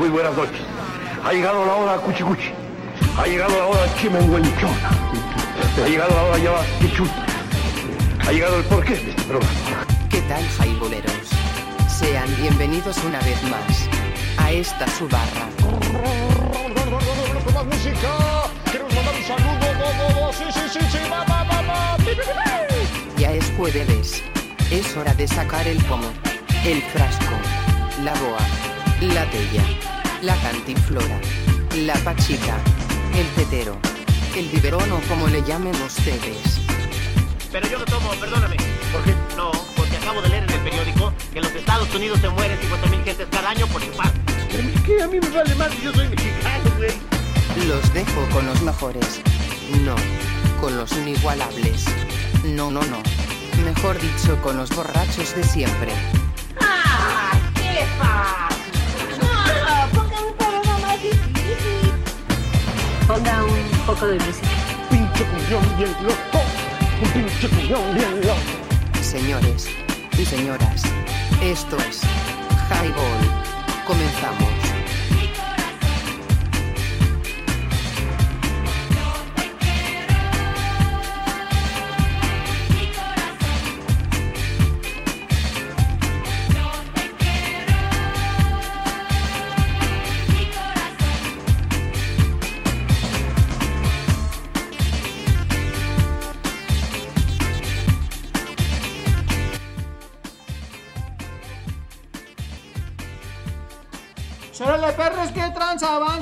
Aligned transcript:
muy 0.00 0.08
buenas 0.08 0.34
noches. 0.34 0.62
Ha 1.22 1.30
llegado 1.30 1.66
la 1.66 1.74
hora 1.74 1.96
cuchicuchi. 1.98 2.52
Ha 3.18 3.26
llegado 3.26 3.54
la 3.54 3.66
hora 3.66 3.94
chimenguenchona. 3.96 4.88
Ha 5.76 5.88
llegado 5.88 6.14
la 6.14 6.22
hora 6.22 6.38
ya 6.38 6.52
quichut. 6.80 7.10
Ha 8.26 8.32
llegado 8.32 8.56
el 8.56 8.64
porqué 8.64 8.94
de 8.94 9.10
este 9.10 9.22
programa. 9.24 9.52
¿Qué 10.08 10.22
tal, 10.22 10.42
jaiboleros? 10.56 11.28
Sean 11.86 12.34
bienvenidos 12.36 12.96
una 13.04 13.20
vez 13.20 13.42
más 13.42 13.88
a 14.38 14.50
esta 14.50 14.88
su 14.88 15.06
barra. 15.06 15.46
Ya 23.18 23.32
es 23.32 23.52
jueves. 23.54 24.22
Es 24.70 24.96
hora 24.96 25.12
de 25.12 25.28
sacar 25.28 25.68
el 25.68 25.76
pomo, 25.84 26.08
el 26.64 26.80
frasco, 26.80 27.34
la 28.02 28.14
boa, 28.14 28.38
la 29.00 29.24
tella, 29.30 29.64
la 30.22 30.36
cantinflora, 30.36 31.20
la 31.74 31.94
pachica, 32.04 32.58
el 33.16 33.26
tetero, 33.28 33.76
el 34.36 34.46
biberón 34.48 34.92
o 34.92 35.00
como 35.08 35.26
le 35.28 35.42
llamen 35.42 35.74
ustedes. 35.82 36.60
Pero 37.50 37.68
yo 37.68 37.78
no 37.78 37.84
tomo, 37.86 38.10
perdóname. 38.20 38.56
¿Por 38.92 39.02
qué? 39.04 39.14
No, 39.36 39.50
porque 39.74 39.96
acabo 39.96 40.20
de 40.22 40.28
leer 40.28 40.44
en 40.44 40.50
el 40.50 40.60
periódico 40.60 41.12
que 41.32 41.38
en 41.38 41.44
los 41.44 41.54
Estados 41.54 41.92
Unidos 41.94 42.20
se 42.20 42.28
mueren 42.28 42.58
50.000 42.58 43.04
gentes 43.04 43.26
cada 43.30 43.50
año 43.50 43.66
por 43.68 43.82
chupar. 43.82 44.12
Pero 44.50 44.68
es 44.68 44.80
que 44.82 45.02
a 45.02 45.08
mí 45.08 45.18
me 45.20 45.28
vale 45.30 45.54
más, 45.54 45.82
yo 45.82 45.92
soy 45.92 46.08
mexicano, 46.08 46.70
güey. 46.76 46.92
Los 47.66 47.92
dejo 47.94 48.28
con 48.32 48.46
los 48.46 48.60
mejores. 48.62 49.20
No, 49.82 49.96
con 50.60 50.76
los 50.76 50.92
inigualables. 50.92 51.86
No, 52.44 52.70
no, 52.70 52.82
no. 52.82 53.02
Mejor 53.64 53.98
dicho, 54.00 54.40
con 54.42 54.56
los 54.56 54.70
borrachos 54.70 55.34
de 55.34 55.44
siempre. 55.44 55.92
¿Qué 57.54 57.72
le 57.72 57.86
Ponga 63.10 63.42
un 63.42 63.86
poco 63.86 64.06
de 64.06 64.20
música. 64.20 64.46
Pinche 64.88 65.24
cuñón 65.24 65.76
bien 65.76 65.92
loco. 66.00 66.44
Un 67.02 67.10
pinche 67.10 67.48
cuñón 67.48 67.92
bien 67.96 68.20
loco. 68.20 69.02
Señores 69.02 69.66
y 70.16 70.24
señoras, 70.24 70.84
esto 71.42 71.76
es 71.78 72.02
Highball. 72.70 73.84
Comenzamos. 73.84 74.59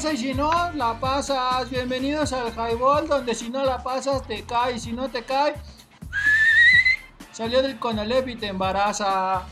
Y 0.05 0.17
si 0.17 0.33
no, 0.33 0.71
la 0.75 1.01
pasas. 1.01 1.69
Bienvenidos 1.71 2.33
al 2.33 2.53
Highball, 2.53 3.09
donde 3.09 3.35
si 3.35 3.51
no 3.51 3.65
la 3.65 3.83
pasas 3.83 4.25
te 4.25 4.45
cae 4.45 4.77
y 4.77 4.79
si 4.79 4.93
no 4.93 5.09
te 5.09 5.25
cae, 5.25 5.55
salió 7.33 7.63
del 7.63 7.81
Conalep 7.81 8.29
y 8.29 8.37
te 8.37 8.47
embaraza. 8.47 9.43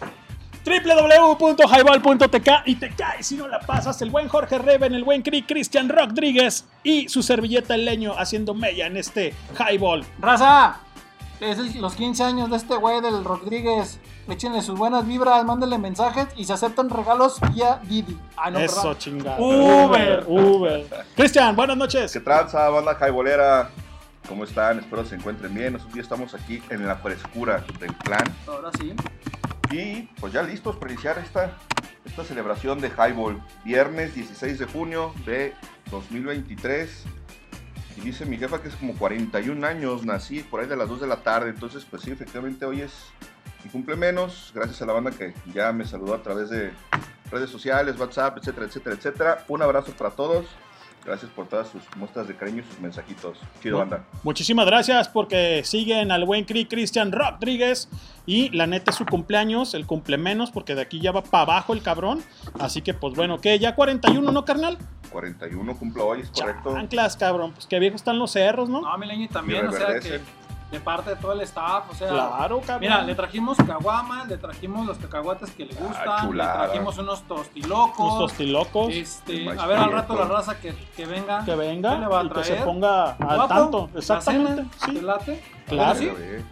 www.highball.tk 0.65 2.49
y 2.65 2.77
te 2.77 2.95
cae 2.95 3.25
si 3.25 3.35
no 3.35 3.49
la 3.49 3.59
pasas 3.59 4.01
el 4.03 4.11
buen 4.11 4.29
Jorge 4.29 4.59
Reven, 4.59 4.95
el 4.95 5.03
buen 5.03 5.23
Cri 5.23 5.43
Cristian 5.43 5.89
Rodríguez 5.89 6.65
y 6.85 7.09
su 7.09 7.25
servilleta 7.25 7.75
el 7.75 7.85
leño 7.85 8.15
haciendo 8.17 8.55
mella 8.55 8.87
en 8.87 8.99
este 8.99 9.35
Highball. 9.59 10.07
Raza, 10.21 10.79
es 11.41 11.75
los 11.75 11.97
15 11.97 12.23
años 12.23 12.51
de 12.51 12.57
este 12.59 12.77
güey 12.77 13.01
del 13.01 13.25
Rodríguez. 13.25 13.99
Échenle 14.29 14.61
sus 14.61 14.77
buenas 14.77 15.07
vibras, 15.07 15.45
mándenle 15.45 15.79
mensajes 15.79 16.27
y 16.37 16.45
se 16.45 16.53
aceptan 16.53 16.91
regalos 16.91 17.39
vía 17.53 17.81
Didi. 17.85 18.19
Ah, 18.37 18.51
no, 18.51 18.59
Eso 18.59 18.95
chingada. 18.95 19.39
Uber. 19.39 20.25
Uber. 20.27 20.85
Cristian, 21.15 21.55
buenas 21.55 21.77
noches. 21.77 22.13
¿Qué 22.13 22.19
tranza, 22.19 22.69
banda 22.71 22.97
jaibolera? 22.97 23.71
¿Cómo 24.29 24.43
están? 24.43 24.81
Espero 24.81 25.05
se 25.05 25.15
encuentren 25.15 25.55
bien. 25.55 25.75
Nosotros 25.75 25.95
ya 25.95 26.03
estamos 26.03 26.35
aquí 26.35 26.61
en 26.71 26.85
la 26.85 26.97
frescura 26.97 27.65
del 27.79 27.95
clan. 27.99 28.25
Ahora 28.49 28.71
sí. 28.81 28.95
Y 29.71 30.03
pues 30.21 30.33
ya 30.33 30.43
listos 30.43 30.75
para 30.77 30.93
iniciar 30.93 31.19
esta, 31.19 31.53
esta 32.05 32.25
celebración 32.25 32.81
de 32.81 32.89
Highball. 32.89 33.41
Viernes 33.65 34.17
16 34.17 34.59
de 34.59 34.67
junio 34.67 35.15
de 35.25 35.55
2023. 35.93 37.05
Y 37.97 38.01
dice 38.01 38.27
mi 38.27 38.37
jefa 38.39 38.61
que 38.61 38.69
es 38.69 38.75
como 38.75 38.95
41 38.95 39.65
años. 39.65 40.05
Nací 40.05 40.41
por 40.41 40.61
ahí 40.61 40.67
de 40.67 40.77
las 40.77 40.89
2 40.89 41.03
de 41.03 41.07
la 41.07 41.23
tarde. 41.23 41.51
Entonces, 41.51 41.87
pues 41.89 42.03
sí, 42.03 42.11
efectivamente 42.11 42.65
hoy 42.65 42.81
es 42.81 42.93
mi 43.67 43.73
cumplemenos. 43.73 44.53
Gracias 44.55 44.81
a 44.81 44.87
la 44.87 44.93
banda 44.93 45.11
que 45.11 45.35
ya 45.53 45.73
me 45.73 45.85
saludó 45.85 46.15
a 46.15 46.23
través 46.23 46.51
de 46.51 46.73
redes 47.31 47.51
sociales, 47.51 47.99
WhatsApp, 47.99 48.39
etcétera, 48.39 48.67
etcétera, 48.67 48.97
etcétera. 48.97 49.45
Un 49.49 49.63
abrazo 49.63 49.93
para 49.93 50.11
todos. 50.11 50.47
Gracias 51.05 51.31
por 51.31 51.47
todas 51.47 51.69
sus 51.69 51.83
muestras 51.97 52.27
de 52.27 52.35
cariño 52.35 52.63
y 52.63 52.69
sus 52.69 52.81
mensajitos. 52.81 53.39
Chido, 53.63 53.79
banda. 53.79 54.05
Muchísimas 54.25 54.67
gracias 54.67 55.09
porque 55.09 55.63
siguen 55.65 56.11
al 56.11 56.25
buen 56.25 56.45
Cri 56.45 56.67
Cristian 56.67 57.13
Rodríguez 57.13 57.89
y 58.27 58.49
la 58.51 58.67
neta 58.67 58.91
es 58.91 58.97
su 58.97 59.07
cumpleaños, 59.07 59.75
el 59.75 59.87
cumple 59.87 60.19
menos 60.19 60.51
porque 60.51 60.75
de 60.75 60.83
aquí 60.83 61.01
ya 61.01 61.13
va 61.13 61.23
para 61.23 61.45
abajo 61.45 61.75
el 61.75 61.83
cabrón. 61.83 62.25
Así 62.59 62.83
que 62.83 62.93
pues 62.93 63.15
bueno, 63.15 63.41
¿qué? 63.41 63.57
¿Ya 63.61 63.77
41, 63.77 64.33
no, 64.33 64.45
carnal? 64.45 64.79
41 65.13 65.77
cumplo 65.77 66.09
hoy, 66.09 66.23
es 66.23 66.31
correcto. 66.31 66.75
Anclas, 66.75 67.17
cabrón. 67.17 67.53
Pues 67.53 67.67
qué 67.67 67.79
viejos 67.79 68.01
están 68.01 68.19
los 68.19 68.33
cerros, 68.33 68.69
¿no? 68.69 68.81
No, 68.81 68.99
Mileño 68.99 69.29
también, 69.29 69.69
o 69.69 69.73
sea 69.73 70.01
que. 70.01 70.21
De 70.71 70.81
parte 70.81 71.11
de 71.11 71.17
todo 71.17 71.33
el 71.33 71.41
staff, 71.43 71.85
o 71.91 71.95
sea. 71.95 72.09
Claro, 72.09 72.61
cabrón. 72.61 72.81
Mira, 72.81 73.03
le 73.03 73.15
trajimos 73.15 73.57
caguama, 73.59 74.25
le 74.25 74.37
trajimos 74.37 74.87
los 74.87 74.99
cacahuates 74.99 75.51
que 75.53 75.65
le 75.67 75.75
gustan, 75.75 76.37
le 76.37 76.43
trajimos 76.43 76.99
unos 76.99 77.23
tostilocos. 77.23 78.07
Los 78.21 78.31
tostilocos. 78.31 78.93
Este, 78.93 79.49
a 79.49 79.67
ver 79.67 79.79
al 79.79 79.93
rato 79.93 80.17
la 80.17 80.25
raza 80.25 80.59
que, 80.59 80.75
que 80.97 81.07
venga. 81.07 81.41
que 81.41 81.53
¿Qué 81.53 81.57
venga 81.57 81.99
le 81.99 82.07
va 82.09 82.21
a 82.21 82.25
y 82.25 82.29
que 82.31 82.45
se 82.45 82.55
ponga 82.57 83.13
al 83.13 83.17
Guapo, 83.37 83.49
tanto. 83.49 83.91
la 83.93 83.99
Exactamente. 84.01 84.55
cena, 84.55 84.69
sí. 84.85 84.95
¿te 84.95 85.03
late? 85.03 85.45
Claro. 85.67 85.99
Sí. 85.99 86.09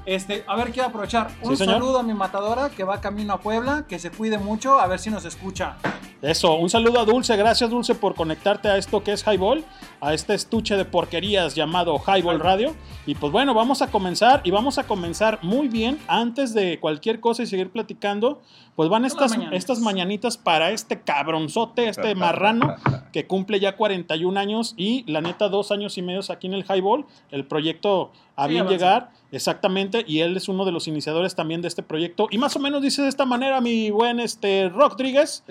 Este, 0.06 0.44
a 0.46 0.56
ver, 0.56 0.72
quiero 0.72 0.88
aprovechar. 0.88 1.30
Un 1.42 1.56
Sí, 1.56 1.64
saludo 1.64 1.98
a 1.98 2.02
mi 2.02 2.14
matadora 2.14 2.70
que 2.70 2.84
va 2.84 3.00
camino 3.00 3.34
a 3.34 3.40
Puebla, 3.40 3.86
que 3.88 3.98
se 3.98 4.10
cuide 4.10 4.38
mucho, 4.38 4.78
a 4.80 4.86
ver 4.86 4.98
si 4.98 5.10
nos 5.10 5.24
escucha. 5.24 5.76
Eso, 6.20 6.54
un 6.54 6.70
saludo 6.70 7.00
a 7.00 7.04
Dulce, 7.04 7.36
gracias 7.36 7.68
Dulce 7.68 7.94
por 7.94 8.14
conectarte 8.14 8.68
a 8.68 8.78
esto 8.78 9.04
que 9.04 9.12
es 9.12 9.22
Highball, 9.26 9.62
a 10.00 10.14
este 10.14 10.32
estuche 10.32 10.74
de 10.74 10.86
porquerías 10.86 11.54
llamado 11.54 11.98
Highball 11.98 12.40
Radio. 12.40 12.74
Y 13.04 13.14
pues 13.14 13.30
bueno, 13.30 13.52
vamos 13.52 13.82
a 13.82 13.88
comenzar 13.90 14.40
y 14.42 14.50
vamos 14.50 14.78
a 14.78 14.84
comenzar 14.84 15.38
muy 15.42 15.68
bien 15.68 15.98
antes 16.08 16.54
de 16.54 16.80
cualquier 16.80 17.20
cosa 17.20 17.42
y 17.42 17.46
seguir 17.46 17.70
platicando. 17.70 18.40
Pues 18.76 18.88
van 18.88 19.04
estas, 19.04 19.30
mañanitas. 19.32 19.58
estas 19.58 19.80
mañanitas 19.80 20.36
para 20.36 20.70
este 20.70 21.00
cabronzote, 21.00 21.88
este 21.88 22.14
marrano 22.16 22.74
que 23.12 23.26
cumple 23.26 23.60
ya 23.60 23.76
41 23.76 24.38
años 24.38 24.74
y 24.76 25.04
la 25.10 25.20
neta 25.20 25.48
dos 25.48 25.70
años 25.70 25.96
y 25.98 26.02
medio 26.02 26.20
aquí 26.28 26.46
en 26.48 26.54
el 26.54 26.64
Highball. 26.64 27.06
El 27.30 27.46
proyecto 27.46 28.10
a 28.36 28.44
Sí, 28.44 28.50
bien 28.50 28.62
avanza. 28.62 28.74
llegar, 28.74 29.10
exactamente, 29.30 30.04
y 30.06 30.20
él 30.20 30.36
es 30.36 30.48
uno 30.48 30.64
de 30.64 30.72
los 30.72 30.88
iniciadores 30.88 31.34
también 31.36 31.62
de 31.62 31.68
este 31.68 31.82
proyecto. 31.82 32.26
Y 32.30 32.38
más 32.38 32.56
o 32.56 32.58
menos 32.58 32.82
dice 32.82 33.02
de 33.02 33.08
esta 33.08 33.24
manera 33.24 33.60
mi 33.60 33.90
buen 33.90 34.18
este, 34.18 34.68
Rodríguez. 34.68 35.44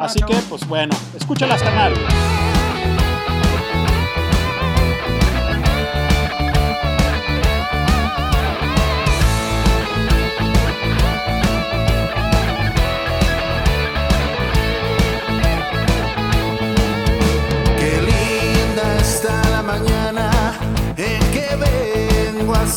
Así 0.00 0.20
que, 0.20 0.34
pues 0.48 0.66
bueno, 0.66 0.94
escúchalas, 1.14 1.62
canal. 1.62 1.92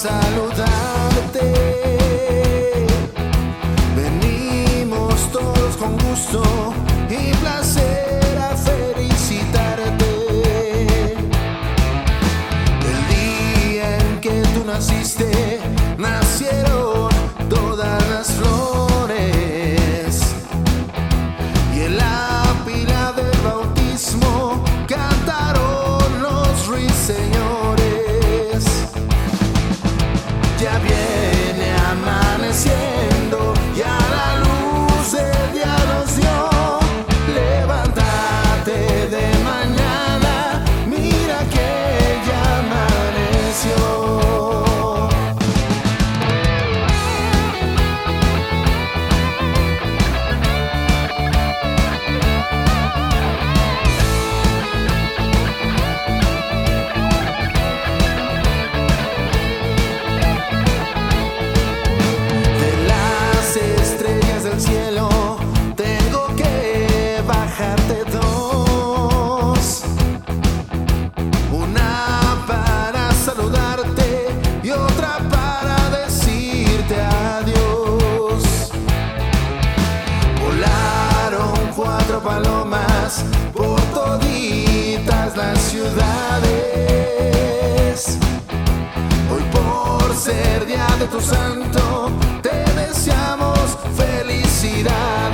Vengo 0.05 0.44
día 90.65 90.87
de 90.99 91.07
tu 91.07 91.21
santo, 91.21 92.11
te 92.41 92.55
deseamos 92.73 93.77
felicidad. 93.95 95.24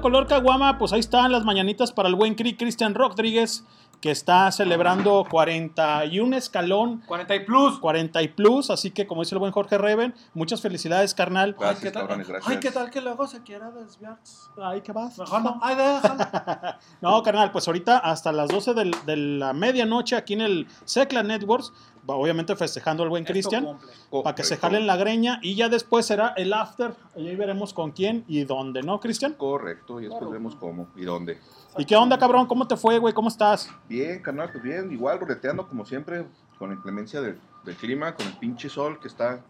Color 0.00 0.26
caguama, 0.26 0.78
pues 0.78 0.92
ahí 0.92 1.00
están 1.00 1.30
las 1.30 1.44
mañanitas 1.44 1.92
para 1.92 2.08
el 2.08 2.14
buen 2.14 2.34
Cri 2.34 2.56
Cristian 2.56 2.94
Rodríguez, 2.94 3.64
que 4.00 4.10
está 4.10 4.50
celebrando 4.50 5.26
41 5.30 6.36
escalón, 6.38 7.02
40 7.06 7.34
y 7.34 7.40
plus. 7.44 7.78
40 7.80 8.22
y 8.22 8.28
plus, 8.28 8.70
así 8.70 8.90
que 8.92 9.06
como 9.06 9.20
dice 9.22 9.34
el 9.34 9.40
buen 9.40 9.52
Jorge 9.52 9.76
Reven, 9.76 10.14
muchas 10.32 10.62
felicidades, 10.62 11.12
carnal. 11.14 11.54
Gracias, 11.58 11.76
Ay, 11.76 11.82
¿qué 11.84 11.90
tal? 11.90 12.02
cabrones, 12.02 12.28
gracias. 12.28 12.50
Ay, 12.50 12.60
¿qué 12.60 12.70
tal 12.70 12.90
que 12.90 13.00
luego 13.02 13.26
se 13.26 13.42
quiera 13.42 13.70
desviar? 13.70 14.16
Ay, 14.62 14.80
¿qué 14.80 14.92
vas? 14.92 15.18
Mejor 15.18 15.42
no. 15.42 15.60
Ay, 15.62 15.76
déjalo. 15.76 16.24
No, 17.02 17.22
carnal, 17.22 17.52
pues 17.52 17.66
ahorita 17.68 17.98
hasta 17.98 18.32
las 18.32 18.48
12 18.48 18.72
del- 18.72 18.94
de 19.04 19.16
la 19.16 19.52
medianoche 19.52 20.16
aquí 20.16 20.32
en 20.32 20.40
el 20.40 20.66
Secla 20.86 21.22
Networks, 21.22 21.72
obviamente 22.06 22.56
festejando 22.56 23.02
al 23.02 23.08
buen 23.08 23.24
Cristian, 23.24 23.78
para 24.10 24.34
que 24.34 24.44
se 24.44 24.56
jalen 24.56 24.86
la 24.86 24.96
greña 24.96 25.38
y 25.42 25.54
ya 25.54 25.68
después 25.68 26.06
será 26.06 26.34
el 26.36 26.52
after, 26.52 26.94
y 27.16 27.28
ahí 27.28 27.36
veremos 27.36 27.74
con 27.74 27.92
quién 27.92 28.24
y 28.26 28.44
dónde, 28.44 28.82
¿no, 28.82 29.00
Cristian? 29.00 29.34
Correcto, 29.34 30.00
y 30.00 30.08
después 30.08 30.30
vemos 30.30 30.56
cómo 30.56 30.88
y 30.96 31.04
dónde. 31.04 31.38
¿Y 31.78 31.84
qué 31.84 31.96
onda, 31.96 32.18
cabrón? 32.18 32.46
¿Cómo 32.46 32.66
te 32.66 32.76
fue, 32.76 32.98
güey? 32.98 33.14
¿Cómo 33.14 33.28
estás? 33.28 33.70
Bien, 33.88 34.20
carnal, 34.20 34.50
pues 34.50 34.62
bien, 34.62 34.90
igual 34.90 35.20
roleteando 35.20 35.66
como 35.68 35.84
siempre, 35.84 36.26
con 36.58 36.70
la 36.70 36.74
inclemencia 36.74 37.20
del, 37.20 37.38
del 37.64 37.76
clima, 37.76 38.14
con 38.14 38.26
el 38.26 38.32
pinche 38.34 38.68
sol 38.68 38.98
que 39.00 39.08
está, 39.08 39.40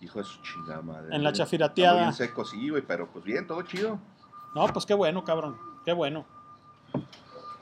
hijo 0.00 0.18
de 0.18 0.24
su 0.24 0.40
chingada 0.42 0.82
madre. 0.82 1.14
En 1.14 1.22
la 1.22 1.32
chafirateada. 1.32 1.98
Está 1.98 2.02
Bien 2.02 2.14
seco, 2.14 2.44
sí, 2.44 2.68
güey, 2.70 2.82
pero 2.82 3.08
pues 3.08 3.24
bien, 3.24 3.46
todo 3.46 3.62
chido. 3.62 3.98
No, 4.54 4.66
pues 4.68 4.86
qué 4.86 4.94
bueno, 4.94 5.22
cabrón. 5.24 5.58
Qué 5.84 5.92
bueno. 5.92 6.24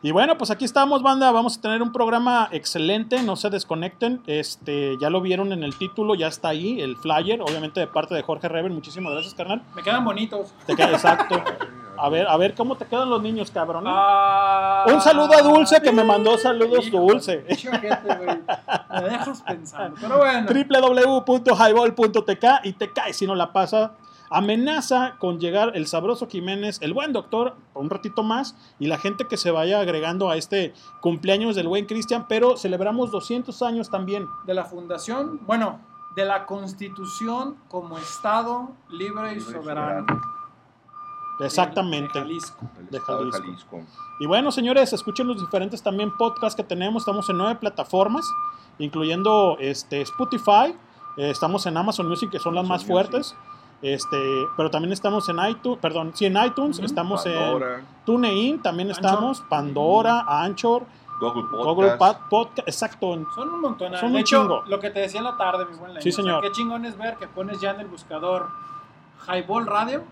Y 0.05 0.11
bueno, 0.13 0.37
pues 0.37 0.51
aquí 0.51 0.67
estamos, 0.67 1.03
banda. 1.03 1.31
Vamos 1.33 1.57
a 1.57 1.63
tener 1.63 1.81
un 1.81 1.91
programa 1.91 2.51
excelente. 2.53 3.23
No 3.23 3.37
se 3.37 3.49
desconecten. 3.49 4.21
Este, 4.27 4.99
ya 5.01 5.09
lo 5.09 5.23
vieron 5.23 5.51
en 5.51 5.65
el 5.65 5.79
título, 5.79 6.15
ya 6.15 6.27
está 6.27 6.49
ahí, 6.49 6.79
el 6.83 6.99
flyer, 6.99 7.41
obviamente 7.41 7.81
de 7.81 7.87
parte 7.87 8.15
de 8.15 8.21
Jorge 8.21 8.47
Reven. 8.49 8.75
Muchísimas 8.75 9.15
gracias, 9.15 9.33
carnal. 9.33 9.63
Me 9.75 9.83
quedan 9.83 10.05
bonitos. 10.05 10.53
Te 10.67 10.77
queda 10.77 10.91
exacto. 10.91 11.43
A 11.97 12.11
ver, 12.11 12.27
a 12.27 12.37
ver 12.37 12.55
cómo 12.55 12.77
te 12.77 12.85
quedan 12.85 13.09
los 13.09 13.23
niños, 13.23 13.51
cabrón. 13.51 13.85
Ah, 13.87 14.85
Un 14.93 15.01
saludo 15.01 15.33
a 15.39 15.41
Dulce 15.41 15.81
que 15.81 15.91
me 15.91 16.05
mandó 16.05 16.37
saludos 16.37 16.87
hijo, 16.87 16.99
Dulce. 16.99 17.39
güey. 17.39 18.43
Me 19.01 19.09
dejas 19.09 19.41
pensando. 19.41 19.97
Pero 19.99 20.19
bueno. 20.19 20.51
www.highball.tk 21.25 22.45
y 22.65 22.75
te 22.75 22.93
cae 22.93 23.15
si 23.15 23.27
no 23.27 23.35
la 23.35 23.55
pasa. 23.55 23.93
Amenaza 24.35 25.15
con 25.21 25.39
llegar 25.39 25.73
el 25.77 25.87
sabroso 25.87 26.27
Jiménez, 26.27 26.79
el 26.83 26.93
buen 26.93 27.13
doctor, 27.13 27.55
un 27.73 27.89
ratito 27.89 28.25
más, 28.25 28.57
y 28.81 28.89
la 28.89 28.99
gente 28.99 29.27
que 29.29 29.37
se 29.37 29.53
vaya 29.53 29.79
agregando 29.79 30.29
a 30.29 30.37
este 30.37 30.75
cumpleaños 31.01 31.55
del 31.55 31.69
buen 31.69 31.87
Cristian, 31.87 32.27
pero 32.29 32.57
celebramos 32.57 33.13
200 33.13 33.63
años 33.63 33.91
también. 33.91 34.27
De 34.45 34.55
la 34.55 34.65
fundación, 34.65 35.41
bueno, 35.47 35.79
de 36.17 36.25
la 36.25 36.47
constitución 36.47 37.59
como 37.69 37.97
Estado 37.99 38.73
libre 38.91 39.37
y 39.37 39.41
soberano. 39.41 40.07
Exactamente. 41.39 42.19
De 42.19 42.25
Jalisco. 42.25 42.71
De 42.91 43.01
Jalisco. 43.01 43.25
de 43.25 43.33
Jalisco. 43.33 43.81
Y 44.19 44.27
bueno, 44.27 44.51
señores, 44.51 44.93
escuchen 44.93 45.29
los 45.29 45.41
diferentes 45.41 45.81
también 45.81 46.17
podcasts 46.17 46.57
que 46.57 46.65
tenemos. 46.65 47.03
Estamos 47.03 47.29
en 47.31 47.39
nueve 47.39 47.57
plataformas, 47.57 48.25
incluyendo 48.79 49.57
este, 49.61 50.01
Spotify. 50.03 50.77
eh, 51.17 51.31
estamos 51.31 51.67
en 51.67 51.77
Amazon 51.77 52.09
Music, 52.09 52.31
que 52.31 52.41
son 52.41 52.55
las 52.57 52.67
más 52.67 52.89
Music. 52.89 53.37
Este, 53.85 54.17
pero 54.57 54.71
también 54.71 54.93
estamos 54.95 55.29
en 55.29 55.37
iTunes, 55.47 55.79
perdón, 55.79 56.13
sí, 56.15 56.25
en 56.25 56.37
iTunes, 56.43 56.79
estamos 56.79 57.27
en 57.27 57.85
TuneIn, 58.07 58.63
también 58.63 58.89
Anchor. 58.89 59.05
estamos, 59.05 59.41
Pandora, 59.43 60.25
Anchor, 60.27 60.85
Google 61.21 61.43
Podcast. 61.51 61.65
Google 61.67 61.99
Pod- 61.99 62.29
Podcast, 62.31 62.67
exacto. 62.69 63.13
en- 63.13 63.27
Son 63.35 63.49
un 63.51 63.61
montón. 63.61 63.93
Son 63.97 64.09
de 64.09 64.15
un 64.15 64.21
hecho, 64.21 64.41
chingo. 64.43 64.63
lo 64.69 64.81
que 64.81 64.89
te 64.89 65.01
decía 65.01 65.19
en 65.21 65.25
la 65.25 65.37
tarde, 65.37 65.67
mi 65.67 65.77
buen 65.77 65.93
Leño, 65.93 66.03
Sí, 66.03 66.09
o 66.09 66.13
sea, 66.13 66.25
señor. 66.25 66.43
qué 66.43 66.51
chingón 66.53 66.87
es 66.87 66.97
ver 66.97 67.17
que 67.19 67.27
pones 67.29 67.61
ya 67.61 67.73
en 67.73 67.81
el 67.81 67.87
buscador 67.87 68.49
Highball 69.29 69.67
Radio 69.67 70.03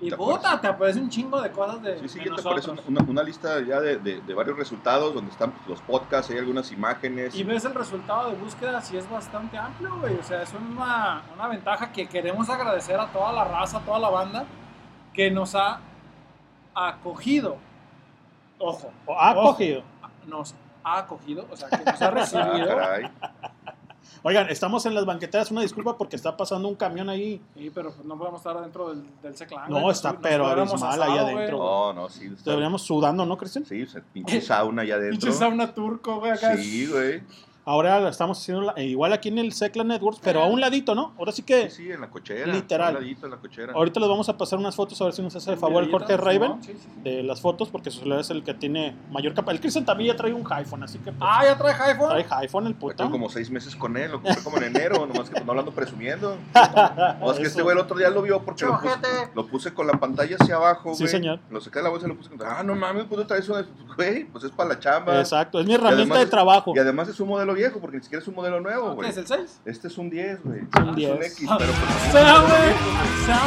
y 0.00 0.08
te 0.10 0.16
puta, 0.16 0.38
aparece. 0.38 0.58
te 0.62 0.66
aparece 0.68 1.00
un 1.00 1.10
chingo 1.10 1.40
de 1.40 1.50
cosas 1.52 1.82
de, 1.82 1.98
Sí, 2.00 2.08
sí, 2.08 2.18
de 2.20 2.30
ya 2.30 2.34
te 2.36 2.40
aparece 2.40 2.70
una, 2.88 3.02
una 3.02 3.22
lista 3.22 3.60
ya 3.60 3.80
de, 3.80 3.98
de- 3.98 4.20
de 4.20 4.34
varios 4.34 4.56
resultados 4.56 5.12
donde 5.14 5.30
están 5.30 5.52
los 5.68 5.80
podcasts, 5.82 6.30
hay 6.30 6.38
algunas 6.38 6.72
imágenes. 6.72 7.34
Y 7.34 7.44
ves 7.44 7.64
el 7.64 7.74
resultado 7.74 8.30
de 8.30 8.36
búsqueda 8.36 8.80
si 8.80 8.96
es 8.96 9.08
bastante 9.10 9.58
amplio, 9.58 9.90
güey. 10.00 10.16
O 10.16 10.22
sea, 10.22 10.42
es 10.42 10.52
una, 10.54 11.22
una 11.34 11.48
ventaja 11.48 11.92
que 11.92 12.08
queremos 12.08 12.48
agradecer 12.48 12.98
a 12.98 13.06
toda 13.08 13.32
la 13.32 13.44
raza, 13.44 13.78
a 13.78 13.80
toda 13.82 13.98
la 13.98 14.08
banda 14.10 14.44
que 15.12 15.30
nos 15.30 15.54
ha 15.54 15.80
acogido. 16.74 17.56
Ojo, 18.58 18.90
o 19.06 19.18
ha 19.18 19.32
Ojo. 19.32 19.52
cogido. 19.52 19.82
nos 20.26 20.54
ha 20.84 20.98
acogido, 20.98 21.46
o 21.50 21.56
sea, 21.56 21.68
que 21.68 21.84
nos 21.84 22.00
ha 22.02 22.06
Ah, 22.08 22.10
recibido. 22.10 22.68
caray. 22.68 23.10
Oigan, 24.22 24.50
estamos 24.50 24.84
en 24.86 24.94
las 24.94 25.06
banqueteras, 25.06 25.50
una 25.50 25.62
disculpa 25.62 25.96
porque 25.96 26.16
está 26.16 26.36
pasando 26.36 26.68
un 26.68 26.74
camión 26.74 27.08
ahí. 27.08 27.40
Sí, 27.56 27.70
pero 27.74 27.92
pues 27.92 28.04
no 28.04 28.18
podemos 28.18 28.40
estar 28.40 28.56
adentro 28.56 28.90
del, 28.90 29.04
del 29.22 29.36
Seclán. 29.36 29.70
No, 29.70 29.80
güey. 29.80 29.92
está 29.92 30.18
pero 30.18 30.46
abismal 30.46 31.02
ahí 31.02 31.10
güey. 31.10 31.34
adentro. 31.34 31.58
No, 31.58 31.92
no, 31.94 32.08
sí. 32.08 32.26
está- 32.26 32.50
Deberíamos 32.50 32.82
sudando, 32.82 33.24
¿no, 33.24 33.36
Cristian? 33.38 33.64
Sí, 33.64 33.82
o 33.82 33.86
sea, 33.88 34.02
pinche 34.12 34.40
sauna 34.40 34.82
allá 34.82 34.94
adentro. 34.96 35.20
Pinche 35.20 35.32
sauna 35.32 35.74
turco, 35.74 36.18
güey, 36.20 36.32
acá. 36.32 36.56
Sí, 36.56 36.86
güey. 36.86 37.22
Ahora 37.70 38.00
la 38.00 38.08
estamos 38.08 38.36
haciendo 38.36 38.62
la- 38.62 38.82
igual 38.82 39.12
aquí 39.12 39.28
en 39.28 39.38
el 39.38 39.52
Secla 39.52 39.84
Networks, 39.84 40.18
pero 40.24 40.42
a 40.42 40.46
un 40.46 40.60
ladito, 40.60 40.96
¿no? 40.96 41.14
Ahora 41.16 41.30
sí 41.30 41.42
que 41.42 41.70
Sí, 41.70 41.84
sí, 41.84 41.92
en 41.92 42.00
la 42.00 42.10
cochera. 42.10 42.52
Literal. 42.52 42.96
a 42.96 42.98
un 42.98 43.04
ladito 43.04 43.26
en 43.26 43.30
la 43.30 43.36
cochera. 43.38 43.72
ahorita 43.74 44.00
les 44.00 44.08
vamos 44.08 44.28
a 44.28 44.36
pasar 44.36 44.58
unas 44.58 44.74
fotos 44.74 45.00
a 45.00 45.04
ver 45.04 45.12
si 45.14 45.22
nos 45.22 45.36
hace 45.36 45.52
el 45.52 45.56
favor 45.56 45.84
el 45.84 45.88
Jorge 45.90 46.16
Raven 46.16 46.60
de 47.04 47.22
las 47.22 47.40
fotos, 47.40 47.68
porque 47.68 47.92
su 47.92 48.00
celular 48.00 48.18
es 48.20 48.30
el 48.30 48.42
que 48.42 48.54
tiene 48.54 48.96
mayor 49.12 49.34
capa. 49.34 49.52
El 49.52 49.60
Cristian 49.60 49.84
también 49.84 50.10
ya 50.12 50.16
trae 50.16 50.32
un 50.34 50.44
iPhone, 50.52 50.82
así 50.82 50.98
que 50.98 51.12
pues, 51.12 51.16
Ah, 51.22 51.44
ya 51.44 51.56
trae 51.56 51.72
iPhone. 51.92 52.08
trae 52.08 52.26
iPhone 52.42 52.66
el 52.66 52.74
puto. 52.74 52.96
Tengo 52.96 53.10
como 53.12 53.28
seis 53.28 53.48
meses 53.52 53.76
con 53.76 53.96
él, 53.96 54.10
lo 54.10 54.20
compré 54.20 54.42
como 54.42 54.56
en 54.56 54.64
enero, 54.64 54.94
nomás 55.06 55.28
que 55.28 55.34
pues, 55.34 55.44
no 55.44 55.52
hablando 55.52 55.70
presumiendo. 55.70 56.36
No, 57.20 57.30
es 57.32 57.38
que 57.38 57.46
este 57.46 57.62
güey 57.62 57.74
el 57.76 57.80
otro 57.82 57.96
día 57.96 58.10
lo 58.10 58.22
vio 58.22 58.42
porque 58.42 58.64
lo 58.64 58.80
puse, 58.80 58.96
lo 59.34 59.46
puse 59.46 59.74
con 59.74 59.86
la 59.86 59.92
pantalla 59.94 60.36
hacia 60.40 60.56
abajo, 60.56 60.94
Sí, 60.94 61.04
güey. 61.04 61.08
señor. 61.12 61.38
Lo 61.50 61.60
saqué 61.60 61.78
de 61.78 61.82
la 61.84 61.90
bolsa 61.90 62.06
y 62.06 62.08
lo 62.08 62.16
puse 62.16 62.30
con... 62.30 62.42
Ah, 62.44 62.62
no 62.64 62.74
mames, 62.74 63.04
pues 63.08 63.24
traes 63.28 63.48
una... 63.48 63.64
Güey, 64.08 64.24
pues 64.24 64.44
es 64.44 64.50
para 64.50 64.70
la 64.70 64.78
chamba. 64.78 65.18
Exacto, 65.20 65.60
es 65.60 65.66
mi 65.66 65.74
herramienta 65.74 66.16
de 66.16 66.24
es- 66.24 66.30
trabajo. 66.30 66.72
Y 66.74 66.78
además 66.78 67.08
es 67.08 67.20
un 67.20 67.28
modelo 67.28 67.54
viejo, 67.54 67.80
porque 67.80 67.98
ni 67.98 68.02
siquiera 68.02 68.22
es 68.22 68.28
un 68.28 68.34
modelo 68.34 68.60
nuevo, 68.60 68.90
¿Qué 68.90 68.94
güey. 68.96 69.10
es 69.10 69.16
el 69.16 69.26
6? 69.26 69.60
Este 69.64 69.88
es 69.88 69.98
un 69.98 70.10
10, 70.10 70.42
güey. 70.42 70.60
un 70.60 70.88
Es 70.90 70.96
10. 70.96 71.10
un 71.16 71.22
X, 71.22 71.48
pero 71.58 71.72
pues... 71.72 72.12
Sea, 72.12 72.38
güey. 72.40 73.24
Sea, 73.26 73.40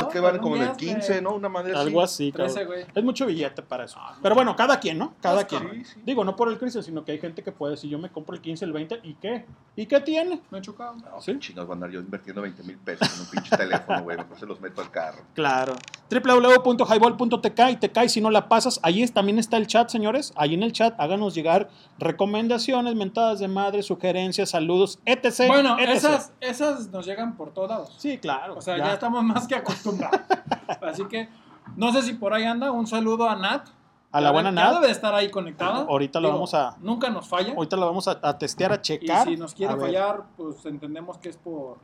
Es 0.00 0.06
que 0.12 0.20
van 0.20 0.38
como 0.38 0.56
en 0.56 0.62
el 0.62 0.68
un 0.70 0.76
10, 0.76 0.92
15, 0.94 1.08
güey. 1.12 1.22
¿no? 1.22 1.34
Una 1.34 1.48
madre 1.48 1.74
Algo 1.74 2.02
así. 2.02 2.28
así, 2.28 2.32
cabrón. 2.32 2.54
13, 2.54 2.66
güey. 2.66 2.86
Es 2.94 3.04
mucho 3.04 3.26
billete 3.26 3.62
para 3.62 3.84
eso. 3.84 3.98
Pero 4.22 4.34
bueno, 4.34 4.54
cada 4.56 4.78
quien, 4.80 4.98
¿no? 4.98 5.14
Cada 5.20 5.44
quien. 5.46 5.68
sí, 5.72 5.84
sí. 5.94 6.00
Digo, 6.04 6.24
no 6.24 6.34
por 6.36 6.48
el 6.48 6.58
Cristian, 6.58 6.82
sino 6.84 7.04
que 7.04 7.12
hay 7.12 7.18
gente 7.18 7.42
que 7.42 7.52
puede 7.52 7.72
decir, 7.72 7.90
yo 7.90 7.98
me 7.98 8.10
compro 8.10 8.34
el 8.34 8.40
15, 8.40 8.64
el 8.64 8.72
20, 8.72 9.00
¿y 9.04 9.14
qué? 9.14 9.44
¿Y 9.76 9.86
qué 9.86 10.00
tiene? 10.00 10.40
Me 10.50 10.58
he 10.58 10.60
chocado. 10.62 10.94
No, 10.96 11.20
¿Sí? 11.20 11.38
chingados 11.38 11.68
van 11.68 11.76
a 11.76 11.86
andar 11.86 11.90
yo 11.90 12.00
invirtiendo 12.00 12.42
20 12.42 12.62
mil 12.64 12.78
pesos 12.78 13.08
en 13.14 13.20
un 13.20 13.26
pinche 13.30 13.56
teléfono, 13.56 14.02
güey. 14.02 14.16
Mejor 14.16 14.38
se 14.38 14.46
los 14.46 14.60
meto 14.60 14.80
al 14.80 14.90
carro. 14.90 15.22
Claro. 15.34 15.74
www.highball.tk 16.10 17.60
y 17.70 17.76
te 17.76 17.90
cae 17.90 18.08
si 18.08 18.20
no 18.20 18.30
la 18.30 18.48
pasas. 18.48 18.80
Ahí 18.82 19.02
es- 19.02 19.12
también 19.12 19.38
está 19.38 19.56
el 19.56 19.66
chat, 19.68 19.88
señores. 19.88 20.32
Ahí 20.34 20.54
en 20.54 20.64
el 20.64 20.72
chat 20.72 20.98
háganos 20.98 21.32
llegar 21.36 21.68
recomendaciones, 21.98 22.96
mentadas 22.96 23.38
de 23.38 23.46
madre, 23.46 23.82
sugerencias, 23.84 24.50
saludos, 24.50 24.98
etc. 25.04 25.44
Bueno, 25.46 25.78
etc. 25.78 25.88
esas, 25.90 26.32
esas 26.40 26.88
nos 26.90 27.06
llegan 27.06 27.36
por 27.36 27.52
todos 27.52 27.68
lados. 27.70 27.94
Sí, 27.98 28.18
claro. 28.18 28.56
O 28.58 28.60
sea, 28.60 28.76
ya. 28.76 28.86
ya, 28.86 28.94
estamos 28.94 29.22
más 29.22 29.46
que 29.46 29.54
acostumbrados. 29.54 30.20
Así 30.82 31.04
que, 31.06 31.28
no 31.76 31.92
sé 31.92 32.02
si 32.02 32.14
por 32.14 32.34
ahí 32.34 32.42
anda. 32.44 32.72
Un 32.72 32.88
saludo 32.88 33.28
a 33.30 33.36
Nat. 33.36 33.68
A 34.10 34.20
la 34.22 34.30
buena 34.30 34.50
debe- 34.50 34.54
Nat. 34.62 34.80
debe 34.80 34.90
estar 34.90 35.14
ahí 35.14 35.30
conectada. 35.30 35.80
Ahorita 35.88 36.18
lo 36.18 36.30
vamos 36.32 36.54
a- 36.54 36.76
Nunca 36.80 37.10
nos 37.10 37.28
falla. 37.28 37.52
Ahorita 37.54 37.76
lo 37.76 37.86
vamos 37.86 38.08
a, 38.08 38.18
a 38.22 38.38
testear, 38.38 38.72
a 38.72 38.76
Y 38.76 38.80
checar. 38.80 39.28
si 39.28 39.36
nos 39.36 39.54
quiere 39.54 39.76
fallar, 39.76 40.24
pues 40.36 40.64
entendemos 40.66 41.18
que 41.18 41.28
es 41.28 41.36
por. 41.36 41.76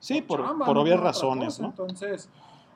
Sí, 0.00 0.20
por, 0.22 0.44
chamba, 0.44 0.66
por 0.66 0.74
no 0.76 0.82
obvias 0.82 1.00
razones, 1.00 1.54
cosa. 1.56 1.62
¿no? 1.62 1.68
Entonces, 1.70 2.28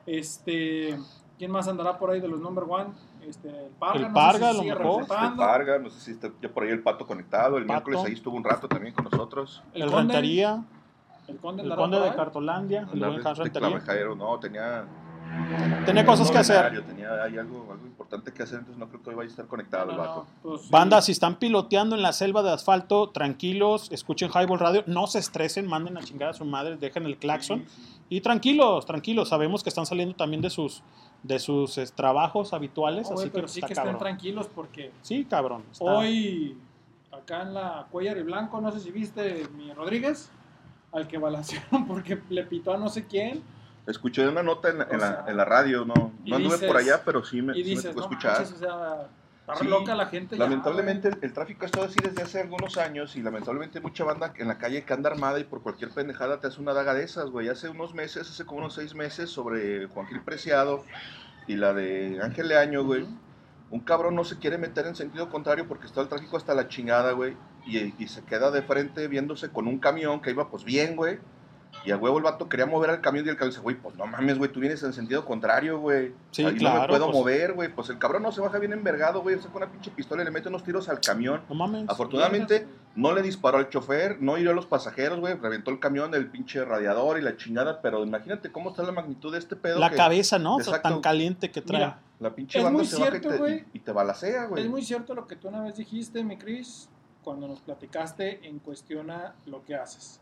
este. 0.05 0.97
¿Quién 1.37 1.51
más 1.51 1.67
andará 1.67 1.97
por 1.97 2.11
ahí 2.11 2.21
de 2.21 2.27
los 2.27 2.39
number 2.39 2.63
one? 2.67 2.91
Este, 3.27 3.49
el 3.49 3.71
Parga. 3.71 3.95
El 3.95 4.01
no 4.01 4.07
sé 4.07 4.13
Parga, 4.13 4.37
si 4.39 4.45
a 4.45 4.53
lo 4.53 4.63
mejor. 4.63 5.01
Reportando. 5.01 5.43
Vargas, 5.43 5.81
no 5.81 5.89
sé 5.89 5.99
si 5.99 6.11
está 6.11 6.29
ya 6.41 6.49
por 6.49 6.63
ahí 6.63 6.69
el 6.69 6.81
pato 6.83 7.05
conectado. 7.05 7.57
El 7.57 7.65
Pato. 7.65 7.89
miércoles 7.89 8.07
ahí 8.07 8.13
estuvo 8.13 8.35
un 8.35 8.43
rato 8.43 8.67
también 8.67 8.93
con 8.93 9.05
nosotros. 9.05 9.63
El, 9.73 9.83
Conde, 9.89 9.97
Rentería, 10.13 10.63
El 11.27 11.37
Conde, 11.37 11.63
el 11.63 11.75
Conde 11.75 11.99
de. 11.99 12.15
Cartolandia, 12.15 12.87
el 12.93 12.99
buen 12.99 13.23
Rentería. 13.23 14.15
No, 14.15 14.39
tenía 14.39 14.85
Tenía 15.85 16.05
cosas 16.05 16.29
que 16.31 16.37
hacer. 16.37 16.83
Tenía 16.85 17.23
hay 17.23 17.37
algo, 17.37 17.67
algo 17.71 17.85
importante 17.85 18.31
que 18.31 18.43
hacer, 18.43 18.59
entonces 18.59 18.79
no 18.79 18.87
creo 18.87 19.01
que 19.01 19.09
hoy 19.09 19.15
vaya 19.15 19.27
a 19.27 19.31
estar 19.31 19.47
conectado 19.47 19.91
el 19.91 19.97
No, 19.97 20.03
vato. 20.03 20.15
no, 20.43 20.49
pues, 20.51 20.61
sí. 20.61 20.67
Banda, 20.71 21.01
si 21.01 21.11
están 21.11 21.35
piloteando 21.35 21.95
en 21.95 22.01
la 22.01 22.13
selva 22.13 22.43
de 22.43 22.51
asfalto, 22.51 23.09
tranquilos, 23.09 23.91
escuchen 23.91 24.29
Highball 24.29 24.59
Radio, 24.59 24.83
no 24.87 25.07
se 25.07 25.19
estresen, 25.19 25.67
manden 25.67 25.97
a 25.97 26.01
chingar 26.03 26.29
a 26.29 26.33
su 26.33 26.45
madre, 26.45 26.77
dejen 26.77 27.05
el 27.05 27.17
claxon. 27.17 27.65
Y 28.09 28.21
tranquilos, 28.21 28.85
tranquilos, 28.85 29.29
sabemos 29.29 29.63
que 29.63 29.69
están 29.69 29.85
saliendo 29.85 30.15
también 30.15 30.41
de 30.41 30.49
sus 30.49 30.83
de 31.23 31.39
sus 31.39 31.77
eh, 31.77 31.85
trabajos 31.95 32.53
habituales, 32.53 33.07
No, 33.09 33.15
güey, 33.15 33.23
así 33.25 33.29
que 33.29 33.33
pero 33.33 33.43
pues, 33.45 33.51
sí 33.53 33.59
está 33.59 33.67
que 33.67 33.73
estén 33.73 33.83
cabrón. 33.85 33.99
tranquilos 33.99 34.49
porque 34.53 34.91
Sí, 35.01 35.25
cabrón. 35.25 35.63
está- 35.71 35.83
hoy 35.85 36.57
acá 37.11 37.43
en 37.43 37.53
la 37.53 37.87
Cuellar 37.91 38.17
y 38.17 38.23
Blanco, 38.23 38.59
no 38.59 38.71
sé 38.71 38.79
si 38.81 38.91
viste 38.91 39.47
mi 39.55 39.71
Rodríguez, 39.73 40.29
al 40.91 41.07
que 41.07 41.17
balancearon 41.17 41.87
porque 41.87 42.21
le 42.29 42.43
pitó 42.43 42.73
a 42.73 42.77
no 42.77 42.89
sé 42.89 43.07
quién. 43.07 43.41
Escuché 43.87 44.27
una 44.27 44.43
nota 44.43 44.69
en, 44.69 44.77
la- 44.79 44.83
en 44.85 44.95
O 44.95 44.97
la, 44.99 45.07
sea, 45.07 45.25
en 45.27 45.37
la 45.37 45.45
radio, 45.45 45.85
no, 45.85 45.93
no 46.25 46.35
anduve 46.35 46.55
dices- 46.55 46.67
por 46.67 46.77
allá, 46.77 47.01
pero 47.05 47.23
sí 47.23 47.41
me, 47.41 47.53
Y 47.57 47.63
sí 47.63 47.69
me 47.69 47.75
dices, 47.75 47.85
tocó 47.95 47.99
no 47.99 48.05
escuchar. 48.11 48.33
manches, 48.39 48.53
o 48.53 48.57
sea, 48.59 49.07
está 49.51 49.55
Sí, 49.57 49.67
loca 49.67 49.95
la 49.95 50.07
gente. 50.07 50.37
ya, 50.37 50.43
Lamentablemente 50.45 51.09
el, 51.09 51.17
el 51.21 51.33
tráfico 51.33 51.63
ha 51.63 51.65
estado 51.65 51.85
así 51.85 51.99
desde 52.01 52.21
hace 52.21 52.41
algunos 52.41 52.77
años 52.77 53.15
y 53.15 53.21
lamentablemente 53.21 53.79
mucha 53.81 54.03
banda 54.03 54.33
en 54.37 54.47
la 54.47 54.57
calle 54.57 54.83
que 54.83 54.93
anda 54.93 55.09
armada 55.09 55.39
y 55.39 55.43
por 55.43 55.61
cualquier 55.61 55.91
pendejada 55.91 56.39
te 56.39 56.47
hace 56.47 56.61
una 56.61 56.73
daga 56.73 56.93
de 56.93 57.03
esas, 57.03 57.29
güey. 57.29 57.49
Hace 57.49 57.69
unos 57.69 57.93
meses, 57.93 58.29
hace 58.29 58.45
como 58.45 58.59
unos 58.59 58.73
seis 58.75 58.95
meses, 58.95 59.29
sobre 59.29 59.87
Juan 59.87 60.07
Gil 60.07 60.21
Preciado 60.23 60.83
y 61.47 61.55
la 61.55 61.73
de 61.73 62.19
Ángel 62.21 62.47
Leaño, 62.47 62.83
güey. 62.85 63.05
Un 63.69 63.79
cabrón 63.81 64.15
no 64.15 64.23
se 64.23 64.37
quiere 64.37 64.57
meter 64.57 64.85
en 64.85 64.95
sentido 64.95 65.29
contrario 65.29 65.67
porque 65.67 65.87
está 65.87 66.01
el 66.01 66.07
tráfico 66.07 66.37
hasta 66.37 66.53
la 66.53 66.67
chingada, 66.67 67.11
güey. 67.11 67.35
Y, 67.65 67.93
y 68.01 68.07
se 68.07 68.23
queda 68.23 68.51
de 68.51 68.61
frente 68.61 69.07
viéndose 69.07 69.49
con 69.49 69.67
un 69.67 69.79
camión 69.79 70.21
que 70.21 70.31
iba 70.31 70.49
pues 70.49 70.63
bien, 70.63 70.95
güey. 70.95 71.19
Y 71.85 71.91
a 71.91 71.97
huevo 71.97 72.17
el 72.17 72.23
vato 72.23 72.47
quería 72.47 72.65
mover 72.65 72.89
al 72.89 73.01
camión 73.01 73.25
y 73.25 73.29
el 73.29 73.35
cabrón 73.35 73.49
dice, 73.51 73.61
güey, 73.61 73.75
pues 73.75 73.95
no 73.95 74.05
mames, 74.05 74.37
güey, 74.37 74.51
tú 74.51 74.59
vienes 74.61 74.81
en 74.83 74.93
sentido 74.93 75.25
contrario, 75.25 75.79
güey. 75.79 76.13
Sí, 76.31 76.41
Ahí 76.43 76.47
no 76.47 76.51
me 76.53 76.57
claro, 76.59 76.87
puedo 76.87 77.05
pues. 77.07 77.17
mover, 77.17 77.53
güey. 77.53 77.69
Pues 77.73 77.89
el 77.89 77.99
cabrón 77.99 78.23
no 78.23 78.31
se 78.31 78.39
baja 78.41 78.57
bien 78.59 78.71
envergado, 78.73 79.21
güey. 79.21 79.37
Saca 79.39 79.57
una 79.57 79.71
pinche 79.71 79.91
pistola 79.91 80.21
y 80.21 80.25
le 80.25 80.31
mete 80.31 80.47
unos 80.49 80.63
tiros 80.63 80.87
al 80.87 81.01
camión. 81.01 81.41
No 81.49 81.55
mames. 81.55 81.89
Afortunadamente 81.89 82.67
no 82.95 83.13
le 83.13 83.21
disparó 83.21 83.57
al 83.57 83.69
chofer, 83.69 84.21
no 84.21 84.37
hirió 84.37 84.51
a 84.51 84.53
los 84.53 84.65
pasajeros, 84.65 85.19
güey. 85.19 85.33
Reventó 85.35 85.71
el 85.71 85.79
camión, 85.79 86.13
el 86.13 86.27
pinche 86.27 86.63
radiador 86.63 87.19
y 87.19 87.21
la 87.21 87.35
chingada. 87.37 87.81
Pero 87.81 88.03
imagínate 88.03 88.51
cómo 88.51 88.69
está 88.69 88.83
la 88.83 88.91
magnitud 88.93 89.31
de 89.33 89.39
este 89.39 89.55
pedo. 89.55 89.79
La 89.79 89.89
que 89.89 89.97
cabeza, 89.97 90.39
¿no? 90.39 90.55
O 90.55 90.61
sea, 90.61 90.81
tan 90.81 91.01
caliente 91.01 91.51
que 91.51 91.61
trae. 91.61 91.79
Mira, 91.79 91.99
La 92.19 92.33
pinche 92.33 92.59
Es 92.59 92.63
banda 92.63 92.77
muy 92.77 92.87
se 92.87 92.95
baja 92.95 93.07
y 93.07 93.11
cierto, 93.11 93.29
te, 93.29 93.37
güey. 93.37 93.65
y, 93.73 93.77
y 93.77 93.79
te 93.81 93.91
balacea, 93.91 94.45
güey. 94.45 94.63
Es 94.63 94.69
muy 94.69 94.83
cierto 94.83 95.13
lo 95.15 95.27
que 95.27 95.35
tú 95.35 95.49
una 95.49 95.61
vez 95.63 95.75
dijiste, 95.75 96.23
mi 96.23 96.37
Cris, 96.37 96.87
cuando 97.23 97.47
nos 97.47 97.59
platicaste 97.61 98.47
en 98.47 98.59
cuestión 98.59 99.11
a 99.11 99.33
lo 99.45 99.65
que 99.65 99.75
haces. 99.75 100.21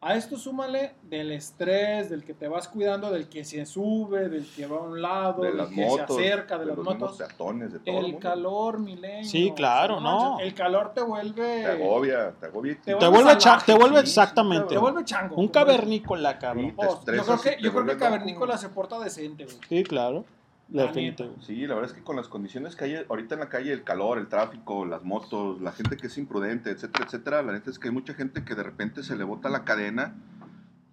A 0.00 0.14
esto 0.14 0.36
súmale 0.38 0.94
del 1.02 1.32
estrés, 1.32 2.08
del 2.08 2.22
que 2.24 2.32
te 2.32 2.46
vas 2.46 2.68
cuidando, 2.68 3.10
del 3.10 3.28
que 3.28 3.44
se 3.44 3.66
sube, 3.66 4.28
del 4.28 4.46
que 4.46 4.64
va 4.66 4.76
a 4.76 4.80
un 4.82 5.02
lado, 5.02 5.42
de 5.42 5.48
del 5.48 5.56
las 5.56 5.68
que 5.70 5.84
motos, 5.84 6.16
se 6.16 6.22
acerca, 6.28 6.56
de, 6.56 6.66
las 6.66 6.76
los 6.76 6.84
motos. 6.84 7.16
peatones, 7.16 7.72
de 7.72 7.78
todo 7.80 7.98
el 7.98 8.04
El 8.04 8.12
mundo. 8.12 8.18
calor, 8.28 8.78
milenio. 8.78 9.28
Sí, 9.28 9.52
claro, 9.56 9.98
no. 9.98 10.38
El 10.38 10.54
calor 10.54 10.92
te 10.94 11.02
vuelve. 11.02 11.62
Te 11.62 11.66
agobia, 11.66 12.32
te 12.38 12.46
agobia. 12.46 12.72
y 12.72 12.74
Te 12.76 12.82
Te 12.82 12.94
vuelve 12.94 13.08
vuelve, 13.10 13.32
cha- 13.32 13.40
salvaje, 13.50 13.72
te 13.72 13.78
vuelve 13.78 14.00
exactamente. 14.00 14.68
Te 14.68 14.78
vuelve 14.78 15.04
chango. 15.04 15.34
Un 15.34 15.48
cavernícola, 15.48 16.38
cabrón. 16.38 16.66
Sí, 16.66 16.72
te 16.76 16.86
Oh, 16.86 17.00
yo 17.16 17.24
creo 17.24 17.40
que, 17.40 17.56
yo 17.60 17.72
creo 17.72 17.84
que 17.86 17.92
loco. 17.94 17.98
Cavernícola 17.98 18.56
se 18.56 18.68
porta 18.68 19.00
decente, 19.00 19.46
güey. 19.46 19.56
Sí, 19.68 19.82
claro. 19.82 20.24
La. 20.70 20.92
Sí, 20.92 21.66
la 21.66 21.74
verdad 21.74 21.90
es 21.90 21.96
que 21.96 22.04
con 22.04 22.16
las 22.16 22.28
condiciones 22.28 22.76
que 22.76 22.84
hay 22.84 22.96
ahorita 23.08 23.34
en 23.34 23.40
la 23.40 23.48
calle, 23.48 23.72
el 23.72 23.84
calor, 23.84 24.18
el 24.18 24.28
tráfico, 24.28 24.84
las 24.84 25.02
motos, 25.02 25.60
la 25.62 25.72
gente 25.72 25.96
que 25.96 26.08
es 26.08 26.18
imprudente, 26.18 26.70
etcétera, 26.70 27.06
etcétera, 27.06 27.42
la 27.42 27.52
neta 27.52 27.70
es 27.70 27.78
que 27.78 27.88
hay 27.88 27.94
mucha 27.94 28.12
gente 28.12 28.44
que 28.44 28.54
de 28.54 28.62
repente 28.62 29.02
se 29.02 29.16
le 29.16 29.24
bota 29.24 29.48
la 29.48 29.64
cadena 29.64 30.14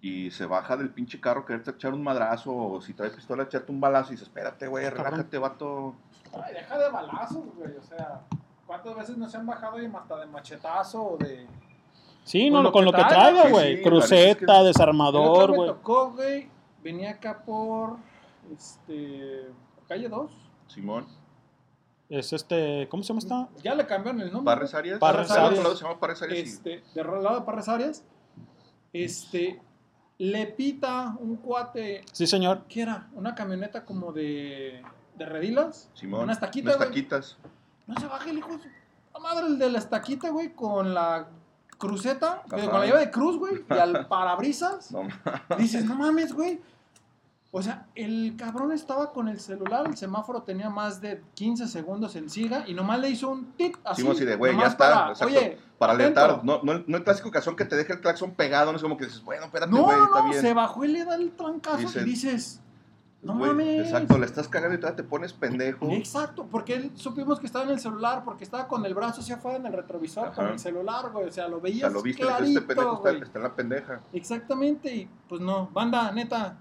y 0.00 0.30
se 0.30 0.46
baja 0.46 0.76
del 0.78 0.90
pinche 0.90 1.20
carro 1.20 1.44
quererte 1.44 1.72
echar 1.72 1.92
un 1.92 2.02
madrazo 2.02 2.54
o 2.56 2.80
si 2.80 2.94
trae 2.94 3.10
pistola 3.10 3.42
echarte 3.42 3.70
un 3.70 3.80
balazo 3.80 4.10
y 4.10 4.12
dices, 4.12 4.28
espérate, 4.28 4.66
güey, 4.66 4.88
relájate, 4.88 5.36
vato. 5.36 5.94
Ay, 6.32 6.54
deja 6.54 6.78
de 6.78 6.90
balazos, 6.90 7.44
güey. 7.56 7.76
O 7.76 7.82
sea, 7.82 8.20
¿cuántas 8.66 8.96
veces 8.96 9.16
no 9.18 9.28
se 9.28 9.36
han 9.36 9.44
bajado 9.46 9.82
y 9.82 9.86
hasta 9.86 10.16
de 10.20 10.26
machetazo 10.26 11.02
o 11.02 11.16
de. 11.18 11.46
Sí, 12.24 12.44
Con 12.50 12.52
no, 12.54 12.62
lo 12.62 12.72
con 12.72 12.80
que 12.84 12.90
lo 12.90 12.92
que 12.96 13.04
traiga, 13.04 13.48
güey. 13.50 13.76
sí, 13.76 13.82
Cruceta, 13.82 14.30
es 14.30 14.36
que- 14.62 14.66
desarmador, 14.68 15.50
me 15.50 15.56
güey. 15.56 15.68
tocó, 15.68 16.12
güey. 16.12 16.48
Venía 16.82 17.10
acá 17.10 17.42
por. 17.44 17.96
Este. 18.52 19.48
Calle 19.88 20.08
2. 20.08 20.30
Simón. 20.68 21.06
Es 22.08 22.32
este, 22.32 22.86
¿cómo 22.88 23.02
se 23.02 23.08
llama 23.08 23.18
esta? 23.18 23.48
Ya 23.62 23.74
le 23.74 23.84
cambiaron 23.86 24.20
el 24.20 24.32
nombre. 24.32 24.54
Parres 24.54 24.74
Arias. 24.74 24.98
Parres 25.00 25.28
Del 25.28 25.36
otro 25.38 25.46
Arias. 25.48 25.62
lado 25.64 25.76
se 25.76 25.84
llama 25.84 25.98
Parres 26.00 26.22
Arias 26.22 26.38
y- 26.38 26.42
Este, 26.50 26.84
de 26.94 27.04
lado 27.04 27.40
de 27.40 27.42
Parres 27.46 27.68
Arias. 27.68 28.04
Este. 28.92 29.60
Le 30.18 30.46
pita 30.46 31.14
un 31.20 31.36
cuate. 31.36 32.02
Sí, 32.12 32.26
señor. 32.26 32.64
¿Qué 32.68 32.82
era? 32.82 33.08
Una 33.14 33.34
camioneta 33.34 33.84
como 33.84 34.12
de. 34.12 34.82
de 35.16 35.26
redilas. 35.26 35.90
Simón. 35.94 36.22
Unas 36.24 36.40
taquitas, 36.40 36.76
Unas 36.76 36.88
güey. 36.88 36.88
taquitas. 37.02 37.36
No 37.86 37.94
se 38.00 38.06
baja 38.06 38.30
el 38.30 38.38
hijo 38.38 38.50
de 38.56 38.62
su 38.62 38.68
puta 39.12 39.18
madre, 39.20 39.46
el 39.46 39.58
de 39.58 39.70
la 39.70 39.78
estaquita, 39.78 40.30
güey, 40.30 40.54
con 40.54 40.94
la 40.94 41.28
cruceta, 41.78 42.42
Ajá. 42.46 42.56
eh, 42.64 42.68
con 42.70 42.80
la 42.80 42.86
llave 42.86 43.00
de 43.00 43.10
cruz, 43.10 43.36
güey, 43.38 43.64
y 43.68 43.72
al 43.74 44.06
parabrisas. 44.08 44.90
No, 44.90 45.02
Dices, 45.58 45.84
no 45.84 45.94
mames, 45.96 46.32
güey. 46.32 46.60
O 47.52 47.62
sea, 47.62 47.86
el 47.94 48.34
cabrón 48.36 48.72
estaba 48.72 49.12
con 49.12 49.28
el 49.28 49.40
celular, 49.40 49.86
el 49.86 49.96
semáforo 49.96 50.42
tenía 50.42 50.68
más 50.68 51.00
de 51.00 51.22
15 51.34 51.68
segundos 51.68 52.14
en 52.16 52.28
siga 52.28 52.64
y 52.66 52.74
nomás 52.74 53.00
le 53.00 53.08
hizo 53.08 53.30
un 53.30 53.52
tit 53.52 53.76
así. 53.84 54.06
Así 54.06 54.24
de, 54.24 54.36
güey, 54.36 54.54
ya 54.58 54.66
está. 54.66 54.76
Para, 54.76 55.08
exacto, 55.12 55.34
Oye, 55.34 55.58
para 55.78 55.92
alentar. 55.94 56.44
No, 56.44 56.60
no, 56.62 56.84
no 56.86 56.96
el 56.96 57.04
clásico 57.04 57.28
ocasión 57.28 57.56
que 57.56 57.64
te 57.64 57.76
deja 57.76 57.94
el 57.94 58.00
claxon 58.00 58.32
pegado, 58.32 58.72
no 58.72 58.76
es 58.76 58.82
como 58.82 58.96
que 58.96 59.06
dices, 59.06 59.22
bueno, 59.22 59.46
espérate, 59.46 59.72
No, 59.72 59.84
güey, 59.84 59.96
no, 59.96 60.04
está 60.04 60.18
no, 60.22 60.28
bien. 60.30 60.40
se 60.42 60.52
bajó 60.54 60.84
y 60.84 60.88
le 60.88 61.04
da 61.04 61.14
el 61.14 61.30
trancazo 61.30 61.98
y 62.00 62.04
dices, 62.04 62.60
no 63.22 63.34
mames. 63.34 63.86
Exacto, 63.86 64.18
le 64.18 64.26
estás 64.26 64.48
cagando 64.48 64.74
y 64.76 64.78
todavía 64.78 64.96
te 64.96 65.04
pones 65.04 65.32
pendejo. 65.32 65.88
Exacto, 65.92 66.46
porque 66.50 66.74
él 66.74 66.90
supimos 66.94 67.40
que 67.40 67.46
estaba 67.46 67.64
en 67.64 67.70
el 67.70 67.80
celular, 67.80 68.22
porque 68.24 68.44
estaba 68.44 68.68
con 68.68 68.84
el 68.84 68.94
brazo 68.94 69.22
hacia 69.22 69.36
afuera 69.36 69.56
en 69.56 69.66
el 69.66 69.72
retrovisor, 69.72 70.32
con 70.34 70.48
el 70.48 70.58
celular, 70.58 71.10
güey. 71.10 71.26
O 71.28 71.32
sea, 71.32 71.48
lo 71.48 71.56
O 71.56 71.60
veías 71.60 71.80
sea, 71.80 71.90
lo 71.90 72.02
viste, 72.02 72.22
clarito, 72.22 72.60
este 72.60 72.74
pendejo 72.74 73.08
está, 73.08 73.24
está 73.24 73.38
en 73.38 73.42
la 73.42 73.54
pendeja. 73.54 74.00
Exactamente, 74.12 74.94
y 74.94 75.08
pues 75.28 75.40
no, 75.40 75.68
banda, 75.72 76.12
neta, 76.12 76.58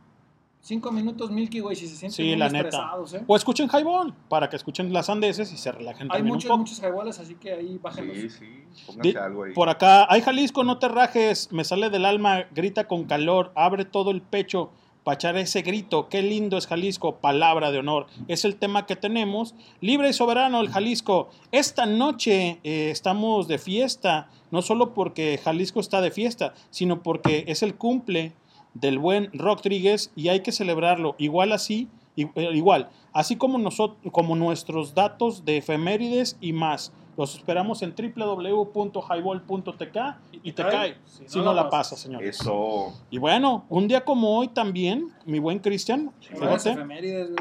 cinco 0.66 0.92
minutos 0.92 1.30
Milky, 1.30 1.60
güey, 1.60 1.76
si 1.76 1.88
se 1.88 1.96
sienten 1.96 2.16
Sí, 2.16 2.24
muy 2.24 2.36
la 2.38 2.50
neta. 2.50 2.70
estresados, 2.70 3.14
¿eh? 3.14 3.24
O 3.28 3.36
escuchen 3.36 3.70
Highball 3.72 4.14
para 4.28 4.50
que 4.50 4.56
escuchen 4.56 4.92
las 4.92 5.10
andeses 5.10 5.54
y 5.54 5.58
se 5.58 5.72
relajen 5.72 6.04
Hay 6.12 6.18
también 6.18 6.34
muchos, 6.34 6.46
un 6.46 6.50
poco. 6.50 6.58
muchos 6.62 6.80
highballs, 6.80 7.20
así 7.20 7.36
que 7.36 7.54
ahí 7.54 7.78
bájenlos. 7.82 8.18
Sí, 8.18 8.30
sí, 8.32 8.64
pónganse 8.88 9.18
algo 9.20 9.44
ahí. 9.44 9.54
Por 9.54 9.70
acá, 9.70 10.08
ay 10.10 10.22
Jalisco, 10.22 10.64
no 10.64 10.80
te 10.80 10.88
rajes, 10.88 11.52
me 11.52 11.64
sale 11.64 11.92
del 11.92 12.04
alma, 12.04 12.46
grita 12.54 12.88
con 12.88 13.04
calor, 13.04 13.52
abre 13.56 13.86
todo 13.86 14.10
el 14.10 14.24
pecho 14.24 14.72
para 15.04 15.16
echar 15.16 15.38
ese 15.38 15.62
grito, 15.62 16.10
qué 16.10 16.24
lindo 16.24 16.58
es 16.58 16.66
Jalisco, 16.66 17.18
palabra 17.18 17.70
de 17.70 17.78
honor. 17.78 18.08
Es 18.28 18.44
el 18.44 18.56
tema 18.56 18.88
que 18.88 18.96
tenemos, 18.96 19.54
libre 19.80 20.10
y 20.10 20.14
soberano 20.14 20.62
el 20.62 20.70
Jalisco. 20.70 21.30
Esta 21.52 21.86
noche 21.86 22.60
eh, 22.64 22.90
estamos 22.90 23.48
de 23.48 23.60
fiesta, 23.60 24.30
no 24.50 24.64
solo 24.64 24.96
porque 24.96 25.40
Jalisco 25.44 25.80
está 25.80 26.02
de 26.02 26.10
fiesta, 26.10 26.56
sino 26.72 27.04
porque 27.04 27.46
es 27.48 27.62
el 27.62 27.76
cumple 27.76 28.34
del 28.76 29.00
buen 29.00 29.32
Rodríguez 29.34 30.12
y 30.16 30.30
hay 30.30 30.42
que 30.42 30.52
celebrarlo. 30.52 31.16
Igual 31.18 31.52
así, 31.52 31.90
eh, 32.16 32.30
igual, 32.54 32.90
así 33.14 33.36
como, 33.36 33.58
nosotros, 33.58 33.98
como 34.12 34.36
nuestros 34.36 34.94
datos 34.94 35.44
de 35.46 35.58
efemérides 35.58 36.38
y 36.40 36.54
más. 36.54 36.94
Los 37.18 37.36
esperamos 37.36 37.82
en 37.82 37.96
www.highball.tk 37.96 39.98
y 40.44 40.52
te 40.52 40.64
cae 40.64 40.98
si 41.06 41.40
no, 41.40 41.54
la 41.54 41.70
pasa, 41.70 41.96
señores. 41.96 42.42
Eso. 42.42 42.92
Y 43.10 43.20
bueno, 43.20 43.64
un 43.70 43.88
día 43.88 44.04
como 44.04 44.38
hoy 44.38 44.50
también, 44.50 45.14
mi 45.26 45.40
buen 45.40 45.60
Cristian, 45.60 46.12
fíjate, 46.20 46.76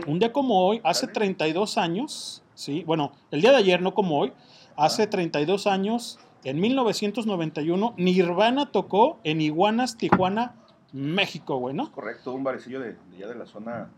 un 0.07 0.21
día 0.21 0.33
como 0.33 0.65
hoy, 0.65 0.81
hace 0.85 1.09
32 1.09 1.77
años, 1.77 2.45
sí, 2.55 2.85
bueno, 2.85 3.11
el 3.33 3.41
día 3.41 3.51
de 3.51 3.57
ayer, 3.57 3.83
no 3.83 3.95
como 3.95 4.21
hoy, 4.21 4.33
hace 4.77 5.09
32 5.09 5.67
años, 5.67 6.21
en 6.45 6.61
1991, 6.61 7.95
Nirvana 7.97 8.71
tocó 8.71 9.19
en 9.25 9.41
Iguanas, 9.41 9.97
Tijuana, 9.97 10.55
México, 10.95 11.57
güey, 11.59 11.75
¿no? 11.75 11.91
Correcto, 11.91 12.33
un 12.33 12.45
barecillo 12.45 12.79
de, 12.81 12.93
de 12.93 13.17
allá 13.17 13.27
de 13.29 13.35
la 13.35 13.47
zona 13.47 13.91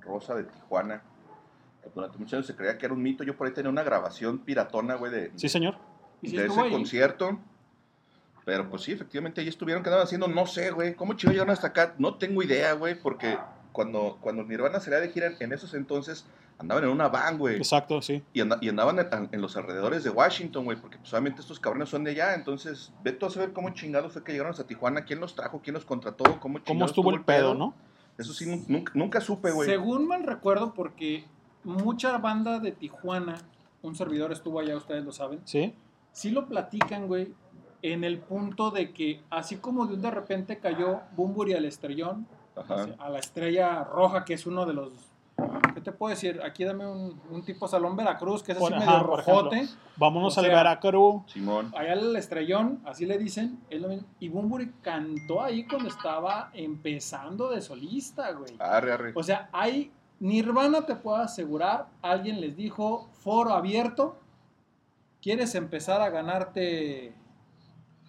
rosa 0.00 0.34
de 0.36 0.44
Tijuana. 0.44 1.02
que 1.82 1.90
Durante 1.92 2.18
muchos 2.18 2.34
años 2.34 2.46
se 2.46 2.54
creía 2.54 2.78
que 2.78 2.86
era 2.86 2.94
un 2.94 3.02
mito. 3.02 3.24
Yo 3.24 3.36
por 3.36 3.48
ahí 3.48 3.52
tenía 3.52 3.68
una 3.70 3.82
grabación 3.82 4.38
piratona, 4.38 4.94
güey, 4.94 5.10
de, 5.10 5.32
Sí, 5.34 5.48
señor. 5.48 5.76
¿Y 6.22 6.30
si 6.30 6.36
de 6.36 6.46
ese 6.46 6.60
ahí? 6.60 6.70
concierto. 6.70 7.38
Pero 8.44 8.70
pues 8.70 8.82
sí, 8.82 8.92
efectivamente 8.92 9.40
ahí 9.40 9.48
estuvieron, 9.48 9.82
que 9.82 9.88
andaban 9.88 10.04
haciendo, 10.04 10.28
no 10.28 10.46
sé, 10.46 10.70
güey, 10.70 10.94
¿cómo 10.94 11.14
chido 11.14 11.32
llegaron 11.32 11.52
hasta 11.52 11.66
acá? 11.66 11.94
No 11.98 12.14
tengo 12.14 12.44
idea, 12.44 12.74
güey, 12.74 12.94
porque 12.94 13.36
cuando, 13.72 14.18
cuando 14.20 14.44
Nirvana 14.44 14.78
salía 14.78 15.00
de 15.00 15.08
gira 15.08 15.32
en 15.40 15.52
esos 15.52 15.74
entonces, 15.74 16.26
andaban 16.58 16.84
en 16.84 16.90
una 16.90 17.08
van, 17.08 17.38
güey. 17.38 17.56
Exacto, 17.56 18.00
sí. 18.00 18.22
Y, 18.32 18.40
anda- 18.40 18.58
y 18.60 18.68
andaban 18.68 18.98
en, 18.98 19.28
en 19.32 19.40
los 19.40 19.56
alrededores 19.56 20.04
de 20.04 20.10
Washington, 20.10 20.64
güey, 20.64 20.78
porque 20.80 20.96
pues 20.98 21.12
obviamente 21.12 21.40
estos 21.42 21.60
cabrones 21.60 21.88
son 21.88 22.04
de 22.04 22.12
allá, 22.12 22.34
entonces 22.34 22.92
ve 23.04 23.12
tú 23.12 23.26
a 23.26 23.30
saber 23.30 23.52
cómo 23.52 23.70
chingados 23.70 24.12
fue 24.12 24.24
que 24.24 24.32
llegaron 24.32 24.52
hasta 24.52 24.66
Tijuana, 24.66 25.04
quién 25.04 25.20
los 25.20 25.34
trajo, 25.34 25.60
quién 25.62 25.74
los 25.74 25.84
contrató, 25.84 26.24
cómo 26.24 26.38
¿Cómo 26.40 26.58
chingados 26.60 26.90
estuvo 26.90 27.10
el 27.10 27.22
pedo, 27.24 27.54
no? 27.54 27.74
Eso 28.18 28.32
sí, 28.32 28.46
nun- 28.46 28.64
nunca, 28.68 28.92
nunca 28.94 29.20
supe, 29.20 29.50
güey. 29.50 29.68
Según 29.68 30.06
mal 30.08 30.22
recuerdo, 30.24 30.72
porque 30.72 31.24
mucha 31.64 32.16
banda 32.18 32.58
de 32.58 32.72
Tijuana, 32.72 33.36
un 33.82 33.94
servidor 33.94 34.32
estuvo 34.32 34.58
allá, 34.58 34.76
ustedes 34.76 35.04
lo 35.04 35.12
saben, 35.12 35.40
Sí. 35.44 35.74
sí 36.12 36.30
lo 36.30 36.46
platican, 36.46 37.06
güey, 37.08 37.34
en 37.82 38.02
el 38.04 38.18
punto 38.18 38.70
de 38.70 38.92
que 38.92 39.20
así 39.28 39.56
como 39.56 39.86
de 39.86 39.94
un 39.94 40.00
de 40.00 40.10
repente 40.10 40.58
cayó 40.58 41.00
Bumburi 41.14 41.52
al 41.52 41.66
estrellón, 41.66 42.26
Ajá. 42.56 42.86
a 42.98 43.10
la 43.10 43.18
estrella 43.18 43.84
roja, 43.84 44.24
que 44.24 44.32
es 44.32 44.46
uno 44.46 44.64
de 44.64 44.72
los. 44.72 44.92
¿Qué 45.86 45.92
te 45.92 45.98
puedo 45.98 46.10
decir? 46.10 46.40
Aquí 46.44 46.64
dame 46.64 46.84
un, 46.84 47.20
un 47.30 47.44
tipo 47.44 47.68
Salón 47.68 47.94
Veracruz, 47.94 48.42
que 48.42 48.50
es 48.50 48.58
así 48.58 48.72
medio 48.74 48.90
ajá, 48.90 49.02
rojote. 49.04 49.54
ejemplo. 49.54 49.76
Vámonos 49.96 50.36
O 50.36 50.40
al 50.40 50.46
sea, 50.46 50.56
Veracruz. 50.56 51.22
Simón. 51.30 51.72
Allá 51.76 51.92
el 51.92 52.16
estrellón, 52.16 52.82
así 52.84 53.06
le 53.06 53.16
dicen, 53.18 53.60
es 53.70 53.80
lo 53.80 53.86
mismo. 53.86 54.08
Y 54.18 54.28
Bumburi 54.28 54.72
cantó 54.82 55.40
ahí 55.40 55.64
cuando 55.64 55.88
estaba 55.88 56.50
empezando 56.54 57.50
de 57.50 57.60
solista, 57.60 58.32
güey. 58.32 58.56
Arre, 58.58 58.94
arre. 58.94 59.12
O 59.14 59.22
sea, 59.22 59.48
hay 59.52 59.92
Nirvana, 60.18 60.84
te 60.86 60.96
puedo 60.96 61.18
asegurar, 61.18 61.86
alguien 62.02 62.40
les 62.40 62.56
dijo, 62.56 63.08
foro 63.12 63.52
abierto, 63.52 64.16
¿quieres 65.22 65.54
empezar 65.54 66.00
a 66.02 66.10
ganarte 66.10 67.14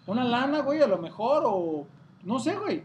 una 0.08 0.24
lana, 0.24 0.62
güey, 0.62 0.82
a 0.82 0.88
lo 0.88 0.98
mejor? 0.98 1.44
O 1.46 1.86
no 2.24 2.40
sé, 2.40 2.56
güey. 2.56 2.82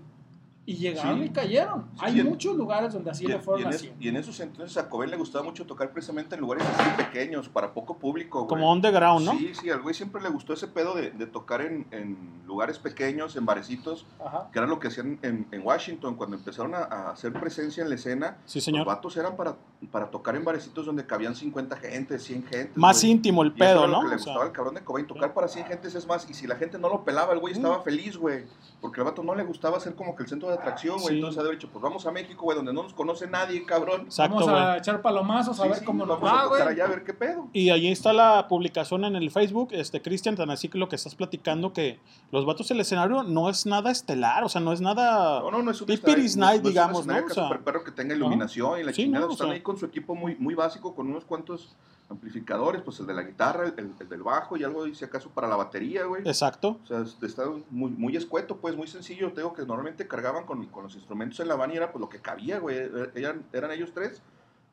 Y 0.65 0.75
llegaron 0.77 1.19
Sí. 1.19 1.25
y 1.25 1.29
cayeron. 1.29 1.89
Sí, 1.95 1.99
Hay 1.99 2.19
en- 2.21 2.29
muchos 2.29 2.55
lugares 2.55 2.93
donde 2.93 3.11
así 3.11 3.25
Y, 3.25 3.27
le 3.27 3.35
y 3.35 3.39
fueron 3.39 3.63
en 3.63 3.69
es- 3.71 3.75
haciendo. 3.75 3.97
y 4.01 4.07
en 4.07 4.15
esos 4.15 4.39
entonces 4.39 4.77
a 4.77 4.87
Cobain 4.89 5.11
le 5.11 5.17
gustaba 5.17 5.43
mucho 5.43 5.65
tocar 5.65 5.91
precisamente 5.91 6.35
en 6.35 6.41
lugares 6.41 6.65
así 6.65 6.89
pequeños, 6.95 7.49
para 7.49 7.73
poco 7.73 7.97
público. 7.97 8.39
güey. 8.39 8.47
Como 8.49 8.71
underground, 8.71 9.25
¿no? 9.25 9.31
Sí, 9.33 9.51
sí, 9.59 9.69
al 9.69 9.81
güey 9.81 9.93
siempre 9.93 10.21
le 10.21 10.29
gustó 10.29 10.53
ese 10.53 10.67
pedo 10.69 10.95
de, 10.95 11.11
de 11.11 11.27
tocar 11.27 11.59
en, 11.61 11.85
en 11.91 12.17
lugares 12.45 12.79
pequeños, 12.79 13.35
en 13.35 13.45
barecitos, 13.45 14.05
Ajá. 14.25 14.47
que 14.53 14.59
era 14.59 14.67
lo 14.67 14.79
que 14.79 14.87
hacían 14.87 15.19
en, 15.21 15.47
en 15.51 15.65
Washington 15.65 16.15
cuando 16.15 16.37
empezaron 16.37 16.73
a, 16.75 16.77
a 16.83 17.09
hacer 17.11 17.33
presencia 17.33 17.83
en 17.83 17.89
la 17.89 17.95
escena. 17.95 18.37
Sí, 18.45 18.61
señor. 18.61 18.85
Los 18.85 18.95
vatos 18.95 19.17
eran 19.17 19.35
para, 19.35 19.57
para 19.91 20.09
tocar 20.11 20.37
en 20.37 20.45
barecitos 20.45 20.85
donde 20.85 21.05
cabían 21.05 21.35
50 21.35 21.75
gente, 21.75 22.17
100 22.19 22.43
gente. 22.45 22.71
Más 22.75 23.01
güey. 23.01 23.11
íntimo 23.11 23.41
el 23.43 23.49
Y 23.49 23.51
eso 23.51 23.59
pedo, 23.59 23.79
era 23.79 23.87
lo 23.87 23.93
¿no? 23.97 24.01
que 24.03 24.07
le 24.07 24.15
O 24.15 24.19
sea, 24.19 24.25
gustaba 24.31 24.45
al 24.45 24.51
cabrón 24.53 24.75
de 24.75 24.81
Cobain, 24.85 25.07
tocar 25.07 25.33
para 25.33 25.49
100 25.49 25.65
gentes 25.65 25.93
es 25.95 26.07
más. 26.07 26.29
Y 26.29 26.33
si 26.33 26.47
la 26.47 26.55
gente 26.55 26.79
no 26.79 26.87
lo 26.87 27.03
pelaba, 27.03 27.33
el 27.33 27.39
güey 27.39 27.53
estaba 27.53 27.79
Mm. 27.79 27.83
feliz, 27.83 28.15
güey. 28.15 28.45
Porque 28.79 29.01
al 29.01 29.05
vato 29.05 29.23
no 29.23 29.35
le 29.35 29.43
gustaba 29.43 29.77
ser 29.81 29.95
como 29.95 30.15
que 30.15 30.23
el 30.23 30.29
centro 30.29 30.49
de 30.49 30.52
atracción, 30.55 30.95
güey. 30.97 31.07
Sí. 31.09 31.15
Entonces 31.15 31.39
haber 31.39 31.53
dicho, 31.53 31.69
pues 31.71 31.81
vamos 31.81 32.05
a 32.05 32.11
México, 32.11 32.43
güey, 32.43 32.55
donde 32.55 32.73
no 32.73 32.83
nos 32.83 32.93
conoce 32.93 33.27
nadie, 33.27 33.65
cabrón. 33.65 34.01
Exacto, 34.01 34.35
Vamos 34.35 34.49
a 34.49 34.77
echar 34.77 35.01
palomazos 35.01 35.59
a 35.59 35.63
Sí, 35.63 35.69
ver 35.69 35.77
sí, 35.79 35.85
cómo 35.85 36.05
nos 36.05 36.19
vamos 36.19 36.29
a 36.31 36.33
va, 36.35 36.43
tocar 36.43 36.61
güey. 36.63 36.73
allá 36.73 36.85
a 36.85 36.87
ver 36.87 37.03
qué 37.03 37.13
pedo. 37.13 37.47
Y 37.53 37.69
ahí 37.69 37.87
está 37.91 38.13
la 38.13 38.47
publicación 38.47 39.05
en 39.05 39.15
el 39.15 39.31
Facebook, 39.31 39.69
este 39.71 40.01
Cristian, 40.01 40.35
tan 40.35 40.49
así 40.49 40.69
que 40.69 40.77
lo 40.77 40.89
que 40.89 40.95
estás 40.95 41.15
platicando, 41.15 41.73
que 41.73 41.99
los 42.31 42.45
vatos 42.45 42.69
el 42.71 42.79
escenario 42.79 43.23
no 43.23 43.49
es 43.49 43.65
nada 43.65 43.91
estelar, 43.91 44.43
o 44.43 44.49
sea, 44.49 44.61
no 44.61 44.71
es 44.73 44.81
nada... 44.81 45.39
No, 45.41 45.51
no, 45.51 45.61
no 45.63 45.71
es 45.71 45.81
un 45.81 45.87
Pipiris 45.87 46.37
Night, 46.37 46.61
no 46.63 46.69
digamos, 46.69 47.05
¿no? 47.05 47.13
que 47.15 47.23
O 47.25 47.29
sea, 47.29 47.43
super 47.43 47.59
perro 47.63 47.83
que 47.83 47.91
tenga 47.91 48.15
iluminación 48.15 48.79
y 48.79 48.83
la 48.83 48.91
Sí, 48.93 49.03
chingada. 49.03 49.25
no, 49.25 49.29
o 49.31 49.33
Están 49.33 49.47
sea. 49.47 49.53
ahí 49.55 49.61
con 49.61 49.77
su 49.77 49.85
equipo 49.85 50.15
muy, 50.15 50.35
muy 50.35 50.55
básico, 50.55 50.93
con 50.95 51.07
unos 51.07 51.25
cuantos 51.25 51.75
amplificadores, 52.09 52.81
pues 52.83 52.99
el 52.99 53.07
de 53.07 53.13
la 53.13 53.23
guitarra, 53.23 53.65
el, 53.65 53.93
el 53.99 54.09
del 54.09 54.21
bajo 54.23 54.55
y 54.57 54.63
algo, 54.63 54.85
si 54.93 55.03
acaso, 55.05 55.29
para 55.29 55.47
la 55.47 55.55
batería, 55.55 56.03
güey. 56.05 56.21
Exacto. 56.27 56.77
O 56.83 56.87
sea, 56.87 57.03
está 57.25 57.43
muy, 57.71 57.91
muy 57.91 58.15
escueto, 58.15 58.57
pues, 58.57 58.75
muy 58.75 58.87
sencillo. 58.87 59.29
Te 59.31 59.37
digo 59.41 59.53
que 59.53 59.61
normalmente 59.63 60.07
cargaban 60.07 60.42
con, 60.45 60.65
con 60.67 60.83
los 60.83 60.95
instrumentos 60.95 61.39
en 61.39 61.47
la 61.47 61.55
van 61.55 61.71
y 61.71 61.77
era 61.77 61.91
pues 61.91 62.01
lo 62.01 62.09
que 62.09 62.19
cabía, 62.19 62.59
güey. 62.59 62.77
Eran, 63.15 63.45
eran 63.53 63.71
ellos 63.71 63.91
tres 63.93 64.21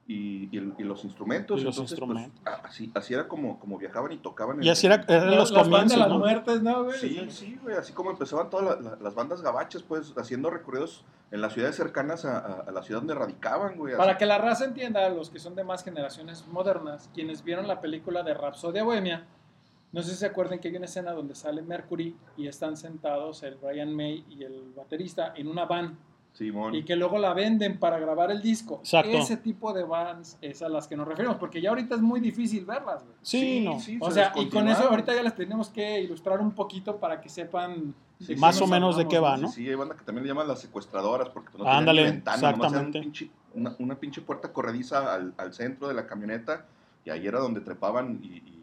y, 0.06 0.48
y 0.56 0.74
y 0.78 0.82
los 0.82 1.04
instrumentos. 1.04 1.60
Y 1.60 1.64
los 1.64 1.76
Entonces, 1.76 1.98
pues, 2.00 2.10
instrumentos. 2.10 2.40
a- 2.46 2.66
así, 2.66 2.90
así 2.94 3.14
era 3.14 3.28
como, 3.28 3.60
como 3.60 3.78
viajaban 3.78 4.10
y 4.12 4.16
tocaban. 4.18 4.62
Y 4.62 4.68
así 4.68 4.86
era, 4.86 5.04
eran 5.08 5.30
los 5.36 5.50
de 5.50 5.56
comienzos, 5.62 5.98
las 5.98 6.08
¿no? 6.08 6.18
muertes, 6.18 6.62
¿no, 6.62 6.84
güey? 6.84 6.98
Sí, 6.98 7.26
sí, 7.30 7.58
güey, 7.62 7.76
así 7.76 7.92
como 7.92 8.10
empezaban 8.10 8.50
todas 8.50 8.80
la- 8.82 8.90
la- 8.90 8.96
las 9.00 9.14
bandas 9.14 9.40
gabachas, 9.42 9.82
pues, 9.82 10.12
haciendo 10.16 10.50
recorridos 10.50 11.04
en 11.30 11.40
las 11.40 11.52
ciudades 11.52 11.76
cercanas 11.76 12.24
a, 12.24 12.38
a- 12.38 12.60
a 12.66 12.70
la 12.72 12.82
ciudad 12.82 13.00
donde 13.00 13.14
radicaban, 13.14 13.76
güey. 13.76 13.96
Para 13.96 14.12
así. 14.12 14.18
que 14.18 14.26
la 14.26 14.38
raza 14.38 14.64
entienda, 14.64 15.08
los 15.10 15.30
que 15.30 15.38
son 15.38 15.54
de 15.54 15.62
más 15.62 15.84
generaciones 15.84 16.44
modernas, 16.48 17.08
quienes 17.14 17.44
vieron 17.44 17.68
la 17.68 17.80
película 17.80 18.24
de 18.24 18.34
Rapsodia 18.34 18.82
Bohemia, 18.82 19.26
no 19.92 20.02
sé 20.02 20.10
si 20.10 20.16
se 20.16 20.26
acuerdan 20.26 20.58
que 20.58 20.68
hay 20.68 20.76
una 20.76 20.84
escena 20.86 21.12
donde 21.12 21.34
sale 21.34 21.62
Mercury 21.62 22.14
y 22.36 22.46
están 22.46 22.76
sentados 22.76 23.42
el 23.42 23.56
Brian 23.56 23.94
May 23.94 24.24
y 24.30 24.44
el 24.44 24.72
baterista 24.76 25.32
en 25.36 25.48
una 25.48 25.64
van 25.64 25.98
Simón. 26.32 26.74
y 26.76 26.84
que 26.84 26.94
luego 26.94 27.18
la 27.18 27.34
venden 27.34 27.78
para 27.80 27.98
grabar 27.98 28.30
el 28.30 28.40
disco. 28.40 28.76
Exacto. 28.84 29.10
Ese 29.10 29.36
tipo 29.36 29.72
de 29.72 29.82
vans 29.82 30.38
es 30.40 30.62
a 30.62 30.68
las 30.68 30.86
que 30.86 30.96
nos 30.96 31.08
referimos, 31.08 31.36
porque 31.38 31.60
ya 31.60 31.70
ahorita 31.70 31.96
es 31.96 32.00
muy 32.00 32.20
difícil 32.20 32.64
verlas. 32.64 33.02
güey. 33.02 33.16
Sí, 33.22 33.60
no. 33.64 33.76
O 34.00 34.08
se 34.08 34.14
sea, 34.14 34.32
y 34.36 34.48
con 34.48 34.68
eso 34.68 34.88
ahorita 34.88 35.12
ya 35.12 35.24
les 35.24 35.34
tenemos 35.34 35.68
que 35.70 36.00
ilustrar 36.00 36.38
un 36.40 36.52
poquito 36.52 36.98
para 36.98 37.20
que 37.20 37.28
sepan 37.28 37.92
Sí, 38.20 38.36
más 38.36 38.60
o 38.60 38.66
menos 38.66 38.96
de 38.98 39.08
qué 39.08 39.16
hablamos, 39.16 39.38
va, 39.38 39.42
¿no? 39.46 39.50
Sí, 39.50 39.66
hay 39.66 39.74
banda 39.74 39.96
que 39.96 40.04
también 40.04 40.24
le 40.24 40.28
llaman 40.28 40.46
las 40.46 40.60
secuestradoras 40.60 41.30
porque 41.30 41.56
no 41.58 41.66
Ándale, 41.66 42.04
ni 42.04 42.10
ventana, 42.10 42.52
nomás 42.52 42.72
exactamente. 42.74 43.00
pinche- 43.00 43.30
una, 43.54 43.74
una 43.78 43.94
pinche 43.96 44.20
puerta 44.20 44.52
corrediza 44.52 45.14
al, 45.14 45.32
al 45.38 45.52
centro 45.54 45.88
de 45.88 45.94
la 45.94 46.06
camioneta 46.06 46.66
y 47.04 47.10
ahí 47.10 47.26
era 47.26 47.40
donde 47.40 47.60
trepaban 47.62 48.20
y... 48.22 48.26
y 48.36 48.59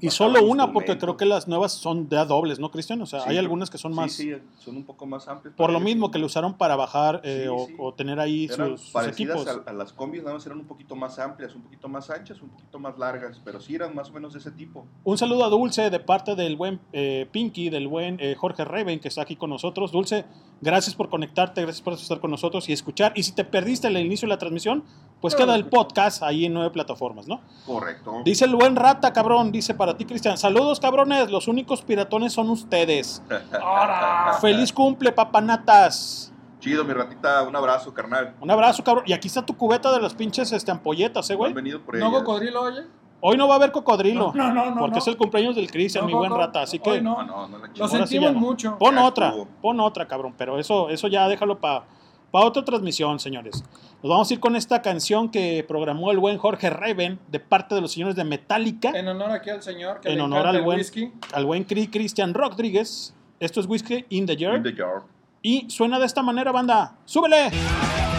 Y 0.00 0.10
solo 0.10 0.42
una, 0.44 0.72
porque 0.72 0.96
creo 0.98 1.16
que 1.16 1.24
las 1.24 1.48
nuevas 1.48 1.72
son 1.72 2.08
de 2.08 2.18
a 2.18 2.24
dobles, 2.24 2.58
¿no, 2.58 2.70
Cristian? 2.70 3.00
O 3.02 3.06
sea, 3.06 3.20
Sí, 3.20 3.30
hay 3.30 3.38
algunas 3.38 3.68
que 3.70 3.78
son 3.78 3.92
sí, 3.92 3.96
más... 3.96 4.12
Sí, 4.12 4.32
son 4.58 4.76
un 4.76 4.84
poco 4.84 5.06
más 5.06 5.26
amplias. 5.28 5.54
Por 5.56 5.70
lo 5.72 5.80
mismo 5.80 6.10
que 6.10 6.18
lo 6.18 6.26
usaron 6.26 6.54
para 6.54 6.76
bajar 6.76 7.20
eh, 7.24 7.42
Sí, 7.44 7.48
o, 7.48 7.66
sí. 7.66 7.74
o 7.78 7.94
tener 7.94 8.20
ahí 8.20 8.46
Eran 8.52 8.70
sus, 8.70 8.80
sus 8.82 8.90
parecidas 8.92 9.42
equipos. 9.42 9.62
a, 9.66 9.70
a 9.70 9.72
las 9.72 9.92
combis, 9.92 10.22
nada 10.22 10.34
más 10.34 10.46
eran 10.46 10.58
un 10.58 10.66
poquito 10.66 10.94
más 10.96 11.18
amplias, 11.18 11.54
un 11.54 11.62
poquito 11.62 11.88
más 11.88 12.10
anchas, 12.10 12.40
un 12.40 12.48
poquito 12.50 12.78
más 12.78 12.98
largas, 12.98 13.40
pero 13.44 13.60
sí 13.60 13.74
eran 13.74 13.94
más 13.94 14.10
o 14.10 14.12
menos 14.12 14.32
de 14.32 14.38
ese 14.38 14.50
tipo. 14.50 14.86
Un 15.04 15.18
saludo 15.18 15.44
a 15.44 15.48
Dulce 15.48 15.90
de 15.90 16.00
parte 16.00 16.34
del 16.34 16.56
buen 16.56 16.80
eh, 16.92 17.26
Pinky, 17.32 17.70
del 17.70 17.88
buen 17.88 18.18
eh, 18.20 18.34
Jorge 18.36 18.64
Reven, 18.64 19.00
que 19.00 19.08
está 19.08 19.22
aquí 19.22 19.36
con 19.36 19.50
nosotros. 19.50 19.90
Dulce, 19.90 20.24
gracias 20.60 20.94
por 20.94 21.08
conectarte, 21.08 21.62
gracias 21.62 21.82
por 21.82 21.94
estar 21.94 22.20
con 22.20 22.30
nosotros 22.30 22.68
y 22.68 22.72
escuchar. 22.72 23.12
Y 23.16 23.22
si 23.24 23.32
te 23.32 23.44
perdiste 23.44 23.88
el 23.88 23.96
inicio 23.96 24.26
de 24.26 24.34
la 24.34 24.38
transmisión, 24.38 24.84
pues 25.20 25.34
queda 25.34 25.56
el 25.56 25.66
podcast 25.66 26.22
ahí 26.22 26.44
en 26.44 26.52
nueve 26.54 26.70
plataformas, 26.70 27.26
¿no? 27.26 27.40
Correcto. 27.66 28.22
Dice 28.24 28.44
el 28.44 28.54
buen 28.54 28.76
rata, 28.76 29.12
cabrón, 29.12 29.50
dice 29.50 29.74
para 29.74 29.87
ti, 29.96 30.04
Cristian. 30.04 30.36
Saludos, 30.38 30.80
cabrones, 30.80 31.30
los 31.30 31.48
únicos 31.48 31.82
piratones 31.82 32.32
son 32.32 32.50
ustedes. 32.50 33.22
Ahora. 33.60 34.34
Feliz 34.40 34.72
cumple, 34.72 35.12
papanatas. 35.12 36.32
Chido, 36.60 36.84
mi 36.84 36.92
ratita, 36.92 37.42
un 37.44 37.54
abrazo, 37.54 37.94
carnal. 37.94 38.34
Un 38.40 38.50
abrazo, 38.50 38.82
cabrón. 38.82 39.04
Y 39.06 39.12
aquí 39.12 39.28
está 39.28 39.44
tu 39.46 39.56
cubeta 39.56 39.92
de 39.92 40.00
las 40.00 40.14
pinches 40.14 40.50
este, 40.52 40.70
ampolletas, 40.70 41.30
¿eh, 41.30 41.34
güey? 41.36 41.52
venido 41.52 41.80
por 41.80 41.96
¿No 41.96 42.08
ellas. 42.08 42.18
cocodrilo, 42.20 42.62
oye? 42.62 42.80
Hoy 43.20 43.36
no 43.36 43.48
va 43.48 43.54
a 43.54 43.56
haber 43.56 43.72
cocodrilo. 43.72 44.32
No, 44.34 44.52
no, 44.52 44.70
no, 44.70 44.76
Porque 44.80 44.92
no. 44.96 44.98
es 44.98 45.06
el 45.08 45.16
cumpleaños 45.16 45.56
del 45.56 45.70
Cristian, 45.70 46.02
No, 46.04 46.08
mi 46.08 46.14
buen 46.14 46.32
rata. 46.32 46.62
Así 46.62 46.78
que 46.78 47.00
no. 47.00 47.22
No, 47.22 47.26
no, 47.26 47.48
no 47.48 47.58
la 47.58 47.66
Lo 47.66 47.72
chingada. 47.72 47.84
Ahora 47.92 48.06
sí 48.06 48.12
sentimos 48.14 48.28
ya 48.28 48.32
no. 48.34 48.40
mucho. 48.40 48.78
Pon 48.78 48.94
Ya 48.94 49.04
otra, 49.04 49.28
estuvo. 49.30 49.48
pon 49.60 49.80
otra, 49.80 50.06
cabrón. 50.06 50.34
Pero 50.38 50.58
eso, 50.58 50.88
eso 50.88 51.08
ya 51.08 51.26
déjalo 51.26 51.58
para 51.58 51.84
otra 52.32 52.64
transmisión, 52.64 53.18
señores. 53.18 53.64
Nos 54.02 54.10
vamos 54.10 54.30
a 54.30 54.34
ir 54.34 54.40
con 54.40 54.54
esta 54.54 54.82
canción 54.82 55.30
que 55.30 55.64
programó 55.66 56.10
el 56.10 56.18
buen 56.18 56.38
Jorge 56.38 56.70
Reven 56.70 57.18
de 57.28 57.40
parte 57.40 57.74
de 57.74 57.80
los 57.80 57.92
señores 57.92 58.14
de 58.16 58.24
Metallica. 58.24 58.90
En 58.90 59.08
honor 59.08 59.30
aquí 59.30 59.50
al 59.50 59.62
señor 59.62 60.00
que 60.00 60.10
En 60.10 60.16
le 60.16 60.22
honor 60.22 60.46
al 60.46 60.62
buen, 60.62 60.78
whisky. 60.78 61.10
al 61.32 61.46
buen 61.46 61.64
Cristian 61.64 62.34
Rodríguez. 62.34 63.14
Esto 63.40 63.60
es 63.60 63.66
Whiskey 63.66 64.06
in 64.10 64.26
the 64.26 64.36
Jar. 64.36 64.56
In 64.56 64.62
the 64.62 64.74
jar. 64.74 65.02
Y 65.42 65.70
suena 65.70 65.98
de 65.98 66.06
esta 66.06 66.22
manera, 66.22 66.52
banda. 66.52 66.96
¡Súbele! 67.04 67.46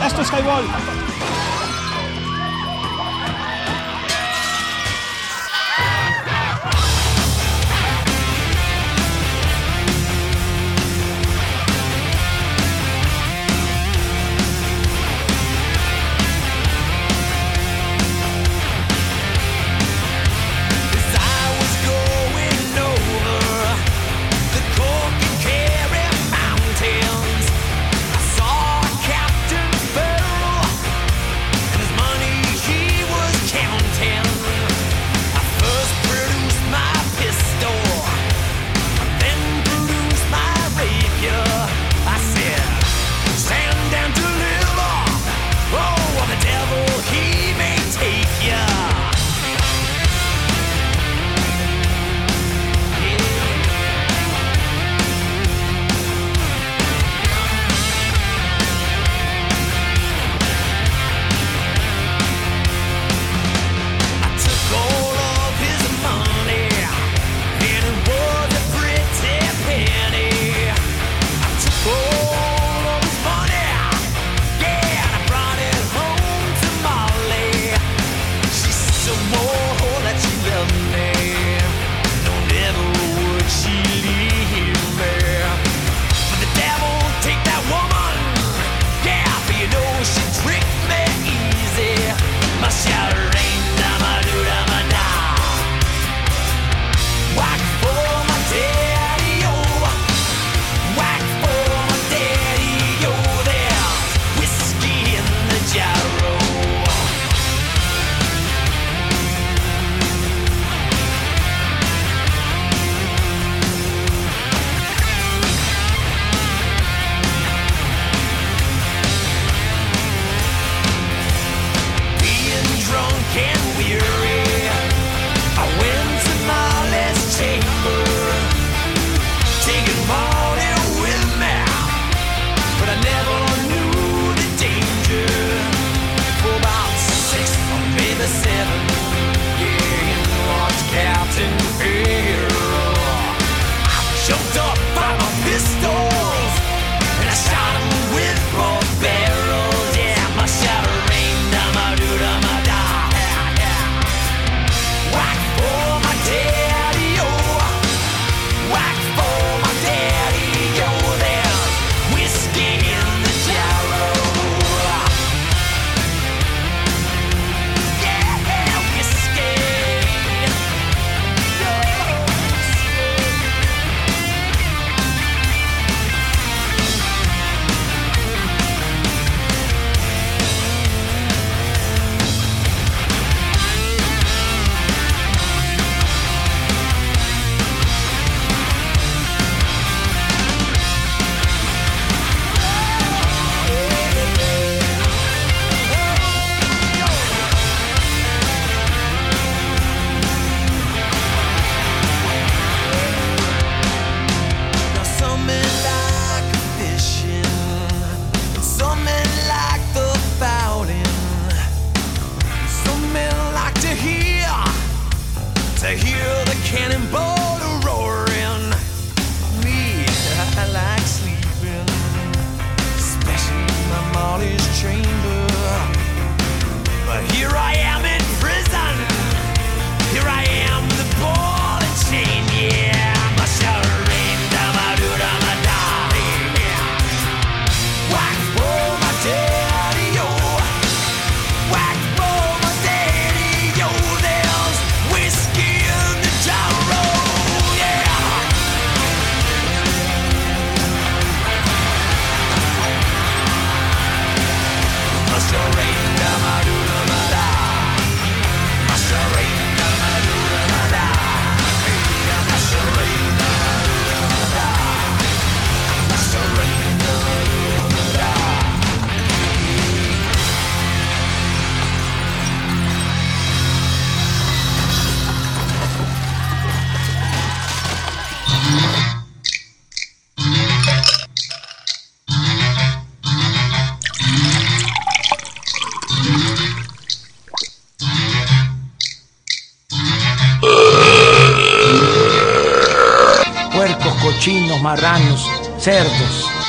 Esto 0.06 0.22
es 0.22 0.32
Highball. 0.32 1.19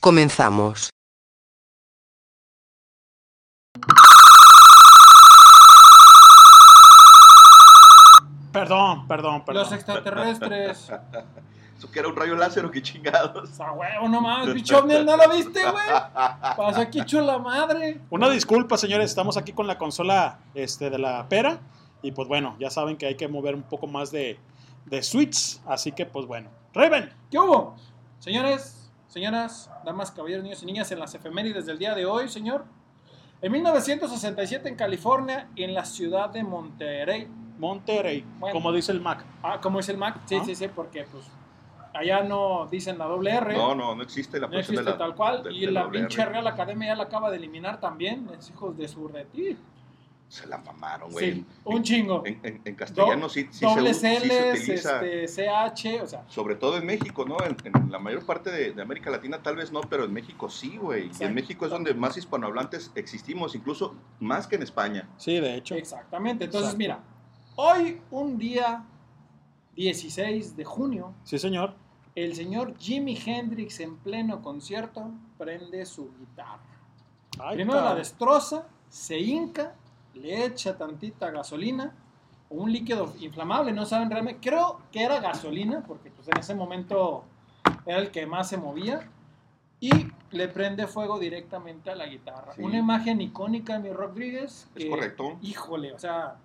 Comenzamos. 0.00 0.90
Perdón, 8.52 9.06
perdón, 9.06 9.44
perdón. 9.44 9.62
Los 9.64 9.72
extraterrestres. 9.72 10.90
¿Eso 11.76 11.90
que 11.90 11.98
era 11.98 12.08
un 12.08 12.16
rayo 12.16 12.36
láser 12.36 12.64
o 12.64 12.70
qué 12.70 12.80
chingados? 12.80 13.60
A 13.60 13.72
huevo, 13.72 14.08
no 14.08 14.22
mames, 14.22 14.54
bicho 14.54 14.80
¿no 14.80 15.16
lo 15.16 15.28
viste, 15.30 15.60
güey? 15.60 15.86
Pasó 16.56 16.80
aquí 16.80 17.00
hecho 17.00 17.20
la 17.20 17.38
madre. 17.38 18.00
Una 18.08 18.30
disculpa, 18.30 18.78
señores, 18.78 19.10
estamos 19.10 19.36
aquí 19.36 19.52
con 19.52 19.66
la 19.66 19.76
consola 19.76 20.38
este, 20.54 20.88
de 20.88 20.98
la 20.98 21.28
pera. 21.28 21.58
Y 22.00 22.12
pues 22.12 22.28
bueno, 22.28 22.56
ya 22.58 22.70
saben 22.70 22.96
que 22.96 23.04
hay 23.06 23.16
que 23.16 23.28
mover 23.28 23.54
un 23.54 23.62
poco 23.62 23.86
más 23.86 24.10
de, 24.10 24.38
de 24.86 25.02
switch. 25.02 25.60
Así 25.66 25.92
que 25.92 26.06
pues 26.06 26.24
bueno. 26.24 26.48
Raven. 26.72 27.12
¿Qué 27.30 27.38
hubo? 27.38 27.76
Señores, 28.20 28.75
señoras, 29.20 29.70
damas, 29.82 30.10
caballeros, 30.10 30.44
niños 30.44 30.62
y 30.62 30.66
niñas, 30.66 30.92
en 30.92 30.98
las 30.98 31.14
efemérides 31.14 31.64
del 31.64 31.78
día 31.78 31.94
de 31.94 32.04
hoy, 32.04 32.28
señor. 32.28 32.66
En 33.40 33.50
1967 33.50 34.68
en 34.68 34.74
California, 34.76 35.48
en 35.56 35.72
la 35.72 35.86
ciudad 35.86 36.28
de 36.28 36.44
Monterrey. 36.44 37.26
Monterrey, 37.58 38.26
Bueno. 38.38 38.52
como 38.52 38.70
dice 38.72 38.92
el 38.92 39.00
Mac. 39.00 39.24
Ah, 39.42 39.58
¿cómo 39.62 39.80
es 39.80 39.88
el 39.88 39.96
Mac? 39.96 40.20
Sí, 40.26 40.36
Ah. 40.38 40.42
sí, 40.44 40.54
sí, 40.54 40.68
porque 40.68 41.04
pues 41.10 41.24
allá 41.94 42.24
no 42.24 42.66
dicen 42.70 42.98
la 42.98 43.06
doble 43.06 43.30
R. 43.30 43.54
No, 43.56 43.74
no, 43.74 43.94
no 43.94 44.02
existe 44.02 44.38
la 44.38 44.48
No 44.48 44.58
existe 44.58 44.84
de 44.84 44.90
la, 44.90 44.98
tal 44.98 45.14
cual. 45.14 45.42
del- 45.42 45.56
y 45.56 45.60
del 45.64 45.72
la 45.72 45.90
pinche. 45.90 46.22
Real 46.26 46.46
Academia 46.46 46.88
ya 46.88 46.96
la 46.96 47.04
acaba 47.04 47.30
de 47.30 47.38
eliminar 47.38 47.80
también. 47.80 48.28
Es 48.38 48.50
hijos 48.50 48.76
de 48.76 48.86
su 48.86 49.08
reti. 49.08 49.56
Se 50.28 50.46
la 50.48 50.58
mamaron, 50.58 51.12
güey. 51.12 51.34
Sí, 51.34 51.46
un 51.64 51.82
chingo. 51.84 52.22
En, 52.26 52.40
en- 52.42 52.60
en 52.64 52.74
castellano 52.74 53.28
sí, 53.28 53.46
sí 53.52 53.60
se, 53.60 53.66
u- 53.66 53.86
sí 53.86 53.94
se 53.94 54.20
Ls, 54.20 54.60
utiliza. 54.62 55.04
este, 55.06 55.44
CH, 55.44 56.02
o 56.02 56.06
sea. 56.08 56.24
Sobre 56.28 56.56
todo 56.56 56.76
en 56.78 56.84
México, 56.86 57.24
¿no? 57.24 57.36
En, 57.44 57.56
en 57.64 57.92
la 57.92 57.98
mayor 58.00 58.26
parte 58.26 58.50
de, 58.50 58.72
de 58.72 58.82
América 58.82 59.08
Latina 59.10 59.40
tal 59.40 59.54
vez 59.54 59.70
no, 59.70 59.82
pero 59.82 60.04
en 60.04 60.12
México 60.12 60.48
sí, 60.50 60.76
güey. 60.78 61.10
Y 61.20 61.24
en 61.24 61.32
México 61.32 61.64
es 61.66 61.70
donde 61.70 61.94
más 61.94 62.16
hispanohablantes 62.16 62.90
existimos, 62.96 63.54
incluso 63.54 63.94
más 64.18 64.48
que 64.48 64.56
en 64.56 64.62
España. 64.64 65.08
Sí, 65.16 65.38
de 65.38 65.54
hecho. 65.54 65.76
Exactamente. 65.76 66.44
Entonces, 66.46 66.74
Exacto. 66.74 66.78
mira, 66.78 67.00
hoy 67.54 68.00
un 68.10 68.36
día 68.36 68.84
16 69.76 70.56
de 70.56 70.64
junio, 70.64 71.14
Sí, 71.24 71.38
señor. 71.38 71.74
el 72.14 72.34
señor 72.34 72.76
Jimi 72.78 73.16
Hendrix 73.24 73.80
en 73.80 73.96
pleno 73.98 74.42
concierto 74.42 75.10
prende 75.38 75.84
su 75.86 76.10
guitarra. 76.18 76.60
Ay, 77.38 77.56
Primero 77.56 77.80
la 77.82 77.94
destroza, 77.94 78.66
se 78.88 79.18
hinca, 79.18 79.74
le 80.16 80.46
echa 80.46 80.76
tantita 80.76 81.30
gasolina 81.30 81.94
o 82.48 82.56
un 82.56 82.72
líquido 82.72 83.12
inflamable, 83.20 83.72
no 83.72 83.84
saben 83.86 84.10
realmente. 84.10 84.40
Creo 84.48 84.80
que 84.90 85.02
era 85.02 85.20
gasolina, 85.20 85.82
porque 85.86 86.10
pues 86.10 86.28
en 86.28 86.38
ese 86.38 86.54
momento 86.54 87.24
era 87.84 87.98
el 87.98 88.10
que 88.10 88.26
más 88.26 88.48
se 88.48 88.56
movía. 88.56 89.08
Y 89.78 89.90
le 90.30 90.48
prende 90.48 90.86
fuego 90.86 91.18
directamente 91.18 91.90
a 91.90 91.94
la 91.94 92.06
guitarra. 92.06 92.54
Sí. 92.54 92.62
Una 92.62 92.78
imagen 92.78 93.20
icónica 93.20 93.74
de 93.74 93.80
mi 93.80 93.92
Rodríguez. 93.92 94.68
Es 94.74 94.86
correcto. 94.86 95.38
Híjole, 95.42 95.92
o 95.92 95.98
sea, 95.98 96.36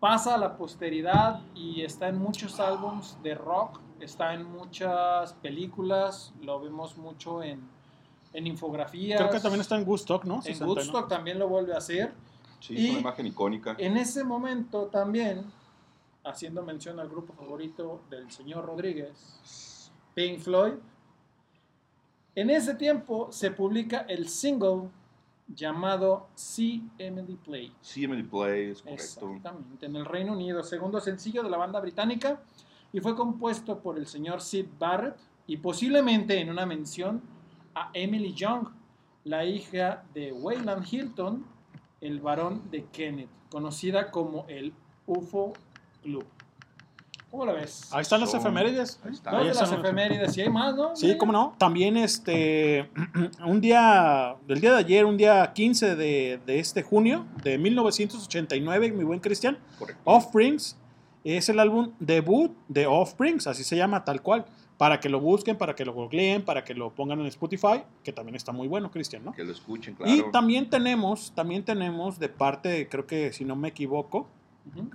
pasa 0.00 0.34
a 0.34 0.38
la 0.38 0.56
posteridad 0.56 1.40
y 1.54 1.82
está 1.82 2.08
en 2.08 2.18
muchos 2.18 2.60
álbums 2.60 3.16
de 3.22 3.34
rock, 3.34 3.80
está 4.00 4.34
en 4.34 4.44
muchas 4.44 5.32
películas, 5.34 6.34
lo 6.42 6.60
vemos 6.60 6.98
mucho 6.98 7.42
en, 7.42 7.62
en 8.34 8.46
infografías. 8.46 9.18
Creo 9.18 9.30
que 9.30 9.40
también 9.40 9.62
está 9.62 9.76
en 9.78 9.88
Woodstock, 9.88 10.24
¿no? 10.24 10.36
En 10.36 10.42
60, 10.42 10.64
¿no? 10.64 10.72
Woodstock 10.72 11.08
también 11.08 11.38
lo 11.38 11.48
vuelve 11.48 11.74
a 11.74 11.78
hacer. 11.78 12.12
Sí, 12.60 12.74
Y- 12.74 12.84
es 12.86 12.90
una 12.92 13.00
imagen 13.00 13.26
icónica. 13.26 13.74
En 13.78 13.96
ese 13.96 14.22
momento 14.22 14.86
también, 14.86 15.44
haciendo 16.24 16.62
mención 16.62 17.00
al 17.00 17.08
grupo 17.08 17.32
favorito 17.32 18.02
del 18.10 18.30
señor 18.30 18.66
Rodríguez, 18.66 19.90
Pink 20.14 20.38
Floyd, 20.40 20.74
en 22.34 22.50
ese 22.50 22.74
tiempo 22.74 23.32
se 23.32 23.50
publica 23.50 24.00
el 24.08 24.28
single 24.28 24.88
llamado 25.48 26.28
Emily 26.98 27.36
Play. 27.36 27.72
Emily 27.96 28.22
Play, 28.22 28.70
es 28.70 28.82
correcto. 28.82 29.02
Exactamente, 29.02 29.86
en 29.86 29.96
el 29.96 30.04
Reino 30.04 30.32
Unido, 30.32 30.62
segundo 30.62 31.00
sencillo 31.00 31.42
de 31.42 31.50
la 31.50 31.56
banda 31.56 31.80
británica, 31.80 32.40
y 32.92 33.00
fue 33.00 33.16
compuesto 33.16 33.80
por 33.80 33.98
el 33.98 34.06
señor 34.06 34.40
Sid 34.40 34.66
Barrett 34.78 35.16
y 35.46 35.56
posiblemente 35.56 36.38
en 36.40 36.50
una 36.50 36.66
mención 36.66 37.20
a 37.74 37.90
Emily 37.92 38.32
Young, 38.32 38.68
la 39.24 39.44
hija 39.44 40.04
de 40.14 40.32
Wayland 40.32 40.86
Hilton, 40.90 41.44
el 42.00 42.20
varón 42.20 42.62
de 42.70 42.84
Kenneth, 42.92 43.28
conocida 43.50 44.10
como 44.10 44.44
el 44.48 44.72
UFO 45.06 45.52
Club. 46.02 46.24
¿Cómo 47.30 47.44
la 47.46 47.52
ves? 47.52 47.88
Ahí 47.92 48.00
están 48.02 48.20
las 48.20 48.30
Son- 48.32 48.40
efemérides. 48.40 48.98
Ahí 49.04 49.12
está. 49.12 49.30
De 49.30 49.36
Ahí 49.36 49.46
las 49.48 49.62
están. 49.62 49.78
efemérides, 49.80 50.36
y 50.36 50.40
hay 50.40 50.48
más, 50.50 50.74
¿no? 50.74 50.96
Sí, 50.96 51.16
cómo 51.16 51.30
no. 51.30 51.54
También 51.58 51.96
este 51.96 52.90
un 53.46 53.60
día, 53.60 54.34
del 54.48 54.60
día 54.60 54.72
de 54.72 54.78
ayer, 54.78 55.04
un 55.04 55.16
día 55.16 55.52
15 55.52 55.94
de, 55.94 56.40
de 56.44 56.58
este 56.58 56.82
junio 56.82 57.26
de 57.44 57.56
1989, 57.58 58.90
mi 58.92 59.04
buen 59.04 59.20
Cristian, 59.20 59.58
Correcto. 59.78 60.02
Offsprings 60.04 60.76
es 61.22 61.48
el 61.48 61.60
álbum 61.60 61.92
debut 62.00 62.50
de 62.68 62.86
Offsprings, 62.86 63.46
así 63.46 63.62
se 63.62 63.76
llama 63.76 64.04
tal 64.04 64.22
cual, 64.22 64.46
para 64.80 64.98
que 64.98 65.10
lo 65.10 65.20
busquen, 65.20 65.58
para 65.58 65.74
que 65.74 65.84
lo 65.84 65.92
googleen, 65.92 66.42
para 66.42 66.64
que 66.64 66.72
lo 66.72 66.88
pongan 66.94 67.20
en 67.20 67.26
Spotify, 67.26 67.82
que 68.02 68.14
también 68.14 68.34
está 68.34 68.50
muy 68.50 68.66
bueno, 68.66 68.90
Cristian, 68.90 69.22
¿no? 69.22 69.32
Que 69.34 69.44
lo 69.44 69.52
escuchen, 69.52 69.94
claro. 69.94 70.10
Y 70.10 70.32
también 70.32 70.70
tenemos, 70.70 71.32
también 71.34 71.62
tenemos 71.66 72.18
de 72.18 72.30
parte, 72.30 72.88
creo 72.88 73.06
que 73.06 73.30
si 73.34 73.44
no 73.44 73.56
me 73.56 73.68
equivoco, 73.68 74.26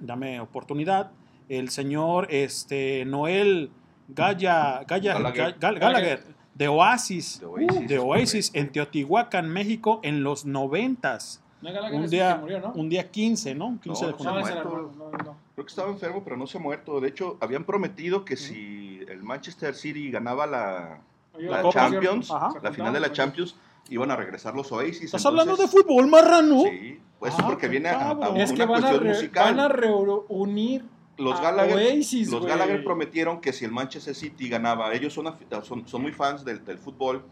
dame 0.02 0.39
oportunidad, 0.39 1.12
el 1.50 1.69
señor 1.69 2.26
este 2.32 3.06
Noel 3.06 3.69
Gaya, 4.08 4.84
Gaya- 4.88 5.13
Gallagher. 5.19 5.56
Gal- 5.60 5.78
Gallagher, 5.80 6.24
de 6.56 6.67
Oasis, 6.67 7.39
De 7.41 7.45
Oasis, 7.45 7.88
de 7.88 7.95
es 7.95 8.02
Oasis 8.02 8.52
en. 8.56 8.71
Teotihuacán, 8.71 9.50
México, 9.50 10.00
en 10.02 10.24
los 10.24 10.45
noventas. 10.45 11.43
No, 11.62 11.71
Gallagher 11.71 12.00
Un 12.00 12.10
día, 12.10 12.34
que 12.34 12.41
murió, 12.41 12.60
¿no? 12.60 12.71
un 12.74 12.89
día 12.89 13.12
15, 13.12 13.54
¿no? 13.54 13.78
15 13.84 14.06
de 14.08 14.12
No, 14.13 14.17
junio. 14.17 15.36
Creo 15.54 15.65
que 15.65 15.69
estaba 15.69 15.89
enfermo, 15.91 16.24
pero 16.24 16.38
no 16.38 16.48
se 16.48 16.58
ha 16.58 16.62
muerto. 16.62 17.00
De 17.00 17.08
hecho, 17.10 17.38
habían 17.39 17.63
prometido 17.65 18.26
que 18.26 18.36
si 18.36 18.94
Manchester 19.25 19.75
City 19.75 20.09
ganaba 20.11 20.47
la, 20.47 21.01
Oye, 21.33 21.49
la 21.49 21.61
Copa, 21.61 21.73
Champions, 21.89 22.31
Ajá. 22.31 22.53
La 22.61 22.71
final 22.71 22.93
de 22.93 22.99
la 23.01 23.11
Champions, 23.11 23.55
iban 23.89 24.09
a 24.11 24.15
regresar 24.15 24.55
los 24.55 24.71
Oasis. 24.71 25.03
¿Estás 25.03 25.21
entonces- 25.25 25.25
hablando 25.25 25.55
de 25.61 25.67
fútbol, 25.67 26.07
marrano? 26.07 26.63
Sí, 26.63 26.99
pues 27.19 27.33
Ah, 27.38 27.43
porque 27.45 27.61
qué 27.61 27.67
viene 27.69 27.89
a, 27.89 28.09
a 28.09 28.13
una 28.29 28.43
Es 28.43 28.51
que 28.53 28.65
van 28.65 28.77
a, 28.77 28.88
cuestión 28.88 29.03
re- 29.03 29.09
musical. 29.13 29.43
van 29.55 29.59
a 29.59 29.67
reunir 29.67 30.85
los 31.17 31.39
Gallagher, 31.39 31.75
Oasis, 31.97 32.29
los. 32.29 32.45
Gallagher 32.45 32.83
prometieron 32.83 33.39
que 33.39 33.53
si 33.53 33.63
el 33.65 33.71
Manchester 33.71 34.13
City 34.15 34.49
ganaba, 34.49 34.93
ellos 34.93 35.13
son, 35.13 35.33
son, 35.63 35.88
son 35.88 36.01
muy 36.01 36.11
fans 36.11 36.43
del, 36.43 36.63
del 36.65 36.77
fútbol, 36.77 37.23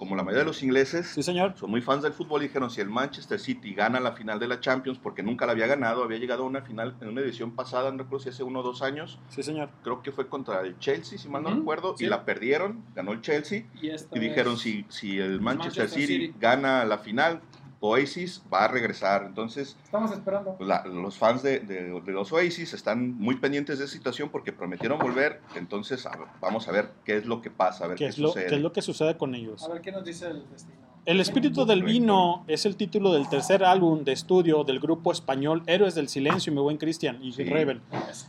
como 0.00 0.16
la 0.16 0.22
mayoría 0.22 0.40
de 0.44 0.46
los 0.46 0.62
ingleses, 0.62 1.08
Sí, 1.08 1.22
señor. 1.22 1.52
son 1.58 1.70
muy 1.70 1.82
fans 1.82 2.02
del 2.02 2.14
fútbol 2.14 2.40
y 2.42 2.46
dijeron 2.46 2.70
si 2.70 2.80
el 2.80 2.88
Manchester 2.88 3.38
City 3.38 3.74
gana 3.74 4.00
la 4.00 4.12
final 4.12 4.38
de 4.38 4.48
la 4.48 4.58
Champions, 4.58 4.98
porque 4.98 5.22
nunca 5.22 5.44
la 5.44 5.52
había 5.52 5.66
ganado, 5.66 6.02
había 6.02 6.16
llegado 6.16 6.42
a 6.44 6.46
una 6.46 6.62
final 6.62 6.96
en 7.02 7.08
una 7.08 7.20
edición 7.20 7.50
pasada, 7.54 7.90
no 7.92 7.98
recuerdo 7.98 8.22
si 8.24 8.30
hace 8.30 8.42
uno 8.42 8.60
o 8.60 8.62
dos 8.62 8.80
años, 8.80 9.18
Sí, 9.28 9.42
señor. 9.42 9.68
creo 9.84 10.00
que 10.00 10.10
fue 10.10 10.26
contra 10.26 10.62
el 10.62 10.78
Chelsea, 10.78 11.18
si 11.18 11.28
mal 11.28 11.42
no 11.42 11.50
recuerdo, 11.54 11.94
sí. 11.98 12.06
y 12.06 12.08
la 12.08 12.24
perdieron, 12.24 12.82
ganó 12.94 13.12
el 13.12 13.20
Chelsea, 13.20 13.64
Y, 13.82 14.18
dijeron 14.18 14.56
si, 14.56 14.86
si 14.88 15.18
el 15.18 15.38
Manchester, 15.42 15.82
Manchester 15.84 15.88
City, 15.90 16.26
City. 16.28 16.34
gana 16.40 16.86
la 16.86 16.96
final, 16.96 17.42
Oasis 17.80 18.42
va 18.52 18.64
a 18.64 18.68
regresar. 18.68 19.24
Entonces, 19.26 19.76
Estamos 19.84 20.12
esperando. 20.12 20.54
pues, 20.56 20.68
la- 20.68 20.84
los 20.84 21.16
fans 21.16 21.42
de, 21.42 21.60
de- 21.60 22.00
de 22.00 22.12
los 22.12 22.30
Oasis 22.32 22.72
están 22.74 23.16
muy 23.18 23.36
pendientes 23.36 23.78
de 23.78 23.86
esa 23.86 23.92
situación 23.94 24.28
porque 24.28 24.52
prometieron 24.52 24.98
volver. 24.98 25.40
Entonces, 25.56 26.04
a 26.06 26.10
ver, 26.10 26.28
vamos 26.40 26.68
a 26.68 26.72
ver 26.72 26.90
qué 27.04 27.16
es 27.16 27.24
lo 27.26 27.40
que 27.40 27.50
pasa, 27.50 27.84
a 27.84 27.88
ver 27.88 27.96
¿Qué 27.96 28.04
qué, 28.04 28.08
es, 28.10 28.18
lo, 28.18 28.28
sucede. 28.28 28.46
qué 28.48 28.54
es 28.56 28.60
lo 28.60 28.72
que 28.72 28.82
sucede 28.82 29.16
con 29.16 29.34
ellos? 29.34 29.62
A 29.64 29.68
ver 29.68 29.80
qué 29.80 29.92
nos 29.92 30.04
dice 30.04 30.26
el 30.28 30.48
destino. 30.50 30.78
El 31.06 31.18
espíritu 31.18 31.64
del 31.64 31.82
vino 31.82 32.44
es 32.46 32.66
el 32.66 32.76
título 32.76 33.10
del 33.14 33.26
tercer 33.30 33.64
álbum 33.64 34.04
de 34.04 34.12
estudio 34.12 34.64
del 34.64 34.78
grupo 34.80 35.10
español 35.10 35.62
Héroes 35.66 35.94
del 35.94 36.08
Silencio, 36.10 36.52
mi 36.52 36.60
buen 36.60 36.76
Cristian 36.76 37.18
y 37.24 37.32
Sí. 37.32 37.46
Correcto. 37.46 37.80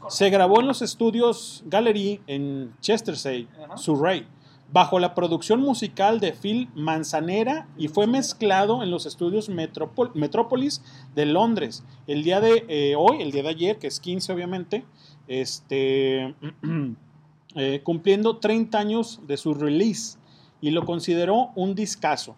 Se 0.09 0.29
grabó 0.29 0.61
en 0.61 0.67
los 0.67 0.81
estudios 0.81 1.63
Gallery 1.67 2.21
en 2.27 2.73
Chestersey, 2.79 3.49
Ajá. 3.65 3.75
Surrey, 3.75 4.25
bajo 4.71 4.99
la 4.99 5.13
producción 5.13 5.59
musical 5.59 6.19
de 6.19 6.31
Phil 6.33 6.69
Manzanera 6.75 7.67
y 7.77 7.89
fue 7.89 8.07
mezclado 8.07 8.83
en 8.83 8.91
los 8.91 9.05
estudios 9.05 9.49
Metrópolis 9.49 10.81
de 11.13 11.25
Londres. 11.25 11.83
El 12.07 12.23
día 12.23 12.39
de 12.39 12.65
eh, 12.67 12.95
hoy, 12.95 13.21
el 13.21 13.31
día 13.31 13.43
de 13.43 13.49
ayer, 13.49 13.79
que 13.79 13.87
es 13.87 13.99
15 13.99 14.31
obviamente, 14.31 14.85
este, 15.27 16.35
eh, 17.55 17.81
cumpliendo 17.83 18.37
30 18.37 18.77
años 18.77 19.19
de 19.27 19.37
su 19.37 19.53
release 19.53 20.17
y 20.61 20.71
lo 20.71 20.85
consideró 20.85 21.49
un 21.55 21.75
discazo. 21.75 22.35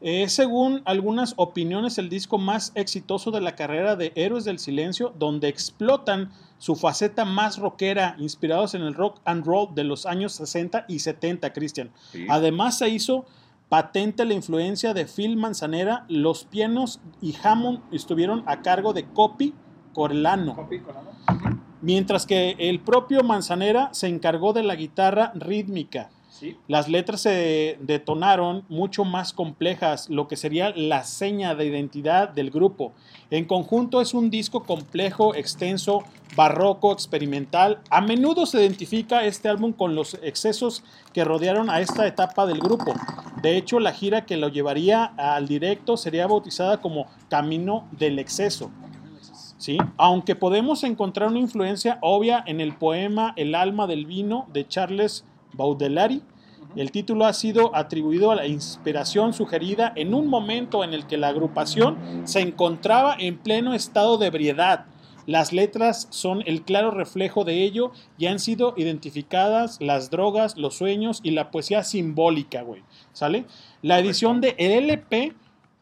Es, 0.00 0.32
según 0.32 0.82
algunas 0.84 1.34
opiniones, 1.36 1.98
el 1.98 2.08
disco 2.08 2.38
más 2.38 2.72
exitoso 2.74 3.30
de 3.30 3.40
la 3.40 3.54
carrera 3.54 3.96
de 3.96 4.12
Héroes 4.14 4.44
del 4.44 4.58
Silencio, 4.58 5.12
donde 5.18 5.48
explotan 5.48 6.30
su 6.58 6.76
faceta 6.76 7.24
más 7.24 7.58
rockera, 7.58 8.16
inspirados 8.18 8.74
en 8.74 8.82
el 8.82 8.94
rock 8.94 9.20
and 9.24 9.44
roll 9.44 9.74
de 9.74 9.84
los 9.84 10.06
años 10.06 10.32
60 10.32 10.86
y 10.88 11.00
70, 11.00 11.52
Cristian. 11.52 11.90
Sí. 12.12 12.26
Además, 12.28 12.78
se 12.78 12.88
hizo 12.88 13.26
patente 13.68 14.24
la 14.24 14.34
influencia 14.34 14.92
de 14.92 15.06
Phil 15.06 15.36
Manzanera. 15.36 16.04
Los 16.08 16.44
pianos 16.44 17.00
y 17.22 17.34
Hammond 17.42 17.80
estuvieron 17.92 18.42
a 18.46 18.62
cargo 18.62 18.92
de 18.92 19.04
Copy 19.04 19.54
Corlano. 19.94 20.56
Copy. 20.56 20.82
Mientras 21.80 22.26
que 22.26 22.56
el 22.58 22.80
propio 22.80 23.22
Manzanera 23.22 23.88
se 23.92 24.08
encargó 24.08 24.52
de 24.52 24.62
la 24.62 24.74
guitarra 24.74 25.32
rítmica. 25.34 26.10
Las 26.68 26.88
letras 26.88 27.22
se 27.22 27.78
detonaron 27.80 28.64
mucho 28.68 29.04
más 29.04 29.32
complejas, 29.32 30.08
lo 30.08 30.28
que 30.28 30.36
sería 30.36 30.70
la 30.74 31.04
seña 31.04 31.54
de 31.54 31.66
identidad 31.66 32.28
del 32.28 32.50
grupo. 32.50 32.92
En 33.30 33.44
conjunto 33.44 34.00
es 34.00 34.14
un 34.14 34.30
disco 34.30 34.64
complejo, 34.64 35.34
extenso, 35.34 36.04
barroco, 36.36 36.92
experimental. 36.92 37.80
A 37.90 38.00
menudo 38.00 38.46
se 38.46 38.60
identifica 38.60 39.24
este 39.24 39.48
álbum 39.48 39.72
con 39.72 39.94
los 39.94 40.14
excesos 40.22 40.82
que 41.12 41.24
rodearon 41.24 41.70
a 41.70 41.80
esta 41.80 42.06
etapa 42.06 42.46
del 42.46 42.60
grupo. 42.60 42.94
De 43.42 43.56
hecho, 43.56 43.80
la 43.80 43.92
gira 43.92 44.26
que 44.26 44.36
lo 44.36 44.48
llevaría 44.48 45.04
al 45.04 45.48
directo 45.48 45.96
sería 45.96 46.26
bautizada 46.26 46.80
como 46.80 47.06
Camino 47.28 47.88
del 47.92 48.18
Exceso. 48.18 48.70
¿sí? 49.58 49.78
Aunque 49.96 50.34
podemos 50.34 50.84
encontrar 50.84 51.28
una 51.28 51.38
influencia 51.38 51.98
obvia 52.00 52.42
en 52.46 52.60
el 52.60 52.74
poema 52.76 53.32
El 53.36 53.54
alma 53.54 53.86
del 53.86 54.06
vino 54.06 54.46
de 54.52 54.66
Charles 54.66 55.24
Baudelaire, 55.52 56.20
el 56.76 56.90
título 56.92 57.26
ha 57.26 57.32
sido 57.32 57.74
atribuido 57.74 58.30
a 58.30 58.36
la 58.36 58.46
inspiración 58.46 59.32
sugerida 59.32 59.92
en 59.96 60.14
un 60.14 60.28
momento 60.28 60.84
en 60.84 60.94
el 60.94 61.06
que 61.06 61.16
la 61.16 61.28
agrupación 61.28 61.98
se 62.24 62.40
encontraba 62.40 63.16
en 63.18 63.38
pleno 63.38 63.74
estado 63.74 64.18
de 64.18 64.26
ebriedad. 64.26 64.86
Las 65.26 65.52
letras 65.52 66.08
son 66.10 66.42
el 66.46 66.62
claro 66.62 66.90
reflejo 66.90 67.44
de 67.44 67.62
ello 67.62 67.92
y 68.18 68.26
han 68.26 68.38
sido 68.38 68.74
identificadas 68.76 69.78
las 69.80 70.10
drogas, 70.10 70.56
los 70.56 70.76
sueños 70.76 71.20
y 71.22 71.30
la 71.32 71.50
poesía 71.50 71.84
simbólica, 71.84 72.62
güey. 72.62 72.82
¿Sale? 73.12 73.44
La 73.82 73.98
edición 73.98 74.40
de 74.40 74.54
LP 74.58 75.34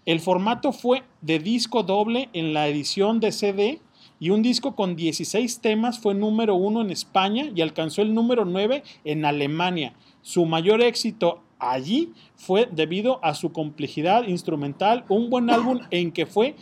el 0.08 0.20
formato 0.20 0.72
fue 0.72 1.02
de 1.20 1.38
disco 1.38 1.82
doble 1.82 2.30
en 2.32 2.54
la 2.54 2.66
edición 2.66 3.20
de 3.20 3.30
CD 3.30 3.82
y 4.18 4.30
un 4.30 4.40
disco 4.40 4.74
con 4.74 4.96
16 4.96 5.60
temas 5.60 5.98
fue 5.98 6.14
número 6.14 6.54
uno 6.54 6.80
en 6.80 6.90
España 6.90 7.50
y 7.54 7.60
alcanzó 7.60 8.00
el 8.00 8.14
número 8.14 8.46
9 8.46 8.82
en 9.04 9.26
Alemania. 9.26 9.92
Su 10.22 10.44
mayor 10.46 10.82
éxito 10.82 11.42
allí 11.58 12.12
fue 12.36 12.68
debido 12.70 13.18
a 13.24 13.34
su 13.34 13.52
complejidad 13.52 14.24
instrumental, 14.24 15.04
un 15.08 15.30
buen 15.30 15.50
álbum 15.50 15.80
en 15.90 16.12
que 16.12 16.26
fue 16.26 16.54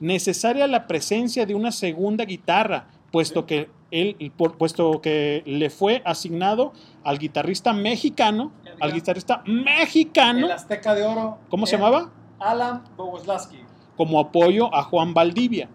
necesaria 0.00 0.66
la 0.66 0.86
presencia 0.86 1.46
de 1.46 1.54
una 1.54 1.72
segunda 1.72 2.24
guitarra, 2.24 2.88
puesto 3.10 3.46
que 3.46 3.68
él, 3.90 4.32
puesto 4.58 5.00
que 5.00 5.42
le 5.46 5.70
fue 5.70 6.02
asignado 6.04 6.72
al 7.04 7.18
guitarrista 7.18 7.72
mexicano, 7.72 8.52
al 8.80 8.92
guitarrista 8.92 9.42
mexicano, 9.46 10.46
El 10.46 10.52
Azteca 10.52 10.94
de 10.94 11.04
Oro. 11.04 11.38
¿cómo 11.48 11.66
se 11.66 11.76
llamaba? 11.76 12.10
Alan 12.40 12.82
Bogoslaski. 12.96 13.58
Como 13.96 14.18
apoyo 14.18 14.74
a 14.74 14.82
Juan 14.82 15.14
Valdivia. 15.14 15.68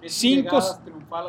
Es 0.00 0.14
Cinco, 0.14 0.58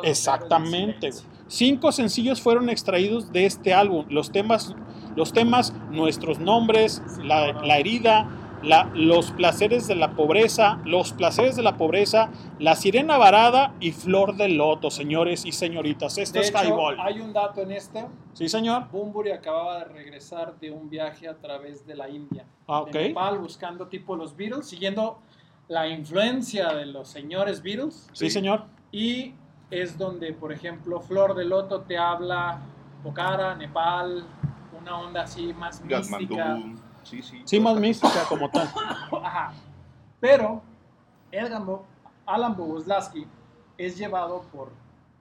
exactamente. 0.02 1.10
Cinco 1.46 1.92
sencillos 1.92 2.40
fueron 2.40 2.70
extraídos 2.70 3.32
de 3.32 3.44
este 3.46 3.74
álbum. 3.74 4.06
Los 4.08 4.32
temas, 4.32 4.74
los 5.18 5.32
temas 5.32 5.74
Nuestros 5.90 6.38
Nombres, 6.38 7.02
La, 7.22 7.52
la 7.52 7.76
Herida, 7.78 8.26
la- 8.62 8.90
Los 8.94 9.30
Placeres 9.32 9.86
de 9.86 9.94
la 9.96 10.12
Pobreza, 10.12 10.78
Los 10.84 11.12
Placeres 11.12 11.56
de 11.56 11.62
la 11.62 11.76
Pobreza, 11.76 12.30
La 12.58 12.74
Sirena 12.76 13.18
Varada 13.18 13.74
y 13.80 13.92
Flor 13.92 14.36
de 14.36 14.48
Loto, 14.48 14.90
señores 14.90 15.44
y 15.44 15.52
señoritas. 15.52 16.16
Esto 16.18 16.38
De 16.38 16.44
es 16.46 16.50
hecho, 16.50 16.64
Highball. 16.64 16.96
hay 17.00 17.20
un 17.20 17.32
dato 17.32 17.60
en 17.60 17.72
este. 17.72 18.06
Sí, 18.32 18.48
señor. 18.48 18.88
Bumburi 18.90 19.32
acababa 19.32 19.78
de 19.80 19.84
regresar 19.86 20.58
de 20.60 20.70
un 20.70 20.88
viaje 20.88 21.28
a 21.28 21.36
través 21.36 21.84
de 21.86 21.94
la 21.96 22.08
India. 22.08 22.46
Ah, 22.66 22.82
de 22.84 22.90
ok. 22.90 22.94
Nepal, 23.08 23.38
buscando 23.38 23.86
tipo 23.88 24.16
los 24.16 24.36
Beatles, 24.36 24.66
siguiendo 24.68 25.18
la 25.68 25.86
influencia 25.88 26.68
de 26.74 26.86
los 26.86 27.08
señores 27.08 27.62
Beatles. 27.62 28.08
Sí, 28.12 28.30
señor. 28.30 28.64
Y 28.90 29.34
es 29.70 29.98
donde, 29.98 30.32
por 30.32 30.52
ejemplo, 30.52 31.00
Flor 31.00 31.34
de 31.34 31.44
Loto 31.44 31.82
te 31.82 31.96
habla 31.98 32.60
Pokhara, 33.04 33.54
Nepal, 33.54 34.24
una 34.80 34.98
onda 34.98 35.22
así 35.22 35.52
más 35.54 35.82
mística. 35.84 36.58
Sí, 37.04 37.22
sí. 37.22 37.42
Sí, 37.44 37.60
más 37.60 37.76
mística 37.78 38.24
como 38.28 38.50
tal. 38.50 38.68
Ajá. 39.24 39.52
Pero 40.20 40.62
Edgar 41.32 41.64
Bo- 41.64 41.84
Alan 42.26 42.56
Bogoslaski 42.56 43.26
es 43.76 43.96
llevado 43.96 44.42
por 44.52 44.70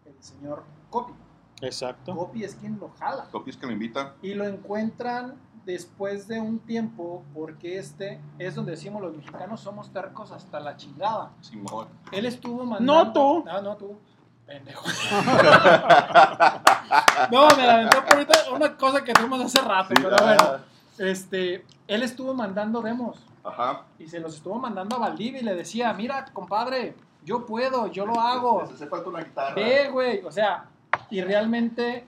el 0.05 0.15
señor 0.21 0.63
Copy. 0.89 1.13
Exacto. 1.61 2.15
Copy 2.15 2.43
es 2.43 2.55
quien 2.55 2.77
lo 2.79 2.89
jala. 2.99 3.27
Copies 3.31 3.55
que 3.57 3.65
lo 3.65 3.71
invita. 3.71 4.15
Y 4.21 4.33
lo 4.33 4.45
encuentran 4.45 5.35
después 5.65 6.27
de 6.27 6.39
un 6.39 6.59
tiempo 6.59 7.23
porque 7.33 7.77
este 7.77 8.21
es 8.39 8.55
donde 8.55 8.71
decimos 8.71 9.01
los 9.01 9.15
mexicanos 9.15 9.59
somos 9.61 9.91
tercos 9.91 10.31
hasta 10.31 10.59
la 10.59 10.77
chingada. 10.77 11.31
Simón. 11.41 11.87
Él 12.11 12.25
estuvo 12.25 12.63
mandando... 12.65 12.93
No 13.05 13.13
tú. 13.13 13.43
No, 13.45 13.61
no 13.61 13.75
tú. 13.77 13.97
Pendejo. 14.47 14.85
no, 17.31 17.47
me 17.57 17.67
la 17.67 17.73
aventó 17.75 18.03
por 18.05 18.13
ahorita 18.13 18.33
una 18.53 18.77
cosa 18.77 19.03
que 19.03 19.13
tuvimos 19.13 19.41
hace 19.41 19.61
rato, 19.61 19.89
Sí, 19.89 19.95
pero 20.01 20.15
ah. 20.19 20.23
bueno. 20.23 20.59
Este, 20.97 21.65
él 21.87 22.01
estuvo 22.01 22.33
mandando 22.33 22.81
demos 22.81 23.17
Ajá. 23.43 23.83
y 23.99 24.07
se 24.07 24.19
los 24.19 24.35
estuvo 24.35 24.55
mandando 24.55 24.95
a 24.95 24.99
Valdivia 24.99 25.41
y 25.41 25.43
le 25.43 25.53
decía, 25.53 25.93
mira, 25.93 26.25
compadre, 26.33 26.95
yo 27.23 27.45
puedo, 27.45 27.91
yo 27.91 28.05
lo 28.05 28.19
hago. 28.19 28.63
Les 28.63 28.71
hace 28.71 28.87
falta 28.87 29.09
una 29.09 29.21
guitarra. 29.21 29.53
Ve, 29.53 29.89
güey, 29.91 30.23
o 30.23 30.31
sea, 30.31 30.65
y 31.09 31.21
realmente 31.21 32.07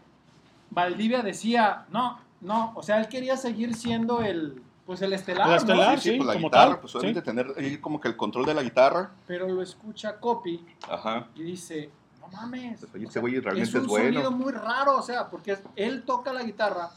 Valdivia 0.70 1.22
decía, 1.22 1.86
no, 1.90 2.20
no, 2.42 2.72
o 2.76 2.82
sea, 2.82 3.00
él 3.00 3.10
quería 3.10 3.38
seguir 3.38 3.76
siendo 3.76 4.22
el, 4.22 4.62
pues 4.86 5.02
el 5.02 5.14
estelar, 5.14 5.48
El 5.48 5.52
¿no? 5.52 5.58
estelar. 5.58 6.00
Sí, 6.00 6.12
sí, 6.12 6.18
pues 6.18 6.28
la 6.28 6.34
como 6.34 6.48
guitarra, 6.48 6.72
tal, 6.72 6.80
pues 6.80 6.96
obviamente 6.96 7.20
sí. 7.20 7.26
tener 7.26 7.48
ahí 7.58 7.78
como 7.78 8.00
que 8.00 8.08
el 8.08 8.18
control 8.18 8.46
de 8.46 8.54
la 8.54 8.64
guitarra. 8.64 9.12
Pero 9.28 9.48
lo 9.48 9.62
escucha 9.62 10.20
Copy 10.20 10.66
Ajá. 10.90 11.28
y 11.36 11.44
dice, 11.44 11.90
mames. 12.32 12.84
Oye, 12.94 13.06
o 13.06 13.10
ese 13.10 13.14
sea, 13.14 13.22
güey 13.22 13.40
realmente 13.40 13.70
es 13.70 13.76
es 13.76 13.82
un 13.82 13.88
bueno. 13.88 14.14
sonido 14.22 14.32
muy 14.32 14.52
raro, 14.52 14.98
o 14.98 15.02
sea, 15.02 15.30
porque 15.30 15.54
es- 15.54 15.64
él 15.76 16.04
toca 16.04 16.32
la 16.34 16.44
guitarra, 16.44 16.90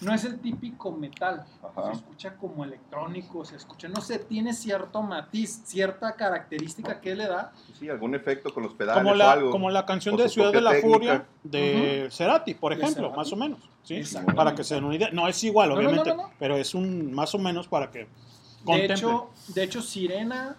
no 0.00 0.12
es 0.12 0.24
el 0.24 0.40
típico 0.40 0.90
metal, 0.90 1.44
Ajá. 1.62 1.86
se 1.86 1.92
escucha 1.92 2.36
como 2.36 2.64
electrónico, 2.64 3.44
se 3.44 3.54
escucha, 3.56 3.88
no 3.88 4.00
sé, 4.00 4.18
tiene 4.18 4.52
cierto 4.52 5.00
matiz, 5.02 5.62
cierta 5.64 6.16
característica 6.16 7.00
que 7.00 7.14
le 7.14 7.28
da. 7.28 7.52
Sí, 7.78 7.88
algún 7.88 8.14
efecto 8.16 8.52
con 8.52 8.64
los 8.64 8.74
pedales 8.74 9.00
Como 9.02 9.12
o 9.12 9.16
la, 9.16 9.32
algo. 9.32 9.50
como 9.50 9.70
la 9.70 9.86
canción 9.86 10.16
de 10.16 10.28
Ciudad 10.28 10.52
de 10.52 10.60
la 10.60 10.72
técnica. 10.72 10.92
Furia 10.96 11.26
de 11.44 12.08
Cerati, 12.10 12.54
por 12.54 12.72
ejemplo, 12.72 12.94
Cerati. 13.04 13.16
más 13.16 13.32
o 13.32 13.36
menos. 13.36 13.60
¿sí? 13.84 14.00
Para 14.34 14.54
que 14.54 14.62
se 14.64 14.74
den 14.76 14.84
una 14.84 14.94
idea. 14.96 15.10
No 15.12 15.26
es 15.28 15.42
igual, 15.44 15.68
No, 15.70 15.74
no, 15.76 15.82
no, 15.82 15.88
obviamente, 15.88 16.16
no, 16.16 16.22
no. 16.28 16.30
pero 16.38 16.56
es 16.56 16.74
un 16.74 17.12
más 17.12 17.34
o 17.34 17.38
menos 17.38 17.66
para 17.68 17.90
que 17.90 18.06
De 18.64 18.84
hecho, 18.86 19.30
de 19.54 19.62
hecho, 19.64 19.82
Sirena, 19.82 20.56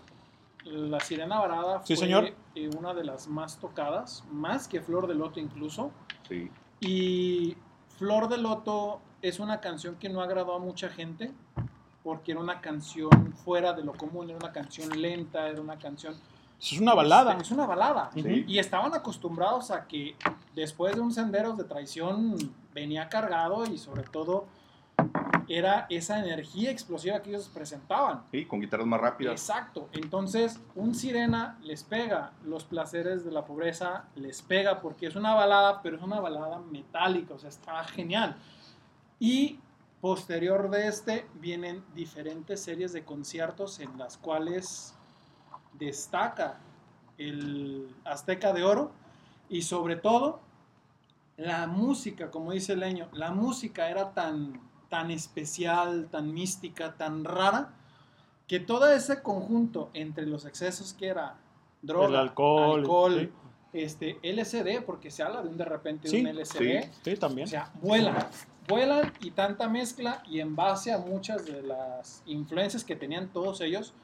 la 0.65 0.99
Sirena 0.99 1.39
Varada 1.39 1.81
Sí, 1.85 1.95
fue 1.95 2.05
señor. 2.05 2.33
eh, 2.55 2.69
una 2.77 2.93
de 2.93 3.03
las 3.03 3.27
más 3.27 3.57
tocadas, 3.59 4.23
más 4.31 4.67
que 4.67 4.81
Flor 4.81 5.07
de 5.07 5.15
Loto 5.15 5.39
incluso. 5.39 5.91
Sí. 6.27 6.49
Y 6.79 7.55
Flor 7.97 8.27
de 8.29 8.37
Loto 8.37 8.99
es 9.21 9.39
una 9.39 9.59
canción 9.61 9.95
que 9.95 10.09
no 10.09 10.21
agradó 10.21 10.53
a 10.55 10.59
mucha 10.59 10.89
gente 10.89 11.31
porque 12.03 12.33
era 12.33 12.41
una 12.41 12.59
canción 12.59 13.33
fuera 13.45 13.71
de 13.73 13.83
lo 13.83 13.93
común, 13.93 14.29
era 14.29 14.37
una 14.37 14.51
canción 14.51 14.89
lenta, 15.01 15.47
era 15.47 15.61
una 15.61 15.77
canción... 15.77 16.13
es 16.59 16.79
una 16.81 16.93
balada. 16.93 17.37
Es 17.39 17.51
una 17.51 17.65
balada. 17.65 18.11
Sí. 18.13 18.43
Y 18.47 18.59
estaban 18.59 18.93
acostumbrados 18.93 19.71
a 19.71 19.87
que 19.87 20.15
después 20.53 20.95
de 20.95 21.01
un 21.01 21.13
Senderos 21.13 21.57
de 21.57 21.63
Traición 21.63 22.35
venía 22.73 23.07
cargado 23.07 23.65
y 23.65 23.77
sobre 23.77 24.03
todo 24.03 24.45
era 25.47 25.85
esa 25.89 26.19
energía 26.19 26.71
explosiva 26.71 27.21
que 27.21 27.29
ellos 27.29 27.49
presentaban. 27.53 28.23
Sí, 28.31 28.45
con 28.45 28.59
guitarras 28.59 28.87
más 28.87 28.99
rápidas. 28.99 29.33
Exacto. 29.33 29.89
Entonces, 29.93 30.59
un 30.75 30.95
sirena 30.95 31.57
les 31.63 31.83
pega. 31.83 32.33
Los 32.43 32.63
placeres 32.63 33.23
de 33.23 33.31
la 33.31 33.45
pobreza 33.45 34.05
les 34.15 34.41
pega 34.41 34.81
porque 34.81 35.07
es 35.07 35.15
una 35.15 35.33
balada, 35.33 35.81
pero 35.81 35.97
es 35.97 36.03
una 36.03 36.19
balada 36.19 36.59
metálica. 36.59 37.33
O 37.33 37.39
sea, 37.39 37.49
está 37.49 37.83
genial. 37.85 38.35
Y 39.19 39.59
posterior 40.01 40.69
de 40.69 40.87
este 40.87 41.25
vienen 41.35 41.83
diferentes 41.95 42.59
series 42.59 42.91
de 42.91 43.05
conciertos 43.05 43.79
en 43.79 43.97
las 43.97 44.17
cuales 44.17 44.95
destaca 45.73 46.59
el 47.17 47.95
Azteca 48.03 48.53
de 48.53 48.63
Oro 48.63 48.91
y 49.49 49.61
sobre 49.61 49.95
todo 49.95 50.41
la 51.37 51.67
música, 51.67 52.29
como 52.29 52.51
dice 52.51 52.75
Leño, 52.75 53.07
la 53.13 53.31
música 53.31 53.89
era 53.89 54.13
tan, 54.13 54.59
tan 54.93 55.09
especial, 55.09 56.07
tan 56.11 56.31
mística, 56.35 56.93
tan 56.93 57.23
rara, 57.25 57.71
que 58.47 58.59
todo 58.59 58.87
ese 58.93 59.23
conjunto 59.23 59.89
entre 59.95 60.27
los 60.27 60.45
excesos 60.45 60.93
que 60.93 61.07
era 61.07 61.35
droga, 61.81 62.09
El 62.09 62.15
alcohol, 62.15 62.79
alcohol, 62.81 63.31
sí. 63.71 63.79
este, 63.79 64.19
LSD, 64.21 64.83
porque 64.85 65.09
se 65.09 65.23
habla 65.23 65.41
de 65.41 65.49
un 65.49 65.57
de 65.57 65.65
repente 65.65 66.07
Sí, 66.07 66.21
de 66.21 66.29
un 66.29 66.37
LSD, 66.37 66.91
Sí, 67.03 67.15
también. 67.17 67.47
o 67.47 67.49
sea, 67.49 67.71
vuela. 67.81 68.29
vuelan 68.67 69.11
y 69.21 69.31
tanta 69.31 69.67
mezcla 69.67 70.21
y 70.29 70.39
en 70.41 70.55
base 70.55 70.91
a 70.93 70.99
muchas 70.99 71.43
de 71.47 71.63
las 71.63 72.21
influencias 72.27 72.83
que 72.83 72.95
tenían 72.95 73.29
todos 73.29 73.61
ellos, 73.61 73.95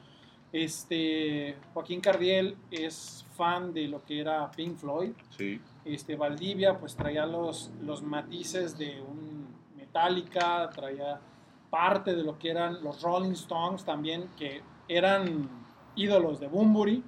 este 0.52 1.56
Joaquín 1.72 2.00
Cardiel 2.00 2.56
es 2.72 3.24
fan 3.36 3.72
de 3.72 3.86
lo 3.86 4.04
que 4.04 4.20
era 4.20 4.50
Pink 4.50 4.76
Floyd, 4.76 5.12
Sí. 5.38 5.60
este 5.84 6.16
Valdivia 6.16 6.78
pues 6.80 6.96
traía 6.96 7.24
los, 7.26 7.70
los 7.80 8.02
matices 8.02 8.76
de 8.76 9.00
un 9.00 9.39
Metallica, 9.94 10.70
traía 10.74 11.20
parte 11.68 12.14
de 12.14 12.22
lo 12.22 12.38
que 12.38 12.50
eran 12.50 12.82
los 12.82 13.02
Rolling 13.02 13.32
Stones 13.32 13.84
también, 13.84 14.28
que 14.38 14.62
eran 14.88 15.48
ídolos 15.96 16.38
de 16.40 16.46
Bumburi. 16.46 17.02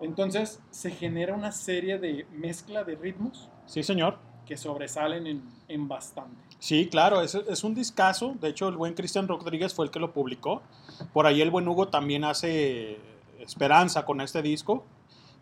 Entonces 0.00 0.60
se 0.70 0.90
genera 0.92 1.34
una 1.34 1.52
serie 1.52 1.98
de 1.98 2.26
mezcla 2.32 2.84
de 2.84 2.94
ritmos 2.96 3.48
Sí, 3.66 3.82
señor. 3.82 4.16
que 4.46 4.56
sobresalen 4.56 5.26
en, 5.26 5.42
en 5.68 5.86
bastante. 5.88 6.36
Sí, 6.58 6.88
claro, 6.88 7.20
es, 7.20 7.34
es 7.34 7.64
un 7.64 7.74
discazo. 7.74 8.34
De 8.40 8.48
hecho, 8.48 8.68
el 8.68 8.76
buen 8.76 8.94
Cristian 8.94 9.28
Rodríguez 9.28 9.74
fue 9.74 9.84
el 9.84 9.90
que 9.90 9.98
lo 10.00 10.12
publicó. 10.12 10.62
Por 11.12 11.26
ahí 11.26 11.40
el 11.40 11.50
buen 11.50 11.66
Hugo 11.68 11.88
también 11.88 12.24
hace 12.24 12.98
esperanza 13.38 14.04
con 14.04 14.20
este 14.20 14.42
disco, 14.42 14.84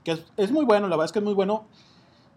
que 0.04 0.12
es, 0.12 0.24
es 0.36 0.50
muy 0.52 0.64
bueno, 0.64 0.88
la 0.88 0.96
verdad 0.96 1.06
es 1.06 1.12
que 1.12 1.18
es 1.20 1.24
muy 1.24 1.34
bueno. 1.34 1.66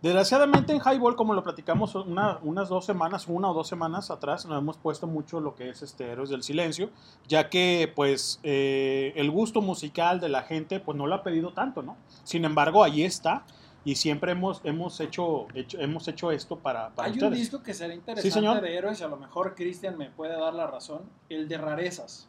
Desgraciadamente 0.01 0.73
en 0.73 0.79
Highball, 0.81 1.15
como 1.15 1.33
lo 1.35 1.43
platicamos 1.43 1.93
una- 1.93 2.39
unas 2.41 2.69
dos 2.69 2.85
semanas, 2.85 3.27
una 3.27 3.51
o 3.51 3.53
dos 3.53 3.67
semanas 3.67 4.09
atrás, 4.09 4.47
nos 4.47 4.57
hemos 4.57 4.77
puesto 4.77 5.05
mucho 5.05 5.39
lo 5.39 5.53
que 5.55 5.69
es 5.69 5.83
este 5.83 6.09
Héroes 6.11 6.29
del 6.31 6.41
Silencio, 6.41 6.89
ya 7.27 7.49
que 7.49 7.91
pues 7.95 8.39
eh, 8.41 9.13
el 9.15 9.29
gusto 9.29 9.61
musical 9.61 10.19
de 10.19 10.29
la 10.29 10.41
gente 10.41 10.79
pues 10.79 10.97
no 10.97 11.05
lo 11.05 11.13
ha 11.13 11.21
pedido 11.21 11.53
tanto, 11.53 11.83
¿no? 11.83 11.97
Sin 12.23 12.45
embargo, 12.45 12.83
ahí 12.83 13.03
está 13.03 13.43
y 13.85 13.93
siempre 13.95 14.31
hemos, 14.31 14.61
hemos, 14.63 14.99
hecho, 15.01 15.45
hecho- 15.53 15.79
hemos 15.79 16.07
hecho 16.07 16.31
esto 16.31 16.57
para, 16.57 16.89
para 16.89 17.07
Hay 17.11 17.19
un 17.19 17.31
disco 17.33 17.61
que 17.61 17.75
será 17.75 17.93
interesante 17.93 18.31
señor. 18.31 18.59
de 18.61 18.75
héroes 18.75 18.99
y 19.01 19.03
a 19.03 19.07
lo 19.07 19.17
mejor 19.17 19.53
Cristian 19.53 19.99
me 19.99 20.09
puede 20.09 20.35
dar 20.35 20.55
la 20.55 20.65
razón, 20.65 21.01
el 21.29 21.47
de 21.47 21.59
rarezas. 21.59 22.27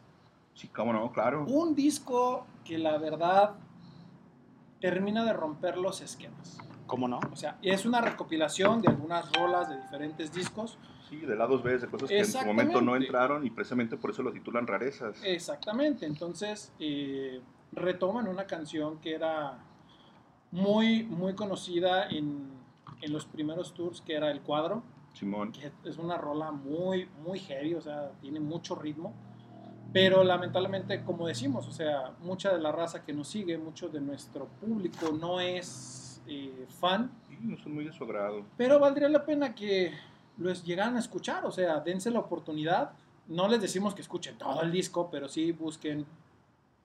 Sí, 0.53 0.67
cómo 0.67 0.93
no, 0.93 1.11
claro. 1.11 1.45
Un 1.47 1.73
disco 1.73 2.45
que 2.65 2.77
la 2.77 2.99
verdad 2.99 3.55
termina 4.79 5.23
de 5.25 5.33
romper 5.33 5.77
los 5.77 6.01
esquemas. 6.01 6.59
¿Cómo 6.93 7.07
no? 7.07 7.19
O 7.31 7.35
sea, 7.35 7.57
es 7.63 7.87
una 7.87 8.01
recopilación 8.01 8.79
de 8.79 8.89
algunas 8.89 9.33
rolas 9.33 9.67
de 9.67 9.81
diferentes 9.81 10.31
discos. 10.31 10.77
Sí, 11.09 11.15
de 11.15 11.35
lados 11.35 11.63
B, 11.63 11.75
de 11.79 11.87
cosas 11.87 12.07
que 12.07 12.19
en 12.19 12.25
su 12.27 12.45
momento 12.45 12.81
no 12.81 12.95
entraron 12.95 13.43
y 13.47 13.49
precisamente 13.49 13.97
por 13.97 14.11
eso 14.11 14.21
lo 14.21 14.31
titulan 14.31 14.67
rarezas. 14.67 15.19
Exactamente. 15.23 16.05
Entonces, 16.05 16.71
eh, 16.77 17.41
retoman 17.71 18.27
una 18.27 18.45
canción 18.45 18.99
que 18.99 19.15
era 19.15 19.57
muy, 20.51 21.01
muy 21.01 21.33
conocida 21.33 22.07
en, 22.09 22.51
en 23.01 23.11
los 23.11 23.25
primeros 23.25 23.73
tours, 23.73 23.99
que 24.01 24.13
era 24.13 24.29
El 24.29 24.41
Cuadro. 24.41 24.83
Simón. 25.13 25.51
que 25.51 25.71
es 25.89 25.97
una 25.97 26.19
rola 26.19 26.51
muy, 26.51 27.09
muy 27.25 27.39
heavy, 27.39 27.73
o 27.73 27.81
sea, 27.81 28.11
tiene 28.21 28.39
mucho 28.39 28.75
ritmo. 28.75 29.15
Pero 29.91 30.23
lamentablemente, 30.23 31.03
como 31.03 31.25
decimos, 31.25 31.67
o 31.67 31.71
sea, 31.71 32.13
mucha 32.19 32.53
de 32.53 32.61
la 32.61 32.71
raza 32.71 33.03
que 33.03 33.13
nos 33.13 33.29
sigue, 33.29 33.57
mucho 33.57 33.89
de 33.89 33.99
nuestro 33.99 34.45
público 34.61 35.11
no 35.11 35.39
es 35.39 36.02
eh, 36.27 36.65
fan, 36.79 37.11
Sí, 37.29 37.37
no 37.41 37.57
son 37.57 37.73
muy 37.75 37.85
de 37.85 37.93
su 37.93 38.03
agrado. 38.03 38.43
pero 38.57 38.79
valdría 38.79 39.09
la 39.09 39.25
pena 39.25 39.53
que 39.55 39.91
los 40.37 40.63
llegaran 40.63 40.95
a 40.95 40.99
escuchar, 40.99 41.45
o 41.45 41.51
sea, 41.51 41.79
dense 41.79 42.09
la 42.11 42.19
oportunidad. 42.19 42.91
No 43.27 43.47
les 43.47 43.61
decimos 43.61 43.93
que 43.95 44.01
escuchen 44.01 44.37
todo 44.37 44.61
el 44.61 44.71
disco, 44.71 45.09
pero 45.11 45.27
sí 45.29 45.51
busquen 45.51 46.05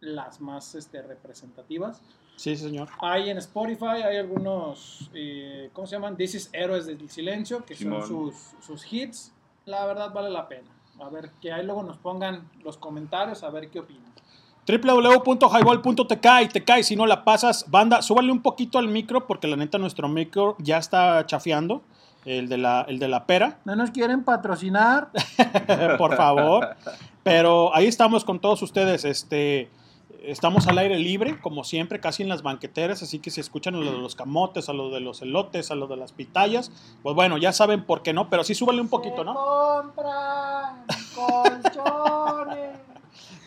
las 0.01 0.41
más 0.41 0.75
este, 0.75 1.03
representativas. 1.03 2.01
Sí, 2.37 2.57
señor. 2.57 2.89
Hay 3.01 3.31
en 3.31 3.39
Spotify, 3.39 4.03
hay 4.05 4.17
algunos, 4.19 5.11
eh, 5.13 5.71
¿cómo 5.73 5.87
se 5.89 5.97
llaman? 5.97 6.17
This 6.17 6.35
is 6.37 6.51
Héroes 6.53 6.87
del 6.87 7.11
Silencio, 7.11 7.65
que 7.65 7.75
Simón. 7.75 8.03
son 8.07 8.09
sus, 8.33 8.35
sus 8.65 8.93
hits. 8.93 9.33
La 9.65 9.85
verdad 9.87 10.13
vale 10.13 10.31
la 10.31 10.47
pena. 10.47 10.69
A 11.01 11.09
ver, 11.09 11.31
que 11.41 11.53
ahí 11.53 11.65
luego 11.65 11.83
nos 11.83 11.97
pongan 11.99 12.49
los 12.63 12.77
comentarios, 12.77 13.43
a 13.43 13.51
ver 13.51 13.69
qué 13.71 13.81
opinan. 13.81 14.13
www.highball.tk 14.69 16.27
y 16.43 16.49
te 16.49 16.65
cae 16.65 16.83
si 16.83 16.95
no 16.95 17.07
la 17.07 17.25
pasas. 17.25 17.65
Banda, 17.71 18.03
súbale 18.03 18.31
un 18.31 18.43
poquito 18.43 18.79
al 18.79 18.89
micro 18.89 19.27
porque 19.27 19.47
la 19.47 19.57
neta 19.57 19.79
nuestro 19.79 20.09
micro 20.09 20.57
ya 20.59 20.79
está 20.79 21.25
chafeando. 21.27 21.83
El 22.25 22.49
de 22.49 22.59
la, 22.59 22.85
el 22.89 22.99
de 22.99 23.09
la 23.09 23.25
pera, 23.25 23.59
¿No 23.65 23.75
nos 23.75 23.91
quieren 23.91 24.23
patrocinar? 24.23 25.09
por 25.99 26.15
favor. 26.15 26.77
Pero 27.23 27.75
ahí 27.75 27.87
estamos 27.87 28.25
con 28.25 28.39
todos 28.39 28.61
ustedes. 28.61 29.07
Este, 29.07 29.71
estamos 30.23 30.67
al 30.67 30.79
aire 30.79 30.99
libre, 30.99 31.41
como 31.41 31.65
siempre, 31.65 32.01
casi 32.01 32.23
en 32.23 32.29
las 32.29 32.43
banqueteras. 32.43 33.03
Así 33.03 33.19
que 33.19 33.31
si 33.31 33.41
escuchan 33.41 33.75
a 33.77 33.79
lo 33.79 33.93
de 33.93 33.99
los 33.99 34.15
camotes, 34.15 34.69
a 34.69 34.73
lo 34.73 34.91
de 34.91 35.01
los 35.01 35.23
elotes, 35.23 35.71
a 35.71 35.75
lo 35.75 35.87
de 35.87 35.97
las 35.97 36.13
pitayas, 36.13 36.71
pues 37.03 37.15
bueno, 37.15 37.39
ya 37.39 37.53
saben 37.53 37.85
por 37.85 38.03
qué 38.03 38.13
no. 38.13 38.29
Pero 38.29 38.45
sí 38.45 38.55
súbale 38.55 38.81
un 38.81 38.89
poquito, 38.89 39.25
¿no? 39.25 39.35
compran 39.35 40.85
colchones. 41.15 42.28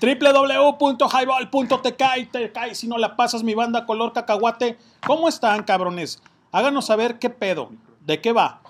www.highball.tk 0.02 2.04
y 2.18 2.26
te 2.26 2.52
cae 2.52 2.74
si 2.74 2.88
no 2.88 2.97
la 2.97 3.16
pasas 3.16 3.43
mi 3.43 3.54
banda 3.54 3.86
color 3.86 4.14
cacahuate. 4.14 4.80
¿Cómo 5.06 5.30
están, 5.30 5.62
cabrones? 5.64 6.22
Háganos 6.52 6.86
saber 6.86 7.20
qué 7.20 7.30
pedo, 7.30 7.70
de 8.06 8.20
qué 8.20 8.34
va. 8.34 8.62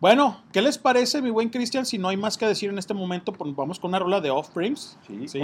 Bueno, 0.00 0.38
¿qué 0.50 0.62
les 0.62 0.78
parece, 0.78 1.22
mi 1.22 1.30
buen 1.30 1.48
Cristian? 1.48 1.86
Si 1.86 1.96
no 1.96 2.08
hay 2.08 2.16
más 2.16 2.36
que 2.36 2.44
decir 2.44 2.70
en 2.70 2.78
este 2.78 2.92
momento, 2.92 3.32
pues 3.32 3.54
vamos 3.54 3.78
con 3.78 3.90
una 3.90 4.00
rola 4.00 4.20
de 4.20 4.30
Offsprings. 4.30 4.98
Sí. 5.28 5.40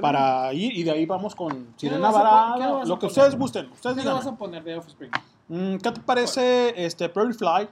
Para 0.00 0.52
ir 0.52 0.76
y 0.76 0.82
de 0.82 0.90
ahí 0.90 1.06
vamos 1.06 1.36
con 1.36 1.50
¿Qué 1.50 1.86
le 1.86 1.92
Sirena 1.92 2.10
Varada, 2.10 2.84
lo 2.84 2.98
que 2.98 3.06
ustedes 3.06 3.38
gusten. 3.38 3.70
Ustedes 3.70 3.94
¿Qué 3.94 4.02
le 4.02 4.08
digan. 4.08 4.16
vas 4.16 4.26
a 4.26 4.34
poner 4.34 4.64
de 4.64 4.76
Offspring? 4.76 5.12
Mm, 5.46 5.76
¿Qué 5.76 5.92
te 5.92 6.00
parece 6.00 6.74
este 6.84 7.08
Prairie 7.08 7.34
Fly? 7.34 7.68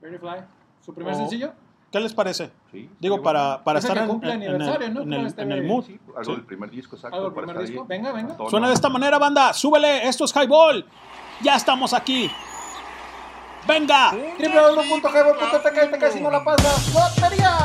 Very 0.00 0.16
Fly. 0.16 0.36
¿Su 0.80 0.94
primer 0.94 1.14
sencillo? 1.14 1.52
¿Qué 1.90 1.98
les 2.00 2.14
parece? 2.14 2.50
Sí, 2.70 2.88
Digo, 3.00 3.16
sí, 3.16 3.22
para, 3.22 3.42
bueno. 3.48 3.64
para 3.64 3.78
Es 3.80 3.84
el 3.84 3.90
estar 3.90 3.98
que 3.98 4.04
en, 4.04 4.10
cumple 4.10 4.32
en- 4.32 4.42
el, 4.42 4.58
¿no? 4.58 4.74
en 5.02 5.12
el- 5.12 5.26
este 5.26 5.42
en 5.42 5.52
el 5.52 5.64
mood. 5.64 5.84
Sí, 5.86 5.98
algo 6.08 6.24
Sí. 6.24 6.30
del 6.32 6.42
primer 6.44 6.70
disco, 6.70 6.94
exacto. 6.96 7.16
¿Algo 7.16 7.28
del 7.30 7.34
para 7.34 7.46
primer 7.48 7.64
estar 7.64 7.72
disco? 7.72 7.82
ahí. 7.92 7.98
Venga, 7.98 8.12
venga. 8.12 8.50
Suena 8.50 8.68
de 8.68 8.74
esta 8.74 8.88
manera, 8.88 9.18
banda. 9.18 9.52
Súbele. 9.52 10.06
Esto 10.06 10.24
es 10.24 10.32
Highball. 10.36 10.86
Ya 11.42 11.56
estamos 11.56 11.92
aquí. 11.92 12.30
Venga. 13.66 14.12
www.highball.tk 14.12 15.84
y 15.86 15.90
te 15.90 15.98
cae 15.98 16.12
si 16.12 16.20
no 16.20 16.30
la 16.30 16.44
pasas. 16.44 16.94
¡Lotería! 16.94 17.58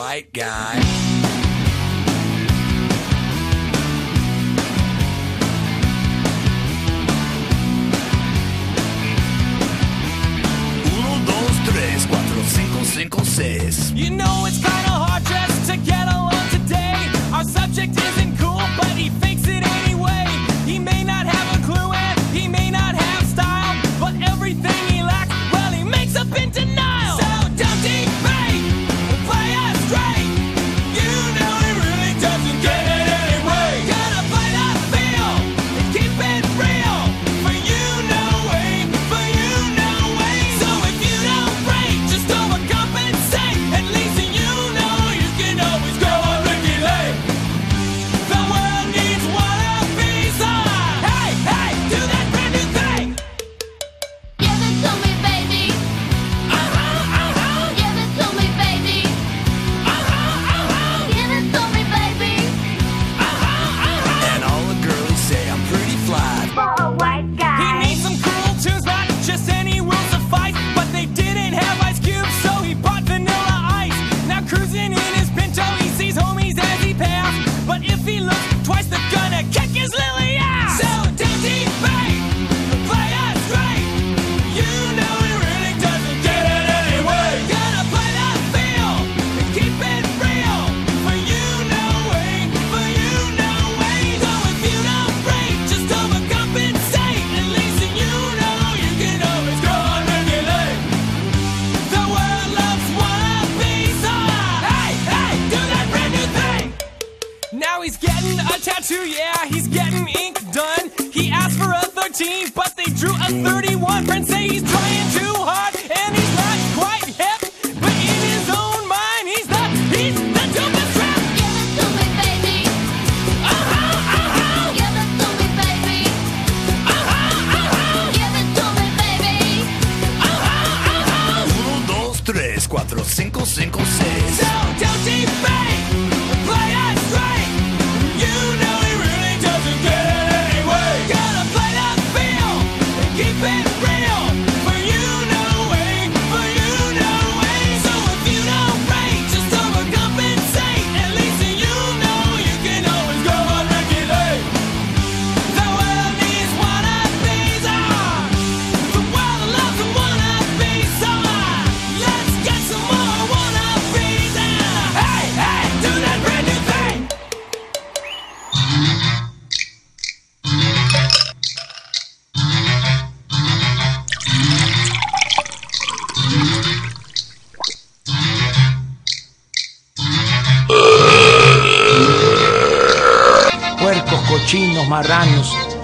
White 0.00 0.32
guy. 0.32 0.80
Uno, 10.86 11.18
dos, 11.26 11.52
tres, 11.66 12.06
cuatro, 12.06 12.42
cinco, 12.46 12.82
cinco, 12.84 13.24
seis. 13.26 13.92
You 13.94 14.10
know 14.10 14.46
it's 14.46 14.56
kinda 14.56 14.94
hard 15.04 15.22
just 15.26 15.70
to 15.70 15.76
get 15.76 16.08
along 16.08 16.48
today. 16.50 16.96
Our 17.34 17.44
subject 17.44 17.92
isn't 18.08 18.29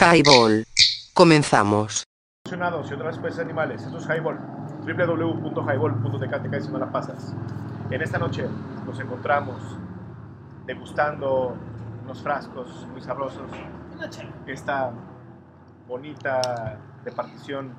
Highball. 0.00 0.64
Comenzamos. 1.14 2.04
Y 2.50 2.54
otras 2.54 3.14
especies 3.16 3.38
animales. 3.38 3.82
Esto 3.82 3.98
es 3.98 4.06
Highball. 4.06 4.38
www.highball.tk 4.84 6.60
si 6.60 6.68
no 6.68 6.78
la 6.78 6.90
pasas. 6.90 7.34
En 7.90 8.02
esta 8.02 8.18
noche 8.18 8.48
nos 8.86 8.98
encontramos 8.98 9.62
degustando 10.66 11.56
unos 12.02 12.22
frascos 12.22 12.86
muy 12.88 13.00
sabrosos. 13.00 13.50
Esta 14.46 14.92
bonita 15.86 16.78
departición. 17.04 17.74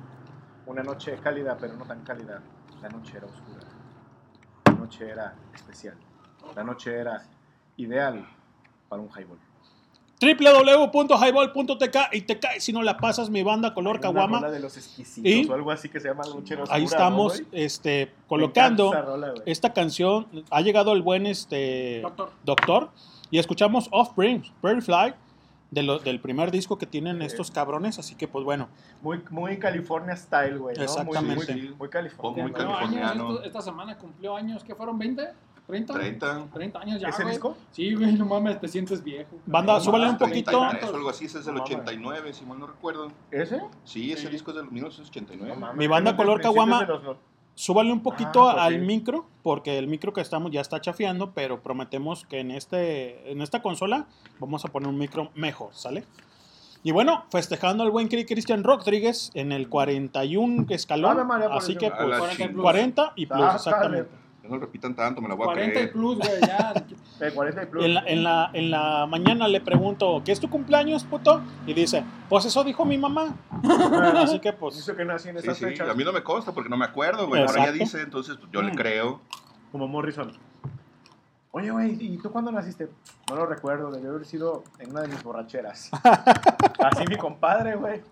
Una 0.66 0.82
noche 0.82 1.18
cálida, 1.22 1.56
pero 1.58 1.74
no 1.74 1.84
tan 1.84 2.02
cálida. 2.02 2.40
La 2.80 2.88
noche 2.88 3.18
era 3.18 3.26
oscura. 3.26 3.66
La 4.64 4.72
noche 4.72 5.10
era 5.10 5.34
especial. 5.54 5.96
La 6.54 6.64
noche 6.64 6.98
era 6.98 7.22
ideal 7.76 8.26
para 8.88 9.02
un 9.02 9.08
highball. 9.08 9.38
www.highball.tk 10.20 11.96
y 12.12 12.22
te 12.22 12.38
cae 12.38 12.60
si 12.60 12.72
no 12.72 12.82
la 12.82 12.96
pasas 12.96 13.30
mi 13.30 13.42
banda 13.42 13.74
color 13.74 14.00
caguama. 14.00 14.40
de 14.50 14.60
los 14.60 14.76
exquisitos 14.76 15.30
Y 15.30 15.46
o 15.50 15.54
algo 15.54 15.70
así 15.70 15.88
que 15.88 16.00
se 16.00 16.08
llama 16.08 16.22
Oscura, 16.24 16.64
Ahí 16.70 16.82
¿no, 16.82 16.88
estamos 16.88 17.42
este, 17.52 18.12
colocando 18.28 18.92
rola, 18.92 19.34
esta 19.44 19.72
canción. 19.72 20.26
Ha 20.50 20.60
llegado 20.62 20.92
el 20.92 21.02
buen 21.02 21.26
este, 21.26 22.02
doctor. 22.44 22.90
y 23.30 23.38
escuchamos 23.38 23.88
Offspring, 23.90 24.42
Prairie 24.60 24.82
Fly, 24.82 25.14
de 25.70 25.82
lo- 25.82 25.98
del 25.98 26.20
primer 26.20 26.50
disco 26.52 26.78
que 26.78 26.86
tienen 26.86 27.20
estos 27.22 27.50
cabrones. 27.50 27.98
Así 27.98 28.14
que, 28.14 28.28
pues 28.28 28.44
bueno, 28.44 28.68
Muy, 29.02 29.20
muy 29.30 29.58
California 29.58 30.16
style, 30.16 30.58
güey. 30.58 30.76
¿no? 30.76 30.82
Exactamente. 30.84 31.52
Muy, 31.54 31.62
muy, 31.64 31.74
muy 31.76 31.88
California. 31.88 32.42
Muy 32.44 32.52
Cumplió 32.52 32.72
californiano. 32.76 33.10
años, 33.10 33.30
esto- 33.34 33.44
esta 33.46 33.62
semana 33.62 33.98
cumplió 33.98 34.36
años, 34.36 34.62
¿qué 34.64 34.74
fueron? 34.74 34.98
¿20? 34.98 35.28
¿30? 35.68 35.86
30. 35.94 36.46
30 36.52 36.78
años 36.80 37.00
ya, 37.00 37.08
¿Ese 37.08 37.22
güey. 37.22 37.34
disco? 37.34 37.56
Sí, 37.72 37.94
güey, 37.94 38.12
no 38.12 38.24
mames, 38.26 38.60
te 38.60 38.68
sientes 38.68 39.02
viejo. 39.02 39.36
Banda, 39.46 39.74
No 39.74 39.80
súbale 39.80 40.04
un 40.06 40.12
mames, 40.12 40.28
poquito. 40.28 40.50
33 40.58 40.90
o 40.92 40.96
algo 40.96 41.10
así, 41.10 41.24
ese 41.26 41.38
es 41.40 41.44
del 41.46 41.54
No 41.56 41.60
mames. 41.62 41.76
89, 41.78 42.32
si 42.32 42.44
mal 42.44 42.58
no 42.58 42.66
recuerdo. 42.68 43.10
¿Ese? 43.30 43.60
Sí, 43.84 44.12
ese 44.12 44.28
disco 44.28 44.50
es 44.52 44.56
del 44.56 44.70
1989. 44.70 45.54
No 45.54 45.60
mames, 45.60 45.76
Mi 45.76 45.86
banda 45.86 46.16
color 46.16 46.40
caguama, 46.40 46.82
los 46.84 47.16
súbale 47.54 47.90
un 47.90 48.02
poquito 48.02 48.48
Ah, 48.48 48.52
pues 48.52 48.64
al 48.66 48.74
sí. 48.74 48.78
micro, 48.80 49.26
porque 49.42 49.78
el 49.78 49.86
micro 49.88 50.12
que 50.12 50.20
estamos 50.20 50.50
ya 50.52 50.60
está 50.60 50.80
chafeando, 50.80 51.32
pero 51.32 51.62
prometemos 51.62 52.26
que 52.26 52.40
en, 52.40 52.50
este, 52.50 53.32
en 53.32 53.40
esta 53.40 53.62
consola 53.62 54.06
vamos 54.38 54.64
a 54.64 54.68
poner 54.68 54.88
un 54.88 54.98
micro 54.98 55.30
mejor, 55.34 55.70
¿sale? 55.72 56.04
Y 56.82 56.92
bueno, 56.92 57.24
festejando 57.30 57.82
al 57.82 57.90
buen 57.90 58.06
Cristian 58.06 58.62
Rodríguez 58.62 59.32
en 59.34 59.50
el 59.50 59.68
41 59.68 60.66
escalón, 60.68 61.26
María 61.26 61.48
así 61.52 61.74
que 61.74 61.90
pues 61.90 62.00
A 62.00 62.06
la 62.06 62.18
40 62.18 62.48
plus. 62.48 62.62
40 62.62 63.12
y 63.16 63.26
plus, 63.26 63.40
Ah, 63.42 63.52
exactamente. 63.56 64.10
Ya 64.48 64.54
no 64.54 64.60
repitan 64.60 64.94
tanto, 64.94 65.20
me 65.20 65.28
la 65.28 65.34
voy 65.34 65.44
a 65.44 65.46
40 65.46 65.68
y 65.68 65.72
creer. 65.72 65.92
plus, 65.92 66.18
güey, 66.18 66.40
ya. 66.46 66.72
De 67.18 67.32
40 67.32 67.62
y 67.62 67.66
plus. 67.66 67.84
En 67.84 67.94
la, 67.94 68.02
en, 68.06 68.22
la, 68.24 68.50
en 68.52 68.70
la 68.70 69.06
mañana 69.06 69.48
le 69.48 69.60
pregunto, 69.60 70.22
¿qué 70.24 70.32
es 70.32 70.38
tu 70.40 70.48
cumpleaños, 70.48 71.04
puto? 71.04 71.42
Y 71.66 71.74
dice, 71.74 72.04
pues 72.28 72.44
eso 72.44 72.62
dijo 72.62 72.84
mi 72.84 72.96
mamá. 72.98 73.34
Así 74.16 74.38
que 74.38 74.52
pues, 74.52 74.76
Dice 74.76 74.94
que 74.94 75.04
nací 75.04 75.28
en 75.30 75.36
Sí, 75.38 75.44
esas 75.44 75.58
sí, 75.58 75.64
fechas. 75.64 75.88
a 75.88 75.94
mí 75.94 76.04
no 76.04 76.12
me 76.12 76.22
consta 76.22 76.52
porque 76.52 76.68
no 76.70 76.76
me 76.76 76.84
acuerdo, 76.84 77.26
güey. 77.26 77.40
Ahora 77.42 77.52
ella 77.54 77.62
Exacto. 77.70 77.84
dice, 77.84 78.00
entonces 78.02 78.36
pues, 78.36 78.50
yo 78.52 78.62
le 78.62 78.72
Mm. 78.72 78.76
creo. 78.76 79.20
Como 79.72 79.88
Morrison. 79.88 80.32
Oye, 81.50 81.70
güey, 81.70 81.96
¿y 81.98 82.18
tú 82.18 82.30
cuándo 82.30 82.52
naciste? 82.52 82.88
No 83.30 83.36
lo 83.36 83.46
recuerdo, 83.46 83.90
debió 83.90 84.10
haber 84.10 84.26
sido 84.26 84.62
en 84.78 84.90
una 84.90 85.00
de 85.00 85.08
mis 85.08 85.22
borracheras. 85.22 85.90
Así 86.84 87.04
mi 87.08 87.16
compadre, 87.16 87.76
güey. 87.76 88.02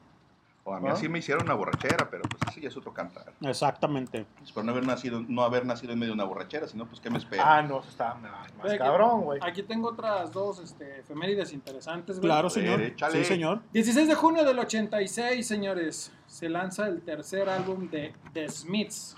O 0.66 0.74
a 0.74 0.80
mí 0.80 0.88
¿No? 0.88 0.94
así 0.94 1.10
me 1.10 1.18
hicieron 1.18 1.44
una 1.44 1.52
borrachera, 1.54 2.08
pero 2.10 2.22
pues 2.22 2.40
ese 2.50 2.62
ya 2.62 2.68
es 2.68 2.76
otro 2.78 2.94
cantar. 2.94 3.34
exactamente. 3.42 4.24
Espero 4.42 4.64
no 4.64 4.72
haber 4.72 4.86
nacido, 4.86 5.22
no 5.28 5.42
haber 5.42 5.66
nacido 5.66 5.92
en 5.92 5.98
medio 5.98 6.12
de 6.12 6.14
una 6.14 6.24
borrachera, 6.24 6.66
sino 6.66 6.86
pues 6.86 7.00
qué 7.00 7.10
me 7.10 7.18
espera. 7.18 7.58
Ah, 7.58 7.62
no, 7.62 7.80
eso 7.80 7.90
está 7.90 8.14
más, 8.14 8.22
más 8.32 8.62
Güey, 8.62 8.70
aquí- 8.74 8.78
cabrón, 8.78 9.20
güey. 9.22 9.40
Aquí 9.42 9.62
tengo 9.62 9.88
otras 9.90 10.32
dos 10.32 10.60
este, 10.60 11.00
efemérides 11.00 11.52
interesantes, 11.52 12.16
güey. 12.18 12.28
Claro, 12.30 12.48
señor. 12.48 12.80
échale. 12.80 13.18
Sí, 13.18 13.24
señor. 13.26 13.60
16 13.74 14.08
de 14.08 14.14
junio 14.14 14.42
del 14.44 14.58
86, 14.58 15.46
señores, 15.46 16.12
se 16.26 16.48
lanza 16.48 16.86
el 16.88 17.02
tercer 17.02 17.48
álbum 17.50 17.90
de 17.90 18.14
The 18.32 18.48
Smiths, 18.48 19.16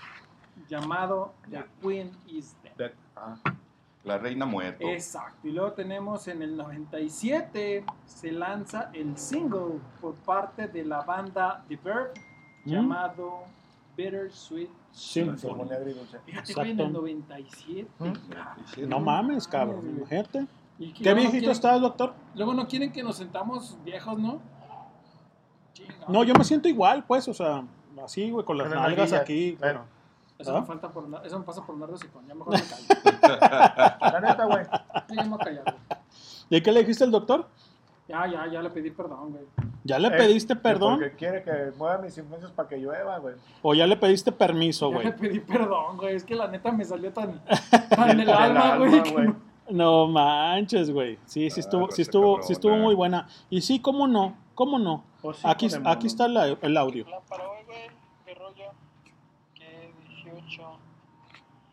llamado 0.67 1.33
The 1.49 1.63
Queen 1.81 2.11
is 2.27 2.55
Dead. 2.61 2.75
De- 2.89 2.95
ah, 3.15 3.37
La 4.07 4.17
reina 4.17 4.45
muerto. 4.45 4.87
Exacto, 4.87 5.47
y 5.47 5.51
luego 5.51 5.73
tenemos 5.73 6.27
en 6.27 6.41
el 6.41 6.55
97, 6.55 7.83
se 8.05 8.31
lanza 8.31 8.89
el 8.93 9.17
single 9.17 9.79
por 10.01 10.15
parte 10.15 10.67
de 10.67 10.85
la 10.85 11.01
banda 11.01 11.63
The 11.67 11.75
Verb, 11.83 12.13
¿Mm? 12.65 12.69
llamado 12.69 13.39
Bittersweet 13.97 14.69
Symphony. 14.91 15.37
Symphony. 15.37 15.93
Fíjate, 16.25 16.53
güey, 16.53 16.71
en 16.71 16.79
el 16.79 16.85
Exacto. 16.87 17.01
97. 17.01 17.87
Sí, 18.73 18.81
No 18.87 18.99
mames, 18.99 19.47
cabrón, 19.47 19.81
güey. 19.81 19.97
imagínate. 19.97 20.47
Y 20.79 20.93
¿Qué 20.93 21.13
viejito 21.13 21.31
quieren- 21.31 21.51
estás, 21.51 21.81
doctor? 21.81 22.13
Luego 22.35 22.53
no 22.53 22.67
quieren 22.67 22.91
que 22.91 23.03
nos 23.03 23.17
sentamos 23.17 23.77
viejos, 23.83 24.17
¿no? 24.19 24.39
Chinga. 25.73 25.93
No, 26.07 26.23
yo 26.23 26.33
me 26.35 26.43
siento 26.43 26.67
igual, 26.69 27.03
pues, 27.03 27.27
o 27.27 27.33
sea, 27.33 27.63
así, 28.03 28.29
güey, 28.31 28.45
con 28.45 28.57
las 28.57 28.69
las 28.69 28.79
nalgas 28.79 29.11
aquí. 29.13 29.57
Bueno. 29.59 29.79
bueno. 29.79 29.96
Eso, 30.39 30.55
¿Ah? 30.55 30.61
me 30.61 30.65
falta 30.67 30.89
por 30.89 31.05
andar- 31.05 31.25
eso 31.25 31.39
me 31.39 31.45
pasa 31.45 31.65
por 31.65 31.75
andar 31.75 31.89
de 31.91 31.97
sicón, 31.97 32.27
ya 32.27 32.35
mejor 32.35 32.53
me 32.53 32.61
callo. 32.61 32.85
La 34.01 34.19
neta, 34.21 34.45
güey. 34.45 34.65
Sí, 35.09 35.15
ya 35.15 35.23
me 35.23 35.29
voy 35.29 35.39
a 35.41 35.43
callar, 35.45 35.63
güey. 35.63 35.99
¿Y 36.49 36.61
qué 36.61 36.71
le 36.71 36.79
dijiste 36.81 37.03
al 37.03 37.11
doctor? 37.11 37.47
Ya, 38.07 38.25
ya, 38.27 38.47
ya 38.47 38.61
le 38.61 38.69
pedí 38.69 38.91
perdón, 38.91 39.31
güey. 39.31 39.43
¿Ya 39.83 39.99
le 39.99 40.07
Eh, 40.09 40.11
pediste 40.11 40.55
perdón? 40.55 40.99
Porque 40.99 41.15
quiere 41.15 41.43
que 41.43 41.71
mueva 41.77 41.97
mis 41.97 42.17
influencias 42.17 42.51
para 42.53 42.69
que 42.69 42.77
llueva, 42.77 43.17
güey. 43.19 43.35
¿O 43.61 43.73
ya 43.73 43.85
le 43.87 43.97
pediste 43.97 44.31
permiso, 44.31 44.89
Ya 44.89 44.95
güey? 44.95 45.05
le 45.07 45.13
pedí 45.13 45.39
perdón, 45.41 45.97
güey. 45.97 46.15
Es 46.15 46.23
que 46.23 46.35
la 46.35 46.47
neta 46.47 46.71
me 46.71 46.85
salió 46.85 47.11
tan, 47.11 47.41
tan 47.89 48.07
del 48.09 48.17
Del 48.27 48.29
alma, 48.29 48.77
güey. 48.77 49.33
no- 49.71 50.07
manches, 50.07 50.89
güey. 50.91 51.17
Sí, 51.25 51.49
sí 51.49 51.59
Ah, 51.59 51.63
estuvo, 51.63 51.81
sí 51.85 51.89
raza 51.89 52.01
estuvo, 52.03 52.43
sí 52.43 52.53
estuvo 52.53 52.75
muy 52.77 52.95
buena. 52.95 53.27
Y 53.49 53.59
sí, 53.61 53.79
cómo 53.81 54.07
no, 54.07 54.35
cómo 54.55 54.79
no. 54.79 55.03
Aquí, 55.43 55.67
mono. 55.69 55.89
aquí 55.89 56.07
está 56.07 56.27
la- 56.29 56.47
el 56.61 56.77
audio. 56.77 57.05
Para 57.27 57.43
hoy, 60.49 60.57
güey, 60.57 60.69
qué 61.33 61.39
rollo. 61.41 61.67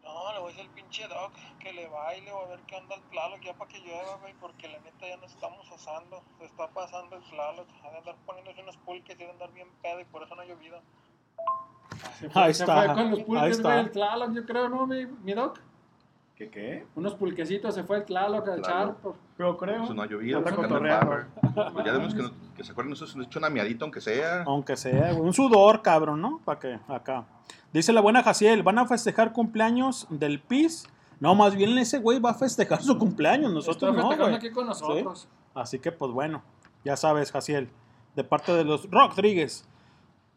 No, 0.02 0.32
le 0.32 0.38
voy 0.40 0.48
a 0.48 0.50
dice 0.50 0.62
el 0.62 0.68
pinche 0.70 1.06
Doc 1.08 1.32
que 1.60 1.72
le 1.72 1.88
baile 1.88 2.32
o 2.32 2.44
a 2.44 2.48
ver 2.48 2.60
qué 2.66 2.76
onda 2.76 2.94
el 2.96 3.02
Tlaloc 3.02 3.40
ya 3.42 3.54
para 3.54 3.70
que 3.70 3.78
llueva, 3.80 4.16
güey, 4.20 4.34
porque 4.40 4.68
la 4.68 4.78
neta 4.80 5.06
ya 5.08 5.16
nos 5.18 5.30
estamos 5.30 5.70
asando. 5.72 6.22
Se 6.38 6.46
está 6.46 6.68
pasando 6.68 7.16
el 7.16 7.22
Tlaloc. 7.24 7.66
Ha 7.84 7.90
de 7.90 7.98
andar 7.98 8.16
poniéndose 8.26 8.62
unos 8.62 8.76
pulques 8.78 9.18
y 9.18 9.22
ha 9.22 9.26
de 9.26 9.32
andar 9.32 9.52
bien 9.52 9.68
pedo 9.82 10.00
y 10.00 10.04
por 10.04 10.22
eso 10.22 10.34
no 10.34 10.42
ha 10.42 10.46
llovido. 10.46 10.80
Se 12.18 12.28
fue, 12.30 12.42
Ahí 12.42 12.54
se 12.54 12.62
está, 12.64 12.84
fue 12.86 12.94
con 12.94 13.10
los 13.10 13.20
pulques, 13.22 13.50
está. 13.56 13.68
güey, 13.68 13.80
el 13.80 13.90
Tlaloc, 13.92 14.32
yo 14.32 14.46
creo, 14.46 14.68
¿no, 14.68 14.86
mi, 14.86 15.06
mi 15.06 15.32
Doc? 15.34 15.60
¿Qué 16.36 16.48
qué? 16.50 16.86
Unos 16.96 17.14
pulquecitos, 17.14 17.74
se 17.74 17.84
fue 17.84 17.98
el 17.98 18.04
Tlaloc 18.06 18.48
a 18.48 18.56
echar. 18.56 18.94
Por- 18.96 19.14
Pero 19.36 19.56
creo. 19.58 19.84
Eso 19.84 19.92
no 19.94 20.02
ha 20.02 20.06
llovido, 20.06 20.42
cotorreando. 20.42 21.10
barra. 21.10 21.28
Pues 21.72 21.84
ya 21.84 21.92
vemos 21.92 22.14
que, 22.14 22.22
no- 22.22 22.30
que 22.60 22.66
se 22.66 22.72
acuerden, 22.72 22.90
nos 22.90 23.16
hecho 23.16 23.38
una 23.38 23.48
miadita, 23.48 23.86
aunque 23.86 24.02
sea. 24.02 24.42
Aunque 24.42 24.76
sea, 24.76 25.12
güey, 25.14 25.26
un 25.26 25.32
sudor, 25.32 25.80
cabrón, 25.80 26.20
¿no? 26.20 26.42
Para 26.44 26.60
que 26.60 26.78
acá. 26.88 27.24
Dice 27.72 27.90
la 27.90 28.02
buena 28.02 28.22
Jaciel, 28.22 28.62
¿van 28.62 28.78
a 28.78 28.86
festejar 28.86 29.32
cumpleaños 29.32 30.06
del 30.10 30.40
PIS? 30.40 30.86
No, 31.20 31.34
más 31.34 31.54
bien 31.54 31.78
ese 31.78 32.00
güey 32.00 32.18
va 32.18 32.32
a 32.32 32.34
festejar 32.34 32.82
su 32.82 32.98
cumpleaños, 32.98 33.50
nosotros 33.50 33.96
Está 33.96 34.02
no, 34.02 34.14
güey. 34.14 34.34
aquí 34.34 34.50
con 34.50 34.66
nosotros. 34.66 35.22
Sí. 35.22 35.28
Así 35.54 35.78
que, 35.78 35.90
pues 35.90 36.12
bueno, 36.12 36.42
ya 36.84 36.98
sabes, 36.98 37.32
Jaciel, 37.32 37.70
de 38.14 38.24
parte 38.24 38.52
de 38.52 38.64
los 38.64 38.90
Rodríguez. 38.90 39.64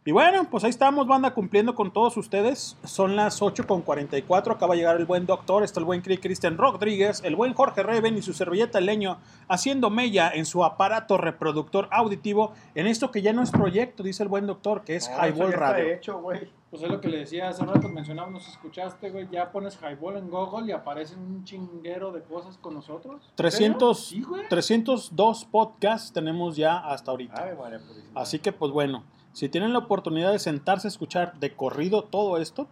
Y 0.05 0.11
bueno, 0.11 0.45
pues 0.51 0.65
ahí 0.65 0.69
estamos, 0.69 1.07
banda, 1.07 1.33
cumpliendo 1.33 1.75
con 1.75 1.91
todos 1.91 2.17
ustedes. 2.17 2.75
Son 2.83 3.15
las 3.15 3.41
8.44, 3.41 4.51
acaba 4.53 4.73
de 4.73 4.79
llegar 4.81 4.97
el 4.97 5.05
buen 5.05 5.25
doctor, 5.25 5.63
está 5.63 5.79
el 5.79 5.85
buen 5.85 6.03
Cri- 6.03 6.19
Cristian 6.19 6.57
Rodríguez, 6.57 7.21
el 7.23 7.37
buen 7.37 7.53
Jorge 7.53 7.83
Reven 7.83 8.17
y 8.17 8.21
su 8.21 8.33
servilleta 8.33 8.81
leño 8.81 9.17
haciendo 9.47 9.89
mella 9.89 10.29
en 10.33 10.45
su 10.45 10.65
aparato 10.65 11.17
reproductor 11.17 11.87
auditivo 11.89 12.51
en 12.75 12.87
esto 12.87 13.11
que 13.11 13.21
ya 13.21 13.31
no 13.31 13.41
es 13.43 13.51
proyecto, 13.51 14.03
dice 14.03 14.23
el 14.23 14.29
buen 14.29 14.45
doctor, 14.45 14.83
que 14.83 14.97
es 14.97 15.09
No, 15.09 15.15
Highball 15.25 15.37
ya 15.37 15.53
está 15.53 15.59
Radio. 15.71 15.93
hecho, 15.93 16.19
güey. 16.21 16.49
Pues 16.69 16.83
es 16.83 16.89
lo 16.89 16.99
que 16.99 17.07
le 17.07 17.19
decía 17.19 17.47
hace 17.49 17.63
rato, 17.63 17.87
mencionaba, 17.87 18.29
nos 18.29 18.45
escuchaste, 18.49 19.09
güey, 19.09 19.29
ya 19.31 19.51
pones 19.53 19.77
Highball 19.81 20.17
en 20.17 20.29
Google 20.29 20.67
y 20.67 20.71
aparecen 20.73 21.19
un 21.19 21.45
chinguero 21.45 22.11
de 22.11 22.23
cosas 22.23 22.57
con 22.57 22.73
nosotros. 22.73 23.31
300, 23.35 24.05
Sí, 24.07 24.21
güey. 24.21 24.49
302 24.49 25.45
podcasts 25.45 26.11
tenemos 26.11 26.57
ya 26.57 26.79
hasta 26.79 27.11
ahorita. 27.11 27.55
María 27.57 27.79
Purísima. 27.79 28.19
Así 28.19 28.39
que, 28.39 28.51
pues 28.51 28.71
bueno, 28.71 29.03
si 29.33 29.49
tienen 29.49 29.73
la 29.73 29.79
oportunidad 29.79 30.31
de 30.31 30.39
sentarse 30.39 30.87
a 30.87 30.89
escuchar 30.89 31.33
de 31.39 31.53
corrido 31.55 32.03
todo 32.03 32.37
esto, 32.37 32.67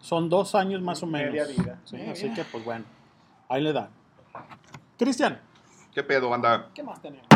son 0.00 0.28
dos 0.28 0.54
años 0.54 0.80
más 0.82 1.02
o 1.02 1.06
menos. 1.06 1.32
Media 1.32 1.46
vida. 1.46 1.78
Sí, 1.84 2.00
así 2.10 2.32
que, 2.34 2.42
pues 2.44 2.64
bueno, 2.64 2.84
ahí 3.48 3.62
le 3.62 3.72
dan. 3.72 3.88
Cristian, 4.98 5.40
¿Qué 5.94 6.02
pedo, 6.04 6.28
banda? 6.30 6.68
¿Qué 6.74 6.82
más 6.82 7.00
tenemos? 7.02 7.26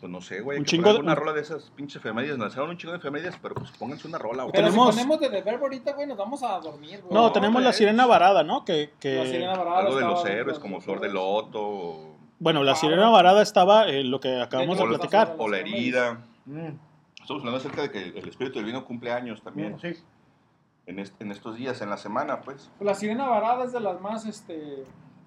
Pues 0.00 0.12
no 0.12 0.20
sé, 0.20 0.40
güey. 0.40 0.58
Un 0.58 0.64
chingo 0.64 0.92
de- 0.92 1.00
una 1.00 1.14
rola 1.14 1.32
de 1.32 1.40
esas 1.40 1.70
pinches 1.74 1.96
efemérides. 1.96 2.36
Nos 2.38 2.48
lanzaron 2.48 2.70
un 2.70 2.76
chingo 2.78 2.92
de 2.92 2.98
efemérides, 2.98 3.36
pero 3.42 3.54
pues 3.56 3.70
pónganse 3.72 4.06
una 4.06 4.18
rola, 4.18 4.44
güey. 4.44 4.52
Pero 4.52 4.66
Tenemos- 4.68 4.94
si 4.94 5.00
ponemos 5.02 5.20
de 5.20 5.30
The 5.30 5.42
Verb 5.42 5.62
ahorita, 5.62 5.92
güey, 5.92 6.06
nos 6.06 6.16
vamos 6.18 6.42
a 6.42 6.58
dormir, 6.60 7.00
güey. 7.02 7.12
no, 7.14 7.32
tenemos 7.32 7.62
la 7.62 7.72
sirena 7.72 8.06
varada, 8.06 8.42
¿no? 8.44 8.64
Que, 8.64 8.92
que- 9.00 9.16
La 9.16 9.24
sirena 9.26 9.56
varada 9.56 9.78
Algo 9.80 9.96
de 9.96 10.00
los 10.02 10.24
héroes, 10.26 10.58
como 10.60 10.80
Flor 10.80 11.00
de. 11.00 11.08
Loto, 11.08 11.60
o, 11.60 12.16
Bueno, 12.40 12.62
la 12.62 12.72
Ah, 12.72 12.76
sirena 12.76 13.08
varada 13.08 13.42
estaba 13.42 13.88
en 13.88 14.10
lo 14.12 14.20
que 14.20 14.40
acabamos 14.40 14.78
de 14.78 14.84
de 14.84 14.88
platicar. 14.90 15.34
o 15.38 15.48
La 15.48 15.58
Herida. 15.58 16.20
Mm, 16.46 16.68
Estamos 17.36 17.42
hablando 17.42 17.58
acerca 17.58 17.82
de 17.82 17.90
que 17.90 18.18
el 18.18 18.28
espíritu 18.28 18.58
del 18.58 18.64
vino 18.66 18.84
cumple 18.84 19.12
años 19.12 19.42
también. 19.42 19.78
sí. 19.80 19.94
En, 20.86 20.98
est- 20.98 21.20
en 21.20 21.30
estos 21.30 21.56
días, 21.56 21.82
en 21.82 21.90
la 21.90 21.98
semana, 21.98 22.40
pues. 22.40 22.70
Pues 22.78 22.86
la 22.86 22.94
sirena 22.94 23.26
varada 23.26 23.64
es 23.64 23.72
de 23.72 23.80
las 23.80 24.00
más, 24.00 24.24
este, 24.24 24.84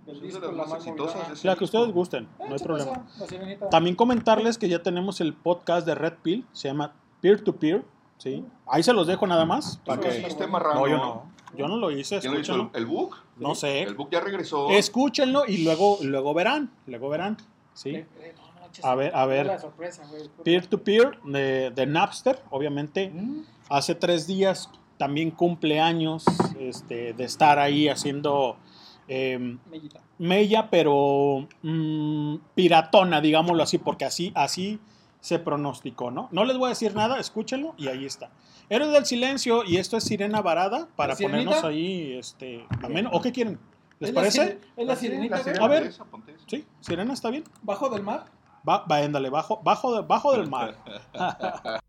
del 0.07 0.19
de 0.19 0.27
las 0.33 0.41
la 0.41 0.51
más 0.53 0.69
más 0.69 0.77
exitosas, 0.87 1.43
La 1.45 1.55
que 1.55 1.63
ustedes 1.65 1.91
gusten, 1.93 2.23
Eh, 2.39 2.45
no 2.49 2.55
hay 2.55 2.59
problema. 2.59 3.05
sirenita. 3.27 3.69
También 3.69 3.95
comentarles 3.95 4.57
que 4.57 4.67
ya 4.67 4.81
tenemos 4.81 5.21
el 5.21 5.35
podcast 5.35 5.85
de 5.85 5.93
Red 5.93 6.13
Pill, 6.23 6.47
se 6.51 6.67
llama 6.69 6.95
Peer 7.21 7.43
to 7.43 7.55
Peer, 7.57 7.85
¿sí? 8.17 8.43
Ahí 8.65 8.81
se 8.81 8.91
los 8.93 9.05
dejo 9.05 9.27
nada 9.27 9.45
más. 9.45 9.77
¿Tú 9.83 9.91
Para 9.91 10.01
lo 10.01 10.35
que... 10.35 10.47
marrano? 10.47 10.79
No, 10.79 10.87
yo 10.87 10.97
no. 10.97 11.31
Yo 11.55 11.67
no 11.67 11.77
lo 11.77 11.91
hice, 11.91 12.19
¿Quién 12.21 12.33
lo 12.33 12.39
hizo? 12.39 12.55
¿El, 12.55 12.69
el 12.81 12.85
book? 12.87 13.17
No 13.37 13.53
sé. 13.53 13.83
El 13.83 13.93
book 13.93 14.09
ya 14.09 14.21
regresó. 14.21 14.67
Escúchenlo 14.71 15.43
y 15.47 15.63
luego, 15.63 15.99
luego 16.01 16.33
verán, 16.33 16.71
luego 16.87 17.07
verán, 17.09 17.37
¿sí? 17.75 18.03
A 18.83 18.95
ver, 18.95 19.15
a 19.15 19.25
ver. 19.25 19.45
La 19.47 19.59
sorpresa, 19.59 20.03
güey. 20.09 20.29
Peer 20.43 20.65
to 20.67 20.83
Peer 20.83 21.19
de, 21.23 21.71
de 21.71 21.85
Napster, 21.85 22.39
obviamente. 22.49 23.09
Mm, 23.09 23.43
Hace 23.69 23.95
tres 23.95 24.27
días 24.27 24.69
también 24.97 25.31
cumpleaños 25.31 26.25
este, 26.59 27.13
de 27.13 27.23
estar 27.23 27.57
ahí 27.57 27.87
haciendo 27.87 28.57
eh, 29.07 29.57
Mellita. 29.69 30.01
mella, 30.19 30.69
pero 30.69 31.47
mm, 31.63 32.35
piratona, 32.53 33.21
digámoslo 33.21 33.63
así, 33.63 33.77
porque 33.77 34.05
así, 34.05 34.31
así 34.35 34.79
se 35.21 35.39
pronosticó, 35.39 36.11
¿no? 36.11 36.27
No 36.31 36.43
les 36.45 36.57
voy 36.57 36.67
a 36.67 36.69
decir 36.69 36.93
nada, 36.95 37.19
escúchenlo 37.19 37.73
y 37.77 37.87
ahí 37.87 38.05
está. 38.05 38.29
Héroes 38.69 38.91
del 38.91 39.05
Silencio 39.05 39.63
y 39.63 39.77
esto 39.77 39.97
es 39.97 40.03
Sirena 40.03 40.41
Varada 40.41 40.87
para 40.95 41.13
¿La 41.13 41.15
sirenita? 41.15 41.45
ponernos 41.51 41.63
ahí, 41.63 42.13
este, 42.13 42.65
ameno. 42.83 43.09
¿O 43.13 43.21
qué 43.21 43.31
quieren? 43.31 43.57
¿Les 43.99 44.09
¿Es 44.09 44.15
la 44.15 44.21
parece? 44.21 44.59
¿Es 44.77 44.85
la 44.87 44.95
sirenita, 44.95 45.37
la 45.37 45.43
güey? 45.43 45.57
A 45.59 45.67
ver. 45.67 45.93
Sí, 46.47 46.65
Sirena 46.79 47.13
está 47.13 47.29
bien. 47.29 47.43
¿Bajo 47.63 47.89
del 47.89 48.03
mar? 48.03 48.25
Va, 48.67 48.85
va, 48.89 48.97
ándale, 48.97 49.29
bajo, 49.29 49.61
bajo, 49.63 49.95
de- 49.95 50.01
bajo 50.07 50.31
del 50.33 50.49
mar. 50.49 50.75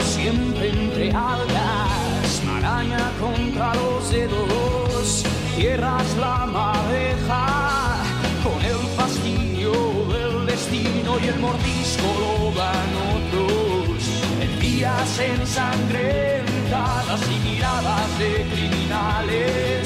Siempre 0.00 0.68
entre 0.70 1.10
algas, 1.12 2.42
maraña 2.46 3.10
contra 3.20 3.74
los 3.74 4.10
dedos, 4.10 5.24
tierras 5.56 6.16
la 6.18 6.46
madeja, 6.46 6.73
mordisco 11.44 12.08
lo 12.22 12.34
dan 12.60 12.90
otros. 13.16 14.00
En 14.40 14.50
días 14.60 15.10
ensangrentadas 15.18 17.22
y 17.34 17.36
miradas 17.48 18.10
de 18.18 18.32
criminales, 18.52 19.82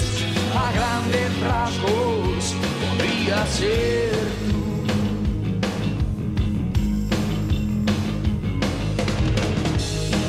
a 0.64 0.66
grandes 0.78 1.30
rasgos 1.50 2.40
podría 2.82 3.38
ser 3.46 4.12
tú. 4.50 4.62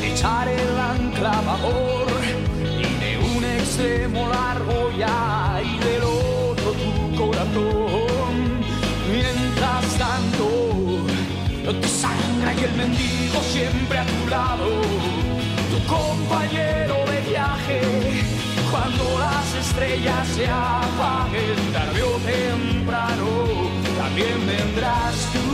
echar 0.06 0.48
el 0.48 0.72
ancla 0.94 1.34
a 1.40 1.42
babor 1.42 2.08
y 2.86 2.88
de 3.04 3.12
un 3.36 3.44
extremo 3.44 4.22
largo 4.28 4.78
ya 4.98 5.62
y 5.64 5.66
del 5.86 6.04
otro 6.04 6.70
tu 6.82 6.92
corazón. 7.16 7.89
Sangra 12.00 12.54
y 12.54 12.64
el 12.64 12.74
mendigo 12.76 13.42
siempre 13.52 13.98
a 13.98 14.06
tu 14.06 14.28
lado, 14.30 14.68
tu 15.72 15.80
compañero 15.96 16.96
de 17.12 17.20
viaje. 17.30 17.82
Cuando 18.72 19.04
las 19.20 19.48
estrellas 19.66 20.28
se 20.36 20.48
apaguen 20.48 21.60
tarde 21.74 22.02
o 22.04 22.16
temprano, 22.36 23.28
también 23.98 24.38
vendrás 24.48 25.16
tú. 25.34 25.49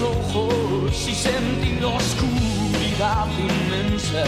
Ojos 0.00 1.08
y 1.08 1.14
sentir 1.14 1.84
oscuridad 1.84 3.26
inmensa, 3.38 4.24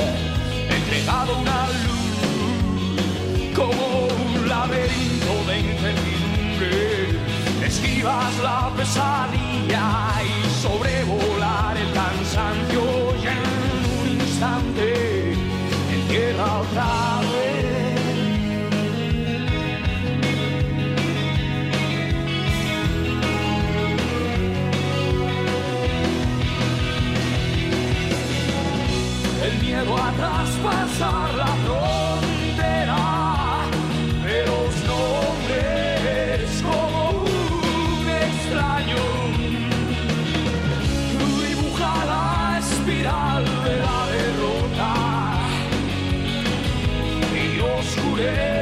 entregado 0.69 1.39
una 1.39 1.67
luz 1.67 3.55
como 3.55 4.07
un 4.07 4.49
laberinto 4.49 5.45
de 5.47 5.61
incertidumbre. 5.61 7.19
Esquivas 7.67 8.39
la 8.43 8.71
pesadilla 8.77 10.23
y 10.23 10.25
sobrevolar 10.63 11.77
el 11.77 11.93
cansancio 11.93 12.83
y 13.23 13.27
en 13.27 13.39
un 14.01 14.09
instante 14.21 15.33
en 15.33 16.01
tierra 16.09 16.61
otra 16.61 17.21
vez. 17.33 17.68
Traspasar 30.17 31.35
la 31.35 31.47
frontera 31.65 32.97
de 34.25 34.47
los 34.47 34.75
nombres 34.87 36.63
como 36.63 37.21
un 37.23 38.09
extraño. 38.09 39.05
Dibuja 41.43 41.93
la 42.05 42.59
espiral 42.59 43.45
de 43.65 43.77
la 43.87 43.99
derrota 44.17 44.93
y 47.35 47.61
oscurece 47.61 48.58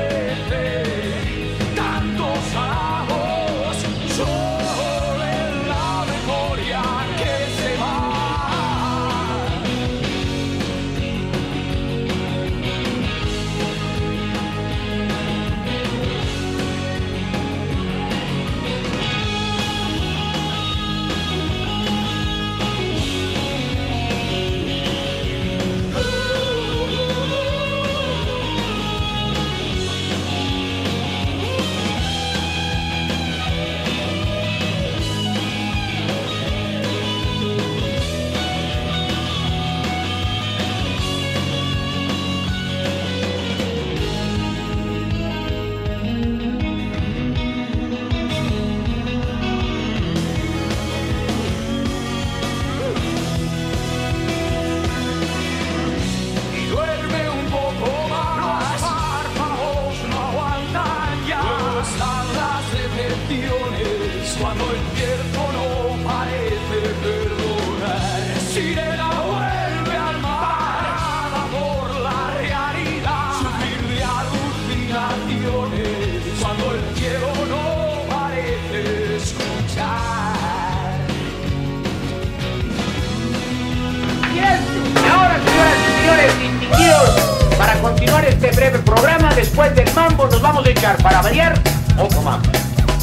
este 88.37 88.51
breve 88.51 88.79
programa, 88.81 89.35
después 89.35 89.75
del 89.75 89.91
mambo 89.95 90.27
nos 90.27 90.43
vamos 90.43 90.67
a 90.67 90.71
echar 90.71 91.03
para 91.03 91.23
variar 91.23 91.59
otro 91.99 92.21
mambo. 92.21 92.47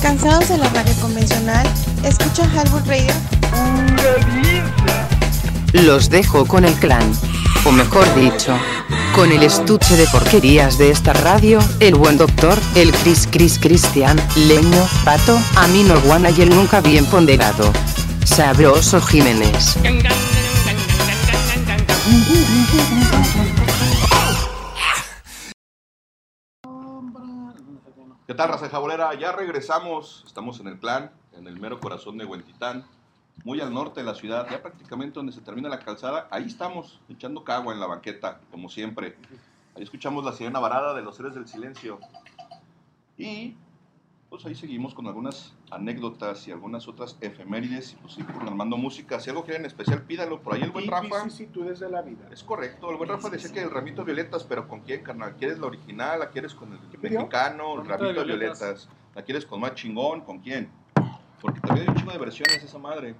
¿Cansados 0.01 0.47
de 0.49 0.59
la 0.59 0.69
radio 0.69 0.93
convencional? 1.01 1.67
¿Escuchan 2.03 2.49
Hardwood 2.51 2.87
Radio? 2.87 3.13
Los 5.73 6.11
dejo 6.11 6.45
con 6.45 6.65
el 6.65 6.73
clan, 6.75 7.11
o 7.65 7.71
mejor 7.71 8.05
dicho, 8.13 8.55
con 9.15 9.31
el 9.31 9.41
estuche 9.41 9.95
de 9.95 10.05
porquerías 10.07 10.77
de 10.77 10.91
esta 10.91 11.13
radio, 11.13 11.57
el 11.79 11.95
buen 11.95 12.17
doctor, 12.17 12.59
el 12.75 12.91
Cris 12.91 13.27
Cris 13.31 13.57
Cristian, 13.57 14.21
Leño, 14.35 14.87
Pato, 15.03 15.39
Amino 15.55 15.99
Guana 16.01 16.29
y 16.29 16.41
el 16.41 16.49
nunca 16.51 16.79
bien 16.79 17.05
ponderado. 17.07 17.73
Sabroso 18.23 19.01
Jiménez. 19.01 19.77
¿Qué 28.33 28.37
tal, 28.37 28.49
jabolera? 28.49 29.13
Ya 29.13 29.31
regresamos. 29.31 30.23
Estamos 30.25 30.59
en 30.59 30.65
el 30.65 30.79
clan, 30.79 31.11
en 31.33 31.45
el 31.45 31.59
mero 31.59 31.79
corazón 31.79 32.17
de 32.17 32.25
Huentitán, 32.25 32.83
muy 33.43 33.61
al 33.61 33.71
norte 33.71 33.99
de 33.99 34.07
la 34.07 34.15
ciudad, 34.15 34.47
ya 34.49 34.59
prácticamente 34.59 35.13
donde 35.13 35.31
se 35.31 35.41
termina 35.41 35.69
la 35.69 35.77
calzada. 35.77 36.27
Ahí 36.31 36.45
estamos, 36.45 36.99
echando 37.09 37.43
cagua 37.43 37.75
en 37.75 37.79
la 37.79 37.85
banqueta, 37.85 38.41
como 38.49 38.69
siempre. 38.69 39.17
Ahí 39.75 39.83
escuchamos 39.83 40.25
la 40.25 40.33
sirena 40.33 40.57
varada 40.57 40.95
de 40.95 41.03
los 41.03 41.15
seres 41.15 41.35
del 41.35 41.47
silencio. 41.47 41.99
Y 43.19 43.55
pues 44.31 44.43
ahí 44.47 44.55
seguimos 44.55 44.95
con 44.95 45.05
algunas 45.05 45.53
anécdotas 45.75 46.47
y 46.47 46.51
algunas 46.51 46.87
otras 46.87 47.17
efemérides. 47.21 47.93
Y 47.93 47.95
pues 47.97 48.13
sí, 48.13 48.23
con 48.23 48.47
Armando 48.47 48.77
Música. 48.77 49.19
Si 49.19 49.29
algo 49.29 49.43
quieren 49.43 49.61
en 49.63 49.67
especial, 49.67 50.01
pídalo. 50.03 50.41
Por 50.41 50.55
ahí 50.55 50.61
el 50.61 50.71
buen 50.71 50.87
Rafa. 50.87 51.23
Vicisitudes 51.23 51.79
de 51.79 51.89
la 51.89 52.01
vida. 52.01 52.27
Es 52.31 52.43
correcto, 52.43 52.89
el 52.91 52.97
buen 52.97 53.09
Rafa 53.09 53.29
decía 53.29 53.51
que 53.51 53.61
el 53.61 53.69
ramito 53.71 54.01
de 54.03 54.13
violetas, 54.13 54.43
pero 54.43 54.67
¿con 54.67 54.81
quién, 54.81 55.03
carnal? 55.03 55.35
¿Quieres 55.35 55.59
la 55.59 55.67
original? 55.67 56.19
¿La 56.19 56.29
quieres 56.29 56.53
con 56.53 56.71
el 56.73 56.79
mexicano? 57.01 57.81
El 57.81 57.87
Ramito 57.87 58.13
de 58.19 58.23
violetas. 58.25 58.89
¿La 59.15 59.21
quieres 59.21 59.45
con 59.45 59.59
más 59.59 59.75
chingón? 59.75 60.21
¿Con 60.21 60.39
quién? 60.39 60.69
Porque 61.41 61.59
también 61.59 61.87
hay 61.87 61.93
un 61.93 61.99
chingo 61.99 62.11
de 62.13 62.17
versiones 62.19 62.63
esa 62.63 62.77
madre. 62.79 63.15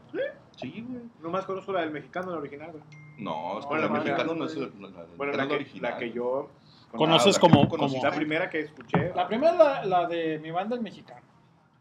Sí, 0.56 0.86
güey. 0.88 1.01
Nomás 1.22 1.45
conozco 1.45 1.74
la 1.74 1.82
del 1.82 1.91
mexicano, 1.91 2.32
la 2.32 2.38
original, 2.38 2.72
güey. 2.72 2.84
No, 3.18 3.60
es 3.60 3.66
que 3.66 3.74
No, 3.76 3.82
la 3.82 3.88
la 3.88 3.93
mexicana 3.93 4.34
no 4.34 4.45
es 4.45 4.56
la, 4.56 4.68
la, 4.80 4.88
la- 4.89 5.06
Bueno, 5.18 5.34
la 5.34 5.38
la 5.43 5.47
que, 5.49 5.56
original. 5.56 5.91
la 5.91 5.97
que 5.97 6.12
yo... 6.12 6.49
Conoces 6.91 7.36
la 7.36 7.47
que 7.49 7.54
como-. 7.54 7.97
La 8.04 8.12
primera 8.12 8.49
que 8.49 8.60
escuché. 8.62 9.12
La 9.16 9.28
primera 9.28 9.54
la, 9.54 9.86
la 9.86 10.08
de 10.08 10.39
mi 10.39 10.51
banda 10.51 10.76
el 10.76 10.82
mexicano. 10.82 11.22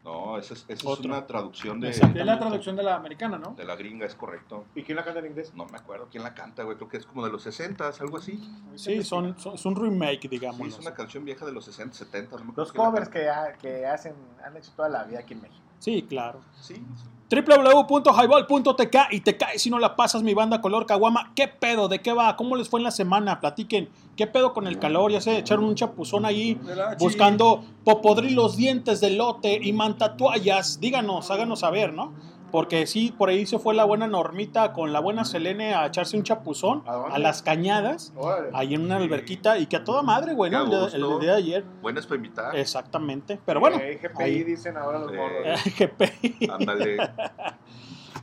No, 0.03 0.37
esa 0.37 0.53
es, 0.53 0.65
esa 0.67 0.91
es 0.91 0.99
una 0.99 1.25
traducción 1.25 1.79
de, 1.79 1.89
Es 1.91 2.01
la 2.01 2.37
traducción 2.37 2.75
de 2.75 2.83
la 2.83 2.95
americana, 2.97 3.37
¿no? 3.37 3.51
de 3.51 3.63
la 3.63 3.75
gringa, 3.77 4.05
es 4.05 4.15
correcto. 4.15 4.65
¿Y 4.75 4.83
quién 4.83 4.97
la 4.97 5.05
canta 5.05 5.21
en 5.21 5.27
inglés? 5.27 5.53
No 5.55 5.65
me 5.65 5.77
acuerdo 5.77 6.09
quién 6.11 6.23
la 6.23 6.33
canta, 6.33 6.63
güey. 6.63 6.75
Creo 6.75 6.89
que 6.89 6.97
es 6.97 7.05
como 7.05 7.23
de 7.23 7.31
los 7.31 7.41
60, 7.43 7.87
algo 8.01 8.17
así. 8.17 8.37
Sí, 8.75 9.01
son, 9.03 9.39
son- 9.39 9.53
es 9.55 9.65
un 9.65 9.75
remake, 9.77 10.23
Sí, 10.23 10.27
digamos. 10.27 10.67
es 10.67 10.77
una 10.79 10.93
canción 10.93 11.23
vieja 11.23 11.45
de 11.45 11.53
los 11.53 11.63
60, 11.63 11.95
70. 11.95 12.35
No 12.37 12.43
me 12.43 12.53
Los 12.53 12.73
covers 12.73 13.07
que, 13.07 13.29
ha- 13.29 13.53
que 13.53 13.85
hacen, 13.85 14.13
han 14.45 14.57
hecho 14.57 14.71
toda 14.75 14.89
la 14.89 15.03
vida 15.05 15.19
aquí 15.19 15.35
en 15.35 15.41
México. 15.41 15.63
Sí, 15.79 16.01
claro. 16.03 16.41
Sí, 16.59 16.75
sí. 16.75 17.09
www.highball.tk 17.33 18.97
y 19.11 19.21
te 19.21 19.37
cae 19.37 19.57
si 19.57 19.69
no 19.69 19.79
la 19.79 19.95
pasas 19.95 20.23
mi 20.23 20.33
banda 20.33 20.61
color 20.61 20.85
caguama. 20.85 21.31
¿Qué 21.35 21.47
pedo? 21.47 21.87
¿De 21.87 21.99
qué 21.99 22.13
va? 22.13 22.35
¿Cómo 22.35 22.55
les 22.55 22.69
fue 22.69 22.79
en 22.79 22.83
la 22.83 22.91
semana? 22.91 23.39
Platiquen. 23.39 23.89
¿Qué 24.15 24.27
pedo 24.27 24.53
con 24.53 24.67
el 24.67 24.77
calor? 24.79 25.11
Ya 25.11 25.21
se 25.21 25.37
echaron 25.37 25.65
un 25.65 25.75
chapuzón 25.75 26.25
ahí 26.25 26.59
buscando 26.99 27.63
popodrilos, 27.83 28.57
dientes 28.57 29.01
de 29.01 29.11
lote 29.11 29.59
y 29.61 29.73
mantatuallas. 29.73 30.79
Díganos, 30.79 31.31
háganos 31.31 31.61
saber, 31.61 31.93
¿no? 31.93 32.13
Porque 32.53 32.85
sí, 32.85 33.11
por 33.17 33.29
ahí 33.29 33.47
se 33.47 33.57
fue 33.57 33.73
la 33.73 33.83
buena 33.83 34.05
Normita 34.05 34.73
con 34.73 34.93
la 34.93 34.99
buena 34.99 35.25
Selene 35.25 35.73
a 35.73 35.87
echarse 35.87 36.15
un 36.15 36.21
chapuzón 36.21 36.83
¿A 36.85 37.17
las 37.17 37.41
cañadas, 37.41 38.13
Órale. 38.15 38.49
ahí 38.53 38.75
en 38.75 38.81
una 38.85 38.97
alberquita 38.97 39.57
y 39.57 39.65
que 39.65 39.77
a 39.77 39.83
toda 39.83 40.03
madre, 40.03 40.35
güey, 40.35 40.53
El, 40.53 40.71
el 40.93 41.19
día 41.19 41.31
de 41.31 41.37
ayer. 41.37 41.63
Buenas 41.81 42.05
para 42.05 42.17
invitar. 42.17 42.55
Exactamente. 42.55 43.39
Pero 43.43 43.59
bueno, 43.59 43.77
Eh, 43.81 43.99
GPI 43.99 44.23
ahí. 44.23 44.43
dicen 44.43 44.77
ahora 44.77 44.99
los 44.99 45.11
Eh, 45.11 45.15
morros. 45.15 45.63
GPI. 45.79 46.49
Ándale. 46.51 46.97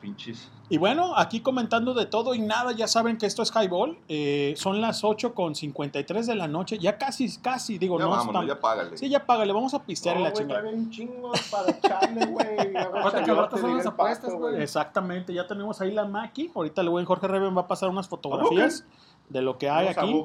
Pinches. 0.01 0.49
Y 0.71 0.79
bueno, 0.79 1.17
aquí 1.17 1.41
comentando 1.41 1.95
de 1.95 2.07
todo 2.07 2.35
y 2.35 2.39
nada, 2.39 2.73
ya 2.73 2.87
saben 2.89 3.19
que 3.19 3.27
esto 3.27 3.43
es 3.43 3.51
Highball. 3.55 3.99
eh, 4.09 4.55
son 4.57 4.81
las 4.81 5.03
8 5.05 5.35
con 5.35 5.55
53 5.55 6.27
de 6.27 6.35
la 6.37 6.47
noche. 6.49 6.79
Ya 6.79 6.97
casi, 6.97 7.37
casi, 7.39 7.77
digo, 7.77 7.99
Ya 7.99 8.05
no 8.05 8.11
vámonos, 8.11 8.43
están- 8.45 8.47
ya 8.57 8.61
págale. 8.61 8.97
Sí, 8.97 9.09
ya 9.09 9.27
págale, 9.27 9.53
vamos 9.53 9.75
a 9.75 9.83
pistear 9.83 10.17
en 10.17 10.23
No, 10.23 10.29
la 10.29 10.31
güey, 10.33 10.43
chingada. 10.45 10.61
trae 10.63 10.75
un 10.75 10.91
chingo 10.91 11.33
para 11.51 11.71
echarle, 11.71 12.27
güey. 12.27 12.77
Aparte 12.77 13.25
que 13.25 13.35
rato 13.35 13.59
son 13.59 13.77
las 13.77 13.87
apuestas, 13.87 14.33
güey. 14.33 14.63
Exactamente, 14.63 15.35
ya 15.35 15.47
tenemos 15.47 15.81
ahí 15.81 15.91
la 15.93 16.05
Maki. 16.05 16.51
Ahorita 16.55 16.81
el 16.83 16.89
buen 16.89 17.05
Jorge 17.05 17.27
Reven 17.29 17.57
va 17.57 17.63
a 17.63 17.67
pasar 17.67 17.89
unas 17.91 18.09
fotografías 18.09 18.85
de 19.29 19.43
lo 19.43 19.59
que 19.59 19.69
hay 19.69 19.89
aquí. 19.89 20.25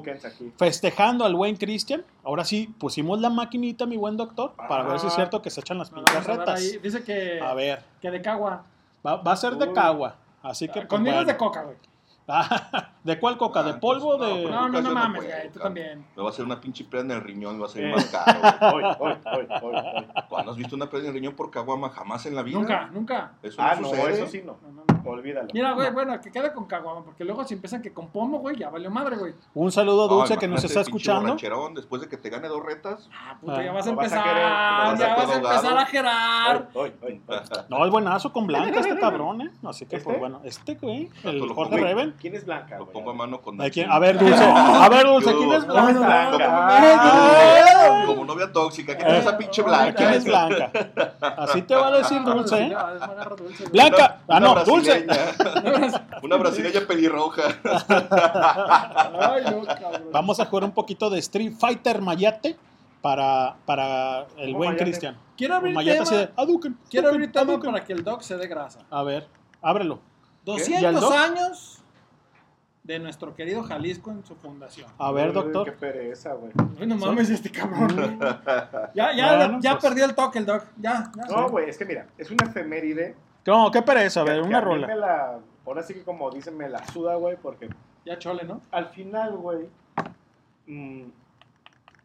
Festejando 0.58 1.24
al 1.24 1.34
buen 1.34 1.56
Cristian. 1.56 2.04
Ahora 2.24 2.44
sí, 2.44 2.72
pusimos 2.78 3.20
la 3.20 3.30
maquinita, 3.30 3.84
mi 3.86 3.96
buen 3.96 4.16
doctor, 4.16 4.52
para 4.68 4.84
ver 4.84 4.98
si 5.00 5.06
es 5.08 5.12
Ah. 5.12 5.16
cierto 5.16 5.42
que 5.42 5.50
se 5.50 5.60
echan 5.60 5.78
las 5.78 5.90
ver 5.92 6.04
retas. 6.24 6.60
ahí. 6.60 6.78
Dice 6.78 7.02
que, 7.04 7.40
A 7.40 7.52
ver, 7.54 7.82
que 8.00 8.10
de 8.10 8.22
cagua. 8.22 8.64
Va, 9.06 9.16
va 9.16 9.32
a 9.32 9.36
ser 9.36 9.56
de 9.56 9.72
cagua. 9.72 10.16
Así 10.42 10.66
que. 10.66 10.80
pues, 10.80 10.86
Conmigo 10.86 11.10
es 11.18 11.24
bueno. 11.24 11.32
de 11.32 11.36
coca, 11.38 11.62
güey. 11.62 11.76
¿De 13.04 13.20
cuál 13.20 13.36
coca? 13.38 13.62
¿De 13.62 13.70
Ah, 13.70 13.80
polvo 13.80 14.18
pues, 14.18 14.34
de.? 14.34 14.44
no, 14.44 14.50
No, 14.50 14.68
no, 14.68 14.80
no 14.80 14.88
no 14.88 14.94
mames, 14.94 15.22
güey. 15.24 15.52
Tú 15.52 15.60
también. 15.60 16.04
Me 16.16 16.22
va 16.22 16.28
a 16.28 16.32
hacer 16.32 16.44
una 16.44 16.60
pinche 16.60 16.84
prenda 16.84 17.14
en 17.14 17.20
el 17.20 17.26
riñón, 17.26 17.60
va 17.60 17.66
a 17.66 17.68
ser 17.68 17.84
Eh. 17.84 17.92
más 17.94 18.04
caro. 18.06 18.40
Hoy, 18.76 18.82
hoy, 18.98 19.12
hoy, 19.24 19.46
hoy, 19.62 19.74
hoy. 19.94 20.06
¿Cuándo 20.28 20.50
has 20.50 20.56
visto 20.56 20.74
una 20.74 20.90
prenda 20.90 21.08
en 21.10 21.14
el 21.14 21.20
riñón 21.20 21.34
por 21.36 21.50
caguama? 21.52 21.88
Jamás 21.90 22.26
en 22.26 22.34
la 22.34 22.42
vida. 22.42 22.58
Nunca, 22.58 22.86
nunca. 22.92 23.32
Eso 23.42 23.62
Ah, 23.62 23.74
no 23.76 23.82
no, 23.82 23.88
sucede. 23.90 24.12
eso 24.12 24.26
sí 24.26 24.42
no. 24.44 24.56
No, 24.62 24.72
no, 24.72 24.82
no. 24.88 24.96
Olvídalo. 25.08 25.46
Mira, 25.54 25.72
güey, 25.72 25.92
bueno, 25.92 26.20
que 26.20 26.32
quede 26.32 26.52
con 26.52 26.64
caguama, 26.66 27.04
porque 27.04 27.22
luego 27.24 27.44
si 27.44 27.54
empiezan 27.54 27.80
que 27.80 27.92
con 27.92 28.08
pomo, 28.08 28.38
güey, 28.40 28.56
ya 28.56 28.70
valió 28.70 28.90
madre, 28.90 29.16
güey. 29.16 29.34
Un 29.54 29.70
saludo 29.70 30.06
a 30.06 30.08
No, 30.08 30.14
Dulce 30.16 30.36
que 30.36 30.48
nos 30.48 30.64
está 30.64 30.80
escuchando. 30.80 31.36
después 31.76 32.02
de 32.02 32.08
que 32.08 32.16
te 32.16 32.28
gane 32.28 32.48
dos 32.48 32.64
retas. 32.64 33.08
Ah, 33.16 33.36
puta, 33.40 33.56
Ah, 33.58 33.62
ya 33.62 33.72
vas 33.72 33.86
a 33.86 33.90
empezar, 33.90 34.24
ya 34.98 35.14
vas 35.14 35.30
a 35.30 35.34
empezar 35.36 35.78
a 35.78 35.86
gerar. 35.86 36.68
No, 37.68 37.84
es 37.84 37.90
buenazo 37.92 38.32
con 38.32 38.48
Blanca 38.48 38.80
este 38.80 38.98
cabrón, 38.98 39.42
¿eh? 39.42 39.50
Así 39.64 39.84
que, 39.86 39.98
pues 39.98 40.06
¿Este? 40.08 40.18
bueno, 40.18 40.40
este 40.42 40.74
güey, 40.74 41.08
Tanto 41.22 41.44
el 41.44 41.52
Jorge. 41.52 41.76
Reven. 41.76 42.15
¿Quién 42.20 42.34
es 42.34 42.44
Blanca, 42.44 42.78
Lo 42.78 42.86
pongo 42.90 43.10
a 43.10 43.14
mano 43.14 43.40
con 43.40 43.60
¿A, 43.60 43.70
quién? 43.70 43.86
Nachín. 43.88 43.90
a 43.90 43.98
ver, 43.98 44.18
Dulce. 44.18 44.44
A 44.44 44.88
ver, 44.88 45.06
Dulce, 45.06 45.34
¿quién 45.34 45.52
es 45.52 45.64
¿Cómo 45.64 45.88
es 45.88 45.98
Blanca? 45.98 46.36
Blanca? 46.36 48.06
Como, 48.06 48.24
novia 48.24 48.52
tóxica. 48.52 48.96
¿Quién 48.96 49.08
es 49.08 49.18
esa 49.20 49.36
pinche 49.38 49.62
Blanca? 49.62 49.94
¿Quién 49.94 50.10
es 50.14 50.24
Blanca? 50.24 50.70
Así 51.38 51.62
te 51.62 51.74
va 51.74 51.88
a 51.88 51.98
decir 51.98 52.22
Dulce, 52.22 52.62
¿eh? 52.62 52.76
Blanca. 53.72 54.18
Ah, 54.28 54.40
no, 54.40 54.64
Dulce. 54.64 55.06
Una 56.22 56.36
brasileña 56.36 56.80
pelirroja. 56.86 57.42
Ay, 57.64 59.44
no, 59.44 59.64
cabrón. 59.66 60.02
Vamos 60.12 60.40
a 60.40 60.44
jugar 60.46 60.64
un 60.64 60.72
poquito 60.72 61.10
de 61.10 61.18
Street 61.20 61.52
Fighter 61.58 62.00
Mayate 62.00 62.56
para, 63.02 63.56
para 63.64 64.26
el 64.38 64.46
¿Cómo 64.52 64.58
buen? 64.58 64.76
Cristian. 64.76 65.16
Quiero 65.36 65.54
abrir 65.56 65.74
Mayate 65.74 66.04
tema, 66.04 66.16
de, 66.16 66.30
"Hadouken, 66.36 66.78
quiero 66.90 67.08
abrir 67.10 67.30
tema 67.30 67.42
Hadouken". 67.52 67.72
para 67.72 67.84
que 67.84 67.92
el 67.92 68.02
doc 68.02 68.22
se 68.22 68.36
dé 68.36 68.46
grasa. 68.48 68.80
A 68.90 69.02
ver, 69.02 69.28
ábrelo. 69.62 70.00
¿Y 70.46 70.50
al 70.50 70.56
200 70.94 71.00
doc? 71.00 71.12
años 71.12 71.82
de 72.86 73.00
nuestro 73.00 73.34
querido 73.34 73.64
Jalisco 73.64 74.12
en 74.12 74.24
su 74.24 74.36
fundación. 74.36 74.88
A 74.98 75.10
ver, 75.10 75.28
Uy, 75.28 75.34
doctor. 75.34 75.64
Qué 75.64 75.72
pereza, 75.72 76.34
güey. 76.34 76.52
Ay, 76.80 76.86
no 76.86 76.96
mames 76.96 77.28
este 77.30 77.50
cabrón. 77.50 78.18
ya, 78.94 79.12
ya, 79.12 79.58
ya 79.60 79.72
pues. 79.72 79.82
perdió 79.84 80.04
el 80.04 80.14
toque 80.14 80.38
el 80.38 80.46
doc. 80.46 80.62
Ya, 80.78 81.10
ya. 81.16 81.24
No, 81.36 81.48
güey, 81.48 81.68
es 81.68 81.76
que 81.76 81.84
mira, 81.84 82.06
es 82.16 82.30
una 82.30 82.46
efeméride. 82.46 83.16
No, 83.44 83.70
qué 83.72 83.82
pereza, 83.82 84.20
a 84.20 84.24
ver, 84.24 84.40
que 84.40 84.48
una 84.48 84.58
a 84.58 84.60
mí 84.60 84.66
rola. 84.66 84.86
me 84.86 84.96
la, 84.96 85.38
ahora 85.66 85.82
sí 85.82 85.94
que 85.94 86.02
como 86.02 86.30
dicen, 86.30 86.56
me 86.56 86.68
la 86.68 86.84
suda, 86.86 87.16
güey, 87.16 87.36
porque 87.36 87.68
Ya 88.04 88.18
chole, 88.18 88.44
¿no? 88.44 88.60
al 88.70 88.86
final, 88.86 89.36
güey, 89.36 89.68
mm, 90.66 91.04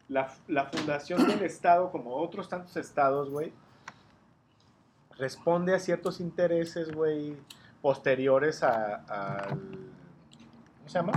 la, 0.08 0.32
la 0.48 0.64
fundación 0.66 1.26
del 1.28 1.42
Estado, 1.42 1.90
como 1.92 2.16
otros 2.16 2.48
tantos 2.48 2.76
estados, 2.76 3.30
güey, 3.30 3.52
responde 5.16 5.74
a 5.74 5.78
ciertos 5.78 6.20
intereses, 6.20 6.92
güey, 6.92 7.36
posteriores 7.80 8.62
a, 8.62 8.96
al... 9.48 9.60
¿Cómo 10.82 10.88
se 10.88 10.98
llama? 10.98 11.12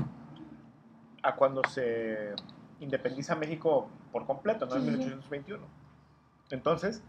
A 1.23 1.35
cuando 1.35 1.61
se 1.67 2.33
independiza 2.79 3.35
México 3.35 3.89
por 4.11 4.25
completo, 4.25 4.65
¿no? 4.67 4.75
En 4.75 4.81
Sí, 4.81 4.87
sí, 4.89 4.93
sí. 4.93 4.99
1821. 4.99 5.63
Entonces, 6.51 7.01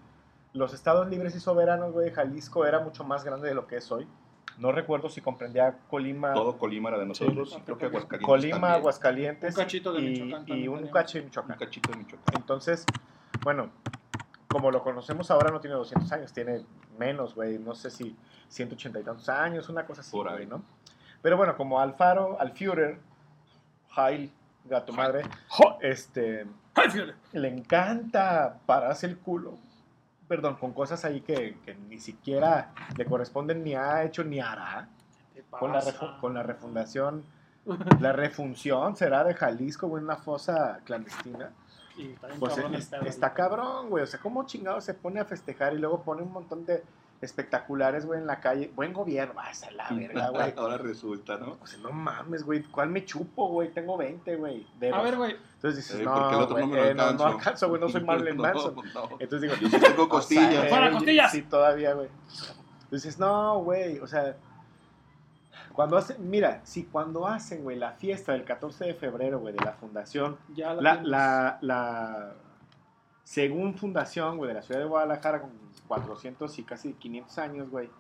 los 0.55 0.73
estados 0.73 1.09
libres 1.09 1.35
y 1.37 1.41
soberanos, 1.41 1.93
güey, 1.93 2.11
Jalisco 2.11 2.65
era 2.65 2.81
mucho 2.81 3.05
más 3.05 3.25
grande 3.25 3.49
de 3.49 3.55
lo 3.55 3.67
que 3.67 3.77
es 3.77 3.93
hoy. 3.93 4.09
No 4.59 4.73
recuerdo 4.73 5.11
si 5.11 5.21
comprendía 5.21 5.77
Colima, 5.91 6.33
Todo 6.33 6.57
Colima 6.57 6.89
era 6.89 6.99
de 6.99 7.05
nosotros. 7.05 7.51
Sí. 7.51 7.61
creo 7.67 7.77
que 7.77 7.87
Aguascalientes. 7.87 8.27
Colima, 8.27 8.53
también. 8.53 8.73
Aguascalientes 8.81 9.55
Un 9.57 9.63
cachito 9.63 9.93
de 9.93 10.01
y, 10.01 10.09
Michoacán 10.23 10.45
y 10.59 10.69
un 10.69 10.87
cacho 10.89 11.19
de 11.19 11.21
Un 11.21 11.27
Michoacán. 11.27 11.59
cachito 11.59 11.91
de 11.91 11.99
Michoacán. 11.99 12.35
Entonces, 12.37 12.87
bueno, 13.43 13.69
como 14.49 14.71
lo 14.71 14.83
conocemos 14.83 15.31
ahora 15.31 15.51
no 15.51 15.61
tiene 15.61 15.77
200 15.77 16.11
años, 16.13 16.33
tiene 16.33 16.65
menos, 16.99 17.35
güey, 17.35 17.59
no 17.59 17.75
sé 17.75 17.91
si 17.91 18.17
180 18.49 18.99
y 19.01 19.03
tantos 19.03 19.29
años, 19.29 19.69
una 19.69 19.85
cosa 19.85 20.01
así, 20.01 20.13
Por 20.13 20.29
ahí. 20.29 20.37
güey, 20.37 20.47
¿no? 20.47 20.63
Pero 21.27 21.37
bueno, 21.37 21.57
como 21.57 21.81
Alfaro, 21.81 22.41
Alführer, 22.41 23.01
Heil, 23.97 24.31
gato 24.65 24.93
madre, 24.93 25.23
este, 25.81 26.47
le 27.33 27.49
encanta 27.49 28.59
pararse 28.65 29.07
el 29.07 29.19
culo, 29.19 29.55
perdón, 30.29 30.55
con 30.55 30.73
cosas 30.73 31.05
ahí 31.05 31.23
que, 31.23 31.59
que 31.65 31.75
ni 31.75 31.99
siquiera 31.99 32.71
le 32.97 33.05
corresponden 33.07 33.65
ni 33.65 33.75
ha 33.75 34.05
hecho 34.05 34.23
ni 34.23 34.39
hará, 34.39 34.87
¿Qué 35.35 35.43
con 35.51 35.73
la, 35.73 35.83
con 36.21 36.33
la 36.33 36.45
refundación, 36.45 37.25
la 38.01 38.13
refunción 38.13 38.95
será 38.95 39.25
de 39.25 39.35
Jalisco, 39.35 39.89
güey, 39.89 40.03
en 40.03 40.05
una 40.05 40.19
fosa 40.19 40.79
clandestina. 40.85 41.51
Y 41.97 42.11
está 42.13 42.29
Pues 42.39 42.55
cabrón 42.55 42.75
es- 42.77 42.93
está 43.03 43.27
güey. 43.31 43.35
cabrón, 43.37 43.91
güey. 43.91 44.05
O 44.05 44.07
sea, 44.07 44.21
¿cómo 44.21 44.47
chingado 44.47 44.81
se 44.81 44.95
pone 44.95 45.19
a 45.19 45.25
festejar 45.25 45.75
y 45.75 45.79
luego 45.79 46.03
pone 46.05 46.23
un 46.23 46.31
montón 46.31 46.65
de 46.65 46.85
espectaculares, 47.21 48.05
güey, 48.07 48.21
en 48.21 48.27
la 48.27 48.41
calle? 48.41 48.71
Buen 48.75 48.93
gobierno, 48.93 49.35
ah, 49.41 49.51
esa 49.51 49.67
es 49.69 49.75
la 49.75 49.89
verga, 49.91 50.29
güey. 50.31 50.55
Ahora 50.57 50.79
resulta, 50.79 51.37
¿no? 51.39 51.57
O 51.63 51.67
sea, 51.67 51.79
no 51.81 51.91
mames, 51.93 52.45
güey. 52.45 52.63
¿Cuál 52.65 52.91
me 52.91 53.05
chupo, 53.05 53.49
güey? 53.49 53.71
Tengo 53.73 53.97
20, 53.97 54.37
güey. 54.37 54.67
A 54.93 55.03
ver, 55.03 55.17
güey. 55.17 55.37
Entonces 55.55 55.77
dices, 55.85 56.01
Eh, 56.01 56.05
no, 56.05 56.15
porque 56.15 56.35
el 56.37 56.41
otro 56.43 56.59
no 56.59 56.67
güey, 56.69 56.81
me 56.81 56.85
lo 56.85 56.91
eh, 56.91 56.95
no, 56.95 57.13
no 57.13 57.25
alcanzo. 57.27 57.69
güey. 57.69 57.81
No 57.81 57.89
soy 57.89 58.01
Marilyn 58.05 58.37
No, 58.37 58.43
Manson. 58.43 58.75
no. 58.95 59.09
Entonces 59.19 59.41
digo, 59.43 59.55
Yo 59.61 59.69
sí 59.69 59.79
tengo 59.81 60.03
o 60.03 60.07
sea, 60.07 60.09
costillas. 60.09 60.65
eh, 60.65 60.69
¡Fuera 60.69 60.91
costillas! 60.93 61.33
Sí, 61.33 61.43
todavía, 61.43 61.95
güey. 61.95 62.09
Entonces, 62.85 63.19
no, 63.19 63.59
güey. 63.61 63.99
O 64.01 64.07
sea, 64.07 64.37
cuando 65.73 65.97
hacen, 65.99 66.17
mira, 66.31 66.61
si 66.65 66.85
cuando 66.85 67.27
hacen, 67.27 67.63
güey, 67.63 67.77
la 67.79 67.93
fiesta 67.93 68.33
del 68.33 68.45
14 68.45 68.85
de 68.87 68.95
febrero, 68.95 69.41
güey, 69.41 69.55
de 69.55 69.65
la 69.65 69.73
fundación, 69.73 70.39
Ya 70.55 70.73
la, 70.75 70.95
la, 71.03 71.59
la- 71.61 72.33
según 73.27 73.75
fundación, 73.75 74.41
de 74.41 74.55
la 74.55 74.63
ciudad 74.63 74.81
de 74.81 74.87
Guadalajara, 74.87 75.41
con 75.41 75.51
400 75.89 76.61
y 76.61 76.63
casi 76.63 76.93
500 76.93 77.39
años, 77.39 77.69
güey, 77.69 77.91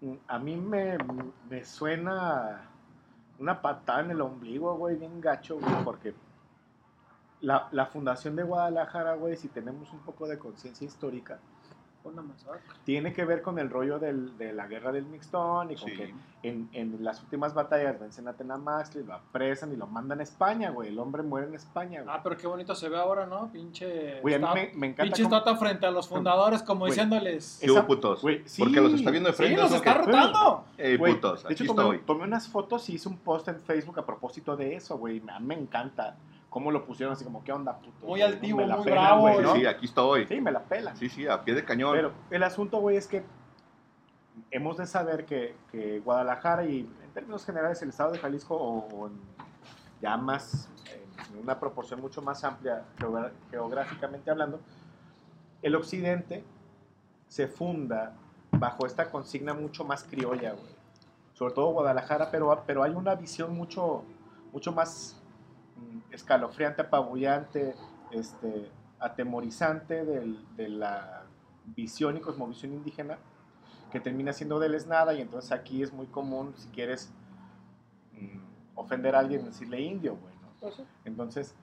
mm, 0.00 0.14
a 0.26 0.38
mí 0.38 0.56
me, 0.56 0.96
me 1.50 1.62
suena 1.62 2.62
una 3.38 3.60
patada 3.60 4.00
en 4.00 4.12
el 4.12 4.20
ombligo, 4.22 4.74
güey, 4.76 4.96
bien 4.96 5.20
gacho, 5.20 5.58
güey, 5.60 5.84
porque 5.84 6.14
la, 7.42 7.68
la 7.70 7.84
fundación 7.84 8.34
de 8.34 8.44
Guadalajara, 8.44 9.16
güey, 9.16 9.36
si 9.36 9.48
tenemos 9.48 9.92
un 9.92 9.98
poco 9.98 10.26
de 10.26 10.38
conciencia 10.38 10.86
histórica, 10.86 11.38
Masacre. 12.14 12.60
tiene 12.84 13.12
que 13.12 13.24
ver 13.24 13.42
con 13.42 13.58
el 13.58 13.70
rollo 13.70 13.98
del- 13.98 14.36
de 14.38 14.52
la 14.52 14.66
guerra 14.66 14.92
del 14.92 15.04
Mixtón 15.06 15.70
y 15.72 15.76
con 15.76 15.88
Sí. 15.90 15.96
que 15.96 16.14
en, 16.42 16.68
en 16.72 17.02
las 17.02 17.20
últimas 17.22 17.54
batallas 17.54 17.98
vencen 17.98 18.28
a 18.28 18.34
Tenamaxtli, 18.34 19.02
lo 19.02 19.14
apresan 19.14 19.72
y 19.72 19.76
lo 19.76 19.86
mandan 19.86 20.20
a 20.20 20.22
España, 20.22 20.70
güey. 20.70 20.90
El 20.90 20.98
hombre 20.98 21.22
muere 21.22 21.48
en 21.48 21.54
España, 21.54 22.02
güey. 22.02 22.14
Ah, 22.16 22.20
pero 22.22 22.36
qué 22.36 22.46
bonito 22.46 22.74
se 22.74 22.88
ve 22.88 22.96
ahora, 22.96 23.26
¿no? 23.26 23.50
Pinche. 23.50 24.20
Güey, 24.20 24.34
a 24.34 24.38
mí 24.38 24.46
me, 24.54 24.70
me 24.74 24.86
encanta. 24.88 25.02
Pinche 25.04 25.22
estatua 25.22 25.56
frente 25.56 25.86
a 25.86 25.90
los 25.90 26.06
fundadores, 26.08 26.62
como 26.62 26.80
Güey. 26.80 26.92
diciéndoles. 26.92 27.58
¿Qué 27.60 27.70
hubo, 27.70 27.84
putos? 27.86 28.22
güey, 28.22 28.42
sí. 28.46 28.62
Porque 28.62 28.80
los 28.80 28.92
está 28.94 29.10
viendo 29.10 29.28
de 29.28 29.32
Sí, 29.34 29.42
frente. 29.42 29.60
los 29.60 29.70
¿no? 29.70 29.76
está 29.76 29.92
Que- 29.94 29.98
rotando. 29.98 30.64
Ey, 30.78 30.96
Güey, 30.96 31.14
putos, 31.14 31.42
de 31.42 31.52
aquí 31.54 31.64
hecho, 31.64 31.74
tomé, 31.74 31.98
tomé 31.98 32.24
unas 32.24 32.46
fotos 32.48 32.88
y 32.90 32.94
hice 32.94 33.08
un 33.08 33.16
post 33.18 33.48
en 33.48 33.60
Facebook 33.60 33.98
a 33.98 34.06
propósito 34.06 34.56
de 34.56 34.76
eso, 34.76 34.96
güey. 34.98 35.20
A 35.28 35.40
mí 35.40 35.46
me 35.46 35.54
encanta 35.54 36.16
cómo 36.56 36.70
lo 36.70 36.86
pusieron 36.86 37.12
así 37.12 37.22
como, 37.22 37.44
¿qué 37.44 37.52
onda, 37.52 37.76
puto? 37.76 38.06
Muy 38.06 38.20
Güey, 38.20 38.22
altivo, 38.22 38.56
me 38.56 38.66
la 38.66 38.76
muy 38.76 38.86
bravo, 38.90 39.20
güey, 39.20 39.36
Sí, 39.36 39.42
¿no? 39.42 39.54
sí, 39.56 39.66
aquí 39.66 39.84
estoy. 39.84 40.24
Sí, 40.26 40.40
me 40.40 40.50
la 40.50 40.60
pelan. 40.60 40.96
Sí, 40.96 41.10
sí, 41.10 41.26
a 41.28 41.44
pie 41.44 41.52
de 41.54 41.62
cañón. 41.62 41.92
Pero 41.94 42.12
el 42.30 42.42
asunto, 42.42 42.78
güey, 42.80 42.96
es 42.96 43.06
que 43.06 43.22
hemos 44.50 44.78
de 44.78 44.86
saber 44.86 45.26
que, 45.26 45.54
que 45.70 46.00
Guadalajara 46.00 46.64
y 46.64 46.90
en 47.04 47.10
términos 47.12 47.44
generales 47.44 47.82
el 47.82 47.90
estado 47.90 48.12
de 48.12 48.18
Jalisco 48.20 48.56
o, 48.56 49.06
en- 49.08 49.20
ya 50.00 50.16
más, 50.16 50.70
en 51.30 51.38
una 51.42 51.60
proporción 51.60 52.00
mucho 52.00 52.22
más 52.22 52.42
amplia 52.42 52.84
geográficamente 53.50 54.30
hablando, 54.30 54.58
el 55.60 55.74
occidente 55.74 56.42
se 57.28 57.48
funda 57.48 58.14
bajo 58.52 58.86
esta 58.86 59.10
consigna 59.10 59.52
mucho 59.52 59.84
más 59.84 60.04
criolla, 60.04 60.52
güey. 60.52 60.74
Sobre 61.34 61.52
todo 61.52 61.66
Guadalajara, 61.72 62.30
pero, 62.30 62.62
pero 62.66 62.82
hay 62.82 62.92
una 62.92 63.14
visión 63.14 63.54
mucho, 63.54 64.04
mucho 64.54 64.72
más 64.72 65.22
escalofriante, 66.10 66.82
apabullante, 66.82 67.74
este, 68.10 68.70
atemorizante 68.98 70.04
del- 70.04 70.44
de 70.56 70.68
la 70.68 71.24
visión 71.64 72.16
y 72.16 72.20
cosmovisión 72.20 72.72
indígena 72.72 73.18
que 73.90 74.00
termina 74.00 74.32
siendo 74.32 74.58
deleznada 74.58 75.14
y 75.14 75.20
entonces 75.20 75.52
aquí 75.52 75.82
es 75.82 75.92
muy 75.92 76.06
común, 76.06 76.54
si 76.56 76.68
quieres 76.68 77.12
mm, 78.12 78.38
ofender 78.76 79.14
a 79.14 79.20
alguien, 79.20 79.44
decirle 79.44 79.80
indio, 79.80 80.16
güey. 80.16 80.34
¿no? 80.36 80.68
Entonces, 81.04 81.54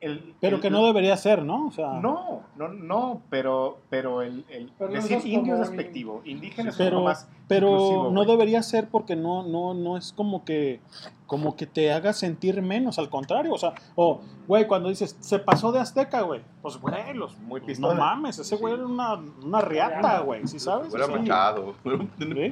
el, 0.00 0.34
Pero 0.40 0.56
el- 0.56 0.62
que 0.62 0.70
no 0.70 0.84
debería 0.86 1.16
ser, 1.16 1.42
¿no? 1.42 1.66
O 1.66 1.70
sea, 1.70 1.94
no, 2.00 2.42
no, 2.56 2.68
no, 2.68 3.22
pero, 3.30 3.78
pero 3.88 4.22
el, 4.22 4.44
el 4.50 4.70
Pero 4.78 4.90
no 4.90 4.94
decir 4.96 5.20
indio 5.26 5.54
es 5.54 5.60
despectivo, 5.60 6.20
indígena 6.24 6.70
es 6.70 6.76
pero, 6.76 7.02
más 7.02 7.28
pero 7.48 8.10
no 8.10 8.24
güey. 8.24 8.26
debería 8.26 8.62
ser 8.62 8.88
porque 8.88 9.14
no, 9.16 9.42
no, 9.44 9.72
no 9.72 9.96
es 9.96 10.12
como 10.12 10.44
que, 10.44 10.80
como 11.26 11.56
que 11.56 11.66
te 11.66 11.92
haga 11.92 12.12
sentir 12.12 12.60
menos, 12.60 12.98
al 12.98 13.08
contrario, 13.08 13.54
o 13.54 13.58
sea, 13.58 13.72
o, 13.94 14.20
güey, 14.48 14.66
cuando 14.66 14.88
dices, 14.88 15.16
se 15.20 15.38
pasó 15.38 15.70
de 15.72 15.78
azteca, 15.80 16.22
güey, 16.22 16.42
pues, 16.60 16.76
güey, 16.78 17.14
los, 17.14 17.38
Muy 17.38 17.60
no 17.60 17.66
pistola. 17.66 17.94
mames, 17.94 18.38
ese 18.38 18.56
güey 18.56 18.74
era 18.74 18.84
una, 18.84 19.14
una 19.14 19.60
riata, 19.60 20.18
güey, 20.20 20.46
¿sí 20.46 20.58
sabes? 20.58 20.92
Era 20.92 21.04
O 21.04 21.08
sea, 21.08 21.16
machado. 21.18 21.74
Era 21.84 21.94
un 21.96 22.10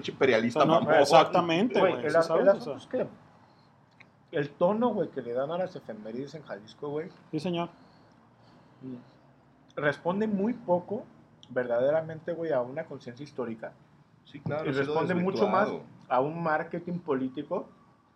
imperialista 0.08 0.60
O 0.60 0.66
sea, 0.66 0.80
no, 0.80 0.90
exactamente, 0.92 1.78
Güey, 1.80 1.92
güey, 1.92 2.04
el, 2.06 2.10
¿sí 2.10 2.16
el 2.16 2.22
sabes? 2.22 2.66
O 2.66 2.78
sea, 2.78 2.88
que 2.88 3.06
el 4.34 4.50
tono, 4.50 4.88
güey, 4.88 5.08
que 5.10 5.22
le 5.22 5.32
dan 5.32 5.50
a 5.50 5.58
las 5.58 5.74
efemérides 5.76 6.34
en 6.34 6.42
Jalisco, 6.42 6.88
güey, 6.88 7.08
sí, 7.30 7.40
señor. 7.40 7.68
responde 9.76 10.26
muy 10.26 10.52
poco 10.52 11.04
verdaderamente, 11.50 12.32
güey, 12.32 12.52
a 12.52 12.60
una 12.60 12.84
conciencia 12.84 13.24
histórica. 13.24 13.72
Sí, 14.24 14.40
claro. 14.40 14.68
y 14.68 14.72
responde 14.72 15.14
mucho 15.14 15.46
más 15.48 15.68
a 16.08 16.20
un 16.20 16.42
marketing 16.42 16.98
político 16.98 17.68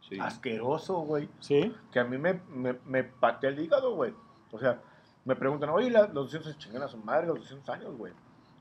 Sí. 0.09 0.19
asqueroso, 0.19 1.01
güey, 1.01 1.29
Sí, 1.39 1.75
que 1.93 2.01
a 2.01 2.05
mí 2.05 2.17
me, 2.17 2.41
me, 2.49 2.77
me 2.87 3.05
patea 3.05 3.51
el 3.51 3.59
hígado, 3.61 3.95
güey. 3.95 4.15
O 4.53 4.59
sea, 4.59 4.81
me 5.25 5.37
preguntan, 5.37 5.69
oye, 5.71 5.91
la- 5.91 6.07
los 6.07 6.33
200 6.33 6.53
se 6.53 6.59
chingan 6.59 6.83
a 6.83 6.89
su 6.89 6.97
madre, 6.99 7.27
los 7.27 7.41
200 7.41 7.69
años, 7.69 7.95
güey. 7.99 8.13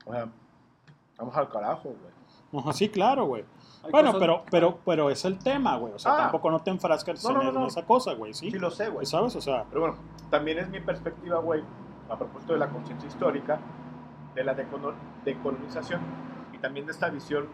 O 0.04 0.12
sea, 0.12 0.28
vamos 1.16 1.34
al 1.36 1.48
carajo, 1.48 1.94
güey. 2.50 2.62
Ajá, 2.62 2.72
sí, 2.74 2.88
claro, 2.90 3.24
güey. 3.26 3.44
Hay 3.84 3.90
Bueno, 3.92 4.08
cosas- 4.08 4.20
pero, 4.20 4.42
pero, 4.50 4.78
pero 4.84 5.10
es 5.10 5.24
el 5.24 5.38
tema, 5.38 5.76
güey, 5.76 5.92
o 5.94 5.98
sea, 5.98 6.12
Ah. 6.14 6.16
tampoco 6.24 6.50
no 6.50 6.60
te 6.60 6.70
enfrasques 6.70 7.22
No, 7.24 7.30
no, 7.32 7.40
en, 7.40 7.46
no, 7.46 7.52
no. 7.52 7.60
en 7.62 7.66
esa 7.66 7.84
cosa, 7.86 8.12
güey, 8.14 8.34
¿sí? 8.34 8.50
Sí 8.50 8.58
lo 8.58 8.70
sé, 8.70 8.88
güey. 8.90 9.06
¿Sabes? 9.06 9.34
O 9.36 9.40
sea, 9.40 9.64
Pero 9.68 9.80
bueno, 9.82 9.96
también 10.30 10.58
es 10.58 10.68
mi 10.68 10.80
perspectiva, 10.80 11.38
güey, 11.38 11.62
a 12.10 12.16
propósito 12.16 12.52
de 12.54 12.58
la 12.58 12.68
conciencia 12.68 13.06
histórica, 13.08 13.58
de 14.34 14.44
la 14.44 14.54
decolonización 15.24 16.00
y 16.52 16.58
también 16.58 16.86
de 16.86 16.92
esta 16.92 17.08
visión 17.08 17.46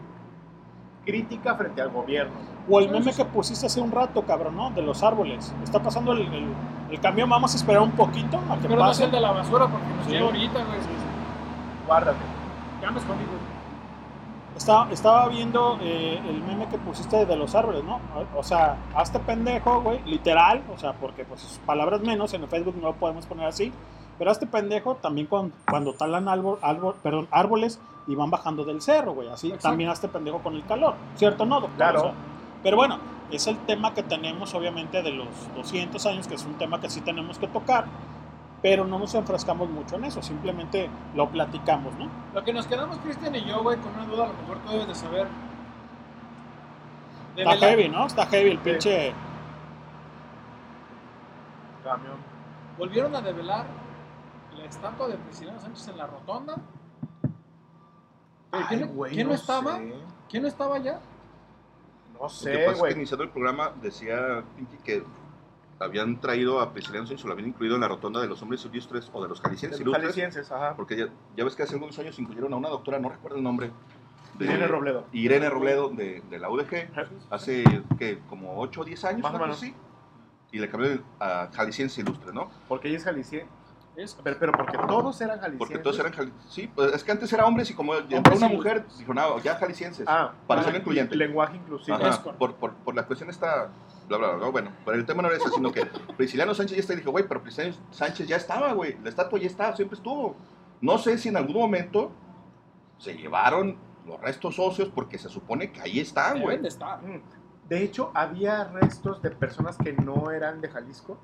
crítica 1.05 1.55
frente 1.55 1.81
al 1.81 1.89
gobierno. 1.91 2.33
O 2.69 2.79
el 2.79 2.89
meme 2.89 3.13
que 3.13 3.25
pusiste 3.25 3.67
hace 3.67 3.79
un 3.79 3.91
rato, 3.91 4.23
cabrón, 4.23 4.55
¿no? 4.55 4.71
De 4.71 4.81
los 4.81 5.03
árboles. 5.03 5.53
Está 5.63 5.81
pasando 5.81 6.13
el, 6.13 6.21
el- 6.33 6.53
el 6.89 6.99
camión, 6.99 7.29
vamos 7.29 7.53
a 7.53 7.57
esperar 7.57 7.81
un 7.83 7.91
poquito 7.91 8.37
a 8.49 8.55
que 8.55 8.63
Pero 8.67 8.75
no 8.75 8.81
es 8.85 8.87
pase. 8.97 9.03
el 9.05 9.11
de 9.11 9.19
la 9.21 9.31
basura 9.31 9.67
porque 9.67 9.85
nos 9.87 10.05
Sí. 10.05 10.11
llega 10.11 10.25
ahorita, 10.25 10.63
güey. 10.65 10.79
Guárdate. 11.85 12.17
Ya 12.81 12.91
me 12.91 12.99
escondí, 12.99 13.23
güey. 13.25 13.54
Estaba, 14.55 14.89
estaba 14.91 15.27
viendo 15.27 15.77
eh, 15.81 16.19
el 16.29 16.41
meme 16.43 16.67
que 16.69 16.77
pusiste 16.77 17.25
de 17.25 17.35
los 17.35 17.53
árboles, 17.55 17.83
¿no? 17.83 17.99
O 18.37 18.43
sea, 18.43 18.77
hazte 18.95 19.19
pendejo, 19.19 19.81
güey, 19.81 19.99
literal, 20.05 20.63
o 20.73 20.77
sea, 20.77 20.93
porque 20.93 21.25
pues 21.25 21.59
palabras 21.65 22.01
menos, 22.01 22.33
en 22.33 22.43
el 22.43 22.47
Facebook 22.47 22.75
no 22.77 22.87
lo 22.87 22.93
podemos 22.93 23.25
poner 23.25 23.47
así, 23.47 23.73
pero 24.17 24.31
hazte 24.31 24.47
pendejo 24.47 24.95
también 24.95 25.27
cuando, 25.27 25.53
cuando 25.69 25.93
talan 25.93 26.29
árbol, 26.29 26.57
árbol- 26.61 26.95
perdón, 27.03 27.27
árboles 27.31 27.81
y 28.07 28.15
van 28.15 28.29
bajando 28.31 28.63
del 28.63 28.81
cerro, 28.81 29.13
güey, 29.13 29.27
así 29.27 29.47
Exacto. 29.47 29.67
también 29.67 29.89
hazte 29.89 30.07
pendejo 30.07 30.39
con 30.39 30.55
el 30.55 30.65
calor, 30.65 30.93
¿cierto? 31.17 31.45
No, 31.45 31.55
doctor? 31.59 31.75
Claro. 31.75 31.99
O 31.99 32.03
sea, 32.03 32.13
pero 32.63 32.77
bueno, 32.77 32.97
es 33.31 33.47
el 33.47 33.57
tema 33.65 33.93
que 33.93 34.03
tenemos 34.03 34.53
obviamente 34.53 35.01
de 35.03 35.11
los 35.11 35.27
200 35.55 36.05
años, 36.05 36.27
que 36.29 36.35
es 36.35 36.45
un 36.45 36.53
tema 36.53 36.79
que 36.79 36.89
sí 36.89 37.01
tenemos 37.01 37.37
que 37.39 37.47
tocar, 37.47 37.85
pero 38.61 38.85
no 38.85 38.97
nos 38.99 39.13
enfrascamos 39.15 39.69
mucho 39.69 39.95
en 39.97 40.05
eso, 40.05 40.21
simplemente 40.21 40.89
lo 41.13 41.29
platicamos, 41.29 41.93
¿no? 41.95 42.09
Lo 42.33 42.43
que 42.43 42.51
nos 42.53 42.65
quedamos, 42.67 42.97
Cristian 42.99 43.35
y 43.35 43.45
yo, 43.45 43.61
güey, 43.61 43.77
con 43.77 43.93
una 43.93 44.05
duda, 44.05 44.23
a 44.25 44.27
lo 44.27 44.33
mejor 44.33 44.57
tú 44.65 44.71
debes 44.71 44.87
de 44.87 44.95
saber. 44.95 45.27
De 47.35 47.41
Está 47.43 47.53
velar- 47.55 47.69
heavy, 47.69 47.89
¿no? 47.89 48.05
Está 48.07 48.25
heavy 48.27 48.49
el 48.51 48.59
pinche... 48.59 49.13
Camión. 51.83 52.17
¿Volvieron 52.77 53.15
a 53.15 53.21
develar 53.21 53.65
la 54.57 54.65
estatua 54.65 55.07
de 55.07 55.17
Prisciliano 55.17 55.59
Sánchez 55.59 55.87
en 55.89 55.97
la 55.97 56.07
rotonda? 56.07 56.55
¿Pero 58.51 58.65
¿Quién, 58.67 58.95
güey, 58.95 59.17
no, 59.23 59.29
no 59.29 59.35
estaba? 59.35 59.77
sé. 59.77 59.93
¿Quién 60.29 60.43
no 60.43 60.49
estaba 60.49 60.75
allá? 60.77 60.99
No 62.19 62.29
sé, 62.29 62.51
pasa 62.51 62.61
es 62.61 62.73
que 62.73 62.79
güey. 62.79 62.93
iniciando 62.93 63.23
el 63.25 63.29
programa 63.29 63.71
decía 63.81 64.43
Pinky 64.55 64.77
que 64.77 65.03
habían 65.79 66.19
traído 66.21 66.59
a 66.61 66.71
Prisciliano 66.73 67.05
Sánchez, 67.07 67.25
lo 67.25 67.33
habían 67.33 67.49
incluido 67.49 67.75
en 67.75 67.81
la 67.81 67.87
rotonda 67.87 68.21
de 68.21 68.27
los 68.27 68.41
hombres 68.41 68.63
ilustres 68.65 69.09
o 69.13 69.21
de 69.21 69.27
los 69.29 69.41
jaliscienses 69.41 69.79
De 69.79 69.85
los 69.85 69.93
ilustres. 69.93 70.15
jaliscienses, 70.15 70.51
ajá. 70.51 70.75
Porque 70.75 70.95
ya, 70.97 71.07
ya 71.35 71.43
ves 71.43 71.55
que 71.55 71.63
hace 71.63 71.73
algunos 71.73 71.97
años 71.99 72.17
incluyeron 72.19 72.53
a 72.53 72.55
una 72.57 72.69
doctora, 72.69 72.99
no 72.99 73.09
recuerdo 73.09 73.37
el 73.37 73.43
nombre. 73.43 73.71
de- 74.37 74.45
Irene 74.45 74.67
Robledo. 74.67 75.05
Irene 75.13 75.49
Robledo 75.49 75.89
de, 75.89 76.21
de 76.29 76.39
la 76.39 76.49
UDG, 76.49 76.89
hace 77.29 77.63
que 77.97 78.19
como 78.29 78.59
8 78.59 78.81
o 78.81 78.83
10 78.85 79.05
años, 79.05 79.21
Más 79.23 79.33
o 79.33 79.39
menos. 79.39 79.57
así. 79.57 79.73
Y 80.51 80.59
le 80.59 80.69
cambió 80.69 81.01
a 81.19 81.49
jalisciense 81.53 82.01
ilustre, 82.01 82.31
¿no? 82.33 82.49
Porque 82.67 82.87
ella 82.87 82.97
es 82.97 83.03
jalisciense. 83.03 83.49
Pero, 84.23 84.37
pero 84.39 84.51
porque 84.51 84.77
todos 84.77 85.21
eran 85.21 85.39
jaliscienses. 85.39 85.57
Porque 85.57 85.77
todos 85.79 85.99
eran 85.99 86.11
jaliscienses. 86.11 86.53
Sí, 86.53 86.67
pues 86.73 86.93
es 86.93 87.03
que 87.03 87.11
antes 87.13 87.31
era 87.31 87.45
hombres 87.45 87.69
y 87.69 87.73
como 87.73 87.95
entró 87.95 88.35
una 88.35 88.49
mujer, 88.49 88.85
dijo, 88.97 89.13
no, 89.13 89.39
ya 89.39 89.55
jaliscienses. 89.55 90.05
Ah, 90.07 90.33
para 90.47 90.61
ah, 90.61 90.63
ser 90.65 90.75
incluyente. 90.75 91.15
lenguaje 91.15 91.55
inclusivo. 91.55 91.95
Ajá, 91.97 92.21
por, 92.37 92.55
por, 92.55 92.73
por 92.73 92.93
la 92.93 93.05
cuestión 93.05 93.29
esta, 93.29 93.69
bla, 94.07 94.17
bla, 94.17 94.27
bla, 94.27 94.37
bla, 94.37 94.47
bueno, 94.49 94.71
pero 94.83 94.97
el 94.97 95.05
tema 95.05 95.21
no 95.21 95.29
era 95.29 95.37
ese, 95.37 95.49
sino 95.49 95.71
que 95.71 95.85
Prisciliano 96.17 96.53
Sánchez 96.53 96.77
ya 96.77 96.81
está 96.81 96.93
y 96.93 96.97
dije, 96.97 97.09
güey, 97.09 97.27
pero 97.27 97.41
Prisciliano 97.41 97.75
Sánchez 97.91 98.27
ya 98.27 98.37
estaba, 98.37 98.73
güey, 98.73 98.97
la 99.03 99.09
estatua 99.09 99.39
ya 99.39 99.47
estaba, 99.47 99.75
siempre 99.75 99.97
estuvo. 99.97 100.35
No 100.81 100.97
sé 100.97 101.17
si 101.17 101.29
en 101.29 101.37
algún 101.37 101.55
momento 101.55 102.11
se 102.97 103.15
llevaron 103.15 103.77
los 104.05 104.19
restos 104.21 104.59
óseos 104.59 104.89
porque 104.93 105.17
se 105.17 105.29
supone 105.29 105.71
que 105.71 105.81
ahí 105.81 105.99
están, 105.99 106.41
güey. 106.41 106.57
De. 106.57 106.69
Mm. 106.69 107.21
De 107.67 107.83
hecho, 107.83 108.11
había 108.13 108.65
restos 108.65 109.21
de 109.21 109.31
personas 109.31 109.77
que 109.77 109.93
no 109.93 110.31
eran 110.31 110.61
de 110.61 110.69
Jalisco. 110.69 111.17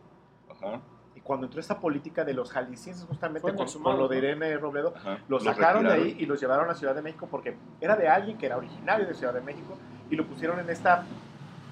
Ajá. 0.49 0.81
Y 1.15 1.21
cuando 1.21 1.45
entró 1.45 1.59
esta 1.59 1.79
política 1.79 2.25
de 2.25 2.33
los 2.33 2.51
jaliscienses, 2.51 3.05
justamente 3.05 3.53
con, 3.53 3.97
lo 3.97 4.07
de. 4.07 4.17
Irene 4.17 4.57
Robledo, 4.57 4.93
Ajá. 4.95 5.19
los 5.27 5.43
Los 5.43 5.55
sacaron 5.55 5.83
de 5.83 5.93
ahí 5.93 6.15
y 6.17 6.25
los 6.25 6.39
llevaron 6.39 6.69
a 6.69 6.73
Ciudad 6.73 6.95
de 6.95 7.01
México 7.01 7.27
porque 7.29 7.55
era 7.79 7.95
de 7.95 8.07
alguien 8.07 8.37
que 8.37 8.47
era 8.47 8.57
originario 8.57 9.05
de 9.05 9.13
Ciudad 9.13 9.33
de 9.33 9.41
México 9.41 9.77
y 10.09 10.15
lo 10.15 10.25
pusieron 10.25 10.59
en 10.59 10.69
esta 10.69 11.05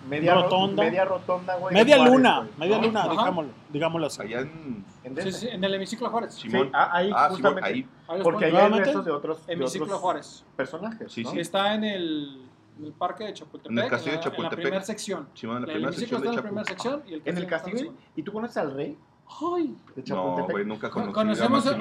media 0.08 0.34
ro- 0.36 0.44
Rotonda. 0.44 0.84
media 0.84 1.06
rotonda, 1.06 1.56
güey. 1.58 1.74
Media 1.74 1.96
Juárez, 1.98 2.14
luna, 2.14 2.38
güey. 2.40 2.50
media 2.60 2.78
¿No? 2.78 2.88
luna, 2.88 3.02
Ajá. 3.02 3.10
digámoslo, 3.12 3.52
digámoslo 3.70 4.08
así. 4.08 4.22
Allá 4.22 4.40
en 4.42 4.50
En 4.50 4.86
Sí, 5.16 5.16
Denver. 5.16 5.34
sí, 5.34 5.48
en 5.50 5.64
el 5.64 5.74
hemiciclo 5.76 6.10
Juárez. 6.10 6.34
Simón. 6.36 6.66
Sí, 6.68 6.72
ah, 6.74 6.90
ahí 6.94 7.10
Ah, 7.14 7.30
Simón, 7.30 7.32
justamente. 7.54 7.70
ahí. 7.70 8.22
Porque 8.24 8.46
ahí 8.46 8.56
hay 8.56 8.72
restos 8.72 9.06
de 9.06 9.12
otros, 9.12 9.46
de 9.48 9.54
Hemiciclo 9.54 9.86
otros 9.86 10.00
Juárez. 10.02 10.46
personajes. 10.56 11.12
Sí, 11.12 11.24
¿no? 11.24 11.32
sí. 11.32 11.40
Está 11.40 11.74
en 11.74 11.84
el, 11.84 12.46
en 12.80 12.86
el 12.86 12.94
parque 12.94 13.26
de 13.26 13.34
Chapultepec. 13.34 13.72
En 13.78 13.84
el 13.84 13.90
castillo 13.90 14.16
de 14.18 14.20
Chapultepec. 14.24 14.52
En 14.54 14.58
la 14.60 14.64
primera 14.70 14.84
sección. 14.86 15.30
Simón, 15.34 15.58
en 15.58 15.62
la 15.64 15.68
el 15.68 15.74
primera 15.74 15.88
hemiciclo 15.96 16.18
sección 16.20 16.22
está 16.22 16.30
de 16.30 16.30
en 16.30 16.36
la 16.36 16.42
primera 16.42 16.66
Chapultepec. 16.66 16.92
sección 16.94 17.04
y 17.10 17.14
el 17.14 17.22
En 17.30 17.38
el 17.38 17.44
está 17.44 17.58
castillo. 17.62 17.94
¿Y 18.16 18.24
tú 18.24 18.32
conoces 18.34 18.58
al 18.58 18.74
rey 18.74 18.98
Ay, 19.42 19.76
de 19.96 20.04
No, 20.12 20.48
güey, 20.48 20.66
nunca 20.66 20.90
conocí 20.90 21.14
Conocemos 21.14 21.66
a- 21.68 21.74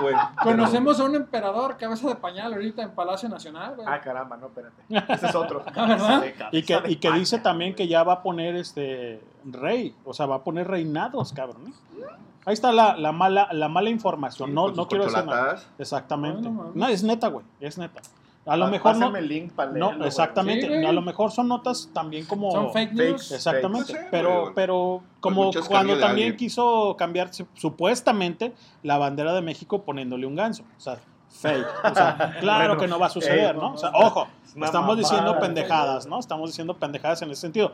güey. 0.00 0.14
Conocemos 0.42 1.00
a 1.00 1.04
un 1.04 1.16
emperador, 1.16 1.76
cabeza 1.76 2.08
de 2.08 2.14
pañal, 2.14 2.52
ahorita 2.54 2.82
en 2.82 2.90
Palacio 2.92 3.28
Nacional, 3.28 3.74
güey. 3.74 3.86
Ah, 3.90 4.00
caramba, 4.00 4.36
no, 4.36 4.46
espérate. 4.46 4.82
Ese 5.12 5.26
es 5.26 5.34
otro. 5.34 5.64
¿Verdad? 5.74 6.24
Y 6.52 6.62
que, 6.62 6.80
y 6.86 6.96
que 6.96 7.12
dice 7.12 7.38
también 7.38 7.74
que 7.74 7.88
ya 7.88 8.02
va 8.04 8.14
a 8.14 8.22
poner 8.22 8.54
este 8.56 9.20
rey, 9.44 9.94
o 10.04 10.14
sea, 10.14 10.26
va 10.26 10.36
a 10.36 10.44
poner 10.44 10.68
reinados, 10.68 11.32
cabrón. 11.32 11.66
¿eh? 11.68 12.02
Ahí 12.44 12.54
está 12.54 12.72
la, 12.72 12.96
la 12.96 13.12
mala, 13.12 13.48
la 13.52 13.68
mala 13.68 13.90
información. 13.90 14.48
Sí, 14.50 14.54
no, 14.54 14.70
no 14.70 14.86
quiero 14.88 15.04
decir 15.04 15.24
nada. 15.24 15.58
Exactamente. 15.78 16.38
Ay, 16.38 16.44
no 16.44 16.50
mames. 16.52 16.74
No, 16.76 16.88
es 16.88 17.02
neta, 17.04 17.28
güey. 17.28 17.44
Es 17.60 17.78
neta. 17.78 18.00
A 18.44 18.56
lo 18.56 18.66
mejor 18.68 18.94
no. 18.94 19.00
pásame 19.00 19.18
el 19.20 19.28
link 19.28 19.52
para 19.52 19.70
No, 19.70 19.86
leerlo, 19.90 20.04
exactamente. 20.06 20.66
Sí, 20.66 20.84
a 20.84 20.90
lo 20.92 21.00
mejor 21.02 21.30
son 21.30 21.46
notas 21.48 21.88
también 21.92 22.26
como. 22.26 22.50
Son 22.50 22.72
fake 22.72 22.92
news. 22.92 23.30
Exactamente. 23.30 23.92
Fakes. 23.92 24.08
Pero, 24.10 24.40
güey. 24.42 24.54
pero 24.54 25.02
como 25.20 25.44
muchas 25.44 25.68
cuando 25.68 25.92
también 25.98 26.30
alguien. 26.30 26.36
quiso 26.36 26.96
cambiar 26.98 27.32
su- 27.32 27.46
supuestamente 27.54 28.52
la 28.82 28.98
bandera 28.98 29.32
de 29.32 29.42
México 29.42 29.82
poniéndole 29.82 30.26
un 30.26 30.34
ganso. 30.34 30.64
O 30.76 30.80
sea, 30.80 30.98
fake. 31.28 31.66
O 31.90 31.94
sea, 31.94 32.36
claro 32.40 32.68
Bueno, 32.74 32.80
que 32.80 32.88
no 32.88 32.98
va 32.98 33.06
a 33.06 33.10
suceder, 33.10 33.54
eh, 33.54 33.58
¿no? 33.58 33.74
O 33.74 33.78
sea, 33.78 33.90
ojo, 33.94 34.26
estamos 34.60 34.98
diciendo 34.98 35.38
pendejadas, 35.38 36.06
¿no? 36.06 36.18
Estamos 36.18 36.50
diciendo 36.50 36.76
pendejadas 36.76 37.22
en 37.22 37.30
ese 37.30 37.42
sentido. 37.42 37.70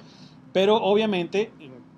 Pero 0.53 0.77
obviamente, 0.77 1.51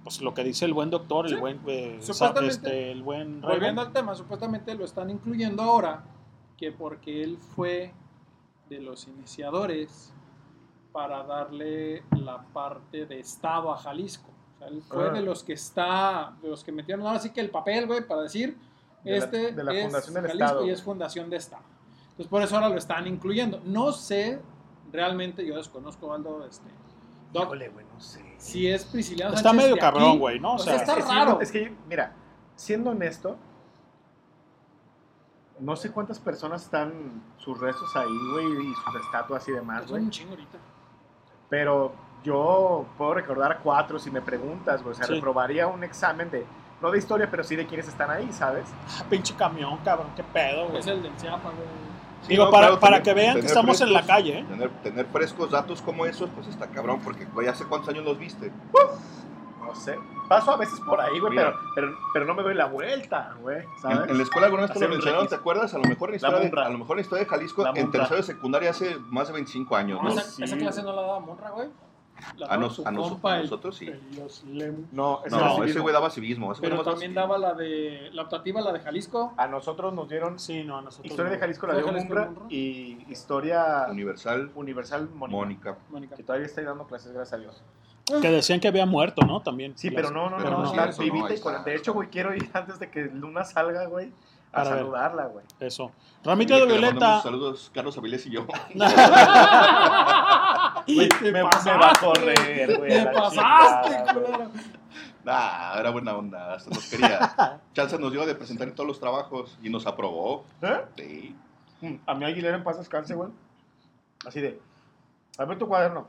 pues 0.05 0.21
lo 0.21 0.33
que 0.33 0.45
dice 0.45 0.65
el 0.65 0.75
buen 0.75 0.91
doctor, 0.91 1.27
el 1.27 1.35
Sí. 1.35 1.41
buen. 1.41 1.61
eh, 1.67 1.99
Supuestamente, 2.01 2.49
este, 2.55 2.93
el 2.93 3.03
buen. 3.03 3.41
Volviendo 3.41 3.81
al 3.81 3.93
tema, 3.93 4.15
supuestamente 4.15 4.75
lo 4.77 4.85
están 4.85 5.11
incluyendo 5.11 5.63
ahora, 5.63 6.05
que 6.57 6.71
porque 6.73 7.23
él 7.25 7.39
fue 7.57 7.93
de 8.71 8.81
los 8.81 9.07
iniciadores 9.09 10.13
para 10.93 11.23
darle 11.25 12.05
la 12.13 12.41
parte 12.53 13.05
de 13.05 13.19
Estado 13.19 13.73
a 13.73 13.77
Jalisco. 13.77 14.31
O 14.55 14.59
sea, 14.59 14.69
él 14.69 14.83
fue 14.83 15.09
Ah. 15.09 15.13
de 15.13 15.23
los 15.23 15.43
que 15.43 15.53
está, 15.55 16.37
de 16.41 16.49
los 16.49 16.63
que 16.65 16.71
metieron 16.73 17.05
ahora 17.07 17.19
sí 17.19 17.31
que 17.31 17.41
el 17.41 17.51
papel, 17.51 17.87
güey, 17.87 18.07
para 18.07 18.23
decir, 18.23 18.57
De 19.05 19.11
la- 19.13 19.17
este 19.17 19.53
de 19.53 19.65
la 19.65 19.73
es 19.73 19.83
Fundación 19.85 20.15
del 20.15 20.23
Jalisco 20.27 20.45
Estado, 20.47 20.67
y 20.67 20.71
es 20.71 20.83
Fundación 20.83 21.31
de 21.31 21.37
Estado. 21.37 21.63
Entonces 22.11 22.27
por 22.29 22.43
eso 22.43 22.55
ahora 22.55 22.69
lo 22.69 22.77
están 22.77 23.07
incluyendo. 23.07 23.61
No 23.65 23.93
sé, 23.93 24.41
realmente, 24.93 25.45
yo 25.45 25.57
desconozco, 25.57 26.13
Aldo, 26.13 26.45
este, 26.47 26.69
Doc, 27.33 27.45
Híjole, 27.45 27.69
güey, 27.71 27.87
no 27.93 28.01
sé. 28.01 28.23
si 28.39 28.69
es 28.69 28.85
Prisciliano 28.85 29.35
Está 29.35 29.51
Sánchez 29.51 29.65
medio 29.69 29.79
cabrón, 29.79 30.19
güey, 30.19 30.39
¿no? 30.41 30.53
O 30.53 30.55
O 30.57 30.59
sea, 30.59 30.75
sea, 30.79 30.83
está 30.83 30.99
Es 30.99 31.09
raro. 31.09 31.41
Es 31.41 31.51
que, 31.53 31.73
mira, 31.89 32.13
siendo 32.57 32.91
honesto, 32.91 33.37
no 35.61 35.77
sé 35.77 35.91
cuántas 35.93 36.19
personas 36.19 36.63
están 36.65 36.93
sus 37.39 37.59
restos 37.61 37.95
ahí, 37.97 38.09
güey, 38.33 38.47
y 38.71 38.75
sus 38.75 38.95
estatuas 39.05 39.47
y 39.49 39.53
demás, 39.53 39.87
güey. 39.89 40.03
un 40.03 40.11
chingo 40.11 40.31
ahorita. 40.31 40.59
Pero 41.49 41.93
yo 42.25 42.87
puedo 42.97 43.15
recordar 43.15 43.61
cuatro 43.63 43.99
si 43.99 44.11
me 44.11 44.21
preguntas, 44.23 44.83
güey. 44.83 44.93
O 44.93 44.97
sea, 44.97 45.07
Sí. 45.07 45.15
reprobaría 45.15 45.67
un 45.67 45.83
examen 45.85 46.31
de, 46.31 46.47
no 46.81 46.91
de 46.91 46.99
historia, 46.99 47.29
pero 47.31 47.43
sí 47.45 47.57
de 47.57 47.67
quiénes 47.67 47.89
están 47.89 48.11
ahí, 48.11 48.33
¿sabes? 48.33 48.65
ah, 48.89 49.05
pinche 49.11 49.35
camión, 49.35 49.79
cabrón, 49.85 50.09
qué 50.17 50.23
pedo, 50.25 50.67
güey. 50.69 50.79
Es 50.79 50.87
el 50.87 51.03
del 51.03 51.17
Chiapa, 51.17 51.51
güey. 51.51 51.91
Sí, 52.23 52.29
Digo, 52.29 52.45
no, 52.45 52.51
para, 52.51 52.67
claro, 52.67 52.81
para 52.81 53.03
tener- 53.03 53.03
que 53.03 53.21
vean 53.21 53.41
que 53.41 53.47
estamos 53.47 53.81
en 53.81 53.93
la 53.95 54.05
calle, 54.05 54.41
¿eh? 54.41 54.45
Tener, 54.47 54.71
tener 54.83 55.07
frescos 55.07 55.51
datos 55.51 55.81
como 55.81 56.05
esos, 56.05 56.29
pues 56.31 56.47
está 56.49 56.67
cabrón, 56.67 57.01
porque 57.03 57.25
güey, 57.25 57.49
hace 57.49 57.65
cuántos 57.65 57.89
años 57.89 58.05
los 58.05 58.19
viste. 58.19 58.53
No 59.71 59.77
sé. 59.81 59.99
Paso 60.29 60.53
a 60.53 60.57
veces 60.57 60.79
por 60.81 61.01
ahí, 61.01 61.19
güey, 61.19 61.35
pero, 61.35 61.55
pero, 61.75 61.97
pero 62.13 62.25
no 62.25 62.35
me 62.35 62.43
doy 62.43 62.55
la 62.55 62.67
vuelta, 62.67 63.35
güey, 63.41 63.65
¿sabes? 63.81 63.99
En, 64.05 64.11
en 64.11 64.17
la 64.19 64.23
escuela 64.25 64.47
alguna 64.47 64.63
vez 64.65 64.73
te 64.73 64.81
lo 64.81 64.89
mencionaron, 64.89 65.27
¿te 65.29 65.35
acuerdas? 65.35 65.75
A 65.75 65.79
lo 65.79 65.85
mejor 65.85 66.11
en 66.15 66.21
la 66.21 66.29
La 66.29 66.29
historia, 66.29 66.39
de, 66.39 66.47
Munra. 66.47 66.67
a 66.67 66.71
lo 66.71 66.79
mejor 66.79 66.97
la 66.97 67.03
historia 67.03 67.25
de 67.25 67.31
Jalisco, 67.31 67.63
La 67.65 67.71
en 67.75 67.91
tercero 67.91 68.17
de 68.17 68.23
secundaria 68.23 68.71
hace 68.71 68.97
más 69.09 69.27
de 69.29 69.35
25 69.35 69.75
años, 69.77 70.01
¿no? 70.03 70.09
esa, 70.11 70.23
sí. 70.23 70.43
esa 70.43 70.57
clase 70.57 70.83
no 70.83 70.93
la 70.93 71.03
daba 71.03 71.21
Monra, 71.21 71.51
güey. 71.51 71.69
La 72.37 72.47
A, 72.47 72.49
daba 72.51 72.61
nos- 72.63 72.87
a 72.87 72.91
nos- 72.93 73.09
compa, 73.09 73.35
a 73.35 73.39
nosotros 73.41 73.77
sí. 73.77 73.91
Lem. 74.47 74.87
No, 74.93 75.23
ese 75.25 75.35
No, 75.37 75.57
güey 75.57 75.93
daba 75.95 76.11
civismo. 76.11 76.53
ese 76.53 76.61
Pero 76.61 76.83
también 76.85 77.15
daba 77.15 77.39
daba 77.39 77.39
la 77.39 77.55
de 77.55 78.11
la 78.13 78.23
optativa, 78.23 78.61
la 78.61 78.73
de 78.73 78.81
Jalisco. 78.81 79.33
A 79.39 79.47
nosotros 79.47 79.95
nos 79.95 80.07
dieron 80.09 80.39
Sí, 80.39 80.63
no, 80.63 80.77
a 80.79 80.83
nosotros. 80.83 81.11
Historia 81.11 81.31
no. 81.31 81.35
de 81.37 81.41
Jalisco, 81.41 81.67
la 81.67 81.73
Fue 81.73 81.83
dio 81.83 81.91
Jalisco 81.93 82.09
Mumbra, 82.15 82.27
Munra. 82.31 82.45
y 82.51 83.07
Historia 83.09 83.87
Universal, 83.89 84.51
Universal 84.55 85.09
Mónica, 85.15 85.37
Mónica. 85.39 85.77
Mónica. 85.89 86.17
que 86.17 86.23
todavía 86.23 86.47
está 86.47 86.63
dando 86.63 86.87
clases, 86.87 87.13
gracias 87.13 87.33
a 87.33 87.43
Dios. 87.43 87.63
Que 88.21 88.31
decían 88.31 88.61
que 88.61 88.69
había 88.69 88.87
muerto, 88.87 89.23
¿no? 89.27 89.41
También. 89.41 89.73
Sí, 89.77 89.91
pero 89.91 90.11
no, 90.11 90.31
no, 90.31 90.37
pero 90.39 90.51
no, 90.51 90.57
no, 90.59 90.63
no, 90.65 90.71
está 90.71 90.89
eso 90.89 91.03
no, 91.03 91.05
vivita 91.05 91.29
ahí 91.29 91.37
y 91.37 91.41
con- 91.41 91.55
está. 91.55 91.65
De 91.65 91.77
hecho, 91.77 91.93
güey, 91.93 92.09
quiero 92.09 92.35
ir 92.35 92.51
antes 92.53 92.79
de 92.79 92.91
que 92.91 93.05
Luna 93.05 93.45
salga, 93.45 93.87
güey, 93.87 94.13
a 94.53 94.65
saludarla, 94.65 95.27
güey. 95.27 95.45
Eso. 95.61 95.93
Ramito 96.25 96.55
de 96.59 96.67
Violeta. 96.67 97.23
Saludos, 97.23 97.71
Carlos 97.73 97.97
Avilés 97.97 98.27
y 98.27 98.31
yo. 98.31 98.47
Me, 100.87 101.43
va 101.43 101.51
a 101.51 102.01
correr, 102.01 102.79
güey. 102.79 102.91
Te 102.91 103.07
pasaste, 103.07 104.15
culero. 104.15 104.51
Ah, 105.27 105.77
era 105.79 105.91
buena 105.91 106.17
onda, 106.17 106.55
hasta 106.55 106.71
nos 106.71 106.89
quería. 106.89 107.61
Chance 107.75 107.99
nos 107.99 108.11
dio 108.11 108.25
de 108.27 108.35
presentar 108.35 108.67
en 108.69 108.75
todos 108.75 108.89
los 108.89 108.99
trabajos 108.99 109.59
y 109.63 109.69
nos 109.69 109.87
aprobó. 109.87 110.45
¿Eh? 110.63 110.81
Sí. 110.97 111.37
A 112.07 112.15
mí 112.15 112.25
Aguilera 112.25 112.57
en 112.57 112.65
paz 112.65 112.79
descanse, 112.79 113.15
güey. 113.15 113.31
Así 114.27 114.41
de. 114.41 114.61
A 115.39 115.45
ver 115.45 115.59
tu 115.59 115.69
cuaderno. 115.69 116.09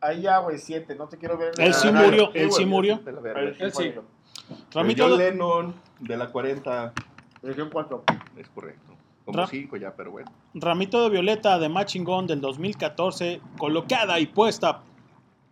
Ahí 0.00 0.22
ya, 0.22 0.38
güey, 0.38 0.58
siete. 0.58 0.94
No 0.94 1.06
te 1.08 1.16
quiero 1.18 1.36
ver. 1.38 1.52
Él 1.58 1.72
sí 1.74 1.88
Ah, 1.88 1.92
murió, 1.92 2.26
sí, 2.32 2.38
él 2.38 2.52
sí 2.52 2.66
murió. 2.66 3.00
Él 3.06 3.72
sí. 3.72 3.82
murió. 3.84 4.04
Ramito, 4.72 5.08
John 5.08 5.18
Lennon, 5.18 5.74
de 6.00 6.16
la 6.16 6.28
40. 6.30 6.92
Región 7.42 7.70
4. 7.72 8.04
Es 8.36 8.48
correcto. 8.48 8.92
Como 9.24 9.38
Ra- 9.38 9.46
5 9.46 9.76
ya, 9.76 9.94
pero 9.96 10.10
bueno. 10.10 10.30
Ramito 10.54 11.02
de 11.02 11.08
Violeta 11.10 11.58
de 11.58 11.68
Machingón 11.70 12.26
del 12.26 12.40
2014, 12.42 13.40
colocada 13.56 14.18
y 14.20 14.26
puesta 14.26 14.82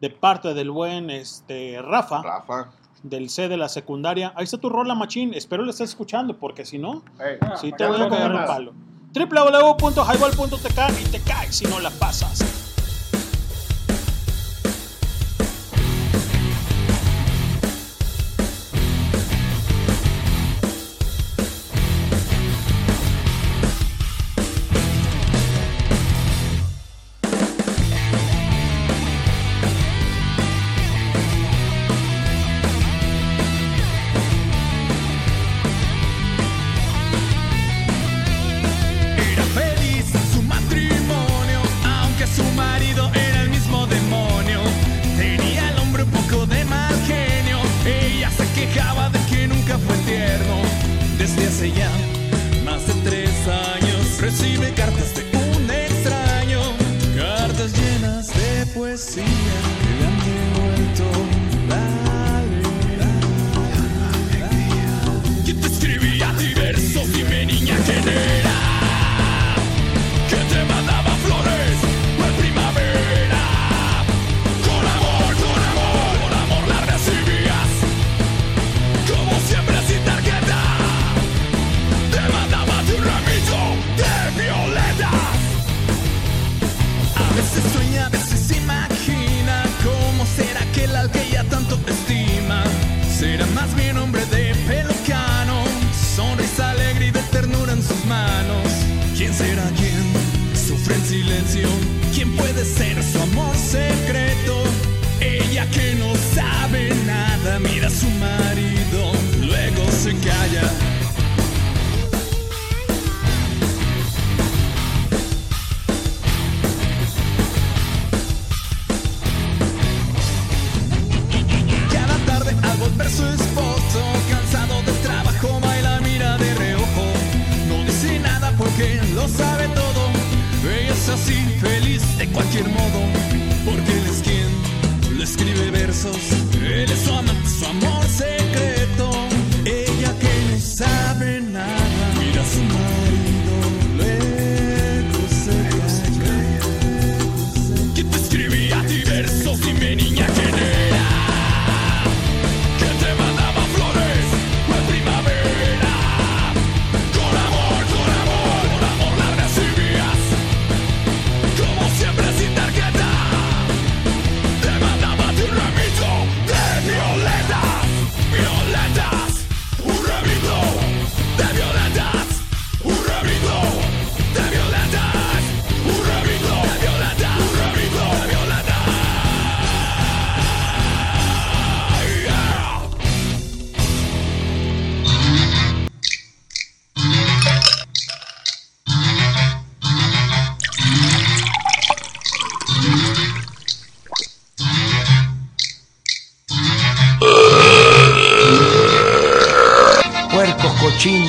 de 0.01 0.11
parte 0.11 0.53
del 0.53 0.71
buen 0.71 1.09
este, 1.11 1.81
Rafa, 1.81 2.23
Rafa. 2.23 2.71
del 3.03 3.31
C 3.31 3.49
de 3.49 3.57
la 3.57 3.69
secundaria. 3.71 4.33
Ahí 4.37 4.45
está 4.45 4.59
tu 4.59 4.69
rola, 4.69 4.95
Machín. 4.95 5.33
Espero 5.33 5.63
lo 5.63 5.71
estés 5.71 5.89
escuchando, 5.91 6.37
porque 6.37 6.67
si 6.67 6.79
no, 6.79 7.03
Ey, 7.19 7.39
sí 7.61 7.71
para 7.71 7.77
te 7.77 7.85
que 7.85 7.87
voy 7.87 8.01
a 8.03 8.09
cagar 8.11 8.33
el 8.33 8.45
palo. 8.45 8.73
www.highball.tk 9.15 11.01
y 11.01 11.05
te 11.11 11.21
caes 11.21 11.57
si 11.57 11.65
no 11.67 11.81
la 11.81 11.91
pasas. 11.91 12.62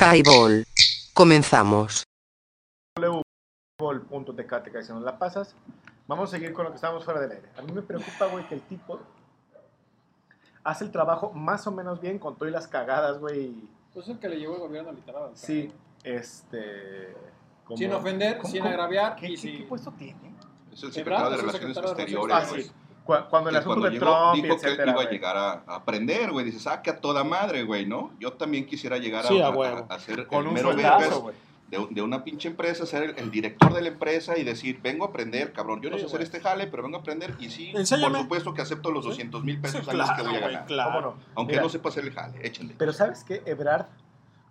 Highball. 0.00 0.64
Comenzamos. 1.14 2.04
caes 4.72 4.86
si 4.86 4.92
no 4.92 5.00
la 5.00 5.18
pasas. 5.18 5.54
Vamos 6.06 6.28
a 6.28 6.36
seguir 6.36 6.52
con 6.52 6.64
lo 6.64 6.70
que 6.70 6.76
estábamos 6.76 7.04
fuera 7.04 7.20
del 7.20 7.32
aire. 7.32 7.48
A 7.56 7.62
mí 7.62 7.72
me 7.72 7.82
preocupa, 7.82 8.26
güey, 8.26 8.46
que 8.48 8.54
el 8.56 8.62
tipo 8.62 9.00
hace 10.62 10.84
el 10.84 10.90
trabajo 10.92 11.32
más 11.32 11.66
o 11.66 11.72
menos 11.72 12.00
bien 12.00 12.18
con 12.18 12.36
todas 12.36 12.52
las 12.52 12.66
cagadas, 12.68 13.18
güey. 13.18 13.54
Pues 13.92 14.08
el 14.08 14.18
que 14.18 14.28
le 14.28 14.38
llevó 14.38 14.54
el 14.54 14.60
gobierno 14.60 14.92
literal. 14.92 15.24
al 15.24 15.36
Sí, 15.36 15.72
este... 16.02 17.16
como- 17.64 17.76
Sin 17.76 17.92
ofender, 17.92 18.38
¿Cómo- 18.38 18.50
sin 18.52 18.60
cómo- 18.62 18.70
agraviar 18.72 19.16
¿Qué, 19.16 19.26
y 19.28 19.30
qué- 19.30 19.36
sin- 19.40 19.56
qué 19.58 19.62
puesto 19.64 19.92
tiene? 19.92 20.34
Es 20.72 20.82
el 20.82 20.92
secretario 20.92 21.30
de 21.30 21.36
es 21.36 21.40
el 21.42 21.46
Relaciones 21.46 21.76
Exteriores. 21.76 22.36
Ah, 22.36 22.44
sí. 22.46 22.70
Cu- 23.04 23.14
Cuando 23.28 23.50
el 23.50 23.54
Que 23.56 23.58
asunto 23.60 23.80
cuando 23.80 23.86
de 23.86 23.90
llegó, 23.92 24.06
Trump 24.06 24.34
dijo 24.42 24.56
que 24.60 24.66
etcétera, 24.66 24.92
iba 24.92 25.02
a 25.02 25.10
llegar 25.10 25.36
a, 25.36 25.52
a 25.66 25.74
aprender, 25.76 26.32
güey. 26.32 26.46
Dice, 26.46 26.58
saque 26.60 26.90
a 26.90 27.00
toda 27.00 27.22
madre, 27.24 27.62
güey, 27.64 27.84
¿no? 27.86 28.12
Yo 28.18 28.32
también 28.32 28.66
quisiera 28.66 28.96
llegar 28.98 29.24
a, 29.26 29.28
Sí, 29.28 29.40
a 29.40 29.48
a- 29.48 29.98
ser 29.98 30.26
Con 30.26 30.40
el 30.42 30.46
un 30.48 30.54
mero 30.54 30.72
güey. 31.22 31.34
de, 31.68 31.86
de 31.90 32.02
una 32.02 32.22
pinche 32.24 32.48
empresa, 32.48 32.86
ser 32.86 33.02
el, 33.02 33.18
el 33.18 33.30
director 33.30 33.72
de 33.74 33.82
la 33.82 33.88
empresa 33.88 34.38
y 34.38 34.44
decir, 34.44 34.80
vengo 34.82 35.04
a 35.04 35.08
aprender, 35.08 35.52
cabrón. 35.52 35.80
Yo 35.82 35.90
no 35.90 35.96
Sí, 35.96 36.02
sé 36.02 36.06
hacer 36.06 36.22
este 36.22 36.40
jale, 36.40 36.66
pero 36.68 36.82
vengo 36.82 36.96
a 36.96 37.00
aprender. 37.00 37.34
Y 37.38 37.50
sí, 37.50 37.72
Enséñame. 37.74 38.12
por 38.12 38.22
supuesto 38.22 38.54
que 38.54 38.62
acepto 38.62 38.90
los 38.90 39.04
200 39.04 39.42
mil 39.44 39.60
pesos 39.60 39.84
Sí, 39.84 39.90
al 39.90 39.96
mes 39.98 40.08
que 40.10 40.14
claro, 40.14 40.28
voy 40.30 40.36
a 40.38 40.40
ganar. 40.40 40.66
claro. 40.66 40.90
¿Cómo 40.92 41.00
no? 41.00 41.14
Aunque 41.34 41.52
Mira, 41.54 41.62
no 41.62 41.68
sepa 41.68 41.88
hacer 41.90 42.04
el 42.04 42.12
jale, 42.12 42.46
échenle. 42.46 42.74
Pero 42.78 42.92
¿sabes 42.92 43.24
qué? 43.24 43.42
Ebrard, 43.46 43.86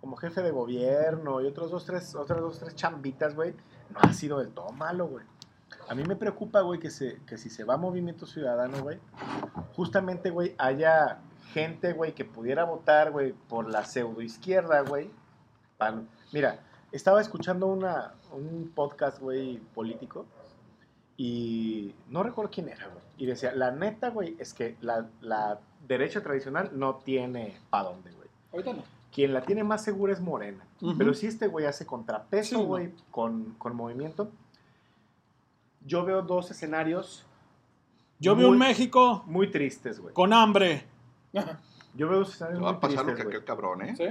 como 0.00 0.16
jefe 0.16 0.42
de 0.42 0.50
gobierno 0.50 1.40
y 1.40 1.46
otros 1.46 1.70
dos, 1.70 1.86
tres, 1.86 2.14
otras 2.14 2.40
dos, 2.40 2.58
tres 2.58 2.74
chambitas, 2.76 3.34
güey, 3.34 3.52
no 3.90 4.00
ha 4.00 4.12
sido 4.12 4.38
del 4.38 4.50
todo 4.50 4.70
malo, 4.72 5.06
güey. 5.06 5.24
A 5.88 5.94
mí 5.94 6.02
me 6.04 6.16
preocupa, 6.16 6.60
güey, 6.62 6.80
que, 6.80 6.90
se, 6.90 7.20
que 7.26 7.36
si 7.36 7.50
se 7.50 7.64
va 7.64 7.74
a 7.74 7.76
Movimiento 7.76 8.26
Ciudadano, 8.26 8.82
güey, 8.82 8.98
justamente, 9.74 10.30
güey, 10.30 10.54
haya 10.58 11.18
gente, 11.52 11.92
güey, 11.92 12.14
que 12.14 12.24
pudiera 12.24 12.64
votar, 12.64 13.10
güey, 13.12 13.32
por 13.32 13.70
la 13.70 13.84
pseudoizquierda, 13.84 14.80
güey. 14.82 15.10
Mira, 16.32 16.60
estaba 16.92 17.20
escuchando 17.20 17.66
una, 17.66 18.14
un 18.32 18.72
podcast, 18.74 19.20
güey, 19.20 19.58
político 19.74 20.26
y 21.16 21.94
no 22.08 22.22
recuerdo 22.22 22.50
quién 22.50 22.68
era, 22.68 22.88
güey. 22.88 23.02
Y 23.16 23.26
decía, 23.26 23.52
la 23.54 23.70
neta, 23.70 24.10
güey, 24.10 24.36
es 24.38 24.54
que 24.54 24.76
la, 24.80 25.08
la 25.20 25.60
derecha 25.86 26.22
tradicional 26.22 26.70
no 26.72 26.96
tiene 26.96 27.60
pa' 27.70 27.82
dónde, 27.82 28.10
güey. 28.12 28.28
Ahorita 28.52 28.72
no. 28.72 28.82
Quien 29.12 29.32
la 29.32 29.42
tiene 29.42 29.62
más 29.62 29.84
segura 29.84 30.12
es 30.12 30.20
Morena. 30.20 30.66
Pero 30.98 31.14
si 31.14 31.28
este 31.28 31.46
güey 31.46 31.66
hace 31.66 31.86
contrapeso, 31.86 32.58
Sí, 32.58 32.64
güey, 32.64 32.92
con, 33.12 33.54
con 33.58 33.76
movimiento, 33.76 34.32
yo 35.84 36.04
veo 36.04 36.22
dos 36.22 36.50
escenarios. 36.50 37.26
Yo 38.18 38.34
veo 38.36 38.48
un 38.48 38.56
muy- 38.58 38.66
México 38.68 39.22
Muy 39.26 39.50
tristes, 39.50 40.00
güey. 40.00 40.14
con 40.14 40.32
hambre. 40.32 40.86
Yo 41.96 42.08
veo 42.08 42.18
dos 42.20 42.30
escenarios 42.34 42.58
Te 42.60 42.64
va 42.64 42.70
muy 42.72 42.76
a 42.76 42.80
pasar 42.80 42.96
lo 42.96 43.02
tristes, 43.04 43.16
que 43.18 43.22
güey. 43.24 43.36
aquel 43.36 43.44
cabrón, 43.44 43.82
¿eh? 43.82 43.94
¿Sí? 43.96 44.04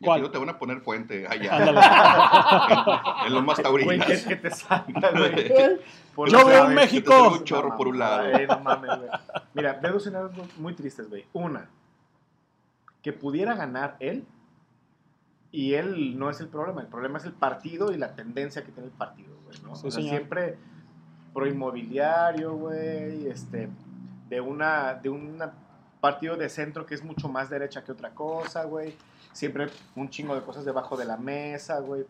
Y 0.00 0.04
¿Cuál? 0.04 0.20
aquí 0.22 0.30
te 0.30 0.38
van 0.38 0.48
a 0.50 0.58
poner 0.58 0.80
fuente 0.80 1.26
allá. 1.28 1.56
Ándale. 1.56 1.80
en, 3.22 3.26
en 3.26 3.34
lo 3.34 3.42
más 3.42 3.60
taurinas. 3.60 3.96
Güey, 4.06 4.18
que, 4.18 4.24
que 4.28 4.36
te 4.36 4.50
salga, 4.50 5.10
güey. 5.10 5.52
Por 6.14 6.30
Yo 6.30 6.46
veo 6.46 6.62
un 6.62 6.68
Que 6.70 6.74
te 6.74 6.80
México. 6.80 7.12
salga 7.12 7.28
un 7.32 7.44
chorro 7.44 7.76
por 7.76 7.88
un 7.88 7.98
lado. 7.98 8.22
Ay, 8.34 8.46
no 8.46 8.60
mames, 8.60 8.96
güey. 8.96 9.10
Mira, 9.54 9.72
veo 9.82 9.92
dos 9.94 10.02
escenarios 10.02 10.36
muy- 10.36 10.48
muy 10.58 10.74
tristes, 10.74 11.08
güey. 11.10 11.26
Una, 11.32 11.68
que 13.02 13.12
pudiera 13.12 13.54
ganar 13.54 13.96
él, 14.00 14.24
y 15.50 15.74
él 15.74 16.18
no 16.18 16.30
es 16.30 16.40
el 16.40 16.48
problema. 16.48 16.80
El 16.82 16.88
problema 16.88 17.18
es 17.18 17.24
el 17.24 17.32
partido 17.32 17.92
y 17.92 17.96
la 17.98 18.14
tendencia 18.14 18.64
que 18.64 18.70
tiene 18.72 18.88
el 18.88 18.94
partido, 18.94 19.34
güey. 19.44 19.58
¿no? 19.62 19.74
Sí, 19.76 19.88
O 19.88 19.90
sea, 19.90 20.00
señor. 20.02 20.10
siempre 20.10 20.58
pro 21.38 21.46
inmobiliario, 21.46 22.52
güey, 22.54 23.28
este, 23.28 23.68
de 24.28 24.40
una, 24.40 24.94
de 24.94 25.08
un 25.08 25.40
partido 26.00 26.36
de 26.36 26.48
centro 26.48 26.84
que 26.84 26.96
es 26.96 27.04
mucho 27.04 27.28
más 27.28 27.48
derecha 27.48 27.84
que 27.84 27.92
otra 27.92 28.10
cosa, 28.10 28.64
güey. 28.64 28.96
Siempre 29.32 29.68
un 29.94 30.10
chingo 30.10 30.34
de 30.34 30.42
cosas 30.42 30.64
debajo 30.64 30.96
de 30.96 31.04
la 31.04 31.16
mesa, 31.16 31.78
güey. 31.78 32.04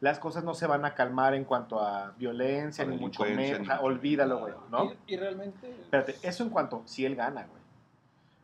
Las 0.00 0.18
cosas 0.18 0.44
no 0.44 0.52
se 0.52 0.66
van 0.66 0.84
a 0.84 0.92
calmar 0.92 1.32
en 1.32 1.44
cuanto 1.44 1.80
a 1.80 2.12
violencia, 2.18 2.84
A 2.84 2.86
ni 2.86 2.98
mucho 2.98 3.24
menos. 3.24 3.66
olvídalo, 3.80 4.40
güey, 4.40 4.52
¿no? 4.70 4.92
Y, 5.06 5.14
y 5.14 5.16
realmente. 5.16 5.70
Espérate, 5.80 6.16
eso 6.22 6.42
en 6.42 6.50
cuanto 6.50 6.82
si 6.84 7.06
él 7.06 7.16
gana, 7.16 7.46
güey. 7.46 7.62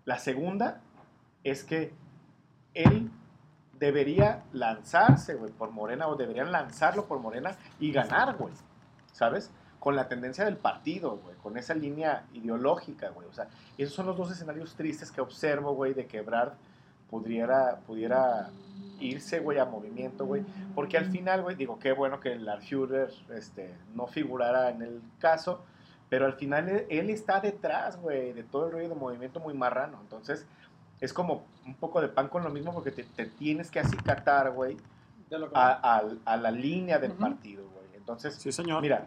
La 0.07 0.17
segunda 0.17 0.81
es 1.45 1.65
que 1.65 1.93
él 2.73 3.11
debería 3.79 4.45
lanzarse, 4.55 5.35
güey, 5.35 5.53
por 5.53 5.71
Morena, 5.71 6.09
o 6.09 6.17
deberían 6.17 6.51
lanzarlo 6.51 7.05
por 7.05 7.19
Morena 7.19 7.59
y 7.79 7.93
ganar, 7.93 8.39
güey. 8.39 8.55
¿Sabes? 9.13 9.51
Con 9.81 9.97
la 9.97 10.07
tendencia 10.09 10.45
del 10.45 10.57
partido, 10.59 11.17
güey, 11.17 11.35
con 11.43 11.57
esa 11.57 11.75
línea 11.75 12.25
ideológica, 12.35 13.09
güey. 13.11 13.27
O 13.27 13.33
sea, 13.33 13.49
esos 13.79 13.95
son 13.95 14.07
los 14.07 14.17
dos 14.17 14.31
escenarios 14.31 14.75
tristes 14.77 15.11
que 15.11 15.21
observo, 15.21 15.75
güey, 15.75 15.95
de 15.95 16.07
que 16.07 16.19
Ebrard 16.19 16.53
pudiera, 17.09 17.81
pudiera 17.87 18.51
irse, 19.01 19.41
güey, 19.41 19.59
a 19.59 19.65
movimiento, 19.65 20.27
güey. 20.27 20.45
Porque 20.75 20.99
al 20.99 21.07
final, 21.07 21.43
güey, 21.43 21.57
digo, 21.57 21.79
qué 21.79 21.93
bueno 21.93 22.21
que 22.21 22.33
el 22.33 22.47
Führer 22.61 23.11
este, 23.35 23.75
no 23.95 24.07
figurara 24.07 24.69
en 24.71 24.83
el 24.83 25.01
caso, 25.19 25.65
pero 26.11 26.27
al 26.27 26.35
final 26.35 26.69
él, 26.69 26.87
él 26.91 27.11
está 27.11 27.41
detrás, 27.41 27.97
güey, 28.01 28.33
de 28.35 28.43
todo 28.45 28.67
el 28.67 28.73
rollo 28.73 28.89
de 28.91 28.95
movimiento 28.95 29.41
muy 29.41 29.55
marrano. 29.55 29.99
Entonces, 30.03 30.47
es 31.01 31.13
como 31.15 31.45
un 31.65 31.75
poco 31.75 32.03
de 32.03 32.09
pan 32.09 32.29
con 32.29 32.45
lo 32.45 32.51
mismo 32.51 32.75
porque 32.75 32.91
te, 32.91 33.05
te 33.05 33.25
tienes 33.27 33.71
que 33.71 33.81
acicatar, 33.81 34.51
güey, 34.53 34.77
a, 35.55 35.97
a- 35.99 36.03
a 36.27 36.37
la 36.37 36.51
línea 36.51 36.99
del 36.99 37.13
partido, 37.13 37.63
güey. 37.73 37.81
Entonces, 37.97 38.35
Sí, 38.35 38.51
señor. 38.53 38.83
mira, 38.83 39.07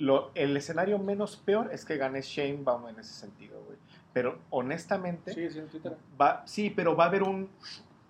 lo, 0.00 0.30
el 0.34 0.56
escenario 0.56 0.98
menos 0.98 1.36
peor 1.36 1.70
es 1.72 1.84
que 1.84 1.96
gane 1.96 2.20
Sheinbaum 2.22 2.88
en 2.88 2.98
ese 2.98 3.14
sentido, 3.14 3.62
güey. 3.64 3.78
Pero 4.12 4.38
honestamente, 4.50 5.32
Sí, 5.32 5.48
sí, 5.50 5.58
en 5.60 5.68
Twitter. 5.68 5.96
va, 6.20 6.42
sí, 6.46 6.70
pero 6.70 6.96
va 6.96 7.04
a 7.04 7.06
haber 7.06 7.22
un, 7.22 7.48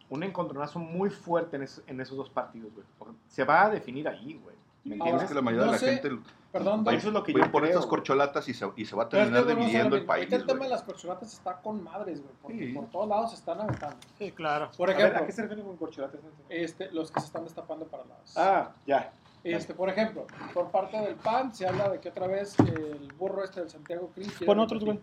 un 0.09 0.23
encontronazo 0.23 0.79
muy 0.79 1.11
fuerte 1.11 1.57
en, 1.57 1.65
es- 1.65 1.83
en 1.87 2.01
esos 2.01 2.17
dos 2.17 2.31
partidos, 2.31 2.73
güey. 2.75 2.87
Se 3.29 3.45
va 3.45 3.67
a 3.67 3.71
definir 3.71 4.09
ahí, 4.09 4.41
güey. 4.43 4.57
¿Me 4.83 4.95
Ahora, 4.95 5.05
entiendes? 5.11 5.23
Es 5.25 5.29
que 5.29 5.35
la 5.35 5.43
mayoría 5.43 5.67
no 5.67 5.73
de 5.73 5.77
la 5.77 5.79
sé, 5.79 5.99
gente 6.01 6.31
Perdón, 6.51 6.85
va. 6.89 6.95
Eso 6.95 7.09
es 7.09 7.15
lo 7.15 7.23
que 7.23 7.33
yo 7.33 7.39
por 7.53 7.63
creo, 7.63 7.67
estas 7.67 7.87
corcholatas 7.87 8.49
y 8.49 8.55
se, 8.55 8.67
y 8.75 8.85
se 8.85 8.97
va 8.97 9.05
a 9.05 9.09
Pero 9.09 9.23
es 9.25 9.29
que 9.29 9.35
terminar 9.37 9.59
dividiendo 9.61 9.95
el 9.97 10.05
país. 10.07 10.23
Ahorita 10.25 10.37
el 10.37 10.47
tema 10.47 10.65
de 10.65 10.71
las 10.71 10.83
corcholatas 10.83 11.33
está 11.33 11.61
con 11.61 11.85
madres, 11.85 12.23
güey. 12.23 12.35
Porque 12.43 12.59
Sí. 12.67 12.73
por 12.73 12.87
todos 12.91 13.09
lados 13.09 13.31
se 13.31 13.37
están 13.37 13.61
aventando. 13.61 13.97
Sí, 14.19 14.33
claro. 14.33 14.71
Por 14.77 14.89
A 14.91 14.93
ver, 14.95 15.01
ejemplo, 15.01 15.23
¿a 15.23 15.27
qué 15.27 15.33
se 15.33 15.43
refiere 15.43 15.63
con 15.63 15.77
corcholatas? 15.77 16.21
este, 16.49 16.91
los 16.93 17.13
que 17.13 17.21
se 17.21 17.27
están 17.27 17.45
destapando 17.45 17.85
para 17.87 18.05
las. 18.07 18.37
Ah, 18.37 18.73
ya. 18.87 19.13
Este, 19.43 19.73
por 19.75 19.89
ejemplo, 19.89 20.27
por 20.53 20.71
parte 20.71 20.99
del 21.01 21.15
PAN 21.17 21.55
se 21.55 21.67
habla 21.67 21.89
de 21.89 21.99
que 22.01 22.11
otra 22.11 22.27
vez 22.27 22.59
el 22.61 23.11
burro 23.19 23.43
este 23.43 23.61
del 23.61 23.71
Santiago 23.71 24.11
Cris. 24.15 24.29
quiere 24.29 24.47
Pon 24.47 24.59
otros, 24.61 24.85
güey. 24.85 25.01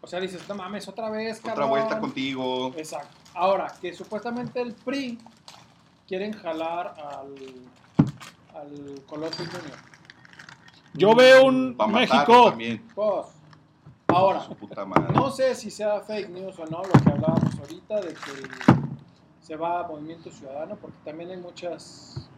O 0.00 0.06
sea, 0.06 0.18
dices, 0.18 0.48
no 0.48 0.54
mames, 0.54 0.88
otra 0.88 1.10
vez, 1.10 1.38
Otra 1.40 1.52
cabrón. 1.52 1.70
vuelta 1.70 2.00
contigo. 2.00 2.72
Exacto. 2.76 3.14
Ahora, 3.34 3.72
que 3.80 3.92
supuestamente 3.92 4.60
el 4.60 4.72
PRI 4.74 5.18
quieren 6.08 6.32
jalar 6.32 6.94
al, 6.98 7.34
al 8.56 9.02
Colosio 9.06 9.44
Junior. 9.44 9.78
Yo 10.94 11.14
veo 11.14 11.44
un 11.44 11.76
Va 11.80 11.84
a 11.84 11.88
México. 11.88 12.46
también. 12.50 12.84
Pues, 12.94 13.26
ahora, 14.08 14.40
Su 14.40 14.56
puta 14.56 14.84
madre. 14.84 15.14
no 15.14 15.30
sé 15.30 15.54
si 15.54 15.70
sea 15.70 16.00
fake 16.00 16.30
news 16.30 16.58
o 16.58 16.66
no 16.66 16.82
lo 16.82 16.90
que 16.90 17.10
hablábamos 17.10 17.56
ahorita 17.60 18.00
de 18.00 18.08
que 18.14 18.80
se 19.42 19.54
va 19.54 19.80
a 19.80 19.86
Movimiento 19.86 20.30
Ciudadano, 20.32 20.76
porque 20.76 20.96
también 21.04 21.30
hay 21.30 21.36
muchas, 21.36 22.28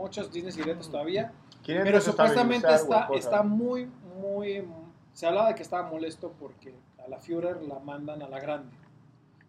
muchos 0.00 0.32
Disney 0.32 0.52
directos 0.52 0.90
todavía. 0.90 1.32
Quieren 1.64 1.84
Pero 1.84 2.00
supuestamente 2.00 2.72
está, 2.72 3.08
está 3.14 3.42
muy, 3.42 3.88
muy... 4.20 4.64
Se 5.12 5.26
hablaba 5.26 5.48
de 5.48 5.54
que 5.54 5.62
estaba 5.62 5.88
molesto 5.88 6.32
porque 6.38 6.74
a 7.04 7.08
la 7.08 7.18
Führer 7.18 7.62
la 7.62 7.78
mandan 7.80 8.22
a 8.22 8.28
la 8.28 8.40
grande. 8.40 8.70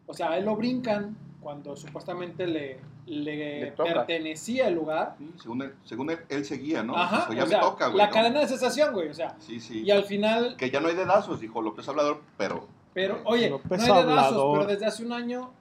O 0.08 0.14
sea, 0.14 0.32
a 0.32 0.38
él 0.38 0.46
lo 0.46 0.56
brincan 0.56 1.16
cuando 1.40 1.76
supuestamente 1.78 2.46
le, 2.46 2.80
le, 3.06 3.62
Le 3.62 3.72
pertenecía 3.72 4.68
el 4.68 4.76
lugar. 4.76 5.16
Sí, 5.18 5.32
según 5.42 5.62
él, 5.62 5.76
según 5.86 6.10
él, 6.10 6.20
él 6.30 6.46
seguía, 6.46 6.84
¿no? 6.84 6.96
Ajá, 6.98 7.28
Dijo, 7.30 7.34
ya 7.34 7.44
o 7.44 7.46
me 7.46 7.52
sea, 7.52 7.60
toca, 7.62 7.86
güey. 7.88 7.98
la 7.98 8.08
¿no? 8.08 8.12
cadena 8.14 8.40
de 8.42 8.48
cesación, 8.48 8.94
güey. 8.94 9.08
O 9.10 9.14
sea, 9.14 9.36
Sí, 9.40 9.60
sí. 9.60 9.84
y 9.84 9.92
al 9.92 10.04
final... 10.04 10.56
Que 10.58 10.70
ya 10.70 10.82
no 10.82 10.90
hay 10.90 10.96
dedazos, 10.96 11.40
dijo 11.40 11.62
López 11.62 11.88
Hablador, 11.88 12.22
pero 12.38 12.68
Pero, 12.94 13.22
oye, 13.24 13.50
López 13.50 13.88
no 13.88 13.94
hay 13.96 14.04
dedazos, 14.04 14.26
Hablador. 14.34 14.60
pero 14.60 14.72
desde 14.74 14.86
hace 14.86 15.06
un 15.06 15.14
año 15.14 15.52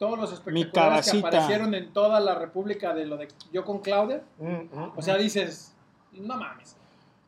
todos 0.00 0.18
los 0.18 0.32
espectaculares 0.32 1.12
que 1.12 1.18
aparecieron 1.18 1.74
en 1.74 1.92
toda 1.92 2.18
la 2.20 2.34
república 2.34 2.94
de 2.94 3.04
lo 3.04 3.18
de 3.18 3.28
yo 3.52 3.64
con 3.66 3.80
Claudia, 3.80 4.22
Mm, 4.38 4.46
mm, 4.72 4.92
o 4.96 5.02
sea, 5.02 5.16
dices, 5.16 5.76
no 6.12 6.36
mames. 6.38 6.76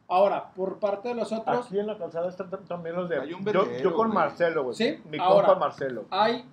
Ahora, 0.08 0.50
por 0.54 0.78
parte 0.78 1.10
de 1.10 1.14
los 1.14 1.30
otros, 1.32 1.66
Aquí 1.66 1.78
en 1.78 1.86
la 1.86 1.96
calzada 1.98 2.28
están 2.30 2.50
tam- 2.50 2.66
también 2.66 2.96
los 2.96 3.08
de. 3.08 3.20
Hay 3.20 3.32
un 3.34 3.44
yo, 3.44 3.70
yo 3.78 3.94
con 3.94 4.08
güey. 4.08 4.14
Marcelo, 4.18 4.64
güey. 4.64 4.74
Sí, 4.74 5.00
Mi 5.04 5.18
ahora. 5.18 5.48
compa 5.48 5.60
Marcelo. 5.60 6.04
hay, 6.10 6.44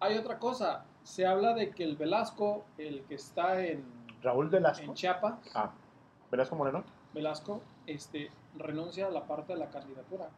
hay 0.00 0.16
otra 0.16 0.38
cosa. 0.38 0.84
Se 1.02 1.26
habla 1.26 1.54
de 1.54 1.70
que 1.70 1.82
el 1.82 1.96
Velasco, 1.96 2.64
el 2.78 3.02
que 3.08 3.16
está 3.16 3.60
en, 3.64 3.84
Raúl 4.22 4.48
Velasco. 4.48 4.84
en 4.84 4.94
Chiapas, 4.94 5.34
Ah, 5.54 5.70
Velasco 6.30 6.54
Moreno. 6.54 6.84
Velasco, 7.12 7.60
este, 7.86 8.30
renuncia 8.56 9.06
a 9.08 9.10
la 9.10 9.24
parte 9.26 9.52
de 9.54 9.58
la 9.58 9.68
candidatura. 9.70 10.28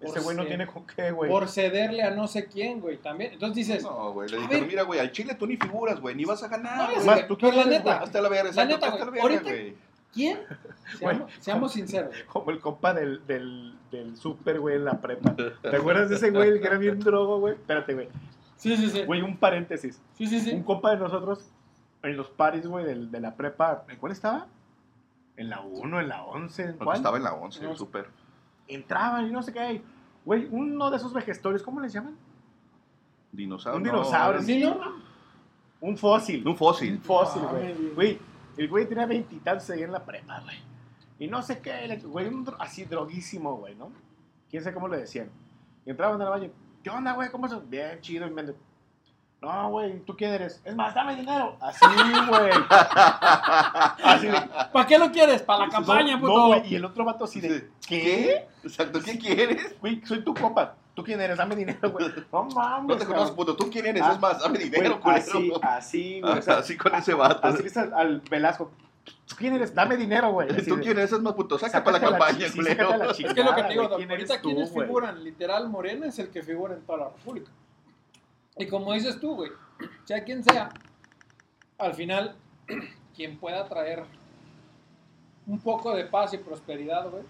Ese 0.00 0.12
Por 0.14 0.22
güey 0.22 0.36
no 0.36 0.46
tiene 0.46 0.66
con 0.66 0.86
qué, 0.86 1.10
güey. 1.10 1.28
Por 1.30 1.48
cederle 1.48 2.02
a 2.04 2.10
no 2.12 2.28
sé 2.28 2.46
quién, 2.46 2.80
güey, 2.80 2.98
también. 2.98 3.32
Entonces 3.32 3.56
dices, 3.56 3.82
no, 3.82 4.12
güey. 4.12 4.28
Le 4.30 4.38
dijeron, 4.38 4.66
mira, 4.68 4.82
güey, 4.84 5.00
al 5.00 5.10
Chile 5.10 5.34
tú 5.34 5.46
ni 5.46 5.56
figuras, 5.56 6.00
güey, 6.00 6.14
ni 6.14 6.24
vas 6.24 6.42
a 6.44 6.48
ganar, 6.48 6.96
No, 6.98 7.04
Más, 7.04 7.26
¿tú 7.26 7.36
pero 7.36 7.52
la 7.56 7.64
neta, 7.64 7.98
Hasta 7.98 8.20
la 8.20 8.28
verga, 8.28 8.52
la 8.54 8.64
neta, 8.64 8.86
hasta 8.86 9.04
la 9.04 9.10
güey, 9.10 9.22
verga, 9.22 9.22
ahorita- 9.22 9.50
güey. 9.50 9.74
¿quién? 10.14 10.38
Seamos, 10.98 11.32
seamos 11.40 11.72
sinceros. 11.72 12.10
güey. 12.10 12.24
Como 12.26 12.50
el 12.52 12.60
compa 12.60 12.94
del, 12.94 13.26
del, 13.26 13.74
del 13.90 14.16
súper, 14.16 14.60
güey, 14.60 14.76
en 14.76 14.84
la 14.84 15.00
prepa. 15.00 15.34
¿Te 15.34 15.76
acuerdas 15.76 16.08
de 16.10 16.14
ese 16.16 16.30
güey, 16.30 16.48
el 16.48 16.60
que 16.60 16.66
era 16.68 16.78
bien 16.78 17.00
drogo, 17.00 17.40
güey? 17.40 17.54
Espérate, 17.54 17.94
güey. 17.94 18.08
Sí, 18.56 18.76
sí, 18.76 18.88
sí. 18.90 19.02
Güey, 19.04 19.22
un 19.22 19.36
paréntesis. 19.36 20.00
Sí, 20.16 20.26
sí, 20.28 20.40
sí. 20.40 20.52
Un 20.52 20.62
compa 20.62 20.92
de 20.92 20.98
nosotros, 20.98 21.44
en 22.04 22.16
los 22.16 22.28
paris, 22.30 22.66
güey, 22.66 22.84
del- 22.84 23.10
de 23.10 23.20
la 23.20 23.34
prepa. 23.34 23.84
¿En 23.88 23.96
cuál 23.98 24.12
estaba? 24.12 24.46
En 25.36 25.50
la 25.50 25.60
1, 25.60 26.00
en 26.00 26.08
la 26.08 26.24
11, 26.24 26.62
¿en 26.62 26.72
cuál? 26.74 26.96
estaba 26.96 27.16
en 27.16 27.22
la 27.24 27.34
11, 27.34 27.62
No. 27.62 27.70
el 27.72 27.76
súper. 27.76 28.08
Entraban 28.68 29.26
y 29.26 29.32
no 29.32 29.42
sé 29.42 29.52
qué. 29.52 29.82
Güey, 30.24 30.46
uno 30.50 30.90
de 30.90 30.96
esos 30.98 31.12
vegetores, 31.12 31.62
¿cómo 31.62 31.80
les 31.80 31.92
llaman? 31.92 32.16
Dinosaurio. 33.32 33.76
Un 33.78 33.82
no, 33.84 33.92
dinosaurio, 33.92 34.40
es- 34.40 34.46
¿sí, 34.46 34.60
no? 34.60 34.78
Un 35.80 35.96
fósil. 35.96 36.46
Un 36.46 36.56
fósil. 36.56 36.92
Un 36.94 37.02
fósil, 37.02 37.42
Ah, 37.46 37.52
güey. 37.94 38.18
el 38.56 38.68
güey 38.68 38.88
tenía 38.88 39.06
veintitantos 39.06 39.68
ahí 39.70 39.82
en 39.82 39.92
la 39.92 40.04
prepa, 40.04 40.40
güey. 40.40 40.56
Y 41.20 41.26
no 41.28 41.42
sé 41.42 41.60
qué, 41.60 42.00
güey, 42.04 42.26
un 42.28 42.44
dro- 42.44 42.56
así 42.58 42.84
droguísimo, 42.84 43.56
güey, 43.56 43.74
¿no? 43.74 43.90
Quién 44.50 44.62
sabe 44.62 44.74
cómo 44.74 44.88
le 44.88 44.98
decían. 44.98 45.30
Y 45.86 45.90
entraban 45.90 46.20
al 46.20 46.28
baño. 46.30 46.50
¿Qué 46.82 46.90
onda, 46.90 47.12
güey? 47.14 47.30
¿Cómo 47.30 47.46
estás? 47.46 47.68
Bien 47.68 48.00
chido. 48.00 48.26
Y 48.26 48.30
me 48.30 48.42
no, 49.40 49.70
güey, 49.70 50.00
¿tú 50.00 50.16
quién 50.16 50.32
eres? 50.32 50.60
Es 50.64 50.74
más, 50.74 50.94
dame 50.94 51.14
dinero. 51.16 51.56
Así, 51.60 51.84
güey. 52.28 52.50
Así 54.04 54.26
de, 54.26 54.40
¿Para 54.72 54.86
qué 54.86 54.98
lo 54.98 55.10
quieres? 55.10 55.42
Para 55.42 55.66
la 55.66 55.70
campaña, 55.70 56.18
puto. 56.20 56.36
no, 56.36 56.46
güey. 56.48 56.72
Y 56.72 56.74
el 56.76 56.84
otro 56.84 57.04
vato 57.04 57.24
así 57.24 57.40
de, 57.40 57.70
¿qué? 57.86 58.46
Exacto, 58.64 59.00
¿qué 59.04 59.18
quieres? 59.18 59.76
Güey, 59.80 60.00
soy 60.04 60.22
tu 60.24 60.34
compa. 60.34 60.74
¿Tú 60.94 61.04
quién 61.04 61.20
eres? 61.20 61.36
Dame 61.38 61.54
dinero, 61.54 61.90
güey. 61.92 62.06
No 62.32 62.44
mames. 62.46 62.88
No 62.88 62.96
te 62.96 63.06
conozco, 63.06 63.36
puto. 63.36 63.54
¿Tú 63.54 63.70
quién 63.70 63.86
eres? 63.86 64.02
Ah, 64.02 64.12
es 64.14 64.20
más, 64.20 64.40
dame 64.40 64.58
dinero, 64.58 64.98
Güey, 65.00 65.22
culero. 65.22 65.22
así, 65.22 65.52
así, 65.62 66.20
güey. 66.20 66.32
o 66.32 66.32
Ajá, 66.34 66.42
sea, 66.42 66.58
así 66.58 66.76
con 66.76 66.94
ese 66.96 67.14
vato. 67.14 67.46
Así 67.46 67.64
es 67.66 67.76
al, 67.76 67.94
al 67.94 68.20
Velasco. 68.28 68.72
¿Tú 69.28 69.36
quién 69.36 69.54
eres? 69.54 69.72
Dame 69.74 69.96
dinero, 69.96 70.32
güey. 70.32 70.48
¿Tú 70.48 70.54
de- 70.76 70.82
quién 70.82 70.98
eres? 70.98 71.12
Es 71.12 71.20
más 71.20 71.34
puto. 71.34 71.56
Saca 71.58 71.84
para 71.84 71.98
la 72.00 72.10
campaña, 72.10 72.38
chi- 72.38 72.48
sí, 72.48 72.60
Es 72.60 72.74
que 73.34 73.40
es 73.40 73.46
lo 73.46 73.54
que 73.54 73.62
te 73.62 73.68
digo, 73.68 73.84
güey. 73.86 73.96
¿Quién 73.98 74.10
ahorita 74.10 74.40
quienes 74.40 74.72
güey? 74.72 74.86
figuran, 74.88 75.22
literal, 75.22 75.68
Morena 75.68 76.06
es 76.06 76.18
el 76.18 76.30
que 76.30 76.42
figura 76.42 76.74
en 76.74 76.80
toda 76.82 76.98
la 76.98 77.04
República. 77.10 77.50
Y 78.58 78.66
como 78.66 78.92
dices 78.92 79.20
tú, 79.20 79.34
güey, 79.34 79.50
sea 80.04 80.24
quien 80.24 80.42
sea, 80.42 80.70
al 81.78 81.94
final, 81.94 82.36
quien 83.16 83.38
pueda 83.38 83.68
traer 83.68 84.04
un 85.46 85.60
poco 85.60 85.94
de 85.94 86.04
paz 86.04 86.34
y 86.34 86.38
prosperidad, 86.38 87.10
güey, 87.10 87.22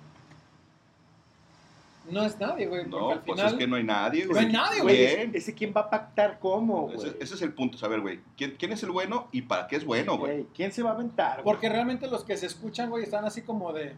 no 2.10 2.22
es 2.24 2.38
nadie, 2.38 2.66
güey. 2.66 2.86
No, 2.86 3.10
al 3.10 3.20
pues 3.22 3.36
final 3.36 3.52
es 3.52 3.58
que 3.58 3.66
no 3.66 3.76
hay 3.76 3.84
nadie, 3.84 4.24
no 4.24 4.32
güey. 4.32 4.46
hay 4.46 4.52
nadie, 4.52 4.80
Güey, 4.80 5.04
ese, 5.04 5.30
ese 5.34 5.54
quién 5.54 5.72
va 5.76 5.82
a 5.82 5.90
pactar 5.90 6.38
cómo, 6.38 6.86
güey. 6.86 6.96
Ese, 6.96 7.16
ese 7.20 7.34
es 7.34 7.42
el 7.42 7.52
punto, 7.52 7.76
saber, 7.76 8.00
güey. 8.00 8.20
¿Quién, 8.36 8.56
quién 8.58 8.72
es 8.72 8.82
el 8.82 8.90
bueno 8.90 9.28
y 9.32 9.42
para 9.42 9.66
qué 9.66 9.76
es 9.76 9.84
bueno, 9.84 10.16
güey? 10.16 10.46
¿Quién 10.54 10.72
se 10.72 10.82
va 10.82 10.90
a 10.90 10.94
aventar? 10.94 11.42
güey? 11.42 11.44
Porque 11.44 11.68
realmente 11.68 12.08
los 12.08 12.24
que 12.24 12.36
se 12.36 12.46
escuchan, 12.46 12.88
güey, 12.90 13.04
están 13.04 13.24
así 13.24 13.42
como 13.42 13.72
de. 13.72 13.94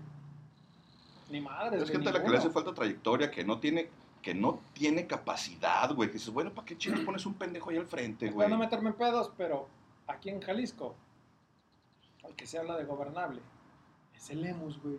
Ni 1.31 1.41
madres, 1.41 1.83
Es 1.83 1.91
gente 1.91 2.09
a 2.09 2.13
la 2.13 2.23
que 2.23 2.29
le 2.29 2.39
hace 2.39 2.51
falta 2.51 2.75
trayectoria, 2.75 3.31
que 3.31 3.45
no 3.45 3.61
tiene, 3.61 3.89
que 4.23 4.35
no 4.35 4.61
tiene 4.73 5.07
capacidad, 5.07 5.93
güey. 5.95 6.09
Que 6.11 6.15
dices, 6.15 6.31
bueno, 6.33 6.53
¿para 6.53 6.67
qué 6.67 6.77
chingas 6.77 7.01
pones 7.05 7.25
un 7.27 7.35
pendejo 7.35 7.71
ahí 7.71 7.77
al 7.79 7.87
frente, 7.87 8.31
güey? 8.31 8.49
No 8.49 8.59
meterme 8.59 8.91
en 8.91 8.97
pedos, 8.97 9.33
pero 9.37 9.69
aquí 10.07 10.29
en 10.31 10.41
Jalisco, 10.41 10.95
al 12.25 12.35
que 12.35 12.47
se 12.47 12.59
habla 12.59 12.77
de 12.77 12.85
gobernable, 12.85 13.41
es 14.15 14.31
el 14.31 14.43
Lemus, 14.43 14.81
güey. 14.83 14.99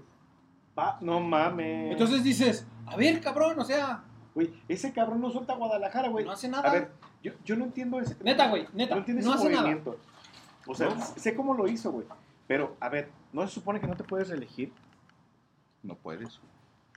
Va, 0.78 0.98
no 1.02 1.20
mames. 1.20 1.92
Entonces 1.92 2.24
dices, 2.24 2.66
a 2.86 2.96
ver, 2.96 3.20
cabrón, 3.22 3.60
o 3.60 3.64
sea, 3.66 4.04
Güey, 4.34 4.50
ese 4.70 4.94
cabrón 4.94 5.20
no 5.20 5.30
suelta 5.30 5.52
a 5.52 5.58
Guadalajara, 5.58 6.08
güey. 6.08 6.24
no 6.24 6.32
hace 6.32 6.48
nada. 6.48 6.70
A 6.70 6.72
ver, 6.72 6.92
yo, 7.22 7.34
yo 7.44 7.58
no 7.58 7.66
entiendo 7.66 8.00
ese. 8.00 8.16
Neta, 8.24 8.48
güey, 8.50 8.66
neta, 8.74 8.96
No 8.96 9.00
entiendo 9.02 9.26
no 9.26 9.34
ese 9.36 9.40
hace 9.44 9.50
nada. 9.50 9.62
movimiento. 9.64 10.00
O 10.66 10.74
sea, 10.74 10.88
No. 10.96 11.02
sé 11.18 11.36
cómo 11.36 11.54
lo 11.54 11.68
hizo, 11.68 11.92
güey. 11.92 12.08
Pero, 12.48 12.78
a 12.80 12.88
ver, 12.88 13.10
¿no 13.34 13.46
se 13.46 13.54
supone 13.54 13.82
que 13.82 13.88
no 13.88 13.96
te 13.98 14.06
puedes 14.06 14.30
reelegir? 14.30 14.72
No 15.84 15.96
puedes. 15.96 16.40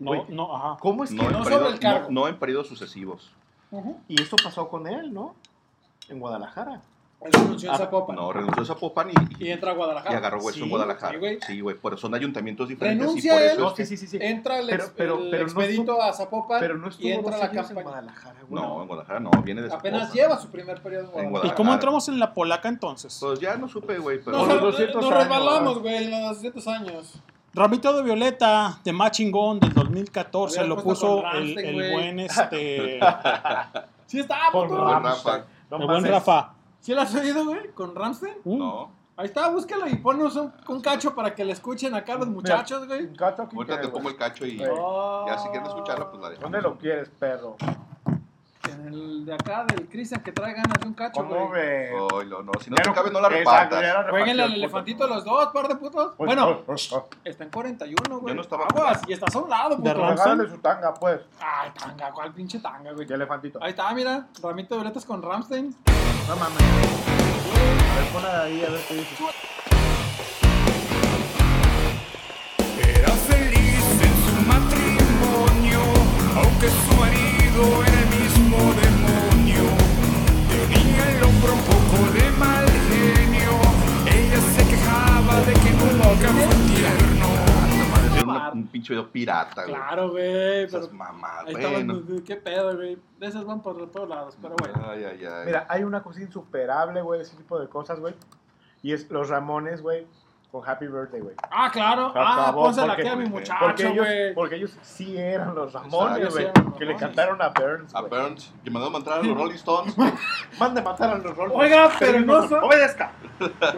No, 0.01 0.25
no, 0.29 0.57
ajá. 0.57 0.77
¿Cómo 0.81 1.05
es 1.05 1.11
que 1.11 1.17
No, 1.17 1.23
no 1.31 1.39
sobre 1.39 1.45
periodos, 1.57 1.73
el 1.75 1.81
cargo. 1.81 2.07
no, 2.11 2.21
no 2.23 2.29
en 2.29 2.39
periodos 2.39 2.67
sucesivos. 2.69 3.31
Y 4.09 4.21
esto 4.21 4.37
pasó 4.43 4.69
con 4.69 4.87
él, 4.87 5.13
¿no? 5.13 5.35
En 6.09 6.21
Guadalajara. 6.21 6.81
Él 7.21 7.33
renunció 7.33 7.71
a 7.73 7.75
Ah, 7.77 7.79
Zapopan 7.79 8.17
No, 8.17 8.33
renunció 8.35 8.63
a 8.63 8.67
Zapopan 8.67 9.09
y, 9.09 9.15
y 9.43 9.47
y, 9.47 9.51
entra 9.51 9.71
a 9.71 9.75
Guadalajara. 9.75 10.19
agarró 10.19 10.39
hueso 10.41 10.59
Sí, 10.59 10.63
en 10.65 10.69
Guadalajara. 10.69 11.13
sí, 11.15 11.19
güey. 11.19 11.39
Sí. 11.75 11.79
Pero 11.83 11.97
son 11.97 12.15
ayuntamientos 12.15 12.69
diferentes 12.69 13.07
Renuncia 13.07 13.33
y 13.33 13.37
por 13.37 13.43
él. 13.43 13.51
eso 13.53 13.61
No, 13.63 13.69
es 13.69 13.75
que- 13.75 13.87
sí, 13.87 13.97
sí, 13.97 14.07
sí, 14.07 14.19
sí. 14.19 14.25
Entra 14.25 14.59
el, 14.59 14.67
Pero- 14.67 14.85
pero- 14.95 15.19
el 15.25 15.31
pero 15.31 15.43
no 15.45 15.49
expedito 15.49 15.81
estuvo- 15.93 16.03
a 16.03 16.13
Zapopan 16.13 16.61
Pero 16.61 16.77
no 16.77 16.89
y 16.99 17.13
entra 17.13 17.35
a 17.37 17.39
la 17.39 17.45
años 17.47 17.57
en 17.57 17.77
campaña. 17.77 17.83
Guadalajara, 17.83 18.41
güey. 18.47 18.63
No, 18.63 18.83
en 18.83 18.89
Guadalajara 18.89 19.21
no, 19.21 19.31
viene 19.43 19.63
de 19.63 19.73
Apenas 19.73 20.01
Zapopan. 20.03 20.17
lleva 20.23 20.39
su 20.39 20.49
primer 20.51 20.83
periodo 20.83 21.13
en 21.15 21.25
En 21.25 21.31
Guadalajara. 21.31 21.49
¿Y 21.55 21.57
cómo 21.57 21.73
entramos 21.73 22.09
en 22.09 22.19
la 22.21 22.35
polaca 22.35 22.69
entonces? 22.69 23.17
Pues 23.19 23.41
ya 23.41 23.57
no 23.57 23.69
supe, 23.69 23.97
güey. 23.99 24.23
Pero 24.23 24.37
Nos, 24.39 24.49
nos 24.49 24.61
200 24.61 25.03
nos 25.03 25.11
años, 25.13 25.23
resbalamos, 25.23 25.75
¿no? 25.77 25.81
güey, 25.81 26.05
en 26.05 26.11
los 26.11 26.21
200 26.35 26.69
años. 26.69 27.15
Ramito 27.55 27.93
de 27.97 28.03
Violeta 28.03 28.81
de 28.83 28.93
Machingón 28.93 29.61
del 29.61 29.73
2014 29.73 30.59
Hubiera 30.61 30.69
lo 30.75 30.83
puso 30.83 31.23
el, 31.33 31.93
buen 31.93 32.21
este 32.21 32.99
Sí 34.07 34.21
está, 34.21 34.39
Con. 34.53 34.69
Rammstein. 34.71 35.45
No 35.71 35.77
el 35.79 35.87
buen. 35.87 36.05
Rafa. 36.05 36.53
¿Sí 36.81 36.93
lo 36.95 37.01
has 37.01 37.15
oído, 37.15 37.45
güey? 37.47 37.69
¿Con 37.73 37.95
Ramstein? 37.95 38.35
Uh, 38.45 38.59
no. 38.59 38.91
Ahí 39.17 39.27
está, 39.27 39.49
búscalo 39.49 39.87
y 39.89 39.95
ponnos 39.97 40.35
un, 40.37 40.53
un 40.69 40.81
cacho 40.81 41.15
para 41.15 41.35
que 41.35 41.45
le 41.45 41.53
escuchen 41.53 41.95
acá 41.95 42.15
a 42.15 42.19
los 42.19 42.29
muchachos, 42.29 42.87
güey. 42.87 43.05
Un 43.07 43.15
aquí 43.23 43.57
Ahorita 43.57 43.81
te 43.81 43.89
pongo 43.89 44.09
el 44.09 44.17
cacho 44.17 44.45
y 44.45 44.61
Oh. 44.69 45.25
ya 45.27 45.39
si 45.39 45.49
quieres 45.49 45.69
escucharla, 45.69 46.11
pues 46.11 46.21
la 46.21 46.31
dejamos. 46.31 46.51
¿Dónde 46.51 46.69
lo 46.69 46.77
quieres, 46.77 47.09
perro? 47.11 47.57
En 48.71 48.87
el 48.93 49.25
de 49.27 49.35
acá 49.35 49.65
del 49.65 49.89
Cristian 49.89 50.23
que 50.23 50.33
trae 50.33 50.53
ganas 50.55 50.79
de 50.81 50.87
un 50.89 50.95
cacho, 50.95 51.21
¿Cómo 51.21 51.49
güey. 51.49 51.61
ve? 51.63 51.91
Ay, 51.91 52.27
no, 52.29 52.43
no, 52.43 52.53
si 52.61 52.71
no 52.71 52.77
te 52.77 52.93
cabe, 52.93 53.11
no 53.11 53.21
la 53.21 53.29
exacto, 53.29 53.77
repartas. 53.77 53.81
repartió 53.81 54.11
Jueguen 54.13 54.41
al 54.41 54.47
el 54.47 54.47
puto. 54.53 54.57
elefantito 54.65 55.07
los 55.07 55.25
dos, 55.25 55.47
par 55.53 55.69
de 55.69 55.77
putos. 55.77 56.13
Pues, 56.17 56.27
Bueno, 56.27 56.63
está 57.25 57.45
en 57.45 57.51
41, 57.51 58.19
güey. 58.21 58.33
Yo 58.33 58.35
no 58.37 58.43
estaba 58.43 58.65
Aguas, 58.67 59.03
y 59.07 59.13
estás 59.13 59.35
a 59.35 59.39
un 59.39 59.51
lado, 59.51 59.77
puto. 59.77 59.95
Regálale 59.95 60.49
su 60.49 60.59
tanga, 60.59 60.95
pues. 60.95 61.21
Ay, 61.41 61.71
tanga, 61.79 62.11
¿cuál 62.13 62.33
pinche 62.33 62.59
tanga, 62.61 62.93
güey? 62.93 63.07
Y 63.09 63.13
elefantito. 63.13 63.59
Ahí 63.63 63.71
está, 63.71 63.93
mira, 63.93 64.27
ramito 64.43 64.75
de 64.75 64.81
violetas 64.81 65.05
con 65.05 65.23
Ramstein. 65.23 65.75
No 66.29 66.37
mames. 66.37 66.61
A 66.63 67.99
ver, 68.01 68.13
ponla 68.13 68.43
ahí 68.45 68.65
a 68.65 68.71
ver 68.71 68.81
qué 68.89 68.95
dice. 68.95 69.25
Era 72.79 73.09
feliz 73.11 73.85
en 74.03 74.15
su 74.25 74.43
matrimonio, 74.47 75.81
aunque 76.37 76.69
su 76.69 76.95
marido 76.99 77.83
era 77.85 78.01
el 78.01 78.24
un 81.25 81.61
poco 81.65 82.13
de 82.13 82.31
mal 82.39 82.67
genio, 82.89 83.53
ella 84.07 84.41
se 84.41 84.69
quejaba 84.69 85.41
de 85.41 85.53
que 85.55 85.71
nunca 85.71 86.29
fue 86.29 86.75
tierno. 86.75 87.27
Era 88.17 88.23
una- 88.25 88.51
un 88.53 88.67
pinche 88.69 88.93
video 88.93 89.11
pirata, 89.11 89.63
güey. 89.65 89.75
Claro, 89.75 90.11
güey, 90.11 90.25
pero 90.67 90.79
Esas 90.79 90.93
mamadas, 90.93 91.47
ahí 91.47 91.55
estaban, 91.55 91.87
bueno. 91.87 92.23
qué 92.25 92.37
pedo, 92.37 92.77
güey. 92.77 92.99
De 93.19 93.27
esas 93.27 93.45
van 93.45 93.61
por 93.63 93.91
todos 93.91 94.09
lados, 94.09 94.37
pero 94.41 94.55
bueno. 94.59 94.75
Ay, 94.89 95.05
ay, 95.05 95.25
ay. 95.25 95.47
Mira, 95.47 95.67
hay 95.69 95.83
una 95.83 96.03
cosa 96.03 96.21
insuperable, 96.23 97.03
güey, 97.03 97.19
de 97.21 97.25
ese 97.27 97.37
tipo 97.37 97.59
de 97.59 97.69
cosas, 97.69 97.99
güey. 98.01 98.15
Y 98.83 98.93
es 98.93 99.11
los 99.11 99.29
Ramones, 99.31 99.83
güey, 99.83 100.07
con 100.55 100.69
Happy 100.71 100.87
Birthday, 100.87 101.21
güey. 101.21 101.35
Ah, 101.51 101.69
claro. 101.73 102.13
Se 102.13 102.19
Ah, 102.21 102.53
pónsela 102.55 102.87
porque- 102.95 103.03
aquí 103.03 103.11
a 103.11 103.17
mi 103.17 103.29
Porque 103.29 103.51
muchacho, 103.51 103.89
ellos, 103.89 104.07
güey. 104.07 104.35
porque 104.35 104.55
ellos 104.55 104.79
sí 104.83 105.19
eran 105.19 105.53
los. 105.53 105.73
Ramones, 105.73 106.33
güey. 106.33 106.47
Sí 106.47 106.63
Que 106.79 106.85
le 106.85 106.95
cantaron 106.97 107.43
a 107.43 107.49
Burns, 107.49 107.93
A. 107.93 108.03
Burns, 108.03 108.55
que 108.63 108.71
mandó 108.71 108.87
a 108.87 108.91
matar 108.91 109.15
a 109.15 109.23
los 109.25 109.37
Rolling 109.37 109.55
Stones. 109.57 109.97
Mande 110.61 110.81
matar 110.81 111.11
a 111.11 111.19
los 111.19 111.37
Rolling 111.37 111.57
Oiga, 111.57 111.91
pero 111.99 112.21
no 112.21 112.47
son- 112.49 112.63
Obedezca. 112.63 113.11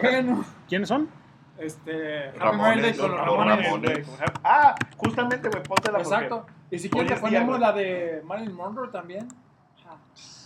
Bueno, 0.01 0.45
¿Quiénes 0.69 0.87
son? 0.87 1.09
este. 1.57 2.27
Happy 2.29 2.37
Ramones, 2.37 2.75
Birthday 2.83 2.97
con 2.99 3.11
los 3.17 3.19
Ramones. 3.37 3.65
Ramones. 3.65 4.07
Ah, 4.43 4.75
justamente, 4.97 5.49
güey, 5.49 5.63
póntela 5.63 5.97
porque- 5.97 6.13
Exacto. 6.13 6.45
Y 6.69 6.77
si 6.77 6.89
quieres, 6.91 7.09
le 7.09 7.15
es 7.15 7.21
día, 7.23 7.39
ponemos 7.39 7.59
la 7.59 7.71
de 7.71 8.21
Marilyn 8.23 8.53
Monroe 8.55 8.89
también. 8.89 9.27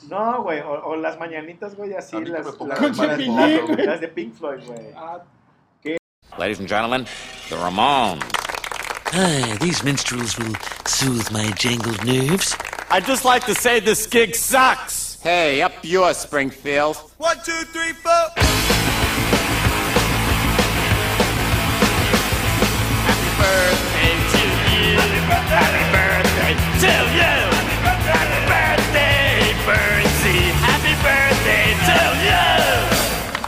No, 0.10 0.41
güey, 0.44 0.62
o, 0.62 0.72
o 0.86 0.95
las 0.95 1.20
mañanitas, 1.20 1.76
güey, 1.76 1.94
así, 1.94 2.16
A 2.16 2.22
las, 2.22 2.45
las- 2.60 2.98
las 2.98 3.99
de 4.02 4.08
Pink 4.08 4.34
Floyd, 4.34 4.62
güey. 4.66 4.94
Ah, 4.95 5.20
Ladies 6.40 6.60
and 6.60 6.68
gentlemen, 6.68 7.03
the 7.49 7.56
Ramones. 7.58 8.24
Ah, 9.14 9.58
these 9.60 9.84
minstrels 9.84 10.38
will 10.40 10.56
soothe 10.86 11.30
my 11.32 11.52
jangled 11.52 12.03
nerves. 12.06 12.56
I'd 12.90 13.06
just 13.06 13.26
like 13.26 13.45
to 13.45 13.56
say 13.56 13.80
this 13.82 14.08
gig 14.08 14.34
sucks. 14.34 15.20
Hey, 15.22 15.62
up 15.62 15.74
yours, 15.84 16.18
Springfield. 16.18 16.95
One, 17.18 17.36
two, 17.44 17.52
three, 17.52 17.91
four. 17.94 18.12
Happy 23.06 23.32
birthday 23.38 24.16
to 24.32 24.44
you. 24.72 24.98
Happy 25.52 25.84
birthday 25.91 26.53
to 26.80 26.94
you. 27.12 27.36
Happy 28.08 28.40
birthday, 28.48 29.52
Bernsey. 29.68 30.41
Happy 30.64 30.95
birthday 31.03 31.68
to 31.88 31.99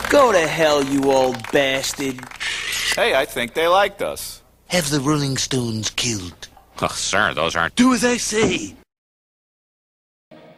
you. 0.04 0.10
Go 0.10 0.32
to 0.32 0.46
hell, 0.48 0.84
you 0.84 1.12
old 1.12 1.42
bastard. 1.52 2.20
Hey, 2.96 3.16
I 3.16 3.26
think 3.26 3.56
they 3.56 3.68
liked 3.68 4.04
us. 4.04 4.44
Have 4.68 4.92
the 4.92 5.00
Rolling 5.00 5.36
Stones 5.38 5.90
killed. 5.90 6.48
Oh, 6.80 6.90
sir, 6.90 7.34
those 7.34 7.56
aren't. 7.56 7.76
Do 7.76 7.92
as 7.92 8.06
I 8.06 8.18
say. 8.18 8.76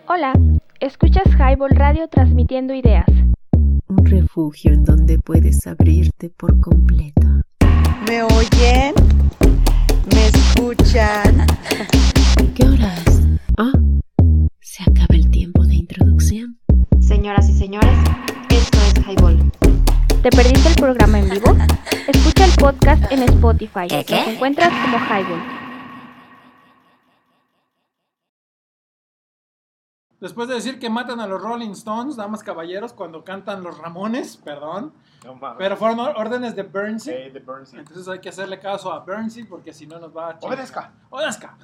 Hola, 0.10 0.34
escuchas 0.82 1.34
Highball 1.40 1.70
Radio 1.70 2.10
transmitiendo 2.10 2.74
ideas. 2.74 3.08
Un 3.88 4.06
refugio 4.06 4.74
en 4.74 4.84
donde 4.84 5.18
puedes 5.18 5.66
abrirte 5.66 6.30
por 6.30 6.60
completo. 6.60 7.26
¿Me 8.06 8.22
oyen? 8.24 8.94
¿Me 10.14 10.28
escuchan? 10.28 11.48
¿Qué 12.54 12.68
horas? 12.68 13.22
Ah, 13.58 13.72
se 14.60 14.84
acaba 14.84 15.16
el 15.16 15.32
tiempo 15.32 15.64
de 15.64 15.76
introducción. 15.76 16.60
Señoras 17.00 17.48
y 17.48 17.58
señores, 17.58 17.98
esto 18.50 18.78
es 18.82 19.06
Highball. 19.08 19.40
¿Te 20.26 20.32
perdiste 20.32 20.70
el 20.70 20.76
programa 20.78 21.20
en 21.20 21.30
vivo? 21.30 21.56
Escucha 22.08 22.46
el 22.46 22.52
podcast 22.56 23.12
en 23.12 23.22
Spotify. 23.22 23.86
Nos 23.92 24.28
encuentras 24.28 24.74
como 24.84 24.98
Highball. 24.98 25.40
Después 30.20 30.50
de 30.50 30.56
decir 30.56 30.80
que 30.80 30.90
matan 30.90 31.20
a 31.20 31.28
los 31.28 31.40
Rolling 31.40 31.74
Stones, 31.74 32.16
damas 32.16 32.42
caballeros, 32.42 32.92
cuando 32.92 33.24
cantan 33.24 33.62
los 33.62 33.78
Ramones, 33.78 34.38
perdón. 34.38 34.94
No. 35.24 35.40
Pero 35.60 35.78
fueron 35.78 36.00
órdenes 36.00 36.56
de 36.56 36.64
Burnsy. 36.64 37.12
Hey, 37.14 37.30
de 37.30 37.40
Burnsy. 37.40 37.78
Entonces 37.78 38.08
hay 38.08 38.18
que 38.18 38.30
hacerle 38.30 38.60
caso 38.60 38.92
a 38.92 39.02
Burnsy 39.02 39.44
porque 39.44 39.74
si 39.74 39.86
no 39.86 40.00
nos 40.00 40.18
va 40.18 40.30
a... 40.30 40.40
chingar. 40.40 40.58
Obedezca. 40.58 40.92
Obedezca. 41.12 41.56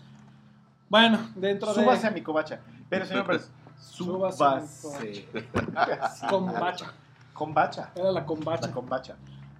Bueno, 0.87 1.17
dentro 1.33 1.73
Súbase 1.73 2.05
a 2.05 2.09
de... 2.11 2.15
mi 2.15 2.21
covacha. 2.21 2.59
Pero, 2.87 3.07
señor 3.07 3.25
Pérez, 3.25 3.49
Súbase 3.79 4.43
a 4.43 4.55
mi 4.57 4.67
súbase. 4.67 5.27
Combacha. 7.45 7.91
Era 7.95 8.11
la 8.11 8.23
combacha. 8.25 8.67
La 8.67 8.73
combacha. 8.73 9.15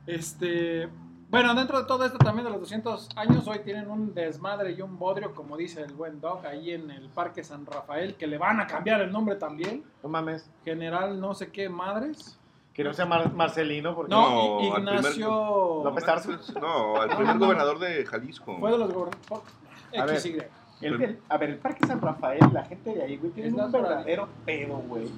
Este, 0.06 0.88
bueno, 1.30 1.56
dentro 1.56 1.80
de 1.80 1.86
todo 1.88 2.06
esto 2.06 2.18
también 2.20 2.46
de 2.46 2.52
los 2.52 2.60
200 2.60 3.10
años, 3.16 3.48
hoy 3.48 3.60
tienen 3.66 3.90
un 3.90 4.14
desmadre 4.14 4.72
y 4.74 4.82
un 4.82 5.00
bodrio, 5.00 5.34
como 5.34 5.58
dice 5.58 5.82
el 5.82 5.94
buen 5.94 6.22
Doc, 6.22 6.46
ahí 6.46 6.72
en 6.72 6.92
el 6.92 7.10
Parque 7.10 7.44
San 7.44 7.66
Rafael, 7.66 8.16
que 8.16 8.28
le 8.28 8.38
van 8.38 8.60
a 8.60 8.68
cambiar 8.68 9.02
el 9.02 9.12
nombre 9.12 9.36
también. 9.36 9.84
No 10.04 10.10
mames. 10.10 10.48
General 10.64 11.20
no 11.20 11.34
sé 11.34 11.52
qué 11.52 11.70
madres. 11.70 12.38
Que 12.74 12.84
no 12.84 12.94
sea 12.94 13.06
Mar- 13.06 13.34
Marcelino, 13.34 13.96
porque... 13.96 14.12
No, 14.12 14.60
al 14.60 14.74
primer- 14.76 14.96
Ignacio. 14.96 15.82
López 15.84 16.06
Tarso. 16.06 16.32
No, 16.62 17.02
al 17.02 17.10
primer 17.18 17.38
gobernador 17.40 17.80
de 17.80 18.06
Jalisco. 18.06 18.58
Fue 18.60 18.72
de 18.72 18.78
los 18.78 18.94
gobernadores. 18.94 19.54
A 19.98 20.06
ver, 20.06 20.20
XY. 20.20 20.38
el- 20.82 21.02
el- 21.02 21.20
a 21.30 21.38
ver, 21.38 21.50
el 21.50 21.58
Parque 21.58 21.86
San 21.88 22.00
Rafael, 22.00 22.40
la 22.54 22.64
gente 22.64 22.94
de 22.94 23.02
ahí, 23.04 23.18
güey, 23.18 23.32
tiene 23.32 23.50
Es 23.50 23.56
un 23.56 23.72
verdadero 23.72 24.28
pedo, 24.46 24.78
güey. 24.78 25.10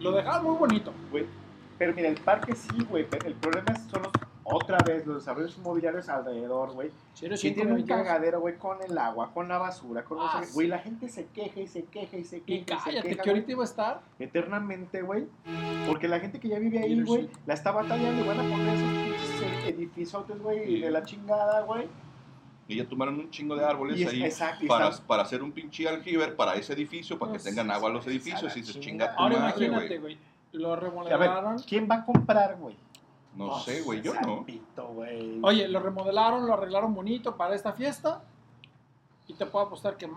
Lo 0.00 0.10
dejaron 0.12 0.44
muy 0.44 0.56
bonito. 0.56 0.92
Güey. 1.10 1.24
Pero 1.78 1.92
mira, 1.94 2.08
el 2.08 2.16
parque 2.20 2.54
sí, 2.54 2.68
güey, 2.88 3.06
pero 3.08 3.26
el 3.26 3.34
problema 3.34 3.72
es- 3.72 3.82
son 3.90 4.02
los, 4.02 4.12
otra 4.44 4.78
vez 4.86 5.06
los 5.06 5.16
desarrollos 5.16 5.56
inmobiliarios 5.58 6.08
alrededor, 6.08 6.72
güey. 6.72 6.90
Que 7.36 7.36
tienen 7.54 7.74
un 7.74 7.80
cagadero, 8.04 8.40
güey, 8.40 8.56
con 8.58 8.82
el 8.82 8.96
agua, 8.98 9.32
con 9.32 9.48
la 9.48 9.58
basura, 9.58 10.04
con 10.04 10.18
Ah, 10.20 10.42
sí. 10.44 10.52
Güey, 10.54 10.68
la 10.68 10.78
gente 10.78 11.08
se 11.08 11.26
queja 11.26 11.60
y 11.60 11.66
se 11.66 11.84
queja 11.84 12.16
y 12.16 12.24
se 12.24 12.42
queja. 12.42 12.60
Y 12.74 12.78
se 12.78 12.84
cállate, 12.84 13.08
queja, 13.08 13.22
que 13.22 13.30
ahorita 13.30 13.52
iba 13.52 13.62
a 13.62 13.66
estar. 13.66 14.00
Eternamente, 14.18 15.02
güey. 15.02 15.26
Porque 15.86 16.06
la 16.08 16.20
gente 16.20 16.38
que 16.38 16.48
ya 16.48 16.58
vive 16.58 16.78
ahí, 16.78 17.02
güey, 17.02 17.28
la 17.46 17.54
está 17.54 17.70
batallando 17.72 18.22
y 18.24 18.28
van 18.28 18.38
a 18.38 18.42
poner 18.42 18.68
esos 18.74 18.92
pinches 18.92 19.74
edificios, 19.74 20.24
güey, 20.42 20.80
de 20.80 20.90
la 20.90 21.02
chingada, 21.04 21.62
güey. 21.62 21.88
Y 22.66 22.76
ya 22.76 22.88
tomaron 22.88 23.16
un 23.16 23.30
chingo 23.30 23.56
de 23.56 23.64
árboles 23.64 23.98
Y 23.98 24.04
es- 24.04 24.10
ahí 24.12 24.24
exacto, 24.24 24.64
y 24.64 24.68
para, 24.68 24.88
están- 24.88 25.06
para 25.06 25.22
hacer 25.22 25.42
un 25.42 25.52
pinche 25.52 25.86
aljiber 25.86 26.34
para 26.34 26.54
ese 26.54 26.72
edificio, 26.72 27.18
para 27.18 27.32
que 27.32 27.38
tengan 27.38 27.70
agua 27.70 27.90
a 27.90 27.92
los 27.92 28.06
edificios 28.06 28.56
y 28.56 28.62
se 28.62 28.80
chinga 28.80 29.14
tu 29.14 29.20
Ahora 29.22 29.38
madre, 29.38 29.66
imagínate, 29.66 29.98
güey. 29.98 30.18
Lo 30.54 30.72
A 30.72 30.76
ver, 30.76 30.84
remodelaron. 30.84 31.58
¿quién 31.60 31.88
va 31.90 31.96
a 31.96 32.04
comprar, 32.04 32.56
güey? 32.56 32.76
No 33.34 33.58
sé, 33.60 33.82
güey, 33.82 34.00
yo 34.00 34.14
no. 34.14 34.44
Oye, 35.42 35.66
lo 35.68 35.80
remodelaron, 35.80 36.46
lo 36.46 36.54
arreglaron 36.54 36.94
bonito 36.94 37.36
para 37.36 37.54
esta 37.54 37.72
fiesta. 37.72 38.22
Y 39.26 39.34
te 39.34 39.46
puedo 39.46 39.66
apostar 39.66 39.96
que 39.96 40.08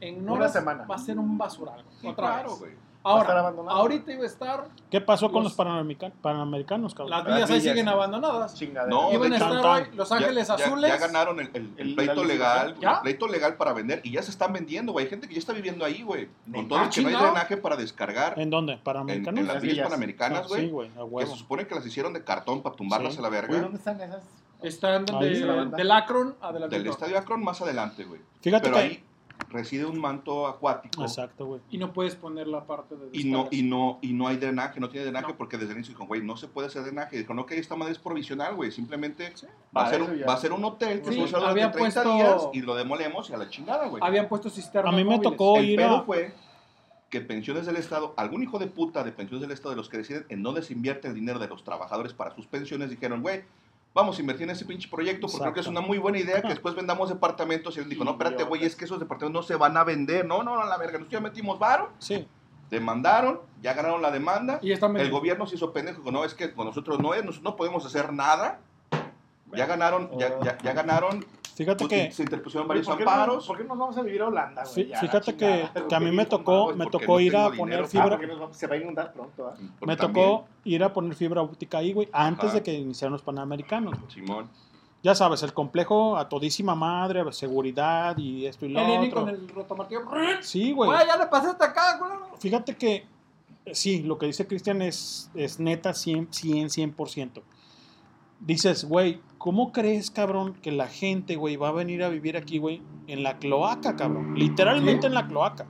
en 0.00 0.22
Una 0.22 0.32
horas 0.32 0.52
semana. 0.52 0.84
va 0.84 0.96
a 0.96 0.98
ser 0.98 1.18
un 1.18 1.38
basural. 1.38 1.82
Sí, 2.00 2.06
otra 2.06 2.26
claro, 2.28 2.50
vez. 2.50 2.58
güey. 2.60 2.72
Va 3.04 3.16
a 3.18 3.20
estar 3.22 3.36
Ahora, 3.36 3.72
ahorita 3.72 4.12
iba 4.12 4.22
a 4.22 4.26
estar. 4.26 4.68
¿Qué 4.90 5.00
pasó 5.00 5.32
con 5.32 5.42
Los- 5.42 5.52
los 5.52 5.56
panamerica- 5.56 6.12
panamericanos, 6.22 6.94
cabrón? 6.94 7.10
Las 7.10 7.24
villas 7.24 7.50
ahí 7.50 7.58
villas, 7.58 7.62
siguen 7.72 7.86
sí. 7.86 7.92
abandonadas. 7.92 8.62
No, 8.88 9.08
de 9.08 9.14
Iban 9.14 9.32
a 9.32 9.36
estar 9.36 9.66
hoy. 9.66 9.82
Los 9.96 10.12
Ángeles 10.12 10.46
ya, 10.48 10.54
Azules. 10.54 10.90
Ya 10.90 10.96
ganaron 10.98 11.40
el, 11.40 11.50
el- 11.76 11.94
pleito 11.94 12.22
la 12.22 12.28
legal. 12.28 12.76
¿Ya? 12.80 12.92
el 12.94 13.00
pleito 13.00 13.26
legal 13.26 13.56
para 13.56 13.72
vender 13.72 14.00
y 14.04 14.12
ya 14.12 14.22
se 14.22 14.30
están 14.30 14.52
vendiendo, 14.52 14.92
güey. 14.92 15.04
Hay 15.06 15.10
gente 15.10 15.26
que 15.26 15.34
ya 15.34 15.40
está 15.40 15.52
viviendo 15.52 15.84
ahí, 15.84 16.02
güey. 16.02 16.28
Con 16.52 16.68
todo 16.68 16.82
el 16.82 16.90
que 16.90 17.02
no 17.02 17.08
hay 17.08 17.14
drenaje 17.16 17.56
para 17.56 17.76
descargar 17.76 18.34
en, 18.36 18.42
¿En 18.42 18.50
dónde? 18.50 18.74
en 18.74 18.80
¿Panamericanos? 18.80 19.44
las 19.44 19.54
Las 19.54 19.62
villas 19.62 19.74
villas. 19.74 19.88
panamericanas, 19.88 20.48
güey. 20.48 20.60
Sí, 20.62 20.70
güey, 20.70 20.88
a 20.90 20.94
que 20.94 21.00
huevo. 21.02 21.30
se 21.32 21.38
supone 21.38 21.66
que 21.66 21.74
las 21.74 21.84
hicieron 21.86 22.12
de 22.12 22.22
cartón 22.22 22.62
para 22.62 22.76
tumbarlas 22.76 23.14
Sí. 23.14 23.18
a 23.18 23.22
la 23.22 23.28
verga. 23.30 23.60
¿dónde 23.60 23.78
están 23.78 24.00
esas? 24.00 24.22
Están 24.62 25.04
de, 25.06 25.40
la 25.40 25.64
del 25.64 25.90
Akron 25.90 26.36
a 26.40 26.52
Del 26.52 26.86
estadio 26.86 27.18
Akron 27.18 27.42
más 27.42 27.60
adelante, 27.60 28.04
güey. 28.04 28.20
Fíjate 28.40 28.62
Pero 28.70 28.76
que- 28.76 28.80
ahí 28.82 29.04
reside 29.52 29.84
un 29.84 30.00
manto 30.00 30.46
acuático. 30.46 31.02
Exacto, 31.02 31.46
güey. 31.46 31.60
Y 31.70 31.78
no 31.78 31.92
puedes 31.92 32.16
poner 32.16 32.46
la 32.48 32.66
parte 32.66 32.96
de 32.96 33.08
Y 33.12 33.24
no, 33.30 33.48
y, 33.50 33.62
no, 33.62 33.98
y 34.02 34.12
no 34.12 34.26
hay 34.28 34.36
drenaje, 34.38 34.80
no 34.80 34.88
tiene 34.88 35.04
drenaje 35.04 35.28
No. 35.28 35.36
porque 35.36 35.56
desde 35.58 35.72
el 35.72 35.78
inicio 35.78 35.92
dijo, 35.94 36.06
güey, 36.06 36.22
no 36.22 36.36
se 36.36 36.48
puede 36.48 36.68
hacer 36.68 36.82
drenaje. 36.82 37.18
Dijo, 37.18 37.34
no, 37.34 37.46
que 37.46 37.58
esta 37.58 37.76
madre 37.76 37.92
es 37.92 37.98
provisional, 37.98 38.54
güey. 38.56 38.72
Simplemente 38.72 39.32
va, 39.76 39.84
a 39.86 39.90
ser, 39.90 40.28
va 40.28 40.32
a 40.34 40.36
ser 40.38 40.52
un 40.52 40.64
hotel 40.64 41.02
que 41.02 41.10
Sí, 41.10 41.14
se 41.14 41.22
usa 41.22 41.38
durante 41.38 41.50
habían 41.62 41.72
30 41.72 42.02
puesto- 42.02 42.14
días 42.16 42.48
y 42.54 42.62
lo 42.62 42.74
demolemos 42.74 43.30
y 43.30 43.34
a 43.34 43.36
la 43.36 43.48
chingada, 43.48 43.86
güey. 43.88 44.02
Habían 44.04 44.28
puesto 44.28 44.50
cisternas 44.50 44.92
A 44.92 44.96
mí 44.96 45.04
me 45.04 45.10
móviles. 45.16 45.30
tocó 45.30 45.58
El 45.58 45.70
ir 45.70 45.76
pedo 45.76 45.96
a... 45.96 46.02
fue 46.04 46.34
que 47.10 47.20
pensiones 47.20 47.66
del 47.66 47.76
Estado, 47.76 48.14
algún 48.16 48.42
hijo 48.42 48.58
de 48.58 48.68
puta 48.68 49.04
de 49.04 49.12
pensiones 49.12 49.42
del 49.42 49.50
Estado, 49.50 49.70
de 49.70 49.76
los 49.76 49.90
que 49.90 49.98
deciden 49.98 50.24
en 50.30 50.42
dónde 50.42 50.62
se 50.62 50.72
invierte 50.72 51.08
el 51.08 51.14
dinero 51.14 51.38
de 51.38 51.46
los 51.46 51.62
trabajadores 51.62 52.14
para 52.14 52.34
sus 52.34 52.46
pensiones, 52.46 52.88
dijeron, 52.88 53.20
güey, 53.20 53.42
vamos 53.94 54.16
a 54.18 54.20
invertir 54.20 54.44
en 54.44 54.50
ese 54.50 54.64
pinche 54.64 54.88
proyecto 54.88 55.26
porque 55.26 55.42
creo 55.42 55.54
que 55.54 55.60
es 55.60 55.66
una 55.66 55.80
muy 55.80 55.98
buena 55.98 56.18
idea 56.18 56.40
que 56.40 56.48
después 56.48 56.74
vendamos 56.74 57.08
departamentos. 57.08 57.76
Y 57.76 57.80
él 57.80 57.88
dijo, 57.88 58.04
no, 58.04 58.12
espérate, 58.12 58.44
güey, 58.44 58.64
es 58.64 58.76
que 58.76 58.84
esos 58.84 58.98
departamentos 58.98 59.42
no 59.42 59.46
se 59.46 59.56
van 59.56 59.76
a 59.76 59.84
vender. 59.84 60.26
No, 60.26 60.42
no, 60.42 60.56
no, 60.56 60.64
la 60.64 60.76
verga, 60.78 60.98
nosotros 60.98 61.12
ya 61.12 61.20
metimos 61.20 61.58
varo, 61.58 61.90
Sí, 61.98 62.26
demandaron, 62.70 63.40
ya 63.60 63.74
ganaron 63.74 64.00
la 64.00 64.10
demanda. 64.10 64.58
Y 64.62 64.72
están 64.72 64.96
El 64.96 65.10
gobierno 65.10 65.46
se 65.46 65.56
hizo 65.56 65.72
pendejo, 65.72 65.98
dijo, 65.98 66.12
no, 66.12 66.24
es 66.24 66.34
que 66.34 66.52
con 66.52 66.66
nosotros 66.66 66.98
no 67.00 67.14
es, 67.14 67.24
nosotros 67.24 67.44
no 67.44 67.56
podemos 67.56 67.84
hacer 67.84 68.12
nada. 68.12 68.60
Ya 69.54 69.66
ganaron, 69.66 70.10
ya, 70.18 70.40
ya, 70.42 70.56
ya 70.56 70.72
ganaron, 70.72 71.26
fíjate 71.54 71.86
pues, 71.86 72.06
que... 72.08 72.12
se 72.12 72.22
interpusieron 72.22 72.68
varios 72.68 72.86
¿por 72.86 72.96
qué, 72.98 73.04
no, 73.04 73.10
amparos. 73.10 73.46
¿Por 73.46 73.56
qué 73.56 73.64
nos 73.64 73.78
vamos 73.78 73.96
a 73.96 74.02
vivir 74.02 74.22
a 74.22 74.26
Holanda, 74.28 74.64
güey? 74.64 74.88
La 74.88 75.00
Fíjate 75.00 75.36
que, 75.36 75.66
chingada. 75.66 75.88
que 75.88 75.94
a 75.94 76.00
mí 76.00 76.10
me 76.10 76.26
tocó, 76.26 76.74
me 76.74 76.86
tocó 76.86 77.20
ir 77.20 77.36
a 77.36 77.50
poner 77.50 77.86
dinero. 77.88 78.14
Ah, 78.14 78.18
fibra, 78.18 78.48
se 78.52 78.66
va 78.66 78.74
a 78.74 78.78
inundar 78.78 79.12
pronto, 79.12 79.46
¿ah? 79.46 79.54
Me 79.80 79.96
también, 79.96 80.26
tocó 80.26 80.48
ir 80.64 80.84
a 80.84 80.92
poner 80.92 81.14
fibra 81.14 81.42
óptica 81.42 81.78
ahí, 81.78 81.92
güey, 81.92 82.08
antes 82.12 82.46
Ajá. 82.46 82.54
de 82.54 82.62
que 82.62 82.72
iniciaran 82.74 83.12
los 83.12 83.22
panamericanos. 83.22 83.98
güey. 83.98 84.10
Simón. 84.10 84.50
Ya 85.02 85.16
sabes, 85.16 85.42
el 85.42 85.52
complejo 85.52 86.16
a 86.16 86.28
todísima 86.28 86.76
madre, 86.76 87.24
seguridad 87.32 88.16
y 88.18 88.46
esto 88.46 88.66
y 88.66 88.68
lo 88.68 88.80
El 88.80 89.08
otro. 89.08 89.20
con 89.22 89.28
el 89.30 89.48
rotomartillo. 89.48 90.02
Sí, 90.42 90.72
güey. 90.72 90.90
Güey, 90.90 91.06
ya 91.06 91.16
le 91.16 91.26
pasé 91.26 91.48
hasta 91.48 91.64
acá, 91.66 91.98
güey. 91.98 92.12
Fíjate 92.38 92.76
que 92.76 93.06
eh, 93.64 93.74
sí, 93.74 94.02
lo 94.02 94.18
que 94.18 94.26
dice 94.26 94.46
Cristian 94.46 94.82
es, 94.82 95.30
es 95.34 95.60
neta 95.60 95.94
100, 95.94 96.28
100, 96.32 96.68
100%. 96.68 97.42
Dices, 98.44 98.84
güey, 98.84 99.20
¿cómo 99.38 99.72
crees, 99.72 100.10
cabrón, 100.10 100.54
que 100.62 100.72
la 100.72 100.88
gente, 100.88 101.36
güey, 101.36 101.56
va 101.56 101.68
a 101.68 101.72
venir 101.72 102.02
a 102.02 102.08
vivir 102.08 102.36
aquí, 102.36 102.58
güey, 102.58 102.82
en 103.06 103.22
la 103.22 103.38
cloaca, 103.38 103.96
cabrón? 103.96 104.34
Literalmente 104.36 105.02
Sí. 105.02 105.06
en 105.06 105.14
la 105.14 105.28
cloaca. 105.28 105.66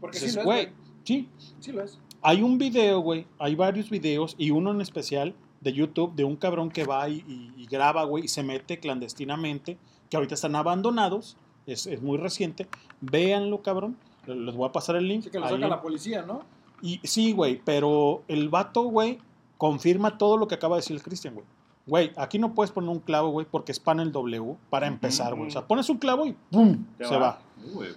Porque 0.00 0.18
Dices, 0.18 0.44
güey, 0.44 0.68
sí. 1.04 1.28
Sí 1.60 1.72
lo 1.72 1.82
es. 1.82 1.98
Hay 2.22 2.42
un 2.42 2.58
video, 2.58 3.00
güey, 3.00 3.26
hay 3.38 3.54
varios 3.54 3.90
videos 3.90 4.34
y 4.38 4.50
uno 4.50 4.72
en 4.72 4.80
especial 4.80 5.34
de 5.60 5.72
YouTube 5.72 6.14
de 6.14 6.24
un 6.24 6.36
cabrón 6.36 6.70
que 6.70 6.84
va 6.84 7.08
y, 7.08 7.24
y- 7.28 7.52
y 7.56 7.66
graba, 7.66 8.04
güey, 8.04 8.24
y 8.24 8.28
se 8.28 8.42
mete 8.42 8.78
clandestinamente, 8.80 9.78
que 10.10 10.16
ahorita 10.16 10.34
están 10.34 10.56
abandonados, 10.56 11.36
es, 11.66 11.86
es 11.86 12.02
muy 12.02 12.18
reciente. 12.18 12.66
Véanlo, 13.00 13.62
cabrón. 13.62 13.96
Les 14.26 14.54
voy 14.54 14.68
a 14.68 14.72
pasar 14.72 14.96
el 14.96 15.06
link. 15.06 15.24
Sí 15.24 15.30
que 15.30 15.38
lo 15.38 15.48
saca 15.48 15.68
la 15.68 15.80
policía, 15.80 16.22
¿no? 16.22 16.42
y 16.82 17.00
sí, 17.04 17.32
güey, 17.32 17.60
pero 17.64 18.22
el 18.28 18.48
vato, 18.50 18.82
güey, 18.82 19.18
confirma 19.56 20.18
todo 20.18 20.36
lo 20.36 20.46
que 20.46 20.56
acaba 20.56 20.76
de 20.76 20.80
decir 20.82 20.94
el 20.96 21.02
Cristian, 21.02 21.32
güey. 21.34 21.46
Güey, 21.86 22.10
aquí 22.16 22.38
no 22.40 22.52
puedes 22.52 22.72
poner 22.72 22.90
un 22.90 22.98
clavo, 22.98 23.28
güey, 23.30 23.46
porque 23.48 23.70
es 23.70 23.78
panel 23.78 24.10
W 24.10 24.56
para 24.70 24.88
empezar, 24.88 25.34
güey. 25.36 25.46
O 25.48 25.50
sea, 25.52 25.66
pones 25.66 25.88
un 25.88 25.98
clavo 25.98 26.26
y 26.26 26.32
¡pum! 26.50 26.84
Se 26.98 27.04
va. 27.16 27.18
va. 27.18 27.38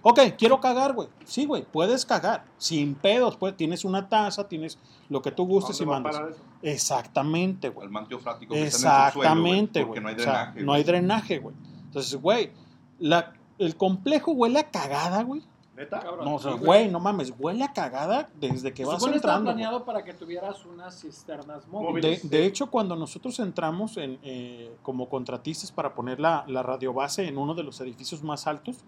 Ok, 0.03 0.19
quiero 0.37 0.59
cagar, 0.61 0.93
güey. 0.93 1.09
Sí, 1.25 1.45
güey, 1.45 1.63
puedes 1.63 2.05
cagar. 2.05 2.45
Sin 2.57 2.93
pedos, 2.95 3.35
pues 3.35 3.57
tienes 3.57 3.83
una 3.85 4.07
taza, 4.07 4.47
tienes 4.47 4.77
lo 5.09 5.21
que 5.23 5.31
tú 5.31 5.45
gustes 5.47 5.75
y 5.81 5.85
¿Dónde 5.85 5.91
va 5.91 5.97
a 5.97 5.99
mandes. 6.01 6.17
parar 6.19 6.31
eso? 6.31 6.41
Exactamente, 6.61 7.69
güey. 7.69 7.85
El 7.87 7.91
manto 7.91 8.19
freático 8.19 8.53
que 8.53 8.69
subsuelo, 8.71 8.91
güey, 8.93 9.07
Exactamente, 9.27 9.85
porque 9.85 10.01
güey. 10.01 10.03
no 10.03 10.09
hay 10.09 10.15
O 10.15 10.19
sea, 10.19 10.33
drenaje. 10.33 10.63
no 10.63 10.73
hay 10.73 10.83
drenaje, 10.83 11.39
güey. 11.39 11.55
Entonces, 11.85 12.15
güey, 12.21 12.51
la- 12.99 13.33
el 13.57 13.75
complejo 13.75 14.31
huele 14.33 14.59
a 14.59 14.69
cagada, 14.69 15.23
güey. 15.23 15.41
¿Neta? 15.79 16.01
Cabrón. 16.01 16.25
No, 16.25 16.35
o 16.35 16.39
sea, 16.39 16.51
Sí, 16.51 16.59
güey, 16.59 16.89
no 16.89 16.99
mames, 16.99 17.33
huele 17.39 17.63
a 17.63 17.71
cagada 17.71 18.29
desde 18.35 18.73
que 18.73 18.83
vas 18.83 19.01
entrando. 19.01 19.45
güey. 19.45 19.55
planeado 19.55 19.85
para 19.85 20.03
que 20.03 20.13
tuvieras 20.13 20.65
unas 20.65 20.99
cisternas 20.99 21.63
De, 21.63 21.71
móviles. 21.71 22.29
de 22.29 22.45
hecho, 22.45 22.69
cuando 22.69 22.97
nosotros 22.97 23.39
entramos 23.39 23.95
en, 23.95 24.19
eh, 24.21 24.75
como 24.83 25.07
contratistas 25.07 25.71
para 25.71 25.95
poner 25.95 26.19
la, 26.19 26.43
la 26.47 26.63
radiobase 26.63 27.29
en 27.29 27.37
uno 27.37 27.55
de 27.55 27.63
los 27.63 27.79
edificios 27.79 28.21
más 28.23 28.45
altos, 28.45 28.83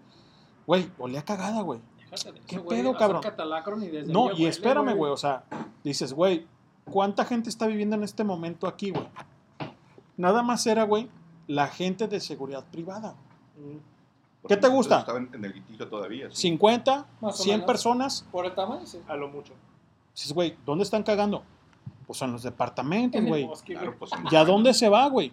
güey, 0.66 0.90
olía 0.98 1.24
cagada, 1.24 1.62
güey. 1.62 1.80
¿Qué 2.10 2.56
eso, 2.56 2.62
güey, 2.62 2.82
pedo, 2.82 2.94
cabrón? 2.94 3.22
y 3.82 3.86
desde 3.86 4.12
No, 4.12 4.26
y 4.26 4.34
huele, 4.34 4.48
espérame, 4.48 4.94
güey, 4.94 5.10
o 5.12 5.16
sea, 5.16 5.44
dices, 5.82 6.12
güey, 6.12 6.46
¿cuánta 6.90 7.24
gente 7.24 7.48
está 7.48 7.66
viviendo 7.66 7.96
en 7.96 8.02
este 8.02 8.22
momento 8.22 8.66
aquí, 8.68 8.90
güey? 8.90 9.08
Nada 10.18 10.42
más 10.42 10.66
era, 10.66 10.82
güey, 10.82 11.08
la 11.46 11.68
gente 11.68 12.06
de 12.06 12.20
seguridad 12.20 12.66
privada. 12.70 13.14
¿Qué 14.48 14.56
te 14.56 14.68
gusta? 14.68 15.00
Estaba 15.00 15.18
en, 15.18 15.44
el 15.44 15.52
litigio 15.52 15.88
todavía. 15.88 16.28
sí. 16.30 16.48
50, 16.48 17.06
Más 17.20 17.40
o 17.40 17.42
100 17.42 17.54
menos. 17.54 17.66
personas. 17.66 18.26
Por 18.32 18.46
el 18.46 18.54
tamaño, 18.54 18.84
sí. 18.86 18.98
A 19.06 19.16
lo 19.16 19.28
mucho. 19.28 19.52
Dices, 20.14 20.32
güey, 20.32 20.56
¿dónde 20.66 20.84
están 20.84 21.02
cagando? 21.02 21.42
Pues 22.06 22.20
en 22.22 22.32
los 22.32 22.42
departamentos, 22.42 23.22
güey. 23.24 23.48
Claro, 23.64 23.94
pues, 23.98 24.10
¿Y 24.30 24.36
a 24.36 24.44
dónde 24.44 24.74
se 24.74 24.88
va, 24.88 25.08
güey? 25.08 25.32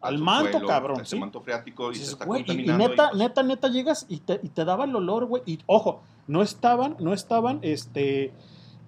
Al 0.00 0.18
manto, 0.18 0.60
cabrón, 0.66 1.00
Ese 1.00 1.14
¿sí? 1.14 1.18
manto 1.20 1.40
freático 1.40 1.92
y 1.92 1.94
se 1.94 2.16
neta, 2.26 2.52
y, 2.52 2.64
pues, 2.64 3.14
neta, 3.14 3.42
neta 3.44 3.68
llegas 3.68 4.04
y 4.08 4.18
te, 4.18 4.40
y 4.42 4.48
te 4.48 4.64
daba 4.64 4.84
el 4.84 4.96
olor, 4.96 5.26
güey. 5.26 5.44
Y 5.46 5.60
ojo, 5.66 6.02
no 6.26 6.42
estaban, 6.42 6.96
no 6.98 7.12
estaban, 7.12 7.60
este, 7.62 8.32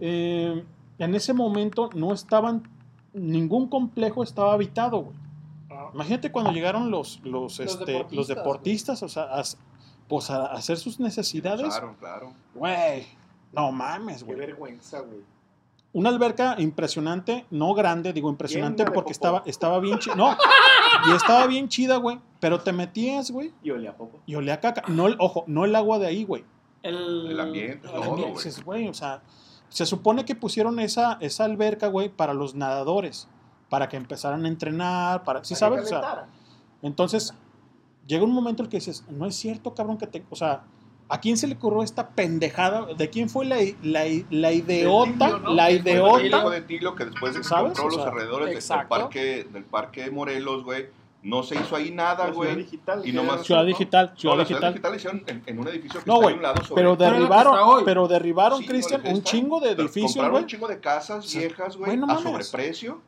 eh, 0.01 0.65
en 0.99 1.15
ese 1.15 1.32
momento 1.32 1.89
no 1.95 2.12
estaban, 2.12 2.69
ningún 3.12 3.69
complejo 3.69 4.24
estaba 4.24 4.55
habitado, 4.55 5.03
güey. 5.03 5.16
Imagínate 5.95 6.31
cuando 6.33 6.51
llegaron 6.53 6.91
los, 6.91 7.21
los, 7.25 7.59
Los 7.59 7.61
este, 7.61 7.85
deportistas, 7.93 8.13
los 8.17 8.29
deportistas, 8.29 9.03
o 9.03 9.09
sea, 9.09 9.23
a, 9.25 9.43
pues 10.09 10.31
a 10.31 10.47
hacer 10.47 10.77
sus 10.79 11.01
necesidades. 11.01 11.67
Claro, 11.67 11.97
claro. 11.99 12.33
Güey, 12.55 13.07
no 13.53 13.73
mames, 13.73 14.19
Qué 14.19 14.25
güey. 14.35 14.39
vergüenza, 14.39 15.01
güey. 15.01 15.21
Una 15.93 16.09
alberca 16.09 16.57
impresionante, 16.59 17.47
no 17.51 17.73
grande, 17.73 18.13
digo 18.13 18.29
impresionante 18.29 18.85
porque 18.85 19.13
estaba, 19.13 19.45
estaba 19.47 19.79
bien 19.79 19.99
chida. 20.01 20.17
No, 20.17 20.37
y 21.09 21.13
estaba 21.15 21.47
bien 21.47 21.69
chida, 21.69 21.99
güey. 21.99 22.19
Pero 22.41 22.61
te 22.61 22.73
metías, 22.73 23.31
güey, 23.31 23.53
Y 23.63 23.71
olía 23.71 23.91
a 23.91 23.97
poco. 23.97 24.19
y 24.27 24.35
olía 24.35 24.55
a 24.55 24.61
caca. 24.61 24.83
No, 24.89 25.07
el- 25.07 25.17
ojo, 25.21 25.45
no 25.47 25.65
el 25.65 25.75
agua 25.77 26.01
de 26.01 26.09
ahí, 26.09 26.25
güey. 26.25 26.45
El, 26.83 27.29
El 27.31 27.39
ambiente, 27.41 27.87
el 27.87 27.93
todo, 27.95 28.33
güey, 28.65 28.89
o 28.89 28.95
sea, 28.95 29.23
se 29.69 29.87
supone 29.87 30.25
que 30.25 30.35
pusieron 30.35 30.81
esa, 30.81 31.17
esa 31.21 31.45
alberca, 31.45 31.87
güey, 31.87 32.09
para 32.09 32.35
los 32.35 32.55
nadadores, 32.57 33.29
para 33.75 33.89
que 33.89 33.97
empezaran 33.97 34.45
a 34.45 34.47
entrenar, 34.49 35.25
para, 35.25 35.43
¿sí 35.43 35.55
Para 35.55 35.59
sabes? 35.59 35.81
que 35.81 35.87
O 35.97 36.01
sea, 36.01 36.27
entonces, 36.81 37.35
llega 38.07 38.23
un 38.23 38.31
momento 38.33 38.63
en 38.63 38.67
el 38.67 38.71
que 38.71 38.77
dices, 38.77 39.05
no 39.09 39.27
es 39.27 39.35
cierto, 39.35 39.75
cabrón, 39.75 39.99
que 39.99 40.07
te, 40.07 40.25
o 40.31 40.37
sea, 40.37 40.63
¿A 41.09 41.21
quién 41.21 41.37
se 41.37 41.47
le 41.47 41.55
ocurrió 41.57 41.83
esta 41.83 42.09
pendejada? 42.09 42.87
¿De 42.97 43.11
quién 43.11 43.29
fue 43.29 43.45
la, 43.45 43.57
la, 43.83 44.05
la 44.31 44.53
ideota? 44.53 45.27
Tilio, 45.27 45.39
¿no? 45.41 45.55
La 45.55 45.65
Fue 45.65 45.73
el 45.75 45.87
hijo 45.87 45.89
ideota. 46.19 46.51
de 46.51 46.61
Tilio 46.63 46.95
que 46.95 47.05
después 47.05 47.35
de 47.35 47.41
que 47.41 47.47
¿Sabes? 47.47 47.73
compró 47.79 47.85
O 47.85 47.89
los 47.91 47.97
sea, 47.97 48.07
alrededores 48.13 48.47
de- 48.69 48.75
del 48.77 48.87
parque, 48.89 49.47
del 49.53 49.65
parque 49.65 50.05
de 50.05 50.11
Morelos, 50.13 50.65
güey, 50.65 50.87
no 51.23 51.43
se 51.43 51.57
hizo 51.57 51.77
ahí 51.77 51.91
nada, 51.91 52.31
güey. 52.31 52.57
Digital, 52.57 53.03
Y 53.07 53.13
nomás, 53.13 53.43
Ciudad 53.43 53.67
Digital, 53.67 54.13
No, 54.15 54.19
Ciudad 54.19 54.37
la 54.37 54.45
Digital. 54.45 54.61
Ciudad 54.61 54.73
Digital 54.73 54.97
hicieron 54.97 55.25
en, 55.27 55.43
en 55.45 55.59
un 55.59 55.69
edificio 55.69 56.01
que 56.03 56.07
No, 56.07 56.15
está 56.15 56.23
güey, 56.23 56.35
a 56.35 56.37
un 56.39 56.43
lado 56.43 56.65
sobre 56.65 56.81
pero 56.83 56.93
el- 56.93 56.99
derribaron, 56.99 57.85
pero 57.85 58.09
derribaron, 58.09 58.59
Sí, 58.61 58.67
Cristian, 58.67 59.03
un 59.05 59.23
chingo 59.23 59.61
de 59.61 59.71
edificios, 59.73 60.31
güey. 60.31 60.43
un 60.43 60.49
chingo 60.49 60.69
de 60.69 60.81
casas 60.81 61.31
viejas, 61.35 61.77
güey, 61.77 61.97
güey, 61.97 61.99
no 61.99 62.11
a 62.11 62.19
sobreprecio. 62.19 63.03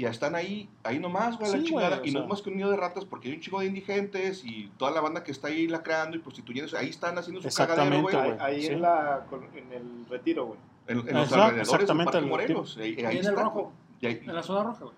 Y 0.00 0.04
ya 0.04 0.08
están 0.08 0.34
ahí, 0.34 0.66
ahí 0.82 0.98
nomás, 0.98 1.36
güey, 1.38 1.50
Sí, 1.50 1.58
la 1.58 1.62
chingada. 1.64 1.96
güey, 1.98 2.08
y 2.08 2.12
no 2.12 2.20
sea. 2.20 2.24
es 2.24 2.28
más 2.30 2.40
que 2.40 2.48
un 2.48 2.56
nido 2.56 2.70
de 2.70 2.76
ratas 2.78 3.04
porque 3.04 3.28
hay 3.28 3.34
un 3.34 3.40
chingo 3.42 3.60
de 3.60 3.66
indigentes 3.66 4.42
y 4.46 4.72
toda 4.78 4.90
la 4.92 5.02
banda 5.02 5.22
que 5.22 5.30
está 5.30 5.48
ahí 5.48 5.66
lacrando 5.68 6.16
y 6.16 6.20
prostituyéndose, 6.20 6.78
ahí 6.78 6.88
están 6.88 7.18
haciendo 7.18 7.42
su 7.42 7.54
cagadero, 7.54 8.00
güey. 8.00 8.14
güey. 8.16 8.32
Ahí 8.40 8.62
Sí. 8.62 8.68
en, 8.68 8.80
la, 8.80 9.26
con- 9.28 9.44
en 9.54 9.70
el 9.74 10.06
retiro, 10.08 10.46
güey. 10.46 10.58
En, 10.86 11.00
en 11.00 11.04
los 11.04 11.06
Exacto, 11.24 11.34
alrededores 11.34 11.68
exactamente, 11.72 12.12
del 12.16 12.30
Parque 12.30 12.30
Morelos. 12.30 12.76
Ahí, 12.78 12.94
ahí 12.96 13.04
Ahí 13.04 13.18
en 13.18 13.26
el 13.26 13.36
rojo. 13.36 13.72
Y 14.00 14.06
ahí, 14.06 14.20
En 14.24 14.34
la 14.34 14.42
zona 14.42 14.62
roja, 14.62 14.84
güey. 14.84 14.94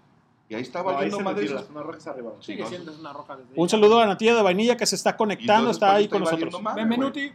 y 0.50 0.54
ahí 0.54 0.62
está 0.62 0.82
No, 0.84 0.90
ahí 0.90 1.10
se 1.10 1.20
madre 1.20 1.44
arriba. 1.46 1.64
no, 1.74 1.80
una 1.80 3.36
desde 3.36 3.60
Un 3.60 3.68
saludo 3.68 3.98
a 4.00 4.06
Natilla 4.06 4.36
de 4.36 4.42
Vainilla 4.42 4.76
que 4.76 4.86
se 4.86 4.94
está 4.94 5.16
conectando, 5.16 5.72
está 5.72 5.94
ahí 5.96 6.06
con 6.06 6.20
nosotros. 6.20 6.54
Benvenuti. 6.76 7.32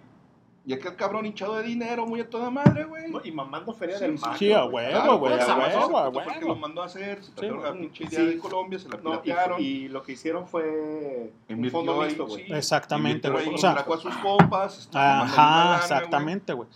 Y 0.68 0.74
aquel 0.74 0.98
cabrón 0.98 1.26
hinchado 1.26 1.56
de 1.56 1.64
dinero, 1.64 2.06
muy 2.06 2.20
a 2.20 2.30
toda 2.30 2.50
madre, 2.52 2.84
güey. 2.84 3.06
Y 3.24 3.32
mamando 3.32 3.72
feria 3.74 3.98
Sí, 3.98 4.04
del 4.04 4.18
sí, 4.18 4.26
mar. 4.26 4.38
Sí, 4.38 4.52
a 4.52 4.66
huevo, 4.66 5.18
güey, 5.18 5.34
a 5.34 5.38
Claro, 5.46 5.62
huevo, 5.62 5.98
a 5.98 6.10
huevo. 6.10 6.22
lo 6.42 6.56
mandó 6.58 6.84
a 6.84 6.88
hacer, 6.88 7.24
se 7.24 7.32
trajeron 7.32 7.60
güey. 7.62 7.72
la 7.74 7.80
pinche 7.80 8.06
Sí. 8.10 8.16
idea 8.16 8.26
de 8.26 8.38
Colombia, 8.38 8.78
se 8.78 8.90
la 8.90 8.98
No, 8.98 9.22
y, 9.60 9.64
y 9.64 9.88
lo 9.88 10.04
que 10.04 10.12
hicieron 10.12 10.46
fue 10.46 11.32
un 11.48 11.70
fondo 11.72 12.02
mixto, 12.02 12.28
güey. 12.28 12.46
sí. 12.48 12.54
Exactamente, 12.54 13.30
güey. 13.30 13.48
O 13.54 13.58
sea, 13.58 13.76
trajo 13.76 13.94
a 13.94 13.98
sus 13.98 14.14
compas. 14.18 14.90
Ajá, 14.94 15.78
exactamente, 15.78 16.52
güey. 16.52 16.68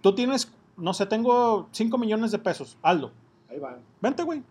Tú 0.00 0.14
tienes, 0.14 0.50
no 0.78 0.94
sé, 0.94 1.04
tengo 1.04 1.68
5 1.72 1.98
millones 1.98 2.30
de 2.30 2.38
pesos. 2.38 2.78
Aldo, 2.80 3.12
Ahí 3.50 3.58
van. 3.58 3.80
vente, 4.00 4.22
güey. 4.22 4.42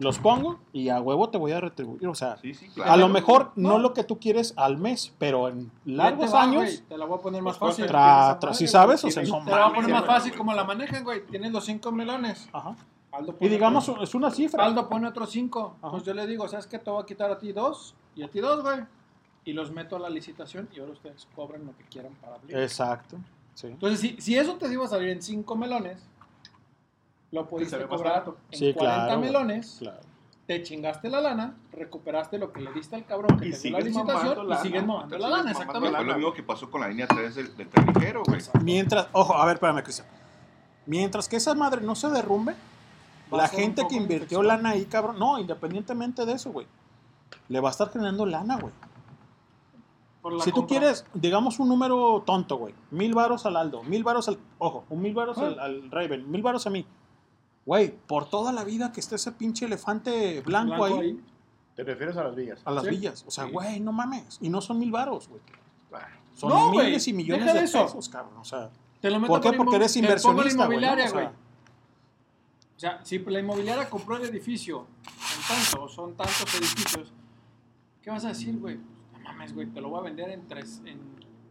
Los 0.00 0.18
pongo 0.20 0.60
y 0.72 0.90
a 0.90 1.00
huevo 1.00 1.28
te 1.28 1.38
voy 1.38 1.50
a 1.52 1.60
retribuir. 1.60 2.06
O 2.06 2.14
sea. 2.14 2.36
Sí, 2.36 2.54
sí, 2.54 2.66
a 2.70 2.74
claro. 2.74 2.96
lo 3.00 3.08
mejor 3.08 3.50
no 3.56 3.78
lo 3.78 3.92
que 3.94 4.04
tú 4.04 4.18
quieres 4.20 4.54
al 4.56 4.76
mes, 4.78 5.12
pero 5.18 5.48
en 5.48 5.72
largos 5.84 6.26
Ya 6.26 6.30
te 6.30 6.32
va, 6.36 6.42
años, 6.42 6.62
güey, 6.62 6.78
Te 6.88 6.98
la 6.98 7.04
voy 7.06 7.18
a 7.18 7.22
poner 7.22 7.42
más 7.42 7.58
Pues, 7.58 7.70
fácil. 7.72 7.84
¿cuánto 7.86 7.98
tra, 7.98 8.38
tienes 8.38 8.38
tra- 8.38 8.50
esa 8.50 8.54
¿sí 8.58 8.64
madre, 8.64 8.96
sabes? 8.98 9.04
O 9.04 9.10
sea, 9.10 9.22
Te 9.22 9.50
la 9.50 9.56
voy 9.66 9.70
a 9.70 9.74
poner 9.74 9.90
más 9.90 10.04
fácil 10.06 10.36
como 10.36 10.54
la 10.54 10.64
manejan, 10.64 11.02
güey. 11.02 11.26
Tienes 11.26 11.50
los 11.52 11.64
5 11.64 11.90
melones. 11.92 12.48
Ajá. 12.52 12.76
Aldo 13.10 13.34
Y 13.40 13.48
digamos, 13.48 13.88
otro- 13.88 14.02
es 14.04 14.14
una 14.14 14.30
cifra. 14.30 14.64
Aldo 14.64 14.88
pone 14.88 15.08
otros 15.08 15.30
5. 15.30 15.76
Ajá. 15.82 15.90
Pues 15.90 16.04
yo 16.04 16.14
le 16.14 16.26
digo, 16.26 16.46
¿sabes 16.46 16.66
qué? 16.66 16.78
Te 16.78 16.90
voy 16.90 17.02
a 17.02 17.06
quitar 17.06 17.30
a 17.30 17.38
ti 17.38 17.52
dos 17.52 17.94
y 18.14 18.22
a 18.22 18.28
ti 18.28 18.38
dos, 18.40 18.62
güey. 18.62 18.80
Y 19.44 19.52
los 19.54 19.72
meto 19.72 19.96
a 19.96 19.98
la 19.98 20.10
licitación 20.10 20.68
y 20.76 20.78
ahora 20.80 20.92
ustedes 20.92 21.26
cobran 21.34 21.64
lo 21.66 21.76
que 21.76 21.84
quieran 21.84 22.12
para 22.20 22.36
abrir. 22.36 22.56
Exacto. 22.58 23.16
Sí. 23.54 23.66
Entonces, 23.68 23.98
si, 23.98 24.20
si 24.20 24.36
eso 24.36 24.54
te 24.54 24.72
iba 24.72 24.84
a 24.84 24.88
salir 24.88 25.08
en 25.08 25.22
5 25.22 25.56
melones, 25.56 25.98
lo 27.32 27.46
pudiste 27.46 27.76
cobrar 27.86 28.12
barato. 28.12 28.36
en 28.50 28.58
Sí, 28.58 28.74
40 28.74 28.76
claro, 29.04 29.18
güey. 29.18 29.30
melones. 29.30 29.76
Claro. 29.80 29.98
Te 30.46 30.62
chingaste 30.62 31.10
la 31.10 31.20
lana, 31.20 31.56
recuperaste 31.72 32.38
lo 32.38 32.52
que 32.54 32.62
le 32.62 32.72
diste 32.72 32.96
al 32.96 33.04
cabrón 33.04 33.38
que 33.38 33.48
Y 33.48 33.50
te 33.52 33.58
dio 33.58 33.72
la 33.72 33.80
licitación 33.80 34.50
y 34.50 34.56
sigues 34.56 34.86
mamando 34.86 35.18
la 35.18 35.28
lana, 35.28 35.50
exactamente. 35.50 35.94
Fue 35.94 36.04
lo 36.06 36.14
mismo 36.14 36.32
que 36.32 36.42
pasó 36.42 36.70
con 36.70 36.80
la 36.80 36.88
línea 36.88 37.06
3 37.06 37.34
del, 37.34 37.54
del 37.56 37.68
güey. 38.26 38.40
Mientras, 38.62 39.08
ojo, 39.12 39.34
a 39.34 39.44
ver, 39.44 39.54
espérame, 39.56 39.82
Cristian. 39.82 40.08
Mientras 40.86 41.28
que 41.28 41.36
esa 41.36 41.54
madre 41.54 41.82
no 41.82 41.94
se 41.94 42.08
derrumbe, 42.08 42.54
Va 43.30 43.36
la 43.36 43.48
gente 43.48 43.86
que 43.86 43.94
invirtió 43.94 44.42
lana 44.42 44.70
ahí, 44.70 44.86
cabrón, 44.86 45.18
no, 45.18 45.38
independientemente 45.38 46.24
de 46.24 46.32
eso, 46.32 46.50
güey, 46.50 46.66
le 47.50 47.60
va 47.60 47.68
a 47.68 47.72
estar 47.72 47.90
generando 47.90 48.24
lana, 48.24 48.56
güey. 48.58 48.72
Si 50.40 50.50
tú 50.52 50.66
quieres, 50.66 51.04
digamos 51.14 51.58
un 51.58 51.68
número 51.68 52.22
tonto, 52.26 52.56
güey, 52.56 52.74
mil 52.90 53.14
varos 53.14 53.44
al 53.44 53.56
Aldo, 53.56 53.82
mil 53.82 54.02
varos 54.02 54.28
al, 54.28 54.38
ojo, 54.58 54.84
un 54.88 55.02
mil 55.02 55.12
varos 55.14 55.36
Ah. 55.36 55.46
al, 55.46 55.58
al 55.60 55.90
Raven, 55.90 56.30
mil 56.30 56.40
varos 56.42 56.66
a 56.66 56.70
mí. 56.70 56.86
Güey, 57.66 57.94
por 58.06 58.28
toda 58.30 58.52
la 58.52 58.64
vida 58.64 58.92
que 58.92 59.00
esté 59.00 59.16
ese 59.16 59.32
pinche 59.32 59.66
elefante 59.66 60.40
blanco, 60.40 60.76
Blanco 60.76 60.84
ahí, 60.84 60.92
ahí. 61.10 61.20
Te 61.76 61.84
refieres 61.84 62.16
a 62.16 62.24
las 62.24 62.34
villas. 62.34 62.60
a 62.64 62.70
las 62.72 62.84
Sí. 62.84 62.90
villas. 62.90 63.24
O 63.26 63.30
sea, 63.30 63.44
Sí. 63.46 63.52
güey, 63.52 63.80
no 63.80 63.92
mames. 63.92 64.38
Y 64.40 64.48
no 64.48 64.60
son 64.60 64.78
mil 64.78 64.90
varos, 64.90 65.28
güey. 65.28 65.40
Son 66.34 66.50
No, 66.50 66.70
miles 66.70 67.06
y 67.08 67.12
millones 67.12 67.46
de 67.52 67.58
de 67.58 67.64
eso. 67.64 67.82
pesos, 67.84 68.08
cabrón. 68.08 68.38
O 68.38 68.44
sea, 68.44 68.70
Te 69.00 69.10
lo 69.10 69.20
meto 69.20 69.32
¿Por 69.32 69.40
qué? 69.40 69.48
por 69.50 69.58
Porque 69.58 69.76
eres 69.76 69.96
inversionista, 69.96 70.66
güey. 70.66 70.78
O 70.84 71.08
sea. 71.08 71.32
O 72.76 72.80
sea, 72.80 73.04
si 73.04 73.18
la 73.18 73.40
inmobiliaria 73.40 73.88
compró 73.90 74.16
el 74.16 74.24
edificio 74.24 74.86
en 75.06 75.48
tanto, 75.48 75.82
o 75.84 75.88
son 75.88 76.14
tantos 76.16 76.44
edificios, 76.54 77.12
¿qué 78.02 78.10
vas 78.10 78.24
a 78.24 78.28
decir, 78.28 78.56
güey? 78.58 78.76
No 79.12 79.18
mames, 79.20 79.52
güey, 79.54 79.66
te 79.68 79.80
lo 79.80 79.88
voy 79.90 79.98
a 80.00 80.02
vender 80.02 80.30
en, 80.30 80.46
tres, 80.46 80.80
en 80.84 81.00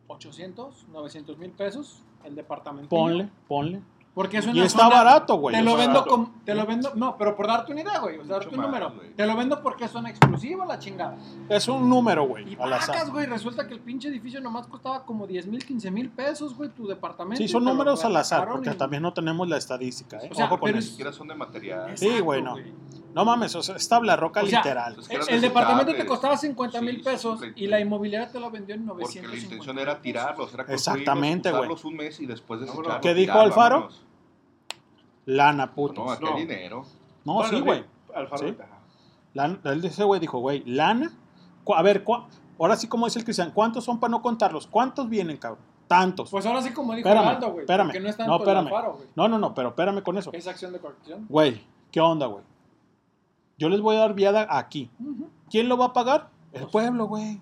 800, 0.08 0.88
900 0.90 1.38
mil 1.38 1.52
pesos 1.52 2.02
el 2.24 2.36
departamento. 2.36 2.90
ponle, 2.90 3.30
ponle. 3.48 3.82
Porque 4.18 4.39
es 4.39 4.48
Y 4.48 4.61
está 4.61 4.85
zona- 4.85 4.95
barato, 4.95 5.35
güey. 5.35 5.56
Te 5.56 5.61
lo 5.61 5.77
vendo 5.77 6.03
como, 6.03 6.34
te 6.44 6.56
lo 6.56 6.65
vendo, 6.65 6.91
no, 6.95 7.15
pero 7.19 7.35
por 7.35 7.45
darte 7.45 7.72
una 7.72 7.81
idea, 7.81 7.99
güey, 7.99 8.18
o 8.18 8.26
sea, 8.26 8.39
darte 8.39 8.56
un 8.56 8.61
número. 8.64 8.91
Te 9.15 9.27
lo 9.27 9.35
vendo 9.38 9.61
porque 9.61 9.85
es 9.85 9.91
zona 9.91 10.10
exclusiva 10.10 10.65
la 10.65 10.80
chingada. 10.80 11.15
Es 11.48 11.68
un 11.68 11.88
número, 11.88 12.23
güey. 12.27 12.53
Y 12.53 12.57
al 12.60 12.73
azar. 12.73 12.95
pacas, 12.95 13.11
güey, 13.11 13.27
resulta 13.27 13.68
que 13.68 13.76
el 13.76 13.80
pinche 13.80 14.07
edificio 14.07 14.41
nomás 14.41 14.65
costaba 14.65 15.06
como 15.06 15.27
10 15.27 15.45
mil, 15.45 15.64
15 15.64 15.91
mil 15.91 16.10
pesos, 16.10 16.56
güey, 16.56 16.72
tu 16.72 16.88
departamento. 16.88 17.38
Sí, 17.38 17.48
son 17.48 17.64
números 17.64 18.03
al 18.06 18.15
azar, 18.15 18.48
porque 18.49 18.72
y- 18.72 18.73
también 18.73 19.03
no 19.03 19.14
tenemos 19.14 19.48
la 19.48 19.57
estadística, 19.57 20.18
¿eh? 20.18 20.30
O 20.31 20.34
sea, 20.34 20.45
Ojo 20.45 20.57
con 20.57 20.65
pero 20.65 20.77
Ni 20.77 20.80
eso. 20.80 20.85
es- 20.88 20.91
siquiera 20.94 21.14
son 21.14 21.27
de 21.27 21.35
material. 21.35 21.95
Sí, 21.95 22.19
güey, 22.19 22.41
no. 22.41 22.56
No 23.14 23.26
mames, 23.26 23.56
o 23.56 23.64
sea, 23.64 23.76
es 23.76 23.88
tabla 23.88 24.15
roca 24.15 24.41
O 24.44 24.48
sea, 24.48 24.60
literal. 24.60 24.95
Es 24.99 25.07
que 25.07 25.15
eran 25.15 25.27
El 25.30 25.41
departamento 25.41 25.94
te 25.95 26.06
costaba 26.07 26.38
50 26.38 26.81
mil 26.81 26.98
Sí, 26.98 27.03
pesos 27.03 27.39
sí, 27.39 27.48
sí, 27.48 27.53
y 27.64 27.68
la 27.68 27.80
inmobiliaria 27.80 28.31
te 28.31 28.39
lo 28.39 28.49
vendió 28.52 28.73
en 28.76 28.85
Porque 28.85 29.02
950. 29.03 29.35
la 29.38 29.44
intención 29.44 29.80
era 29.80 30.02
tirarlos, 30.02 30.53
era 30.53 30.65
construirlos, 30.65 30.81
Exactamente, 30.88 31.52
güey. 31.52 31.69
un 31.84 31.95
mes 31.95 32.19
y 32.19 32.26
después 32.27 32.60
desecharlos. 32.61 32.98
¿Qué 33.02 33.14
dijo 33.14 33.39
Alfaro? 33.39 33.76
vámonos. 33.76 34.03
Lana, 35.28 35.74
puto. 35.76 36.04
No, 36.04 36.12
aquí 36.12 36.24
No. 36.26 36.36
dinero. 36.36 36.84
No, 37.24 37.34
Bueno, 37.36 37.49
sí, 37.49 37.60
güey. 37.62 37.86
Alfaro. 38.16 38.48
Sí. 38.48 38.56
ajá. 38.60 38.80
Lan- 39.36 39.60
Él 39.66 39.86
ese 39.86 40.04
güey 40.04 40.20
dijo, 40.20 40.40
güey, 40.40 40.64
lana. 40.66 41.12
A 41.76 41.82
ver, 41.84 42.04
ahora 42.58 42.76
sí, 42.78 42.88
como 42.88 43.06
dice 43.06 43.20
el 43.20 43.26
Cristian, 43.26 43.52
¿cuántos 43.52 43.84
son 43.84 43.99
para 43.99 44.10
no 44.10 44.22
contarlos? 44.22 44.66
¿Cuántos 44.66 45.08
vienen, 45.10 45.38
cabrón? 45.38 45.62
Tantos. 45.88 46.32
Pues 46.32 46.45
ahora 46.45 46.62
sí, 46.62 46.72
como 46.72 46.94
dijo 46.95 47.08
espérame, 47.08 47.28
Aldo, 47.36 47.52
güey. 47.52 47.60
espérame. 47.62 47.88
No 47.88 48.10
es 48.10 48.18
no, 48.20 48.26
tanto 48.26 48.36
espérame. 48.38 48.70
No, 49.16 49.28
no, 49.28 49.38
no, 49.38 49.54
pero 49.54 49.70
espérame 49.70 50.02
con 50.02 50.18
eso. 50.18 50.32
Es 50.34 50.48
acción 50.48 50.74
de 50.74 50.80
corrección. 50.80 51.26
Güey, 51.30 51.62
¿qué 51.91 52.02
onda, 52.02 52.26
güey? 52.26 52.44
Yo 53.58 53.70
les 53.70 53.82
voy 53.82 53.95
a 53.95 53.99
dar 53.99 54.14
viada 54.14 54.48
aquí. 54.49 54.90
¿Quién 55.49 55.68
lo 55.70 55.78
va 55.78 55.86
a 55.88 55.94
pagar? 55.94 56.30
El 56.54 56.68
pueblo, 56.68 57.06
güey. 57.08 57.40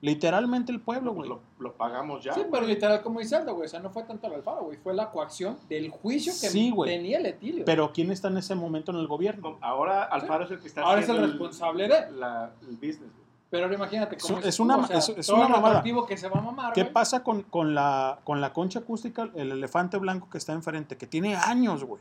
Sí. 0.00 0.06
Literalmente 0.06 0.70
el 0.70 0.80
pueblo, 0.80 1.12
güey. 1.12 1.28
Lo, 1.28 1.40
lo 1.58 1.72
pagamos 1.74 2.22
ya. 2.22 2.32
Sí, 2.32 2.42
pero 2.50 2.64
literal 2.66 3.02
como 3.02 3.18
dice 3.20 3.34
Aldo, 3.36 3.54
güey. 3.54 3.66
O 3.66 3.68
sea, 3.68 3.80
no 3.80 3.90
fue 3.90 4.04
tanto 4.04 4.26
el 4.28 4.34
Alfaro, 4.34 4.62
güey. 4.64 4.76
Fue 4.78 4.94
la 4.94 5.10
coacción 5.10 5.56
del 5.68 5.90
juicio 5.90 6.32
que 6.40 6.48
Sí, 6.50 6.72
tenía 6.84 7.18
el 7.18 7.26
etilio. 7.26 7.64
Pero 7.64 7.92
¿quién 7.92 8.10
está 8.12 8.28
en 8.28 8.38
ese 8.38 8.54
momento 8.54 8.92
en 8.92 8.98
el 8.98 9.08
gobierno? 9.08 9.58
Ahora 9.60 10.04
Alfaro 10.04 10.44
es 10.44 10.50
el 10.52 10.60
que 10.60 10.68
está 10.68 10.82
Ahora 10.82 11.00
es 11.00 11.08
el 11.08 11.16
haciendo 11.16 11.32
responsable 11.32 11.88
de. 11.88 12.10
la- 12.12 12.52
el 12.62 12.76
business. 12.76 12.98
güey. 13.12 13.28
Pero 13.50 13.64
ahora 13.64 13.74
imagínate 13.76 14.16
Es- 14.16 14.22
cómo 14.22 14.38
es 14.38 14.56
tú, 14.56 14.62
una- 14.62 14.76
o 14.76 14.86
sea, 14.86 14.98
es- 14.98 15.08
es 15.08 15.28
una 15.30 15.46
el 15.46 15.50
mamada. 15.50 15.82
que 16.06 16.16
se 16.16 16.28
va 16.28 16.38
a 16.38 16.42
mamar, 16.42 16.72
¿Qué 16.74 16.82
güey. 16.82 16.92
pasa 16.92 17.24
con, 17.24 17.42
con 17.44 17.74
la, 17.74 18.20
con 18.24 18.40
la 18.40 18.52
concha 18.52 18.80
acústica, 18.80 19.30
el 19.34 19.50
elefante 19.52 19.96
blanco 19.96 20.28
que 20.30 20.38
está 20.38 20.52
enfrente? 20.52 20.96
Que 20.96 21.06
tiene 21.06 21.34
años, 21.34 21.82
güey. 21.82 22.00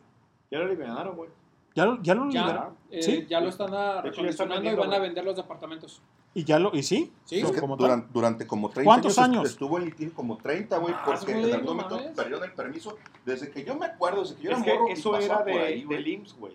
Ya 0.52 0.60
lo 0.60 0.66
eliminaron, 0.66 1.16
güey. 1.16 1.30
Ya 1.78 1.86
lo, 1.86 2.02
ya 2.02 2.16
lo 2.16 2.28
Ya, 2.32 2.42
liberaron. 2.42 2.74
eh, 2.90 3.04
¿Sí? 3.04 3.26
ya 3.30 3.40
lo 3.40 3.50
están 3.50 3.72
ah, 3.72 3.98
están 3.98 4.04
recondicionando 4.04 4.72
y 4.72 4.76
van 4.76 4.94
a 4.94 4.98
vender 4.98 5.24
los 5.24 5.36
departamentos. 5.36 6.02
Y 6.34 6.44
ya 6.44 6.58
lo, 6.58 6.72
y 6.76 6.82
sí, 6.82 7.14
Sí, 7.24 7.40
Es 7.40 7.52
que 7.52 7.60
como 7.60 7.78
durante, 7.78 8.08
durante 8.12 8.48
como 8.48 8.70
30 8.70 8.84
¿Cuántos 8.90 9.18
años, 9.20 9.38
años? 9.42 9.52
estuvo 9.52 9.78
en 9.78 9.86
litigio 9.86 10.12
como 10.16 10.38
30, 10.38 10.76
güey, 10.80 10.94
Más, 10.96 11.04
porque 11.06 11.34
en 11.34 11.54
algún 11.54 11.66
no 11.66 11.74
momento 11.84 12.00
perdieron 12.16 12.44
el 12.46 12.54
permiso. 12.54 12.98
Desde 13.26 13.52
que 13.52 13.64
yo 13.64 13.76
me 13.76 13.86
acuerdo, 13.86 14.22
desde 14.22 14.36
que 14.38 14.44
yo 14.44 14.52
Es 14.52 14.58
era 14.58 14.66
que 14.66 14.74
morro, 14.74 14.90
y 14.90 14.92
eso 14.94 15.18
era 15.20 15.44
de, 15.44 15.54
ahí, 15.60 15.84
güey. 15.84 15.98
del 15.98 16.08
IMSS, 16.08 16.34
güey. 16.40 16.54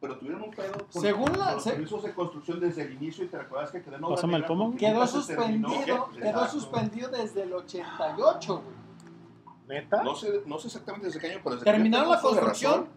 Pero 0.00 0.18
tuvieron 0.18 0.42
un 0.42 0.50
pedo 0.50 0.72
con, 0.92 1.00
Según 1.02 1.32
la- 1.38 1.44
con 1.46 1.54
los 1.54 1.62
se- 1.62 1.70
permisos 1.70 2.02
de 2.02 2.12
construcción 2.12 2.58
desde 2.60 2.82
el 2.82 2.92
inicio 2.94 3.24
y 3.24 3.28
te 3.28 3.38
recuerdas 3.38 3.70
que 3.70 3.82
quedó 3.82 4.08
Pásame 4.08 4.36
el 4.36 4.44
pomo. 4.46 4.70
Quedó 4.76 4.78
terminó. 4.90 5.06
suspendido, 5.06 6.10
quedó 6.10 6.26
Exacto. 6.28 6.48
suspendido 6.50 7.08
desde 7.10 7.42
el 7.44 7.52
88, 7.52 8.62
güey. 8.62 8.76
¿Neta? 9.80 10.02
No 10.02 10.14
sé, 10.14 10.42
no 10.46 10.58
sé 10.58 10.66
exactamente 10.68 11.06
desde 11.06 11.18
qué 11.20 11.28
año, 11.28 11.40
pero 11.42 11.54
desde 11.56 11.64
que 11.64 11.70
Terminaron 11.72 12.04
tengo 12.04 12.14
la 12.16 12.20
construcción 12.20 12.72
razón, 12.72 12.88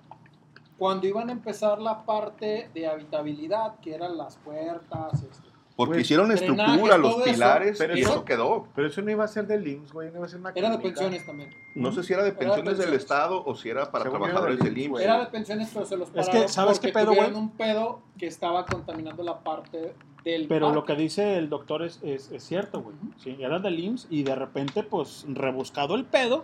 cuando 0.79 1.05
iban 1.05 1.29
a 1.29 1.33
empezar 1.33 1.79
la 1.79 2.03
parte 2.05 2.69
de 2.73 2.87
habitabilidad, 2.87 3.79
que 3.81 3.93
eran 3.93 4.17
las 4.17 4.37
puertas, 4.37 5.21
este, 5.23 5.49
Porque 5.75 5.91
Güey, 5.93 6.01
hicieron 6.01 6.29
estructura, 6.33 6.97
los 6.97 7.11
todo 7.13 7.23
eso, 7.23 7.33
pilares, 7.33 7.77
pero 7.77 7.95
y 7.97 8.01
eso- 8.01 8.09
eso 8.11 8.25
quedó. 8.25 8.67
Pero 8.75 8.87
eso 8.89 9.01
no 9.01 9.11
iba 9.11 9.23
a 9.23 9.27
ser 9.29 9.47
del 9.47 9.65
IMSS, 9.65 9.93
güey. 9.93 10.09
No 10.11 10.17
iba 10.17 10.25
a 10.25 10.29
ser 10.29 10.39
una 10.41 10.51
era 10.53 10.69
de 10.71 10.77
pensiones 10.79 11.25
también. 11.25 11.49
No 11.73 11.93
sé 11.93 12.03
si 12.03 12.11
era 12.11 12.23
de 12.23 12.29
Era 12.31 12.37
de 12.37 12.45
pensiones 12.45 12.65
del 12.77 12.89
pensiones. 12.89 13.01
Estado 13.01 13.43
o 13.45 13.55
si 13.55 13.69
era 13.69 13.89
para 13.89 14.03
Según 14.03 14.19
trabajadores 14.19 14.59
del 14.59 14.77
IMSS. 14.77 15.01
Era 15.01 15.19
de 15.19 15.25
pensiones, 15.27 15.69
pero 15.73 15.85
se 15.85 15.95
los 15.95 16.09
Es 16.09 16.13
pararon 16.15 16.41
que, 16.41 16.47
¿sabes 16.49 16.79
porque 16.79 16.87
qué 16.87 16.93
pedo, 16.93 17.05
tuvieron 17.11 17.31
güey? 17.31 17.43
un 17.43 17.49
pedo 17.51 18.01
que 18.17 18.27
estaba 18.27 18.65
contaminando 18.65 19.23
la 19.23 19.39
parte 19.39 19.95
del 20.25 20.47
Pero 20.49 20.67
lo 20.71 20.81
parque. 20.81 20.95
que 20.97 21.01
dice 21.03 21.37
el 21.37 21.47
doctor 21.47 21.83
es, 21.83 22.01
es, 22.03 22.29
es 22.29 22.43
cierto, 22.43 22.81
güey. 22.81 22.97
Sí, 23.15 23.37
era 23.39 23.59
del 23.59 23.79
IMSS 23.79 24.07
y 24.09 24.23
de 24.23 24.35
repente, 24.35 24.83
pues, 24.83 25.23
rebuscado 25.29 25.95
el 25.95 26.03
pedo. 26.03 26.43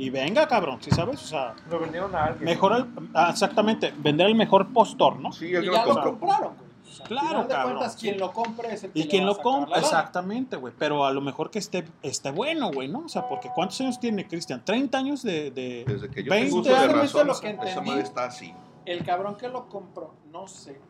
Y 0.00 0.08
venga, 0.08 0.48
cabrón, 0.48 0.78
¿sí 0.80 0.90
sabes? 0.90 1.22
O 1.22 1.26
sea, 1.26 1.54
Lo 1.70 1.78
vendieron 1.78 2.14
a 2.14 2.24
alguien. 2.26 2.44
mejor 2.46 2.72
el- 2.76 3.08
ah, 3.14 3.28
exactamente, 3.30 3.92
vender 3.98 4.28
el 4.28 4.34
mejor 4.34 4.72
postor, 4.72 5.20
¿no? 5.20 5.30
Sí, 5.30 5.48
Y 5.50 5.56
alguien 5.56 5.74
ya 5.74 5.84
lo 5.84 5.92
lo 5.94 6.02
compraron, 6.02 6.54
güey. 6.56 6.70
pues, 6.82 7.00
al 7.02 7.06
Claro, 7.06 7.26
final 7.28 7.42
de 7.48 7.54
cabrón, 7.54 7.76
cuentas, 7.76 7.96
quien 8.00 8.18
lo 8.18 8.32
compre 8.32 8.72
es 8.74 8.84
el 8.84 8.92
que 8.92 8.98
Y 8.98 9.08
quien 9.08 9.26
lo 9.26 9.36
compra, 9.36 9.78
exactamente, 9.78 10.56
güey. 10.56 10.72
Pero 10.78 11.04
a 11.04 11.12
lo 11.12 11.20
mejor 11.20 11.50
que 11.50 11.58
esté, 11.58 11.84
esté 12.02 12.30
bueno, 12.30 12.70
güey, 12.72 12.88
¿no? 12.88 13.00
O 13.00 13.08
sea, 13.10 13.28
porque 13.28 13.50
¿cuántos 13.54 13.78
años 13.82 14.00
tiene 14.00 14.26
Cristian? 14.26 14.64
¿30 14.64 14.94
años 14.94 15.22
de, 15.22 15.50
de 15.50 15.84
Desde 15.86 16.10
que 16.10 16.24
yo 16.24 16.30
20 16.30 16.46
tengo 16.48 16.60
uso 16.62 16.70
de 16.70 16.88
razón, 16.88 17.26
lo 17.26 17.38
que 17.38 17.50
esa 17.50 17.62
entendí- 17.62 17.86
madre 17.88 18.02
está 18.02 18.24
así. 18.24 18.54
El 18.86 19.04
cabrón 19.04 19.36
que 19.36 19.48
lo 19.48 19.68
compró, 19.68 20.14
no 20.32 20.48
sé, 20.48 20.80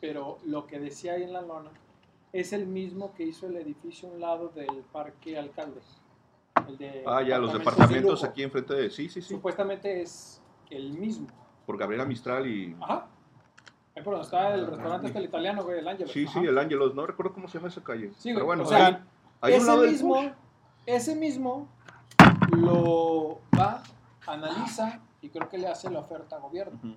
pero 0.00 0.38
lo 0.46 0.66
que 0.66 0.78
decía 0.78 1.12
ahí 1.12 1.24
en 1.24 1.34
la 1.34 1.42
lona 1.42 1.70
es 2.32 2.54
el 2.54 2.66
mismo 2.66 3.12
que 3.12 3.24
hizo 3.24 3.46
el 3.48 3.56
edificio 3.56 4.08
a 4.08 4.12
un 4.12 4.20
lado 4.20 4.48
del 4.48 4.82
Parque 4.92 5.38
Alcalde. 5.38 5.80
El 6.68 6.78
de 6.78 7.04
Ah, 7.06 7.22
ya, 7.22 7.38
los 7.38 7.52
de 7.52 7.58
departamentos 7.58 8.24
aquí 8.24 8.42
enfrente 8.42 8.74
de... 8.74 8.90
Sí, 8.90 9.08
sí, 9.08 9.20
sí. 9.22 9.34
Supuestamente 9.34 10.02
es 10.02 10.42
el 10.70 10.92
mismo. 10.92 11.26
Por 11.66 11.76
Gabriela 11.78 12.04
Mistral 12.04 12.46
y... 12.46 12.76
Ajá. 12.80 13.06
Ahí 13.96 14.02
por 14.02 14.14
donde 14.14 14.24
está 14.24 14.54
el 14.54 14.66
restaurante 14.66 15.06
este 15.08 15.18
el 15.18 15.24
italiano, 15.24 15.64
güey, 15.64 15.78
el 15.80 15.88
Ángel. 15.88 16.08
Sí, 16.08 16.26
sí, 16.26 16.38
el 16.40 16.56
Ángelos. 16.58 16.94
No 16.94 17.06
recuerdo 17.06 17.32
cómo 17.32 17.48
se 17.48 17.58
llama 17.58 17.68
esa 17.68 17.82
calle. 17.82 18.12
Sí, 18.18 18.32
Pero 18.32 18.44
güey, 18.44 18.58
bueno, 18.58 18.62
o 18.62 18.66
sea, 18.66 19.04
a 19.40 19.46
un 19.46 19.52
ese 19.52 19.76
mismo, 19.76 20.32
ese 20.86 21.16
mismo 21.16 21.68
lo 22.52 23.40
va, 23.58 23.82
analiza 24.26 25.00
y 25.20 25.28
creo 25.28 25.48
que 25.48 25.58
le 25.58 25.68
hace 25.68 25.90
la 25.90 26.00
oferta 26.00 26.36
a 26.36 26.38
gobierno. 26.38 26.78
¿Sabes 26.82 26.96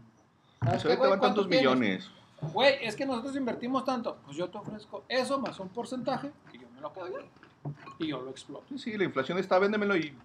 Pues 0.60 0.84
qué, 0.84 0.90
ahí 0.90 0.94
te 0.94 0.98
güey? 0.98 1.10
van 1.10 1.20
¿Cuánto 1.20 1.42
tantos 1.42 1.48
tienes? 1.50 1.62
millones. 1.62 2.12
Güey, 2.54 2.76
es 2.82 2.96
que 2.96 3.06
nosotros 3.06 3.36
invertimos 3.36 3.86
tanto. 3.86 4.18
Pues 4.26 4.38
yo 4.38 4.50
te 4.50 4.58
ofrezco 4.58 5.04
eso 5.08 5.40
más 5.40 5.60
un 5.60 5.70
porcentaje 5.70 6.32
y 6.54 6.60
yo 6.60 6.68
me 6.76 6.82
lo 6.82 6.92
quedo 6.94 7.08
yo. 7.08 7.18
Y 8.00 8.08
yo 8.08 8.22
lo 8.22 8.30
exploto. 8.32 8.66
Sí, 8.70 8.78
sí, 8.78 8.98
la 8.98 9.04
inflación 9.06 9.38
está, 9.38 9.60
véndemelo 9.60 9.96
y... 9.96 10.16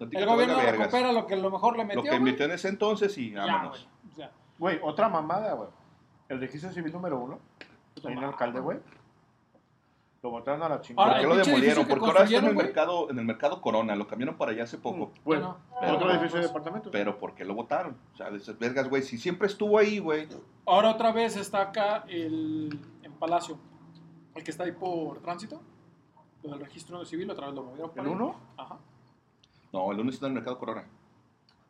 El 0.00 0.26
gobierno 0.26 0.60
recupera 0.60 1.12
lo 1.12 1.26
que 1.26 1.34
a 1.34 1.38
lo 1.38 1.50
mejor 1.50 1.72
le 1.76 1.82
Lo 1.82 1.86
metió. 1.88 2.02
que 2.02 2.08
güey. 2.10 2.18
invirtió 2.20 2.46
en 2.46 2.52
ese 2.52 2.68
entonces 2.68 3.18
y 3.18 3.34
vámonos. 3.34 3.88
güey. 4.02 4.12
O 4.12 4.14
sea, 4.14 4.30
Güey, 4.58 4.78
otra 4.82 5.08
mamada, 5.08 5.54
güey. 5.54 5.68
El 6.28 6.40
registro 6.40 6.70
civil 6.72 6.92
número 6.92 7.18
uno. 7.18 7.38
Ahí 8.04 8.12
en 8.12 8.18
el 8.18 8.24
alcalde, 8.24 8.60
güey. 8.60 8.78
Lo 10.22 10.30
botaron 10.30 10.62
a 10.62 10.68
la 10.68 10.80
chingada. 10.80 11.10
¿Por 11.12 11.20
qué 11.20 11.26
lo 11.26 11.36
demolieron? 11.36 11.86
Porque 11.86 12.06
ahora 12.06 12.24
está 12.24 12.38
en 12.38 12.44
el, 12.46 12.54
mercado, 12.56 13.10
en 13.10 13.18
el 13.18 13.24
mercado 13.24 13.60
Corona, 13.60 13.94
lo 13.94 14.06
cambiaron 14.08 14.36
para 14.36 14.50
allá 14.50 14.64
hace 14.64 14.76
poco. 14.78 15.12
Bueno, 15.24 15.58
Pero- 15.80 15.94
otro 15.96 16.10
edificio 16.10 16.40
de 16.40 16.46
departamentos. 16.46 16.90
Pero 16.92 17.18
¿por 17.18 17.34
qué 17.34 17.44
lo 17.44 17.54
votaron? 17.54 17.96
O 18.14 18.16
sea, 18.16 18.30
dices, 18.30 18.58
vergas, 18.58 18.88
güey, 18.88 19.02
si 19.02 19.16
siempre 19.16 19.46
estuvo 19.46 19.78
ahí, 19.78 19.98
güey. 20.00 20.28
ahora 20.66 20.90
otra 20.90 21.12
vez 21.12 21.36
está 21.36 21.60
acá 21.62 22.04
el, 22.08 22.78
en 23.02 23.12
Palacio. 23.14 23.58
El 24.34 24.42
que 24.44 24.50
está 24.50 24.64
ahí 24.64 24.72
por 24.72 25.20
tránsito. 25.22 25.60
Lo 26.42 26.50
del 26.50 26.60
registro 26.60 27.04
civil, 27.04 27.30
otra 27.30 27.46
vez 27.46 27.54
lo 27.54 27.62
movieron. 27.64 27.90
¿El 27.96 28.00
ahí. 28.06 28.12
uno? 28.12 28.36
Ajá. 28.56 28.76
No, 29.72 29.90
el 29.90 29.96
lunes 29.98 30.14
está 30.14 30.26
en 30.26 30.32
el 30.32 30.34
mercado 30.36 30.58
Corona. 30.58 30.84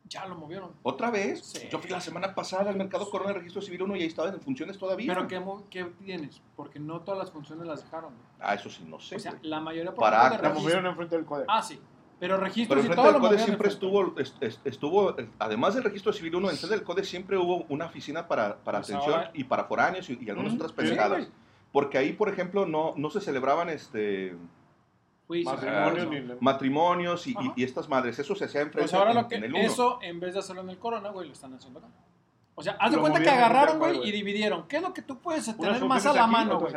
Ya 0.05 0.25
lo 0.25 0.35
movieron. 0.35 0.71
¿Otra 0.81 1.11
vez? 1.11 1.43
Sí. 1.45 1.67
Yo 1.69 1.77
fui 1.79 1.89
la 1.89 2.01
semana 2.01 2.33
pasada 2.33 2.71
al 2.71 2.75
mercado 2.77 3.09
Corona, 3.11 3.31
registro 3.33 3.61
civil 3.61 3.83
1 3.83 3.95
y 3.97 4.01
ahí 4.01 4.07
estaba 4.07 4.29
en 4.29 4.39
funciones 4.41 4.77
todavía. 4.77 5.13
Pero 5.13 5.27
¿qué, 5.27 5.43
qué 5.69 5.85
tienes? 6.03 6.41
Porque 6.55 6.79
no 6.79 7.01
todas 7.01 7.19
las 7.19 7.31
funciones 7.31 7.67
las 7.67 7.83
dejaron. 7.83 8.13
güey. 8.13 8.25
Ah, 8.39 8.55
eso 8.55 8.69
sí, 8.69 8.83
no 8.87 8.99
sé. 8.99 9.17
O 9.17 9.19
sea, 9.19 9.31
güey. 9.33 9.43
la 9.47 9.59
mayoría 9.59 9.91
por 9.93 9.99
Para 9.99 10.29
registro- 10.29 10.53
movieron 10.61 10.85
enfrente 10.87 11.15
del 11.15 11.25
código. 11.25 11.45
Ah, 11.51 11.61
sí. 11.61 11.75
Pero 12.19 12.35
Pero 12.35 12.37
registros 12.37 12.77
y 12.77 12.87
enfrente 12.87 12.95
todo 12.95 13.13
del 13.13 13.21
lo 13.21 13.27
CODE 13.29 13.39
siempre 13.39 13.67
estuvo, 13.69 14.19
est- 14.19 14.43
est- 14.43 14.65
estuvo, 14.67 15.15
además 15.37 15.75
del 15.75 15.83
registro 15.83 16.11
civil 16.11 16.35
1, 16.35 16.49
enfrente 16.49 16.75
del 16.75 16.83
CODE 16.83 17.03
siempre 17.03 17.37
hubo 17.37 17.65
una 17.69 17.85
oficina 17.85 18.27
para, 18.27 18.57
para 18.57 18.79
Pues 18.79 18.89
atención 18.89 19.13
ahora- 19.15 19.31
y 19.33 19.43
para 19.43 19.65
foráneos 19.65 20.09
y, 20.09 20.17
y 20.21 20.29
algunas 20.29 20.53
Mm, 20.53 20.55
otras 20.55 20.71
sí, 20.71 20.77
pendejadas. 20.77 21.19
güey. 21.19 21.31
Porque 21.71 21.97
ahí, 21.99 22.13
por 22.13 22.29
ejemplo, 22.29 22.65
no, 22.65 22.93
no 22.97 23.09
se 23.11 23.21
celebraban 23.21 23.69
este 23.69 24.35
Juicios. 25.29 25.53
Matrimonios 25.61 26.07
ni- 26.09 26.35
matrimonios 26.41 27.27
y, 27.27 27.31
y- 27.39 27.53
y 27.57 27.63
estas 27.63 27.87
madres. 27.87 28.17
Eso 28.17 28.33
se 28.33 28.45
hacía 28.45 28.61
enfrente 28.61 28.89
Pues 28.89 28.93
ahora 28.95 29.11
en, 29.11 29.17
lo 29.17 29.27
que 29.27 29.35
en 29.35 29.43
el 29.43 29.53
1. 29.53 29.63
eso 29.63 29.99
en 30.01 30.19
vez 30.19 30.33
de 30.33 30.39
hacerlo 30.39 30.63
en 30.63 30.69
el 30.71 30.79
Corona, 30.79 31.09
güey, 31.11 31.27
lo 31.27 31.33
están 31.33 31.53
haciendo 31.53 31.77
acá. 31.79 31.87
O 32.55 32.63
sea, 32.63 32.75
haz 32.79 32.91
de 32.91 32.97
cuenta 32.97 33.21
que 33.21 33.29
agarraron, 33.29 33.77
güey, 33.77 34.09
y 34.09 34.11
dividieron. 34.11 34.67
¿Qué 34.67 34.77
es 34.77 34.81
lo 34.81 34.91
que 34.91 35.03
tú 35.03 35.19
puedes 35.19 35.45
tener 35.55 35.85
más 35.85 36.03
a 36.07 36.13
la 36.13 36.23
aquí, 36.23 36.31
mano, 36.31 36.59
güey? 36.59 36.73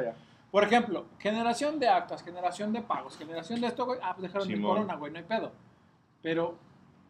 Por 0.51 0.65
ejemplo, 0.65 1.07
generación 1.19 1.81
de 1.81 1.89
actas, 1.89 2.23
generación 2.23 2.75
de 2.75 2.83
pagos, 2.83 3.17
generación 3.17 3.59
de 3.59 3.69
esto, 3.69 3.87
güey. 3.87 3.99
Ah, 4.03 4.13
pues 4.15 4.23
dejaron 4.25 4.47
el 4.49 4.55
Simón. 4.55 4.75
Corona, 4.77 4.95
güey, 4.97 5.11
no 5.13 5.19
hay 5.19 5.25
pedo. 5.25 5.51
Pero 6.21 6.57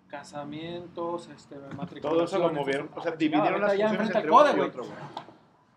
casamientos, 0.07 1.29
este, 1.29 1.57
matriculación. 1.57 2.03
Todo 2.03 2.25
eso 2.25 2.39
lo 2.39 2.53
movieron. 2.53 2.89
O 2.95 3.03
sea, 3.03 3.13
dividieron 3.13 3.61
las 3.61 3.71
funciones 3.73 4.11
entre 4.15 4.31
uno 4.31 4.57
y 4.57 4.61
otro, 4.61 4.85
güey. 4.85 4.95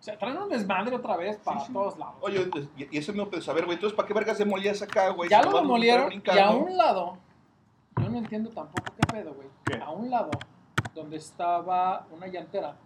O 0.05 0.07
sea, 0.07 0.19
traen 0.19 0.37
un 0.37 0.47
desmadre 0.47 0.95
otra 0.95 1.17
vez 1.17 1.37
para 1.37 1.65
todos 1.65 1.97
lados. 1.97 2.13
Oye, 2.21 2.47
y, 2.77 2.95
y 2.95 2.99
eso 2.99 3.11
no 3.13 3.27
puedes 3.27 3.43
saber, 3.43 3.65
güey. 3.65 3.73
Entonces, 3.73 3.95
¿para 3.95 4.07
qué 4.07 4.13
vergas 4.13 4.37
demolías 4.37 4.79
acá, 4.83 5.09
güey? 5.09 5.31
ya 5.31 5.41
lo 5.41 5.57
a 5.57 5.61
demolieron 5.61 6.13
y 6.13 6.37
a 6.37 6.51
un 6.51 6.77
lado, 6.77 7.17
yo 7.99 8.09
no 8.09 8.19
entiendo 8.19 8.51
tampoco 8.51 8.93
qué 8.95 9.07
pedo, 9.11 9.33
güey. 9.33 9.47
¿Qué? 9.65 9.81
A 9.81 9.89
un 9.89 10.11
lado, 10.11 10.29
donde 10.93 11.17
estaba 11.17 12.05
una 12.11 12.27
llantera, 12.27 12.77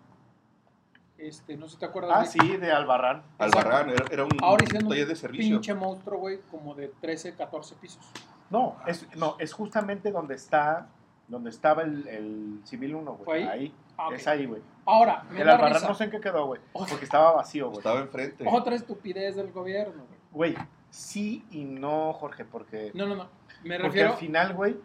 este, 1.18 1.58
no 1.58 1.68
sé 1.68 1.74
si 1.74 1.80
te 1.80 1.88
acuerdas. 1.88 2.16
Ah, 2.16 2.26
sí, 2.26 2.56
de 2.56 2.72
Albarrán. 2.72 3.22
Albarrán, 3.38 3.90
era, 3.90 4.06
era 4.10 4.24
un 4.24 4.38
Ahora 4.42 4.64
hicieron 4.64 4.86
un 4.86 4.92
taller 4.92 5.08
de 5.10 5.16
servicio. 5.18 5.58
pinche 5.58 5.74
monstruo, 5.74 6.20
güey, 6.20 6.40
como 6.50 6.74
de 6.74 6.88
13, 6.88 7.36
14 7.36 7.76
pisos. 7.76 8.10
No, 8.50 8.78
es, 8.88 9.06
no, 9.18 9.36
es 9.40 9.52
justamente 9.52 10.10
donde 10.14 10.36
está, 10.36 10.88
donde 11.30 11.50
estaba 11.52 11.84
el, 11.84 12.08
el 12.08 12.60
Civil 12.66 12.96
1, 12.96 13.16
¿Fue 13.18 13.26
güey. 13.26 13.44
ahí? 13.44 13.50
Ahí. 13.50 13.76
Ah. 13.98 14.10
Es 14.14 14.28
ahí, 14.28 14.46
güey. 14.46 14.62
Ahora, 14.86 15.24
me 15.30 15.42
El 15.42 15.50
Albarrán 15.50 15.84
no 15.84 15.94
sé 15.94 16.06
en 16.06 16.12
qué 16.12 16.20
quedó, 16.20 16.48
güey. 16.48 16.62
Porque 16.74 17.06
estaba 17.06 17.34
vacío, 17.34 17.68
güey. 17.68 17.80
Estaba 17.80 18.00
enfrente. 18.00 18.46
Otra 18.50 18.76
estupidez 18.76 19.36
del 19.36 19.52
gobierno, 19.52 20.06
güey. 20.06 20.54
Güey, 20.54 20.66
sí 20.90 21.46
y 21.52 21.64
no, 21.64 22.14
Jorge, 22.14 22.46
porque... 22.46 22.92
No, 22.94 23.06
no, 23.06 23.16
no. 23.16 23.30
Me 23.64 23.76
porque 23.76 23.88
refiero. 23.88 24.12
al 24.12 24.18
final, 24.18 24.54
güey, 24.54 24.78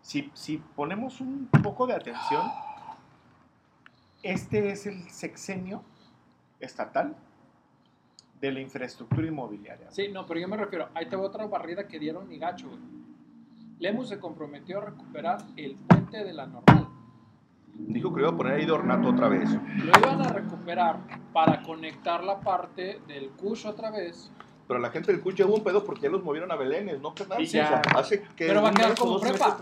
si, 0.00 0.30
si 0.34 0.58
ponemos 0.58 1.20
un 1.20 1.48
poco 1.62 1.86
de 1.86 1.94
atención, 1.94 2.42
este 4.22 4.70
es 4.70 4.86
el 4.86 5.08
sexenio 5.10 5.82
estatal 6.58 7.16
de 8.40 8.52
la 8.52 8.60
infraestructura 8.60 9.26
inmobiliaria. 9.26 9.90
Sí, 9.90 10.08
no, 10.08 10.26
pero 10.26 10.40
yo 10.40 10.48
me 10.48 10.56
refiero. 10.56 10.88
Ahí 10.94 11.06
te 11.06 11.16
va 11.16 11.22
otra 11.22 11.46
barrida 11.46 11.86
que 11.86 11.98
dieron 11.98 12.32
y 12.32 12.38
gacho, 12.38 12.68
güey. 12.68 12.80
Lemus 13.80 14.08
se 14.10 14.18
comprometió 14.20 14.78
a 14.78 14.82
recuperar 14.82 15.38
el 15.56 15.74
puente 15.74 16.22
de 16.22 16.32
la 16.34 16.46
normal. 16.46 16.86
Dijo 17.74 18.12
que 18.14 18.20
iba 18.20 18.28
a 18.30 18.36
poner 18.36 18.54
ahí 18.54 18.66
de 18.66 18.72
ornato 18.72 19.08
otra 19.08 19.28
vez. 19.28 19.48
Lo 19.50 19.98
iban 19.98 20.20
a 20.20 20.28
recuperar 20.28 20.98
para 21.32 21.62
conectar 21.62 22.22
la 22.22 22.38
parte 22.40 23.00
del 23.08 23.30
Cush 23.30 23.66
otra 23.66 23.90
vez. 23.90 24.30
Pero 24.68 24.78
la 24.80 24.90
gente 24.90 25.10
del 25.16 25.34
ya 25.34 25.46
hubo 25.46 25.54
un 25.56 25.64
pedo 25.64 25.82
porque 25.82 26.02
ya 26.02 26.10
los 26.10 26.22
movieron 26.22 26.52
a 26.52 26.56
Belénes, 26.56 27.00
¿no? 27.00 27.12
Sí, 27.38 27.46
ya. 27.46 27.64
O 27.64 27.68
sea, 27.68 27.82
hace 27.98 28.22
que 28.36 28.46
Pero 28.46 28.62
va 28.62 28.68
a 28.68 28.72
quedar 28.72 28.94
como 28.96 29.18
prepa. 29.18 29.56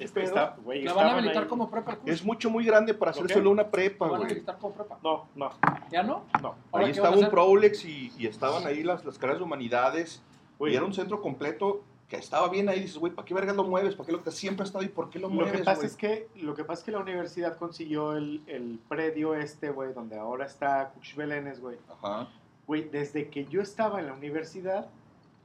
Este 0.00 0.22
está- 0.24 0.56
güey, 0.62 0.82
La 0.82 0.92
van 0.92 1.06
a 1.06 1.12
habilitar 1.12 1.44
ahí. 1.44 1.48
como 1.48 1.70
prepa 1.70 1.92
el 1.92 1.98
Cush. 1.98 2.10
Es 2.10 2.24
mucho, 2.24 2.50
muy 2.50 2.64
grande 2.66 2.92
para 2.92 3.12
hacer 3.12 3.22
¿Lo 3.22 3.28
solo 3.28 3.50
una 3.52 3.70
prepa, 3.70 4.06
Lo 4.06 4.12
van 4.12 4.20
a 4.20 4.24
güey. 4.24 4.32
habilitar 4.32 4.58
como 4.58 4.74
prepa. 4.74 4.98
No, 5.02 5.28
no, 5.36 5.50
¿Ya 5.90 6.02
no? 6.02 6.24
no. 6.42 6.48
Ahí 6.72 6.92
¿qué 6.92 7.00
van 7.00 7.12
estaba 7.12 7.14
a 7.14 7.18
un? 7.20 7.30
Prolex 7.30 7.84
y, 7.84 8.12
y 8.18 8.26
estaban 8.26 8.66
ahí 8.66 8.82
las, 8.82 9.04
las 9.04 9.16
carreras 9.16 9.38
de 9.38 9.44
humanidades. 9.44 10.22
Güey. 10.58 10.72
Y 10.74 10.76
era 10.76 10.84
un 10.84 10.92
centro 10.92 11.22
completo 11.22 11.84
que 12.10 12.16
estaba 12.16 12.48
bien 12.48 12.68
ahí. 12.68 12.80
Dices, 12.80 12.98
güey, 12.98 13.14
¿para 13.14 13.24
qué 13.24 13.32
vergas 13.32 13.54
lo 13.56 13.64
mueves? 13.64 13.94
¿Para 13.94 14.06
qué 14.06 14.12
lo 14.12 14.22
que 14.22 14.32
siempre 14.32 14.64
ha 14.64 14.66
estado 14.66 14.82
ahí? 14.82 14.90
¿Por 14.90 15.08
qué 15.08 15.18
lo 15.20 15.28
Lo 15.28 15.34
mueves, 15.34 15.52
que 15.52 15.58
pasa 15.64 15.76
güey? 15.76 15.86
es 15.86 15.96
que 15.96 16.28
lo 16.34 16.54
que 16.54 16.64
pasa 16.64 16.80
es 16.80 16.84
que 16.84 16.90
la 16.90 16.98
universidad 16.98 17.56
consiguió 17.56 18.14
el, 18.16 18.42
el 18.48 18.80
predio 18.88 19.34
este, 19.34 19.70
güey, 19.70 19.92
donde 19.94 20.18
ahora 20.18 20.44
está 20.44 20.90
Cuch 20.94 21.14
Belénes, 21.14 21.60
güey. 21.60 21.78
Ajá. 21.88 22.28
Güey, 22.66 22.88
desde 22.90 23.30
que 23.30 23.46
yo 23.46 23.62
estaba 23.62 24.00
en 24.00 24.06
la 24.08 24.12
universidad, 24.12 24.88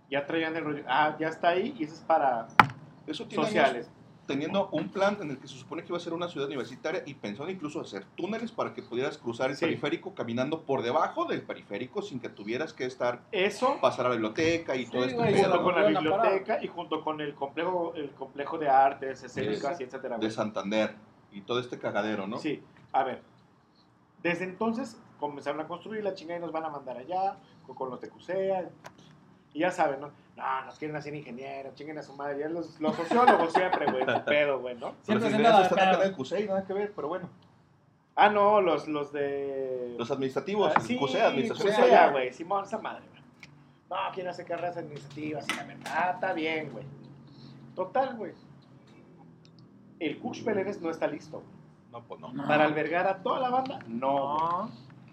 ya 0.09 0.25
traían 0.25 0.55
el 0.55 0.65
rollo. 0.65 0.83
Ah, 0.87 1.15
ya 1.19 1.29
está 1.29 1.49
ahí 1.49 1.75
y 1.79 1.83
eso 1.83 1.93
es 1.93 2.01
para 2.01 2.47
Eso 3.07 3.25
tiene 3.27 3.45
sociales. 3.45 3.85
años 3.87 3.94
teniendo 4.25 4.69
un 4.71 4.89
plan 4.89 5.17
en 5.21 5.31
el 5.31 5.37
que 5.37 5.47
se 5.47 5.55
supone 5.55 5.81
que 5.83 5.89
iba 5.89 5.97
a 5.97 6.01
ser 6.01 6.13
una 6.13 6.27
ciudad 6.27 6.47
universitaria 6.47 7.03
y 7.05 7.13
pensando 7.13 7.51
incluso 7.51 7.79
hacer 7.81 8.05
túneles 8.15 8.51
para 8.51 8.73
que 8.73 8.81
pudieras 8.81 9.17
cruzar 9.17 9.49
el 9.51 9.55
Sí. 9.55 9.65
periférico 9.65 10.13
caminando 10.15 10.61
por 10.61 10.81
debajo 10.81 11.25
del 11.25 11.41
periférico 11.43 12.01
sin 12.01 12.19
que 12.19 12.29
tuvieras 12.29 12.73
que 12.73 12.85
estar 12.85 13.21
Eso, 13.31 13.77
pasar 13.81 14.05
a 14.07 14.09
la 14.09 14.15
biblioteca 14.15 14.75
y 14.75 14.85
Sí, 14.85 14.91
todo 14.91 15.05
este 15.05 15.15
pedo, 15.23 15.33
junto 15.43 15.57
¿no? 15.57 15.63
con 15.63 15.75
la 15.75 15.87
biblioteca 15.87 16.63
y 16.63 16.67
junto 16.67 17.03
con 17.03 17.21
el 17.21 17.35
complejo, 17.35 17.93
el 17.95 18.09
complejo 18.11 18.57
de 18.57 18.69
artes, 18.69 19.23
escénicas 19.23 19.79
y 19.79 19.83
etcétera. 19.83 20.17
de. 20.17 20.31
Santander 20.31 20.95
y 21.31 21.41
todo 21.41 21.59
este 21.59 21.77
cagadero, 21.77 22.27
¿no? 22.27 22.37
Sí, 22.37 22.61
a 22.91 23.03
ver. 23.03 23.21
Desde 24.23 24.43
entonces 24.45 24.97
comenzaron 25.19 25.61
a 25.61 25.67
construir 25.67 26.03
la 26.03 26.13
chingada 26.13 26.39
y 26.39 26.41
nos 26.41 26.51
van 26.51 26.65
a 26.65 26.69
mandar 26.69 26.97
allá 26.97 27.37
con, 27.65 27.75
con 27.75 27.89
los 27.89 28.01
de 28.01 28.09
CUSEA. 28.09 28.69
Y 29.53 29.59
ya 29.59 29.71
saben, 29.71 30.01
¿no? 30.01 30.11
No, 30.35 30.65
nos 30.65 30.77
quieren 30.77 30.97
hacer 30.97 31.15
ingenieros, 31.15 31.73
chinguen 31.75 31.97
a 31.97 32.03
su 32.03 32.13
madre. 32.13 32.39
Ya 32.39 32.49
los, 32.49 32.79
los 32.81 32.95
sociólogos 32.95 33.53
siempre, 33.53 33.89
güey, 33.89 34.05
pedo, 34.25 34.59
güey, 34.59 34.75
¿no? 34.75 34.93
Siempre 35.03 35.29
se 35.29 35.35
están 35.37 35.61
de 35.61 35.65
acá 35.65 35.83
en 35.91 35.91
pedo. 35.91 36.03
el 36.03 36.13
CUSEI, 36.15 36.47
nada 36.47 36.65
que 36.65 36.73
ver, 36.73 36.91
pero 36.93 37.07
bueno. 37.07 37.29
Ah, 38.17 38.29
no, 38.29 38.59
los, 38.61 38.87
los 38.87 39.11
de... 39.13 39.95
Los 39.97 40.09
administrativos, 40.11 40.73
Ah, 40.75 40.79
sí, 40.81 40.97
CUSEA, 40.97 41.27
administración 41.27 41.69
escolar. 41.73 42.11
güey, 42.11 42.33
Simón, 42.33 42.63
esa 42.65 42.77
madre, 42.79 43.03
güey. 43.09 43.21
No, 43.89 43.95
quieren 44.13 44.29
hacer 44.31 44.45
carreras 44.45 44.77
administrativas 44.77 45.45
y 45.49 45.55
la 45.55 45.63
verdad, 45.63 45.83
ah, 45.95 46.11
está 46.15 46.33
bien, 46.33 46.69
güey. 46.71 46.85
Total, 47.75 48.15
güey. 48.15 48.33
El 49.99 50.17
Cuch 50.19 50.43
Belénes 50.43 50.81
no 50.81 50.89
está 50.89 51.07
listo, 51.07 51.37
güey. 51.41 51.55
No, 51.91 52.01
pues 52.03 52.19
no. 52.19 52.33
Para 52.47 52.65
albergar 52.65 53.07
a 53.07 53.17
toda 53.23 53.39
la 53.39 53.49
banda, 53.49 53.79
no, 53.87 54.37
güey. 54.63 54.71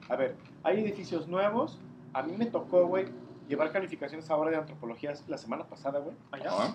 A 0.09 0.17
ver, 0.17 0.37
hay 0.65 0.81
edificios 0.81 1.29
nuevos. 1.29 1.79
A 2.13 2.23
mí 2.23 2.35
me 2.37 2.47
tocó, 2.47 2.87
güey, 2.87 3.07
llevar 3.53 3.71
calificaciones 3.71 4.31
ahora 4.31 4.51
de 4.51 4.57
antropología 4.57 5.13
la 5.29 5.37
semana 5.37 5.65
pasada, 5.65 5.99
güey. 5.99 6.17
Allá. 6.31 6.75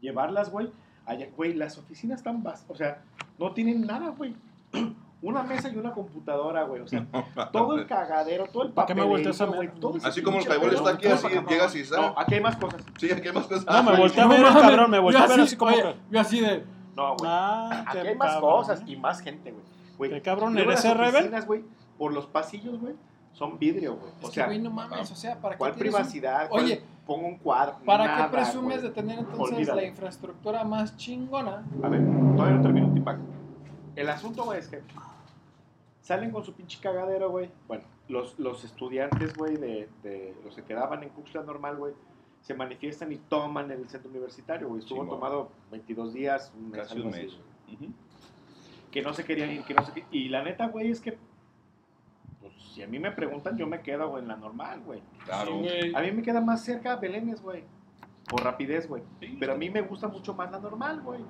Llevarlas, 0.00 0.50
güey. 0.50 0.72
Allá, 1.06 1.28
güey, 1.36 1.54
las 1.54 1.78
oficinas 1.78 2.18
están 2.18 2.42
vas, 2.42 2.66
o 2.68 2.74
sea, 2.74 3.02
no 3.38 3.52
tienen 3.54 3.86
nada, 3.86 4.10
güey. 4.10 4.34
Una 5.20 5.42
mesa 5.42 5.68
y 5.68 5.76
una 5.76 5.90
computadora, 5.92 6.62
güey. 6.62 6.80
O 6.82 6.86
sea, 6.86 7.04
todo 7.52 7.76
el 7.76 7.86
cagadero, 7.86 8.46
todo 8.46 8.64
el 8.64 8.72
¿Para 8.72 8.86
qué 8.86 8.94
me 8.94 9.02
papel. 9.02 9.24
ver? 9.24 10.00
Así 10.04 10.22
como 10.22 10.38
el 10.38 10.44
Highball 10.44 10.74
está 10.74 10.90
aquí, 10.90 11.08
así 11.08 11.26
llegas 11.48 11.74
y 11.74 11.82
No, 11.90 12.14
aquí 12.16 12.34
hay 12.34 12.40
más 12.40 12.56
cosas. 12.56 12.84
Sí, 12.98 13.10
aquí 13.10 13.26
hay 13.26 13.34
más 13.34 13.46
cosas. 13.48 13.66
No, 13.66 13.82
me 13.82 13.96
volteé 13.96 14.22
a 14.22 14.26
ver, 14.28 14.42
cabrón, 14.42 14.90
me 14.90 14.98
volteé 15.00 15.20
a 15.20 15.26
ver 15.26 15.40
así, 15.40 15.56
como 15.56 15.72
yo 16.10 16.20
así 16.20 16.40
de. 16.40 16.64
No, 16.94 17.16
güey. 17.16 17.30
Ah, 17.32 17.84
Aquí 17.88 17.98
hay 17.98 18.16
más 18.16 18.34
cabrón. 18.34 18.50
cosas 18.50 18.82
y 18.86 18.96
más 18.96 19.20
gente, 19.20 19.50
güey. 19.50 19.64
güey. 19.96 20.10
¿Qué 20.10 20.22
cabrón 20.22 20.56
eres, 20.56 20.84
eh, 20.84 20.94
Rebel? 20.94 21.14
oficinas, 21.16 21.46
güey, 21.46 21.64
por 21.96 22.12
los 22.12 22.26
pasillos, 22.26 22.78
güey, 22.80 22.94
son 23.38 23.56
vidrio, 23.58 23.96
güey. 23.96 24.12
O 24.22 24.26
Es 24.28 24.34
sea, 24.34 24.44
que, 24.44 24.50
güey, 24.50 24.62
no 24.62 24.70
mames, 24.70 25.10
o 25.12 25.14
sea, 25.14 25.40
¿para 25.40 25.54
qué 25.54 25.58
¿cuál 25.58 25.72
un- 25.72 25.78
privacidad? 25.78 26.48
¿Cuál- 26.48 26.64
Oye, 26.64 26.82
pongo 27.06 27.28
un 27.28 27.38
cuadro. 27.38 27.76
¿para 27.86 28.04
Nada, 28.06 28.26
qué 28.26 28.32
presumes 28.36 28.78
güey. 28.80 28.88
de 28.88 28.94
tener 28.94 29.18
entonces 29.20 29.56
Olvídalo. 29.56 29.80
la 29.80 29.86
infraestructura 29.86 30.64
más 30.64 30.96
chingona? 30.96 31.64
A 31.82 31.88
ver, 31.88 32.02
todavía 32.36 32.56
no 32.56 32.62
termino, 32.62 32.92
Tipac. 32.92 33.18
El 33.94 34.08
asunto, 34.10 34.44
güey, 34.44 34.58
es 34.58 34.66
que 34.68 34.82
salen 36.00 36.30
con 36.30 36.42
su 36.44 36.52
pinche 36.52 36.78
cagadero, 36.80 37.30
güey. 37.30 37.50
Bueno, 37.66 37.84
los, 38.08 38.38
los 38.38 38.64
estudiantes, 38.64 39.34
güey, 39.36 39.56
de, 39.56 39.88
de 40.02 40.34
los 40.44 40.54
que 40.56 40.62
quedaban 40.64 41.02
en 41.02 41.10
Cuxla 41.10 41.42
normal, 41.42 41.76
güey, 41.76 41.94
se 42.40 42.54
manifiestan 42.54 43.12
y 43.12 43.16
toman 43.16 43.70
el 43.70 43.88
centro 43.88 44.10
universitario, 44.10 44.68
güey. 44.68 44.80
Estuvo 44.80 45.06
tomado 45.06 45.50
22 45.70 46.12
días, 46.14 46.52
un 46.56 46.70
mes, 46.70 46.80
Casi 46.82 47.00
un 47.00 47.08
así, 47.08 47.22
mes. 47.22 47.32
güey. 47.34 47.76
Ujú. 47.76 47.92
Que 48.90 49.02
no 49.02 49.12
se 49.12 49.24
querían 49.24 49.50
ir, 49.52 49.64
que 49.64 49.74
no 49.74 49.84
se 49.84 50.04
Y 50.10 50.28
la 50.28 50.42
neta, 50.42 50.66
güey, 50.68 50.90
es 50.90 51.00
que, 51.00 51.18
si 52.58 52.82
a 52.82 52.86
mí 52.86 52.98
me 52.98 53.10
preguntan, 53.12 53.56
yo 53.56 53.66
me 53.66 53.80
quedo, 53.80 54.08
güey, 54.10 54.22
en 54.22 54.28
la 54.28 54.36
normal, 54.36 54.80
güey. 54.84 55.00
Claro. 55.24 55.52
Sí, 55.52 55.58
güey. 55.68 55.94
A 55.94 56.00
mí 56.02 56.12
me 56.12 56.22
queda 56.22 56.40
más 56.40 56.62
cerca 56.64 56.96
Belénes, 56.96 57.40
güey. 57.40 57.64
Por 58.28 58.42
rapidez, 58.44 58.86
güey. 58.88 59.02
Pero 59.40 59.54
a 59.54 59.56
mí 59.56 59.70
me 59.70 59.80
gusta 59.82 60.08
mucho 60.08 60.34
más 60.34 60.50
la 60.50 60.58
normal, 60.60 61.00
güey. 61.02 61.20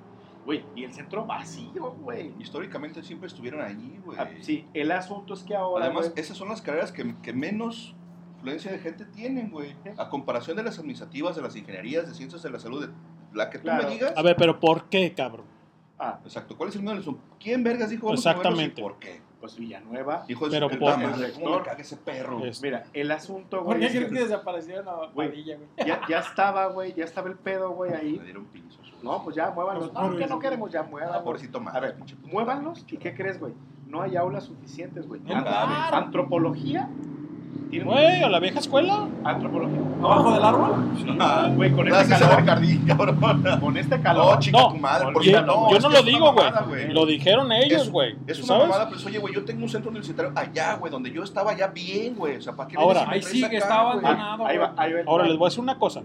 Güey, 0.45 0.65
y 0.75 0.83
el 0.83 0.93
centro 0.93 1.25
vacío, 1.25 1.91
güey. 2.01 2.33
Históricamente 2.39 3.03
siempre 3.03 3.27
estuvieron 3.27 3.61
allí, 3.61 3.99
güey. 4.03 4.17
Ah, 4.19 4.27
Sí, 4.41 4.65
el 4.73 4.91
asunto 4.91 5.33
es 5.33 5.43
que 5.43 5.55
ahora, 5.55 5.85
Además, 5.85 6.09
güey, 6.09 6.19
esas 6.19 6.35
son 6.37 6.49
las 6.49 6.61
carreras 6.61 6.91
que, 6.91 7.15
que 7.21 7.33
menos 7.33 7.95
influencia 8.35 8.71
de 8.71 8.79
gente 8.79 9.05
tienen, 9.05 9.51
güey. 9.51 9.75
A 9.97 10.09
comparación 10.09 10.55
de 10.57 10.63
las 10.63 10.79
administrativas, 10.79 11.35
de 11.35 11.41
las 11.41 11.55
ingenierías, 11.55 12.07
de 12.07 12.13
ciencias 12.15 12.41
de 12.41 12.49
la 12.49 12.59
salud, 12.59 12.87
de 12.87 12.93
la 13.37 13.49
que 13.49 13.57
tú 13.59 13.63
Claro. 13.65 13.83
me 13.87 13.93
digas. 13.93 14.13
A 14.15 14.21
ver, 14.21 14.35
pero 14.37 14.59
¿por 14.59 14.85
qué, 14.89 15.13
cabrón? 15.13 15.45
Ah, 15.99 16.19
Exacto. 16.23 16.55
¿Cuál 16.57 16.69
es 16.69 16.75
el 16.77 16.83
número 16.85 17.01
de 17.03 17.17
¿Quién 17.39 17.63
vergas 17.63 17.89
dijo 17.89 18.07
vamos 18.07 18.25
a 18.25 18.33
movernos 18.33 18.59
y 18.61 18.63
Exactamente. 18.63 18.81
por 18.81 18.97
qué? 18.99 19.21
Pues 19.39 19.57
Villanueva. 19.57 20.25
Hijo 20.27 20.45
de 20.45 20.51
Pero 20.51 20.69
su 20.69 20.77
por- 20.77 20.93
puta 20.93 20.97
madre, 21.07 21.27
el 21.27 21.33
¿cómo 21.33 21.45
me 21.45 21.51
rector. 21.51 21.63
caga 21.63 21.81
ese 21.81 21.97
perro? 21.97 22.45
Es- 22.45 22.61
Mira, 22.61 22.83
el 22.93 23.11
asunto, 23.11 23.57
¿Por 23.57 23.77
güey, 23.77 23.79
qué 23.79 23.85
es 23.85 23.91
crees 23.93 24.11
que 24.11 24.19
desapareció 24.19 24.81
la 24.83 25.09
Güey, 25.13 25.29
padilla, 25.29 25.57
güey? 25.57 25.87
ya, 25.87 26.01
ya 26.07 26.19
estaba, 26.19 26.65
güey, 26.67 26.93
ya 26.93 27.05
estaba 27.05 27.29
el 27.29 27.35
pedo, 27.35 27.71
güey, 27.71 27.91
Me 27.91 27.97
ahí. 27.97 28.19
dieron 28.19 28.45
pinzos. 28.45 28.79
No, 29.01 29.23
pues 29.23 29.35
ya, 29.37 29.49
muévanlos. 29.51 29.85
Los 29.85 29.93
No, 29.93 30.17
que 30.17 30.27
no 30.27 30.39
queremos, 30.39 30.71
ya 30.71 30.83
muévanlos. 30.83 31.21
Ah, 31.21 31.23
pobrecito 31.23 31.59
más. 31.61 31.73
A 31.75 31.79
ver, 31.79 31.95
muévanlos, 32.25 32.85
¿y 32.89 32.97
qué 32.97 33.15
crees, 33.15 33.39
güey? 33.39 33.53
No 33.87 34.01
hay 34.01 34.15
aulas 34.17 34.43
suficientes, 34.43 35.07
güey. 35.07 35.21
Antropología. 35.91 36.89
Güey, 37.71 38.23
a 38.23 38.29
la 38.29 38.39
vieja 38.39 38.59
escuela. 38.59 39.07
Antropología. 39.23 39.79
¿Abajo 40.01 40.31
del 40.33 40.43
árbol? 40.43 40.85
Ah, 41.19 41.51
Güey, 41.55 41.71
con 41.71 41.87
este 41.87 42.07
calor. 42.09 42.39
Ricardín, 42.39 42.85
cabrón. 42.85 43.19
Con 43.59 43.77
este 43.77 44.01
calor. 44.01 44.33
No, 44.35 44.39
chica 44.39 44.57
No, 44.59 44.69
tu 44.69 44.77
madre. 44.77 45.05
yo, 45.07 45.13
porque 45.13 45.31
yo 45.31 45.41
no, 45.41 45.69
no 45.69 45.77
es 45.77 45.85
que 45.85 45.91
lo 45.93 46.01
digo, 46.03 46.33
güey. 46.33 46.93
Lo 46.93 47.05
dijeron 47.05 47.51
ellos, 47.51 47.89
güey. 47.91 48.15
Es 48.25 48.37
¿Tú 48.39 48.45
una 48.45 48.47
sabes? 48.47 48.67
mamada, 48.69 48.89
pues 48.89 49.05
oye, 49.05 49.19
güey, 49.19 49.33
yo 49.35 49.45
tengo 49.45 49.63
un 49.63 49.69
centro 49.69 49.89
universitario 49.91 50.31
allá, 50.35 50.75
güey, 50.77 50.91
donde 50.91 51.11
yo 51.11 51.23
estaba 51.23 51.55
ya 51.55 51.67
bien, 51.67 52.15
güey. 52.15 52.37
O 52.37 52.41
sea, 52.41 52.55
¿para 52.55 52.67
qué 52.69 52.77
Ahora, 52.77 53.05
Ahí 53.09 53.21
sigue, 53.21 53.45
acá, 53.45 53.57
está 53.57 53.79
abandonado. 53.81 54.45
Ahí 54.47 54.57
va, 54.57 54.67
güey. 54.69 54.79
ahí 54.87 54.93
va. 54.93 54.99
Ahora 55.11 55.25
les 55.27 55.37
voy 55.37 55.45
a 55.45 55.49
decir 55.49 55.61
una 55.63 55.77
cosa. 55.77 56.01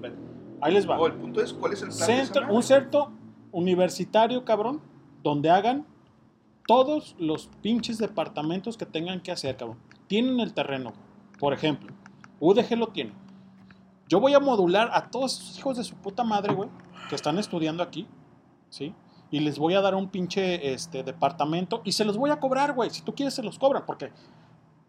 Ahí 0.61 0.73
les 0.75 0.89
va. 0.89 0.97
No, 0.97 1.07
el 1.07 1.13
punto 1.15 1.41
es, 1.43 1.53
¿cuál 1.55 1.73
es 1.73 1.83
el 1.83 1.89
plan 1.89 2.01
Centro- 2.01 2.47
un 2.53 2.63
centro 2.63 3.11
universitario, 3.53 4.45
cabrón, 4.45 4.81
donde 5.23 5.51
hagan 5.51 5.87
todos 6.67 7.15
los 7.19 7.49
pinches 7.63 7.99
departamentos 7.99 8.77
que 8.77 8.87
tengan 8.87 9.21
que 9.21 9.33
hacer, 9.33 9.57
cabrón. 9.57 9.79
Tienen 10.09 10.41
el 10.41 10.53
terreno. 10.53 10.93
Por 11.39 11.53
ejemplo, 11.53 11.93
UDG 12.41 12.77
lo 12.77 12.89
tiene. 12.89 13.13
Yo 14.09 14.21
voy 14.21 14.35
a 14.35 14.41
modular 14.41 14.91
a 14.93 15.09
todos 15.11 15.41
esos 15.41 15.59
hijos 15.59 15.77
de 15.77 15.85
su 15.85 15.95
puta 15.97 16.25
madre, 16.25 16.53
güey, 16.55 16.69
que 17.09 17.15
están 17.15 17.39
estudiando 17.39 17.83
aquí, 17.83 18.07
¿sí? 18.69 18.95
Y 19.31 19.41
les 19.41 19.59
voy 19.59 19.75
a 19.75 19.81
dar 19.81 19.95
un 19.95 20.09
pinche 20.09 20.73
este, 20.73 21.03
departamento 21.03 21.81
y 21.85 21.93
se 21.93 22.05
los 22.05 22.17
voy 22.17 22.31
a 22.31 22.39
cobrar, 22.39 22.75
güey. 22.75 22.91
Si 22.91 23.03
tú 23.03 23.15
quieres, 23.15 23.35
se 23.35 23.43
los 23.43 23.59
cobran, 23.59 23.85
porque 23.87 24.13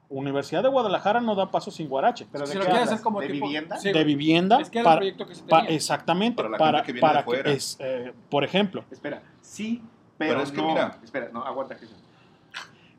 Universidad 0.09 0.61
de 0.61 0.69
Guadalajara 0.69 1.19
no 1.19 1.33
da 1.33 1.49
paso 1.49 1.71
sin 1.71 1.89
guarache. 1.89 2.27
Pero 2.31 2.45
Si 2.45 2.53
¿de 2.53 2.59
lo 2.59 2.65
quieres 2.65 2.83
hacer 2.83 3.01
como 3.01 3.21
¿De 3.21 3.27
tipo- 3.27 3.45
vivienda? 3.47 3.77
Sí, 3.77 3.91
de 3.91 4.03
vivienda 4.03 4.59
Es 4.59 4.69
que 4.69 4.79
era 4.79 4.81
el 4.81 4.85
para, 4.85 4.97
proyecto 4.97 5.25
que 5.25 5.35
se 5.35 5.43
pa- 5.43 5.61
tenía. 5.61 5.75
exactamente 5.75 6.35
Para 6.35 6.49
la 6.49 6.57
para, 6.57 6.77
gente 6.83 6.85
que 6.85 6.91
viene 6.93 7.07
de 7.07 7.13
para 7.13 7.21
que 7.21 7.25
fuera. 7.25 7.51
es, 7.51 7.77
eh, 7.79 8.13
por 8.29 8.43
ejemplo 8.43 8.85
Espera, 8.91 9.23
sí, 9.41 9.81
pero, 10.17 10.33
Pero 10.33 10.43
es 10.43 10.51
que 10.51 10.61
no. 10.61 10.67
mira. 10.67 10.99
Espera, 11.03 11.29
no, 11.33 11.43
aguanta, 11.43 11.75
Cristian. 11.75 11.99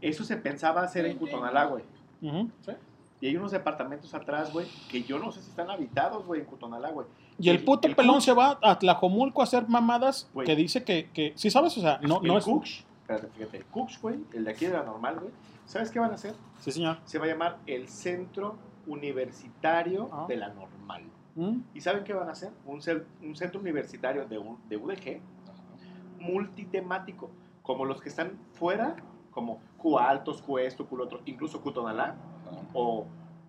Eso 0.01 0.25
se 0.25 0.37
pensaba 0.37 0.83
hacer 0.83 1.07
en 1.07 1.17
Cutonalá, 1.17 1.67
güey. 1.67 1.85
ujú. 2.23 2.51
Y 3.21 3.29
hay 3.29 3.37
unos 3.37 3.51
departamentos 3.53 4.13
atrás, 4.15 4.53
güey, 4.53 4.67
que 4.91 5.03
yo 5.03 5.19
no 5.19 5.33
sé 5.33 5.41
si 5.43 5.49
están 5.51 5.71
habitados, 5.71 6.27
güey, 6.27 6.41
en 6.43 6.47
Cutonalá, 6.47 6.91
güey. 6.91 7.07
y 7.39 7.49
el 7.49 7.65
puto 7.65 7.89
pelón 7.95 8.17
Cux- 8.19 8.21
se 8.23 8.33
va 8.33 8.59
a 8.63 8.79
Tlajomulco 8.79 9.41
a 9.41 9.45
hacer 9.45 9.69
mamadas 9.69 10.29
Güey. 10.35 10.47
que 10.47 10.55
dice 10.57 10.85
que, 10.85 11.11
que 11.13 11.33
sí 11.37 11.51
sabes 11.51 11.77
o 11.79 11.81
sea 11.81 11.99
no 12.03 12.21
el 12.21 12.29
no 12.29 12.39
es 12.39 12.45
Cux, 12.45 12.85
espérate, 13.03 13.29
fíjate, 13.29 13.57
el 13.59 13.65
Cux, 13.67 14.01
güey, 14.03 14.19
el 14.35 14.45
de 14.45 14.51
aquí 14.51 14.67
de 14.67 14.73
la 14.75 14.83
normal, 14.83 15.19
güey. 15.21 15.33
¿Sabes 15.65 15.91
qué 15.91 15.99
van 15.99 16.11
a 16.13 16.15
hacer? 16.15 16.35
sí 16.61 16.71
señor 16.73 16.99
Se 17.05 17.19
va 17.19 17.25
a 17.25 17.29
llamar 17.29 17.59
el 17.67 17.89
Centro 17.89 18.57
Universitario 18.87 20.09
Ah. 20.13 20.27
de 20.29 20.37
la 20.37 20.49
Normal. 20.49 21.03
¿Mm? 21.35 21.59
¿Y 21.75 21.81
saben 21.81 22.05
qué 22.05 22.15
van 22.15 22.29
a 22.29 22.33
hacer? 22.33 22.51
Un, 22.65 22.81
un 23.23 23.35
centro 23.37 23.61
universitario 23.61 24.27
de, 24.27 24.39
un- 24.39 24.59
de 24.69 24.77
UDG 24.77 25.21
multitemático, 26.21 27.31
como 27.63 27.85
los 27.85 28.01
que 28.01 28.09
están 28.09 28.39
fuera, 28.53 28.97
como 29.31 29.61
Q 29.79 29.99
Altos, 29.99 30.41
Q 30.43 30.59
esto, 30.59 30.87
Q 30.87 30.97
lo 30.97 31.05
otro, 31.05 31.21
incluso 31.27 31.61
Q 31.61 31.73
Tonalá, 31.73 32.15
o 32.73 33.07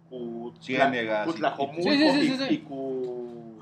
Q 0.09 0.53
Ciénegas, 0.61 1.25
Q 1.27 1.31
y- 1.31 1.39
Tlajomulco 1.39 1.81
Sí, 1.81 1.89
sí, 1.97 2.11
sí, 2.11 2.19
y- 2.19 2.27
sí, 2.29 2.37
sí. 2.47 2.53
y 2.53 2.57
Q 2.59 3.59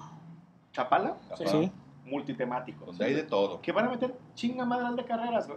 Chapala, 0.71 1.15
Ajá. 1.31 1.37
sí 1.47 1.71
multitemático. 2.05 2.85
Donde 2.85 3.03
hay 3.03 3.13
de 3.15 3.23
todo. 3.23 3.59
Que 3.61 3.71
van 3.71 3.85
a 3.87 3.89
meter 3.89 4.15
chinga 4.35 4.63
madral 4.63 4.95
de 4.95 5.05
carreras. 5.05 5.47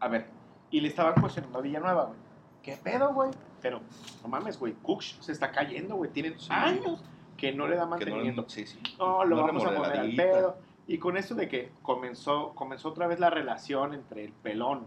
A 0.00 0.08
ver, 0.08 0.26
y 0.70 0.80
le 0.80 0.88
estaban 0.88 1.14
cuestionando 1.20 1.60
a 1.60 1.62
Villanueva, 1.62 2.04
güey. 2.06 2.18
¿Qué 2.60 2.76
pedo, 2.76 3.14
güey? 3.14 3.30
Pero, 3.60 3.80
no 4.20 4.28
mames, 4.28 4.58
güey, 4.58 4.72
Cooks 4.82 5.18
se 5.20 5.30
está 5.30 5.52
cayendo, 5.52 5.94
güey. 5.94 6.10
Tienen 6.10 6.38
Sí. 6.40 6.48
años 6.50 7.04
que 7.36 7.52
no 7.52 7.68
le 7.68 7.76
da 7.76 7.82
Que 7.82 7.84
no, 7.84 7.90
mantenimiento. 7.90 8.44
sí, 8.48 8.66
sí. 8.66 8.80
No, 8.98 9.24
lo 9.24 9.36
No 9.36 9.46
vamos 9.46 9.64
a 9.64 9.74
poner 9.76 10.00
al 10.00 10.16
pedo. 10.16 10.56
Y 10.88 10.98
con 10.98 11.16
esto 11.16 11.36
de 11.36 11.48
que 11.48 11.70
comenzó, 11.82 12.52
comenzó 12.56 12.88
otra 12.88 13.06
vez 13.06 13.20
la 13.20 13.30
relación 13.30 13.94
entre 13.94 14.24
el 14.24 14.32
pelón 14.32 14.86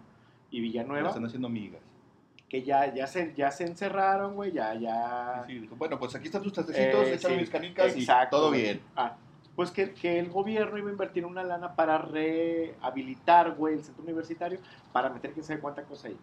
y 0.51 0.59
Villanueva, 0.59 1.07
están 1.09 1.25
haciendo 1.25 1.47
amigas. 1.47 1.81
Que 2.49 2.63
ya, 2.63 2.93
ya, 2.93 3.07
se, 3.07 3.33
ya 3.35 3.49
se 3.51 3.65
encerraron, 3.65 4.35
güey, 4.35 4.51
ya, 4.51 4.73
ya... 4.75 5.43
Sí, 5.47 5.59
dijo, 5.59 5.75
bueno, 5.75 5.97
pues 5.97 6.13
aquí 6.15 6.25
están 6.27 6.43
tus 6.43 6.53
tratecitos, 6.53 7.07
Eh, 7.07 7.17
sí, 7.17 7.27
mis 7.35 7.49
canicas 7.49 7.95
exacto, 7.95 8.37
y 8.37 8.39
todo 8.39 8.51
bien. 8.51 8.81
Ah, 8.95 9.15
pues 9.55 9.71
que, 9.71 9.93
que 9.93 10.19
el 10.19 10.29
gobierno 10.29 10.77
iba 10.77 10.89
a 10.89 10.91
invertir 10.91 11.25
una 11.25 11.43
lana 11.43 11.75
para 11.75 11.97
rehabilitar, 11.97 13.55
güey, 13.55 13.75
el 13.75 13.83
centro 13.83 14.03
universitario, 14.03 14.59
para 14.91 15.09
meter 15.09 15.31
quién 15.33 15.43
sabe 15.45 15.59
cuánta 15.59 15.83
cosa 15.83 16.07
ahí. 16.09 16.17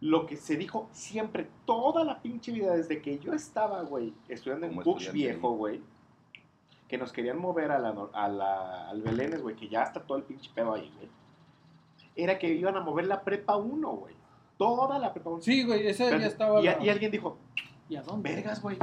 Lo 0.00 0.26
que 0.26 0.36
se 0.36 0.56
dijo 0.56 0.88
siempre, 0.92 1.48
toda 1.64 2.04
la 2.04 2.20
pinche 2.20 2.52
vida, 2.52 2.74
desde 2.74 3.00
que 3.00 3.18
yo 3.18 3.32
estaba, 3.32 3.82
güey, 3.82 4.12
estudiando 4.28 4.66
en 4.66 4.72
estudiante 4.78 5.12
viejo, 5.32 5.50
güey, 5.52 5.80
que 6.88 6.98
nos 6.98 7.12
querían 7.12 7.38
mover 7.38 7.70
a 7.70 7.78
la, 7.78 7.94
a 8.12 8.28
la- 8.28 8.88
al 8.90 9.00
Belénes, 9.02 9.42
güey, 9.42 9.54
que 9.56 9.68
ya 9.68 9.82
está 9.84 10.00
todo 10.00 10.18
el 10.18 10.24
pinche 10.24 10.50
pedo 10.54 10.74
ahí, 10.74 10.92
güey. 10.96 11.08
Era 12.16 12.38
que 12.38 12.48
iban 12.48 12.76
a 12.76 12.80
mover 12.80 13.06
la 13.06 13.22
prepa 13.22 13.56
1, 13.56 13.88
güey. 13.90 14.15
Toda 14.58 14.98
la 14.98 15.12
prepa 15.12 15.30
1. 15.30 15.42
Sí, 15.42 15.64
güey, 15.64 15.86
ese 15.86 16.08
ya 16.18 16.26
estaba. 16.26 16.60
Y, 16.60 16.64
la- 16.64 16.82
y 16.82 16.88
alguien 16.88 17.10
dijo, 17.10 17.36
¿Y 17.88 17.96
a 17.96 18.02
dónde? 18.02 18.34
vergas, 18.34 18.60
güey. 18.62 18.78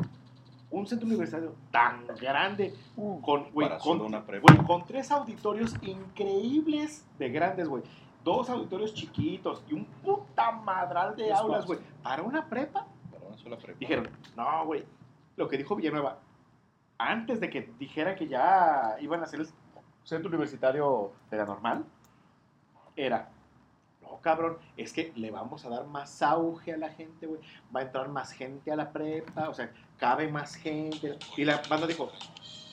Un 0.70 0.88
centro 0.88 1.06
universitario 1.08 1.54
tan 1.72 2.06
grande, 2.20 2.74
con, 2.96 3.52
güey, 3.52 3.68
Para 3.68 3.80
con, 3.80 3.98
solo 4.00 4.06
una 4.06 4.26
prepa. 4.26 4.52
güey, 4.54 4.66
con 4.68 4.86
tres 4.86 5.12
auditorios 5.12 5.76
increíbles 5.84 7.06
de 7.20 7.30
grandes, 7.30 7.68
güey. 7.68 7.84
Dos 8.24 8.50
auditorios 8.50 8.94
chiquitos 8.94 9.62
y 9.70 9.74
un 9.74 9.86
puta 9.86 10.52
madral 10.52 11.16
de 11.16 11.32
aulas, 11.34 11.66
güey. 11.66 11.80
Para 12.02 12.24
una 12.24 12.48
prepa, 12.50 12.88
Para 13.12 13.26
una 13.28 13.38
sola 13.38 13.58
prepa. 13.58 13.78
dijeron, 13.80 14.10
no, 14.36 14.66
güey. 14.66 14.84
Lo 15.36 15.48
que 15.48 15.58
dijo 15.58 15.76
Villanueva, 15.76 16.20
antes 16.98 17.40
de 17.40 17.50
que 17.50 17.70
dijera 17.78 18.16
que 18.16 18.28
ya 18.28 18.96
iban 19.02 19.20
a 19.20 19.24
hacer 19.24 19.42
el 19.42 19.48
centro 20.04 20.30
universitario 20.30 21.12
de 21.30 21.38
la 21.38 21.46
normal, 21.46 21.86
era, 22.96 23.30
cabrón, 24.24 24.58
es 24.76 24.94
que 24.94 25.12
le 25.16 25.30
vamos 25.30 25.66
a 25.66 25.70
dar 25.70 25.86
más 25.86 26.22
auge 26.24 26.74
a 26.74 26.78
la 26.78 26.90
gente, 26.90 27.28
güey. 27.28 27.42
Va 27.76 27.82
a 27.82 27.84
entrar 27.84 28.10
más 28.10 28.32
gente 28.32 28.72
a 28.72 28.76
la 28.76 28.92
prepa, 28.92 29.50
o 29.50 29.54
sea, 29.54 29.72
cabe 30.00 30.28
más 30.30 30.56
gente. 30.56 31.20
Y 31.38 31.46
la 31.46 31.62
banda 31.70 31.86
dijo, 31.86 32.10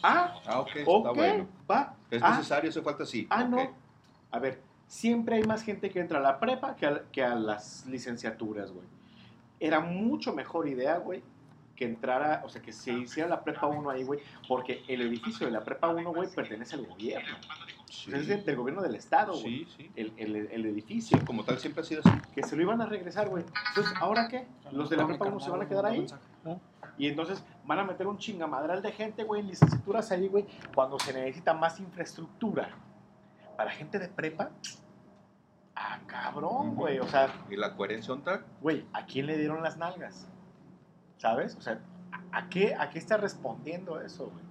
ah, 0.02 0.40
Ah, 0.46 0.60
ok, 0.60 0.70
ok, 0.86 1.06
está 1.06 1.10
bueno. 1.12 1.48
va. 1.70 1.94
Es 2.10 2.22
ah, 2.22 2.30
necesario, 2.30 2.70
hace 2.70 2.80
falta 2.80 3.04
sí. 3.04 3.26
Ah, 3.28 3.44
no. 3.44 3.58
A 4.30 4.38
ver, 4.38 4.62
siempre 4.86 5.36
hay 5.36 5.42
más 5.42 5.62
gente 5.62 5.90
que 5.90 6.00
entra 6.00 6.18
a 6.18 6.22
la 6.22 6.40
prepa 6.40 6.74
que 6.76 6.86
a, 6.86 7.02
que 7.12 7.22
a 7.22 7.34
las 7.34 7.84
licenciaturas, 7.86 8.72
güey. 8.72 8.86
Era 9.58 9.80
mucho 9.80 10.32
mejor 10.32 10.68
idea, 10.68 10.96
güey, 10.98 11.22
que 11.80 11.86
entrara, 11.86 12.42
o 12.44 12.48
sea, 12.50 12.60
que 12.60 12.74
se 12.74 12.92
hiciera 12.92 13.26
la 13.26 13.42
prepa 13.42 13.66
1 13.66 13.88
ahí, 13.88 14.04
güey, 14.04 14.20
porque 14.46 14.84
el 14.86 15.00
edificio 15.00 15.46
de 15.46 15.52
la 15.52 15.64
prepa 15.64 15.88
1, 15.88 16.12
güey, 16.12 16.28
pertenece 16.28 16.76
al 16.76 16.84
gobierno. 16.86 17.38
Sí. 17.88 18.12
Es 18.12 18.28
de- 18.28 18.36
del 18.42 18.56
gobierno 18.56 18.82
del 18.82 18.96
estado, 18.96 19.32
güey. 19.32 19.64
Sí, 19.64 19.68
sí. 19.78 19.90
El, 19.96 20.12
el, 20.18 20.36
el 20.52 20.66
edificio. 20.66 21.18
Como 21.24 21.42
tal, 21.42 21.58
siempre 21.58 21.80
ha 21.80 21.84
sido 21.86 22.02
así. 22.04 22.10
Que 22.34 22.42
se 22.42 22.54
lo 22.54 22.60
iban 22.60 22.82
a 22.82 22.86
regresar, 22.86 23.30
güey. 23.30 23.46
Entonces, 23.70 23.94
¿ahora 23.98 24.28
qué? 24.28 24.46
Los 24.72 24.90
de 24.90 24.98
la 24.98 25.06
prepa 25.06 25.24
1 25.24 25.40
se 25.40 25.48
van 25.50 25.62
a 25.62 25.68
quedar 25.68 25.86
ahí. 25.86 26.06
Y 26.98 27.08
entonces 27.08 27.42
van 27.64 27.78
a 27.78 27.84
meter 27.84 28.06
un 28.06 28.18
chingamadral 28.18 28.82
de 28.82 28.92
gente, 28.92 29.24
güey, 29.24 29.40
en 29.40 29.46
licenciaturas 29.46 30.10
ahí, 30.12 30.28
güey, 30.28 30.44
cuando 30.74 30.98
se 30.98 31.14
necesita 31.14 31.54
más 31.54 31.80
infraestructura. 31.80 32.68
Para 33.56 33.70
gente 33.70 33.98
de 33.98 34.08
prepa, 34.08 34.50
ah, 35.76 35.98
cabrón, 36.06 36.74
güey. 36.74 36.98
O 36.98 37.08
sea, 37.08 37.32
¿Y 37.48 37.56
la 37.56 37.74
coherencia 37.74 38.14
güey, 38.60 38.84
¿a 38.92 39.06
quién 39.06 39.24
le 39.24 39.38
dieron 39.38 39.62
las 39.62 39.78
nalgas? 39.78 40.28
¿Sabes? 41.20 41.54
O 41.56 41.60
sea, 41.60 41.80
¿a- 42.32 42.38
¿a 42.38 42.48
qué, 42.48 42.74
a 42.74 42.88
qué 42.88 42.98
está 42.98 43.16
respondiendo 43.18 44.00
eso, 44.00 44.30
güey? 44.30 44.44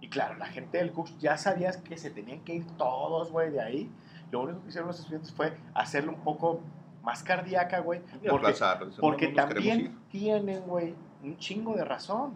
Y 0.00 0.08
claro, 0.08 0.36
la 0.36 0.46
gente 0.46 0.78
del 0.78 0.92
CUX 0.92 1.18
ya 1.18 1.36
sabías 1.36 1.76
que 1.76 1.98
se 1.98 2.10
tenían 2.10 2.40
que 2.44 2.54
ir 2.54 2.66
todos, 2.78 3.30
güey, 3.30 3.50
de 3.50 3.60
ahí. 3.60 3.92
Lo 4.30 4.40
único 4.42 4.62
que 4.62 4.68
hicieron 4.68 4.88
los 4.88 4.98
estudiantes 5.00 5.32
fue 5.32 5.54
hacerlo 5.74 6.12
un 6.12 6.20
poco 6.22 6.60
más 7.02 7.22
cardíaca, 7.22 7.80
güey. 7.80 8.00
Porque, 8.30 8.52
porque 9.00 9.28
no, 9.28 9.34
también 9.34 9.98
tienen, 10.10 10.62
güey, 10.62 10.94
un 11.22 11.36
chingo 11.36 11.74
de 11.76 11.84
razón. 11.84 12.34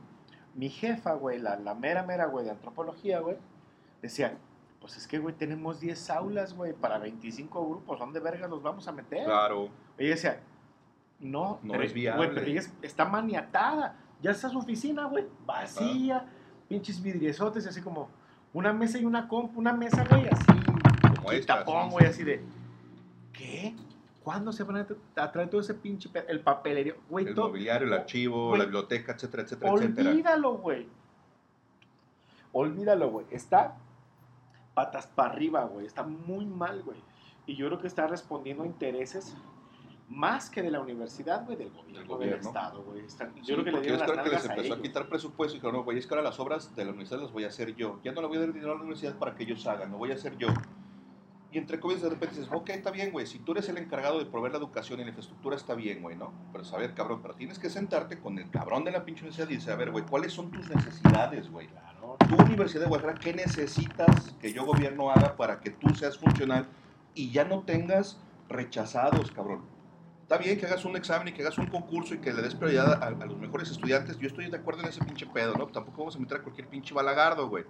Mi 0.55 0.69
jefa, 0.69 1.15
güey, 1.15 1.39
la, 1.39 1.57
la 1.57 1.75
mera, 1.75 2.03
mera, 2.03 2.27
güey, 2.27 2.45
de 2.45 2.51
antropología, 2.51 3.21
güey, 3.21 3.37
decía, 4.03 4.37
pues 4.81 4.97
es 4.99 5.07
que, 5.07 5.19
güey, 5.19 5.35
tenemos 5.35 5.81
10 5.81 6.11
aulas, 6.11 6.53
güey, 6.55 6.73
para 6.75 6.99
25 6.99 7.67
grupos. 7.69 7.99
¿Dónde 7.99 8.21
vergas 8.21 8.51
los 8.51 8.63
vamos 8.63 8.87
a 8.89 8.93
meter? 8.93 9.25
Claro. 9.25 9.69
Ella 9.97 10.11
decía, 10.11 10.41
no, 11.23 11.59
No 11.63 11.73
pero- 11.73 11.85
es 11.85 11.93
viable. 11.95 12.27
Güey, 12.27 12.35
pero 12.35 12.47
ella 12.47 12.61
es- 12.61 12.73
está 12.83 13.07
maniatada. 13.07 13.97
Ya 14.21 14.31
está 14.33 14.49
su 14.51 14.59
oficina, 14.59 15.07
güey, 15.07 15.25
vacía, 15.47 16.27
pinches 16.69 17.03
vidriesotes, 17.03 17.67
así 17.67 17.81
como 17.81 18.09
una 18.53 18.73
mesa 18.73 18.99
y 18.99 19.05
una 19.05 19.27
compu, 19.27 19.59
una 19.59 19.73
mesa, 19.73 20.05
güey, 20.09 20.29
así, 20.29 20.45
Como 21.17 21.33
y 21.33 21.37
esta, 21.37 21.59
tapón, 21.61 21.91
güey, 21.91 22.05
sí. 22.07 22.11
así 22.11 22.25
de, 22.25 22.45
¿qué? 23.33 23.75
¿Cuándo 24.23 24.53
se 24.53 24.63
van 24.63 24.77
a, 24.77 24.87
tra- 24.87 24.97
a 25.17 25.33
traer 25.33 25.51
todo 25.51 25.61
ese 25.61 25.75
pinche, 25.75 26.09
el 26.29 26.41
papelería? 26.41 26.95
Güey, 27.11 27.27
El 27.27 27.35
todo- 27.35 27.49
mobiliario, 27.49 27.89
el 27.89 27.93
archivo, 27.95 28.49
güey, 28.49 28.59
la 28.61 28.65
biblioteca, 28.67 29.13
etcétera, 29.13 29.43
etcétera, 29.43 29.73
etcétera. 29.75 30.11
Olvídalo, 30.11 30.53
güey. 30.59 30.87
Olvídalo, 32.53 33.11
güey. 33.11 33.27
Está 33.31 33.77
patas 34.75 35.07
para 35.07 35.31
arriba, 35.33 35.65
güey. 35.65 35.87
Está 35.87 36.03
muy 36.03 36.45
mal, 36.47 36.83
güey. 36.83 36.99
Y 37.47 37.57
yo 37.57 37.67
creo 37.67 37.81
que 37.81 37.87
está 37.89 38.07
respondiendo 38.07 38.63
a 38.63 38.67
intereses 38.67 39.35
más 40.13 40.51
que 40.51 40.63
de 40.63 40.71
la 40.71 40.81
universidad, 40.81 41.45
güey, 41.45 41.57
del 41.57 41.71
gobierno, 41.71 41.99
del, 41.99 42.07
gobierno. 42.07 42.49
Estado, 42.49 42.83
güey. 42.83 43.05
Está- 43.05 43.33
Yo 43.35 43.45
Sí, 43.45 43.53
creo 43.53 43.65
que 43.65 43.73
le 43.73 43.81
dieron 43.81 43.95
es 43.95 44.01
las 44.01 44.11
claro 44.11 44.25
que 44.25 44.37
les 44.37 44.47
a 44.47 44.55
empezó 44.55 44.75
a, 44.75 44.83
quitar 44.83 45.09
presupuesto 45.09 45.57
y 45.57 45.59
dijeron, 45.59 45.77
no, 45.77 45.85
güey, 45.85 45.99
es 45.99 46.07
que 46.07 46.15
ahora 46.15 46.23
las 46.23 46.39
obras 46.39 46.75
de 46.77 46.85
la 46.85 46.91
universidad 46.91 47.21
las 47.21 47.33
voy 47.33 47.45
a 47.45 47.49
hacer 47.49 47.75
yo. 47.75 47.99
Ya 48.05 48.13
no 48.13 48.21
le 48.21 48.29
voy 48.29 48.37
a 48.37 48.41
dar 48.41 48.53
dinero 48.53 48.73
a 48.73 48.75
la 48.75 48.81
universidad 48.81 49.17
para 49.19 49.35
que 49.35 49.45
ellos 49.45 49.67
hagan, 49.67 49.91
lo 49.91 49.99
voy 49.99 50.11
a 50.11 50.15
hacer 50.15 50.37
yo. 50.37 50.49
Y 51.51 51.59
entre 51.59 51.81
comillas 51.81 52.03
de 52.03 52.11
repente 52.11 52.37
dices, 52.37 52.51
ok, 52.53 52.71
está 52.71 52.91
bien, 52.91 53.11
güey, 53.11 53.27
si 53.27 53.39
tú 53.39 53.53
eres 53.53 53.69
el 53.69 53.79
encargado 53.79 54.19
de 54.19 54.27
proveer 54.27 54.53
la 54.53 54.59
educación 54.59 55.01
y 55.01 55.03
la 55.03 55.09
infraestructura 55.09 55.57
está 55.57 55.75
bien, 55.75 56.01
güey, 56.03 56.17
¿no? 56.17 56.33
Pero 56.53 56.65
a 56.65 56.79
ver, 56.79 56.95
cabrón, 56.95 57.21
pero 57.21 57.35
tienes 57.35 57.59
que 57.59 57.69
sentarte 57.69 58.19
con 58.19 58.39
el 58.39 58.51
cabrón 58.51 58.85
de 58.85 58.91
la 58.91 59.05
pinche 59.05 59.23
universidad 59.23 59.49
y 59.51 59.57
decir, 59.57 59.71
a 59.71 59.77
ver, 59.77 59.91
güey, 59.91 60.05
¿cuáles 60.05 60.33
son 60.33 60.51
tus 60.51 60.69
necesidades, 60.69 61.51
güey? 61.51 61.69
Tu 62.29 62.37
Universidad 62.37 62.83
de 62.83 62.89
Guadalajara, 62.89 63.21
¿qué 63.21 63.35
necesitas 63.35 64.35
que 64.41 64.53
yo 64.53 64.65
gobierno 64.65 65.11
haga 65.11 65.37
para 65.37 65.61
que 65.61 65.71
tú 65.71 65.95
seas 65.95 66.19
funcional 66.19 66.67
y 67.15 67.31
ya 67.31 67.45
no 67.45 67.61
tengas 67.63 68.19
rechazados, 68.49 69.31
cabrón? 69.31 69.72
Está 70.33 70.43
bien 70.43 70.59
que 70.59 70.65
hagas 70.65 70.87
un 70.87 70.97
examen 70.97 71.29
y 71.29 71.33
que 71.33 71.43
hagas 71.43 71.59
un 71.59 71.67
concurso 71.67 72.15
y 72.15 72.19
que 72.19 72.33
le 72.33 72.41
des 72.41 72.55
prioridad 72.55 73.03
a, 73.03 73.09
a 73.09 73.11
los 73.11 73.37
mejores 73.37 73.71
estudiantes. 73.71 74.19
Yo 74.19 74.29
estoy 74.29 74.49
de 74.49 74.57
acuerdo 74.57 74.81
en 74.81 74.89
ese 74.89 75.05
pinche 75.05 75.27
pedo, 75.27 75.53
¿no? 75.57 75.67
Tampoco 75.67 75.99
vamos 75.99 76.17
a 76.17 76.19
meter 76.19 76.39
a 76.39 76.43
cualquier 76.43 76.69
pinche 76.69 76.95
balagardo, 76.95 77.51
güey. 77.51 77.67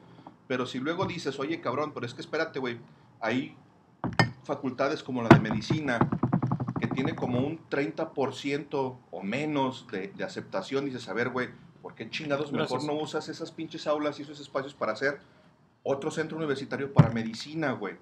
Pero 0.46 0.64
si 0.64 0.78
luego 0.78 1.04
dices, 1.04 1.40
oye, 1.40 1.60
cabrón, 1.60 1.90
pero 1.92 2.06
es 2.06 2.14
que 2.14 2.20
espérate, 2.20 2.60
güey, 2.60 2.78
hay 3.20 3.56
facultades 4.44 5.02
como 5.02 5.24
la 5.24 5.28
de 5.30 5.40
medicina 5.40 6.08
que 6.78 6.86
tiene 6.86 7.16
como 7.16 7.40
un 7.40 7.68
30% 7.68 8.98
o 9.10 9.22
menos 9.24 9.88
de, 9.90 10.12
de 10.14 10.22
aceptación. 10.22 10.84
Dices, 10.84 11.08
a 11.08 11.14
ver, 11.14 11.30
güey, 11.30 11.48
¿por 11.82 11.96
qué 11.96 12.08
chingados 12.10 12.52
mejor 12.52 12.68
Gracias. 12.68 12.84
no 12.84 12.94
usas 12.94 13.28
esas 13.28 13.50
pinches 13.50 13.88
aulas 13.88 14.20
y 14.20 14.22
esos 14.22 14.38
espacios 14.38 14.72
para 14.72 14.92
hacer 14.92 15.18
otro 15.82 16.12
centro 16.12 16.36
universitario 16.38 16.92
para 16.92 17.10
medicina, 17.10 17.72
güey? 17.72 17.96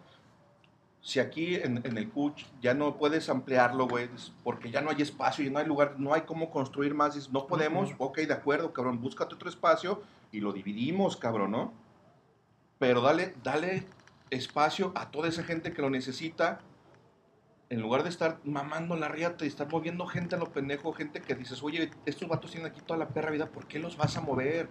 Si 1.02 1.18
aquí 1.18 1.55
en, 1.55 1.81
en 1.85 1.97
el 1.97 2.10
CUCH 2.10 2.44
ya 2.60 2.74
no 2.74 2.97
puedes 2.97 3.28
ampliarlo, 3.31 3.89
güey, 3.89 4.09
porque 4.44 4.70
ya 4.70 4.82
no 4.82 4.90
hay 4.90 5.01
espacio, 5.01 5.44
ya 5.44 5.51
no 5.51 5.59
hay 5.59 5.66
lugar, 5.66 5.94
no 5.98 6.12
hay 6.12 6.22
cómo 6.22 6.51
construir 6.51 6.94
más, 6.94 7.14
dices, 7.14 7.31
no 7.31 7.47
podemos, 7.47 7.90
ok, 7.98 8.18
de 8.18 8.35
acuerdo, 8.35 8.72
cabrón, 8.72 9.01
búscate 9.01 9.35
otro 9.35 9.48
espacio 9.48 10.02
y 10.31 10.40
lo 10.40 10.52
dividimos, 10.52 11.16
cabrón, 11.16 11.52
¿no? 11.52 11.72
Pero 12.78 13.01
dale, 13.01 13.35
dale 13.43 13.86
espacio 14.31 14.93
a 14.94 15.10
toda 15.10 15.28
esa 15.28 15.43
gente 15.43 15.72
que 15.72 15.82
lo 15.82 15.90
necesita, 15.90 16.60
en 17.70 17.81
lugar 17.81 18.02
de 18.02 18.09
estar 18.09 18.39
mamando 18.44 18.97
la 18.97 19.09
riata 19.09 19.44
y 19.44 19.48
estar 19.48 19.70
moviendo 19.70 20.06
gente 20.06 20.35
a 20.35 20.39
lo 20.39 20.52
pendejo, 20.52 20.93
gente 20.93 21.20
que 21.20 21.35
dices, 21.35 21.62
oye, 21.62 21.90
estos 22.05 22.28
vatos 22.28 22.51
tienen 22.51 22.70
aquí 22.70 22.81
toda 22.81 22.98
la 22.98 23.09
perra 23.09 23.31
vida, 23.31 23.47
¿por 23.47 23.66
qué 23.66 23.78
los 23.78 23.97
vas 23.97 24.16
a 24.16 24.20
mover? 24.20 24.68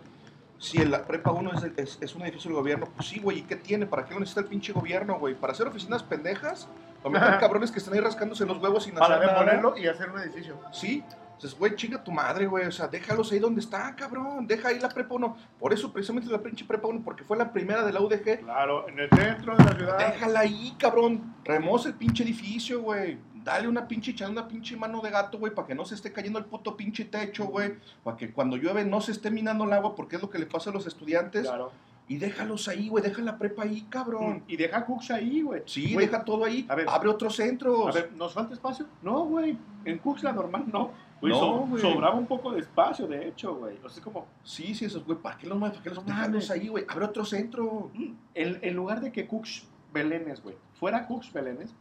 Si 0.60 0.77
la 0.86 1.06
prepa 1.06 1.31
1 1.31 1.52
es, 1.53 1.64
es, 1.77 1.98
es 2.02 2.15
un 2.15 2.22
edificio 2.23 2.49
del 2.49 2.57
gobierno, 2.57 2.88
pues 2.95 3.07
sí, 3.07 3.19
güey, 3.19 3.40
¿y 3.40 3.41
qué 3.44 3.56
tiene? 3.56 3.86
¿Para 3.86 4.06
qué 4.06 4.14
lo 4.14 4.19
necesita 4.19 4.41
el 4.41 4.48
pinche 4.48 4.73
gobierno, 4.73 5.18
güey? 5.18 5.34
¿Para 5.34 5.53
hacer 5.53 5.68
oficinas 5.68 6.03
pendejas? 6.03 6.68
¿O 7.02 7.10
meter 7.10 7.40
cabrones 7.40 7.72
que 7.72 7.80
están 7.80 7.94
ahí 7.94 8.02
rascándose 8.02 8.45
los 8.45 8.57
huevos 8.57 8.84
sin 8.84 8.94
Para 8.95 9.15
hacer 9.15 9.27
nada? 9.27 9.40
demolerlo 9.40 9.77
y 9.77 9.88
hacer 9.88 10.10
un 10.10 10.19
edificio. 10.19 10.60
Sí. 10.73 11.02
Entonces, 11.36 11.57
güey, 11.57 11.73
chinga 11.77 12.03
tu 12.03 12.11
madre, 12.11 12.45
güey. 12.48 12.65
O 12.65 12.72
sea, 12.73 12.90
déjalos 12.90 13.31
ahí 13.31 13.40
donde 13.40 13.61
están, 13.61 13.95
cabrón. 13.95 14.45
Deja 14.45 14.68
ahí 14.68 14.80
la 14.80 14.90
prepa 14.90 15.15
1. 15.15 15.38
Por 15.57 15.72
eso, 15.72 15.94
precisamente 15.94 16.30
la 16.30 16.40
pinche 16.40 16.65
prepa 16.65 16.90
1, 16.90 17.02
porque 17.06 17.23
fue 17.23 17.38
la 17.38 17.53
primera 17.53 17.86
de 17.86 17.94
la 17.94 18.02
UDG. 18.02 18.41
Claro, 18.41 18.90
en 18.90 18.99
el 18.99 19.10
centro 19.11 19.56
de 19.56 19.64
la 19.64 19.72
ciudad. 19.72 19.98
Déjala 19.98 20.41
ahí, 20.41 20.76
cabrón. 20.77 21.36
Remoza 21.45 21.88
el 21.88 21.95
pinche 21.95 22.23
edificio, 22.23 22.81
güey. 22.81 23.18
Dale 23.44 23.68
una 23.68 23.88
pinche, 23.88 24.11
echale 24.11 24.32
una 24.32 24.48
pinche 24.48 24.76
mano 24.76 25.02
de 25.02 25.10
gato, 25.11 25.38
güey, 25.40 25.53
para 25.53 25.68
que 25.68 25.76
no 25.76 25.86
se 25.86 25.95
esté 25.95 26.11
cayendo 26.11 26.40
el 26.40 26.45
puto 26.45 26.76
pinche 26.76 27.06
techo, 27.06 27.45
güey. 27.45 27.74
Para 28.03 28.18
que 28.18 28.32
cuando 28.32 28.57
llueve 28.57 28.84
no 28.86 29.02
se 29.02 29.11
esté 29.11 29.32
minando 29.32 29.64
el 29.66 29.74
agua, 29.74 29.95
porque 29.95 30.18
es 30.18 30.22
lo 30.22 30.30
que 30.30 30.40
le 30.40 30.45
pasa 30.45 30.70
a 30.70 30.74
los 30.74 30.86
estudiantes. 30.88 31.44
Claro. 31.44 31.72
Y 32.07 32.18
déjalos 32.18 32.68
ahí, 32.68 32.90
güey. 32.90 33.03
Deja 33.03 33.22
la 33.22 33.38
prepa 33.38 33.64
ahí, 33.64 33.82
cabrón. 33.90 34.44
Y 34.48 34.57
deja 34.57 34.84
Cooks 34.86 35.11
ahí, 35.11 35.41
güey. 35.44 35.61
Sí, 35.68 35.94
Güey, 35.94 36.07
deja 36.07 36.26
todo 36.26 36.44
ahí. 36.44 36.66
a 36.68 36.74
ver. 36.76 36.88
Abre 36.90 37.10
otros 37.10 37.36
centros. 37.36 37.88
A 37.88 37.91
ver, 37.91 38.11
¿nos 38.14 38.34
falta 38.34 38.53
espacio? 38.56 38.88
No, 39.03 39.26
güey. 39.26 39.56
En 39.86 39.99
Cooks 39.99 40.24
la 40.24 40.32
normal 40.34 40.66
no. 40.74 40.91
Güey, 41.22 41.32
No, 41.34 41.40
so- 41.40 41.60
güey. 41.68 41.82
sobraba 41.82 42.16
un 42.16 42.26
poco 42.26 42.52
de 42.52 42.61
espacio, 42.61 43.06
de 43.07 43.28
hecho, 43.28 43.56
güey. 43.57 43.78
O 43.84 43.90
sea, 43.90 44.03
como, 44.03 44.26
Sí, 44.44 44.74
sí, 44.74 44.86
esos, 44.86 45.06
güey. 45.06 45.20
¿Para 45.20 45.38
qué 45.38 45.45
los 45.48 45.57
mueves? 45.60 45.78
¿Para 45.78 45.84
qué 45.90 45.95
los 45.95 46.06
déjalos 46.06 46.49
ahí, 46.49 46.68
güey? 46.68 46.86
Abre 46.90 47.06
otro 47.06 47.24
centro. 47.26 47.91
en, 48.34 48.60
en 48.61 48.76
lugar 48.76 49.02
de 49.02 49.11
que 49.11 49.28
Cooks 49.28 49.68
Belénes, 49.94 50.41
güey, 50.41 50.56
fuera 50.80 51.06
Cooks 51.06 51.32
Belénes, 51.32 51.76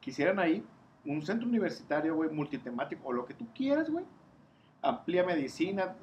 quisieran 0.00 0.38
ahí 0.38 0.62
un 1.06 1.22
centro 1.22 1.48
universitario, 1.48 2.14
güey, 2.14 2.30
multitemático, 2.30 3.08
o 3.08 3.12
lo 3.12 3.24
que 3.26 3.34
tú 3.34 3.46
quieras, 3.54 3.90
güey. 3.90 4.04
Amplía 4.82 5.24
medicina, 5.24 5.96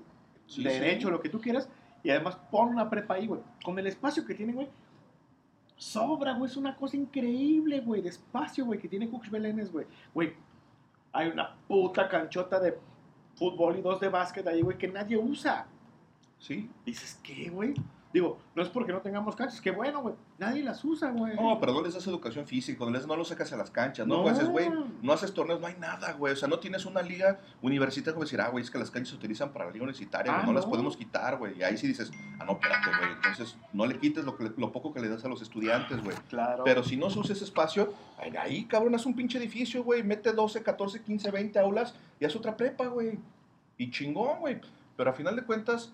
Sí, 0.46 0.64
derecho, 0.64 1.08
sí. 1.08 1.12
lo 1.12 1.22
que 1.22 1.30
tú 1.30 1.40
quieras. 1.40 1.70
Y 2.04 2.10
además 2.10 2.36
pon 2.52 2.70
una 2.70 2.90
prepa 2.90 3.14
ahí, 3.16 3.28
güey. 3.28 3.42
Con 3.64 3.80
el 3.80 3.88
espacio 3.88 4.26
que 4.26 4.36
tienen, 4.36 4.56
güey. 4.56 4.68
Sobra, 5.78 6.34
güey. 6.34 6.50
Es 6.52 6.58
una 6.58 6.76
cosa 6.76 6.98
increíble, 6.98 7.80
güey. 7.80 8.02
De 8.02 8.10
espacio, 8.10 8.66
güey, 8.66 8.80
que 8.80 8.88
tiene 8.90 9.10
Cooks 9.10 9.32
Belénes, 9.32 9.72
güey. 9.72 9.86
Güey, 10.14 10.34
hay 11.14 11.30
una 11.30 11.56
puta 11.68 12.08
canchota 12.10 12.60
de 12.60 12.78
fútbol 13.36 13.78
y 13.78 13.82
dos 13.82 14.00
de 14.00 14.10
básquet 14.10 14.46
ahí, 14.48 14.62
güey, 14.62 14.78
que 14.78 14.88
nadie 14.88 15.18
usa. 15.18 15.66
Sí. 16.40 16.70
Dices, 16.86 17.20
¿qué, 17.24 17.50
güey? 17.50 17.74
Digo, 18.14 18.38
no 18.54 18.62
es 18.62 18.70
porque 18.70 18.92
no 18.92 19.00
tengamos 19.00 19.36
canchas, 19.36 19.60
que 19.60 19.72
bueno, 19.72 20.04
güey. 20.04 20.14
Nadie 20.38 20.62
las 20.62 20.86
usa, 20.86 21.10
güey. 21.10 21.36
No, 21.36 21.60
pero 21.60 21.74
no 21.74 21.82
les 21.82 21.96
das 21.96 22.06
educación 22.06 22.46
física, 22.46 22.86
no, 22.86 22.92
les, 22.92 23.08
no 23.08 23.16
los 23.16 23.28
sacas 23.28 23.52
a 23.54 23.58
las 23.58 23.72
canchas, 23.72 24.06
¿no? 24.06 24.18
No. 24.18 24.24
Pues, 24.24 24.48
güey, 24.48 24.70
no 25.02 25.14
haces 25.14 25.34
torneos, 25.34 25.60
no 25.60 25.66
hay 25.66 25.76
nada, 25.80 26.14
güey. 26.14 26.34
O 26.34 26.36
sea, 26.36 26.48
no 26.48 26.60
tienes 26.60 26.86
una 26.86 27.02
liga 27.02 27.40
universitaria 27.64 28.14
como 28.14 28.24
decir, 28.24 28.40
ah, 28.40 28.50
güey, 28.50 28.64
es 28.64 28.70
que 28.70 28.78
las 28.78 28.92
canchas 28.92 29.10
se 29.10 29.16
utilizan 29.16 29.52
para 29.52 29.66
la 29.66 29.72
liga 29.72 29.84
universitaria, 29.84 30.32
Ah, 30.32 30.36
güey, 30.38 30.48
no, 30.48 30.54
las 30.54 30.68
podemos 30.68 30.96
quitar, 30.96 31.38
güey. 31.38 31.58
Y 31.58 31.64
ahí 31.64 31.76
sí 31.76 31.88
dices, 31.88 32.12
ah, 32.40 32.46
no, 32.46 32.54
espérate, 32.54 32.90
güey. 33.00 33.12
Entonces, 33.14 33.58
no 33.74 33.88
le 33.88 33.98
quites 33.98 34.24
lo, 34.24 34.38
que, 34.38 34.52
lo 34.58 34.72
poco 34.72 34.94
que 34.94 35.00
le 35.00 35.10
das 35.10 35.26
a 35.26 35.28
los 35.28 35.42
estudiantes, 35.42 36.04
güey. 36.04 36.16
Claro. 36.30 36.64
Pero 36.64 36.84
si 36.84 36.96
no 36.98 37.10
se 37.10 37.18
usa 37.18 37.34
ese 37.34 37.46
espacio, 37.46 37.94
ahí, 38.20 38.32
ahí, 38.38 38.66
cabrón, 38.66 38.94
haz 38.94 39.08
un 39.08 39.16
pinche 39.16 39.40
edificio, 39.40 39.84
güey. 39.84 40.04
Mete 40.04 40.34
12, 40.34 40.62
14, 40.62 41.02
15, 41.02 41.32
20 41.32 41.58
aulas 41.60 41.96
y 42.20 42.26
haz 42.26 42.36
otra 42.36 42.56
prepa, 42.56 42.86
güey. 42.86 43.18
Y 43.80 43.90
chingón, 43.90 44.40
güey. 44.40 44.62
Pero 44.96 45.10
a 45.10 45.14
final 45.14 45.36
de 45.36 45.44
cuentas, 45.44 45.92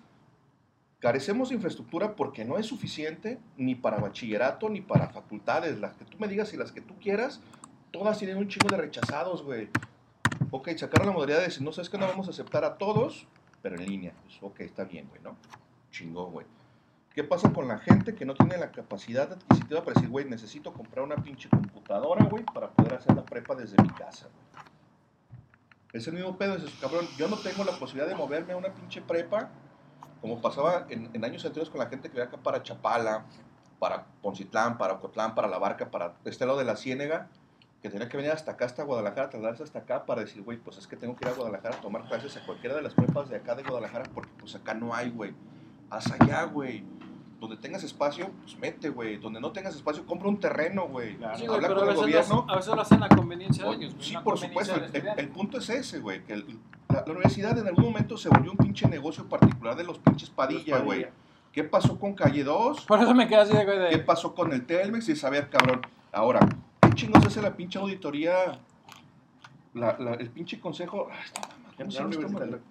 carecemos 1.00 1.48
de 1.48 1.56
infraestructura 1.56 2.14
porque 2.14 2.44
no 2.44 2.58
es 2.58 2.66
suficiente 2.66 3.38
ni 3.56 3.74
para 3.74 3.98
bachillerato 3.98 4.68
ni 4.68 4.80
para 4.80 5.08
facultades. 5.08 5.80
Las 5.80 5.94
que 5.94 6.04
tú 6.04 6.18
me 6.18 6.28
digas 6.28 6.52
y 6.52 6.56
las 6.56 6.72
que 6.72 6.80
tú 6.80 6.94
quieras, 7.00 7.40
todas 7.90 8.18
tienen 8.18 8.36
un 8.36 8.48
chingo 8.48 8.68
de 8.68 8.76
rechazados, 8.76 9.42
güey. 9.42 9.68
Ok, 10.50 10.70
sacaron 10.76 11.08
la 11.08 11.12
modalidad 11.12 11.38
de 11.38 11.44
decir, 11.44 11.62
no 11.62 11.72
sabes 11.72 11.88
que 11.88 11.98
no 11.98 12.06
vamos 12.06 12.28
a 12.28 12.30
aceptar 12.30 12.64
a 12.64 12.76
todos, 12.76 13.26
pero 13.62 13.76
en 13.76 13.86
línea. 13.86 14.12
Pues, 14.24 14.38
ok, 14.42 14.60
está 14.60 14.84
bien, 14.84 15.08
güey, 15.08 15.22
¿no? 15.22 15.36
Chingón, 15.90 16.32
güey. 16.32 16.46
¿Qué 17.14 17.24
pasa 17.24 17.52
con 17.52 17.66
la 17.66 17.78
gente 17.78 18.14
que 18.14 18.24
no 18.24 18.34
tiene 18.34 18.56
la 18.56 18.70
capacidad 18.70 19.32
adquisitiva 19.32 19.82
para 19.82 19.94
decir, 19.94 20.08
güey, 20.08 20.26
necesito 20.26 20.72
comprar 20.72 21.04
una 21.04 21.16
pinche 21.16 21.48
computadora, 21.48 22.24
güey, 22.24 22.44
para 22.44 22.70
poder 22.70 22.94
hacer 22.94 23.16
la 23.16 23.24
prepa 23.24 23.54
desde 23.54 23.82
mi 23.82 23.88
casa, 23.88 24.28
güey? 24.32 24.64
Es 25.92 26.06
el 26.06 26.14
mismo 26.14 26.36
pedo, 26.36 26.56
dices, 26.56 26.72
cabrón, 26.80 27.06
yo 27.18 27.28
no 27.28 27.36
tengo 27.36 27.64
la 27.64 27.72
posibilidad 27.72 28.08
de 28.08 28.14
moverme 28.14 28.52
a 28.52 28.56
una 28.56 28.72
pinche 28.72 29.02
prepa, 29.02 29.50
como 30.20 30.40
pasaba 30.40 30.86
en, 30.90 31.24
años 31.24 31.44
anteriores 31.44 31.70
con 31.70 31.78
la 31.80 31.86
gente 31.86 32.08
que 32.08 32.16
venía 32.16 32.28
acá 32.28 32.36
para 32.42 32.62
Chapala, 32.62 33.24
para 33.78 34.04
Poncitlán, 34.22 34.76
para 34.76 34.94
Ocotlán, 34.94 35.34
para 35.34 35.48
La 35.48 35.58
Barca, 35.58 35.90
para 35.90 36.14
este 36.24 36.44
lado 36.44 36.58
de 36.58 36.64
la 36.64 36.76
Ciénega, 36.76 37.28
que 37.82 37.88
tenía 37.88 38.08
que 38.08 38.16
venir 38.16 38.32
hasta 38.32 38.52
acá, 38.52 38.66
hasta 38.66 38.82
Guadalajara, 38.82 39.30
trasladarse 39.30 39.62
hasta 39.62 39.78
acá 39.80 40.04
para 40.04 40.20
decir, 40.20 40.42
güey, 40.42 40.58
pues 40.58 40.76
es 40.76 40.86
que 40.86 40.96
tengo 40.96 41.16
que 41.16 41.24
ir 41.24 41.32
a 41.32 41.34
Guadalajara 41.34 41.76
a 41.76 41.80
tomar 41.80 42.04
clases 42.04 42.36
a 42.36 42.44
cualquiera 42.44 42.76
de 42.76 42.82
las 42.82 42.92
prepas 42.92 43.30
de 43.30 43.36
acá 43.36 43.54
de 43.54 43.62
Guadalajara, 43.62 44.04
porque 44.14 44.30
pues 44.38 44.54
acá 44.54 44.74
no 44.74 44.94
hay, 44.94 45.10
güey. 45.10 45.34
Haz 45.88 46.12
allá, 46.12 46.44
güey. 46.44 46.84
Donde 47.40 47.56
tengas 47.56 47.82
espacio, 47.82 48.30
pues 48.42 48.58
mete, 48.58 48.90
güey. 48.90 49.16
Donde 49.16 49.40
no 49.40 49.50
tengas 49.50 49.74
espacio, 49.74 50.04
compra 50.06 50.28
un 50.28 50.38
terreno, 50.38 50.86
güey. 50.88 51.12
Sí, 51.36 51.46
güey, 51.46 51.56
Habla 51.56 51.68
con 51.68 51.78
a 51.78 51.80
el 51.80 51.86
veces, 51.86 52.00
gobierno. 52.02 52.44
lo, 52.46 52.52
a 52.52 52.56
veces 52.56 52.74
lo 52.74 52.82
hacen 52.82 53.02
a 53.02 53.08
conveniencia 53.08 53.64
de 53.64 53.70
ellos. 53.76 53.94
güey, 53.94 54.04
Sí, 54.06 54.14
por 54.22 54.38
supuesto. 54.38 54.74
El, 55.16 55.28
punto 55.30 55.56
es 55.58 55.70
ese, 55.70 56.00
güey. 56.00 56.22
Que 56.24 56.34
el- 56.34 56.58
la, 56.90 57.02
la 57.06 57.12
universidad 57.12 57.56
en 57.56 57.66
algún 57.66 57.84
momento 57.84 58.16
se 58.18 58.28
volvió 58.28 58.50
un 58.52 58.58
pinche 58.58 58.86
negocio 58.88 59.26
particular 59.28 59.74
de 59.74 59.84
los 59.84 59.98
pinches 59.98 60.28
Padilla, 60.28 60.78
güey. 60.80 61.02
Padilla. 61.04 61.12
¿Qué 61.52 61.64
pasó 61.64 61.98
con 61.98 62.14
Calle 62.14 62.44
2? 62.44 62.84
Por 62.84 63.00
eso 63.00 63.14
me 63.14 63.26
quedé 63.26 63.40
así 63.40 63.56
de, 63.56 63.64
güey, 63.64 63.78
de- 63.78 63.88
¿Qué 63.90 63.98
pasó 63.98 64.34
con 64.34 64.52
el 64.52 64.66
Telmex? 64.66 65.08
Y 65.08 65.16
saber, 65.16 65.48
cabrón. 65.48 65.80
Ahora, 66.12 66.40
¿qué 66.82 66.90
chingos 66.94 67.24
hace 67.24 67.40
la 67.40 67.56
pinche 67.56 67.78
auditoría? 67.78 68.60
La, 69.72 69.96
la- 69.98 70.14
el 70.14 70.28
pinche 70.30 70.60
consejo. 70.60 71.08
Ay, 71.10 71.18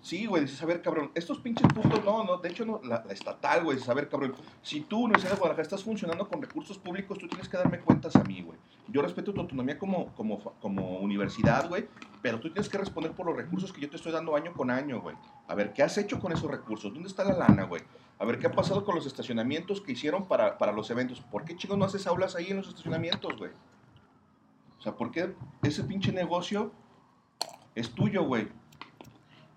Sí, 0.02 0.26
güey, 0.26 0.44
dices, 0.44 0.62
a 0.62 0.66
ver, 0.66 0.82
cabrón, 0.82 1.12
estos 1.16 1.40
pinches 1.40 1.68
puntos, 1.74 2.04
no, 2.04 2.24
no, 2.24 2.38
de 2.38 2.50
hecho, 2.50 2.66
no, 2.66 2.80
la, 2.84 3.04
la 3.06 3.14
estatal, 3.14 3.64
güey, 3.64 3.78
dices, 3.78 3.90
a 3.90 3.94
ver, 3.94 4.10
cabrón, 4.10 4.36
si 4.62 4.82
tú, 4.82 5.00
Universidad 5.06 5.32
de 5.32 5.38
Guadalajara, 5.38 5.64
estás 5.64 5.84
funcionando 5.84 6.28
con 6.28 6.42
recursos 6.42 6.78
públicos, 6.78 7.18
tú 7.18 7.28
tienes 7.28 7.50
que 7.50 7.58
darme 7.58 7.80
cuentas 7.80 8.16
a 8.16 8.24
mí, 8.24 8.42
güey. 8.42 8.58
Yo 8.88 9.02
respeto 9.02 9.34
tu 9.34 9.42
autonomía 9.42 9.78
como, 9.78 10.14
como, 10.16 10.40
como 10.60 11.00
universidad, 11.00 11.70
güey, 11.70 11.88
pero 12.22 12.40
tú 12.40 12.50
tienes 12.50 12.70
que 12.70 12.78
responder 12.78 13.12
por 13.12 13.26
los 13.26 13.36
recursos 13.36 13.72
que 13.72 13.82
yo 13.82 13.90
te 13.90 13.96
estoy 13.96 14.12
dando 14.12 14.36
año 14.36 14.54
con 14.54 14.72
año, 14.72 15.02
güey. 15.02 15.16
A 15.48 15.56
ver, 15.56 15.74
¿qué 15.74 15.84
has 15.84 15.98
hecho 15.98 16.20
con 16.20 16.32
esos 16.32 16.50
recursos? 16.50 16.94
¿Dónde 16.94 17.08
está 17.08 17.24
la 17.24 17.34
lana, 17.34 17.64
güey? 17.64 17.82
A 18.18 18.26
ver, 18.26 18.38
¿qué 18.38 18.48
ha 18.48 18.52
pasado 18.52 18.84
con 18.84 18.96
los 18.96 19.06
estacionamientos 19.06 19.80
que 19.80 19.94
hicieron 19.94 20.28
para, 20.28 20.58
para 20.58 20.72
los 20.72 20.90
eventos? 20.92 21.22
¿Por 21.22 21.46
qué, 21.46 21.56
chicos, 21.56 21.78
no 21.78 21.86
haces 21.86 22.06
aulas 22.08 22.36
ahí 22.36 22.48
en 22.48 22.58
los 22.58 22.68
estacionamientos, 22.68 23.38
güey? 23.38 23.52
O 24.78 24.82
sea, 24.82 24.96
¿por 24.96 25.12
qué 25.12 25.34
ese 25.64 25.84
pinche 25.84 26.12
negocio 26.12 26.72
es 27.76 27.92
tuyo, 27.92 28.24
güey? 28.24 28.48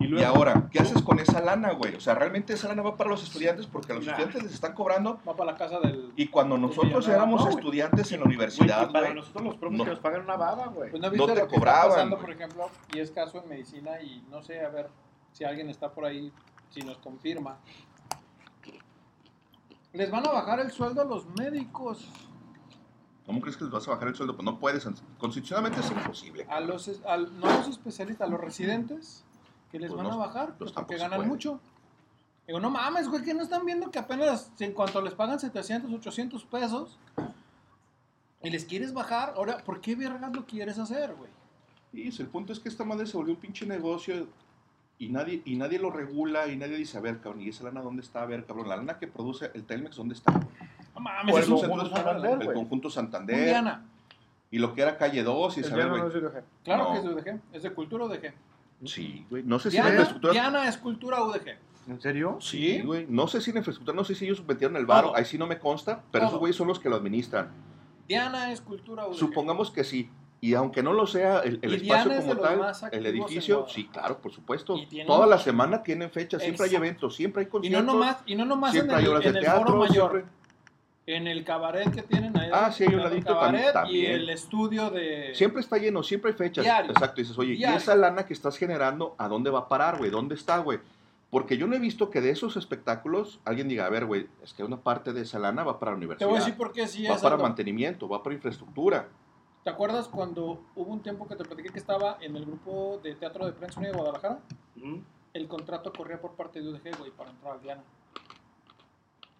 Y, 0.03 0.07
luego- 0.07 0.27
ahora, 0.35 0.67
¿qué 0.71 0.79
haces 0.79 1.01
con 1.01 1.19
esa 1.19 1.39
lana, 1.41 1.71
güey? 1.73 1.95
O 1.95 1.99
sea, 2.01 2.13
realmente 2.15 2.53
esa 2.53 2.67
lana 2.67 2.81
va 2.81 2.95
para 2.97 3.09
los 3.09 3.23
estudiantes 3.23 3.67
porque 3.67 3.91
a 3.91 3.95
los 3.95 4.05
Nah. 4.05 4.11
estudiantes 4.11 4.43
les 4.43 4.53
están 4.53 4.73
cobrando. 4.73 5.19
Va 5.27 5.35
para 5.35 5.51
la 5.53 5.57
casa 5.57 5.79
del. 5.79 6.11
Y 6.15 6.27
cuando 6.27 6.57
nosotros 6.57 7.07
éramos 7.07 7.39
No, 7.41 7.45
güey. 7.47 7.57
estudiantes 7.57 8.11
en 8.11 8.19
la 8.19 8.25
Güey, 8.25 8.35
universidad, 8.35 8.89
y 8.89 8.93
para 8.93 9.05
güey, 9.07 9.15
nosotros 9.15 9.43
los 9.45 9.55
profes 9.55 9.77
no. 9.77 9.83
que 9.85 9.89
nos 9.91 9.99
pagan 9.99 10.21
una 10.21 10.35
baba, 10.35 10.67
güey. 10.67 10.89
Pues 10.91 11.01
no 11.01 11.09
No 11.09 11.25
te 11.25 11.35
lo 11.35 11.47
que 11.47 11.55
cobraban, 11.55 11.81
está 11.81 11.89
pasando, 11.95 12.15
güey. 12.17 12.25
por 12.27 12.35
ejemplo, 12.35 12.69
y 12.93 12.99
es 12.99 13.11
caso 13.11 13.41
en 13.41 13.49
medicina 13.49 14.01
y 14.01 14.23
no 14.29 14.41
sé, 14.41 14.59
a 14.65 14.69
ver 14.69 14.89
si 15.31 15.43
alguien 15.43 15.69
está 15.69 15.91
por 15.91 16.05
ahí, 16.05 16.31
si 16.69 16.81
nos 16.81 16.97
confirma. 16.97 17.57
Les 19.93 20.09
van 20.09 20.25
a 20.27 20.31
bajar 20.31 20.59
el 20.59 20.71
sueldo 20.71 21.01
a 21.01 21.05
los 21.05 21.25
médicos, 21.37 22.09
¿cómo 23.25 23.41
crees 23.41 23.57
que 23.57 23.63
les 23.65 23.71
vas 23.73 23.87
a 23.87 23.91
bajar 23.91 24.07
el 24.07 24.15
sueldo? 24.15 24.35
Pues 24.35 24.43
no 24.45 24.57
puedes, 24.59 24.87
constitucionalmente 25.19 25.79
es 25.81 25.91
imposible. 25.91 26.45
a 26.49 26.59
los, 26.59 26.87
es- 26.87 27.03
al- 27.05 27.39
no 27.39 27.47
a 27.47 27.57
los 27.57 27.67
especialistas, 27.67 28.27
a 28.27 28.31
los 28.31 28.39
residentes, 28.41 29.23
que 29.73 29.79
les 29.79 29.89
Pues 29.89 29.97
van 30.03 30.07
no, 30.15 30.21
a 30.21 30.27
bajar 30.27 30.53
pues 30.59 30.71
porque 30.71 30.97
ganan 30.97 31.27
mucho. 31.27 31.59
Digo, 32.45 32.59
no 32.59 32.69
mames, 32.69 33.07
güey, 33.09 33.23
que 33.23 33.33
no 33.33 33.41
están 33.41 33.65
viendo 33.65 33.89
que 33.89 33.97
apenas 33.97 34.51
en 34.59 34.71
cuanto 34.73 35.01
les 35.01 35.15
pagan 35.15 35.39
700, 35.39 35.91
800 35.91 36.43
pesos 36.45 36.99
y 38.43 38.51
les 38.51 38.65
quieres 38.65 38.93
bajar, 38.93 39.33
ahora, 39.35 39.57
¿por 39.65 39.81
qué 39.81 39.95
vergas 39.95 40.31
lo 40.35 40.45
quieres 40.45 40.77
hacer, 40.77 41.15
güey? 41.15 41.31
Y 41.91 42.11
sí, 42.11 42.21
el 42.21 42.27
punto 42.27 42.53
es 42.53 42.59
que 42.59 42.69
esta 42.69 42.83
madre 42.83 43.07
se 43.07 43.17
volvió 43.17 43.33
un 43.33 43.39
pinche 43.39 43.65
negocio 43.65 44.27
y 44.99 45.09
nadie, 45.09 45.41
y 45.43 45.55
nadie 45.55 45.79
lo 45.79 45.89
regula 45.89 46.47
y 46.47 46.55
nadie 46.55 46.77
dice, 46.77 46.99
a 46.99 47.01
ver, 47.01 47.19
cabrón, 47.19 47.41
¿y 47.41 47.49
esa 47.49 47.63
lana 47.63 47.81
dónde 47.81 48.03
está? 48.03 48.21
A 48.21 48.25
ver, 48.27 48.45
cabrón, 48.45 48.69
la 48.69 48.75
lana 48.77 48.99
que 48.99 49.07
produce 49.07 49.49
el 49.55 49.63
Telmex, 49.63 49.95
¿dónde 49.95 50.13
está? 50.13 50.33
No 50.93 51.01
mames, 51.01 51.35
es 51.35 51.47
el 51.47 51.53
un 51.53 51.59
conjunto 51.61 51.95
Santander, 51.95 52.37
de- 52.37 52.45
el 52.45 52.53
conjunto 52.53 52.89
Santander. 52.91 53.63
Y 54.51 54.59
lo 54.59 54.75
que 54.75 54.83
era 54.83 54.97
calle 54.99 55.23
2 55.23 55.57
y 55.57 55.61
El 55.61 55.65
saber, 55.65 55.89
güey. 55.89 56.01
no. 56.03 56.09
Claro 56.63 56.83
No. 56.83 56.91
que 56.91 56.97
es 56.99 57.03
de 57.05 57.09
UDG, 57.09 57.39
es 57.53 57.63
de 57.63 57.73
cultura 57.73 58.05
UDG. 58.05 58.33
Sí, 58.85 59.25
güey. 59.29 59.43
No 59.43 59.59
sé 59.59 59.71
si 59.71 59.77
la 59.77 59.83
Diana, 59.83 59.89
infraestructura. 59.95 60.33
Diana 60.33 60.67
es 60.67 60.77
cultura 60.77 61.23
UDG. 61.23 61.57
¿En 61.87 61.99
serio? 62.01 62.37
Sí, 62.39 62.81
güey. 62.81 63.05
No 63.09 63.27
sé 63.27 63.41
si 63.41 63.51
la 63.51 63.59
infraestructura, 63.59 63.95
no 63.95 64.03
sé 64.05 64.15
si 64.15 64.25
ellos 64.25 64.43
metieron 64.47 64.77
el 64.77 64.85
varo, 64.85 65.07
Todo. 65.09 65.17
ahí 65.17 65.25
sí 65.25 65.37
no 65.37 65.47
me 65.47 65.59
consta, 65.59 66.03
pero 66.11 66.23
Todo. 66.23 66.29
esos 66.29 66.39
güeyes 66.39 66.55
son 66.55 66.67
los 66.67 66.79
que 66.79 66.89
lo 66.89 66.95
administran. 66.95 67.51
Diana 68.07 68.51
es 68.51 68.61
cultura 68.61 69.07
UDG. 69.07 69.15
Supongamos 69.15 69.71
que 69.71 69.83
sí. 69.83 70.09
Y 70.41 70.55
aunque 70.55 70.83
no 70.83 70.91
lo 70.91 71.07
sea 71.07 71.39
el, 71.39 71.59
el 71.61 71.71
Y 71.71 71.75
espacio 71.89 72.11
Diana 72.11 72.21
como 72.27 72.41
tal, 72.41 72.73
el 72.91 73.05
en 73.05 73.15
edificio, 73.15 73.65
sí, 73.69 73.87
claro, 73.87 74.17
por 74.19 74.31
supuesto. 74.33 74.75
Y 74.77 74.85
tienen- 74.87 75.07
Toda 75.07 75.25
la 75.25 75.37
semana 75.37 75.81
tienen 75.83 76.11
fechas, 76.11 76.41
siempre 76.41 76.65
hay 76.67 76.75
eventos, 76.75 77.15
siempre 77.15 77.41
hay 77.43 77.47
Y 77.47 77.49
conciertos. 77.49 77.85
no 77.85 77.93
nomás, 77.93 78.17
y 78.25 78.35
no 78.35 78.43
nomás 78.45 78.71
en 78.71 78.81
siempre 78.81 78.95
hay 78.97 79.03
el, 79.05 79.09
horas 79.09 79.23
de 79.23 79.29
en 79.29 79.35
el 79.37 79.41
teatro, 79.43 79.65
foro 79.65 79.77
mayor. 79.79 80.11
siempre- 80.11 80.42
En 81.05 81.27
el 81.27 81.43
cabaret 81.43 81.93
que 81.93 82.01
tienen 82.03 82.37
ahí. 82.37 82.49
Ah, 82.53 82.71
sí, 82.71 82.85
hay 82.85 82.93
un 82.95 83.03
ladito 83.03 83.33
cabaret 83.33 83.73
también. 83.73 84.03
Y 84.03 84.05
el 84.05 84.29
estudio 84.29 84.89
de. 84.89 85.31
Siempre 85.35 85.59
está 85.61 85.77
lleno, 85.77 86.01
siempre 86.01 86.31
hay 86.31 86.37
fechas. 86.37 86.63
Diario. 86.63 86.91
Exacto, 86.91 87.19
y 87.19 87.23
dices, 87.23 87.37
oye, 87.37 87.53
Diario. 87.55 87.75
¿y 87.75 87.77
esa 87.77 87.95
lana 87.95 88.25
que 88.25 88.33
estás 88.33 88.57
generando, 88.57 89.15
a 89.17 89.27
dónde 89.27 89.49
va 89.49 89.59
a 89.59 89.67
parar, 89.67 89.97
güey? 89.97 90.09
¿Dónde 90.09 90.35
está, 90.35 90.59
güey? 90.59 90.79
Porque 91.29 91.57
yo 91.57 91.67
no 91.67 91.75
he 91.75 91.79
visto 91.79 92.09
que 92.09 92.21
de 92.21 92.29
esos 92.29 92.55
espectáculos 92.57 93.39
alguien 93.43 93.67
diga, 93.67 93.85
a 93.85 93.89
ver, 93.89 94.05
güey, 94.05 94.27
es 94.43 94.53
que 94.53 94.63
una 94.63 94.77
parte 94.77 95.11
de 95.13 95.21
esa 95.21 95.39
lana 95.39 95.63
va 95.63 95.79
para 95.79 95.91
la 95.91 95.95
Te 95.95 96.05
universidad. 96.05 96.27
voy 96.29 96.37
a 96.37 96.39
decir 96.39 96.55
por 96.55 96.71
qué 96.71 96.87
sí 96.87 97.05
va 97.07 97.15
es. 97.15 97.21
para 97.21 97.35
algo. 97.35 97.47
mantenimiento, 97.47 98.07
va 98.07 98.21
para 98.23 98.35
infraestructura. 98.35 99.09
¿Te 99.63 99.69
acuerdas 99.71 100.07
cuando 100.07 100.63
hubo 100.75 100.91
un 100.93 101.01
tiempo 101.01 101.27
que 101.27 101.35
te 101.35 101.43
platiqué 101.43 101.69
que 101.69 101.79
estaba 101.79 102.17
en 102.21 102.35
el 102.35 102.45
grupo 102.45 102.99
de 103.03 103.15
teatro 103.15 103.45
de 103.45 103.53
prensa 103.53 103.81
de 103.81 103.91
Guadalajara? 103.91 104.39
El 105.33 105.47
contrato 105.47 105.91
corría 105.91 106.21
por 106.21 106.33
parte 106.35 106.61
de 106.61 106.69
UDG, 106.69 106.97
güey, 106.99 107.11
para 107.11 107.31
entrar 107.31 107.53
al 107.53 107.61
Diana. 107.61 107.81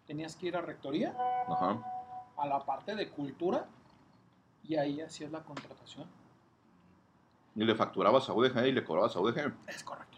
Tenías 0.05 0.35
que 0.35 0.47
ir 0.47 0.57
a 0.57 0.61
rectoría, 0.61 1.15
Ajá. 1.47 1.79
a 2.37 2.47
la 2.47 2.65
parte 2.65 2.95
de 2.95 3.09
cultura, 3.09 3.65
y 4.63 4.75
ahí 4.75 5.01
hacías 5.01 5.31
la 5.31 5.41
contratación. 5.43 6.07
Y 7.55 7.63
le 7.63 7.75
facturabas 7.75 8.27
a 8.29 8.33
UDG 8.33 8.65
y 8.67 8.71
le 8.71 8.83
cobrabas 8.83 9.15
a 9.15 9.19
UDG. 9.19 9.53
Es 9.67 9.83
correcto. 9.83 10.17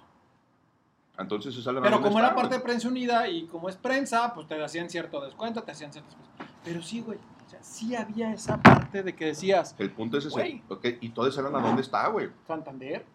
Entonces 1.17 1.55
esa 1.55 1.71
lana 1.71 1.83
Pero 1.83 1.95
¿dónde 1.95 2.09
como 2.09 2.19
era 2.19 2.35
parte 2.35 2.55
de 2.55 2.61
prensa 2.61 2.87
unida 2.87 3.27
y 3.27 3.45
como 3.47 3.69
es 3.69 3.75
prensa, 3.75 4.33
pues 4.33 4.47
te 4.47 4.61
hacían 4.61 4.89
cierto 4.89 5.21
descuento, 5.21 5.63
te 5.63 5.71
hacían 5.71 5.91
ciertas 5.91 6.15
cosas. 6.15 6.47
Pero 6.63 6.81
sí, 6.81 7.01
güey. 7.01 7.17
O 7.45 7.49
sea, 7.49 7.61
sí 7.63 7.95
había 7.95 8.33
esa 8.33 8.61
parte 8.61 9.03
de 9.03 9.15
que 9.15 9.25
decías, 9.27 9.75
El 9.77 9.91
punto 9.91 10.17
es 10.17 10.25
ese. 10.25 10.33
Güey. 10.33 10.63
Ok, 10.67 10.85
y 10.99 11.09
toda 11.09 11.29
esa 11.29 11.41
lana, 11.41 11.59
¿dónde 11.59 11.83
está, 11.83 12.07
güey? 12.07 12.29
Santander. 12.47 13.05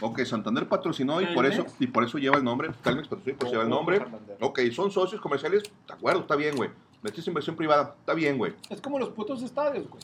Ok, 0.00 0.22
Santander 0.24 0.68
patrocinó 0.68 1.20
y 1.20 1.26
por 1.26 1.46
eso 1.46 1.66
y 1.78 1.86
por 1.88 2.04
eso 2.04 2.18
lleva 2.18 2.36
el 2.36 2.44
nombre. 2.44 2.70
Telmex 2.82 3.08
patrocinó 3.08 3.34
y 3.34 3.36
por 3.36 3.46
eso 3.46 3.52
lleva 3.52 3.64
el 3.64 3.70
nombre. 3.70 3.98
Santander. 3.98 4.36
Ok, 4.40 4.60
son 4.72 4.90
socios 4.90 5.20
comerciales, 5.20 5.64
de 5.64 5.94
acuerdo, 5.94 6.20
está 6.20 6.36
bien, 6.36 6.56
güey. 6.56 6.70
Metiste 7.02 7.30
inversión 7.30 7.56
privada, 7.56 7.94
está 7.98 8.14
bien, 8.14 8.38
güey. 8.38 8.54
Es 8.70 8.80
como 8.80 8.98
los 8.98 9.10
putos 9.10 9.42
estadios, 9.42 9.88
güey. 9.88 10.02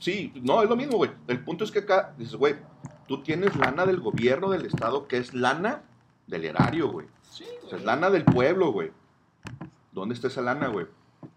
Sí, 0.00 0.32
no, 0.42 0.62
es 0.62 0.68
lo 0.68 0.76
mismo, 0.76 0.96
güey. 0.98 1.10
El 1.28 1.42
punto 1.42 1.64
es 1.64 1.70
que 1.70 1.80
acá 1.80 2.14
dices, 2.18 2.34
güey, 2.34 2.56
tú 3.06 3.22
tienes 3.22 3.56
lana 3.56 3.86
del 3.86 4.00
gobierno 4.00 4.50
del 4.50 4.66
estado 4.66 5.08
que 5.08 5.16
es 5.16 5.32
lana 5.32 5.82
del 6.26 6.44
erario, 6.44 6.90
güey. 6.90 7.06
Sí, 7.30 7.44
O 7.64 7.68
sea, 7.68 7.78
es 7.78 7.84
lana 7.84 8.10
del 8.10 8.24
pueblo, 8.24 8.72
güey. 8.72 8.90
¿Dónde 9.92 10.14
está 10.14 10.28
esa 10.28 10.42
lana, 10.42 10.68
güey? 10.68 10.86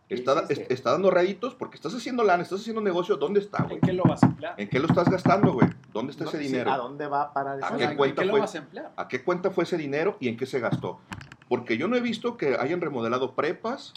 Está, 0.09 0.35
hiciste? 0.43 0.63
es- 0.63 0.69
está 0.71 0.91
dando 0.91 1.11
réditos 1.11 1.53
porque 1.55 1.75
estás 1.75 1.93
haciendo 1.93 2.23
lana, 2.23 2.43
estás 2.43 2.61
haciendo 2.61 2.81
negocio. 2.81 3.17
¿Dónde 3.17 3.41
está, 3.41 3.63
güey? 3.63 3.75
¿En 3.75 3.81
qué 3.81 3.93
lo 3.93 4.03
vas 4.03 4.23
a 4.23 4.27
emplear? 4.27 4.53
¿En 4.57 4.69
qué 4.69 4.79
lo 4.79 4.87
estás 4.87 5.09
gastando, 5.09 5.51
güey? 5.53 5.67
¿Dónde 5.91 6.11
está 6.11 6.23
No, 6.23 6.29
ese 6.29 6.39
sí, 6.39 6.45
dinero? 6.45 6.71
¿A 6.71 6.77
dónde 6.77 7.07
va 7.07 7.23
a 7.23 7.33
parar 7.33 7.59
¿A 7.61 7.75
qué? 7.75 7.83
¿En 7.83 7.97
cuenta 7.97 8.21
qué 8.21 8.25
lo 8.27 8.31
fue? 8.33 8.39
vas 8.39 8.55
a 8.55 8.57
emplear? 8.59 8.91
¿A 8.95 9.07
qué 9.09 9.23
cuenta 9.23 9.51
fue 9.51 9.65
ese 9.65 9.77
dinero 9.77 10.15
y 10.21 10.29
en 10.29 10.37
qué 10.37 10.45
se 10.45 10.59
gastó? 10.61 10.99
Porque 11.49 11.77
yo 11.77 11.87
no 11.89 11.95
he 11.97 12.01
visto 12.01 12.37
que 12.37 12.55
hayan 12.57 12.79
remodelado 12.79 13.33
prepas, 13.35 13.93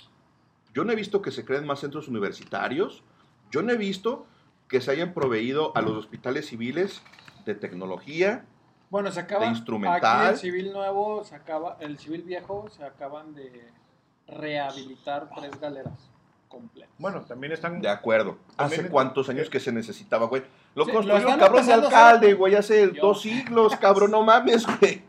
yo 0.75 0.85
no 0.85 0.93
he 0.93 0.97
visto 0.97 1.23
que 1.23 1.31
se 1.31 1.45
creen 1.45 1.65
más 1.67 1.79
centros 1.81 2.09
universitarios, 2.09 3.05
yo 3.53 3.63
no 3.63 3.73
he 3.73 3.77
visto 3.77 4.27
que 4.69 4.81
se 4.81 4.91
hayan 4.91 5.15
proveído 5.15 5.77
a 5.77 5.81
los 5.83 5.93
hospitales 5.97 6.47
civiles 6.47 7.03
de 7.45 7.55
tecnología, 7.57 8.47
Bueno, 8.89 9.11
se 9.13 9.21
acaba. 9.21 9.45
de 9.45 9.51
instrumental. 9.53 10.21
Aquí 10.27 10.33
el 10.33 10.37
civil 10.39 10.73
nuevo 10.73 11.25
se 11.25 11.35
acaba. 11.37 11.77
El 11.81 11.99
civil 11.99 12.23
viejo 12.23 12.69
se 12.71 12.85
acaban 12.85 13.35
de 13.35 13.71
rehabilitar 14.31 15.29
tres 15.37 15.59
galeras 15.61 15.93
completas. 16.49 16.91
Bueno, 16.99 17.21
también 17.23 17.53
están. 17.53 17.81
de 17.81 17.89
acuerdo. 17.89 18.37
También 18.57 18.81
¿Hace 18.81 18.87
es- 18.87 18.91
cuántos 18.93 19.29
años 19.29 19.49
que 19.51 19.61
se 19.61 19.73
necesitaba, 19.73 20.27
güey? 20.27 20.43
Lo 20.75 20.85
Sí, 20.85 20.91
lo 20.91 20.97
construyó 20.97 21.17
el 21.19 21.25
cabrón 21.39 21.39
de 21.41 21.59
empezando 21.59 21.87
a 21.87 21.89
hacer. 21.89 21.99
alcalde, 21.99 22.35
güey, 22.35 22.55
hace 22.55 22.93
Yo- 22.93 23.03
dos 23.03 23.23
siglos, 23.23 23.77
cabrón, 23.77 24.11
no 24.11 24.23
mames, 24.23 24.67
güey. 24.67 25.03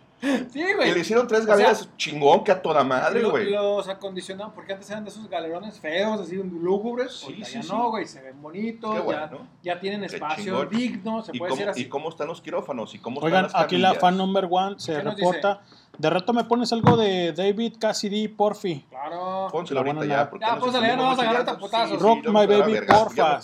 Sí, 0.52 0.64
güey. 0.76 0.92
Y 0.92 0.94
le 0.94 1.00
hicieron 1.00 1.28
tres 1.28 1.42
O 1.42 1.44
sea, 1.46 1.56
galeras 1.56 1.90
chingón 1.98 2.44
que 2.44 2.52
a 2.52 2.62
toda 2.62 2.84
madre, 2.84 3.24
Lo- 3.24 3.32
güey. 3.32 3.50
Los 3.50 3.88
acondicionaron 3.90 4.54
porque 4.54 4.74
antes 4.74 4.88
eran 4.92 5.04
de 5.04 5.10
esos 5.10 5.28
galerones 5.28 5.80
feos, 5.80 6.22
así 6.22 6.36
lúgubres. 6.36 7.24
ahorita 7.24 7.46
sí, 7.48 7.54
ya 7.56 7.64
sí. 7.64 7.70
no, 7.70 7.90
güey, 7.90 8.06
se 8.06 8.22
ven 8.22 8.40
bonitos, 8.40 8.92
Qué 8.92 8.98
ya, 9.00 9.04
bueno. 9.04 9.48
ya 9.64 9.80
tienen 9.80 10.02
Qué 10.02 10.06
espacio 10.18 10.44
chingón. 10.44 10.70
digno, 10.70 11.24
se 11.24 11.36
¿Y 11.36 11.40
puede 11.40 11.50
cómo, 11.50 11.58
decir 11.58 11.70
así. 11.72 11.82
¿Y 11.82 11.90
cómo 11.90 12.10
están 12.10 12.28
los 12.28 12.40
quirófanos? 12.40 12.94
¿Y 12.94 13.00
cómo 13.00 13.20
Oigan, 13.20 13.46
están 13.48 13.62
las 13.62 13.66
aquí 13.66 13.78
la 13.80 13.88
camillas? 13.88 14.02
fan 14.02 14.18
number 14.18 14.48
one 14.52 14.76
se 14.80 14.96
¿Qué 14.96 15.04
nos 15.04 15.16
reporta. 15.16 15.62
De 16.02 16.10
rato 16.10 16.34
me 16.34 16.44
pones 16.46 16.74
algo 16.74 16.98
de 16.98 17.32
David 17.32 17.76
Cassidy, 17.80 18.28
porfi. 18.28 18.84
Claro. 18.90 19.50
Pónselo 19.52 19.82
La 19.84 19.92
ahorita 19.92 20.00
buena 20.00 20.16
ya. 20.16 20.30
porque 20.32 20.46
Ya, 20.48 20.56
no 20.96 21.04
vamos 21.04 21.20
a 21.20 21.22
agarrar 21.22 21.46
taputazos. 21.46 21.90
sí, 21.92 21.96
Rock 22.04 22.20
sí, 22.24 22.28
my 22.30 22.48
baby, 22.48 22.80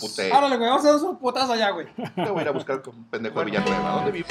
puté. 0.01 0.33
Árale, 0.33 0.57
güey, 0.57 0.67
vamos 0.67 0.83
a 0.85 0.91
dar 0.93 1.01
un 1.03 1.17
putazo 1.17 1.53
allá, 1.53 1.69
güey. 1.69 1.85
Te 2.15 2.31
voy 2.31 2.39
a 2.39 2.41
ir 2.41 2.47
a 2.47 2.51
buscar 2.51 2.81
con 2.81 2.95
un 2.95 3.03
pendejo 3.05 3.37
de 3.41 3.45
Villanueva. 3.45 3.91
¿Dónde 3.91 4.11
vive? 4.11 4.25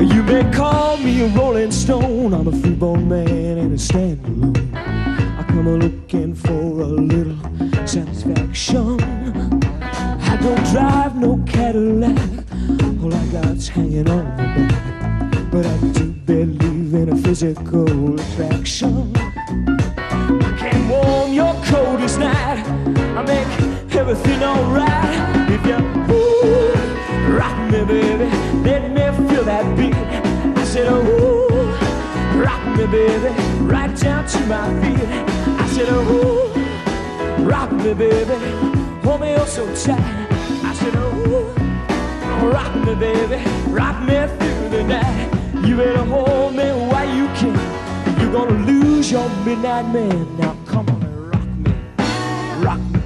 You 0.00 0.22
may 0.22 0.44
call 0.52 0.98
me 0.98 1.22
a 1.22 1.28
rolling 1.28 1.72
stone. 1.72 2.34
I'm 2.34 2.46
a 2.46 2.52
freeborn 2.52 3.08
man 3.08 3.58
and 3.58 3.72
a 3.72 3.78
stand 3.78 4.73
alone. 5.54 5.54
I 5.54 5.62
come 5.62 5.66
a 5.66 5.76
looking 5.76 6.34
for 6.34 6.82
a 6.82 6.86
little 6.86 7.86
satisfaction. 7.86 9.00
I 9.82 10.38
don't 10.40 10.64
drive 10.72 11.16
no 11.16 11.42
Cadillac. 11.46 12.18
All 13.02 13.14
I 13.14 13.26
got's 13.26 13.68
hanging 13.68 14.08
on 14.08 14.24
the 14.36 14.66
back. 14.68 15.50
But 15.50 15.66
I 15.66 15.76
do 15.92 16.12
believe 16.12 16.94
in 16.94 17.08
a 17.10 17.16
physical 17.16 18.14
attraction. 18.20 19.12
I 19.16 20.56
can 20.58 20.88
warm 20.88 21.32
your 21.32 21.54
coldest 21.66 22.18
night. 22.18 22.64
I 23.16 23.22
make 23.22 23.94
everything 23.94 24.42
alright. 24.42 25.50
If 25.50 25.64
you 25.66 25.76
ooh, 26.14 27.36
rock 27.36 27.56
me, 27.70 27.84
baby, 27.84 28.30
let 28.62 28.90
me 28.90 29.28
feel 29.28 29.44
that 29.44 29.76
beat. 29.76 29.94
I 29.94 30.64
said, 30.64 30.90
ooh, 30.90 31.48
rock 32.42 32.76
me, 32.76 32.86
baby, 32.86 33.28
right 33.62 33.94
down 33.96 34.26
to 34.26 34.46
my 34.46 34.80
feet. 34.82 35.43
I 35.64 35.66
said, 35.68 35.88
ooh, 35.88 36.52
rock 37.42 37.72
me, 37.72 37.94
baby, 37.94 38.34
hold 39.02 39.22
me 39.22 39.34
oh 39.34 39.46
so 39.46 39.64
tight. 39.74 40.28
I 40.62 40.74
said, 40.74 40.94
ooh, 40.94 41.48
rock 42.52 42.74
me, 42.84 42.94
baby, 42.94 43.42
rock 43.70 43.98
me 44.02 44.26
through 44.36 44.68
the 44.68 44.84
night. 44.84 45.66
You 45.66 45.76
better 45.78 46.04
hold 46.04 46.54
me 46.54 46.68
while 46.90 47.16
you 47.16 47.26
can. 47.28 47.56
You're 48.20 48.30
gonna 48.30 48.66
lose 48.66 49.10
your 49.10 49.26
midnight 49.46 49.86
man. 49.88 50.36
Now 50.36 50.54
come 50.66 50.86
on 50.90 51.02
and 51.02 51.32
rock 51.32 51.48
me, 51.64 51.72
rock 52.62 52.80
me. 52.92 53.00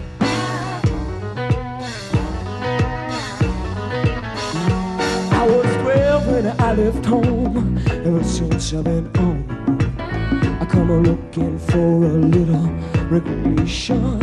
I 5.30 5.46
was 5.46 5.76
12 5.82 6.26
when 6.26 6.60
I 6.60 6.72
left 6.74 7.06
home. 7.06 7.78
Ever 7.88 8.24
since 8.24 8.74
I've 8.74 8.82
been 8.82 9.06
on 9.16 9.47
come 10.78 10.90
a 10.90 10.98
looking 11.00 11.58
for 11.58 12.04
a 12.04 12.14
little 12.36 12.68
recreation. 13.10 14.20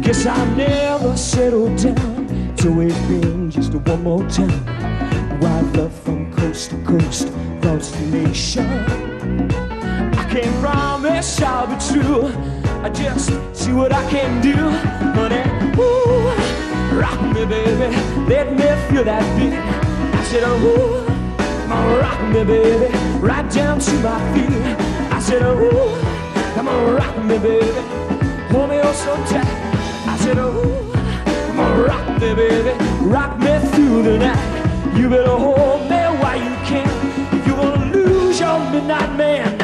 Guess 0.00 0.26
I 0.26 0.54
never 0.54 1.16
settled 1.16 1.76
down 1.76 2.54
till 2.54 2.74
we've 2.74 3.08
been 3.08 3.50
just 3.50 3.74
one 3.74 4.04
more 4.04 4.24
time. 4.28 4.64
Wild 5.40 5.76
love 5.76 5.92
from 6.04 6.32
coast 6.32 6.70
to 6.70 6.76
coast, 6.84 7.28
across 7.58 7.90
the 7.90 8.06
nation. 8.18 8.64
I 10.20 10.24
can't 10.30 10.54
promise 10.62 11.42
I'll 11.42 11.66
be 11.66 11.76
true. 11.90 12.26
I 12.84 12.90
just 12.90 13.30
see 13.56 13.72
what 13.72 13.92
I 13.92 14.08
can 14.08 14.40
do. 14.40 14.54
Honey, 15.18 15.42
ooh, 15.80 16.30
rock 17.00 17.20
me, 17.34 17.44
baby. 17.44 17.88
Let 18.32 18.52
me 18.52 18.68
feel 18.86 19.02
that 19.02 19.24
beat. 19.36 19.54
I 19.54 20.24
said, 20.26 20.44
oh, 20.44 20.68
ooh, 20.70 21.06
come 21.62 21.72
on, 21.72 21.98
rock 21.98 22.20
me, 22.32 22.44
baby. 22.44 22.96
Right 23.18 23.50
down 23.50 23.80
to 23.80 23.92
my 23.94 24.20
feet. 24.32 24.93
Said, 25.24 25.40
ooh, 25.40 25.96
come 26.54 26.68
on, 26.68 26.96
rock 26.96 27.16
me, 27.24 27.38
baby. 27.38 27.72
Hold 28.52 28.68
me 28.68 28.78
oh 28.82 28.92
so 28.92 29.16
tight. 29.24 29.46
I 30.06 30.18
said, 30.18 30.36
ooh, 30.36 30.92
come 31.46 31.60
on, 31.60 31.80
rock 31.80 32.20
me, 32.20 32.34
baby. 32.34 32.72
Rock 33.00 33.38
me 33.38 33.58
through 33.70 34.02
the 34.02 34.18
night. 34.18 34.94
You 34.94 35.08
better 35.08 35.30
hold 35.30 35.80
me 35.88 35.96
while 36.20 36.36
you 36.36 36.54
can. 36.66 36.86
If 37.32 37.46
you 37.46 37.54
wanna 37.54 37.86
lose 37.86 38.38
your 38.38 38.58
midnight 38.70 39.16
man, 39.16 39.63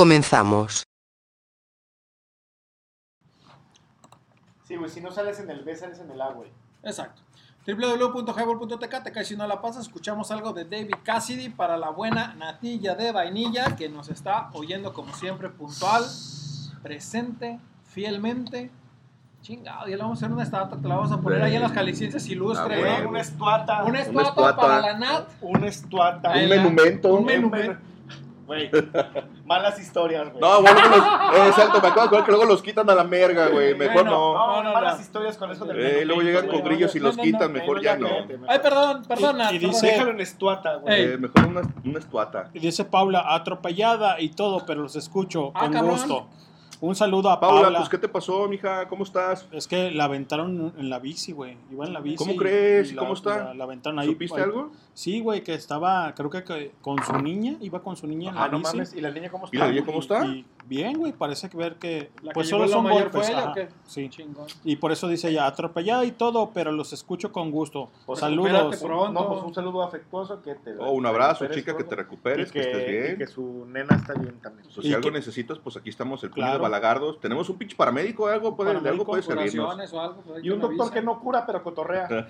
Comenzamos. 0.00 0.82
Sí, 4.64 4.76
güey, 4.76 4.88
si 4.88 5.02
no 5.02 5.10
sales 5.10 5.38
en 5.40 5.50
el 5.50 5.62
B, 5.62 5.76
sales 5.76 5.98
en 5.98 6.10
el 6.10 6.18
A, 6.22 6.30
güey. 6.30 6.50
Exacto. 6.82 7.20
www.highball.tk 7.66 9.02
te 9.04 9.12
cae 9.12 9.24
si 9.26 9.36
no 9.36 9.46
la 9.46 9.60
pasa, 9.60 9.82
escuchamos 9.82 10.30
algo 10.30 10.54
de 10.54 10.64
David 10.64 10.94
Cassidy 11.04 11.50
para 11.50 11.76
la 11.76 11.90
buena 11.90 12.34
natilla 12.34 12.94
de 12.94 13.12
vainilla 13.12 13.76
que 13.76 13.90
nos 13.90 14.08
está 14.08 14.48
oyendo 14.54 14.94
como 14.94 15.14
siempre 15.14 15.50
puntual, 15.50 16.02
presente, 16.82 17.60
fielmente. 17.84 18.70
Chingado, 19.42 19.86
ya 19.86 19.96
le 19.96 20.02
vamos 20.02 20.16
a 20.16 20.24
hacer 20.24 20.32
una 20.32 20.44
estatua, 20.44 20.78
te 20.78 20.88
la 20.88 20.96
vamos 20.96 21.12
a 21.12 21.20
poner 21.20 21.42
ahí 21.42 21.56
en 21.56 21.62
las 21.62 21.72
calicienses 21.72 22.26
ilustres, 22.26 22.80
Güey, 22.80 23.02
¿no? 23.02 23.10
una 23.10 23.20
estuata. 23.20 23.84
Una 23.84 24.00
estatua 24.00 24.56
para 24.56 24.80
la 24.80 24.98
Nat. 24.98 25.28
Una 25.42 25.66
estuata. 25.66 26.30
Un 26.30 26.48
menumento. 26.48 27.14
Un 27.14 27.24
menumento. 27.26 27.89
Güey, 28.50 28.68
malas 29.44 29.78
historias, 29.78 30.28
güey. 30.28 30.40
No, 30.40 30.60
bueno, 30.60 30.80
los, 30.88 30.98
eh, 30.98 31.46
exacto, 31.46 31.80
me 31.80 31.86
acabo 31.86 32.00
de 32.00 32.06
acordar 32.06 32.24
que 32.24 32.30
luego 32.32 32.46
los 32.46 32.62
quitan 32.62 32.90
a 32.90 32.96
la 32.96 33.04
merga, 33.04 33.46
güey. 33.46 33.76
Mejor 33.76 34.04
no. 34.04 34.34
No, 34.34 34.62
no, 34.64 34.72
malas 34.72 35.00
historias 35.00 35.36
con 35.36 35.52
eso 35.52 35.64
del 35.66 35.78
Eh, 35.78 36.04
luego 36.04 36.20
llegan 36.22 36.48
con 36.48 36.64
grillos 36.64 36.92
y 36.96 36.98
los 36.98 37.16
quitan, 37.16 37.52
mejor 37.52 37.80
ya 37.80 37.96
no. 37.96 38.08
Ay, 38.48 38.58
perdón, 38.58 39.04
perdona. 39.06 39.52
Y- 39.52 39.58
dice- 39.58 39.86
Déjalo 39.86 40.10
en 40.10 40.20
estuata, 40.20 40.74
güey. 40.76 41.00
Eh, 41.12 41.16
mejor 41.18 41.46
una, 41.46 41.60
una 41.84 41.98
estuata. 42.00 42.50
Y 42.52 42.58
dice 42.58 42.84
Paula, 42.84 43.22
atropellada 43.34 44.20
y 44.20 44.30
todo, 44.30 44.66
pero 44.66 44.82
los 44.82 44.96
escucho 44.96 45.52
Ah, 45.54 45.60
con 45.60 45.72
cabrón. 45.72 45.90
gusto. 45.92 46.26
Un 46.82 46.94
saludo 46.96 47.28
a 47.30 47.38
Paula, 47.38 47.60
Paula. 47.62 47.78
pues 47.80 47.90
¿qué 47.90 47.98
te 47.98 48.08
pasó, 48.08 48.48
mija? 48.48 48.88
¿Cómo 48.88 49.04
estás? 49.04 49.46
Es 49.52 49.68
que 49.68 49.90
la 49.90 50.04
aventaron 50.04 50.72
en 50.78 50.88
la 50.88 50.98
bici, 50.98 51.30
güey. 51.32 51.58
Iba 51.70 51.84
en 51.84 51.92
la 51.92 52.00
bici. 52.00 52.16
¿Cómo 52.16 52.34
crees? 52.36 52.90
y 52.90 52.96
¿Cómo 52.96 53.12
está? 53.12 53.44
La, 53.44 53.54
la 53.54 53.64
aventaron 53.64 53.98
ahí. 53.98 54.06
¿Supiste 54.08 54.38
ahí. 54.38 54.44
algo? 54.44 54.72
Sí, 54.94 55.20
güey, 55.20 55.42
que 55.42 55.54
estaba, 55.54 56.14
creo 56.14 56.28
que, 56.30 56.44
que 56.44 56.72
con 56.82 57.02
su 57.02 57.12
niña, 57.18 57.56
iba 57.60 57.80
con 57.82 57.96
su 57.96 58.06
niña 58.06 58.30
en 58.30 58.34
la 58.34 58.44
Ah, 58.44 58.48
no 58.48 58.58
bici. 58.58 58.72
mames. 58.76 58.94
¿Y 58.94 59.00
la 59.00 59.10
niña 59.10 59.30
cómo 59.30 59.44
está? 59.46 59.56
¿Y 59.56 59.60
la 59.60 59.68
niña 59.68 59.84
cómo 59.86 59.98
está? 60.00 60.26
Y 60.26 60.44
bien, 60.66 60.98
güey, 60.98 61.12
parece 61.12 61.48
que 61.48 61.56
ver 61.56 61.76
que 61.76 62.10
¿La 62.22 62.32
pues 62.32 62.46
que 62.48 62.50
solo 62.50 62.68
son 62.68 62.88
golpes. 62.88 63.10
fue 63.12 63.28
ella 63.28 63.50
o 63.50 63.54
qué? 63.54 63.68
Sí. 63.86 64.08
Chingón. 64.10 64.46
Y 64.64 64.76
por 64.76 64.92
eso 64.92 65.08
dice 65.08 65.32
ya 65.32 65.46
atropellada 65.46 66.04
y 66.04 66.12
todo, 66.12 66.50
pero 66.52 66.70
los 66.72 66.92
escucho 66.92 67.32
con 67.32 67.50
gusto. 67.50 67.88
Pues, 68.04 68.18
Saludos. 68.20 68.76
pronto. 68.76 69.12
No, 69.12 69.28
pues 69.28 69.42
un 69.42 69.54
saludo 69.54 69.82
afectuoso 69.82 70.42
que 70.42 70.54
te. 70.56 70.76
Oh, 70.78 70.90
un 70.92 71.06
abrazo, 71.06 71.46
chica, 71.46 71.72
que 71.72 71.84
pronto. 71.84 71.88
te 71.88 71.96
recuperes, 71.96 72.48
Y 72.50 72.52
que 72.52 72.60
estés 72.60 72.86
bien. 72.88 73.14
y 73.14 73.18
que 73.18 73.26
su 73.26 73.66
nena 73.68 73.96
está 73.96 74.12
bien 74.14 74.38
también. 74.40 74.68
Pues, 74.74 74.84
si 74.84 74.90
Y 74.90 74.94
algo 74.94 75.08
que- 75.08 75.12
necesitas, 75.18 75.58
pues 75.58 75.76
aquí 75.76 75.88
estamos, 75.88 76.22
el 76.24 76.30
puño 76.30 76.42
Claro. 76.42 76.58
de 76.58 76.62
balagardos. 76.62 77.20
Tenemos 77.20 77.48
un 77.48 77.56
pinche 77.58 77.76
paramédico, 77.76 78.26
algo 78.26 78.54
puede, 78.56 78.70
de 78.70 78.76
algo 78.76 79.04
Paramédico, 79.04 79.06
puede 79.06 79.22
servirnos. 79.22 79.92
o 79.94 80.00
algo, 80.00 80.22
pues 80.26 80.44
Y 80.44 80.50
un 80.50 80.60
doctor 80.60 80.80
avisa. 80.82 80.94
que 80.94 81.02
no 81.02 81.18
cura, 81.20 81.44
pero 81.46 81.62
cotorrea. 81.62 82.06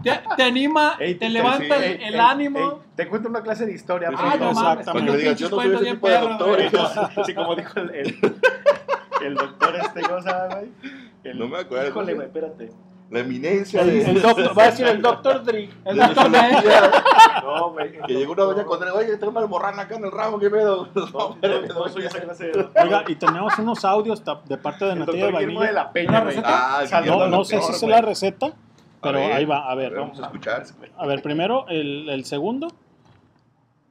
Te 0.36 0.42
anima, 0.42 0.96
Ey, 1.00 1.14
te 1.16 1.26
sí, 1.26 1.32
levanta 1.32 1.76
ey, 1.84 1.92
el, 1.94 2.02
el 2.02 2.14
ey, 2.14 2.20
ánimo. 2.20 2.58
ey, 2.58 2.70
te 2.96 3.08
cuento 3.08 3.28
una 3.28 3.42
clase 3.42 3.66
de 3.66 3.72
historia. 3.72 4.10
Sí, 4.10 4.16
pero- 4.18 4.44
no 4.44 4.50
Exactamente. 4.50 5.12
Pinches 5.12 5.38
yo 5.38 5.48
no 5.50 5.56
soy 5.56 5.74
ese 5.74 5.84
tipo 5.92 6.08
de 6.08 6.18
doctor. 6.18 6.48
güey. 6.48 7.24
Sí, 7.24 7.34
como 7.34 7.56
dijo 7.56 7.80
el, 7.80 7.90
el, 7.94 8.18
el 9.24 9.34
doctor 9.34 9.76
este, 9.76 10.00
¿cómo 10.02 10.20
se 10.22 10.28
llama, 10.30 10.46
güey? 10.54 10.68
El- 11.24 11.38
No 11.38 11.48
me 11.48 11.58
acuerdo. 11.58 11.88
Híjole, 11.88 12.14
güey, 12.14 12.26
espérate. 12.26 12.70
La 13.10 13.18
eminencia 13.20 13.80
El, 13.82 13.88
de... 13.90 14.10
el 14.10 14.22
doctor, 14.22 14.56
va 14.56 14.62
a 14.62 14.66
decir 14.66 14.86
el 14.86 15.02
doctor 15.02 15.42
Dre. 15.42 15.68
El 15.84 15.96
de 15.96 16.06
doctor. 16.06 16.30
No, 17.42 17.72
güey. 17.72 17.92
Que 18.06 18.12
llegó 18.14 18.32
una 18.34 18.44
doña 18.44 18.64
con 18.64 18.80
oye, 18.88 19.16
tengo 19.16 19.32
una 19.32 19.40
almorrana 19.40 19.82
acá 19.82 19.96
en 19.96 20.04
el 20.04 20.12
ramo, 20.12 20.38
¿qué 20.38 20.48
pedo? 20.48 20.88
No, 20.94 21.02
no, 21.42 21.60
no 21.74 21.88
soy 21.88 22.04
esa 22.06 22.20
clase 22.20 22.44
de. 22.52 22.68
Oiga, 22.80 23.02
y 23.08 23.16
tenemos 23.16 23.58
unos 23.58 23.84
audios 23.84 24.22
de 24.46 24.56
parte 24.58 24.84
de 24.84 24.92
El 24.92 24.98
Natalia 25.00 25.26
de 25.26 25.32
Vainilla. 25.32 25.72
la 25.72 25.92
Peña, 25.92 26.08
¿Una 26.10 26.20
güey. 26.20 26.36
Ah, 26.44 26.84
No, 27.04 27.26
no 27.26 27.44
sé 27.44 27.60
si 27.60 27.80
güey. 27.80 27.90
la 27.90 28.00
receta, 28.00 28.52
pero 29.00 29.18
ver, 29.18 29.32
ahí 29.32 29.44
va, 29.44 29.70
a 29.70 29.74
ver. 29.74 29.94
Vamos 29.94 30.20
a 30.20 30.26
escuchar. 30.26 30.64
A 30.96 31.06
ver, 31.06 31.22
primero 31.22 31.66
el, 31.68 32.08
el 32.08 32.24
segundo. 32.24 32.68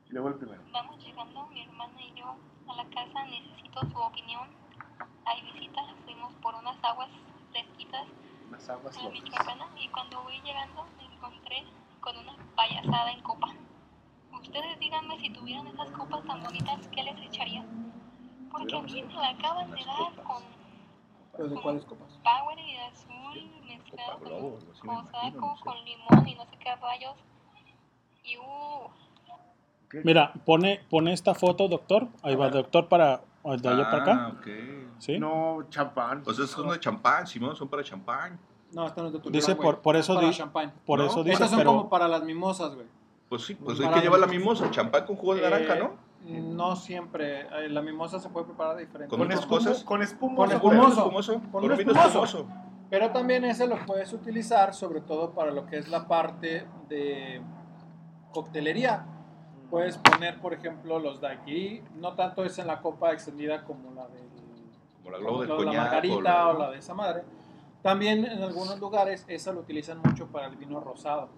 Y 0.09 0.13
luego 0.13 0.29
el 0.29 0.35
primero. 0.35 0.61
Vamos 0.71 1.03
llegando 1.03 1.47
mi 1.47 1.61
hermana 1.61 2.01
y 2.01 2.13
yo 2.19 2.35
a 2.67 2.75
la 2.75 2.83
casa, 2.85 3.25
necesito 3.25 3.81
su 3.81 3.97
opinión. 3.97 4.47
Hay 5.25 5.41
visita, 5.53 5.81
fuimos 6.05 6.33
por 6.35 6.55
unas 6.55 6.77
aguas 6.83 7.09
fresquitas 7.51 8.07
Las 8.51 8.69
aguas 8.69 8.97
a. 8.97 9.09
Michoacana 9.09 9.67
y 9.79 9.87
cuando 9.89 10.23
voy 10.23 10.39
llegando 10.41 10.85
me 10.97 11.05
encontré 11.15 11.63
con 12.01 12.17
una 12.17 12.35
payasada 12.55 13.11
en 13.11 13.21
copa. 13.21 13.53
Ustedes 14.41 14.79
díganme 14.79 15.19
si 15.19 15.29
tuvieran 15.31 15.67
esas 15.67 15.91
copas 15.91 16.23
tan 16.25 16.41
bonitas, 16.41 16.87
¿qué 16.87 17.03
les 17.03 17.17
echarían? 17.27 17.93
Porque 18.51 18.75
a 18.75 18.81
mí 18.81 19.03
me 19.03 19.13
la 19.13 19.29
acaban 19.29 19.69
de 19.69 19.85
dar 19.85 20.23
con 20.23 20.43
¿Pero 21.37 21.49
de 21.49 21.61
cuáles 21.61 21.85
copas? 21.85 22.19
Power 22.23 22.57
y 22.57 22.75
azul 22.77 23.51
mezclado 23.91 24.19
Copa 24.19 24.29
Globo, 24.29 24.57
con 24.59 24.89
imagino, 24.89 25.41
no 25.41 25.57
sé. 25.57 25.63
con 25.63 25.75
limón 25.85 26.27
y 26.27 26.35
no 26.35 26.45
sé 26.45 26.57
qué 26.59 26.75
rayos. 26.75 27.15
Y 28.23 28.37
uh, 28.37 28.89
Mira, 30.03 30.33
pone, 30.45 30.81
pone 30.89 31.13
esta 31.13 31.33
foto, 31.33 31.67
doctor. 31.67 32.07
Ahí 32.21 32.35
va, 32.35 32.49
doctor, 32.49 32.87
para 32.87 33.21
de 33.43 33.69
allá 33.69 33.89
para 33.89 34.01
acá. 34.03 34.25
Ah, 34.25 34.33
ok. 34.39 34.47
¿Sí? 34.99 35.17
No, 35.17 35.63
champán. 35.69 36.21
Pues 36.23 36.37
esos 36.37 36.51
son 36.51 36.69
de 36.69 36.79
champán, 36.79 37.25
Simón, 37.25 37.55
son 37.55 37.67
para 37.69 37.83
champán. 37.83 38.39
No, 38.71 38.85
esta 38.85 39.01
no 39.01 39.07
es 39.07 39.13
de 39.13 39.19
tu 39.19 39.29
Dice 39.31 39.55
por, 39.55 39.79
por 39.79 39.95
eso 39.95 40.19
di- 40.19 40.31
champán. 40.31 40.71
por 40.85 40.99
¿No? 40.99 41.05
eso 41.05 41.23
dice, 41.23 41.33
Estas 41.33 41.49
son 41.49 41.57
pero 41.59 41.71
como 41.71 41.89
para 41.89 42.07
las 42.07 42.23
mimosas, 42.23 42.75
güey. 42.75 42.85
Pues 43.29 43.43
sí, 43.43 43.55
pues 43.55 43.79
hay 43.79 43.89
que 43.89 44.01
llevar 44.01 44.19
la 44.19 44.27
mimosa, 44.27 44.69
champán 44.69 45.05
con 45.05 45.15
jugo 45.15 45.35
de 45.35 45.41
naranja, 45.41 45.75
Eh, 45.75 45.79
¿no? 45.79 46.09
No 46.55 46.75
siempre. 46.75 47.41
Eh, 47.41 47.69
La 47.69 47.81
mimosa 47.81 48.19
se 48.19 48.29
puede 48.29 48.45
preparar 48.47 48.75
de 48.75 48.85
diferente. 48.85 49.09
Con. 49.09 49.19
Con 49.19 49.31
espumoso. 49.31 49.85
Con 49.85 50.01
espumoso. 50.03 50.53
espumoso. 50.55 51.33
Con 51.33 51.51
Con 51.51 51.63
un 51.63 51.71
un 51.71 51.77
vino 51.77 51.91
espumoso. 51.93 52.47
Pero 52.89 53.11
también 53.11 53.43
ese 53.45 53.67
lo 53.67 53.85
puedes 53.85 54.11
utilizar 54.13 54.73
sobre 54.73 55.01
todo 55.01 55.31
para 55.31 55.51
lo 55.51 55.65
que 55.67 55.77
es 55.77 55.87
la 55.89 56.07
parte 56.07 56.65
de 56.87 57.41
coctelería. 58.31 59.05
Puedes 59.69 59.97
poner, 59.97 60.39
por 60.41 60.53
ejemplo, 60.53 60.97
los 60.99 61.21
daiquiri. 61.21 61.83
No 61.95 62.15
tanto 62.15 62.43
es 62.43 62.57
en 62.57 62.65
la 62.67 62.81
copa 62.81 63.13
extendida 63.13 63.63
como 63.63 63.91
la 63.93 64.07
del 64.07 64.27
Como 65.03 65.11
la 65.11 65.17
globo 65.19 65.41
del 65.41 65.49
la, 65.49 65.55
la 65.55 65.65
coñac. 65.65 65.83
margarita 65.83 66.47
o 66.47 66.55
o 66.55 66.59
la 66.59 66.71
de 66.71 66.77
esa 66.79 66.93
madre. 66.95 67.23
También 67.83 68.25
en 68.25 68.41
algunos 68.43 68.79
lugares 68.79 69.23
esa 69.27 69.51
lo 69.53 69.61
utilizan 69.61 69.99
mucho 69.99 70.27
para 70.27 70.47
el 70.47 70.55
vino 70.55 70.79
rosado. 70.79 71.29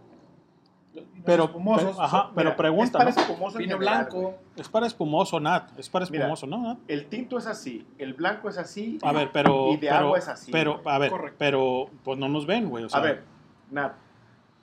Pero, 1.25 1.45
espumosos, 1.45 1.83
pero- 1.91 2.01
ajá, 2.01 2.21
son- 2.23 2.35
pero 2.35 2.49
Mira, 2.49 2.57
pregunta, 2.57 2.83
Es 2.85 2.91
para 2.91 3.03
¿no? 3.11 3.21
espumoso 3.21 3.57
vino 3.57 3.77
general, 3.77 4.07
blanco. 4.09 4.35
Es 4.55 4.69
para 4.69 4.87
espumoso, 4.87 5.39
Nat. 5.39 5.79
Es 5.79 5.89
para 5.89 6.05
Mira, 6.07 6.25
espumoso, 6.25 6.47
¿no? 6.47 6.57
Nat? 6.61 6.79
El 6.87 7.05
tinto 7.07 7.37
es 7.37 7.47
así, 7.47 7.87
el 7.97 8.13
blanco 8.13 8.49
es 8.49 8.57
así. 8.57 8.97
A 9.01 9.11
ver, 9.13 9.29
pero. 9.31 9.69
Y 9.71 9.77
de 9.77 9.87
pero, 9.87 9.95
agua 9.95 10.17
es 10.17 10.27
así. 10.27 10.51
Pero, 10.51 10.81
a 10.85 10.97
ver, 10.97 11.09
Correcto. 11.11 11.35
pero, 11.39 11.85
pues 12.03 12.17
no 12.19 12.27
nos 12.27 12.45
ven, 12.45 12.69
güey. 12.69 12.83
O 12.85 12.89
sea, 12.89 12.99
a 12.99 13.03
ver, 13.03 13.23
Nat. 13.69 13.93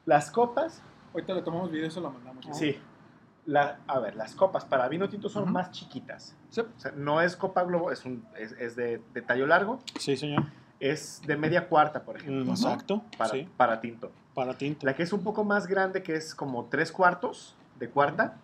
Las 0.07 0.31
copas, 0.31 0.83
Ahorita 1.15 1.33
le 1.33 1.43
tomamos 1.43 1.71
video 1.71 1.87
y 1.87 1.91
se 1.91 2.01
lo 2.01 2.11
mandamos. 2.11 2.47
¿no? 2.47 2.55
sí. 2.55 2.79
La, 3.47 3.79
a 3.87 3.99
ver, 3.99 4.15
las 4.15 4.35
copas 4.35 4.67
para 4.67 4.87
vino 4.89 5.09
tinto 5.09 5.31
son 5.31 5.45
Ujú. 5.45 5.53
más 5.53 5.71
chiquitas. 5.71 6.37
Sí. 6.51 6.61
O 6.61 6.67
sea, 6.79 6.93
no 6.95 7.23
es 7.23 7.35
copa 7.35 7.63
globo, 7.65 7.91
es, 7.91 8.05
un, 8.05 8.23
es, 8.39 8.53
es 8.53 8.77
de, 8.77 9.01
de 9.15 9.23
tallo 9.23 9.47
largo. 9.47 9.79
Sí, 9.99 10.19
señor. 10.19 10.45
Es 10.81 11.23
de 11.27 11.35
media 11.39 11.67
cuarta, 11.67 12.03
por 12.03 12.19
ejemplo. 12.19 12.45
Mm, 12.45 12.47
¿no? 12.47 12.53
Exacto. 12.53 13.03
Para, 13.17 13.31
sí, 13.31 13.49
para 13.57 13.81
tinto. 13.81 14.13
Para 14.35 14.55
tinto. 14.55 14.87
La 14.87 14.95
que 14.95 15.03
es 15.03 15.13
un 15.13 15.23
poco 15.23 15.45
más 15.45 15.67
grande, 15.67 16.03
que 16.03 16.15
es 16.15 16.35
como 16.35 16.67
tres 16.67 16.93
cuartos 16.93 17.55
de 17.79 17.89
cuarta, 17.89 18.37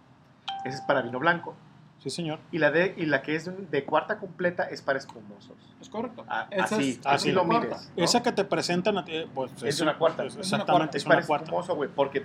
esa 0.65 0.77
es 0.79 0.83
para 0.83 1.03
vino 1.03 1.19
blanco. 1.19 1.55
Sí, 1.99 2.11
señor. 2.11 2.39
Y 2.53 2.59
la, 2.59 2.71
de, 2.71 2.95
y 2.99 3.07
la 3.07 3.23
que 3.23 3.35
es 3.35 3.49
de 3.71 3.85
cuarta 3.85 4.19
completa 4.19 4.65
es 4.65 4.83
para 4.83 4.99
espumosos. 4.99 5.57
Es 5.81 5.89
correcto. 5.89 6.25
A- 6.29 6.49
Esa 6.51 6.77
así, 6.77 6.91
es- 6.91 6.99
así 6.99 7.29
así 7.29 7.33
lo 7.33 7.45
mires. 7.45 7.91
Esa 7.97 8.23
que 8.23 8.33
te 8.33 8.45
presentan, 8.45 8.99
a 8.99 9.05
ti, 9.05 9.13
eh, 9.17 9.29
pues, 9.35 9.51
Es 9.63 9.81
una 9.81 9.97
cuarta. 9.97 10.23
es- 10.25 10.33
Es 10.33 10.37
una 10.37 10.43
Exactamente, 10.43 10.73
cuarta. 10.79 10.97
es 10.97 11.03
Es 11.03 11.05
para 11.07 11.19
una 11.21 11.27
cuarta. 11.27 11.45
espumoso, 11.47 11.75
güey, 11.77 11.89
porque 11.95 12.25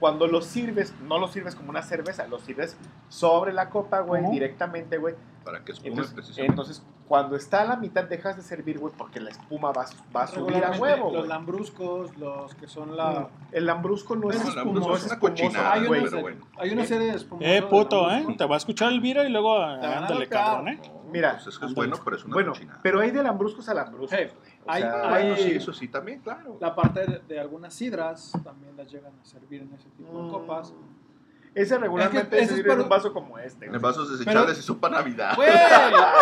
cuando 0.00 0.26
lo 0.26 0.42
sirves, 0.42 0.92
no 1.02 1.18
lo 1.18 1.28
sirves 1.28 1.54
como 1.54 1.70
una 1.70 1.82
cerveza, 1.82 2.26
lo 2.26 2.38
sirves 2.38 2.76
sobre 3.08 3.52
la 3.52 3.70
copa, 3.70 4.00
güey, 4.00 4.24
directamente, 4.30 4.98
güey. 4.98 5.14
Para 5.44 5.64
que 5.64 5.72
espume 5.72 5.90
Entonces, 5.90 6.12
precisamente. 6.14 6.50
entonces, 6.52 6.82
cuando 7.06 7.36
está 7.36 7.62
a 7.62 7.64
la 7.66 7.76
mitad, 7.76 8.02
dejas 8.04 8.34
de 8.36 8.42
servir, 8.42 8.80
güey, 8.80 8.92
porque 8.98 9.20
la 9.20 9.30
espuma 9.30 9.70
va, 9.70 9.86
va 10.14 10.22
a 10.24 10.26
subir 10.26 10.64
a 10.64 10.72
huevo, 10.72 11.12
Los 11.12 11.28
lambruscos, 11.28 12.16
los 12.18 12.52
que 12.56 12.66
son 12.66 12.96
la. 12.96 13.28
El 13.52 13.64
lambrusco 13.66 14.16
no 14.16 14.30
es 14.30 14.42
No, 14.42 14.48
espumoso, 14.50 14.96
es 14.96 15.04
una 15.04 15.14
espumoso, 15.14 15.18
cochinada, 15.20 15.72
hay, 15.72 15.86
güey. 15.86 16.00
una, 16.00 16.10
pero 16.10 16.22
bueno. 16.22 16.46
hay 16.58 16.70
una 16.72 16.84
serie 16.84 17.06
de 17.12 17.16
espumosos. 17.16 17.48
Eh, 17.48 17.62
puto, 17.62 18.10
¿eh? 18.10 18.26
Te 18.36 18.44
va 18.44 18.56
a 18.56 18.58
escuchar 18.58 18.90
Elvira 18.92 19.24
y 19.24 19.30
luego 19.30 19.56
ándale, 19.62 20.26
cabrón, 20.28 20.68
¿eh? 20.68 20.80
No, 20.84 20.96
Mira, 21.12 21.34
pues 21.34 21.46
es 21.46 21.58
que 21.60 21.66
es 21.66 21.74
bueno, 21.74 21.96
pero 22.04 22.16
es 22.16 22.24
una 22.24 22.34
Bueno, 22.34 22.52
cochinada. 22.52 22.80
pero 22.82 23.00
hay 23.00 23.12
de 23.12 23.22
lambruscos 23.22 23.68
a 23.68 23.74
lambruscos. 23.74 24.18
Hey, 24.18 24.30
güey. 24.36 24.55
O 24.66 24.70
hay- 24.70 24.82
sea, 24.82 25.02
hay- 25.02 25.08
Bueno, 25.28 25.36
sí, 25.36 25.50
eso 25.52 25.72
sí, 25.72 25.88
también, 25.88 26.20
claro. 26.20 26.56
La 26.60 26.74
parte 26.74 27.06
de, 27.06 27.18
de 27.20 27.40
algunas 27.40 27.72
sidras 27.74 28.32
también 28.44 28.76
las 28.76 28.90
llegan 28.90 29.12
a 29.20 29.24
servir 29.24 29.62
en 29.62 29.72
ese 29.74 29.88
tipo 29.90 30.16
de 30.16 30.24
Mm. 30.24 30.30
copas. 30.30 30.74
Ese 31.54 31.78
regularmente 31.78 32.20
Es 32.20 32.28
que 32.28 32.36
ese 32.36 32.46
se 32.48 32.52
es 32.52 32.56
sirve 32.58 32.72
en 32.72 32.76
para- 32.76 32.82
un 32.82 32.88
vaso 32.90 33.12
como 33.14 33.38
este. 33.38 33.64
En 33.64 33.80
vasos 33.80 34.10
desechables 34.18 34.58
y 34.58 34.62
son 34.62 34.78
para 34.78 34.96
Navidad. 34.98 35.34
¡Güey! 35.36 35.48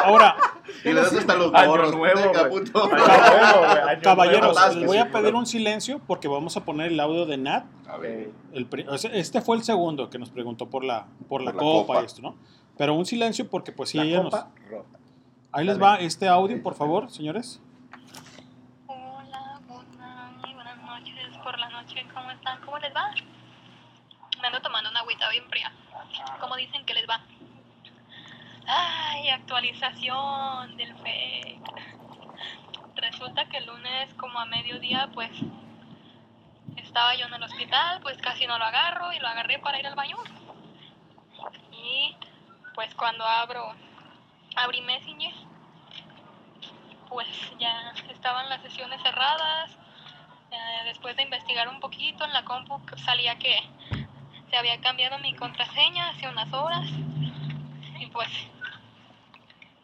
Ahora, 0.04 0.36
Y 0.84 0.92
le 0.92 0.94
das 0.94 1.12
hasta 1.12 1.34
los 1.34 1.52
Año 1.52 1.66
morros. 1.70 1.94
nuevo, 1.96 2.20
puto. 2.50 2.84
Año 2.84 2.94
nuevo, 2.94 3.58
güey, 3.66 3.78
año 3.88 4.00
caballeros, 4.02 4.74
les 4.76 4.86
voy 4.86 4.98
a 4.98 5.10
pedir 5.10 5.34
un 5.34 5.44
silencio 5.46 6.00
porque 6.06 6.28
vamos 6.28 6.56
a 6.56 6.64
poner 6.64 6.92
el 6.92 7.00
audio 7.00 7.26
de 7.26 7.36
Nat. 7.36 7.64
A 7.88 7.96
ver. 7.96 8.30
El 8.52 8.68
o 8.88 8.96
sea, 8.96 9.10
este 9.12 9.40
fue 9.40 9.56
el 9.56 9.64
segundo 9.64 10.08
que 10.08 10.20
nos 10.20 10.30
preguntó 10.30 10.70
por 10.70 10.84
la, 10.84 11.06
por 11.28 11.42
la 11.42 11.50
Por 11.50 11.54
la 11.56 11.60
copa 11.60 11.86
copa. 11.94 12.02
y 12.02 12.06
esto, 12.06 12.22
¿no? 12.22 12.36
Pero 12.78 12.94
un 12.94 13.04
silencio 13.04 13.48
porque 13.50 13.72
pues 13.72 13.90
sí, 13.90 13.98
La 13.98 14.04
ella 14.04 14.22
nos... 14.22 14.30
copa 14.34 14.50
rota. 14.70 14.98
Ahí 15.50 15.64
les 15.66 15.82
va 15.82 15.96
este 15.96 16.28
audio, 16.28 16.62
por 16.62 16.74
favor, 16.76 17.10
señores. 17.10 17.60
Hola, 18.86 19.60
buenas, 19.66 20.42
buenas 20.54 20.76
noches 20.82 21.36
por 21.42 21.58
la 21.58 21.68
noche, 21.70 22.06
¿cómo 22.14 22.30
están? 22.30 22.60
¿Cómo 22.64 22.78
les 22.78 22.94
va? 22.94 23.10
Me 24.40 24.48
ando 24.48 24.60
agüita 25.24 25.28
bien 25.30 25.44
fría. 25.48 25.72
¿Cómo 26.40 26.56
dicen 26.56 26.84
que 26.84 26.94
les 26.94 27.08
va? 27.08 27.20
Ay, 28.66 29.28
actualización 29.30 30.76
del 30.76 30.94
fake. 30.96 31.60
Resulta 32.96 33.46
que 33.46 33.58
el 33.58 33.66
lunes 33.66 34.12
como 34.14 34.38
a 34.38 34.46
mediodía 34.46 35.10
pues 35.12 35.30
estaba 36.76 37.14
yo 37.16 37.26
en 37.26 37.34
el 37.34 37.42
hospital, 37.42 38.00
pues 38.00 38.18
casi 38.18 38.46
no 38.46 38.58
lo 38.58 38.64
agarro 38.64 39.12
y 39.12 39.18
lo 39.18 39.28
agarré 39.28 39.58
para 39.58 39.78
ir 39.78 39.86
al 39.86 39.94
baño. 39.94 40.16
Y 41.72 42.16
pues 42.74 42.94
cuando 42.94 43.24
abro, 43.24 43.74
abrí 44.56 44.80
Messenger 44.80 45.34
pues 47.08 47.28
ya 47.58 47.92
estaban 48.10 48.48
las 48.48 48.62
sesiones 48.62 49.00
cerradas. 49.02 49.70
Eh, 50.50 50.84
después 50.84 51.16
de 51.16 51.22
investigar 51.22 51.68
un 51.68 51.80
poquito 51.80 52.24
en 52.24 52.32
la 52.32 52.44
compu 52.44 52.80
salía 52.96 53.36
que 53.38 53.58
se 54.54 54.58
había 54.58 54.80
cambiado 54.80 55.18
mi 55.18 55.34
contraseña 55.34 56.10
hace 56.10 56.28
unas 56.28 56.52
horas. 56.52 56.86
Y 57.98 58.06
pues, 58.06 58.28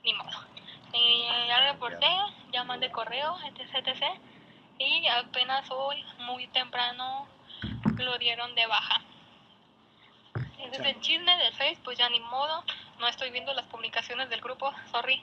ni 0.04 0.14
modo. 0.14 0.46
Y 0.92 1.24
ya 1.48 1.72
reporté, 1.72 2.06
ya 2.52 2.62
mandé 2.62 2.88
correo, 2.92 3.36
etc, 3.46 3.84
etc. 3.84 4.04
Y 4.78 5.08
apenas 5.08 5.68
hoy, 5.72 6.04
muy 6.18 6.46
temprano, 6.46 7.26
lo 7.96 8.16
dieron 8.18 8.54
de 8.54 8.64
baja. 8.68 9.02
Ese 10.60 10.80
es 10.82 10.86
el 10.86 11.00
chisme 11.00 11.36
del 11.38 11.52
Face, 11.54 11.80
pues 11.82 11.98
ya 11.98 12.08
ni 12.08 12.20
modo. 12.20 12.62
No 13.00 13.08
estoy 13.08 13.32
viendo 13.32 13.52
las 13.54 13.66
publicaciones 13.66 14.30
del 14.30 14.40
grupo, 14.40 14.72
sorry. 14.92 15.20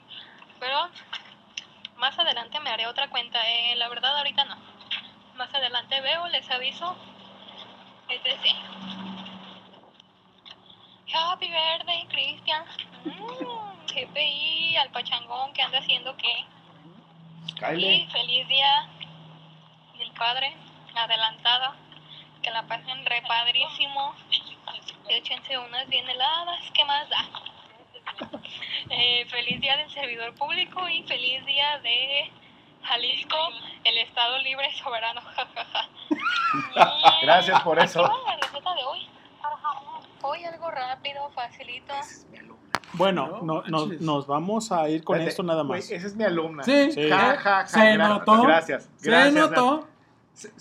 Pero 0.60 0.90
más 1.96 2.18
adelante 2.18 2.60
me 2.60 2.68
haré 2.68 2.86
otra 2.86 3.08
cuenta. 3.08 3.40
eh, 3.48 3.76
la 3.76 3.88
verdad, 3.88 4.14
ahorita 4.18 4.44
no. 4.44 4.58
Más 5.36 5.54
adelante 5.54 6.02
veo, 6.02 6.28
les 6.28 6.50
aviso. 6.50 6.94
Es 8.10 8.22
decir. 8.22 8.97
Happy 11.12 11.48
birthday, 11.48 12.06
Cristian. 12.08 12.64
Mm, 13.04 13.86
GPI, 13.86 14.76
al 14.76 14.90
pachangón 14.90 15.52
que 15.52 15.62
anda 15.62 15.78
haciendo 15.78 16.16
qué. 16.16 16.44
Y 17.76 18.06
feliz 18.12 18.48
día 18.48 18.88
del 19.98 20.10
padre, 20.12 20.54
adelantado. 20.94 21.74
Que 22.42 22.50
la 22.50 22.62
pasen 22.62 23.04
re 23.04 23.22
padrísimo. 23.22 24.14
Échense 25.08 25.58
unas 25.58 25.88
bien 25.88 26.08
heladas, 26.08 26.70
¿qué 26.72 26.84
más 26.84 27.08
da? 27.08 27.24
Eh, 28.90 29.26
feliz 29.28 29.60
día 29.60 29.76
del 29.76 29.90
servidor 29.90 30.34
público 30.34 30.88
y 30.88 31.02
feliz 31.02 31.44
día 31.44 31.78
de 31.80 32.30
Jalisco, 32.84 33.36
el 33.84 33.98
Estado 33.98 34.38
libre 34.38 34.70
y 34.70 34.78
soberano. 34.78 35.20
Gracias 37.22 37.60
por 37.62 37.78
eso. 37.78 38.02
La 38.02 38.36
receta 38.36 38.74
de 38.74 38.84
hoy. 38.84 39.08
Hoy 40.22 40.44
algo 40.44 40.70
rápido, 40.70 41.30
facilito. 41.34 41.94
Bueno, 42.94 43.40
no, 43.42 43.62
no- 43.68 43.86
nos 44.00 44.26
vamos 44.26 44.72
a 44.72 44.88
ir 44.88 45.04
con 45.04 45.16
Espérate, 45.16 45.30
esto 45.30 45.42
nada 45.42 45.62
más. 45.62 45.90
esa 45.90 46.06
es 46.06 46.16
mi 46.16 46.24
alumna. 46.24 46.64
Sí, 46.64 46.90
Sí. 46.92 47.08
Ja, 47.08 47.36
ja, 47.36 47.36
ja, 47.36 47.66
Se 47.66 47.78
gra- 47.78 48.08
notó. 48.08 48.42
Gracias. 48.42 48.88
Se 48.96 49.30
notó. 49.32 49.86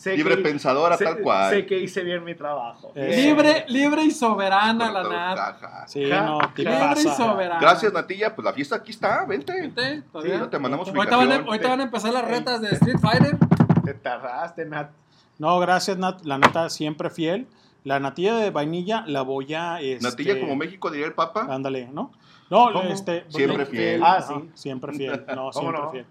Libre 0.06 0.38
que- 0.38 0.42
pensadora 0.42 0.98
sé- 0.98 1.06
tal 1.06 1.20
cual. 1.20 1.52
Sé 1.54 1.66
que 1.68 1.78
hice 1.80 2.02
bien 2.04 2.24
mi 2.24 2.34
trabajo. 2.34 2.92
Eh. 2.96 3.16
Libre, 3.16 3.64
libre 3.68 4.04
y 4.04 4.12
soberana 4.12 4.92
la 4.92 5.04
Nat. 5.04 5.88
Sí, 5.88 6.10
Ja, 6.10 6.22
no, 6.24 6.40
Libre 6.56 6.74
y 6.98 7.04
soberana. 7.04 7.60
Gracias, 7.62 7.94
Natilla. 7.94 8.34
Pues 8.36 8.44
la 8.44 8.54
fiesta 8.54 8.76
aquí 8.78 8.90
está. 8.92 9.24
Vente. 9.26 9.54
Vente, 9.54 10.02
todavía. 10.12 10.40
Sí, 10.44 10.50
te 10.50 10.58
mandamos 10.60 10.88
Ahorita 10.90 11.16
van, 11.18 11.32
a, 11.32 11.36
ahorita 11.36 11.70
van 11.70 11.80
a 11.80 11.84
empezar 11.84 12.12
las 12.12 12.26
retas 12.26 12.60
de 12.62 12.70
Street 12.72 12.98
Fighter. 13.00 13.38
Te 13.86 13.94
tardaste, 13.94 14.66
Nat. 14.66 14.90
No, 15.38 15.60
gracias, 15.60 15.96
Nat. 15.96 16.22
La 16.24 16.40
neta 16.40 16.70
siempre 16.72 17.12
fiel. 17.12 17.48
La 17.88 18.02
natilla 18.02 18.36
de 18.36 18.50
vainilla 18.52 19.06
la 19.08 19.22
voy 19.22 19.54
a. 19.54 19.80
Este, 19.80 20.04
Natilla 20.04 20.38
como 20.42 20.58
México, 20.58 20.92
diría 20.92 21.06
el 21.06 21.14
Papa. 21.14 21.48
Ándale, 21.50 21.88
¿no? 21.94 22.12
No, 22.50 22.74
¿Cómo? 22.74 22.82
este. 22.82 23.24
Siempre 23.30 23.60
no, 23.60 23.66
fiel. 23.66 24.02
Ah, 24.04 24.22
sí. 24.22 24.34
Siempre 24.56 24.92
fiel. 24.92 25.24
No, 25.34 25.52
¿Cómo 25.54 25.54
siempre 25.54 25.82
no? 25.82 25.92
fiel. 25.92 26.06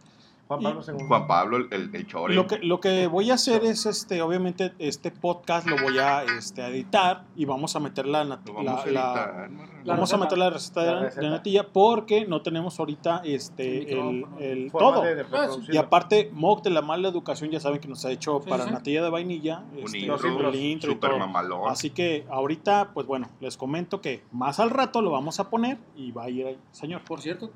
Juan 0.48 0.60
Pablo 0.62 0.80
II. 0.86 1.04
Juan 1.08 1.26
Pablo, 1.26 1.56
el, 1.56 1.90
el, 1.92 2.06
chore. 2.06 2.34
Lo 2.34 2.46
que, 2.46 2.58
lo 2.58 2.78
que 2.80 3.08
voy 3.08 3.32
a 3.32 3.34
hacer 3.34 3.64
es, 3.64 3.84
este, 3.84 4.22
obviamente, 4.22 4.72
este 4.78 5.10
podcast 5.10 5.66
lo 5.66 5.76
voy 5.82 5.98
a 5.98 6.22
este, 6.22 6.62
a 6.62 6.68
editar 6.68 7.24
y 7.34 7.44
vamos 7.46 7.74
a 7.74 7.80
meter 7.80 8.06
la, 8.06 8.22
la- 8.22 8.36
vamos 8.46 8.60
a 8.60 8.62
la- 8.64 8.82
editar. 8.84 9.50
La 9.84 9.94
vamos 9.94 10.12
a 10.12 10.16
receta. 10.16 10.18
meter 10.18 10.38
la 10.38 10.50
receta 10.50 10.80
de, 10.82 10.86
La 10.86 10.94
la- 10.94 11.00
receta. 11.02 11.20
de 11.22 11.30
natilla 11.30 11.66
porque 11.72 12.26
no 12.26 12.42
tenemos 12.42 12.78
ahorita 12.78 13.22
este, 13.24 13.92
El 13.92 14.24
el, 14.38 14.70
todo. 14.70 15.02
de- 15.02 15.14
de 15.16 15.22
reproducirlo. 15.24 15.74
Y 15.74 15.76
aparte, 15.78 16.30
Mock 16.32 16.62
de 16.62 16.70
la 16.70 16.82
mala 16.82 17.08
educación 17.08 17.50
ya 17.50 17.58
saben 17.58 17.80
que 17.80 17.88
nos 17.88 18.04
ha 18.04 18.10
hecho 18.12 18.40
Sí, 18.44 18.48
para 18.48 18.64
sí. 18.66 18.70
natilla 18.70 19.02
de 19.02 19.10
vainilla. 19.10 19.64
Un 19.72 19.78
este, 19.84 19.98
intro, 19.98 20.48
el 20.48 20.54
intro 20.54 20.90
y 20.90 20.94
super 20.94 21.10
todo. 21.10 21.18
mamalón. 21.18 21.68
Así 21.68 21.90
que 21.90 22.24
ahorita, 22.30 22.90
pues 22.94 23.06
bueno, 23.08 23.28
les 23.40 23.56
comento 23.56 24.00
que 24.00 24.22
más 24.30 24.60
al 24.60 24.70
rato 24.70 25.02
lo 25.02 25.10
vamos 25.10 25.40
a 25.40 25.50
poner 25.50 25.78
y 25.96 26.12
va 26.12 26.24
a 26.24 26.30
ir 26.30 26.46
ahí. 26.46 26.58
Señor, 26.70 27.02
Por 27.02 27.20
cierto, 27.20 27.50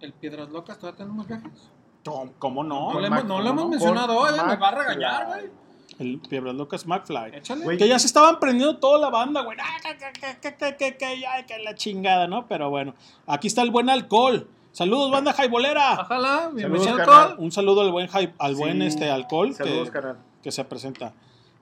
el 0.00 0.12
Piedras 0.12 0.48
Locas 0.50 0.78
todavía 0.78 0.98
tenemos 0.98 1.26
viajes. 1.26 1.70
¿Cómo- 2.10 2.32
¿cómo 2.38 2.64
no? 2.64 2.92
No, 2.92 3.00
le 3.00 3.10
Mac- 3.10 3.20
hemos, 3.20 3.28
no 3.36 3.42
lo 3.42 3.50
hemos 3.50 3.68
mencionado 3.68 4.16
hoy, 4.18 4.36
Mac- 4.36 4.46
nos 4.46 4.62
va 4.62 4.68
a 4.68 4.74
regañar, 4.74 5.26
güey. 5.26 5.50
El 5.98 6.18
Piedras 6.18 6.54
Locas 6.54 6.86
McFly. 6.86 7.36
Échale. 7.36 7.76
Que 7.78 7.88
ya 7.88 7.98
se 7.98 8.06
estaban 8.06 8.38
prendiendo 8.38 8.76
toda 8.76 8.98
la 8.98 9.08
banda, 9.08 9.40
güey. 9.42 9.56
Ah, 9.60 9.76
que, 9.82 9.96
que, 9.96 10.12
que, 10.12 10.38
que, 10.40 10.56
que, 10.56 10.76
que, 10.76 10.96
que, 10.98 11.20
ya, 11.20 11.46
que 11.46 11.58
la 11.60 11.74
chingada, 11.74 12.26
¿no? 12.26 12.46
Pero 12.46 12.68
bueno, 12.68 12.94
aquí 13.26 13.46
está 13.46 13.62
el 13.62 13.70
buen 13.70 13.88
alcohol. 13.88 14.46
Saludos, 14.72 15.10
banda 15.10 15.32
jaibolera. 15.32 16.00
Ojalá, 16.02 16.50
bienvenido 16.52 16.96
alcohol. 16.96 17.36
Un 17.38 17.50
saludo 17.50 17.80
al 17.80 17.92
buen, 17.92 18.10
al 18.38 18.54
buen 18.56 18.80
Sí. 18.82 18.86
este, 18.88 19.10
alcohol 19.10 19.54
Saludos, 19.54 19.90
que, 19.90 20.00
que 20.42 20.52
se 20.52 20.64
presenta 20.64 21.14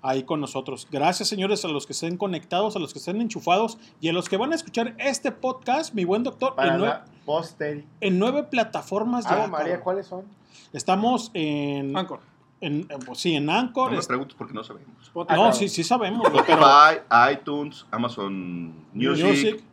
ahí 0.04 0.22
con 0.22 0.40
nosotros. 0.40 0.86
Gracias, 0.90 1.28
señores, 1.28 1.64
a 1.64 1.68
los 1.68 1.86
que 1.86 1.92
estén 1.94 2.16
conectados, 2.16 2.76
a 2.76 2.78
los 2.78 2.92
que 2.92 2.98
estén 2.98 3.20
enchufados 3.20 3.78
y 4.00 4.08
a 4.08 4.12
los 4.12 4.28
que 4.28 4.36
van 4.36 4.52
a 4.52 4.54
escuchar 4.54 4.94
este 4.98 5.32
podcast, 5.32 5.94
mi 5.94 6.04
buen 6.04 6.22
doctor, 6.22 6.54
Para 6.54 6.74
en, 6.74 6.80
nue- 6.80 6.86
la 6.86 7.04
posteri. 7.24 7.84
en 8.00 8.18
nueve 8.18 8.44
plataformas 8.44 9.24
ya. 9.24 9.44
Ah, 9.44 9.46
María, 9.46 9.64
cabrón. 9.74 9.80
¿cuáles 9.82 10.06
son? 10.06 10.24
Estamos 10.72 11.30
en, 11.34 11.96
Anchor. 11.96 12.20
en, 12.60 12.80
eh, 12.82 12.96
pues 13.06 13.18
sí, 13.18 13.34
en 13.34 13.48
Anchor. 13.48 13.86
No 13.86 13.92
me 13.94 14.00
es- 14.00 14.06
preguntes 14.06 14.36
porque 14.36 14.52
no 14.54 14.62
sabemos. 14.62 14.90
Spotify. 15.02 15.36
no, 15.40 15.52
sí, 15.52 15.68
sí 15.68 15.82
sabemos, 15.84 16.20
pero 16.24 16.44
Spotify, 16.44 17.32
iTunes, 17.32 17.86
Amazon 17.90 18.74
Music, 18.92 19.24
Music, 19.26 19.64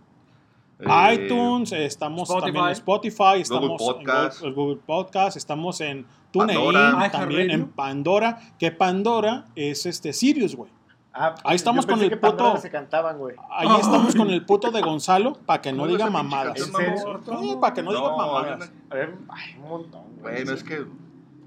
eh, 0.81 1.13
iTunes, 1.25 1.71
estamos 1.71 2.23
Spotify. 2.29 2.45
también 2.45 2.65
en 2.65 2.71
Spotify, 2.71 3.41
estamos 3.41 3.81
Podcast. 3.81 4.43
en 4.43 4.53
Google, 4.53 4.63
Google 4.75 4.81
Podcast, 4.85 5.37
estamos 5.37 5.81
en 5.81 6.05
TuneIn, 6.31 6.57
Pandora. 6.59 7.11
también 7.11 7.51
en 7.51 7.67
Pandora, 7.71 8.39
que 8.57 8.71
Pandora 8.71 9.45
es 9.55 9.85
este 9.85 10.13
Sirius, 10.13 10.55
güey. 10.55 10.71
Ah, 11.13 11.35
Ahí 11.43 11.57
estamos 11.57 11.85
con 11.85 12.01
el 12.01 12.09
que 12.09 12.15
Pandora 12.15 12.51
puto- 12.51 12.61
se 12.61 12.69
cantaban, 12.71 13.17
güey. 13.17 13.35
Ahí 13.49 13.67
estamos 13.81 14.15
con 14.15 14.29
el 14.29 14.45
puto 14.45 14.71
de 14.71 14.81
Gonzalo 14.81 15.33
para 15.45 15.61
que 15.61 15.73
no 15.73 15.79
¿Cómo 15.79 15.87
diga 15.91 16.09
mamadas. 16.09 16.57
para 17.59 17.73
que 17.73 17.83
no, 17.83 17.91
diga 17.91 18.15
mamadas. 18.15 18.71
A 18.89 18.95
ver, 18.95 19.15
ay, 19.27 19.55
un 19.61 19.69
montón. 19.69 20.03
güey. 20.21 20.35
Bueno, 20.35 20.53
es 20.53 20.63
que. 20.63 20.85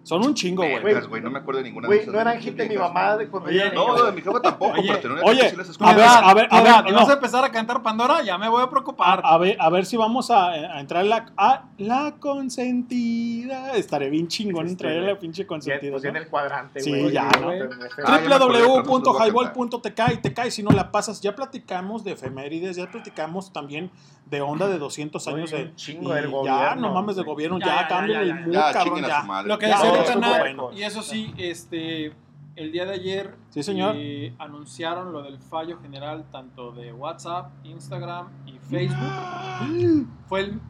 Son 0.05 0.25
un 0.25 0.35
chingo, 0.35 0.63
güey. 0.63 0.81
Güey, 1.09 1.23
no 1.23 1.31
me 1.31 1.39
acuerdo 1.39 1.63
de 1.63 1.65
ninguna 1.69 1.89
de 1.89 1.97
Güey, 1.97 2.07
no 2.07 2.21
eran 2.21 2.39
hit 2.39 2.55
de 2.57 2.69
mi 2.69 2.77
mamá 2.77 3.17
de 3.17 3.27
cuando 3.29 3.49
Oye, 3.49 3.73
No, 3.75 3.95
de 3.95 4.03
güey. 4.03 4.13
mi 4.15 4.21
jefa 4.23 4.41
tampoco, 4.43 4.73
Oye, 4.79 4.83
pero 4.89 5.01
tenía 5.01 5.17
una 5.17 5.25
oye, 5.25 5.41
que 5.41 5.51
sí 5.51 5.57
las 5.57 5.69
Tu 5.79 5.85
A 5.85 5.95
ver, 5.95 6.05
a 6.07 6.35
ver, 6.35 6.49
a 6.51 6.61
ver, 6.83 6.93
no. 6.93 6.99
vas 7.01 7.09
a 7.09 7.13
empezar 7.15 7.43
a 7.45 7.51
cantar 7.51 7.83
Pandora, 7.83 8.23
ya 8.23 8.37
me 8.39 8.49
voy 8.49 8.63
a 8.63 8.69
preocupar. 8.69 9.23
A 9.25 9.39
ver, 9.39 9.57
a 9.59 9.71
ver 9.71 9.87
si 9.87 9.97
vamos 9.97 10.31
a, 10.31 10.51
a 10.51 10.79
entrar 10.81 11.01
a 11.01 11.05
la, 11.05 11.27
a 11.39 11.65
la 11.79 12.15
consentida. 12.21 13.75
Estaré 13.77 14.11
bien 14.11 14.29
chingón 14.29 14.67
Este, 14.67 14.73
entrar 14.73 14.93
a 14.93 14.97
la 14.97 15.03
güey. 15.13 15.19
pinche 15.21 15.43
Ya, 15.43 15.49
consentida. 15.49 15.91
pues, 15.93 16.03
ya 16.03 16.09
en 16.11 16.15
¿no? 16.15 16.21
el 16.21 16.29
cuadrante, 16.29 16.81
Sí, 16.81 16.91
güey. 16.91 17.17
Ah, 17.17 17.31
ya 17.33 18.15
a 18.39 18.39
www.highball.tk 18.39 20.01
y 20.13 20.17
te 20.19 20.35
cae 20.35 20.51
si 20.51 20.63
no 20.63 20.71
la 20.71 20.91
pasas. 20.93 21.21
Ya 21.21 21.35
platicamos 21.35 22.05
de 22.05 22.13
efemérides, 22.13 22.77
ya 22.77 22.91
platicamos 22.91 23.53
también 23.53 23.91
de 24.27 24.41
onda 24.41 24.67
de 24.69 24.79
200 24.79 25.27
años 25.29 25.53
Oye, 25.53 25.67
de. 25.67 25.75
chingo 25.77 26.13
del 26.15 26.25
Ya, 26.25 26.31
gobierno. 26.31 26.77
no 26.89 26.95
mames 26.95 27.17
del 27.17 27.25
gobierno, 27.25 27.59
Ya, 27.59 27.67
ya, 27.67 27.81
ya, 27.83 27.89
cambien 27.89 28.13
ya, 28.19 28.23
el 28.23 28.29
ya. 28.29 28.35
mood, 28.35 28.53
Ya, 28.53 28.73
cabrón, 28.73 29.03
ya. 29.05 29.23
madre. 29.23 29.49
Lo 29.49 29.59
que 29.59 29.69
Ya, 29.69 29.83
decía 29.83 30.17
Nat, 30.17 30.39
bueno. 30.41 30.71
y 30.73 30.83
eso 30.83 31.03
sí, 31.03 31.35
este, 31.37 32.13
el 32.57 32.73
día 32.73 32.85
de 32.87 32.93
ayer 32.95 33.35
Sí, 33.51 33.63
señor. 33.63 33.95
eh, 33.97 34.35
anunciaron 34.39 35.13
lo 35.13 35.23
del 35.23 35.39
fallo 35.39 35.79
general 35.81 36.25
tanto 36.33 36.73
de 36.73 36.93
WhatsApp, 36.93 37.51
Instagram 37.65 38.29
y 38.47 38.59
Facebook. 38.59 38.99
Fue 40.29 40.41
el- 40.41 40.61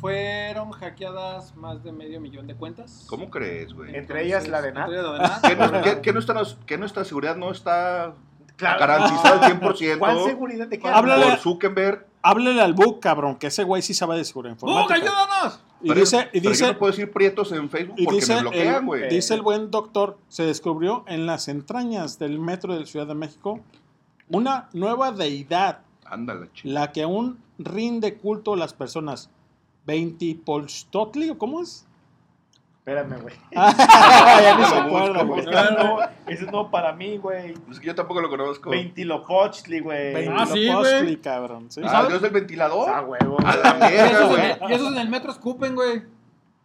fueron 0.00 0.72
hackeadas 0.72 1.54
más 1.54 1.84
de 1.84 1.92
medio 1.92 2.20
millón 2.20 2.48
de 2.48 2.56
cuentas. 2.56 3.04
¿Cómo 3.08 3.30
crees, 3.30 3.72
güey? 3.72 3.94
Entre 3.94 4.24
ellas 4.26 4.48
la 4.48 4.60
de 4.60 4.72
Nat. 4.72 4.88
De. 4.90 5.48
¿Que, 5.48 5.54
no- 5.56 5.80
que- 5.82 6.00
que 6.00 6.12
nuestra, 6.12 6.42
que 6.66 6.76
nuestra 6.78 7.04
seguridad 7.04 7.36
no 7.36 7.52
está 7.52 8.14
Claro. 8.56 8.80
garantizada 8.80 9.34
al 9.46 9.52
100%? 9.60 9.98
¿Cuál 10.00 10.24
seguridad 10.24 10.66
de 10.66 10.78
qué? 10.80 10.88
Háblale. 10.88 11.26
Por 11.26 11.36
Zuckerberg. 11.38 12.06
Háblele 12.22 12.60
al 12.62 12.72
Book, 12.74 13.00
cabrón, 13.00 13.36
que 13.36 13.48
ese 13.48 13.64
güey 13.64 13.82
sí 13.82 13.94
sabe 13.94 14.16
de 14.16 14.24
seguridad 14.24 14.56
¡Bug, 14.60 14.70
informática. 14.70 14.94
ayúdanos! 14.94 15.60
Y 15.82 15.88
Pero- 15.88 16.00
dice, 16.00 16.28
y 16.32 16.38
pero 16.40 16.50
dice, 16.50 16.64
yo 16.66 16.72
no 16.72 16.78
puedo 16.78 16.92
decir 16.92 17.10
prietos 17.10 17.50
en 17.52 17.68
Facebook 17.68 17.96
y 17.98 18.04
porque 18.04 18.20
dice 18.20 18.34
me 18.36 18.40
bloquean, 18.42 18.74
el, 18.76 18.82
güey. 18.86 19.08
dice 19.08 19.34
el 19.34 19.42
buen 19.42 19.70
doctor, 19.72 20.18
se 20.28 20.44
descubrió 20.44 21.02
en 21.08 21.26
las 21.26 21.48
entrañas 21.48 22.18
del 22.20 22.38
metro 22.38 22.74
de 22.74 22.80
la 22.80 22.86
Ciudad 22.86 23.06
de 23.08 23.14
México 23.14 23.58
una 24.30 24.68
nueva 24.72 25.10
deidad, 25.10 25.80
Ándale, 26.04 26.48
chico. 26.54 26.68
la 26.68 26.92
que 26.92 27.02
aún 27.02 27.38
rinde 27.58 28.14
culto 28.16 28.52
a 28.54 28.56
las 28.56 28.72
personas. 28.72 29.28
¿Veintipolstotli 29.84 31.30
o 31.30 31.38
cómo 31.38 31.60
es? 31.62 31.86
Espérame, 32.84 33.20
güey. 33.22 33.34
ya 33.52 34.56
ni 34.58 34.64
se 34.64 34.76
acuerda, 34.76 35.22
güey. 35.22 35.44
güey. 35.44 35.54
Ese 35.54 35.72
no, 35.72 35.98
ese 36.26 36.46
no 36.46 36.68
para 36.68 36.92
mí, 36.92 37.16
güey. 37.16 37.54
Es 37.70 37.78
que 37.78 37.86
yo 37.86 37.94
tampoco 37.94 38.20
lo 38.20 38.28
conozco. 38.28 38.70
Ventilopochtli, 38.70 39.78
güey. 39.78 40.26
Ah, 40.26 40.44
sí, 40.46 40.68
güey. 40.68 41.16
cabrón. 41.18 41.70
¿sí? 41.70 41.80
Ah, 41.84 42.06
Dios 42.08 42.20
del 42.20 42.32
ventilador. 42.32 42.90
Ah, 42.90 43.02
huevo. 43.02 43.36
A 43.44 43.54
la 43.54 43.74
mierda, 43.74 44.26
güey. 44.26 44.50
en, 44.50 44.70
y 44.70 44.72
esos 44.72 44.92
en 44.92 44.98
el 44.98 45.08
metro 45.08 45.30
escupen, 45.30 45.76
güey. 45.76 46.02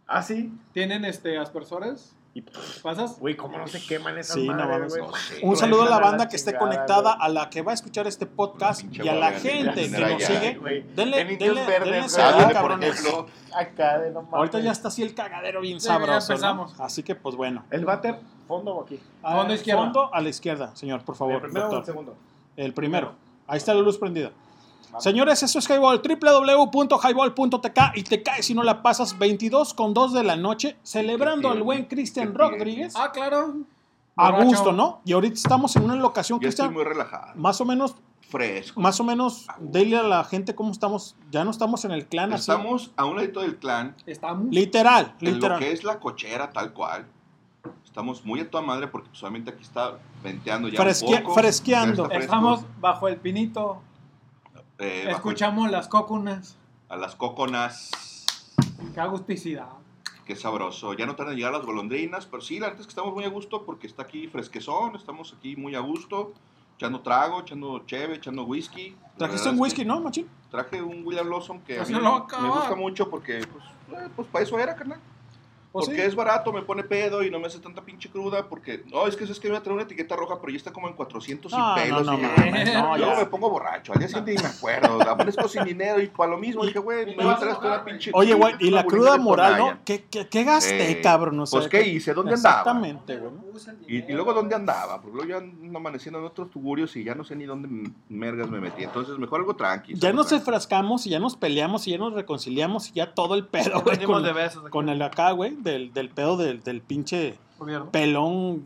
Ah, 0.08 0.20
sí. 0.20 0.52
Tienen 0.72 1.04
este 1.04 1.38
aspersores. 1.38 2.16
Y, 2.34 2.42
¿Pasas? 2.82 3.18
Güey, 3.18 3.36
¿cómo 3.36 3.58
no 3.58 3.66
se 3.66 3.84
queman 3.84 4.16
esas 4.18 4.34
Sí, 4.34 4.46
no 4.46 4.54
madres, 4.54 4.96
güey? 4.96 5.02
No 5.10 5.16
sé. 5.16 5.40
Un 5.42 5.56
saludo 5.56 5.82
a 5.84 5.88
la 5.88 5.98
banda 5.98 6.28
que 6.28 6.36
esté 6.36 6.50
chingada, 6.52 6.66
conectada, 6.68 7.12
a 7.12 7.28
la 7.28 7.50
que 7.50 7.62
va 7.62 7.72
a 7.72 7.74
escuchar 7.74 8.06
este 8.06 8.26
podcast 8.26 8.84
y 8.84 9.08
a 9.08 9.14
la 9.14 9.32
gente 9.32 9.90
que 9.90 9.98
nos 9.98 10.22
sigue. 10.22 10.84
Denle, 10.94 11.20
En 11.20 11.38
denle, 11.38 11.66
Verdes, 11.66 11.90
denle 11.90 12.08
seguir, 12.08 12.52
cabrones. 12.52 13.04
Acá 13.52 13.98
de 13.98 14.10
no 14.10 14.22
mames. 14.22 14.34
Ahorita 14.34 14.60
ya 14.60 14.70
está 14.72 14.88
así 14.88 15.02
el 15.02 15.14
cagadero 15.14 15.60
bien 15.62 15.80
Sí, 15.80 15.86
ya 15.88 15.94
sabroso. 15.94 16.28
¿no? 16.28 16.34
empezamos. 16.34 16.80
Así 16.80 17.02
que, 17.02 17.14
pues 17.14 17.34
bueno. 17.34 17.64
¿El 17.70 17.84
váter 17.84 18.20
fondo 18.46 18.74
o 18.76 18.82
aquí? 18.84 19.00
Fondo 19.22 19.52
Ah, 19.52 19.54
izquierda. 19.54 19.82
Fondo 19.82 20.14
a 20.14 20.20
la 20.20 20.28
izquierda, 20.28 20.76
señor, 20.76 21.04
por 21.04 21.16
favor. 21.16 21.36
¿El 21.36 21.40
primero 21.40 21.70
o 21.70 21.78
el 21.78 21.84
segundo? 21.84 22.16
El 22.56 22.74
primero. 22.74 23.14
Ahí 23.46 23.56
está 23.56 23.72
la 23.74 23.80
luz 23.80 23.98
prendida. 23.98 24.30
Señores, 24.98 25.42
eso 25.42 25.58
es 25.58 25.68
Highball, 25.68 26.00
www.highball.tk 26.02 27.78
y 27.96 28.02
te 28.02 28.22
caes 28.22 28.46
si 28.46 28.54
no 28.54 28.62
la 28.62 28.82
pasas 28.82 29.18
22 29.18 29.74
con 29.74 29.94
2 29.94 30.12
de 30.14 30.22
la 30.24 30.36
noche, 30.36 30.76
celebrando 30.82 31.50
al 31.50 31.62
buen 31.62 31.84
Cristian. 31.84 32.34
Rodríguez. 32.34 32.94
Ah, 32.96 33.12
claro. 33.12 33.54
A 34.16 34.30
Borracho. 34.30 34.46
gusto, 34.48 34.72
¿no? 34.72 35.00
Y 35.04 35.12
ahorita 35.12 35.34
estamos 35.34 35.76
en 35.76 35.84
una 35.84 35.94
locación, 35.94 36.40
Yo 36.40 36.48
estoy 36.48 36.66
Cristian, 36.68 36.74
muy 36.74 36.84
relajado. 36.92 37.32
más 37.36 37.60
o 37.60 37.64
menos 37.64 37.94
fresco. 38.28 38.80
Más 38.80 38.98
o 39.00 39.04
menos, 39.04 39.46
dile 39.60 39.96
a 39.98 40.02
la 40.02 40.24
gente 40.24 40.54
cómo 40.54 40.72
estamos. 40.72 41.14
Ya 41.30 41.44
no 41.44 41.50
estamos 41.52 41.84
en 41.84 41.92
el 41.92 42.06
clan 42.06 42.32
así. 42.32 42.50
Estamos 42.50 42.90
a 42.96 43.04
un 43.04 43.16
ladito 43.16 43.40
del 43.40 43.56
clan. 43.56 43.94
Estamos. 44.06 44.48
Literal, 44.50 45.14
En 45.20 45.28
lo 45.28 45.34
literal. 45.36 45.58
que 45.60 45.72
es 45.72 45.84
la 45.84 46.00
cochera, 46.00 46.50
tal 46.50 46.72
cual. 46.72 47.06
Estamos 47.84 48.24
muy 48.24 48.40
a 48.40 48.50
toda 48.50 48.62
madre 48.62 48.88
porque 48.88 49.08
pues, 49.08 49.18
solamente 49.20 49.50
aquí 49.50 49.62
está 49.62 49.94
venteando 50.22 50.68
ya 50.68 50.78
Fresquea- 50.82 51.18
un 51.18 51.22
poco. 51.22 51.34
fresqueando. 51.34 51.96
Ya 51.96 52.02
está 52.02 52.08
fresco. 52.16 52.24
Estamos 52.24 52.60
bajo 52.80 53.08
el 53.08 53.16
pinito. 53.16 53.82
Eh, 54.78 55.04
bajo 55.06 55.16
Escuchamos 55.16 55.70
las 55.70 55.88
cocunas. 55.88 56.56
a 56.88 56.96
las 56.96 57.14
coconas. 57.16 57.90
Qué 58.94 59.00
agusticidad. 59.00 59.68
Qué 60.24 60.36
sabroso. 60.36 60.92
Ya 60.94 61.06
no 61.06 61.16
tardan 61.16 61.32
en 61.32 61.38
llegar 61.38 61.52
las 61.52 61.64
golondrinas, 61.64 62.26
pero 62.26 62.42
sí, 62.42 62.58
la 62.58 62.66
verdad 62.66 62.80
es 62.80 62.86
que 62.86 62.90
estamos 62.90 63.14
muy 63.14 63.24
a 63.24 63.28
gusto 63.28 63.64
porque 63.64 63.86
está 63.86 64.02
aquí 64.02 64.26
fresquezón, 64.28 64.94
estamos 64.94 65.34
aquí 65.36 65.56
muy 65.56 65.74
a 65.74 65.80
gusto, 65.80 66.32
echando 66.76 67.00
trago, 67.00 67.40
echando 67.40 67.80
cheve, 67.86 68.16
echando 68.16 68.44
whisky. 68.44 68.94
Trajiste 69.16 69.48
un 69.48 69.58
whisky, 69.58 69.82
que 69.82 69.86
¿no, 69.86 70.00
machín? 70.00 70.28
Traje 70.50 70.80
un 70.82 71.04
William 71.04 71.28
Lawson 71.28 71.60
que 71.60 71.74
a 71.74 71.78
Pues 71.78 71.90
mí 71.90 71.96
me 72.00 72.48
gusta 72.50 72.74
mucho 72.76 73.08
porque, 73.10 73.40
pues, 73.50 73.64
eh, 74.00 74.08
pues 74.14 74.28
para 74.28 74.44
eso 74.44 74.58
era, 74.58 74.76
carnal. 74.76 75.00
Pues 75.78 75.86
porque 75.88 76.02
sí. 76.02 76.08
es 76.08 76.14
barato, 76.14 76.52
me 76.52 76.62
pone 76.62 76.82
pedo 76.84 77.22
y 77.22 77.30
no 77.30 77.38
me 77.38 77.46
hace 77.46 77.58
tanta 77.60 77.82
pinche 77.82 78.08
cruda. 78.10 78.48
Porque, 78.48 78.84
no, 78.86 79.06
es 79.06 79.16
que 79.16 79.24
es 79.24 79.38
que 79.40 79.48
me 79.48 79.52
voy 79.52 79.60
a 79.60 79.62
traer 79.62 79.74
una 79.74 79.82
etiqueta 79.84 80.16
roja, 80.16 80.40
pero 80.40 80.50
ya 80.50 80.56
está 80.56 80.72
como 80.72 80.88
en 80.88 80.94
400 80.94 81.52
No, 81.52 81.76
y 81.76 81.80
pelos. 81.80 82.06
no, 82.06 82.12
no 82.12 82.18
y 82.18 82.22
mames, 82.22 82.74
no, 82.74 82.96
luego 82.96 83.12
ya. 83.12 83.18
me 83.18 83.26
pongo 83.26 83.50
borracho. 83.50 83.92
Al 83.92 83.98
día 83.98 84.08
siguiente 84.08 84.34
ni 84.34 84.42
me 84.42 84.48
acuerdo. 84.48 85.00
Amanezco 85.10 85.48
sin 85.48 85.64
dinero 85.64 86.00
y 86.00 86.08
para 86.08 86.30
lo 86.32 86.38
mismo. 86.38 86.64
Dije, 86.64 86.78
güey, 86.78 87.06
me 87.16 87.24
voy 87.24 87.32
a 87.32 87.36
traer 87.36 87.56
una 87.58 87.84
pinche. 87.84 88.10
Oye, 88.14 88.34
güey, 88.34 88.54
y 88.60 88.70
la 88.70 88.84
cruda 88.84 89.16
moral. 89.16 89.58
¿no? 89.58 89.78
¿Qué, 89.84 90.04
qué, 90.10 90.28
qué 90.28 90.44
gasté, 90.44 90.90
Eh, 90.92 91.00
cabrón? 91.00 91.40
O 91.40 91.46
sea, 91.46 91.60
pues, 91.60 91.70
¿qué 91.70 91.86
hice? 91.86 92.14
¿Dónde 92.14 92.34
andaba? 92.34 92.60
Exactamente, 92.60 93.16
güey. 93.16 93.32
Y, 93.88 93.96
y 93.96 94.12
luego, 94.12 94.32
¿dónde 94.34 94.54
andaba? 94.54 95.00
Porque 95.00 95.16
luego 95.24 95.38
ando 95.38 95.78
amaneciendo 95.78 96.18
en 96.20 96.26
otros 96.26 96.50
tuburios 96.50 96.94
y 96.96 97.04
ya 97.04 97.14
no 97.14 97.24
sé 97.24 97.34
ni 97.34 97.44
dónde 97.44 97.68
mergas 98.08 98.48
me 98.50 98.60
metí. 98.60 98.84
Entonces, 98.84 99.18
mejor 99.18 99.40
algo 99.40 99.56
tranqui. 99.56 99.94
Ya 99.94 100.12
nos 100.12 100.30
enfrascamos 100.32 101.06
y 101.06 101.10
ya 101.10 101.18
nos 101.18 101.36
peleamos 101.36 101.86
y 101.88 101.92
ya 101.92 101.98
nos 101.98 102.12
reconciliamos 102.12 102.88
y 102.88 102.92
ya 102.92 103.14
todo 103.14 103.34
el 103.34 103.46
pedo, 103.46 103.80
güey. 103.82 103.98
Con, 104.04 104.22
de 104.22 104.32
besos 104.32 104.68
con 104.70 104.88
el 104.88 105.02
acá, 105.02 105.32
güey, 105.32 105.56
del, 105.70 105.92
del 105.92 106.08
pedo 106.10 106.36
del, 106.36 106.62
del 106.62 106.80
pinche 106.82 107.38
Gobierno. 107.58 107.90
pelón 107.90 108.64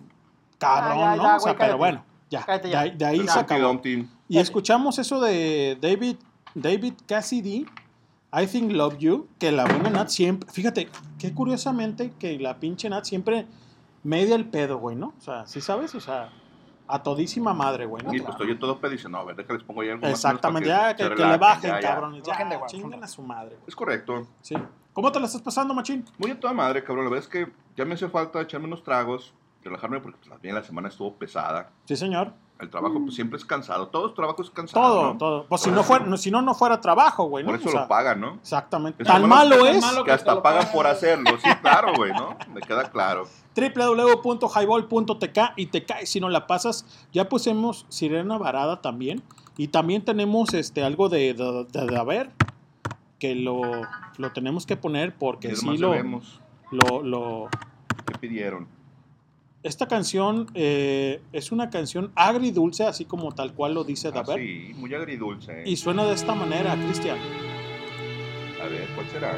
cabrón, 0.58 0.98
Ah, 1.02 1.16
ya, 1.16 1.16
¿no? 1.16 1.22
ya, 1.24 1.36
o 1.36 1.40
sea, 1.40 1.52
güey, 1.52 1.66
pero 1.66 1.78
bueno, 1.78 2.04
ya. 2.30 2.44
De 2.58 2.70
ya. 2.70 2.80
ahí, 2.80 2.90
de 2.90 3.04
ahí 3.04 3.24
Ya. 3.26 3.32
se 3.32 3.38
acabó. 3.40 3.80
Y 4.28 4.38
escuchamos 4.38 4.98
eso 4.98 5.20
de 5.20 5.76
David, 5.80 6.16
David 6.54 6.94
Cassidy, 7.06 7.66
I 8.32 8.46
Think 8.46 8.72
Love 8.72 8.96
You, 8.98 9.28
que 9.38 9.52
la 9.52 9.64
buena 9.64 9.90
Nat 9.90 10.08
siempre, 10.08 10.48
fíjate, 10.50 10.88
qué 11.18 11.34
curiosamente 11.34 12.12
que 12.18 12.38
la 12.38 12.58
pinche 12.58 12.88
Nat 12.88 13.04
siempre 13.04 13.46
media 14.02 14.34
el 14.36 14.46
pedo, 14.46 14.78
güey, 14.78 14.96
¿no? 14.96 15.12
O 15.18 15.20
sea, 15.20 15.46
¿sí 15.46 15.60
sabes? 15.60 15.94
O 15.94 16.00
sea, 16.00 16.30
a 16.88 17.02
todísima 17.02 17.52
madre, 17.54 17.84
güey, 17.86 18.02
¿no? 18.04 18.14
Y 18.14 18.20
pues 18.20 18.30
estoy 18.30 18.48
yo 18.48 18.58
todo 18.58 18.78
pedo 18.78 18.92
y 18.92 18.96
dice, 18.96 19.08
no, 19.08 19.18
a 19.18 19.24
ver, 19.24 19.36
déjales 19.36 19.62
pongo 19.64 19.82
ya 19.82 19.92
algo 19.92 20.02
más 20.02 20.10
Exactamente, 20.12 20.68
para 20.70 20.90
ya, 20.90 20.96
que, 20.96 21.14
que 21.14 21.24
le 21.26 21.36
bajen, 21.36 21.70
ya, 21.70 21.80
ya. 21.80 21.88
cabrones, 21.88 22.22
ya, 22.22 22.32
Bajen 22.32 22.48
de 22.48 22.58
chinguen 22.66 23.04
a 23.04 23.08
su 23.08 23.22
madre, 23.22 23.50
güey. 23.56 23.64
Es 23.68 23.76
correcto. 23.76 24.26
Sí. 24.40 24.54
¿Cómo 24.92 25.10
te 25.10 25.18
la 25.20 25.26
estás 25.26 25.40
pasando, 25.42 25.72
machín? 25.74 26.04
Muy 26.18 26.30
a 26.30 26.38
toda 26.38 26.52
madre, 26.52 26.84
cabrón. 26.84 27.04
La 27.06 27.10
verdad 27.10 27.24
es 27.24 27.30
que 27.30 27.50
ya 27.76 27.84
me 27.84 27.94
hace 27.94 28.08
falta 28.08 28.40
echarme 28.42 28.66
unos 28.66 28.82
tragos, 28.82 29.32
relajarme 29.62 30.00
porque 30.00 30.18
pues, 30.18 30.30
también 30.30 30.54
la 30.54 30.62
semana 30.62 30.88
estuvo 30.88 31.14
pesada. 31.14 31.70
Sí, 31.86 31.96
señor. 31.96 32.32
El 32.60 32.68
trabajo 32.70 33.00
pues 33.02 33.14
siempre 33.16 33.38
es 33.38 33.44
cansado. 33.44 33.88
Todo 33.88 34.12
trabajo 34.12 34.40
es 34.42 34.50
cansado. 34.50 34.84
Todo, 34.94 35.02
¿no? 35.14 35.18
todo. 35.18 35.46
Pues 35.48 35.62
si 35.62 35.70
no 35.70 35.82
fuera, 35.82 36.04
no- 36.06 36.16
si 36.16 36.30
no, 36.30 36.42
no 36.42 36.54
fuera 36.54 36.80
trabajo, 36.80 37.24
güey, 37.24 37.42
¿no? 37.42 37.50
Por 37.50 37.58
eso 37.58 37.68
O 37.70 37.72
sea, 37.72 37.80
lo 37.82 37.88
pagan, 37.88 38.20
¿no? 38.20 38.34
Exactamente. 38.34 39.02
Tan 39.02 39.22
lo 39.22 39.28
malo 39.28 39.62
que- 39.64 39.70
es 39.78 39.84
que 40.04 40.12
hasta 40.12 40.40
pagan 40.42 40.68
por 40.72 40.86
hacerlo. 40.86 41.30
Sí, 41.42 41.50
claro, 41.60 41.92
güey, 41.96 42.12
¿no? 42.12 42.36
Me 42.54 42.60
queda 42.60 42.88
claro. 42.90 43.26
www.highball.tk 43.56 45.38
y 45.56 45.66
te 45.66 45.84
cae 45.84 46.06
si 46.06 46.20
no 46.20 46.28
la 46.28 46.46
pasas. 46.46 46.84
Ya 47.12 47.28
pusimos 47.28 47.84
Sirena 47.88 48.38
Varada 48.38 48.80
también. 48.80 49.22
Y 49.56 49.68
también 49.68 50.04
tenemos 50.04 50.54
este 50.54 50.84
algo 50.84 51.08
de, 51.08 51.34
de, 51.34 51.66
de- 51.70 51.86
de 51.86 51.98
haber 51.98 52.30
que 53.22 53.36
lo, 53.36 53.82
lo 54.18 54.32
tenemos 54.32 54.66
que 54.66 54.76
poner 54.76 55.14
porque 55.14 55.50
¿Qué 55.50 55.54
sí 55.54 55.78
lo, 55.78 55.94
lo, 56.72 57.02
lo- 57.04 57.48
¿Qué 58.04 58.18
pidieron? 58.18 58.66
Esta 59.62 59.86
canción 59.86 60.48
eh, 60.54 61.22
es 61.32 61.52
una 61.52 61.70
canción 61.70 62.10
agridulce, 62.16 62.82
así 62.82 63.04
como 63.04 63.30
tal 63.30 63.54
cual 63.54 63.74
lo 63.74 63.84
dice 63.84 64.08
Ah, 64.08 64.22
Daber. 64.24 64.40
sí, 64.40 64.72
muy 64.76 64.92
agridulce. 64.92 65.52
¿eh? 65.62 65.62
Y 65.66 65.76
suena 65.76 66.04
de 66.04 66.14
esta 66.14 66.34
manera, 66.34 66.74
Cristian. 66.74 67.16
A 68.60 68.66
ver, 68.66 68.88
¿cuál 68.96 69.06
será? 69.06 69.36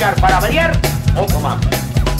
Para 0.00 0.40
variar 0.40 0.72
otro 1.14 1.40
mambo. 1.40 1.68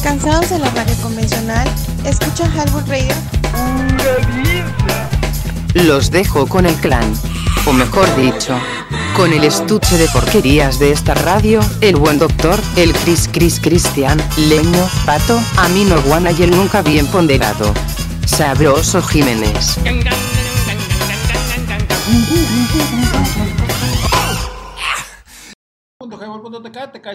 ¿Cansados 0.03 0.51
de 0.51 0.59
la 0.59 0.69
radio 0.71 0.95
convencional? 0.97 1.67
Escucha 2.05 2.47
Highball 2.47 2.87
Radio. 2.87 3.15
Los 5.73 6.11
dejo 6.11 6.47
con 6.47 6.67
el 6.67 6.75
clan. 6.75 7.11
O 7.65 7.73
mejor 7.73 8.05
dicho, 8.17 8.59
con 9.17 9.33
el 9.33 9.45
estuche 9.45 9.97
de 9.97 10.09
porquerías 10.09 10.79
de 10.79 10.93
esta 10.93 11.15
radio, 11.15 11.61
el 11.81 11.97
buen 11.97 12.19
doctor, 12.19 12.61
el 12.77 12.93
Cris 12.93 13.29
Cris 13.33 13.61
Cristian, 13.61 14.21
Leño, 14.37 14.87
Pato, 15.07 15.41
Amino 15.57 16.01
Guana 16.03 16.33
y 16.33 16.43
el 16.43 16.51
nunca 16.51 16.83
bien 16.83 17.07
ponderado. 17.07 17.73
Sabroso 18.27 19.01
Jiménez. 19.01 19.79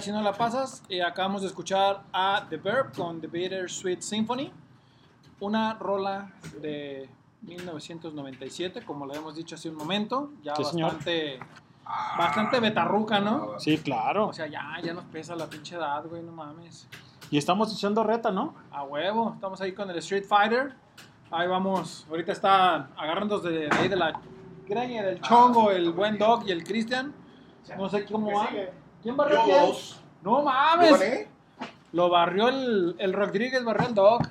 Si 0.05 0.11
no 0.11 0.21
la 0.21 0.33
pasas. 0.33 0.83
Y 0.87 0.99
acabamos 1.01 1.41
de 1.41 1.47
escuchar 1.47 2.03
a 2.13 2.45
The 2.49 2.57
Verb 2.57 2.93
con 2.95 3.19
The 3.19 3.27
Bittersweet 3.27 4.01
Symphony. 4.01 4.51
Una 5.39 5.73
rola 5.73 6.31
de 6.61 7.09
1997, 7.41 8.83
como 8.85 9.05
le 9.05 9.15
hemos 9.17 9.35
dicho 9.35 9.55
hace 9.55 9.69
un 9.69 9.75
momento. 9.75 10.31
Ya 10.43 10.55
Sí, 10.55 10.63
señor. 10.63 10.93
bastante, 10.93 11.39
bastante 12.17 12.59
betarruca, 12.59 13.19
¿no? 13.19 13.59
Sí, 13.59 13.77
claro. 13.79 14.27
O 14.27 14.33
sea, 14.33 14.47
ya, 14.47 14.77
ya 14.83 14.93
nos 14.93 15.05
pesa 15.05 15.35
la 15.35 15.47
pinche 15.47 15.75
edad, 15.75 16.05
güey, 16.05 16.21
no 16.21 16.31
mames. 16.31 16.87
Y 17.31 17.37
estamos 17.37 17.73
echando 17.73 18.03
reta, 18.03 18.31
¿no? 18.31 18.53
A 18.71 18.83
huevo, 18.83 19.31
estamos 19.33 19.59
ahí 19.61 19.73
con 19.73 19.89
el 19.89 19.97
Street 19.97 20.25
Fighter. 20.25 20.75
Ahí 21.31 21.47
vamos, 21.47 22.05
ahorita 22.09 22.31
está 22.31 22.75
agarrándose 22.95 23.49
de, 23.49 23.59
de 23.67 23.75
ahí 23.75 23.87
de 23.87 23.95
la 23.95 24.21
greña 24.67 25.03
del 25.03 25.19
chongo, 25.21 25.71
el 25.71 25.91
buen 25.91 26.17
Dog 26.19 26.47
y 26.47 26.51
el 26.51 26.63
Christian. 26.63 27.13
No 27.77 27.89
sé 27.89 28.05
cómo 28.05 28.31
va. 28.31 28.47
¿Quién 29.05 29.15
barrió 29.15 29.37
Yo 29.37 29.43
quién? 29.45 29.59
dos. 29.67 29.99
No 30.23 30.39
¿Yo 30.39 30.43
mames. 30.45 30.99
gané? 30.99 31.27
Lo 31.91 32.09
barrió 32.09 32.49
el, 32.49 32.95
el 32.97 33.13
Rodríguez, 33.13 33.63
barrió 33.63 33.87
el 33.87 33.93
Dog. 33.93 34.21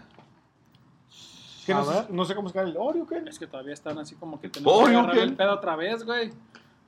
¿Qué 1.64 1.72
A 1.72 1.76
no, 1.76 1.84
sé, 1.84 1.90
ver. 1.94 2.10
no 2.10 2.24
sé 2.24 2.34
cómo 2.34 2.48
se 2.48 2.58
llama 2.58 2.70
el 2.70 2.76
Oreo, 2.76 3.06
¿qué? 3.06 3.22
Es 3.28 3.38
que 3.38 3.46
todavía 3.46 3.72
están 3.72 3.96
así 4.00 4.16
como 4.16 4.40
que 4.40 4.48
tenemos 4.48 5.12
que 5.12 5.22
el 5.22 5.36
pedo 5.36 5.54
otra 5.54 5.76
vez, 5.76 6.04
güey. 6.04 6.32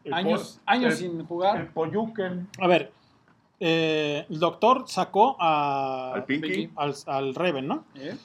El 0.02 0.12
Años, 0.14 0.60
años 0.66 0.94
el- 0.94 0.98
sin 0.98 1.24
jugar. 1.26 1.60
El 1.60 1.68
Poyuken. 1.68 2.48
A 2.60 2.66
ver, 2.66 2.92
eh, 3.60 4.26
el 4.28 4.40
doctor 4.40 4.84
sacó 4.88 5.36
a, 5.38 6.12
Al 6.14 6.24
Pinky. 6.24 6.72
al, 6.74 6.92
al 7.06 7.34
Raven, 7.36 7.68
¿no? 7.68 7.84
¿Eh? 7.94 8.16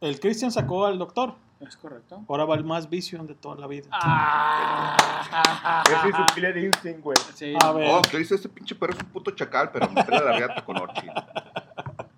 El 0.00 0.18
Christian 0.18 0.50
sacó 0.50 0.84
al 0.84 0.98
doctor. 0.98 1.34
Es 1.60 1.76
correcto. 1.76 2.22
Ahora 2.28 2.44
va 2.44 2.54
el 2.54 2.64
más 2.64 2.88
vicio 2.90 3.22
de 3.24 3.34
toda 3.34 3.56
la 3.56 3.66
vida. 3.66 3.88
Ah. 3.92 5.82
Ese 5.86 6.08
es 6.10 6.16
su 6.16 6.34
Killer 6.34 6.56
Instinct, 6.58 7.00
güey. 7.02 7.16
Sí. 7.34 7.54
A 7.62 7.72
ver. 7.72 7.88
Oh, 7.90 8.02
que 8.02 8.18
dice 8.18 8.34
este 8.34 8.48
pinche 8.48 8.74
perro 8.74 8.92
es 8.92 8.98
un 9.02 9.06
puto 9.10 9.30
chacal, 9.30 9.70
pero 9.72 9.88
me 9.90 10.04
pela 10.04 10.22
la 10.22 10.36
riata 10.36 10.64
con 10.64 10.76
Orchi. 10.76 11.06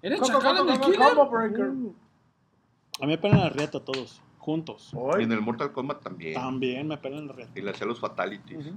¿Eres 0.03 0.21
¿Cómo, 0.21 0.33
chacal 0.33 0.57
en 0.59 0.69
el 0.71 0.81
killer? 0.81 0.99
combo 0.99 1.29
breaker? 1.31 1.67
A 1.67 3.07
mí 3.07 3.07
me 3.07 3.19
pelan 3.19 3.41
la 3.41 3.49
riata 3.51 3.79
todos, 3.81 4.21
juntos. 4.39 4.93
Y 5.19 5.23
en 5.23 5.31
el 5.33 5.41
Mortal 5.41 5.71
Kombat 5.73 6.03
también. 6.03 6.35
También 6.35 6.89
me 6.89 6.97
pelan 6.99 7.29
la 7.29 7.33
riata. 7.33 7.53
Y 7.55 7.63
le 7.63 7.71
hacía 7.71 7.87
los 7.87 8.01
fatalities. 8.01 8.73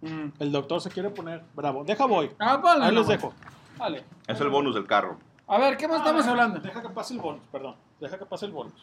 Mm. 0.00 0.28
El 0.38 0.52
doctor 0.52 0.80
se 0.80 0.90
quiere 0.90 1.10
poner 1.10 1.42
bravo. 1.56 1.82
Deja 1.82 2.06
voy. 2.06 2.30
Ah, 2.38 2.56
vale, 2.58 2.84
Ahí 2.84 2.90
no, 2.92 3.00
los 3.00 3.08
dejo. 3.08 3.34
Vale. 3.76 4.04
Es 4.28 4.40
el 4.40 4.48
bonus 4.48 4.76
del 4.76 4.86
carro. 4.86 5.18
A 5.48 5.58
ver, 5.58 5.76
¿qué 5.76 5.88
más 5.88 5.98
estamos 5.98 6.24
Ah, 6.26 6.30
hablando? 6.30 6.60
Deja 6.60 6.80
que 6.82 6.88
pase 6.90 7.14
el 7.14 7.20
bonus, 7.20 7.42
perdón. 7.50 7.74
Deja 8.00 8.16
que 8.18 8.24
pase 8.26 8.46
el 8.46 8.52
bonus. 8.52 8.74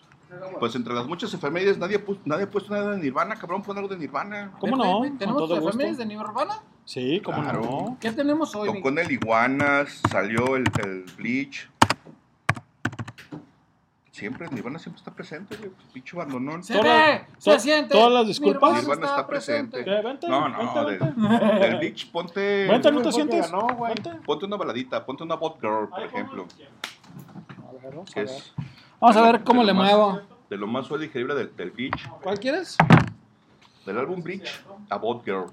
Pues 0.59 0.75
entre 0.75 0.93
las 0.93 1.07
muchas 1.07 1.33
efemérides, 1.33 1.77
nadie, 1.77 2.03
pu- 2.05 2.19
nadie 2.25 2.43
ha 2.43 2.49
puesto 2.49 2.73
nada 2.73 2.91
de 2.91 2.97
Nirvana, 2.97 3.35
cabrón, 3.35 3.61
pon 3.61 3.77
algo 3.77 3.87
de 3.89 3.97
Nirvana. 3.97 4.51
¿Cómo 4.59 4.75
no? 4.75 5.01
¿Tenemos 5.17 5.49
efemérides 5.51 5.97
de 5.99 6.05
Nirvana? 6.05 6.61
Sí, 6.83 7.21
cómo 7.23 7.41
Claro. 7.41 7.61
no. 7.61 7.97
¿Qué 8.01 8.11
tenemos 8.11 8.53
hoy? 8.55 8.73
Tocó 8.73 8.89
en 8.89 8.99
el 8.99 9.11
Iguanas, 9.11 10.01
salió 10.11 10.55
el, 10.57 10.65
el 10.83 11.05
Bleach. 11.17 11.69
Siempre, 14.11 14.47
Nirvana 14.49 14.79
siempre 14.79 14.99
está 14.99 15.11
presente, 15.11 15.57
güey. 15.57 15.71
Pinche 15.93 16.15
abandonón. 16.15 16.63
Se 16.63 16.81
ve, 16.81 17.25
se 17.37 17.59
siente. 17.59 17.93
todas 17.93 18.11
las 18.13 18.27
disculpas. 18.27 18.71
Nirvana 18.75 18.81
Nirvana 18.81 19.05
está 19.07 19.27
presente. 19.27 19.83
¿Qué? 19.83 20.01
Vente, 20.01 20.27
No, 20.29 20.47
no, 20.47 20.57
vente, 20.57 20.91
del, 21.05 21.13
vente. 21.15 21.59
del 21.59 21.75
Bleach, 21.77 22.11
ponte. 22.11 22.67
Vente, 22.67 22.91
no 22.91 23.01
te 23.01 23.11
sientes. 23.11 23.51
ganó, 23.51 23.67
güey. 23.75 23.93
Ponte 24.25 24.45
una 24.45 24.55
baladita, 24.55 25.05
ponte 25.05 25.23
una 25.23 25.35
Bot 25.35 25.59
Girl, 25.59 25.89
por 25.89 25.99
Ahí 25.99 26.05
ejemplo. 26.05 26.45
A 27.67 27.71
ver, 27.83 27.93
vamos 27.95 28.11
a 28.15 28.19
ver. 28.21 28.29
es 28.29 28.53
Vamos 28.99 29.17
a 29.17 29.21
ver 29.31 29.43
cómo 29.43 29.61
de 29.61 29.67
le 29.67 29.73
más- 29.73 29.91
muevo. 29.91 30.21
De 30.49 30.57
lo 30.57 30.67
más 30.67 30.85
suave 30.87 31.03
y 31.05 31.07
digerible 31.07 31.35
del, 31.35 31.55
del 31.55 31.71
Bleach. 31.71 32.09
¿Cuál 32.21 32.39
quieres? 32.39 32.77
Del 33.85 33.97
álbum 33.97 34.21
Bleach 34.21 34.63
a 34.89 34.97
Bot 34.97 35.23
Girl. 35.25 35.45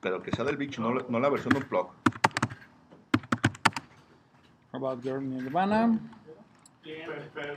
Pero 0.00 0.22
que 0.22 0.30
sea 0.32 0.44
del 0.44 0.56
Bleach, 0.56 0.78
no, 0.78 0.92
la- 0.94 1.04
no 1.08 1.18
la 1.20 1.28
versión 1.28 1.56
Unplug. 1.56 1.88
About 4.72 5.02
Girl 5.02 5.28
Nirvana. 5.28 5.98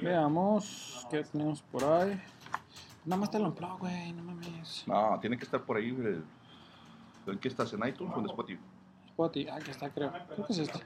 Veamos 0.01 1.07
qué 1.09 1.23
tenemos 1.23 1.61
por 1.61 1.83
ahí. 1.83 2.21
Nada 3.05 3.19
más 3.19 3.31
te 3.31 3.39
lo 3.39 3.45
unplug, 3.45 3.79
güey, 3.79 4.13
no 4.13 4.23
mames. 4.23 4.83
No, 4.87 5.17
tiene 5.19 5.37
que 5.37 5.45
estar 5.45 5.61
por 5.61 5.77
ahí. 5.77 5.89
¿En 7.27 7.39
qué 7.39 7.47
estás? 7.47 7.71
¿En 7.73 7.87
iTunes 7.87 8.13
o 8.15 8.19
en 8.19 8.25
Spotify? 8.25 8.59
Spotify, 9.07 9.49
ah, 9.51 9.59
ya 9.59 9.71
está, 9.71 9.89
creo. 9.89 10.11
Creo 10.33 10.45
que 10.47 10.53
es 10.53 10.59
este. 10.59 10.79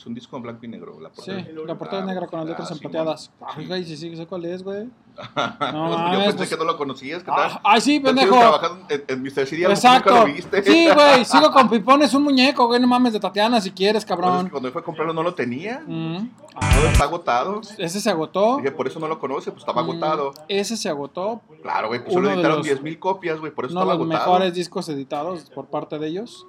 Es 0.00 0.06
un 0.06 0.14
disco 0.14 0.34
en 0.38 0.42
blanco 0.44 0.64
y 0.64 0.68
negro. 0.68 0.98
La 0.98 1.10
Sí, 1.10 1.30
portada. 1.30 1.66
la 1.66 1.74
portada 1.78 2.00
es 2.00 2.06
negra 2.08 2.26
con 2.26 2.40
las 2.40 2.48
letras 2.48 2.70
Ah, 2.70 2.74
sí, 2.74 2.74
emplateadas. 2.74 3.30
Ay, 3.54 3.66
güey, 3.66 3.84
sí, 3.84 3.98
sí, 3.98 4.16
sé 4.16 4.26
cuál 4.26 4.46
es, 4.46 4.62
güey. 4.62 4.88
Pues 5.60 5.72
yo 5.72 6.18
pensé 6.20 6.36
pues- 6.38 6.48
que 6.48 6.56
no 6.56 6.64
lo 6.64 6.78
conocías. 6.78 7.22
¿qué 7.22 7.30
Ah, 7.30 7.36
tal? 7.36 7.60
ay, 7.64 7.80
sí, 7.82 8.00
pendejo. 8.00 8.34
trabajando 8.38 8.86
en, 8.88 9.22
Mr. 9.22 9.40
Exacto. 9.70 10.10
Nunca 10.10 10.26
lo 10.26 10.34
viste. 10.34 10.62
Sí, 10.62 10.88
güey, 10.94 11.24
sigo 11.26 11.50
con 11.52 11.68
Pipón, 11.68 12.00
es 12.00 12.14
un 12.14 12.22
muñeco, 12.22 12.66
güey, 12.66 12.80
no 12.80 12.86
mames, 12.86 13.12
de 13.12 13.20
Tatiana 13.20 13.60
si 13.60 13.72
quieres, 13.72 14.06
Pues 14.06 14.18
es 14.18 14.24
cabrón. 14.24 14.46
que 14.46 14.50
cuando 14.52 14.72
fue 14.72 14.80
a 14.80 14.84
comprarlo 14.84 15.12
no 15.12 15.22
lo 15.22 15.34
tenía. 15.34 15.82
Mm. 15.86 16.30
Todo 16.58 16.86
está 16.90 17.04
agotado. 17.04 17.60
Ese 17.76 18.00
se 18.00 18.08
agotó. 18.08 18.56
Dije, 18.56 18.70
por 18.72 18.86
eso 18.86 18.98
no 19.00 19.06
lo 19.06 19.18
conoce, 19.18 19.50
pues 19.50 19.60
estaba 19.64 19.82
Mm, 19.82 19.90
agotado. 19.90 20.32
Ese 20.48 20.78
se 20.78 20.88
agotó. 20.88 21.42
Claro, 21.60 21.88
güey, 21.88 22.00
pues 22.02 22.16
Uno 22.16 22.24
solo 22.28 22.34
editaron 22.36 22.58
los- 22.60 22.66
10.000 22.66 22.98
copias, 22.98 23.38
güey, 23.38 23.52
por 23.52 23.66
eso 23.66 23.72
Uno 23.74 23.80
de 23.80 23.84
estaba 23.84 23.98
los 23.98 24.06
agotado. 24.10 24.30
mejores 24.32 24.54
discos 24.54 24.88
editados 24.88 25.50
por 25.50 25.66
parte 25.66 25.98
de 25.98 26.06
ellos. 26.08 26.46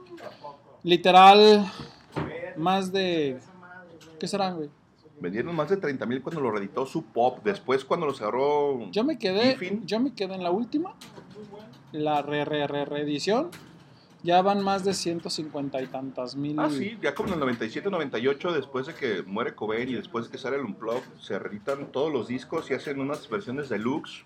Literal, 0.84 1.69
más 2.57 2.91
de. 2.91 3.40
¿Qué 4.19 4.28
serán, 4.28 4.57
güey? 4.57 4.69
Vendieron 5.19 5.56
más 5.56 5.69
de 5.69 5.80
30.000 5.80 6.22
cuando 6.22 6.41
lo 6.41 6.52
reeditó 6.52 6.86
su 6.86 7.03
pop. 7.03 7.40
Después, 7.44 7.86
cuando 7.86 8.07
los 8.07 8.22
agarró. 8.22 8.90
Yo 8.91 9.03
me 9.03 9.19
quedé, 9.19 9.52
Giffin, 9.52 9.86
yo 9.86 9.99
me 9.99 10.14
quedé 10.14 10.34
en 10.34 10.44
la 10.44 10.52
última, 10.52 10.95
la 11.91 12.22
re, 12.22 12.44
re, 12.44 12.65
re, 12.68 12.86
reedición. 12.86 13.49
Ya 14.23 14.41
van 14.44 14.64
más 14.64 14.84
de 14.84 14.94
150 14.94 15.82
y 15.82 15.88
tantas 15.88 16.36
mil. 16.36 16.60
Ah, 16.60 16.69
sí, 16.69 16.98
ya 17.02 17.15
como 17.15 17.30
en 17.30 17.34
el 17.36 17.40
97, 17.40 17.90
98, 17.90 18.52
después 18.53 18.86
de 18.86 18.94
que 18.94 19.23
muere 19.23 19.56
Cobain 19.56 19.90
y 19.90 19.94
después 19.94 20.26
de 20.26 20.32
que 20.32 20.38
sale 20.38 20.57
el 20.57 20.65
Unplug, 20.65 21.02
se 21.19 21.40
reeditan 21.40 21.91
todos 21.91 22.14
los 22.14 22.28
discos 22.28 22.69
y 22.69 22.76
hacen 22.76 22.99
unas 22.99 23.28
versiones 23.30 23.69
deluxe. 23.69 24.26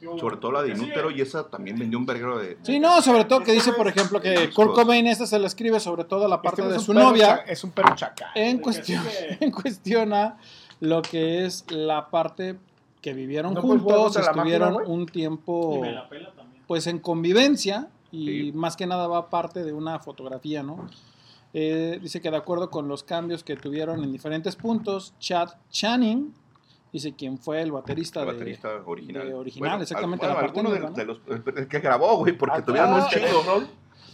Sobre 0.00 0.36
todo 0.36 0.52
la 0.52 0.62
de 0.62 0.70
Inútero 0.70 1.10
y 1.10 1.20
esa 1.20 1.48
también 1.48 1.78
vendió 1.78 1.98
un 1.98 2.06
verguero 2.06 2.38
de. 2.38 2.58
Sí, 2.62 2.78
no, 2.78 3.02
sobre 3.02 3.24
todo 3.24 3.40
que 3.40 3.52
dice, 3.52 3.72
por 3.72 3.88
ejemplo, 3.88 4.20
que 4.20 4.50
Kurt 4.50 4.74
Cobain 4.74 5.06
esta 5.06 5.26
se 5.26 5.38
la 5.38 5.46
escribe 5.46 5.80
sobre 5.80 6.04
todo 6.04 6.26
a 6.26 6.28
la 6.28 6.40
parte 6.40 6.62
Este 6.62 6.72
de 6.72 6.76
es 6.76 6.88
un 6.88 6.94
su 6.94 7.00
novia. 7.00 7.36
Es 7.46 7.64
un 7.64 7.72
perro 7.72 7.94
chacal. 7.96 8.30
En 8.34 8.58
cuestión, 8.58 9.04
en 9.40 9.50
cuestión 9.50 10.12
a 10.12 10.38
lo 10.80 11.02
que 11.02 11.44
es 11.44 11.64
la 11.70 12.10
parte 12.10 12.56
que 13.00 13.12
vivieron 13.12 13.54
¿No 13.54 13.62
puedes 13.62 13.82
jugar 13.82 13.98
juntos, 13.98 14.24
la 14.24 14.30
estuvieron 14.30 14.74
máquina, 14.74 14.92
un 14.92 15.06
tiempo 15.06 15.82
pues 16.66 16.86
en 16.86 16.98
convivencia 16.98 17.88
y 18.12 18.52
más 18.52 18.76
que 18.76 18.86
nada 18.86 19.06
va 19.06 19.30
parte 19.30 19.64
de 19.64 19.72
una 19.72 19.98
fotografía, 19.98 20.62
¿no? 20.62 20.88
Eh, 21.54 21.98
dice 22.02 22.20
que 22.20 22.30
de 22.30 22.36
acuerdo 22.36 22.70
con 22.70 22.88
los 22.88 23.02
cambios 23.02 23.42
que 23.42 23.56
tuvieron 23.56 24.04
en 24.04 24.12
diferentes 24.12 24.54
puntos, 24.54 25.14
Chad 25.18 25.50
Channing, 25.70 26.34
dice 26.92 27.14
quién 27.16 27.38
fue 27.38 27.60
el 27.62 27.72
baterista, 27.72 28.20
El 28.20 28.26
de- 28.26 28.32
baterista 28.32 28.68
original. 28.86 29.26
de 29.28 29.34
original, 29.34 29.68
Bueno, 29.70 29.82
exactamente, 29.82 30.26
al- 30.26 30.32
bueno, 30.32 30.46
alguno 30.48 30.68
de 30.70 30.74
de, 30.74 30.80
Nirvana. 30.80 30.96
de 30.96 31.04
los 31.04 31.20
el 31.58 31.68
que 31.68 31.78
grabó, 31.80 32.16
güey, 32.18 32.32
porque 32.36 32.58
Ah, 32.58 32.64
tuvieron 32.64 32.92
un 32.94 33.00
ah, 33.00 33.08
chingo. 33.10 33.62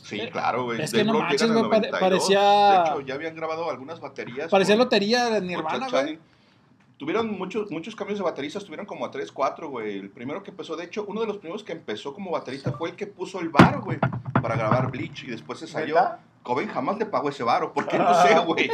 Sí, 0.02 0.20
claro, 0.30 0.64
güey. 0.64 0.82
Es 0.82 0.92
que 0.92 1.02
no 1.04 1.14
manches, 1.18 1.50
güey, 1.50 1.64
pare- 1.70 1.90
92. 1.90 2.00
parecía- 2.00 2.82
De 2.84 2.90
hecho, 2.90 3.00
ya 3.00 3.14
habían 3.14 3.34
grabado 3.34 3.70
algunas 3.70 4.00
baterías. 4.00 4.50
Parecía 4.50 4.74
con- 4.74 4.84
lotería 4.84 5.30
de 5.30 5.40
Nirvana, 5.40 5.88
güey. 5.88 6.18
Tuvieron 6.96 7.36
muchos, 7.36 7.70
muchos 7.72 7.96
cambios 7.96 8.18
de 8.20 8.24
bateristas, 8.24 8.64
tuvieron 8.64 8.86
como 8.86 9.04
a 9.04 9.10
3, 9.10 9.32
4, 9.32 9.68
güey. 9.68 9.98
El 9.98 10.10
primero 10.10 10.42
que 10.42 10.50
empezó, 10.52 10.76
de 10.76 10.84
hecho, 10.84 11.04
uno 11.08 11.20
de 11.22 11.26
los 11.26 11.38
primeros 11.38 11.64
que 11.64 11.72
empezó 11.72 12.14
como 12.14 12.30
baterista 12.30 12.70
fue 12.72 12.90
el 12.90 12.96
que 12.96 13.06
puso 13.08 13.40
el 13.40 13.48
bar, 13.48 13.80
güey, 13.80 13.98
para 14.40 14.54
grabar 14.56 14.90
Bleach 14.92 15.24
y 15.24 15.30
después 15.30 15.58
se 15.58 15.66
salió. 15.66 15.96
¿Neta? 15.96 16.20
Cobain 16.44 16.68
jamás 16.68 16.98
le 16.98 17.06
pagó 17.06 17.30
ese 17.30 17.42
varo, 17.42 17.72
porque 17.72 17.98
no 17.98 18.04
sé, 18.22 18.38
güey. 18.40 18.70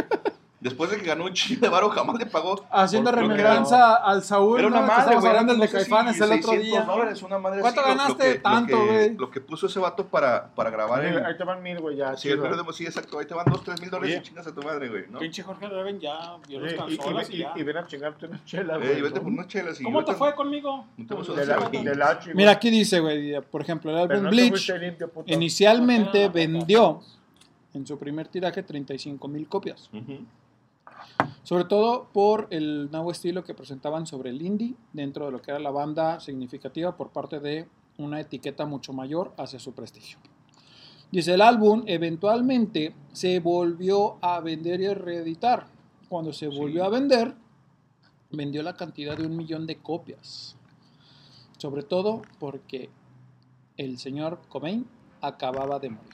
Después 0.60 0.90
de 0.90 0.98
que 0.98 1.06
ganó 1.06 1.24
un 1.24 1.32
chingo 1.32 1.62
de 1.62 1.68
varo, 1.70 1.88
jamás 1.88 2.18
le 2.18 2.26
pagó. 2.26 2.66
Haciendo 2.70 3.10
remembranza 3.10 3.94
al 3.96 4.22
Saúl, 4.22 4.58
Era 4.58 4.68
una 4.68 4.76
¿no? 4.80 4.82
que 4.82 4.88
madre, 4.88 5.00
estamos 5.04 5.20
güey. 5.22 5.30
hablando 5.30 5.52
del 5.54 5.58
no 5.60 5.64
de 5.66 5.72
Caifanes 5.72 6.16
el 6.16 6.22
otro 6.24 6.36
600 6.36 6.62
día. 6.66 6.80
dólares, 6.82 7.22
una 7.22 7.38
madre 7.38 7.60
¿Cuánto 7.62 7.80
así, 7.80 7.88
lo- 7.88 7.94
lo 7.96 8.02
ganaste? 8.02 8.32
que- 8.34 8.38
Tanto, 8.40 8.84
güey. 8.86 9.14
Lo 9.16 9.30
que 9.30 9.40
puso 9.40 9.66
ese 9.68 9.78
vato 9.80 10.06
para, 10.06 10.48
para 10.54 10.68
grabar 10.68 11.00
Ahí, 11.00 11.14
el... 11.14 11.24
ahí 11.24 11.36
te 11.38 11.44
van 11.44 11.62
mil, 11.62 11.80
güey, 11.80 11.96
ya. 11.96 12.14
Sí, 12.16 12.28
el 12.28 12.42
de 12.42 12.72
sí, 12.74 12.84
exacto. 12.84 13.18
Ahí 13.18 13.24
te 13.26 13.32
van 13.32 13.46
2, 13.50 13.64
3 13.64 13.80
mil 13.80 13.88
dólares 13.88 14.12
Oye. 14.16 14.20
y 14.20 14.22
chingas 14.28 14.46
a 14.48 14.54
tu 14.54 14.62
madre, 14.62 14.88
güey, 14.90 15.04
¿no? 15.08 15.18
Pinche 15.18 15.42
Jorge 15.42 15.66
Reven 15.66 15.98
ya 15.98 16.36
vio 16.46 16.60
los 16.60 16.70
Sí, 16.72 16.76
y, 16.88 17.36
y, 17.36 17.42
y- 17.42 17.60
y 17.60 17.62
ven 17.62 17.76
a 17.78 17.86
chingarte 17.86 18.26
una 18.26 18.44
chela, 18.44 18.74
Eh, 18.76 18.78
güey. 18.80 18.98
y 18.98 19.00
vete 19.00 19.14
¿no? 19.14 19.22
por 19.22 19.32
unas 19.32 19.46
chelas 19.48 19.80
y 19.80 19.84
¿Cómo 19.84 20.04
te 20.04 20.12
fue 20.12 20.34
conmigo? 20.34 20.84
Mira, 22.34 22.50
aquí 22.52 22.68
dice, 22.68 23.00
güey, 23.00 23.40
por 23.50 23.62
ejemplo, 23.62 23.90
el 23.92 23.96
álbum 24.10 24.28
Bleach 24.30 24.70
inicialmente 25.26 26.28
vendió 26.28 27.00
en 27.72 27.86
su 27.86 27.98
primer 27.98 28.28
tiraje 28.28 28.62
35 28.62 29.26
mil 29.28 29.46
copias. 29.48 29.88
Sobre 31.42 31.64
todo 31.64 32.08
por 32.12 32.46
el 32.50 32.90
nuevo 32.90 33.10
estilo 33.10 33.44
que 33.44 33.54
presentaban 33.54 34.06
sobre 34.06 34.30
el 34.30 34.42
indie, 34.42 34.74
dentro 34.92 35.26
de 35.26 35.32
lo 35.32 35.42
que 35.42 35.50
era 35.50 35.60
la 35.60 35.70
banda 35.70 36.20
significativa 36.20 36.96
por 36.96 37.10
parte 37.10 37.40
de 37.40 37.68
una 37.98 38.20
etiqueta 38.20 38.66
mucho 38.66 38.92
mayor 38.92 39.32
hacia 39.36 39.58
su 39.58 39.72
prestigio. 39.72 40.18
Dice, 41.10 41.34
el 41.34 41.40
álbum 41.40 41.82
eventualmente 41.86 42.94
se 43.12 43.40
volvió 43.40 44.18
a 44.22 44.40
vender 44.40 44.80
y 44.80 44.86
a 44.86 44.94
reeditar. 44.94 45.66
Cuando 46.08 46.32
se 46.32 46.46
volvió 46.46 46.84
a 46.84 46.88
vender, 46.88 47.34
vendió 48.30 48.62
la 48.62 48.76
cantidad 48.76 49.16
de 49.16 49.26
un 49.26 49.36
millón 49.36 49.66
de 49.66 49.76
copias. 49.76 50.56
Sobre 51.58 51.82
todo 51.82 52.22
porque 52.38 52.90
el 53.76 53.98
señor 53.98 54.40
Cobain 54.48 54.86
acababa 55.20 55.78
de 55.78 55.90
morir. 55.90 56.10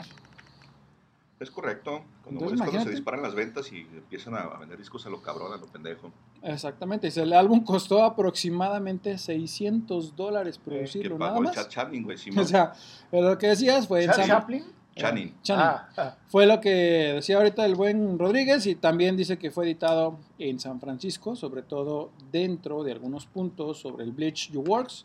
Es 1.40 1.50
correcto. 1.50 2.02
Cuando, 2.26 2.40
Entonces, 2.46 2.66
es 2.66 2.70
cuando 2.72 2.90
se 2.90 2.96
disparan 2.96 3.22
las 3.22 3.34
ventas 3.36 3.72
y 3.72 3.82
empiezan 3.82 4.34
a, 4.34 4.38
a 4.40 4.58
vender 4.58 4.76
discos 4.76 5.06
a 5.06 5.10
lo 5.10 5.22
cabrón, 5.22 5.52
a 5.52 5.58
lo 5.58 5.66
pendejo. 5.66 6.10
Exactamente, 6.42 7.06
dice, 7.06 7.22
el 7.22 7.32
álbum 7.32 7.62
costó 7.62 8.02
aproximadamente 8.02 9.16
600 9.16 10.16
dólares 10.16 10.56
Eh, 10.56 10.60
Que 10.64 10.70
producirlo, 10.70 11.18
nada 11.18 11.30
pagó 11.32 11.42
el 11.42 11.46
más. 11.46 11.54
Chad 11.54 11.68
Channing, 11.68 12.02
güey. 12.02 12.18
sí, 12.18 12.30
O 12.36 12.44
sea, 12.44 12.72
lo 13.12 13.38
que 13.38 13.46
decías 13.48 13.86
fue... 13.86 14.00
en 14.04 14.10
¿Charlie 14.10 14.26
San- 14.26 14.40
Chaplin? 14.40 14.64
Channing. 14.96 15.34
Channing. 15.42 15.64
Ah, 15.66 15.88
ah. 15.98 16.16
Fue 16.28 16.46
lo 16.46 16.58
que 16.60 16.70
decía 17.16 17.36
ahorita 17.36 17.64
el 17.66 17.74
buen 17.74 18.18
Rodríguez 18.18 18.66
y 18.66 18.74
también 18.76 19.14
dice 19.16 19.38
que 19.38 19.50
fue 19.50 19.66
editado 19.66 20.18
en 20.38 20.58
San 20.58 20.80
Francisco, 20.80 21.36
sobre 21.36 21.62
todo 21.62 22.10
dentro 22.32 22.82
de 22.82 22.92
algunos 22.92 23.26
puntos 23.26 23.78
sobre 23.78 24.04
el 24.04 24.12
Bleach 24.12 24.50
You 24.50 24.62
Works. 24.62 25.04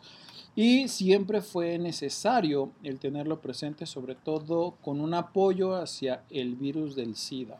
Y 0.55 0.89
siempre 0.89 1.41
fue 1.41 1.77
necesario 1.77 2.71
el 2.83 2.99
tenerlo 2.99 3.39
presente, 3.39 3.85
sobre 3.85 4.15
todo 4.15 4.75
con 4.81 4.99
un 4.99 5.13
apoyo 5.13 5.75
hacia 5.75 6.23
el 6.29 6.55
virus 6.55 6.95
del 6.95 7.15
SIDA, 7.15 7.59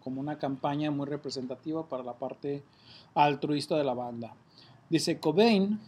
como 0.00 0.20
una 0.20 0.38
campaña 0.38 0.90
muy 0.90 1.06
representativa 1.06 1.88
para 1.88 2.02
la 2.02 2.14
parte 2.14 2.64
altruista 3.14 3.76
de 3.76 3.84
la 3.84 3.94
banda. 3.94 4.34
Dice 4.90 5.20
Cobain, 5.20 5.78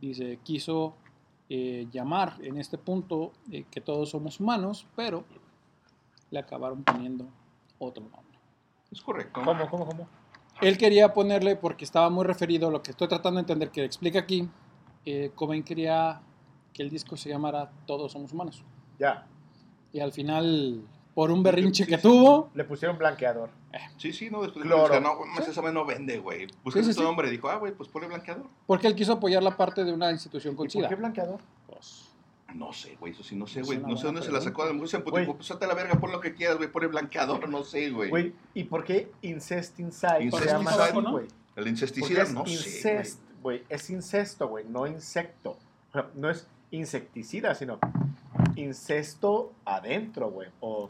dice, 0.00 0.38
quiso 0.42 0.94
eh, 1.48 1.88
llamar 1.90 2.36
en 2.42 2.58
este 2.58 2.76
punto 2.76 3.32
eh, 3.50 3.64
que 3.70 3.80
todos 3.80 4.10
somos 4.10 4.40
humanos, 4.40 4.86
pero 4.94 5.24
le 6.30 6.38
acabaron 6.38 6.84
poniendo 6.84 7.26
otro 7.78 8.02
nombre. 8.02 8.38
Es 8.90 9.00
correcto. 9.00 9.40
¿Cómo, 9.42 9.68
cómo, 9.70 9.86
cómo? 9.86 10.08
Él 10.60 10.78
quería 10.78 11.12
ponerle, 11.12 11.56
porque 11.56 11.84
estaba 11.84 12.10
muy 12.10 12.24
referido 12.24 12.68
a 12.68 12.70
lo 12.70 12.82
que 12.82 12.92
estoy 12.92 13.08
tratando 13.08 13.38
de 13.38 13.42
entender, 13.42 13.70
que 13.70 13.84
explica 13.84 14.20
aquí, 14.20 14.48
eh, 15.06 15.30
Cobain 15.34 15.62
quería 15.62 16.20
que 16.72 16.82
el 16.82 16.90
disco 16.90 17.16
se 17.16 17.28
llamara 17.28 17.70
Todos 17.86 18.12
somos 18.12 18.32
humanos. 18.32 18.62
Ya. 18.98 19.26
Y 19.92 20.00
al 20.00 20.12
final, 20.12 20.82
por 21.14 21.30
un 21.30 21.42
berrinche 21.42 21.86
que 21.86 21.98
tuvo, 21.98 22.50
Le 22.54 22.64
pusieron 22.64 22.98
blanqueador. 22.98 23.50
Sí, 23.96 24.12
sí, 24.12 24.30
no, 24.30 24.42
después 24.42 24.64
Cloro. 24.64 25.00
no, 25.00 25.16
güey, 25.16 25.30
esa 25.38 25.72
no 25.72 25.84
vende, 25.84 26.18
güey. 26.18 26.46
Busca 26.62 26.80
Sí, 26.80 26.86
sí, 26.86 26.94
tu 26.94 27.00
sí. 27.00 27.02
nombre. 27.02 27.28
Dijo, 27.30 27.48
ah, 27.48 27.56
güey, 27.56 27.72
pues 27.72 27.88
ponle 27.88 28.08
blanqueador. 28.08 28.46
porque 28.66 28.86
él 28.86 28.94
quiso 28.94 29.12
apoyar 29.14 29.42
la 29.42 29.56
parte 29.56 29.84
de 29.84 29.92
una 29.92 30.10
institución 30.12 30.54
con 30.54 30.66
¿Y 30.66 30.70
por 30.70 30.88
qué 30.88 30.94
blanqueador? 30.94 31.40
No 32.54 32.72
sé, 32.72 32.96
güey, 33.00 33.12
eso 33.12 33.24
sí, 33.24 33.34
no 33.34 33.48
sé, 33.48 33.62
güey. 33.62 33.78
No 33.78 33.96
sé 33.96 34.06
dónde 34.06 34.22
se 34.22 34.30
la 34.30 34.40
sacó. 34.40 34.62
A 34.62 34.68
se 34.68 34.74
Güey. 34.74 34.94
emputó. 34.94 35.34
Pues 35.36 35.46
salte 35.48 35.64
a 35.64 35.68
la 35.68 35.74
verga, 35.74 35.94
pon 35.98 36.12
lo 36.12 36.20
que 36.20 36.34
quieras, 36.34 36.56
güey. 36.56 36.70
Pone 36.70 36.86
blanqueador, 36.86 37.48
no 37.48 37.64
sé, 37.64 37.90
güey. 37.90 38.10
Güey, 38.10 38.32
¿y 38.54 38.64
por 38.64 38.84
qué 38.84 39.10
Incest 39.22 39.80
Inside 39.80 40.18
se 40.18 40.24
Incest 40.24 40.46
llama 40.46 40.70
Inside, 40.70 40.82
así, 40.90 40.98
¿no? 41.02 41.10
güey? 41.10 41.26
El 41.56 41.66
es 41.68 42.32
no 42.32 42.46
sé, 42.46 42.52
incest, 42.52 43.20
güey. 43.44 43.62
Es 43.68 43.88
incesto, 43.90 44.48
güey, 44.48 44.64
no 44.68 44.88
insecto. 44.88 45.56
No 46.16 46.28
es 46.30 46.48
insecticida, 46.72 47.54
sino 47.54 47.78
incesto 48.56 49.52
adentro, 49.64 50.30
güey. 50.30 50.48
O 50.60 50.88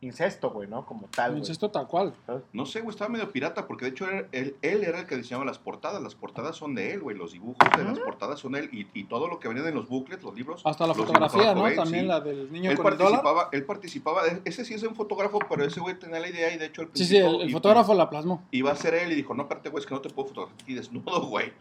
incesto, 0.00 0.50
güey, 0.50 0.68
¿no? 0.68 0.86
Como 0.86 1.08
tal, 1.08 1.30
güey. 1.32 1.40
Incesto 1.40 1.70
tal 1.70 1.88
cual. 1.88 2.14
No 2.52 2.66
sé, 2.66 2.80
güey, 2.82 2.90
estaba 2.90 3.10
medio 3.10 3.32
pirata 3.32 3.66
porque 3.66 3.86
de 3.86 3.90
hecho 3.90 4.08
era- 4.08 4.28
él, 4.30 4.56
él 4.62 4.84
era 4.84 5.00
el 5.00 5.06
que 5.06 5.16
diseñaba 5.16 5.44
las 5.44 5.58
portadas. 5.58 6.00
Las 6.00 6.14
portadas 6.14 6.54
son 6.56 6.76
de 6.76 6.92
él, 6.92 7.00
güey. 7.00 7.16
Los 7.16 7.32
dibujos 7.32 7.56
de 7.76 7.82
las 7.82 7.98
portadas 7.98 8.38
son 8.38 8.52
de 8.52 8.60
él. 8.60 8.70
Y, 8.72 8.86
y 8.94 9.04
todo 9.04 9.26
lo 9.26 9.40
que 9.40 9.48
venía 9.48 9.66
en 9.68 9.74
los 9.74 9.88
booklets, 9.88 10.22
los 10.22 10.34
libros. 10.36 10.62
Hasta 10.64 10.86
la 10.86 10.94
fotografía, 10.94 11.52
¿no? 11.54 11.62
También 11.74 12.02
sí. 12.04 12.06
la 12.08 12.20
del 12.20 12.52
niño 12.52 12.70
él 12.70 12.76
con 12.76 12.92
el 12.92 12.98
dólar. 12.98 13.22
participaba, 13.22 13.48
él 13.52 13.64
participaba, 13.64 14.26
e- 14.28 14.42
ese 14.44 14.64
sí 14.64 14.74
es 14.74 14.82
un 14.84 14.94
fotógrafo, 14.94 15.40
pero 15.48 15.64
ese 15.64 15.80
güey 15.80 15.98
tenía 15.98 16.20
la 16.20 16.28
idea 16.28 16.54
y 16.54 16.58
de 16.58 16.66
hecho 16.66 16.82
al 16.82 16.90
Sí, 16.94 17.04
sí, 17.04 17.16
el, 17.16 17.40
el 17.40 17.50
fotógrafo 17.52 17.92
la 17.94 18.08
plasmó. 18.08 18.44
iba 18.52 18.70
a 18.70 18.76
ser 18.76 18.94
él 18.94 19.10
y 19.10 19.16
dijo, 19.16 19.34
no, 19.34 19.42
espérate, 19.44 19.68
güey, 19.70 19.80
es 19.82 19.86
que 19.88 19.94
no 19.94 20.00
te 20.00 20.10
puedo 20.10 20.28
fotografiar 20.28 20.62
aquí 20.62 20.74
desnudo, 20.74 21.26
güey. 21.26 21.52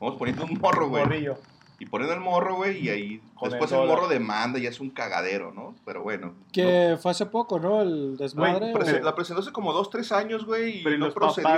Vamos 0.00 0.16
poniendo 0.16 0.44
un 0.44 0.58
morro, 0.60 0.88
güey. 0.88 1.04
Morrillo. 1.04 1.36
Y 1.78 1.86
poniendo 1.86 2.14
el 2.14 2.20
morro, 2.20 2.56
güey, 2.56 2.78
y 2.84 2.88
ahí 2.88 3.20
Con 3.34 3.50
después 3.50 3.72
el 3.72 3.80
el, 3.80 3.88
morro 3.88 4.06
demanda 4.08 4.58
y 4.58 4.66
es 4.66 4.78
un 4.80 4.90
cagadero, 4.90 5.52
¿no? 5.52 5.74
Pero 5.84 6.02
bueno. 6.02 6.32
Que 6.52 6.96
fue 7.00 7.10
hace 7.10 7.26
poco, 7.26 7.58
¿no? 7.58 7.82
El 7.82 8.16
desmadre. 8.16 8.72
o- 8.72 9.02
la 9.02 9.14
presentó 9.14 9.42
hace 9.42 9.52
como 9.52 9.72
dos, 9.72 9.90
tres 9.90 10.12
años, 10.12 10.46
güey, 10.46 10.80
y 10.80 10.84
Pero 10.84 10.94
¿y 10.96 10.98
no 10.98 11.06
los 11.06 11.14
procedió. 11.14 11.48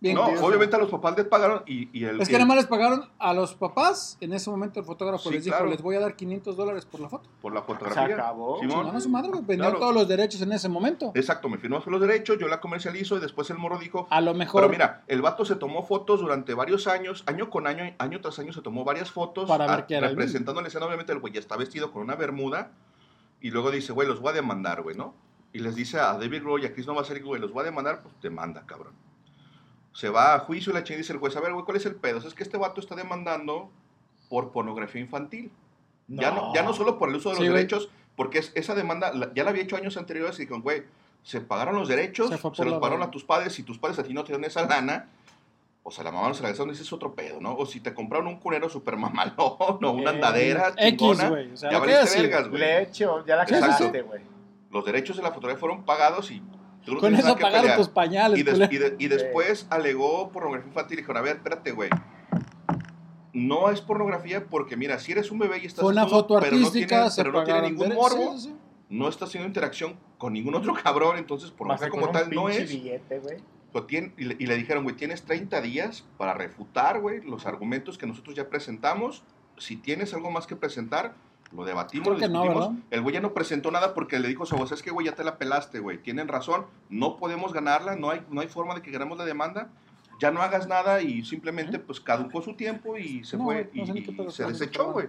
Bien 0.00 0.16
no, 0.16 0.24
obviamente 0.44 0.76
a 0.76 0.78
los 0.78 0.90
papás 0.90 1.16
les 1.16 1.26
pagaron 1.26 1.62
y, 1.66 1.88
y 1.98 2.04
el... 2.04 2.20
Es 2.20 2.28
que 2.28 2.34
el- 2.34 2.40
nada 2.40 2.48
más 2.48 2.56
les 2.58 2.66
pagaron 2.66 3.08
a 3.18 3.32
los 3.32 3.54
papás. 3.54 4.18
En 4.20 4.32
ese 4.34 4.50
momento 4.50 4.80
el 4.80 4.84
fotógrafo 4.86 5.28
Sí, 5.30 5.36
les 5.36 5.44
dijo, 5.44 5.56
claro. 5.56 5.70
les 5.70 5.80
voy 5.80 5.96
a 5.96 6.00
dar 6.00 6.14
500 6.16 6.56
dólares 6.56 6.84
por 6.84 7.00
la 7.00 7.08
foto. 7.08 7.28
Por 7.40 7.54
la 7.54 7.62
fotografía. 7.62 8.06
Se 8.06 8.12
acabó. 8.12 8.58
Simón. 8.60 9.00
Su 9.00 9.08
madre, 9.08 9.30
Claro. 9.56 9.78
todos 9.78 9.94
los 9.94 10.06
derechos 10.06 10.40
en 10.42 10.52
ese 10.52 10.68
momento. 10.68 11.12
Exacto, 11.14 11.48
me 11.48 11.56
firmó 11.58 11.82
los 11.86 12.00
derechos, 12.00 12.38
yo 12.38 12.48
la 12.48 12.60
comercializo 12.60 13.16
y 13.16 13.20
después 13.20 13.48
el 13.50 13.58
morro 13.58 13.78
dijo... 13.78 14.06
A 14.10 14.20
lo 14.20 14.34
mejor 14.34 14.60
Pero 14.62 14.70
mira, 14.70 15.04
el 15.08 15.22
vato 15.22 15.44
se 15.44 15.56
tomó 15.56 15.82
fotos 15.86 16.20
durante 16.20 16.52
varios 16.54 16.86
años, 16.86 17.22
año 17.26 17.48
con 17.50 17.66
año, 17.66 17.84
año 17.98 18.20
tras 18.20 18.38
año 18.38 18.52
se 18.52 18.60
tomó 18.60 18.84
varias 18.84 19.10
fotos. 19.10 19.48
Para 19.48 19.66
ver 19.66 19.78
a- 19.80 19.86
qué 19.86 19.94
era 19.96 20.08
el 20.08 20.16
Representando 20.16 20.60
la 20.60 20.68
escena, 20.68 20.86
obviamente 20.86 21.12
el 21.12 21.18
güey 21.20 21.32
ya 21.32 21.40
está 21.40 21.56
vestido 21.56 21.92
con 21.92 22.02
una 22.02 22.14
bermuda 22.14 22.72
y 23.40 23.50
luego 23.50 23.70
dice, 23.70 23.92
güey, 23.92 24.06
los 24.08 24.20
voy 24.20 24.30
a 24.30 24.32
demandar, 24.34 24.82
güey, 24.82 24.96
¿no? 24.96 25.14
Y 25.52 25.60
les 25.60 25.74
dice 25.76 25.98
a 26.00 26.14
David 26.18 26.42
Grohl 26.42 26.62
y 26.62 26.66
a 26.66 26.72
Chris 26.72 26.86
Novoselic, 26.86 27.24
güey, 27.24 27.40
los 27.40 27.52
voy 27.52 27.62
a 27.62 27.64
demandar, 27.64 28.00
pues 28.02 28.14
demanda, 28.22 28.64
cabrón. 28.66 28.92
Se 29.94 30.10
va 30.10 30.34
a 30.34 30.40
juicio 30.40 30.70
y 30.70 30.74
la 30.74 30.84
chingada 30.84 30.98
dice 30.98 31.12
el 31.14 31.18
juez, 31.20 31.34
a 31.36 31.40
ver, 31.40 31.52
güey, 31.54 31.64
¿cuál 31.64 31.78
es 31.78 31.86
el 31.86 31.94
pedo? 31.94 32.18
Es 32.18 32.34
que 32.34 32.42
este 32.42 32.58
vato 32.58 32.80
está 32.80 32.94
demandando 32.94 33.70
por 34.28 34.50
pornografía 34.52 35.00
infantil. 35.00 35.50
Ya, 36.08 36.30
no, 36.32 36.52
ya 36.54 36.62
no 36.62 36.74
solo 36.74 36.98
por 36.98 37.08
el 37.08 37.14
uso 37.16 37.30
de 37.30 37.36
los 37.36 37.42
Sí, 37.44 37.48
güey. 37.48 37.56
derechos, 37.56 37.88
porque 38.16 38.38
es- 38.40 38.52
esa 38.54 38.74
demanda 38.74 39.12
la- 39.14 39.32
ya 39.34 39.42
la 39.44 39.50
había 39.50 39.62
hecho 39.62 39.76
años 39.76 39.96
anteriores 39.96 40.36
y 40.38 40.42
dijeron, 40.42 40.60
güey, 40.62 40.82
se 41.22 41.40
pagaron 41.40 41.76
los 41.76 41.88
derechos, 41.88 42.28
Se 42.28 42.64
los 42.64 42.74
pagaron 42.74 43.00
lana. 43.00 43.06
a 43.06 43.10
tus 43.10 43.24
padres, 43.24 43.58
y 43.58 43.62
tus 43.62 43.78
padres 43.78 43.98
a 43.98 44.02
ti 44.02 44.12
no 44.12 44.24
te 44.24 44.32
dan 44.32 44.44
esa 44.44 44.66
lana, 44.66 45.08
o 45.82 45.90
sea, 45.90 46.02
la 46.04 46.10
mamá 46.12 46.28
no 46.28 46.34
se 46.34 46.42
la 46.42 46.48
gastaron, 46.50 46.72
ese 46.74 46.82
es 46.82 46.92
otro 46.92 47.14
pedo, 47.14 47.40
¿no? 47.40 47.54
O 47.56 47.64
si 47.64 47.80
te 47.80 47.94
compraron 47.94 48.26
un 48.26 48.36
cunero 48.40 48.68
super 48.68 48.96
mamalón, 48.96 49.36
o 49.38 49.90
una 49.92 50.10
Eh, 50.10 50.14
andadera 50.14 50.68
X, 50.76 50.98
chingona, 50.98 51.28
güey, 51.30 51.52
o 51.52 51.56
sea, 51.56 51.70
ya 51.70 51.78
valiste 51.78 52.20
vergas, 52.22 52.48
güey. 52.48 52.60
Leche, 52.60 53.06
o 53.06 53.24
ya 53.24 53.36
la 53.36 53.46
cagaste, 53.46 54.02
güey. 54.02 54.20
Los 54.70 54.84
derechos 54.84 55.16
de 55.16 55.22
la 55.22 55.30
fotografía 55.30 55.60
fueron 55.60 55.84
pagados 55.84 56.30
y 56.32 56.42
tú 56.84 56.94
no 56.94 57.00
Con 57.00 57.14
eso 57.14 57.34
pagaron 57.36 57.60
pelear. 57.62 57.78
tus 57.78 57.88
pañales, 57.88 58.38
Y, 58.38 58.42
des- 58.42 58.70
y 58.70 58.78
de- 58.78 58.96
y 58.98 59.08
después 59.08 59.66
alegó 59.70 60.30
pornografía 60.30 60.68
infantil 60.68 60.98
y 60.98 61.00
dijeron, 61.02 61.16
a 61.18 61.20
ver, 61.22 61.36
espérate, 61.36 61.72
güey. 61.72 61.90
No 63.32 63.70
es 63.70 63.80
pornografía 63.80 64.46
porque, 64.46 64.76
mira, 64.76 64.98
si 65.00 65.12
eres 65.12 65.30
un 65.32 65.38
bebé 65.40 65.58
y 65.62 65.66
estás 65.66 65.82
Fue 65.82 65.92
una 65.92 66.06
foto 66.06 66.38
pero 66.38 66.56
no 66.56 66.66
artística, 66.66 66.96
tiene, 66.96 67.10
se 67.10 67.22
pero 67.22 67.32
no 67.32 67.44
tiene 67.44 67.62
ningún 67.62 67.92
morbo, 67.94 68.36
sí, 68.38 68.48
sí. 68.50 68.54
no 68.90 69.08
está 69.08 69.24
haciendo 69.24 69.48
interacción 69.48 69.96
con 70.18 70.32
ningún 70.32 70.54
otro 70.54 70.72
cabrón, 70.82 71.16
entonces 71.18 71.50
Más 71.50 71.58
pornografía 71.58 71.88
como 71.90 72.10
tal 72.10 72.30
no 72.30 72.48
es. 72.48 72.70
billete, 72.70 73.20
y, 74.16 74.24
le, 74.24 74.36
y 74.38 74.46
le 74.46 74.56
dijeron, 74.56 74.84
güey, 74.84 74.94
tienes 74.94 75.22
30 75.24 75.60
días 75.62 76.04
para 76.16 76.32
refutar, 76.34 77.00
güey, 77.00 77.22
los 77.22 77.44
argumentos 77.44 77.98
que 77.98 78.06
nosotros 78.06 78.36
ya 78.36 78.48
presentamos. 78.48 79.24
Si 79.58 79.76
tienes 79.76 80.14
algo 80.14 80.30
más 80.30 80.46
que 80.46 80.54
presentar, 80.54 81.14
lo 81.54 81.64
debatimos, 81.64 82.16
Creo 82.16 82.28
lo 82.28 82.34
no, 82.34 82.42
discutimos. 82.42 82.82
el 82.90 83.00
güey 83.02 83.14
ya 83.14 83.20
no 83.20 83.32
presentó 83.32 83.70
nada 83.70 83.94
porque 83.94 84.18
le 84.18 84.28
dijo 84.28 84.42
a 84.42 84.46
su 84.46 84.56
voz, 84.56 84.72
es 84.72 84.82
que, 84.82 84.90
güey, 84.90 85.06
ya 85.06 85.14
te 85.14 85.24
la 85.24 85.38
pelaste, 85.38 85.78
güey. 85.78 85.98
Tienen 85.98 86.28
razón, 86.28 86.66
no 86.90 87.16
podemos 87.16 87.52
ganarla, 87.52 87.96
no 87.96 88.10
hay, 88.10 88.22
no 88.30 88.40
hay 88.40 88.48
forma 88.48 88.74
de 88.74 88.82
que 88.82 88.90
ganemos 88.90 89.16
la 89.18 89.24
demanda. 89.24 89.68
Ya 90.20 90.30
no 90.30 90.42
hagas 90.42 90.68
nada 90.68 91.02
y 91.02 91.24
simplemente, 91.24 91.78
pues, 91.80 91.98
caducó 92.00 92.40
su 92.40 92.54
tiempo 92.54 92.96
y 92.96 93.24
se 93.24 93.36
No, 93.36 93.44
fue. 93.44 93.68
no 93.74 93.82
y, 93.82 93.86
sé 93.86 93.92
ni 93.92 94.02
qué 94.04 94.12
y 94.12 94.14
pedo 94.14 94.30
se 94.30 94.44
desechó, 94.44 94.92
pero 94.94 95.08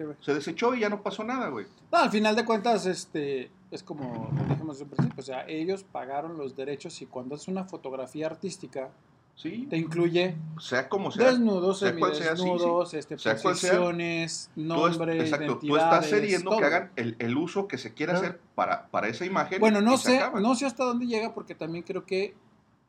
güey. 0.00 0.16
Se 0.20 0.34
desechó 0.34 0.74
y 0.74 0.80
ya 0.80 0.90
no 0.90 1.02
pasó 1.02 1.24
nada, 1.24 1.48
güey. 1.48 1.66
No, 1.90 1.98
al 1.98 2.10
final 2.10 2.36
de 2.36 2.44
cuentas, 2.44 2.84
este, 2.84 3.50
es 3.70 3.82
como 3.82 4.30
lo 4.36 4.44
dijimos 4.54 4.80
un 4.82 4.88
principio, 4.88 5.20
o 5.20 5.22
sea, 5.24 5.46
ellos 5.48 5.84
pagaron 5.84 6.36
los 6.36 6.54
derechos 6.54 7.00
y 7.00 7.06
cuando 7.06 7.34
es 7.36 7.48
una 7.48 7.64
fotografía 7.64 8.26
artística, 8.26 8.90
Sí. 9.34 9.66
te 9.68 9.76
incluye 9.76 10.36
Sea 10.60 10.88
como 10.88 11.10
sea. 11.10 11.30
desnudos, 11.30 11.78
sea 11.80 11.96
cual 11.96 12.14
sea, 12.14 12.36
sí, 12.36 12.42
sí. 12.42 12.42
semidesnudos, 12.42 12.94
este, 12.94 13.18
Sea 13.18 13.36
cual 13.38 13.56
sea. 13.56 13.70
posiciones, 13.72 14.50
Tú 14.54 14.60
es- 14.60 14.66
nombre, 14.66 15.20
exacto, 15.20 15.58
tú 15.58 15.76
estás 15.76 16.08
cediendo 16.08 16.56
que 16.58 16.64
hagan 16.64 16.92
el, 16.96 17.16
el 17.18 17.36
uso 17.36 17.66
que 17.66 17.78
se 17.78 17.92
quiera 17.94 18.14
hacer 18.14 18.40
para, 18.54 18.86
para 18.88 19.08
esa 19.08 19.24
imagen. 19.24 19.58
Bueno, 19.58 19.80
no 19.80 19.96
sé, 19.96 20.20
no 20.40 20.54
sé 20.54 20.66
hasta 20.66 20.84
dónde 20.84 21.06
llega 21.06 21.34
porque 21.34 21.54
también 21.54 21.82
creo 21.82 22.04
que 22.04 22.34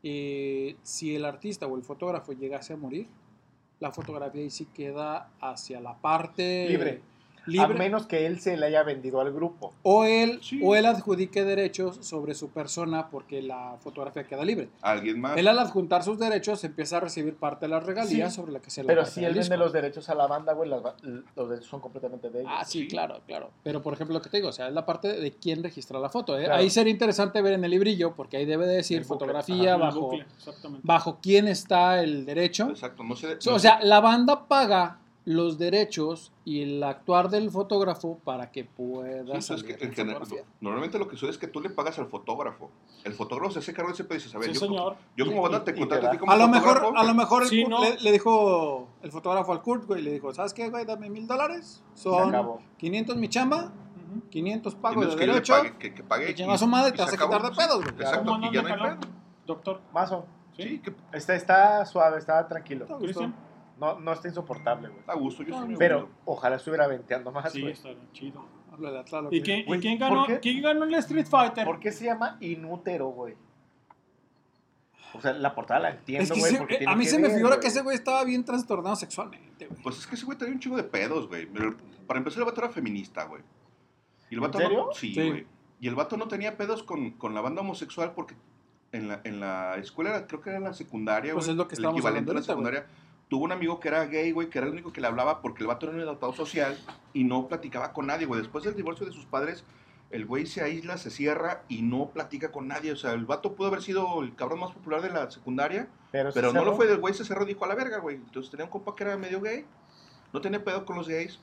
eh, 0.04 0.76
si 0.84 1.16
el 1.16 1.26
artista 1.26 1.66
o 1.66 1.76
el 1.78 1.84
fotógrafo 1.84 2.34
llegase 2.34 2.74
a 2.74 2.78
morir, 2.78 3.08
la 3.80 3.92
fotografía 3.92 4.42
ahí 4.42 4.50
sí 4.50 4.68
queda 4.74 5.30
hacia 5.42 5.80
la 5.82 5.96
parte 5.98 6.68
Libre. 6.70 7.02
Libre. 7.46 7.76
A 7.76 7.78
menos 7.78 8.08
que 8.08 8.26
él 8.26 8.40
se 8.40 8.58
le 8.58 8.66
haya 8.66 8.84
vendido 8.84 9.22
al 9.22 9.32
grupo. 9.34 9.74
O 9.84 10.06
él, 10.06 10.40
o 10.62 10.76
él 10.76 10.86
adjudique 10.86 11.44
derechos 11.44 11.98
sobre 12.02 12.36
su 12.36 12.50
persona 12.50 13.10
porque 13.10 13.42
la 13.42 13.78
fotografía 13.80 14.24
queda 14.26 14.44
libre. 14.46 14.70
Alguien 14.82 15.20
más. 15.20 15.38
Él 15.38 15.48
al 15.48 15.60
adjuntar 15.60 16.04
sus 16.04 16.20
derechos 16.20 16.64
empieza 16.64 16.98
a 16.98 17.00
recibir 17.02 17.36
parte 17.36 17.66
de 17.66 17.70
las 17.70 17.84
regalías 17.84 18.34
Sí, 18.34 18.36
sobre 18.36 18.52
la 18.52 18.60
que 18.60 18.70
se 18.70 18.84
le 18.84 18.88
Pero 18.88 19.06
si 19.06 19.24
él 19.24 19.34
vende 19.34 19.58
los 19.58 19.74
derechos 19.74 20.10
a 20.10 20.16
la 20.16 20.28
banda, 20.28 20.54
güey, 20.54 20.70
las 20.70 20.82
los 21.36 21.50
derechos 21.50 21.70
son 21.70 21.80
completamente 21.80 22.30
de 22.30 22.42
ellos. 22.42 22.52
Ah, 22.54 22.66
sí, 22.66 22.88
claro, 22.88 23.22
claro. 23.26 23.52
Pero 23.64 23.82
por 23.82 23.94
ejemplo, 23.94 24.14
lo 24.14 24.22
que 24.22 24.30
te 24.30 24.38
digo, 24.38 24.50
o 24.50 24.54
sea, 24.54 24.68
es 24.68 24.74
la 24.74 24.86
parte 24.86 25.08
de 25.20 25.32
quién 25.32 25.64
registra 25.64 26.00
la 26.00 26.10
foto. 26.10 26.38
¿eh? 26.38 26.46
Claro. 26.46 26.60
Ahí 26.60 26.70
sería 26.70 26.92
interesante 26.92 27.42
ver 27.42 27.54
en 27.54 27.64
el 27.64 27.72
librillo, 27.72 28.14
porque 28.16 28.38
ahí 28.38 28.46
debe 28.46 28.66
de 28.68 28.76
decir 28.76 28.98
El 28.98 29.04
bucle. 29.04 29.20
fotografía 29.20 29.76
Ajá, 29.76 29.84
bajo, 29.86 30.02
bucle, 30.02 30.26
bajo 30.84 31.20
quién 31.22 31.48
está 31.48 32.02
el 32.02 32.26
derecho. 32.26 32.70
Exacto, 32.70 33.04
no 33.04 33.16
sé. 33.16 33.38
O 33.50 33.60
sea, 33.60 33.80
la 33.82 34.00
banda 34.00 34.48
paga 34.48 35.00
los 35.26 35.58
derechos 35.58 36.34
y 36.44 36.64
el 36.64 36.84
actuar 36.84 37.30
del 37.30 37.50
fotógrafo 37.50 38.20
para 38.26 38.52
que 38.52 38.66
pueda 38.66 39.22
Sí, 39.24 39.26
pues 39.28 39.38
es 39.40 39.46
salir 39.46 39.66
que 39.66 39.84
en 39.84 39.90
en 39.90 39.96
general- 39.96 40.22
fotografía. 40.22 40.52
normalmente 40.60 41.00
lo 41.00 41.08
que 41.08 41.16
sucede 41.16 41.30
es 41.32 41.38
que 41.38 41.48
tú 41.48 41.62
le 41.62 41.70
pagas 41.70 41.98
al 42.00 42.08
fotógrafo. 42.08 42.70
El 43.06 43.14
fotógrafo 43.14 43.52
se 43.54 43.60
hace 43.60 43.74
cargo 43.74 43.90
de 43.90 43.94
ese 43.94 44.04
pedo 44.04 44.16
y 44.16 44.18
dices, 44.18 44.36
a 44.36 44.40
ver, 44.40 44.50
Sí, 44.50 44.54
yo, 44.56 44.60
señor. 44.60 44.96
yo 45.16 45.26
como 45.26 45.38
Y- 45.38 45.42
banda 45.44 45.60
y- 45.60 45.62
te 45.64 45.72
y 45.72 45.80
contrato 45.80 46.02
te 46.02 46.08
a 46.08 46.12
ti 46.12 46.18
como 46.18 46.32
A 46.32 46.36
lo 46.36 46.48
mejor, 46.50 46.74
fotógrafo, 46.76 46.98
a 46.98 47.04
lo 47.06 47.14
mejor 47.16 47.44
el 47.44 47.50
Sí, 47.50 47.64
Kurt 47.64 47.70
¿no? 47.72 47.82
le, 47.84 48.00
le 48.02 48.12
dijo 48.12 48.88
el 49.02 49.12
fotógrafo 49.12 49.52
al 49.54 49.62
Kurt, 49.62 49.86
güey, 49.88 50.02
le 50.02 50.12
dijo, 50.12 50.34
¿sabes 50.34 50.54
qué, 50.54 50.70
güey? 50.70 50.84
Dame 50.86 51.10
mil 51.10 51.26
dólares. 51.26 51.82
Son 51.94 52.30
acabó. 52.30 52.60
500 52.78 53.16
mi 53.16 53.30
chamba, 53.30 53.72
500 54.30 54.76
pago 54.76 54.96
tienes 54.96 55.16
de 55.16 55.20
que 55.22 55.28
derecho. 55.32 55.54
pague, 55.54 55.78
que, 55.78 55.94
que 55.94 56.04
pague 56.04 56.32
y 56.32 56.34
chinga 56.36 56.58
su 56.58 56.68
madre, 56.68 56.92
te 56.92 56.98
se 56.98 57.04
vas 57.04 57.14
a 57.14 57.18
quitar 57.18 57.42
de 57.44 57.52
pedos, 57.52 57.82
güey. 57.82 57.96
Exacto, 57.96 58.26
¿Cómo 58.32 58.46
y 58.48 58.54
ya 58.54 58.62
no 58.62 58.68
hay 58.68 58.74
pedo. 58.98 58.98
Doctor. 59.46 59.82
Mazo. 59.94 60.26
Sí, 60.58 60.80
que 60.80 60.94
Está, 61.14 61.34
está 61.36 61.86
suave, 61.86 62.20
está 62.20 62.46
tranquilo. 62.48 62.86
A. 62.94 62.98
Cristian. 63.00 63.34
No, 63.80 64.00
no 64.00 64.14
está 64.14 64.28
insoportable, 64.28 64.90
güey. 64.90 65.02
a 65.08 65.14
gusto, 65.16 65.44
yo 65.44 65.58
soy 65.60 65.76
Pero 65.78 66.10
ojalá 66.26 66.56
estuviera 66.58 66.88
venteando 66.88 67.32
más, 67.32 67.52
Sí, 67.52 67.62
güey. 67.62 67.74
está 67.74 67.90
chido. 68.14 68.46
Háblale 68.72 69.00
a 69.00 69.06
Tlaloc, 69.06 69.32
¿Y, 69.34 69.42
quién, 69.42 69.60
y 69.72 69.80
quién 69.80 70.00
¿por 70.00 70.10
ganó, 70.10 70.26
qué? 70.28 70.40
quién 70.40 70.62
ganó 70.62 70.84
el 70.86 70.94
Street 70.96 71.28
Fighter? 71.28 71.66
¿Por 71.66 71.80
qué 71.80 71.92
se 71.92 72.06
llama 72.06 72.38
inútero, 72.42 73.08
güey? 73.10 73.36
O 75.16 75.22
sea, 75.22 75.34
la 75.34 75.54
portada 75.54 75.80
la 75.80 75.90
Es 75.90 75.96
entiendo, 76.00 76.34
que 76.34 76.40
güey, 76.40 76.52
se- 76.54 76.58
porque 76.58 76.74
eh, 76.76 76.78
tiene 76.80 76.94
a 76.94 76.96
mí 76.96 77.04
que 77.04 77.10
se 77.12 77.20
me 77.20 77.28
ver, 77.28 77.38
figura 77.38 77.60
que 77.60 77.68
ese 77.68 77.82
güey 77.84 77.96
estaba 77.96 78.24
bien 78.24 78.44
trastornado 78.44 78.96
sexualmente, 78.96 79.68
güey. 79.68 79.82
Pues 79.84 80.00
es 80.00 80.08
que 80.08 80.16
ese 80.16 80.26
güey 80.26 80.38
tenía 80.38 80.54
un 80.56 80.60
chingo 80.60 80.76
de 80.78 80.84
pedos, 80.84 81.28
güey. 81.28 81.46
Pero 81.46 81.76
Para 82.08 82.18
empezar, 82.18 82.40
el 82.40 82.46
vato 82.46 82.62
era 82.62 82.70
feminista, 82.72 83.26
güey. 83.26 83.44
Y 84.30 84.34
el 84.36 84.40
¿En 84.40 84.42
vato 84.42 84.58
serio? 84.58 84.86
No, 84.88 84.94
sí, 84.94 85.14
Sí. 85.14 85.30
güey. 85.30 85.48
Y 85.80 85.88
el 85.88 85.96
vato 85.96 86.18
no 86.18 86.28
tenía 86.28 86.58
pedos 86.58 86.82
con, 86.82 87.12
con 87.12 87.36
la 87.36 87.42
banda 87.42 87.62
homosexual 87.62 88.14
porque 88.16 88.36
en 88.92 89.08
la, 89.08 89.22
en 89.24 89.40
la 89.40 89.76
escuela, 89.78 90.10
era- 90.12 90.28
creo 90.28 90.42
que 90.42 90.50
era 90.50 90.58
en 90.58 90.64
la 90.66 90.74
secundaria, 90.74 91.34
Pues 91.34 91.46
güey. 91.46 91.54
es 91.54 91.58
lo 91.58 91.68
que 91.68 91.76
el 91.76 91.80
estábamos 91.80 92.00
equivalente 92.00 92.32
a 92.32 92.34
la 92.34 92.40
hablando 92.40 92.54
secundaria. 92.72 92.88
Tuvo 93.34 93.46
un 93.46 93.52
amigo 93.52 93.80
que 93.80 93.88
era 93.88 94.06
gay, 94.06 94.32
güey, 94.32 94.48
que 94.52 94.60
era 94.60 94.68
el 94.68 94.74
único 94.74 94.94
que 94.94 95.02
le 95.02 95.08
hablaba 95.08 95.42
porque 95.42 95.64
el 95.64 95.68
vato 95.68 95.88
era 95.88 95.96
un 95.96 96.02
adaptado 96.04 96.34
social 96.34 96.78
y 97.14 97.24
no 97.24 97.48
platicaba 97.48 97.92
con 97.92 98.06
nadie, 98.06 98.28
güey. 98.28 98.40
Después 98.40 98.64
del 98.64 98.76
divorcio 98.76 99.08
de 99.08 99.12
sus 99.12 99.26
padres, 99.26 99.64
el 100.12 100.28
güey 100.28 100.46
se 100.46 100.62
aísla, 100.62 101.00
se 101.00 101.10
cierra 101.10 101.64
y 101.68 101.82
no 101.82 102.12
platica 102.12 102.52
con 102.52 102.68
nadie. 102.68 102.92
O 102.92 102.96
sea, 102.96 103.14
el 103.14 103.26
vato 103.26 103.56
pudo 103.56 103.70
haber 103.70 103.82
sido 103.82 104.22
el 104.22 104.36
cabrón 104.36 104.60
más 104.60 104.72
popular 104.74 105.02
de 105.02 105.10
la 105.10 105.32
secundaria, 105.32 105.88
Pero, 106.12 106.30
pero 106.32 106.54
no 106.54 106.64
lo 106.64 106.76
fue 106.76 106.86
del 106.86 107.00
güey, 107.00 107.16
se 107.16 107.26
cerró 107.26 107.42
y 107.42 107.48
dijo 107.48 107.66
a 107.66 107.68
la 107.68 107.74
verga, 107.74 107.98
güey. 107.98 108.18
Entonces 108.18 108.52
tenía 108.52 108.66
un 108.66 108.70
compa 108.70 108.96
que 108.96 109.04
era 109.04 109.18
medio 109.18 109.42
gay, 109.42 109.66
no 110.32 110.40
tenía 110.40 110.64
pedo 110.64 110.86
con 110.86 110.96
los 110.96 111.08
gays, 111.08 111.40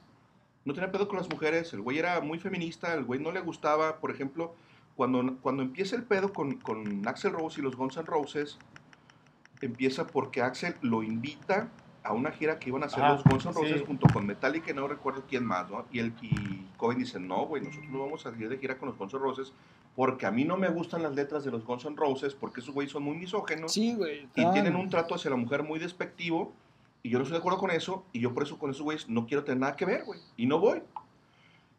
no 0.64 0.74
tenía 0.74 0.92
pedo 0.92 1.08
con 1.08 1.18
las 1.18 1.28
mujeres, 1.28 1.72
el 1.72 1.80
güey 1.80 1.98
era 1.98 2.20
muy 2.20 2.38
feminista, 2.38 2.94
el 2.94 3.02
güey 3.02 3.18
no 3.18 3.32
le 3.32 3.40
gustaba, 3.40 3.98
por 3.98 4.12
ejemplo, 4.12 4.54
cuando, 4.94 5.38
cuando 5.42 5.64
empieza 5.64 5.96
el 5.96 6.04
pedo 6.04 6.32
con, 6.32 6.60
con 6.60 7.08
Axel 7.08 7.32
Rose 7.32 7.60
y 7.60 7.64
los 7.64 7.74
Guns 7.74 7.96
N' 7.96 8.06
Roses, 8.06 8.58
empieza 9.66 10.06
porque 10.06 10.42
Axel 10.42 10.74
lo 10.82 11.02
invita 11.02 11.68
a 12.02 12.12
una 12.14 12.30
gira 12.30 12.58
que 12.58 12.70
iban 12.70 12.82
a 12.82 12.86
hacer 12.86 13.02
Ah, 13.04 13.12
los 13.12 13.24
Guns 13.24 13.44
N' 13.46 13.52
sí. 13.52 13.60
Roses 13.60 13.82
junto 13.86 14.06
con 14.12 14.26
Metallica 14.26 14.72
no 14.72 14.88
recuerdo 14.88 15.22
quién 15.28 15.44
más, 15.44 15.68
¿no? 15.70 15.84
Y, 15.92 15.98
el, 15.98 16.14
y 16.22 16.66
Cohen 16.78 16.98
dice, 16.98 17.20
no, 17.20 17.44
güey, 17.46 17.62
nosotros 17.62 17.90
no 17.90 18.00
vamos 18.00 18.24
a 18.24 18.30
ir 18.30 18.48
de 18.48 18.56
gira 18.58 18.78
con 18.78 18.88
los 18.88 18.96
Guns 18.96 19.12
N' 19.12 19.20
Roses 19.20 19.52
porque 19.94 20.24
a 20.24 20.30
mí 20.30 20.44
no 20.44 20.56
me 20.56 20.68
gustan 20.68 21.02
las 21.02 21.14
letras 21.14 21.44
de 21.44 21.50
los 21.50 21.64
Guns 21.64 21.84
N' 21.84 21.96
Roses 21.96 22.34
porque 22.34 22.60
esos 22.60 22.72
güeyes 22.74 22.90
son 22.92 23.02
muy 23.02 23.16
misógenos 23.18 23.72
Sí, 23.74 23.94
güey. 23.94 24.28
y 24.34 24.50
tienen 24.52 24.76
un 24.76 24.88
trato 24.88 25.14
hacia 25.14 25.30
la 25.30 25.36
mujer 25.36 25.62
muy 25.62 25.78
despectivo 25.78 26.52
y 27.02 27.10
yo 27.10 27.18
no 27.18 27.24
estoy 27.24 27.34
de 27.36 27.40
acuerdo 27.40 27.58
con 27.58 27.70
eso 27.70 28.04
y 28.12 28.20
yo 28.20 28.32
por 28.32 28.44
eso 28.44 28.58
con 28.58 28.70
esos 28.70 28.82
güeyes 28.82 29.08
no 29.10 29.26
quiero 29.26 29.44
tener 29.44 29.58
nada 29.60 29.76
que 29.76 29.84
ver, 29.84 30.04
güey, 30.04 30.20
y 30.38 30.46
no 30.46 30.58
voy. 30.58 30.82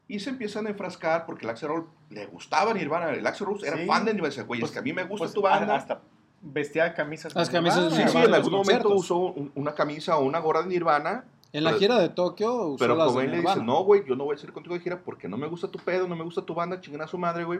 Y 0.08 0.20
se 0.20 0.30
empiezan 0.30 0.68
a 0.68 0.72
enfrascar 0.72 1.26
porque 1.26 1.46
el 1.46 1.52
Axel 1.52 1.70
Rose 1.70 1.88
le 2.10 2.26
gustaba 2.28 2.74
Nirvana, 2.74 3.12
el 3.12 3.26
Axel 3.26 3.48
Rose 3.48 3.66
era 3.68 3.78
Sí. 3.78 3.86
fan 3.86 4.04
de 4.06 4.14
Nirvana, 4.14 4.44
güey, 4.44 4.60
Pues- 4.60 4.72
es 4.72 4.74
que 4.74 4.80
a 4.80 4.82
mí 4.84 4.94
me 4.94 5.04
gusta 5.04 5.26
pues, 5.26 5.34
tu 5.34 5.42
banda. 5.42 5.76
Hasta 5.76 6.02
vestía 6.42 6.94
camisas. 6.94 7.36
Las 7.36 7.50
camisas 7.50 7.84
Nirvana, 7.92 8.08
Sí, 8.08 8.12
sí, 8.12 8.18
en 8.26 8.34
algún 8.34 8.54
momento 8.54 8.90
usó 8.96 9.18
un- 9.18 9.52
una 9.56 9.74
camisa 9.76 10.18
o 10.18 10.24
una 10.26 10.40
gorra 10.40 10.62
de 10.64 10.70
Nirvana. 10.70 11.26
En 11.54 11.64
la 11.66 11.72
pero- 11.72 11.80
gira 11.80 12.00
de 12.00 12.10
Tokio 12.10 12.54
usó 12.68 12.78
Pero 12.80 12.96
las 12.96 13.08
de 13.08 13.14
Cobain 13.14 13.30
le 13.32 13.38
dice, 13.38 13.48
Nirvana. 13.50 13.64
no, 13.66 13.84
güey, 13.84 14.04
yo 14.08 14.16
no 14.16 14.24
voy 14.24 14.36
a 14.36 14.38
salir 14.38 14.54
contigo 14.54 14.74
de 14.76 14.82
gira 14.82 15.00
porque 15.04 15.28
no 15.28 15.38
me 15.38 15.48
gusta 15.48 15.68
tu 15.70 15.80
pedo, 15.80 16.08
no 16.08 16.16
me 16.16 16.24
gusta 16.24 16.42
tu 16.44 16.54
banda, 16.54 16.80
chinguen 16.80 17.02
a 17.02 17.08
su 17.08 17.18
madre, 17.18 17.44
güey. 17.44 17.60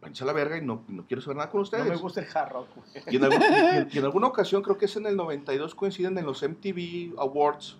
Váyanse 0.00 0.24
a 0.24 0.26
la 0.28 0.32
verga 0.32 0.56
y 0.56 0.64
no, 0.64 0.82
no 0.88 1.04
quiero 1.06 1.20
saber 1.20 1.36
nada 1.38 1.50
con 1.50 1.58
No 1.58 1.62
ustedes. 1.62 1.86
me 1.86 1.96
gusta 1.96 2.20
el 2.20 2.26
hard 2.34 2.52
rock, 2.52 2.68
güey. 2.74 3.04
Y 3.10 3.16
en, 3.16 3.24
algún- 3.24 3.40
y 3.42 3.76
en- 3.78 3.88
y 3.92 3.98
en 3.98 4.04
alguna 4.04 4.26
ocasión, 4.28 4.62
creo 4.62 4.78
que 4.78 4.84
es 4.86 4.96
en 4.96 5.06
el 5.06 5.16
92, 5.16 5.74
coinciden 5.74 6.16
en 6.18 6.24
los 6.26 6.42
MTV 6.42 7.14
Awards, 7.18 7.76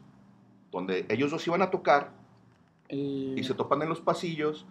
donde 0.71 1.07
ellos 1.09 1.31
dos 1.31 1.47
iban 1.47 1.63
a 1.63 1.71
tocar 1.71 2.11
Y- 2.89 3.35
y 3.39 3.45
se 3.45 3.55
topan 3.55 3.81
en 3.83 3.89
los 3.89 4.01
pasillos. 4.01 4.67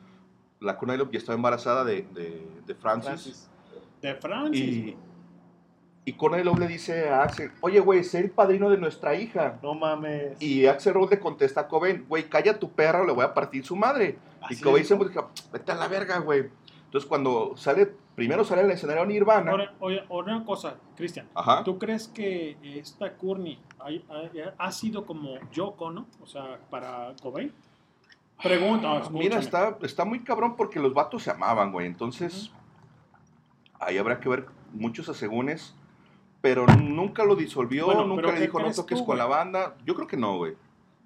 La 0.59 0.77
Courtney 0.77 0.97
Love 0.97 1.11
ya 1.11 1.19
estaba 1.19 1.35
embarazada 1.37 1.83
de, 1.85 2.01
de, 2.13 2.45
de 2.67 2.75
Francis. 2.75 3.07
Francis. 3.09 3.49
De 4.01 4.15
Francis. 4.15 4.61
Y, 4.61 4.97
y 6.05 6.13
Courtney 6.13 6.43
Love 6.43 6.59
le 6.59 6.67
dice 6.67 7.09
a 7.09 7.21
Axel, 7.23 7.51
oye, 7.61 7.79
güey, 7.79 8.03
sé 8.03 8.19
el 8.19 8.31
padrino 8.31 8.69
de 8.69 8.77
nuestra 8.77 9.15
hija. 9.15 9.59
No 9.61 9.73
mames. 9.75 10.41
Y 10.41 10.65
Axel 10.65 10.93
Rose 10.95 11.15
le 11.15 11.19
contesta 11.21 11.61
a 11.61 11.67
Cobain, 11.67 12.05
güey, 12.07 12.27
calla 12.29 12.57
tu 12.57 12.71
perra 12.71 13.01
o 13.01 13.05
le 13.05 13.13
voy 13.13 13.23
a 13.25 13.33
partir 13.33 13.63
su 13.65 13.75
madre. 13.75 14.17
Así 14.41 14.55
y 14.55 14.61
Cobain 14.61 14.85
se 14.85 14.95
dijo, 14.97 15.29
vete 15.51 15.71
a 15.71 15.75
la 15.75 15.87
verga, 15.87 16.17
güey. 16.19 16.49
Entonces 16.85 17.07
cuando 17.07 17.55
sale, 17.55 17.85
primero 18.15 18.43
sale 18.43 18.61
al 18.63 18.71
escenario 18.71 19.05
Nirvana. 19.05 19.51
Ahora, 19.51 19.73
oye, 19.79 20.03
una 20.09 20.43
cosa, 20.43 20.77
Cristian. 20.95 21.27
¿Tú 21.63 21.77
crees 21.77 22.07
que 22.07 22.57
esta 22.79 23.13
Courtney 23.15 23.59
ha, 23.79 23.89
ha- 24.11 24.53
ha 24.57 24.71
sido 24.71 25.05
como 25.05 25.37
Yoko, 25.51 25.91
no? 25.91 26.07
O 26.23 26.25
sea, 26.25 26.57
para 26.71 27.13
Cobain. 27.21 27.53
Pregunta, 28.41 29.01
Mira, 29.11 29.37
escúchame. 29.37 29.39
está, 29.75 29.77
está 29.85 30.05
muy 30.05 30.23
cabrón 30.23 30.55
porque 30.55 30.79
los 30.79 30.93
vatos 30.93 31.21
se 31.23 31.29
amaban, 31.29 31.71
güey. 31.71 31.85
Entonces, 31.85 32.51
ahí 33.79 33.97
habrá 33.97 34.19
que 34.19 34.29
ver 34.29 34.45
muchos 34.73 35.09
asegúnes. 35.09 35.75
Pero 36.41 36.65
nunca 36.67 37.25
lo 37.25 37.35
disolvió, 37.35 37.85
Bueno, 37.87 38.05
nunca 38.05 38.27
le 38.27 38.33
¿qué 38.35 38.41
dijo 38.41 38.59
no 38.59 38.71
toques 38.71 38.99
tú, 38.99 39.05
con 39.05 39.17
la 39.17 39.25
banda. 39.25 39.75
Yo 39.85 39.93
creo 39.95 40.07
que 40.07 40.15
no, 40.17 40.37
güey. 40.37 40.55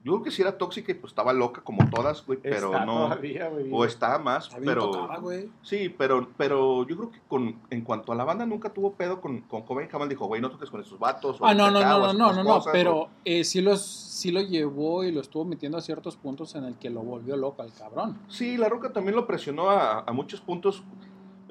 Yo 0.06 0.12
creo 0.12 0.24
que 0.26 0.32
sí 0.32 0.42
era 0.42 0.58
tóxica 0.58 0.92
y 0.92 0.96
pues 0.96 1.12
estaba 1.12 1.32
loca 1.32 1.62
como 1.62 1.90
todas, 1.90 2.26
güey. 2.26 2.38
Pero 2.44 2.68
Está 2.74 2.86
no. 2.86 3.06
todavía, 3.06 3.48
güey. 3.48 3.70
O 3.72 3.86
está 3.86 4.20
más, 4.20 4.48
Está 4.50 4.60
pero. 4.60 4.92
tocada, 4.92 5.18
güey. 5.20 5.50
Sí, 5.62 5.88
pero, 5.98 6.28
pero 6.36 6.86
yo 6.86 6.98
creo 6.98 7.10
que 7.12 7.20
con, 7.28 7.56
en 7.70 7.82
cuanto 7.82 8.12
a 8.12 8.16
la 8.16 8.26
banda 8.26 8.46
nunca 8.46 8.70
tuvo 8.74 8.92
pedo 8.96 9.22
con, 9.22 9.40
con 9.44 9.62
Cobain. 9.62 9.88
Jamás 9.88 10.10
dijo, 10.10 10.26
güey, 10.28 10.42
no 10.42 10.52
toques 10.52 10.70
con 10.70 10.82
esos 10.82 11.00
vatos. 11.00 11.40
o 11.40 11.46
Ah, 11.46 11.54
no, 11.56 11.72
no, 11.72 11.80
no, 11.80 12.12
no, 12.14 12.34
no, 12.34 12.44
no, 12.44 12.50
cosas, 12.56 12.74
pero 12.74 12.98
o- 13.04 13.10
eh, 13.24 13.46
sí, 13.46 13.62
los, 13.62 13.82
sí 13.82 14.32
lo 14.32 14.42
llevó 14.42 15.06
y 15.06 15.12
lo 15.14 15.22
estuvo 15.22 15.46
metiendo 15.46 15.78
a 15.78 15.82
ciertos 15.82 16.18
puntos 16.18 16.54
en 16.56 16.66
el 16.66 16.76
que 16.78 16.90
lo 16.90 17.00
volvió 17.02 17.38
loco 17.38 17.62
al 17.62 17.72
cabrón. 17.74 18.20
Sí, 18.28 18.58
La 18.58 18.68
Roca 18.68 18.92
también 18.92 19.16
lo 19.16 19.26
presionó 19.26 19.70
a, 19.70 20.02
a 20.02 20.12
muchos 20.12 20.42
puntos. 20.42 20.84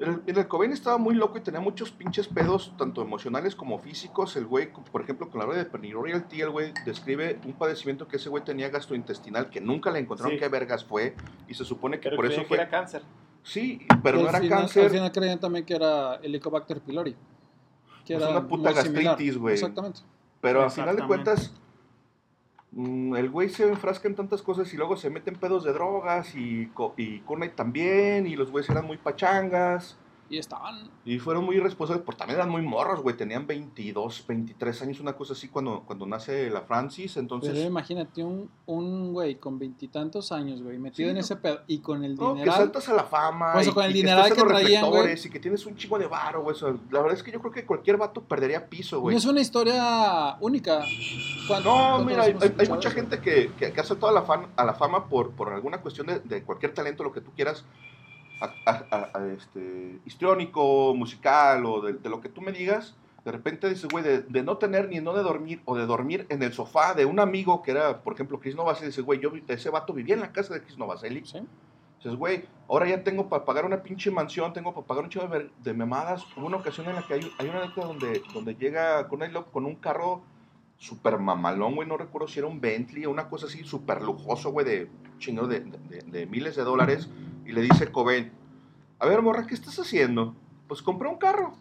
El, 0.03 0.21
el 0.37 0.47
Cobain 0.47 0.71
estaba 0.71 0.97
muy 0.97 1.15
loco 1.15 1.37
y 1.37 1.41
tenía 1.41 1.59
muchos 1.59 1.91
pinches 1.91 2.27
pedos, 2.27 2.73
tanto 2.77 3.01
emocionales 3.01 3.55
como 3.55 3.79
físicos. 3.79 4.35
El 4.35 4.45
güey, 4.45 4.71
por 4.91 5.01
ejemplo, 5.01 5.29
con 5.29 5.39
la 5.39 5.45
hora 5.47 5.57
de 5.57 5.65
T, 5.65 6.41
el 6.41 6.49
güey 6.49 6.73
describe 6.85 7.39
un 7.45 7.53
padecimiento 7.53 8.07
que 8.07 8.17
ese 8.17 8.29
güey 8.29 8.43
tenía 8.43 8.69
gastrointestinal, 8.69 9.49
que 9.49 9.61
nunca 9.61 9.91
le 9.91 9.99
encontraron 9.99 10.33
Sí. 10.33 10.39
qué 10.39 10.47
vergas 10.49 10.83
fue, 10.83 11.15
y 11.47 11.53
se 11.53 11.63
supone 11.65 11.99
que 11.99 12.09
Pero 12.09 12.17
por 12.17 12.25
eso 12.25 12.35
creía 12.35 12.43
que 12.43 12.47
fue... 12.47 12.57
era 12.57 12.69
cáncer. 12.69 13.01
Sí, 13.43 13.85
pero 14.03 14.17
no 14.17 14.23
al 14.23 14.29
era 14.29 14.39
final- 14.39 14.59
cáncer, 14.59 14.83
Al 14.85 14.89
final 14.91 15.11
creían 15.11 15.39
también 15.39 15.65
que 15.65 15.75
era 15.75 16.15
Helicobacter 16.15 16.81
pylori. 16.81 17.15
Que 18.05 18.15
Es 18.15 18.21
era 18.21 18.31
una 18.31 18.47
puta 18.47 18.71
gastritis, 18.73 19.37
güey. 19.37 19.53
Exactamente. 19.53 20.01
pero 20.41 20.63
al 20.63 20.71
final 20.71 20.95
de 20.95 21.07
cuentas... 21.07 21.53
mm, 22.75 23.15
El 23.15 23.29
güey 23.29 23.49
se 23.49 23.67
enfrasca 23.67 24.07
en 24.07 24.15
tantas 24.15 24.41
cosas 24.41 24.73
y 24.73 24.77
luego 24.77 24.97
se 24.97 25.09
mete 25.09 25.29
en 25.31 25.37
pedos 25.37 25.63
de 25.63 25.73
drogas 25.73 26.35
y, 26.35 26.71
y 26.97 27.19
Courtney 27.21 27.49
también, 27.49 28.27
y 28.27 28.35
los 28.35 28.51
güeyes 28.51 28.69
eran 28.69 28.85
muy 28.85 28.97
pachangas. 28.97 29.97
Y 30.33 30.39
estaban. 30.39 30.89
Y 31.05 31.19
fueron 31.19 31.45
muy 31.45 31.57
irresponsables, 31.57 32.03
porque 32.03 32.17
también 32.17 32.39
eran 32.39 32.49
muy 32.49 32.63
morros, 32.63 33.01
güey. 33.03 33.15
Tenían 33.15 33.45
22, 33.45 34.25
23 34.27 34.81
años, 34.81 34.99
una 34.99 35.13
cosa 35.13 35.33
así, 35.33 35.47
cuando, 35.47 35.83
cuando 35.85 36.07
nace 36.07 36.49
la 36.49 36.61
Francis. 36.61 37.17
Entonces, 37.17 37.51
Pero 37.53 37.67
imagínate 37.67 38.23
un, 38.23 38.49
un 38.65 39.13
güey 39.13 39.35
con 39.35 39.59
veintitantos 39.59 40.31
años, 40.31 40.63
güey, 40.63 40.79
metido 40.79 41.05
Sí, 41.05 41.09
en 41.09 41.13
no. 41.15 41.19
ese 41.19 41.35
pedo 41.35 41.59
y 41.67 41.79
con 41.79 42.03
el 42.03 42.15
no, 42.15 42.33
que 42.35 42.45
saltas 42.45 42.89
a 42.89 42.93
la 42.93 43.03
fama. 43.03 43.53
Pues, 43.53 43.67
y, 43.67 43.71
con 43.71 43.83
el 43.83 43.95
en 43.95 44.05
que 44.05 44.39
los 44.41 44.47
traían, 44.47 44.89
güey. 44.89 45.15
Y 45.23 45.29
que 45.29 45.39
tienes 45.39 45.63
un 45.67 45.75
chingo 45.75 45.99
de 45.99 46.07
varo, 46.07 46.41
güey. 46.41 46.55
o 46.55 46.59
sea, 46.59 46.69
la 46.89 46.99
verdad 47.01 47.13
es 47.17 47.21
que 47.21 47.31
yo 47.31 47.39
creo 47.39 47.51
que 47.51 47.65
cualquier 47.65 47.97
vato 47.97 48.21
perdería 48.23 48.67
piso, 48.67 48.95
No 48.95 49.01
güey. 49.03 49.15
es 49.17 49.25
una 49.25 49.39
historia 49.41 50.35
única. 50.39 50.83
¿Cuánto- 51.47 51.69
No, 51.69 52.03
mira, 52.03 52.23
hay, 52.23 52.33
mucha 52.69 52.89
gente 52.89 53.19
que, 53.19 53.51
que, 53.59 53.71
que 53.71 53.81
hace 53.81 53.95
toda 53.95 54.11
la, 54.11 54.23
fan- 54.23 54.47
a 54.55 54.65
la 54.65 54.73
fama 54.73 55.07
por, 55.09 55.31
por 55.31 55.53
alguna 55.53 55.79
cuestión 55.81 56.07
de, 56.07 56.19
de 56.21 56.41
cualquier 56.43 56.73
talento, 56.73 57.03
lo 57.03 57.11
que 57.11 57.21
tú 57.21 57.31
quieras, 57.35 57.65
a- 58.65 58.85
a- 58.91 59.09
a- 59.13 59.27
este, 59.27 59.99
histriónico, 60.05 60.93
musical 60.95 61.65
o 61.65 61.81
de, 61.81 61.93
de 61.93 62.09
lo 62.09 62.21
que 62.21 62.29
tú 62.29 62.41
me 62.41 62.51
digas, 62.51 62.95
De 63.25 63.31
repente 63.31 63.69
dices, 63.69 63.89
güey, 63.89 64.03
de, 64.03 64.21
de 64.23 64.43
no 64.43 64.57
tener 64.57 64.89
ni 64.89 64.99
no 64.99 65.13
de 65.13 65.23
dormir, 65.23 65.61
o 65.63 65.77
de 65.77 65.85
dormir 65.85 66.25
en 66.27 66.43
el 66.43 66.51
sofá 66.51 66.93
de 66.93 67.05
un 67.05 67.21
amigo 67.21 67.61
que 67.63 67.71
era, 67.71 68.03
por 68.03 68.13
ejemplo, 68.15 68.37
Chris 68.37 68.53
Novaseli, 68.53 68.87
dices, 68.87 69.05
güey, 69.05 69.21
yo 69.21 69.31
ese 69.47 69.69
vato 69.69 69.93
vivía 69.93 70.15
en 70.15 70.19
la 70.19 70.33
casa 70.33 70.53
de 70.53 70.61
Chris 70.61 70.77
Novaseli. 70.77 71.21
Dices, 71.21 72.17
güey, 72.17 72.43
ahora 72.67 72.85
ya 72.89 73.01
tengo 73.01 73.29
para 73.29 73.45
pagar 73.45 73.63
una 73.63 73.81
pinche 73.81 74.11
mansión, 74.11 74.51
tengo 74.51 74.73
para 74.73 74.85
pagar 74.85 75.05
un 75.05 75.09
chido 75.09 75.25
de, 75.29 75.49
de 75.63 75.73
mamadas. 75.73 76.25
Hubo 76.35 76.47
una 76.47 76.57
ocasión 76.57 76.85
en 76.89 76.95
la 76.95 77.07
que 77.07 77.13
hay, 77.13 77.31
hay 77.39 77.47
una 77.47 77.65
neta 77.65 77.85
donde, 77.85 78.21
donde 78.33 78.55
llega 78.55 79.07
con, 79.07 79.21
con 79.53 79.65
un 79.65 79.75
carro 79.75 80.21
súper 80.77 81.17
mamalón, 81.17 81.75
güey, 81.75 81.87
no 81.87 81.95
recuerdo 81.95 82.27
si 82.27 82.39
era 82.39 82.47
un 82.49 82.59
Bentley 82.59 83.05
o 83.05 83.11
una 83.11 83.29
cosa 83.29 83.45
así 83.45 83.63
súper 83.63 84.01
lujoso, 84.01 84.51
güey, 84.51 84.65
de 84.65 84.89
chingado 85.19 85.47
de, 85.47 85.61
de- 85.61 85.77
de- 85.77 86.01
de 86.11 86.25
miles 86.25 86.57
de 86.57 86.63
dólares, 86.63 87.09
y 87.45 87.51
le 87.51 87.61
dice 87.61 87.91
Cobain, 87.91 88.31
a 88.99 89.05
ver, 89.07 89.21
morra, 89.21 89.45
¿qué 89.47 89.53
estás 89.53 89.77
haciendo? 89.79 90.35
Pues 90.67 90.81
compré 90.81 91.07
un 91.09 91.17
carro. 91.17 91.53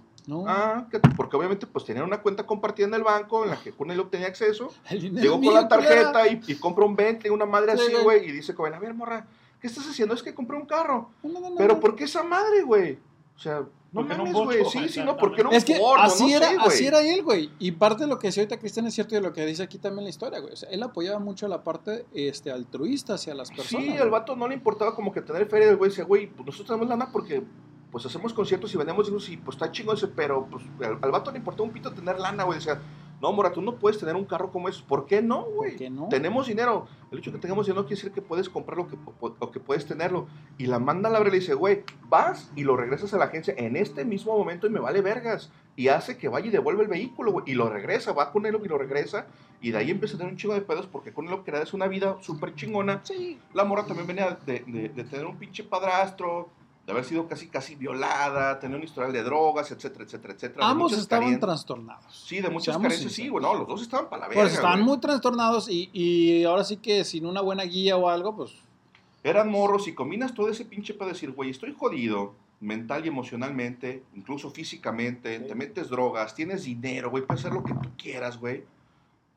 Ah, 0.47 0.87
que- 0.91 1.01
porque 1.01 1.37
obviamente 1.37 1.67
pues 1.67 1.85
tenía 1.85 2.05
una 2.05 2.23
cuenta 2.23 2.47
compartida 2.47 2.87
en 2.87 2.95
el 2.95 3.03
banco 3.03 3.43
en 3.43 3.51
la 3.51 3.57
que 3.61 3.73
Courtney 3.73 3.97
Love 3.97 4.11
tenía 4.11 4.29
acceso. 4.29 4.69
Llegó 4.91 5.41
con 5.41 5.53
la 5.55 5.67
tarjeta 5.67 6.29
y, 6.29 6.41
y 6.47 6.55
compra 6.55 6.85
un 6.85 6.95
Bentley, 6.95 7.31
una 7.33 7.47
madre 7.47 7.77
Sí, 7.77 7.93
así, 7.93 8.03
güey. 8.05 8.29
y 8.29 8.33
dice 8.33 8.55
Cobain, 8.55 8.75
a 8.75 8.79
ver, 8.79 8.95
morra, 8.95 9.27
¿qué 9.61 9.67
estás 9.67 9.85
haciendo? 9.89 10.15
Es 10.15 10.23
que 10.23 10.33
compré 10.35 10.57
un 10.57 10.67
carro. 10.67 11.11
no, 11.25 11.55
Pero 11.57 11.75
no. 11.75 11.81
¿por 11.81 11.97
qué 11.97 12.05
esa 12.05 12.23
madre, 12.23 12.63
güey? 12.63 12.99
O 13.35 13.39
sea, 13.41 13.65
no 13.93 14.01
¿Por 14.01 14.09
qué 14.09 14.17
no 14.17 14.25
un 14.25 14.33
mames, 14.33 14.45
güey. 14.47 14.65
Sí, 14.71 14.89
sí, 14.89 15.03
no, 15.05 15.17
¿por 15.19 15.35
qué 15.35 15.43
no 15.43 15.51
un 15.51 15.55
Es 15.55 15.65
que 15.65 15.77
Ford? 15.77 15.99
No 15.99 16.05
así, 16.05 16.33
era, 16.33 16.55
güey. 16.55 16.67
así 16.67 16.87
era 16.87 17.03
él, 17.03 17.23
güey. 17.23 17.51
Y 17.59 17.73
parte 17.73 18.05
de 18.05 18.09
lo 18.09 18.19
que 18.19 18.29
decía 18.29 18.43
ahorita 18.43 18.59
Cristian 18.59 18.87
es 18.87 18.95
cierto 18.95 19.15
y 19.15 19.19
de 19.19 19.23
lo 19.23 19.35
que 19.35 19.45
dice 19.45 19.63
aquí 19.63 19.79
también 19.79 20.05
la 20.05 20.11
historia, 20.11 20.41
güey. 20.41 20.55
O 20.55 20.57
sea, 20.57 20.71
él 20.71 20.83
apoyaba 20.83 21.19
mucho 21.19 21.47
la 21.47 21.63
parte 21.63 22.07
este, 22.15 22.51
altruista 22.51 23.15
hacia 23.15 23.35
las 23.35 23.51
personas. 23.51 23.85
Sí, 23.85 23.97
al 23.99 24.09
vato 24.09 24.35
no 24.35 24.49
le 24.49 24.55
importaba 24.55 24.95
como 24.95 25.13
que 25.13 25.21
tener 25.21 25.47
feria, 25.47 25.69
el 25.69 25.77
güey 25.77 25.91
decía, 25.91 26.05
güey, 26.05 26.27
pues 26.27 26.47
nosotros 26.47 26.69
tenemos 26.69 26.89
lana 26.89 27.13
porque 27.13 27.43
pues 27.91 28.07
hacemos 28.07 28.33
conciertos 28.33 28.73
y 28.73 28.79
vendemos 28.79 29.05
discos 29.05 29.29
y 29.29 29.37
pues 29.37 29.57
está 29.57 29.71
chingón 29.71 29.97
ese, 29.97 30.09
pero 30.09 30.47
pues 30.51 30.65
al, 30.81 30.99
al 31.03 31.11
vato 31.11 31.31
le 31.31 31.37
importaba 31.37 31.65
un 31.65 31.75
pito 31.75 31.93
tener 31.93 32.19
lana, 32.19 32.45
güey. 32.45 32.59
Decía, 32.59 32.81
no, 33.23 33.33
Mora, 33.33 33.53
tú 33.53 33.63
no 33.63 33.77
puedes 33.77 33.99
tener 34.01 34.17
un 34.17 34.25
carro 34.25 34.51
como 34.51 34.69
ese. 34.69 34.83
¿Por 34.83 35.07
qué 35.07 35.23
no, 35.23 35.45
güey? 35.45 35.77
no? 35.89 36.09
Tenemos 36.09 36.49
dinero. 36.49 36.87
El 37.13 37.21
hecho 37.21 37.31
de 37.31 37.37
que 37.37 37.41
tengamos 37.43 37.67
dinero 37.67 37.81
no 37.83 37.87
quiere 37.87 38.01
decir 38.01 38.13
que 38.13 38.21
puedes 38.21 38.49
comprar 38.49 38.77
lo 38.77 38.89
que, 38.89 38.97
o 39.21 39.51
que 39.53 39.61
puedes 39.61 39.87
tenerlo. 39.87 40.27
Y 40.59 40.67
la 40.67 40.79
manda 40.81 41.09
a 41.09 41.13
la 41.13 41.19
verga 41.21 41.31
y 41.37 41.39
le 41.39 41.41
dice, 41.41 41.55
güey, 41.55 41.85
vas 42.09 42.51
y 42.57 42.65
lo 42.65 42.77
regresas 42.77 43.15
a 43.15 43.19
la 43.19 43.27
agencia 43.27 43.55
en 43.57 43.77
este 43.77 44.05
mismo 44.05 44.37
momento 44.37 44.67
y 44.67 44.71
me 44.71 44.81
vale 44.81 45.01
vergas. 45.03 45.51
Y 45.77 45.89
hace 45.89 46.19
que 46.19 46.29
vaya 46.29 46.49
y 46.49 46.51
devuelve 46.51 46.83
el 46.83 46.89
vehículo, 46.89 47.33
güey. 47.33 47.45
Y 47.49 47.55
lo 47.55 47.71
regresa, 47.71 48.13
va 48.13 48.33
con 48.33 48.45
él 48.45 48.59
y 48.63 48.69
lo 48.69 48.77
regresa. 48.77 49.27
Y 49.61 49.71
de 49.71 49.79
ahí 49.79 49.91
empieza 49.93 50.17
a 50.17 50.19
tener 50.19 50.33
un 50.33 50.37
chingo 50.39 50.55
de 50.55 50.61
pedos 50.63 50.87
porque 50.89 51.13
con 51.13 51.25
él 51.27 51.31
lo 51.31 51.45
que 51.45 51.53
era 51.53 51.63
es 51.63 51.73
una 51.73 51.87
vida 51.87 52.17
súper 52.21 52.55
chingona. 52.57 53.01
Sí. 53.05 53.39
La 53.55 53.65
mora 53.65 53.87
también 53.87 54.09
venía 54.09 54.37
de, 54.45 54.65
de- 54.67 54.89
de 54.89 55.05
tener 55.05 55.25
un 55.27 55.37
pinche 55.39 55.63
padrastro, 55.63 56.49
de 56.87 56.93
haber 56.93 57.05
sido 57.05 57.29
casi 57.29 57.47
casi 57.49 57.77
violada, 57.77 58.59
tener 58.59 58.77
un 58.77 58.83
historial 58.83 59.13
de 59.13 59.23
drogas, 59.23 59.71
etcétera, 59.71 60.05
etcétera, 60.05 60.35
etcétera. 60.35 60.69
Ambos 60.69 60.93
estaban 60.93 61.29
carien- 61.29 61.41
trastornados. 61.41 62.25
Sí, 62.27 62.41
de 62.41 62.49
muchas 62.51 62.75
Seamos 62.75 62.83
carencias, 62.83 63.13
sí, 63.13 63.23
sinceros. 63.23 63.41
güey. 63.43 63.53
No, 63.55 63.59
los 63.61 63.69
dos 63.69 63.83
estaban 63.83 64.09
para 64.11 64.23
la 64.23 64.29
verga. 64.29 64.43
Pues 64.43 64.55
estaban 64.55 64.79
güey. 64.81 64.89
muy 64.89 64.99
trastornados 64.99 65.69
y, 65.69 65.91
y 65.93 66.43
ahora 66.45 66.65
sí 66.65 66.79
que 66.79 67.05
sin 67.05 67.25
una 67.27 67.41
buena 67.41 67.63
guía 67.65 67.97
o 67.97 68.09
algo, 68.09 68.35
pues 68.35 68.53
Eran 69.23 69.49
morros 69.51 69.87
y 69.87 69.95
combinas 69.95 70.35
todo 70.35 70.49
ese 70.49 70.65
pinche 70.65 70.95
para 70.95 71.13
decir, 71.13 71.31
güey, 71.31 71.51
estoy 71.51 71.73
jodido 71.79 72.35
mental 72.59 73.05
y 73.05 73.09
emocionalmente, 73.09 74.03
incluso 74.17 74.51
físicamente, 74.51 75.39
te 75.41 75.55
metes 75.55 75.89
drogas, 75.89 76.35
tienes 76.35 76.65
dinero, 76.65 77.11
güey, 77.11 77.25
puedes 77.25 77.41
hacer 77.45 77.53
lo 77.55 77.63
que 77.63 77.75
tú 77.75 77.91
quieras, 77.97 78.39
güey. 78.39 78.65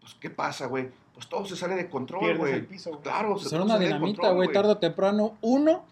Pues, 0.01 0.15
¿qué 0.19 0.29
pasa, 0.31 0.65
güey? 0.67 0.89
Pues 1.13 1.27
todo 1.27 1.45
se 1.45 1.55
sale 1.55 1.75
de 1.75 1.89
control, 1.89 2.19
Pierdes 2.21 2.39
güey. 2.39 2.53
el 2.53 2.65
piso, 2.65 2.89
güey. 2.91 3.01
Claro, 3.03 3.33
pues 3.33 3.43
se 3.49 3.55
era 3.55 3.63
todo 3.63 3.75
una 3.75 3.83
dinamita, 3.83 4.31
güey. 4.31 4.51
Tarde 4.51 4.71
o 4.71 4.77
temprano, 4.77 5.37
uno 5.41 5.83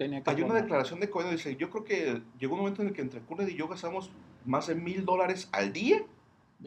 tenía 0.00 0.22
que 0.22 0.30
Hay 0.30 0.40
una 0.40 0.54
declaración 0.54 0.98
de 0.98 1.10
Cohen 1.10 1.30
dice, 1.30 1.56
yo 1.56 1.68
creo 1.68 1.84
que 1.84 2.22
llegó 2.38 2.54
un 2.54 2.60
momento 2.60 2.80
en 2.80 2.88
el 2.88 2.94
que 2.94 3.02
entre 3.02 3.20
Cuned 3.20 3.46
y 3.46 3.54
yo 3.54 3.68
gastamos 3.68 4.10
más 4.46 4.66
de 4.68 4.74
mil 4.74 5.04
dólares 5.04 5.50
al 5.52 5.74
día 5.74 6.02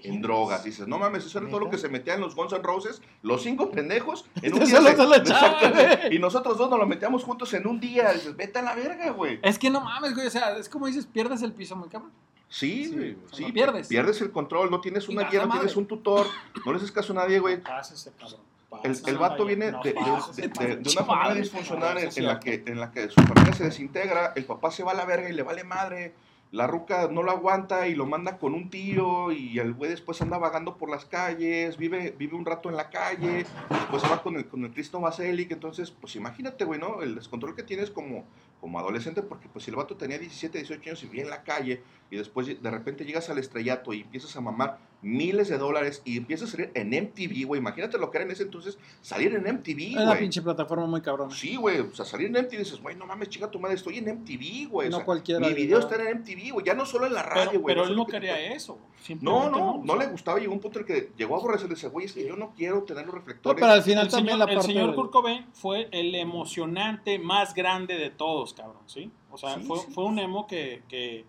en 0.03 0.21
drogas. 0.21 0.63
Dices, 0.63 0.87
no 0.87 0.99
mames, 0.99 1.25
eso 1.25 1.39
era 1.39 1.49
todo 1.49 1.61
lo 1.61 1.69
que 1.71 1.79
se 1.79 1.89
metía 1.89 2.13
en 2.13 2.21
los 2.21 2.35
Guns 2.35 2.53
N' 2.53 2.61
Roses, 2.61 3.01
los 3.23 3.41
cinco 3.41 3.71
pendejos, 3.71 4.25
en 4.43 4.53
un 4.53 4.61
Eso 4.61 4.79
día. 4.81 4.95
se 4.95 6.13
y 6.13 6.19
nosotros 6.19 6.59
dos 6.59 6.69
nos 6.69 6.77
lo 6.77 6.85
metíamos 6.85 7.23
juntos 7.23 7.51
en 7.55 7.65
un 7.65 7.79
día. 7.79 8.13
Dices, 8.13 8.35
vete 8.37 8.59
a 8.59 8.61
la 8.61 8.75
verga, 8.75 9.09
güey. 9.09 9.39
Es 9.41 9.57
que 9.57 9.71
no 9.71 9.81
mames, 9.81 10.13
güey. 10.13 10.27
O 10.27 10.31
sea, 10.31 10.55
es 10.57 10.69
como 10.69 10.85
dices, 10.85 11.07
pierdes 11.07 11.41
el 11.41 11.53
piso 11.53 11.75
muy 11.75 11.89
cabrón. 11.89 12.11
Sí, 12.49 12.85
Sí, 12.85 12.95
güey, 12.95 13.17
sí, 13.31 13.51
pierdes. 13.51 13.87
Pierdes 13.87 14.21
el 14.21 14.31
control, 14.31 14.69
no 14.69 14.79
tienes 14.79 15.09
una 15.09 15.23
guía, 15.23 15.43
no 15.47 15.53
tienes 15.53 15.75
un 15.75 15.87
tutor, 15.87 16.27
no 16.63 16.71
le 16.71 16.77
haces 16.77 16.91
caso 16.91 17.13
a 17.13 17.15
nadie, 17.15 17.39
güey. 17.39 17.63
Pásese, 17.63 18.11
cabrón. 18.11 18.52
El, 18.83 18.91
el 19.07 19.17
vato 19.17 19.45
viene 19.45 19.65
de, 19.83 19.93
de- 19.93 20.75
una 20.77 21.05
familia 21.05 21.41
disfuncional 21.41 21.97
en, 21.97 22.25
la 22.27 22.39
que, 22.39 22.63
en 22.65 22.79
la 22.79 22.91
que 22.91 23.09
su 23.09 23.21
familia 23.21 23.53
se 23.53 23.63
desintegra, 23.65 24.33
el 24.35 24.45
papá 24.45 24.71
se 24.71 24.83
va 24.83 24.91
a 24.91 24.95
la 24.95 25.05
verga 25.05 25.29
y 25.29 25.33
le 25.33 25.43
vale 25.43 25.63
madre, 25.63 26.13
la 26.51 26.67
ruca 26.67 27.07
no 27.11 27.23
lo 27.23 27.31
aguanta 27.31 27.87
y 27.87 27.95
lo 27.95 28.05
manda 28.05 28.37
con 28.37 28.53
un 28.53 28.69
tío 28.69 29.31
y 29.31 29.57
el 29.57 29.73
güey 29.73 29.89
después 29.89 30.21
anda 30.21 30.37
vagando 30.37 30.77
por 30.77 30.89
las 30.89 31.05
calles, 31.05 31.77
vive, 31.77 32.13
vive 32.17 32.35
un 32.35 32.45
rato 32.45 32.69
en 32.69 32.75
la 32.75 32.89
calle, 32.91 33.45
después 33.69 34.03
va 34.03 34.21
con 34.21 34.35
el, 34.35 34.45
con 34.47 34.63
el 34.63 34.71
Cristo 34.71 34.99
Baselic, 34.99 35.51
entonces 35.51 35.89
pues 35.89 36.15
imagínate, 36.15 36.63
güey, 36.65 36.79
¿no? 36.79 37.01
El 37.01 37.15
descontrol 37.15 37.55
que 37.55 37.63
tienes 37.63 37.89
como, 37.89 38.23
como 38.63 38.79
adolescente, 38.79 39.21
porque 39.21 39.49
pues 39.51 39.65
si 39.65 39.71
el 39.71 39.75
vato 39.75 39.97
tenía 39.97 40.17
17, 40.17 40.57
18 40.57 40.81
años 40.89 41.03
y 41.03 41.07
vivía 41.07 41.23
en 41.23 41.29
la 41.29 41.43
calle 41.43 41.83
y 42.09 42.15
después 42.15 42.47
de 42.47 42.71
repente 42.71 43.03
llegas 43.03 43.29
al 43.29 43.37
estrellato 43.37 43.91
y 43.91 43.99
empiezas 43.99 44.33
a 44.37 44.41
mamar 44.41 44.77
miles 45.01 45.49
de 45.49 45.57
dólares 45.57 46.01
y 46.05 46.15
empiezas 46.15 46.47
a 46.47 46.51
salir 46.53 46.71
en 46.73 46.87
MTV, 46.93 47.45
güey, 47.45 47.59
imagínate 47.59 47.97
lo 47.97 48.09
que 48.09 48.19
era 48.19 48.25
en 48.25 48.31
ese 48.31 48.43
entonces 48.43 48.77
salir 49.01 49.35
en 49.35 49.41
MTV, 49.53 49.91
Era 49.91 50.01
una 50.03 50.11
güey. 50.11 50.19
pinche 50.21 50.41
plataforma 50.41 50.85
muy 50.85 51.01
cabrona. 51.01 51.35
Sí, 51.35 51.57
güey, 51.57 51.81
o 51.81 51.93
sea, 51.93 52.05
salir 52.05 52.27
en 52.27 52.37
MTV 52.45 52.57
dices, 52.59 52.81
güey, 52.81 52.95
no 52.95 53.05
mames, 53.05 53.27
chinga 53.27 53.51
tu 53.51 53.59
madre, 53.59 53.75
estoy 53.75 53.97
en 53.97 54.05
MTV, 54.07 54.69
güey. 54.69 54.89
No 54.89 54.95
o 54.95 54.99
sea, 54.99 55.05
cualquiera 55.05 55.41
Mi 55.45 55.53
video 55.53 55.79
está 55.79 55.95
en 56.09 56.19
MTV, 56.19 56.51
güey, 56.53 56.65
ya 56.65 56.73
no 56.73 56.85
solo 56.85 57.05
en 57.05 57.13
la 57.15 57.23
radio, 57.23 57.59
güey. 57.59 57.75
pero 57.75 57.85
él 57.85 57.97
no 57.97 58.05
que- 58.05 58.13
quería 58.13 58.53
eso. 58.53 58.79
No, 59.19 59.49
no, 59.49 59.81
no 59.83 59.93
o 59.93 59.97
le 59.97 60.07
gustaba. 60.07 60.39
Llegó 60.39 60.53
un 60.53 60.61
punto 60.61 60.79
en 60.79 60.85
el 60.85 60.87
que 60.87 61.11
llegó 61.17 61.35
a 61.35 61.39
aborrecer 61.39 61.67
y 61.67 61.71
decía, 61.71 61.89
güey, 61.89 62.05
es 62.05 62.13
que 62.13 62.25
yo 62.25 62.37
no 62.37 62.53
quiero 62.55 62.83
tener 62.83 63.03
los 63.05 63.13
No, 63.13 63.19
reflectores. 63.19 63.59
pero 63.59 63.73
al 63.73 63.83
final 63.83 64.05
el 64.05 64.11
también 64.11 64.35
señor, 64.37 64.47
la 64.47 64.53
el 64.55 64.61
señor 64.61 64.95
Kurt 64.95 65.11
Cobain 65.11 65.45
fue 65.51 65.89
el 65.91 66.15
emocionante 66.15 67.19
más 67.19 67.53
grande 67.53 67.95
de 67.97 68.09
todos, 68.11 68.52
cabrón, 68.53 68.83
¿sí? 68.87 69.11
O 69.31 69.37
sea, 69.37 69.55
Sí, 69.55 69.63
fue, 69.63 69.79
sí. 69.79 69.91
fue 69.93 70.05
un 70.05 70.19
emo 70.19 70.47
que, 70.47 70.83
que, 70.87 71.25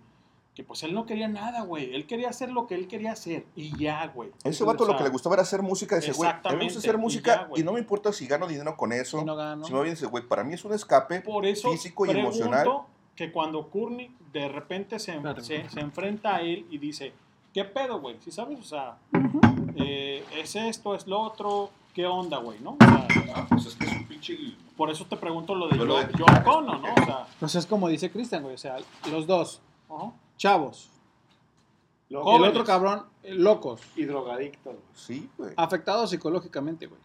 que, 0.54 0.64
pues 0.64 0.82
él 0.82 0.94
no 0.94 1.06
quería 1.06 1.28
nada, 1.28 1.62
güey. 1.62 1.94
Él 1.94 2.06
quería 2.06 2.28
hacer 2.28 2.50
lo 2.50 2.66
que 2.66 2.74
él 2.74 2.86
quería 2.88 3.12
hacer 3.12 3.46
y 3.56 3.76
ya, 3.76 4.06
güey. 4.08 4.30
A 4.44 4.48
ese 4.48 4.64
vato 4.64 4.84
O 4.84 4.86
lo 4.86 4.92
sea, 4.92 4.98
que 4.98 5.04
le 5.04 5.10
gustaba 5.10 5.34
era 5.34 5.42
hacer 5.42 5.62
música. 5.62 5.96
Dice, 5.96 6.12
güey, 6.12 6.30
a 6.30 6.40
mí 6.50 6.56
me 6.56 6.64
gusta 6.64 6.78
hacer 6.78 6.94
y 6.94 6.98
música 6.98 7.48
ya, 7.54 7.60
y, 7.60 7.64
no 7.64 7.72
me 7.72 7.80
importa 7.80 8.12
si 8.12 8.26
gano 8.26 8.46
dinero 8.46 8.76
con 8.76 8.92
eso. 8.92 9.18
Si 9.18 9.24
no 9.24 9.34
gano. 9.36 9.64
Si 9.64 9.72
me 9.72 9.82
bien 9.82 9.94
dice, 9.94 10.06
güey, 10.06 10.26
para 10.26 10.44
mí 10.44 10.54
es 10.54 10.64
un 10.64 10.72
escape 10.72 11.20
Por 11.22 11.44
eso 11.46 11.70
físico 11.70 12.06
y 12.06 12.10
emocional. 12.10 12.68
que 13.16 13.32
cuando 13.32 13.68
Courtney 13.70 14.14
de 14.32 14.48
repente 14.48 14.98
se, 14.98 15.20
se, 15.42 15.68
se 15.70 15.80
enfrenta 15.80 16.36
a 16.36 16.40
él 16.42 16.66
y 16.70 16.78
dice, 16.78 17.12
¿qué 17.52 17.64
pedo, 17.64 18.00
güey? 18.00 18.16
¿Sí 18.20 18.30
sabes? 18.32 18.58
O 18.58 18.64
sea, 18.64 18.96
eh, 19.76 20.24
es 20.36 20.56
esto, 20.56 20.94
es 20.94 21.06
lo 21.06 21.20
otro, 21.20 21.70
¿qué 21.94 22.06
onda, 22.06 22.38
güey? 22.38 22.58
¿No? 22.60 22.72
O 22.72 22.76
sea, 22.84 23.06
Ah, 23.34 23.46
pues 23.48 23.66
es 23.66 23.74
que 23.76 23.84
es 23.86 23.92
un 23.92 24.06
pinche. 24.06 24.36
por 24.76 24.90
eso 24.90 25.04
te 25.06 25.16
pregunto 25.16 25.54
lo 25.54 25.66
de 25.68 25.76
Pero 25.78 25.86
Yo- 26.00 26.06
de- 26.06 26.12
Yoko 26.18 26.50
Ono, 26.58 26.78
¿no? 26.78 26.92
O 26.92 27.04
sea, 27.04 27.26
Pues 27.40 27.54
es 27.54 27.66
como 27.66 27.88
dice 27.88 28.10
Cristian, 28.10 28.42
güey. 28.42 28.54
O 28.54 28.58
sea, 28.58 28.76
los 29.10 29.26
dos, 29.26 29.60
chavos. 30.36 30.90
El 32.10 32.18
Jóvenes. 32.18 32.50
otro 32.50 32.64
cabrón, 32.64 33.04
eh, 33.22 33.34
locos. 33.34 33.80
Y 33.96 34.04
drogadictos. 34.04 34.74
Sí, 34.94 35.28
güey. 35.38 35.52
Afectados 35.56 36.10
psicológicamente, 36.10 36.86
güey. 36.86 37.00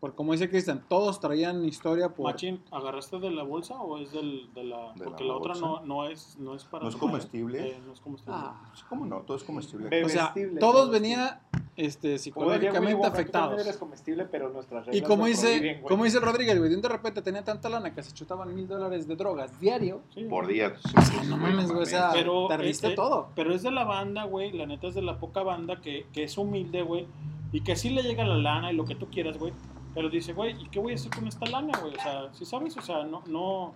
Porque 0.00 0.16
como 0.16 0.32
dice 0.32 0.48
Cristian, 0.48 0.82
todos 0.88 1.20
traían 1.20 1.62
historia 1.66 2.08
por... 2.08 2.24
Machín, 2.24 2.62
¿agarraste 2.70 3.18
de 3.18 3.30
la 3.30 3.42
bolsa 3.42 3.74
o 3.82 3.98
es 3.98 4.12
del, 4.12 4.48
de 4.54 4.64
la...? 4.64 4.94
De 4.94 5.04
porque 5.04 5.24
la 5.24 5.34
la, 5.34 5.36
otra 5.36 5.54
no, 5.56 5.80
no, 5.80 6.06
es, 6.08 6.38
no 6.38 6.54
es 6.54 6.64
para... 6.64 6.84
¿No 6.84 6.88
es 6.88 6.96
tomar, 6.96 7.10
comestible? 7.12 7.68
eh, 7.68 7.80
no 7.86 7.92
es 7.92 8.00
comestible. 8.00 8.40
Ah. 8.42 8.72
Sí, 8.74 8.82
¿Cómo 8.88 9.04
no? 9.04 9.20
Todo 9.20 9.36
es 9.36 9.44
comestible. 9.44 10.02
O 10.02 10.08
sea, 10.08 10.32
todos 10.58 10.86
comestible. 10.86 11.00
venían 11.00 11.40
este, 11.76 12.18
psicológicamente 12.18 13.06
afectados. 13.06 13.60
eres 13.60 13.76
comestible, 13.76 14.24
pero 14.24 14.48
nuestras 14.48 14.86
Y 14.90 15.02
como 15.02 15.26
dice, 15.26 15.58
güey. 15.58 15.82
como 15.82 16.04
dice 16.04 16.18
Rodríguez, 16.18 16.58
güey, 16.58 16.70
de 16.70 16.76
un 16.76 16.82
de 16.82 16.88
repente 16.88 17.20
tenía 17.20 17.44
tanta 17.44 17.68
lana 17.68 17.94
que 17.94 18.02
se 18.02 18.14
chutaban 18.14 18.54
mil 18.54 18.66
dólares 18.66 19.06
de 19.06 19.16
drogas 19.16 19.60
diario. 19.60 20.00
Sí, 20.14 20.24
Por 20.24 20.46
día. 20.46 20.76
sí, 20.78 21.28
No 21.28 21.36
mames, 21.36 21.70
güey, 21.70 21.82
o 21.82 21.86
sea, 21.86 22.10
Pero, 22.14 22.48
perdiste 22.48 22.94
todo. 22.94 23.28
Pero 23.34 23.54
es 23.54 23.62
de 23.62 23.70
la 23.70 23.84
banda, 23.84 24.24
güey. 24.24 24.52
La 24.52 24.64
neta 24.64 24.86
es 24.86 24.94
de 24.94 25.02
la 25.02 25.18
poca 25.18 25.42
banda 25.42 25.80
que, 25.82 26.06
que 26.14 26.24
es 26.24 26.38
humilde, 26.38 26.80
güey. 26.80 27.06
Y 27.52 27.60
que 27.62 27.76
sí 27.76 27.90
le 27.90 28.02
llega 28.02 28.24
la 28.24 28.36
lana 28.36 28.72
y 28.72 28.76
lo 28.76 28.86
que 28.86 28.94
tú 28.94 29.08
quieras, 29.10 29.36
güey. 29.38 29.52
Pero 29.94 30.08
dice, 30.08 30.32
güey, 30.32 30.60
¿y 30.62 30.68
qué 30.68 30.78
voy 30.78 30.92
a 30.92 30.94
hacer 30.94 31.10
con 31.12 31.26
esta 31.26 31.46
lana, 31.46 31.72
güey? 31.80 31.94
O 31.94 32.00
sea, 32.00 32.32
¿sí 32.32 32.44
sabes? 32.44 32.76
O 32.76 32.80
sea, 32.82 33.04
no, 33.04 33.22
no, 33.26 33.74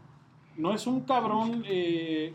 no 0.57 0.73
es 0.73 0.87
un 0.87 1.01
cabrón. 1.01 1.65
Eh, 1.67 2.35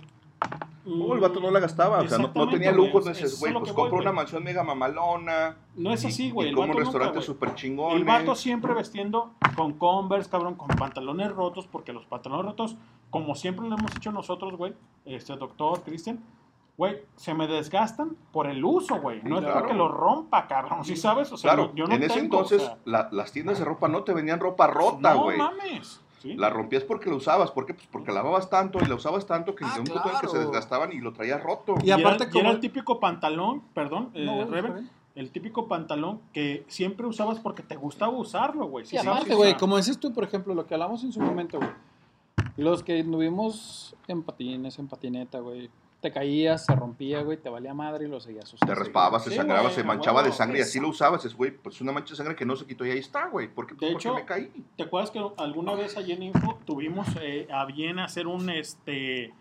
No, 0.86 1.14
el 1.14 1.20
vato 1.20 1.40
no 1.42 1.52
la 1.52 1.60
gastaba, 1.60 2.00
o 2.00 2.08
sea, 2.08 2.18
no, 2.18 2.32
no 2.34 2.50
tenía 2.50 2.72
lujos. 2.72 3.02
es- 3.02 3.08
Entonces, 3.08 3.24
eso 3.26 3.34
es 3.36 3.40
güey, 3.42 3.54
pues 3.54 3.74
compro 3.74 3.98
una 4.00 4.12
mansión 4.14 4.44
mega 4.44 4.64
mamalona. 4.64 5.58
No 5.76 5.92
es 5.94 6.04
así, 6.06 6.32
güey. 6.32 6.52
Como 6.54 6.72
un 6.72 6.78
restaurante 6.78 7.22
súper 7.22 7.54
chingón. 7.56 7.98
El 7.98 8.04
vato 8.06 8.34
siempre 8.36 8.74
vestiendo 8.74 9.32
con 9.56 9.74
Converse, 9.74 10.30
cabrón, 10.30 10.56
con 10.56 10.70
pantalones 10.70 11.32
rotos, 11.32 11.68
porque 11.68 11.92
los 11.94 12.06
pantalones 12.06 12.46
rotos, 12.46 12.76
como 13.12 13.36
siempre 13.36 13.68
lo 13.68 13.78
hemos 13.78 13.94
hecho 13.96 14.12
nosotros, 14.12 14.56
güey, 14.56 14.74
este 15.06 15.36
doctor 15.36 15.82
Cristian, 15.84 16.24
güey, 16.80 16.98
se 17.18 17.34
me 17.34 17.46
desgastan 17.46 18.16
por 18.32 18.48
el 18.48 18.64
uso, 18.64 19.02
güey. 19.02 19.22
No 19.22 19.36
es 19.38 19.42
claro. 19.44 19.60
porque 19.60 19.74
lo 19.76 19.90
rompa, 19.90 20.48
cabrón, 20.48 20.86
¿sí 20.86 20.96
sabes? 20.96 21.30
O 21.32 21.38
sea, 21.38 21.52
Claro, 21.54 21.68
no- 21.70 21.76
yo 21.76 21.86
no 21.88 21.94
en 21.96 22.04
ese 22.04 22.14
tengo, 22.22 22.38
o 22.38 22.40
entonces 22.44 22.62
sea, 22.64 22.78
la- 22.86 23.10
las 23.12 23.32
tiendas 23.34 23.60
de 23.60 23.66
ropa 23.66 23.90
no 23.90 24.04
te 24.04 24.14
vendían 24.14 24.40
ropa 24.40 24.66
rota, 24.68 25.14
no 25.14 25.24
güey. 25.24 25.38
mames. 25.38 26.00
Sí. 26.22 26.36
La 26.36 26.50
rompías 26.50 26.84
porque 26.84 27.10
la 27.10 27.16
usabas. 27.18 27.52
¿Por 27.52 27.66
qué? 27.66 27.74
Pues 27.74 27.88
porque 27.92 28.12
lavabas 28.14 28.50
tanto 28.50 28.80
y 28.82 28.86
la 28.86 28.96
usabas 28.96 29.26
tanto 29.26 29.56
que 29.56 29.66
Ah, 29.66 29.70
llegó 29.76 29.82
un 29.82 29.88
punto 29.88 30.10
en 30.10 30.16
el 30.16 30.22
que 30.22 30.28
se 30.28 30.32
claro. 30.34 30.48
desgastaban 30.50 30.92
y 30.94 31.00
lo 31.00 31.12
traías 31.14 31.44
roto. 31.44 31.76
Y 31.84 31.92
aparte 31.92 32.24
era, 32.34 32.50
y 32.50 32.52
el 32.54 32.60
típico 32.62 33.00
pantalón, 33.00 33.62
perdón, 33.74 34.10
eh, 34.14 34.26
No, 34.26 34.46
bien. 34.48 34.90
el 35.16 35.32
típico 35.32 35.68
pantalón 35.68 36.22
que 36.34 36.64
siempre 36.68 37.06
usabas 37.08 37.40
porque 37.40 37.62
te 37.64 37.76
gustaba 37.76 38.12
usarlo, 38.14 38.68
güey. 38.68 38.86
Sí, 38.86 38.98
Sí, 38.98 39.06
aparte, 39.06 39.36
güey, 39.36 39.52
o 39.54 39.58
como 39.58 39.76
dices 39.78 39.98
tú, 40.00 40.14
por 40.14 40.24
ejemplo, 40.24 40.54
lo 40.54 40.66
que 40.66 40.74
hablamos 40.76 41.04
en 41.04 41.12
su 41.12 41.20
momento, 41.20 41.58
güey. 41.58 41.72
Los 42.58 42.84
que 42.84 43.00
anduvimos 43.02 43.96
en 44.08 44.24
patines, 44.24 44.80
en 44.80 44.88
patineta, 44.88 45.40
güey. 45.40 45.70
Te 46.02 46.14
caías, 46.14 46.64
se 46.66 46.74
rompía, 46.76 47.22
güey, 47.24 47.38
te 47.38 47.50
valía 47.50 47.74
madre 47.74 48.06
y 48.06 48.08
lo 48.08 48.22
seguías 48.22 48.54
usando. 48.54 48.74
Te 48.74 48.80
raspaba, 48.80 49.20
se 49.20 49.32
Sí, 49.32 49.36
sangraba, 49.36 49.64
güey, 49.64 49.74
se 49.76 49.84
manchaba 49.84 50.24
de 50.24 50.32
sangre 50.32 50.60
y 50.60 50.62
así 50.62 50.80
lo 50.80 50.88
usabas. 50.88 51.26
Es, 51.26 51.36
güey, 51.36 51.52
pues 51.52 51.82
una 51.82 51.92
mancha 51.92 52.12
de 52.12 52.16
sangre 52.16 52.36
que 52.38 52.46
no 52.46 52.56
se 52.56 52.66
quitó 52.66 52.86
y 52.86 52.92
ahí 52.92 53.00
está, 53.00 53.28
güey. 53.28 53.50
¿Por 53.54 53.68
qué? 53.68 53.76
De 53.76 53.92
hecho, 53.92 54.14
porque 54.14 54.22
me 54.22 54.26
caí. 54.26 54.64
¿te 54.78 54.84
acuerdas 54.84 55.12
que 55.12 55.22
alguna 55.38 55.74
vez 55.76 55.98
allí 55.98 56.14
en 56.14 56.24
Info 56.24 56.58
tuvimos 56.66 57.08
eh, 57.22 57.48
a 57.52 57.66
bien 57.66 58.00
hacer 58.00 58.28
un, 58.28 58.50
este, 58.50 59.34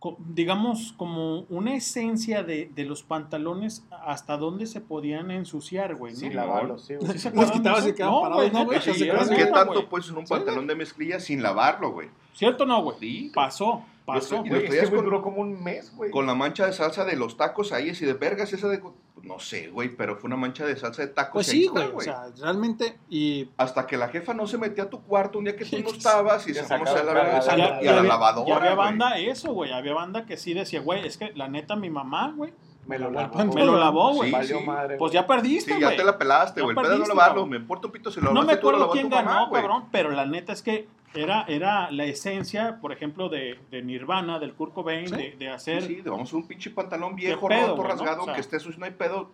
co- 0.00 0.16
digamos, 0.18 0.92
como 0.96 1.42
una 1.42 1.74
esencia 1.76 2.42
de, 2.42 2.70
de 2.74 2.84
los 2.84 3.04
pantalones 3.04 3.84
hasta 3.90 4.36
dónde 4.36 4.66
se 4.66 4.80
podían 4.80 5.30
ensuciar, 5.30 5.94
güey? 5.94 6.12
¿no? 6.14 6.18
Sin 6.18 6.34
lavarlos, 6.34 6.84
sí, 6.86 6.96
güey. 6.96 7.12
¿Sí 7.12 7.18
se 7.20 7.30
Los 7.30 7.52
quitabas 7.52 7.86
y 7.86 7.92
quedaban 7.94 8.20
parados, 8.22 8.50
güey, 8.50 8.52
¿no, 8.52 8.64
güey? 8.66 8.80
sí, 8.80 9.08
¿Qué 9.36 9.46
tanto 9.46 9.88
puedes 9.88 10.06
usar 10.06 10.18
un 10.18 10.26
pantalón 10.26 10.66
de 10.66 10.74
mezclilla 10.74 11.20
sin 11.20 11.40
lavarlo, 11.40 11.92
güey? 11.92 12.08
¿Cierto 12.34 12.64
o 12.64 12.66
no, 12.66 12.82
güey? 12.82 12.98
Sí. 12.98 13.30
Pasó, 13.32 13.84
pasó. 14.06 14.36
Y 14.36 14.48
Güey, 14.48 14.50
los 14.52 14.62
es 14.62 14.66
traías 14.68 14.84
que 14.84 14.90
güey, 14.90 14.96
con- 15.02 15.04
duró 15.04 15.22
como 15.22 15.42
un 15.42 15.62
mes, 15.62 15.94
güey. 15.94 16.10
Con 16.10 16.26
la 16.26 16.34
mancha 16.34 16.64
de 16.66 16.72
salsa 16.72 17.04
de 17.04 17.16
los 17.16 17.36
tacos 17.36 17.72
ahí, 17.72 17.90
así 17.90 18.04
de 18.06 18.14
vergas, 18.14 18.52
esa 18.52 18.68
de... 18.68 18.80
No 19.22 19.40
sé, 19.40 19.68
güey, 19.68 19.88
pero 19.96 20.16
fue 20.16 20.28
una 20.28 20.36
mancha 20.36 20.64
de 20.64 20.76
salsa 20.76 21.02
de 21.02 21.08
tacos. 21.08 21.32
Pues 21.32 21.46
sí, 21.48 21.66
güey. 21.66 21.88
O 21.92 22.00
sea, 22.00 22.26
realmente. 22.40 22.96
Y 23.10 23.48
Hasta 23.56 23.84
que 23.86 23.96
la 23.96 24.08
jefa 24.08 24.34
no 24.34 24.46
se 24.46 24.56
metía 24.56 24.84
a 24.84 24.90
tu 24.90 25.02
cuarto 25.02 25.38
un 25.38 25.44
día 25.46 25.56
que 25.56 25.64
tú 25.64 25.78
no 25.80 25.88
estabas 25.96 26.46
y 26.46 26.54
se 26.54 26.62
fuimos 26.62 26.88
a 26.90 26.98
sacaba 26.98 27.12
la 27.14 27.40
cagada. 27.40 27.82
y 27.82 27.88
a- 27.88 27.92
la 27.92 28.02
lavadora. 28.04 28.48
y 28.48 28.52
había 28.52 28.74
banda 28.76 29.18
eso, 29.18 29.52
güey. 29.52 29.72
Había 29.72 29.94
banda 29.94 30.24
que 30.26 30.36
sí 30.36 30.54
decía, 30.54 30.80
güey, 30.80 31.04
es 31.06 31.16
que 31.18 31.32
la 31.34 31.48
neta 31.48 31.74
mi 31.74 31.90
mamá, 31.90 32.32
güey, 32.36 32.52
Me 32.86 33.00
lo 33.00 33.10
lavó. 33.10 33.44
me 33.46 33.64
lo 33.64 33.76
lavó, 33.76 34.12
güey. 34.14 34.32
Sí, 34.46 34.54
sí. 34.54 34.54
Pues 34.96 35.12
ya 35.12 35.26
perdiste, 35.26 35.72
Sí, 35.74 35.80
güey. 35.80 35.90
ya 35.90 35.96
te 35.96 36.04
la 36.04 36.16
pelaste, 36.16 36.60
güey. 36.62 36.76
El 36.76 36.82
pedo 36.84 36.98
no 36.98 37.06
lavarlo. 37.06 37.46
Me 37.46 37.56
importa 37.56 37.88
un 37.88 37.92
pito 37.92 38.12
si 38.12 38.20
lo 38.20 38.32
No 38.32 38.42
me 38.44 38.52
acuerdo 38.52 38.88
quién 38.90 39.08
ganó, 39.10 39.50
cabrón, 39.50 39.86
pero 39.90 40.10
la 40.12 40.24
neta 40.26 40.52
es 40.52 40.62
que 40.62 40.86
era, 41.16 41.44
era 41.48 41.90
la 41.90 42.04
esencia, 42.04 42.78
por 42.80 42.92
ejemplo, 42.92 43.28
de, 43.28 43.58
de 43.70 43.82
Nirvana, 43.82 44.38
del 44.38 44.54
Kurt 44.54 44.72
Cobain, 44.74 45.08
Sí. 45.08 45.14
de, 45.16 45.36
de 45.38 45.48
hacer... 45.50 45.82
Sí, 45.82 45.96
sí, 45.96 46.02
vamos 46.02 46.32
a 46.32 46.36
un 46.36 46.46
pinche 46.46 46.70
pantalón 46.70 47.16
viejo, 47.16 47.48
pedo, 47.48 47.60
roto, 47.68 47.76
güey, 47.76 47.88
¿no? 47.88 47.94
rasgado, 47.94 48.22
O 48.22 48.24
sea, 48.26 48.34
que 48.34 48.40
esté 48.40 48.60
sucio, 48.60 48.78
no 48.78 48.86
hay 48.86 48.92
pedo. 48.92 49.30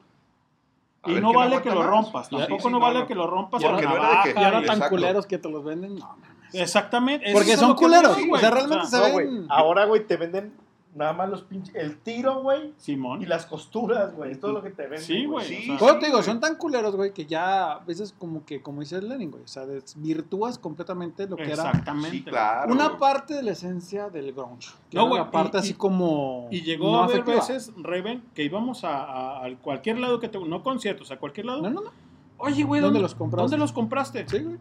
A 1.04 1.10
y 1.10 1.14
no 1.20 1.32
vale 1.32 1.60
que 1.62 1.70
lo 1.70 1.80
más. 1.80 1.86
rompas, 1.86 2.30
tampoco 2.30 2.68
sí, 2.68 2.70
no 2.72 2.78
vale 2.80 3.06
que 3.06 3.14
lo 3.14 3.26
rompas 3.26 3.60
con 3.60 3.72
Porque 3.72 3.84
la 3.86 3.90
no 3.90 3.96
era 3.96 4.06
de 4.08 4.22
que- 4.22 4.28
navaja, 4.34 4.40
y 4.40 4.44
ahora 4.44 4.60
tan 4.66 4.76
Exacto. 4.76 4.90
culeros 4.96 5.26
que 5.26 5.38
te 5.38 5.50
los 5.50 5.64
venden. 5.64 5.96
No, 5.96 6.06
mames. 6.16 6.54
Exactamente. 6.54 7.32
Porque 7.32 7.56
son 7.56 7.74
culeros. 7.74 8.14
voy, 8.14 8.24
o 8.24 8.28
güey. 8.28 8.40
sea, 8.40 8.50
realmente 8.52 8.86
se 8.86 8.96
No, 8.98 9.08
güey. 9.10 9.26
ven. 9.26 9.46
Ahora, 9.48 9.84
güey, 9.86 10.06
te 10.06 10.16
venden 10.16 10.52
nada 10.94 11.12
más 11.12 11.28
los 11.30 11.42
pinches. 11.42 11.74
El 11.74 11.98
tiro, 11.98 12.42
güey. 12.42 12.72
Simón. 12.76 13.22
Y 13.22 13.26
las 13.26 13.46
costuras, 13.46 14.14
güey. 14.14 14.32
Es 14.32 14.40
todo 14.40 14.52
lo 14.52 14.62
que 14.62 14.70
te 14.70 14.82
venden. 14.82 15.00
Sí, 15.00 15.24
güey. 15.26 15.46
Sí, 15.46 15.70
o 15.70 15.78
sea, 15.78 15.88
eso 15.88 15.98
te 15.98 16.06
digo, 16.06 16.22
son 16.22 16.38
tan 16.40 16.56
culeros, 16.56 16.94
güey, 16.96 17.12
que 17.14 17.24
ya 17.26 17.72
a 17.72 17.78
veces 17.80 18.14
como 18.18 18.44
que, 18.44 18.60
como 18.62 18.80
dice 18.80 19.00
Lenin, 19.00 19.30
güey, 19.30 19.44
o 19.44 19.48
sea, 19.48 19.64
desvirtúas 19.66 20.58
completamente 20.58 21.26
lo 21.26 21.36
que 21.36 21.44
era 21.44 21.52
Exactamente. 21.54 22.10
Sí, 22.10 22.22
claro. 22.24 22.72
una 22.72 22.88
güey. 22.88 22.98
parte 22.98 23.34
de 23.34 23.42
la 23.42 23.52
esencia 23.52 24.10
del 24.10 24.32
grunge. 24.32 24.70
Que 24.90 24.96
No, 24.96 25.02
era 25.04 25.08
güey, 25.10 25.20
la 25.22 25.30
parte 25.30 25.56
y- 25.56 25.60
así 25.60 25.70
y- 25.70 25.74
como 25.74 26.48
Y 26.50 26.62
llegó 26.62 26.92
no 26.92 27.00
a 27.00 27.04
haber 27.04 27.20
afectiva. 27.20 27.36
veces, 27.46 27.72
Raven, 27.76 28.22
que 28.34 28.44
íbamos 28.44 28.84
a, 28.84 29.02
a- 29.04 29.46
a 29.46 29.56
cualquier 29.58 29.98
lado 29.98 30.20
que 30.20 30.28
te... 30.28 30.38
No 30.38 30.62
conciertos, 30.62 31.10
a 31.10 31.18
cualquier 31.18 31.46
lado. 31.46 31.62
No, 31.62 31.70
no, 31.70 31.80
no. 31.82 31.90
Oye, 32.38 32.64
güey, 32.64 32.80
¿Dónde 32.80 32.94
¿dónde, 32.98 33.00
los 33.02 33.14
compraste? 33.14 33.42
¿Dónde 33.42 33.56
los 33.58 33.72
compraste? 33.72 34.28
Sí, 34.28 34.38
güey. 34.40 34.56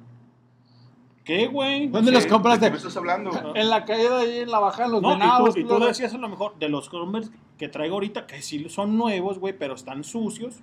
¿Qué, 1.24 1.48
güey? 1.48 1.88
¿Dónde 1.88 2.10
Sí, 2.10 2.16
los 2.16 2.26
compraste? 2.26 2.66
¿De 2.66 2.68
qué 2.68 2.72
me 2.72 2.78
estás 2.78 2.98
hablando? 2.98 3.32
En 3.56 3.70
la 3.70 3.86
caída 3.86 4.20
ahí 4.22 4.40
en 4.40 4.50
la 4.50 4.60
bajada, 4.60 4.86
en 4.88 4.92
los 4.94 5.02
No, 5.04 5.14
y 5.16 5.54
tú, 5.54 5.60
y 5.60 5.64
tú 5.66 5.80
decías 5.80 6.14
a 6.14 6.18
lo 6.18 6.28
mejor 6.30 6.58
de 6.58 6.68
los 6.70 6.90
Converse 6.90 7.32
que 7.60 7.68
traigo 7.70 7.94
ahorita, 7.96 8.26
que 8.26 8.42
sí 8.42 8.68
son 8.70 8.98
nuevos, 8.98 9.38
güey, 9.38 9.54
pero 9.58 9.76
están 9.76 10.04
sucios. 10.04 10.56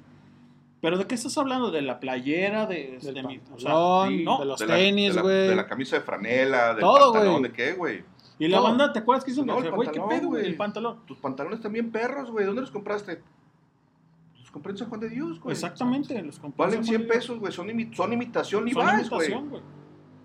¿Pero 0.80 0.96
de 0.98 1.06
qué 1.06 1.14
estás 1.14 1.36
hablando? 1.38 1.70
¿De 1.70 1.82
la 1.82 1.98
playera? 2.00 2.66
De, 2.66 2.98
Del 3.02 3.14
de 3.14 3.22
mi- 3.22 3.40
o 3.54 3.58
sea, 3.58 3.70
pantalón, 3.72 4.08
sí, 4.08 4.24
no. 4.24 4.38
de 4.38 4.44
los 4.44 4.58
De 4.60 4.66
tenis, 4.66 5.08
de 5.10 5.14
la- 5.14 5.22
güey. 5.22 5.48
De 5.48 5.56
la 5.56 5.66
camisa 5.66 5.96
de 5.96 6.02
franela, 6.02 6.68
del 6.74 6.80
Todo, 6.80 7.12
pantalón, 7.12 7.38
güey. 7.40 7.50
¿de 7.50 7.52
qué, 7.56 7.72
güey? 7.74 8.04
Y 8.40 8.46
la 8.48 8.60
banda, 8.60 8.92
¿te 8.92 9.00
acuerdas 9.00 9.24
que 9.24 9.30
hizo? 9.32 9.44
No, 9.44 9.58
el 9.58 9.70
güey, 9.72 9.90
¿qué 9.90 10.00
pedo, 10.00 10.28
güey? 10.28 10.44
El 10.46 10.56
pantalón. 10.56 11.04
Tus 11.06 11.18
pantalones 11.18 11.60
también 11.60 11.90
perros, 11.90 12.30
güey. 12.30 12.46
¿Dónde 12.46 12.60
los 12.60 12.70
compraste? 12.70 13.20
Los 14.38 14.50
compré 14.52 14.72
en 14.72 14.78
San 14.78 14.88
Juan 14.88 15.00
de 15.00 15.08
Dios, 15.08 15.40
güey. 15.40 15.52
Exactamente, 15.52 16.20
los 16.22 16.38
compré. 16.38 16.64
Valen 16.64 16.78
en 16.80 16.84
100 16.84 17.00
San 17.00 17.06
Juan 17.08 17.18
pesos, 17.18 17.38
güey. 17.40 17.52
Son, 17.52 17.68
imi- 17.68 17.94
son 17.94 18.12
imitación 18.12 18.64
de- 18.64 18.72
Levi's, 18.74 19.08
Son 19.08 19.48
güey. 19.48 19.62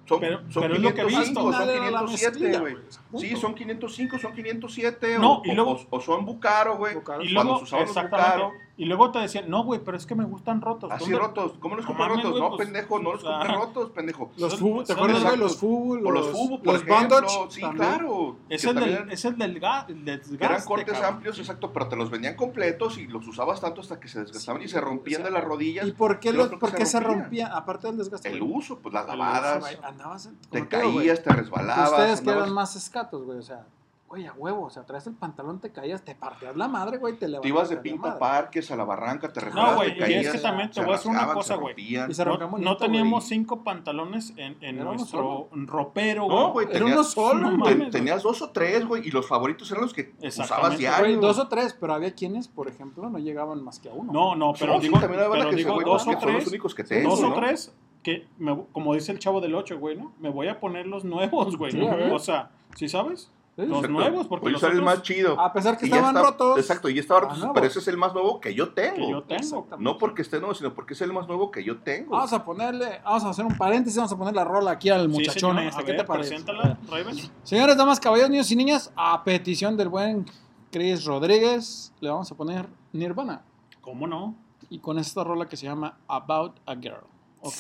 Son, 0.06 0.20
Pero- 0.20 0.42
son 0.52 0.64
pero 0.64 0.76
es 0.76 0.82
lo 0.82 0.94
que 0.94 1.02
he 1.02 1.06
505, 1.06 1.20
visto. 1.26 1.42
son 1.42 1.52
Nada 1.52 1.66
de 1.66 1.80
la 1.92 2.00
507, 2.00 2.32
mezclilla, 2.40 2.60
güey. 2.60 2.76
Sí, 3.20 3.36
son 3.38 3.56
505, 3.56 4.20
son 4.20 4.34
507. 4.34 5.18
No, 5.20 5.36
o, 5.38 5.42
y 5.46 5.52
luego- 5.54 5.72
o, 5.90 5.98
o 5.98 6.02
son 6.02 6.26
Bucaro, 6.26 6.78
güey. 6.78 6.96
Cuando 6.96 7.24
luego, 7.26 7.58
se 7.60 7.64
usaban 7.64 7.86
los. 7.88 7.96
Bucaro. 7.96 8.52
Y 8.76 8.86
luego 8.86 9.12
te 9.12 9.20
decían, 9.20 9.48
no, 9.52 9.64
güey, 9.64 9.82
pero 9.86 9.96
es 9.96 10.08
que 10.08 10.16
me 10.16 10.24
gustan 10.26 10.60
rotos. 10.60 10.92
Así 10.92 11.04
¿Dónde- 11.12 11.20
rotos. 11.20 11.54
¿Cómo 11.60 11.76
los 11.76 11.86
compré 11.86 12.08
rotos? 12.08 12.40
no, 12.40 12.50
pues, 12.56 12.66
pendejo, 12.66 12.98
no 13.00 13.14
los 13.14 13.24
compré 13.24 13.54
rotos, 13.54 13.92
pendejo. 13.92 14.32
Los 14.36 14.60
fubu, 14.60 14.84
¿te 14.84 14.94
acuerdas, 14.94 15.24
de-? 15.32 15.38
Los 15.38 15.58
fubu, 15.58 15.94
O 15.94 16.12
los 16.12 16.26
los, 16.26 16.32
Fubu, 16.36 16.58
por 16.64 16.74
los 16.74 16.82
ejemplo. 16.82 17.18
bondage. 17.22 17.38
Sí, 17.52 17.62
también. 17.62 17.88
claro. 17.88 18.36
Es 18.50 18.66
el, 18.66 18.76
del, 18.76 19.12
es 19.12 19.26
el 19.26 19.38
del, 19.38 19.62
ga- 19.62 19.86
el 19.90 20.04
desgaste, 20.04 20.44
Eran 20.44 20.64
cortes 20.66 20.92
cabrón. 20.94 21.14
amplios, 21.14 21.38
exacto, 21.38 21.72
pero 21.72 21.88
te 21.88 21.96
los 21.96 22.10
vendían 22.10 22.36
completos 22.36 22.98
y 22.98 23.06
los 23.06 23.28
usabas 23.28 23.62
tanto 23.62 23.82
hasta 23.82 24.00
que 24.00 24.08
se 24.08 24.22
desgastaban 24.22 24.64
y 24.64 24.68
se 24.68 24.82
rompían 24.82 25.22
de 25.22 25.30
las 25.30 25.44
rodillas. 25.44 25.86
¿Y 25.88 25.92
por 25.92 26.20
qué, 26.20 26.34
los, 26.34 26.48
por 26.50 26.74
qué 26.74 26.88
se 26.88 27.00
rompían. 27.00 27.22
rompía? 27.22 27.48
Aparte 27.56 27.86
del 27.88 27.98
desgaste. 27.98 28.30
El 28.30 28.42
uso, 28.42 28.80
pues 28.80 28.92
las 28.92 29.06
lavadas, 29.06 29.64
andabas 29.84 30.26
en- 30.26 30.38
te 30.50 30.68
caías, 30.68 31.22
te 31.22 31.30
resbalabas. 31.30 31.92
Ustedes 31.92 32.22
que 32.22 32.32
eran 32.32 32.52
más 32.52 32.76
escatos, 32.76 33.24
güey, 33.24 33.38
o 33.38 33.44
sea, 33.44 33.68
güey, 34.14 34.28
a 34.28 34.34
huevo, 34.34 34.66
o 34.66 34.70
sea, 34.70 34.84
traes 34.86 35.08
el 35.08 35.16
pantalón, 35.16 35.60
te 35.60 35.72
caías, 35.72 36.04
te 36.06 36.14
partías 36.14 36.56
la 36.56 36.68
madre, 36.68 36.98
güey, 37.00 37.14
te 37.14 37.22
Te 37.22 37.28
levantas. 37.30 37.50
ibas 37.50 37.70
de 37.70 37.78
pinta 37.78 38.12
a 38.12 38.20
parques, 38.20 38.70
a 38.70 38.76
la 38.76 38.84
barranca, 38.84 39.34
te 39.34 39.40
No, 39.40 39.46
resbalabas, 39.48 39.76
güey, 39.78 39.90
te 39.90 39.96
y 39.96 40.00
caías. 40.00 40.26
es 40.28 40.32
que 40.34 40.38
también 40.40 40.70
te 40.70 40.82
voy 40.82 40.90
a 40.90 40.98
decir 40.98 41.12
una 41.12 41.34
cosa, 41.34 41.56
güey. 41.56 41.74
Y 41.78 41.96
No, 41.96 42.58
no 42.60 42.78
teníamos 42.78 43.24
güey. 43.24 43.30
cinco 43.30 43.64
pantalones 43.64 44.34
en, 44.38 44.78
nuestro 44.78 45.50
ropero, 45.52 46.28
No, 46.28 46.52
güey. 46.52 46.66
güey, 46.66 46.68
Era 46.68 46.80
tenías, 46.86 46.96
uno 46.96 47.04
solo, 47.04 47.40
no 47.40 47.48
güey. 47.48 47.58
mames, 47.58 47.78
güey. 47.78 47.90
tenías 47.92 48.22
dos 48.24 48.42
o 48.44 48.52
tres, 48.52 48.86
güey, 48.86 49.08
y 49.08 49.12
los 49.12 49.28
favoritos 49.28 49.70
eran 49.72 49.84
los 49.84 49.94
que 49.94 50.14
usabas 50.22 50.78
diario. 50.78 51.06
Güey, 51.06 51.16
dos 51.20 51.40
o 51.40 51.48
tres, 51.48 51.76
pero 51.80 51.94
había 51.96 52.14
quienes, 52.14 52.48
por 52.48 52.68
ejemplo, 52.68 53.10
no 53.10 53.18
llegaban 53.18 53.64
más 53.64 53.80
que 53.80 53.90
a 53.90 53.94
uno. 53.94 54.14
No, 54.14 54.36
no, 54.36 54.54
pero 54.60 54.74
No, 54.76 54.80
sí, 54.82 54.88
digo, 54.88 55.00
también 55.00 55.22
había 55.24 55.32
pero 55.46 55.52
digo 55.56 55.74
güey, 55.74 55.86
dos 55.86 56.04
que 56.04 56.10
o 56.10 56.14
los 56.14 56.22
tres. 56.22 56.48
únicos 56.48 56.76
que 56.76 56.84
tengo, 56.84 57.10
Dos 57.10 57.24
o 57.24 57.30
¿no? 57.30 57.34
tres 57.36 57.74
que, 58.04 58.28
me, 58.38 58.66
como 58.74 58.94
dice 58.94 59.12
el 59.14 59.20
chavo 59.20 59.40
del 59.42 59.56
8, 59.56 59.80
güey, 59.80 59.96
¿no? 59.98 60.12
Me 60.20 60.30
voy 60.30 60.50
a 60.50 60.60
poner 60.60 60.86
los 60.86 61.04
nuevos, 61.06 61.58
güey. 61.58 61.72
Sí, 61.72 61.78
¿no? 61.80 62.14
O 62.14 62.20
sea, 62.20 62.52
¿sí 62.76 62.90
sabes? 62.90 63.32
Los 63.56 63.68
Exacto. 63.68 63.88
nuevos, 63.90 64.28
porque 64.28 64.50
los 64.50 64.64
otros 64.64 64.82
más 64.82 65.04
chido. 65.04 65.40
A 65.40 65.54
pesar 65.54 65.78
que 65.78 65.86
estaban 65.86 66.16
está- 66.16 66.28
rotos. 66.28 66.58
Exacto, 66.58 66.90
y 66.90 66.98
estaba 66.98 67.20
Ah, 67.20 67.36
roto, 67.36 67.52
pero 67.54 67.68
ese 67.68 67.78
es 67.80 67.88
el 67.88 67.98
más 67.98 68.12
nuevo 68.14 68.40
que 68.40 68.56
yo 68.56 68.74
tengo. 68.74 68.96
que 68.96 69.12
yo 69.12 69.22
tengo. 69.24 69.68
No 69.78 70.00
porque 70.00 70.24
esté 70.24 70.40
nuevo, 70.40 70.56
sino 70.56 70.74
porque 70.74 70.96
es 70.96 71.02
el 71.02 71.14
más 71.14 71.28
nuevo 71.28 71.52
que 71.52 71.64
yo 71.64 71.78
tengo. 71.78 72.12
Vamos 72.14 72.34
a 72.34 72.44
ponerle, 72.44 73.00
vamos 73.06 73.24
a 73.26 73.30
hacer 73.30 73.46
un 73.46 73.56
paréntesis, 73.56 73.98
vamos 73.98 74.12
a 74.12 74.18
poner 74.18 74.34
la 74.34 74.44
rola 74.44 74.72
aquí 74.72 74.90
al 74.90 75.08
muchachón. 75.08 75.60
A 75.60 75.70
¿Qué 75.70 75.84
ver, 75.92 75.98
te 75.98 76.04
parece? 76.04 76.30
Preséntala, 76.30 76.80
Raven. 76.90 77.16
Señores, 77.44 77.78
damas, 77.78 78.00
caballeros, 78.00 78.32
niños 78.32 78.50
y 78.52 78.56
niñas, 78.56 78.92
a 78.96 79.24
petición 79.24 79.78
del 79.78 79.90
buen 79.90 80.26
Chris 80.72 81.06
Rodríguez, 81.06 81.94
le 82.00 82.10
vamos 82.10 82.32
a 82.32 82.36
poner 82.36 82.68
Nirvana. 82.92 83.44
¿Cómo 83.82 84.08
no? 84.08 84.34
Y 84.72 84.80
con 84.80 84.98
esta 84.98 85.24
rola 85.24 85.48
que 85.48 85.58
se 85.58 85.68
llama 85.68 85.98
About 86.08 86.58
a 86.66 86.74
Girl. 86.76 87.04
¿Ok? 87.42 87.60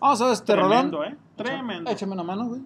Vamos 0.00 0.20
a 0.22 0.24
ver 0.24 0.32
este 0.32 0.56
rolón. 0.56 0.90
Tremendo, 0.90 1.04
¿eh? 1.04 1.16
Tremendo. 1.36 1.90
Échame 1.90 2.12
una 2.12 2.22
mano, 2.22 2.46
güey. 2.46 2.62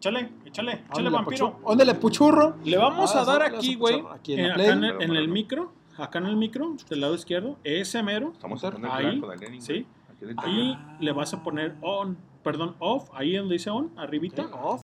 Échale, 0.00 0.30
échale, 0.46 0.84
échale, 0.90 1.10
vampiro. 1.10 1.60
óndele, 1.62 1.94
puchurro. 1.94 2.56
Le 2.64 2.78
vamos 2.78 3.14
Ah, 3.14 3.20
a 3.20 3.24
dar 3.26 3.42
aquí, 3.42 3.74
güey, 3.74 4.02
aquí 4.10 4.32
en 4.32 4.40
en, 4.40 4.48
la 4.48 4.54
acá 4.54 4.62
play. 4.64 4.70
en 4.70 4.84
el, 4.84 5.02
en 5.02 5.16
el 5.16 5.28
micro, 5.28 5.72
acá 5.98 6.18
en 6.20 6.26
el 6.26 6.36
micro, 6.36 6.74
del 6.88 7.00
lado 7.02 7.14
izquierdo, 7.14 7.58
ese 7.64 8.02
mero, 8.02 8.30
Estamos 8.32 8.64
ahí, 8.64 9.20
blanco 9.20 9.44
sí, 9.60 9.86
ahí 10.38 10.78
le 11.00 11.12
vas 11.12 11.34
a 11.34 11.42
poner 11.42 11.76
on, 11.82 12.16
perdón, 12.42 12.76
off, 12.78 13.10
ahí 13.12 13.36
donde 13.36 13.52
dice 13.54 13.68
on, 13.68 13.90
arribita. 13.98 14.46
Off. 14.62 14.80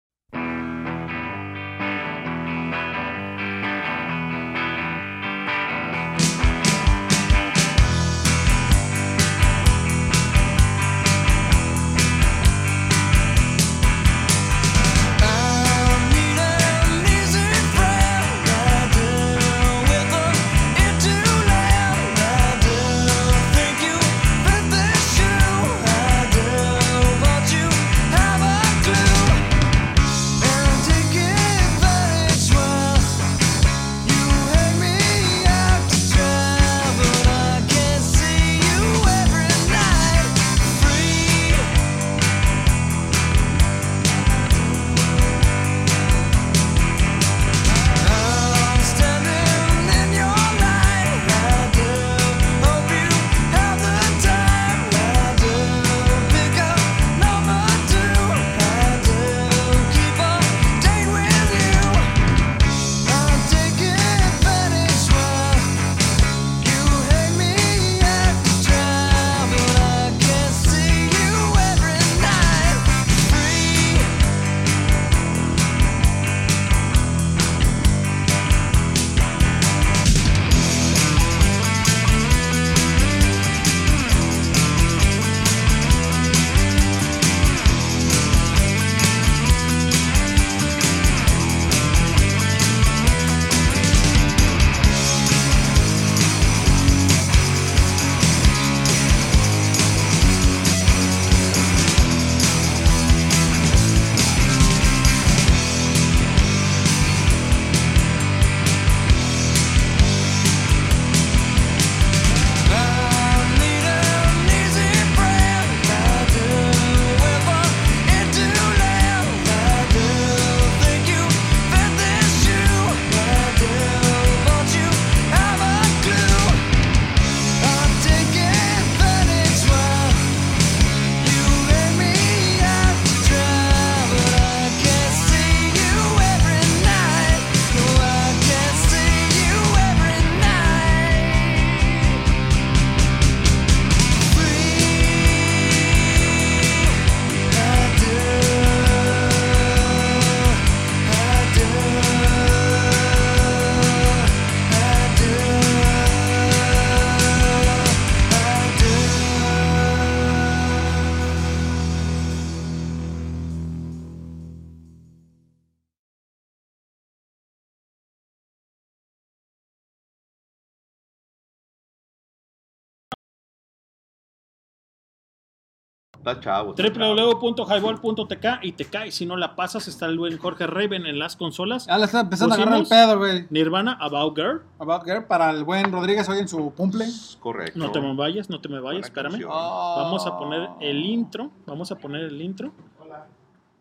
Está 176.26 176.40
chavo. 176.40 176.74
www.highball.tk 176.74 178.46
y 178.64 178.72
te 178.72 178.86
cae. 178.86 179.12
Si 179.12 179.28
no 179.28 179.38
la 179.38 179.56
pasas, 179.56 179.88
está 179.88 180.08
el 180.08 180.18
buen 180.18 180.40
Jorge 180.40 180.66
Raven 180.66 181.06
en 181.06 181.20
las 181.20 181.36
consolas. 181.36 181.86
Ya 181.86 182.00
le 182.00 182.06
está 182.06 182.22
empezando 182.22 182.56
a 182.56 182.58
agarrar 182.58 182.78
el 182.78 182.82
Pusimos 182.82 183.06
pedo, 183.06 183.20
güey. 183.20 183.46
Nirvana, 183.52 183.96
About 184.02 184.36
Girl. 184.36 184.64
About 184.80 185.04
Girl 185.04 185.26
para 185.26 185.52
el 185.52 185.64
buen 185.64 185.92
Rodríguez 185.92 186.28
hoy 186.28 186.40
en 186.40 186.48
su 186.48 186.74
cumple. 186.74 187.06
Correcto. 187.40 187.78
No 187.78 187.92
te 187.92 188.02
me 188.02 188.16
vayas, 188.16 188.50
no 188.50 188.60
te 188.60 188.70
me 188.70 188.80
vayas, 188.80 189.06
espérame. 189.06 189.40
Vamos 189.46 190.26
a 190.26 190.36
poner 190.40 190.68
el 190.82 191.06
intro. 191.06 191.52
Vamos 191.68 191.92
a 191.92 191.96
poner 191.96 192.24
el 192.24 192.42
intro. 192.42 192.72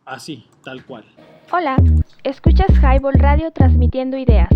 Así, 0.05 0.47
tal 0.63 0.85
cual. 0.85 1.07
Hola, 1.51 1.77
escuchas 2.25 2.69
Highball 2.77 3.15
Radio 3.15 3.53
transmitiendo 3.53 4.19
ideas. 4.19 4.51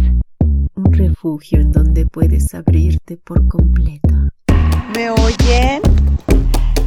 Un 0.74 0.92
refugio 0.92 1.58
en 1.58 1.72
donde 1.72 2.04
puedes 2.04 2.52
abrirte 2.54 3.16
por 3.16 3.48
completo. 3.48 4.14
¿Me 4.94 5.08
oyen? 5.08 5.80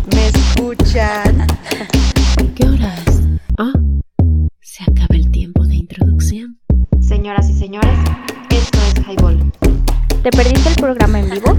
¿Me 0.07 0.27
escuchan? 0.27 1.47
¿Qué 2.55 2.67
horas? 2.67 3.21
Ah, 3.59 3.71
se 4.59 4.83
acaba 4.83 5.15
el 5.15 5.31
tiempo 5.31 5.63
de 5.65 5.75
introducción. 5.75 6.59
Señoras 6.99 7.47
y 7.49 7.53
señores, 7.53 7.99
esto 8.49 8.79
es 8.79 9.07
Highball. 9.07 9.51
¿Te 10.23 10.31
perdiste 10.31 10.69
el 10.69 10.75
programa 10.75 11.19
en 11.19 11.29
vivo? 11.29 11.55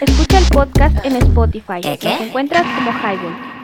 Escucha 0.00 0.38
el 0.38 0.46
podcast 0.46 1.04
en 1.04 1.16
Spotify. 1.16 1.80
Nos 1.84 2.20
encuentras 2.20 2.64
como 2.76 2.90
Highball. 2.90 3.54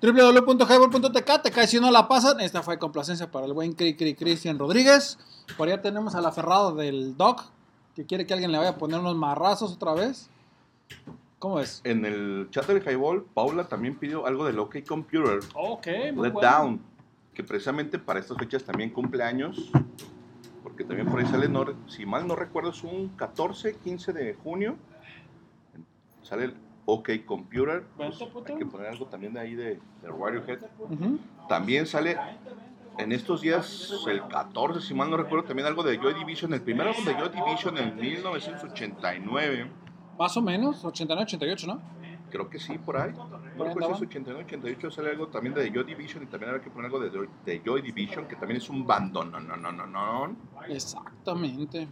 www.highball.tk 0.00 1.42
te 1.42 1.50
cae 1.50 1.66
si 1.66 1.80
no 1.80 1.90
la 1.90 2.08
pasan. 2.08 2.40
Esta 2.40 2.62
fue 2.62 2.78
complacencia 2.78 3.30
para 3.30 3.46
el 3.46 3.52
buen 3.52 3.72
Cri 3.72 3.96
Cri 3.96 4.14
Cristian 4.14 4.58
Rodríguez. 4.58 5.18
Por 5.56 5.68
allá 5.68 5.80
tenemos 5.82 6.14
al 6.14 6.26
aferrado 6.26 6.74
del 6.74 7.16
Doc, 7.16 7.44
que 7.98 8.06
quiere 8.06 8.24
que 8.28 8.32
alguien 8.32 8.52
le 8.52 8.58
vaya 8.58 8.70
a 8.70 8.76
poner 8.78 9.00
unos 9.00 9.16
marrazos 9.16 9.72
otra 9.72 9.92
vez. 9.92 10.30
¿Cómo 11.40 11.58
es? 11.58 11.80
En 11.82 12.04
el 12.04 12.46
chat 12.52 12.64
del 12.68 12.80
Highball, 12.80 13.24
Paula 13.34 13.64
también 13.64 13.98
pidió 13.98 14.24
algo 14.24 14.44
del 14.46 14.56
OK 14.60 14.76
Computer. 14.86 15.40
Ok, 15.56 15.86
Let 16.14 16.30
Down, 16.40 16.80
que 17.34 17.42
precisamente 17.42 17.98
para 17.98 18.20
estas 18.20 18.38
fechas 18.38 18.62
también 18.62 18.90
cumple 18.90 19.24
años, 19.24 19.72
porque 20.62 20.84
también 20.84 21.08
por 21.08 21.18
ahí 21.18 21.26
sale, 21.26 21.48
no- 21.48 21.64
si 21.88 22.06
mal 22.06 22.24
no 22.28 22.36
recuerdo, 22.36 22.70
es 22.70 22.84
un 22.84 23.08
14, 23.16 23.74
15 23.78 24.12
de 24.12 24.34
junio, 24.34 24.76
sale 26.22 26.44
el 26.44 26.54
OK 26.86 27.10
Computer, 27.26 27.84
pues, 27.96 28.14
hay 28.46 28.54
que 28.58 28.64
poner 28.66 28.86
algo 28.86 29.06
también 29.06 29.34
de 29.34 29.40
ahí 29.40 29.56
de, 29.56 29.80
de 30.02 30.08
Radiohead. 30.08 30.60
También 31.48 31.84
sale 31.84 32.16
en 32.98 33.12
estos 33.12 33.40
días, 33.40 33.92
el 34.08 34.26
14, 34.28 34.80
si 34.80 34.94
mal 34.94 35.10
no 35.10 35.16
recuerdo, 35.16 35.46
también 35.46 35.66
algo 35.66 35.82
de 35.82 35.98
Joy 35.98 36.14
Division, 36.14 36.52
el 36.54 36.62
primer 36.62 36.88
álbum 36.88 37.04
de 37.04 37.14
Joy 37.14 37.28
Division 37.30 37.78
en 37.78 37.96
1989. 37.96 39.70
Más 40.18 40.36
o 40.36 40.42
menos, 40.42 40.84
89, 40.84 41.22
88, 41.24 41.66
¿no? 41.68 41.80
Creo 42.30 42.50
que 42.50 42.58
sí, 42.58 42.76
por 42.76 42.96
ahí. 42.98 43.12
No 43.56 43.64
recuerdo 43.64 43.88
si 43.96 44.02
es 44.04 44.08
89, 44.08 44.44
88 44.44 44.90
sale 44.90 45.10
algo 45.10 45.28
también 45.28 45.54
de 45.54 45.70
Joy 45.70 45.84
Division 45.84 46.24
y 46.24 46.26
también 46.26 46.50
habrá 46.50 46.62
que 46.62 46.70
poner 46.70 46.86
algo 46.86 47.00
de, 47.00 47.10
Joy- 47.10 47.28
de 47.46 47.62
Joy 47.64 47.80
Division, 47.82 48.26
que 48.26 48.36
también 48.36 48.58
es 48.60 48.68
un 48.68 48.86
bandón. 48.86 49.30
No, 49.30 49.40
no, 49.40 49.56
no, 49.56 49.72
no, 49.72 49.86
no. 49.86 50.36
Exactamente. 50.68 51.88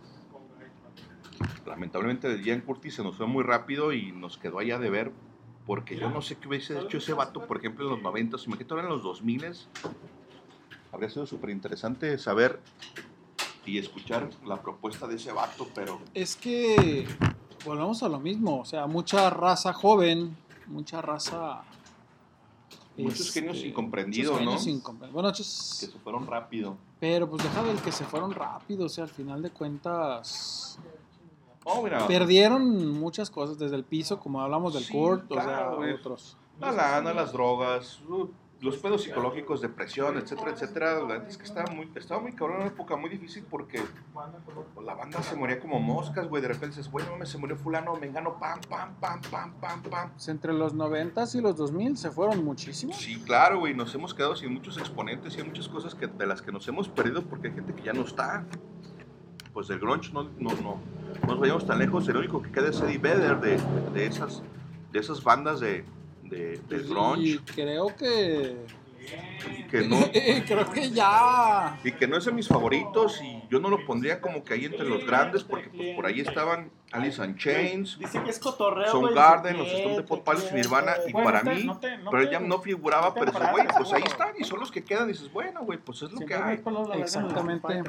Lamentablemente 1.67 2.29
el 2.33 2.43
Ian 2.45 2.61
Curtis 2.61 2.95
se 2.97 3.03
nos 3.03 3.17
fue 3.17 3.27
muy 3.27 3.43
rápido 3.45 3.93
y 3.93 4.13
nos 4.13 4.37
quedó 4.39 4.59
allá 4.59 4.79
de 4.79 4.91
ver. 4.91 5.13
Porque 5.67 5.97
yo 5.97 6.09
no 6.11 6.23
sé 6.23 6.37
qué 6.37 6.47
hubiese 6.47 6.79
hecho 6.79 6.99
ese 6.99 7.13
vato, 7.13 7.45
por 7.45 7.57
ejemplo, 7.57 7.85
en 7.87 7.91
los 7.91 8.03
90, 8.03 8.37
imagínate 8.47 8.73
ahora 8.75 8.85
en 8.85 8.91
los 8.91 9.03
2000 9.03 9.45
Habría 10.97 11.11
sido 11.11 11.27
súper 11.27 11.51
interesante 11.51 12.17
saber 12.17 12.59
y 13.67 13.77
escuchar 13.77 14.31
la 14.47 14.63
propuesta 14.63 15.07
de 15.07 15.17
ese 15.17 15.31
vato, 15.31 15.69
pero 15.75 16.01
Es 16.15 16.37
que 16.37 17.07
volvemos 17.67 18.03
a 18.03 18.09
lo 18.09 18.19
mismo. 18.19 18.61
O 18.61 18.65
sea, 18.65 18.87
mucha 18.87 19.29
raza 19.29 19.75
joven, 19.75 20.35
mucha 20.69 21.03
raza. 21.03 21.65
muchos 22.97 23.21
este, 23.27 23.41
genios 23.41 23.63
incomprendidos, 23.63 24.33
muchos 24.33 24.45
¿no? 24.47 24.51
genios 24.53 24.67
incomprendidos. 24.79 25.13
Bueno, 25.13 25.29
muchos- 25.29 25.77
Que 25.81 25.87
se 25.87 25.99
fueron 25.99 26.27
rápido. 26.27 26.79
pero 26.99 27.29
pues 27.29 27.43
deja 27.43 27.63
del 27.63 27.77
que 27.83 27.93
se 27.93 28.07
fueron 28.07 28.33
rápido. 28.33 28.87
O 28.87 28.89
sea, 28.89 29.05
al 29.05 29.11
final 29.11 29.43
de 29.43 29.51
cuentas. 29.51 30.79
Oh, 31.65 31.83
mira. 31.83 32.07
Perdieron 32.07 32.93
muchas 32.99 33.29
cosas, 33.29 33.59
desde 33.59 33.77
el 33.77 33.85
piso, 33.85 34.19
como 34.19 34.41
hablamos 34.41 34.73
del 34.73 34.85
Sí, 34.85 34.95
Kurt, 34.95 35.31
o 35.31 35.35
sea, 35.35 35.45
claro, 35.45 35.77
güey. 35.77 35.93
otros. 35.93 36.39
La 36.59 36.73
lana, 36.73 37.13
las 37.13 37.33
drogas, 37.33 38.01
uh, 38.09 38.31
los 38.61 38.79
pedos 38.79 39.03
psicológicos, 39.03 39.61
depresión, 39.61 40.17
etcétera, 40.17 40.51
etcétera. 40.53 40.95
La 40.95 41.05
verdad 41.05 41.29
es 41.29 41.37
que 41.37 41.45
estaba 41.45 41.71
muy, 41.73 41.91
estaba 41.95 42.21
muy 42.21 42.33
cabrón, 42.33 42.59
una 42.59 42.67
época 42.67 42.97
muy 42.97 43.11
difícil 43.11 43.45
porque 43.49 43.83
la 44.83 44.95
banda 44.95 45.23
se 45.23 45.37
moría 45.37 45.61
como 45.61 45.79
moscas, 45.79 46.27
güey. 46.29 46.41
De 46.41 46.49
repente 46.49 46.77
dices, 46.77 46.91
bueno, 46.91 47.11
mames, 47.13 47.29
se 47.29 47.39
murió 47.39 47.57
fulano, 47.57 47.95
me 47.97 48.07
engano, 48.07 48.39
pam, 48.39 48.61
pam, 48.69 48.95
pam, 48.99 49.21
pam, 49.31 49.53
pam, 49.61 49.83
pam. 49.83 50.11
Pues 50.13 50.29
entre 50.29 50.53
los 50.53 50.73
90 50.73 51.25
y 51.35 51.41
los 51.41 51.57
2000 51.57 51.97
se 51.97 52.11
fueron 52.11 52.45
muchísimos. 52.45 52.97
Sí, 52.97 53.21
claro, 53.21 53.61
güey, 53.61 53.75
nos 53.75 53.95
hemos 53.95 54.15
quedado 54.15 54.35
sin 54.37 54.53
muchos 54.55 54.79
exponentes 54.79 55.37
y 55.37 55.41
hay 55.41 55.47
muchas 55.47 55.69
cosas 55.69 55.95
que, 55.95 56.07
de 56.07 56.27
las 56.27 56.41
que 56.41 56.51
nos 56.51 56.67
hemos 56.69 56.89
perdido 56.89 57.23
porque 57.23 57.49
hay 57.49 57.55
gente 57.55 57.75
que 57.75 57.83
ya 57.83 57.93
no 57.93 58.03
está. 58.03 58.45
Pues 59.53 59.69
del 59.69 59.79
grunge 59.79 60.13
no, 60.13 60.25
no, 60.25 60.51
no, 60.63 60.81
no 61.23 61.27
nos 61.27 61.41
vayamos 61.41 61.67
tan 61.67 61.79
lejos, 61.79 62.07
el 62.09 62.17
único 62.19 62.43
que 62.43 62.53
queda 62.53 62.69
es 62.69 62.81
Eddie 62.81 62.99
Vedder 62.99 63.41
de, 63.41 63.59
de, 63.93 64.07
esas, 64.07 64.43
de 64.93 64.99
esas 64.99 65.25
bandas 65.25 65.61
de, 65.61 65.85
de, 66.29 66.59
del 66.69 66.89
grunge. 66.89 67.23
Y 67.23 67.39
creo 67.39 67.89
que. 67.97 68.57
que 69.71 69.87
no, 69.87 69.97
creo 70.47 70.71
que 70.71 70.91
ya. 70.91 71.79
y 71.85 71.93
que 71.93 72.07
no 72.09 72.17
es 72.17 72.25
de 72.25 72.33
mis 72.33 72.49
favoritos 72.49 73.21
y 73.23 73.43
yo 73.49 73.61
no 73.61 73.69
lo 73.71 73.85
pondría 73.87 74.21
como 74.21 74.43
que 74.43 74.55
ahí 74.55 74.65
entre 74.65 74.89
los 74.89 75.07
grandes 75.07 75.45
porque 75.45 75.69
pues, 75.69 75.95
por 75.95 76.07
ahí 76.07 76.21
estaban 76.21 76.71
Alice 76.91 77.25
in 77.25 77.37
Chains, 77.37 77.99
Dice 77.99 78.21
que 78.23 78.31
es 78.31 78.39
cotorreo, 78.39 78.91
Son 78.91 79.03
güey, 79.03 79.15
Garden, 79.15 79.57
dice 79.57 79.65
los 79.65 79.73
Stone 79.79 79.95
Temple 79.97 80.23
Pilots 80.25 80.49
y 80.51 80.55
Nirvana 80.55 80.93
y 81.07 81.13
Bueno, 81.13 81.31
para 81.31 81.43
mí, 81.45 81.65
no 81.65 81.79
te- 81.79 81.99
no 81.99 82.11
pero 82.11 82.31
ya 82.31 82.41
no 82.41 82.59
figuraba, 82.61 83.15
pero 83.15 83.31
dices, 83.31 83.51
güey, 83.53 83.67
pues 83.77 83.93
ahí 83.93 84.03
están 84.05 84.29
y 84.39 84.45
son 84.45 84.61
los 84.61 84.71
que 84.73 84.83
quedan 84.83 85.09
y 85.09 85.13
dices, 85.13 85.33
bueno, 85.33 85.63
güey, 85.65 85.79
pues 85.79 86.03
es 86.03 86.11
lo 86.13 86.21
que 86.21 86.35
hay. 86.35 86.61
Exactamente. 86.95 87.83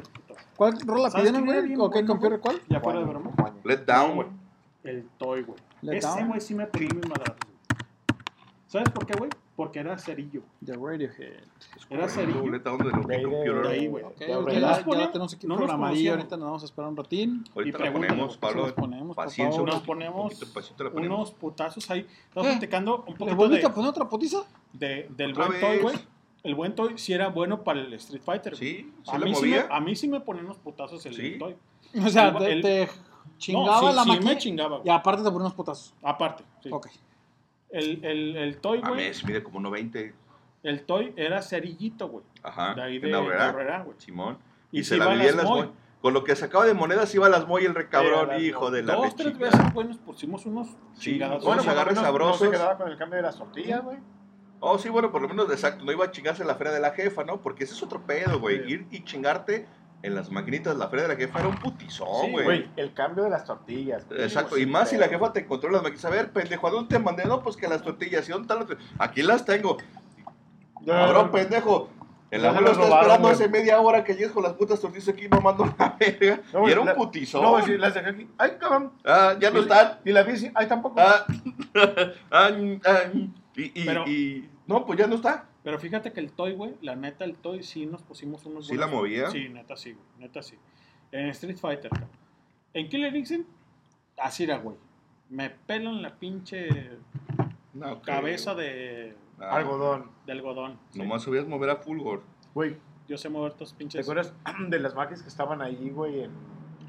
¿Cuál 0.56 0.78
rola 0.84 1.10
¿Sabes 1.10 1.30
pidieron, 1.32 1.46
güey? 1.66 1.76
¿O 1.80 1.90
qué 1.90 2.04
computer 2.04 2.40
cuál? 2.40 2.60
Ya 2.68 2.80
fuera 2.80 2.98
de 3.00 3.04
broma. 3.06 3.30
Let 3.64 3.78
Down, 3.78 4.26
El 4.84 5.08
Toy, 5.18 5.42
güey. 5.42 5.58
Let 5.82 5.98
Ese 5.98 6.08
Down. 6.08 6.28
güey 6.28 6.40
sí 6.40 6.54
me 6.54 6.68
mis 6.72 7.08
madrazos. 7.08 7.47
¿Sabes 8.68 8.90
por 8.90 9.06
qué, 9.06 9.14
güey? 9.18 9.30
Porque 9.56 9.78
era 9.80 9.98
cerillo. 9.98 10.42
The 10.64 10.74
Radiohead. 10.74 11.40
Era 11.90 12.08
cerillo. 12.08 12.46
Let 12.48 12.60
Down 12.60 12.78
de 12.78 12.84
lo 12.84 13.06
que 13.06 13.16
De 13.16 13.22
computer. 13.22 13.66
ahí, 13.66 13.86
güey. 13.88 14.04
Ok, 14.04 14.20
Ya, 14.20 14.34
ahorita 14.36 14.60
ya 14.60 14.84
ya, 14.98 15.10
tenemos 15.12 15.34
aquí 15.34 15.46
no 15.46 15.56
programadilla, 15.56 16.10
ahorita 16.12 16.36
nos 16.36 16.44
vamos 16.46 16.62
a 16.62 16.66
esperar 16.66 16.90
un 16.90 16.96
ratín. 16.96 17.44
Ahorita 17.56 17.78
Y 17.78 17.82
la 17.84 17.92
ponemos, 17.92 18.36
Pablo, 18.36 18.62
los 18.62 18.72
ponemos, 18.74 19.16
paciencia, 19.16 19.62
Nos 19.62 19.80
ponemos 19.82 20.22
poquito 20.34 20.46
de 20.46 20.52
pasito 20.52 20.84
la 20.84 20.90
ponemos. 20.90 21.18
unos 21.18 21.30
putazos 21.32 21.90
ahí. 21.90 22.06
Estamos 22.28 22.50
platicando 22.50 22.96
un 23.06 23.12
¿Le 23.12 23.18
poquito 23.18 23.36
volviste 23.36 23.66
de, 23.66 23.66
a 23.66 23.74
poner 23.74 23.90
otra 23.90 24.08
potiza? 24.08 24.38
de- 24.74 25.08
del 25.16 25.32
Otra 25.32 25.46
buen 25.46 25.60
Toy, 25.60 25.70
vez. 25.70 25.82
güey. 25.82 25.96
El 26.44 26.54
buen 26.54 26.74
Toy 26.76 26.98
sí 26.98 27.12
era 27.14 27.28
bueno 27.28 27.64
para 27.64 27.80
el 27.80 27.92
Street 27.94 28.22
Fighter. 28.22 28.54
Sí, 28.54 28.92
sí 29.02 29.10
a, 29.10 29.18
mí 29.18 29.34
sí 29.34 29.46
me, 29.46 29.58
a 29.70 29.80
mí 29.80 29.96
sí 29.96 30.08
me 30.08 30.20
ponían 30.20 30.44
unos 30.44 30.58
putazos 30.58 31.04
el 31.06 31.14
Sí. 31.14 31.36
Toy. 31.38 31.56
O 32.04 32.08
sea, 32.10 32.28
El- 32.28 32.36
te, 32.38 32.52
el- 32.52 32.62
te 32.62 32.88
chingaba 33.38 33.80
No, 33.80 33.88
sí, 33.90 33.96
la 33.96 34.02
sí 34.04 34.08
máquina. 34.10 34.30
me 34.30 34.38
chingaba. 34.38 34.80
Y 34.84 34.90
aparte 34.90 35.22
te 35.22 35.30
ponía 35.30 35.40
unos 35.46 35.54
potazos. 35.54 35.94
Aparte, 36.02 36.44
sí. 36.62 36.68
Ok. 36.70 36.86
El, 37.70 38.04
el, 38.04 38.36
el 38.36 38.56
Toy, 38.58 38.78
güey. 38.78 38.90
Mames, 38.90 39.24
mide 39.24 39.42
como 39.42 39.60
1.20. 39.60 40.12
El 40.62 40.82
Toy 40.82 41.12
era 41.16 41.42
cerillito, 41.42 42.08
güey. 42.08 42.24
Ajá, 42.42 42.74
De 42.74 42.82
ahí 42.82 42.98
de, 42.98 43.10
güey. 43.16 43.96
Simón. 43.98 44.38
Y 44.72 44.80
Y, 44.80 44.84
se 44.84 44.90
se 44.90 44.96
la 44.98 45.08
vivía 45.08 45.30
en 45.30 45.36
las 45.36 45.46
Moy. 45.46 45.70
Con 46.00 46.14
lo 46.14 46.22
que 46.24 46.36
sacaba 46.36 46.64
de 46.64 46.74
monedas 46.74 47.12
iba 47.14 47.26
a 47.26 47.30
las 47.30 47.46
Moy 47.46 47.64
el 47.64 47.74
recabrón, 47.74 48.40
hijo 48.40 48.70
de 48.70 48.82
la 48.82 48.94
Dos, 48.94 49.16
tres 49.16 49.36
veces, 49.36 49.72
güey, 49.72 49.88
nos 49.88 49.98
pusimos 49.98 50.46
unos 50.46 50.68
Sí, 50.94 51.12
chingados. 51.12 51.44
bueno, 51.44 51.62
Bueno, 51.62 51.72
agarres 51.72 51.98
sabrosos. 51.98 52.40
No 52.42 52.46
se 52.46 52.52
quedaba 52.52 52.76
con 52.76 52.88
el 52.90 52.96
cambio 52.96 53.16
de 53.16 53.22
las 53.22 53.36
tortillas, 53.36 53.82
güey. 53.82 53.98
Oh, 54.60 54.78
sí, 54.78 54.88
bueno, 54.88 55.12
por 55.12 55.22
lo 55.22 55.28
menos, 55.28 55.50
exacto, 55.50 55.84
no 55.84 55.92
iba 55.92 56.04
a 56.04 56.10
chingarse 56.10 56.44
la 56.44 56.56
feria 56.56 56.72
de 56.72 56.80
la 56.80 56.90
jefa, 56.90 57.22
¿no? 57.24 57.40
Porque 57.40 57.64
ese 57.64 57.74
es 57.74 57.82
otro 57.82 58.00
pedo, 58.04 58.40
güey. 58.40 58.70
Ir 58.72 58.86
y 58.90 59.04
chingarte 59.04 59.66
en 60.02 60.14
las 60.14 60.30
maquinitas 60.30 60.76
la 60.76 60.88
feria 60.88 61.08
de 61.08 61.14
la 61.14 61.16
jefa 61.20 61.40
era 61.40 61.48
un 61.48 61.56
putizón, 61.56 62.26
Sí, 62.26 62.30
güey. 62.30 62.44
güey, 62.44 62.70
el 62.76 62.92
cambio 62.94 63.24
de 63.24 63.30
las 63.30 63.44
tortillas. 63.44 64.06
güey. 64.06 64.22
Exacto, 64.22 64.54
Sí, 64.56 64.62
y 64.62 64.66
más 64.66 64.90
si 64.90 64.96
la 64.96 65.08
jefa 65.08 65.32
te 65.32 65.40
encontró 65.40 65.70
las 65.70 65.82
maquinitas. 65.82 66.04
A 66.04 66.10
ver, 66.14 66.30
pendejo, 66.32 66.66
¿a 66.68 66.70
dónde 66.70 66.88
te 66.96 66.98
mandé? 67.02 67.24
No, 67.24 67.42
pues 67.42 67.56
que 67.56 67.66
las 67.68 67.82
tortillas. 67.82 68.28
¿Y 68.28 68.32
dónde 68.32 68.44
están 68.44 68.58
las 68.58 68.66
tortillas? 68.68 68.92
Aquí 68.98 69.22
las 69.22 69.44
tengo. 69.44 69.76
Cabrón, 70.86 71.30
pendejo. 71.30 71.90
El 72.30 72.42
se 72.42 72.46
abuelo 72.46 72.66
está 72.72 72.82
robaron, 72.82 72.98
esperando 73.00 73.28
güey. 73.28 73.34
hace 73.34 73.48
media 73.48 73.80
hora 73.80 74.04
que 74.04 74.12
llegues 74.12 74.32
con 74.32 74.42
las 74.42 74.52
putas 74.52 74.78
tortillas 74.80 75.08
aquí 75.08 75.28
mamando 75.30 75.64
la 75.78 75.96
verga. 75.98 76.40
No, 76.52 76.68
y 76.68 76.72
era 76.72 76.80
un 76.82 76.86
la- 76.86 76.94
putizón. 76.94 77.42
No, 77.42 77.64
sí, 77.64 77.78
las 77.78 77.94
dejé 77.94 78.10
aquí. 78.10 78.28
Ay, 78.36 78.50
cabrón. 78.60 78.92
Ah, 79.04 79.34
ya 79.40 79.50
no 79.50 79.58
Y- 79.60 79.62
están. 79.62 79.98
Y 80.04 80.12
la 80.12 80.22
bici, 80.24 80.50
ay, 80.54 80.66
tampoco. 80.66 81.00
Ah, 81.00 81.24
ah, 82.30 82.50
ah, 82.84 82.98
y, 83.14 83.32
y, 83.56 83.84
Pero- 83.86 84.06
y- 84.06 84.48
no, 84.66 84.84
pues 84.84 84.98
ya 84.98 85.06
no 85.06 85.14
está. 85.14 85.46
Pero 85.68 85.78
fíjate 85.78 86.14
que 86.14 86.20
el 86.20 86.32
Toy, 86.32 86.54
güey, 86.54 86.76
la 86.80 86.96
neta, 86.96 87.26
el 87.26 87.34
Toy 87.36 87.62
sí 87.62 87.84
nos 87.84 88.00
pusimos 88.02 88.46
unos 88.46 88.68
¿Sí 88.68 88.74
la 88.74 88.86
movía? 88.86 89.30
Sí, 89.30 89.50
neta 89.50 89.76
sí, 89.76 89.92
güey, 89.92 90.04
neta 90.18 90.40
sí. 90.42 90.56
En 91.12 91.26
Street 91.28 91.58
Fighter, 91.58 91.90
cabrón. 91.90 92.08
En 92.72 92.88
Killer 92.88 93.14
Instinct, 93.14 93.46
así 94.16 94.44
era, 94.44 94.56
güey. 94.56 94.76
Me 95.28 95.50
pelan 95.50 96.00
la 96.00 96.14
pinche 96.14 96.68
No, 97.74 98.00
cabeza 98.00 98.54
de, 98.54 99.14
Ah, 99.38 99.56
Algodón. 99.58 100.10
de 100.24 100.32
algodón. 100.32 100.78
sí. 100.90 101.00
Nomás 101.00 101.22
sabías 101.24 101.46
mover 101.46 101.68
a 101.68 101.76
Fulgor. 101.76 102.22
Güey, 102.54 102.78
Yo 103.06 103.18
sé 103.18 103.28
mover 103.28 103.52
estos 103.52 103.72
¿te 103.72 103.76
pinches. 103.78 104.00
acuerdas 104.08 104.32
de 104.70 104.78
las 104.80 104.94
máquinas 104.94 105.22
que 105.22 105.28
estaban 105.28 105.60
ahí, 105.60 105.90
güey, 105.90 106.22
en, 106.24 106.30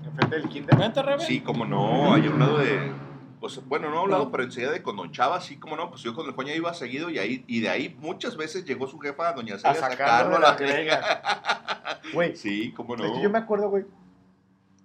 enfrente 0.06 0.38
del 0.38 0.48
kinder? 0.48 0.78
Vente, 0.78 1.04
Rebe. 1.04 1.20
Sí, 1.20 1.42
como 1.42 1.66
no, 1.66 2.14
hay 2.14 2.30
un 2.30 2.40
lado 2.40 2.58
de. 2.60 2.94
Pues 3.40 3.66
bueno, 3.66 3.90
no 3.90 4.00
a 4.00 4.04
un 4.04 4.12
lado, 4.12 4.32
pero 4.32 4.44
enseguida 4.44 4.72
de 4.72 4.84
con 4.84 4.98
Don 4.98 5.12
Chava, 5.12 5.38
así 5.38 5.56
como 5.58 5.76
no, 5.78 5.90
pues 5.90 6.02
yo 6.02 6.14
con 6.14 6.26
el 6.28 6.34
Juan 6.34 6.48
ya 6.48 6.56
iba 6.56 6.74
seguido 6.74 7.10
y 7.10 7.20
ahí, 7.20 7.46
y 7.48 7.62
de 7.62 7.70
ahí 7.70 7.96
muchas 8.00 8.36
veces 8.36 8.66
llegó 8.66 8.86
su 8.88 9.00
jefa, 9.00 9.32
Doña 9.34 9.58
Celia, 9.58 9.72
a 9.72 9.90
sacarlo 9.92 10.36
a 10.36 10.40
la 10.40 10.52
verga. 10.56 12.02
Güey. 12.14 12.36
Sí, 12.36 12.74
cómo 12.76 12.96
no. 12.98 13.06
Es 13.06 13.12
que 13.14 13.22
yo 13.22 13.30
me 13.30 13.38
acuerdo, 13.38 13.70
güey, 13.70 13.86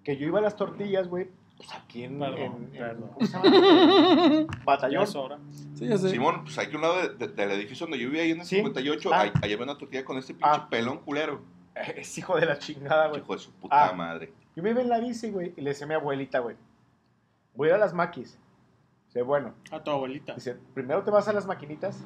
que 0.05 0.16
yo 0.16 0.26
iba 0.28 0.39
a 0.39 0.42
las 0.42 0.55
tortillas, 0.57 1.08
güey, 1.08 1.28
pues 1.57 1.68
aquí 1.74 2.05
en, 2.05 2.18
Perdón, 2.20 2.68
en- 2.73 2.78
perdón. 2.78 3.10
Sí, 5.74 5.86
ya 5.89 5.99
sé. 5.99 6.10
Simón, 6.10 6.44
pues 6.44 6.57
aquí 6.58 6.73
a 6.74 6.76
un 6.76 6.83
lado 6.83 7.00
de- 7.02 7.08
de- 7.26 7.28
del 7.28 7.50
edificio 7.52 7.86
donde 7.86 7.99
yo 7.99 8.07
vivía 8.08 8.23
ahí 8.23 8.31
en 8.31 8.41
el 8.41 8.47
Sí. 8.47 8.57
58, 8.57 9.10
Ah. 9.12 9.33
había 9.42 9.57
una 9.57 9.76
tortilla 9.76 10.05
con 10.05 10.16
este 10.18 10.34
pinche 10.34 10.49
Ah. 10.49 10.68
pelón 10.70 10.99
culero. 10.99 11.42
Es 11.97 12.16
hijo 12.18 12.36
de 12.39 12.47
la 12.47 12.58
chingada, 12.58 13.08
güey. 13.08 13.20
Hijo 13.20 13.33
de 13.34 13.39
su 13.41 13.50
puta 13.52 13.89
Ah. 13.89 13.92
madre. 13.92 14.33
Yo 14.55 14.62
me 14.62 14.70
iba 14.70 14.81
en 14.81 14.89
la 14.89 14.99
bici, 15.00 15.31
güey, 15.31 15.52
y 15.57 15.60
le 15.60 15.70
decía 15.70 15.86
a 15.86 15.89
mi 15.89 15.94
abuelita, 15.94 16.39
güey, 16.39 16.57
voy 17.57 17.68
a 17.68 17.70
ir 17.70 17.74
a 17.74 17.78
las 17.78 17.92
maquis. 17.94 18.39
Dice, 19.14 19.22
bueno, 19.22 19.54
A 19.70 19.80
tu 19.82 19.92
abuelita. 19.92 20.34
dice, 20.34 20.56
primero 20.74 21.02
te 21.04 21.10
vas 21.12 21.28
a 21.28 21.32
las 21.32 21.46
maquinitas. 21.46 22.02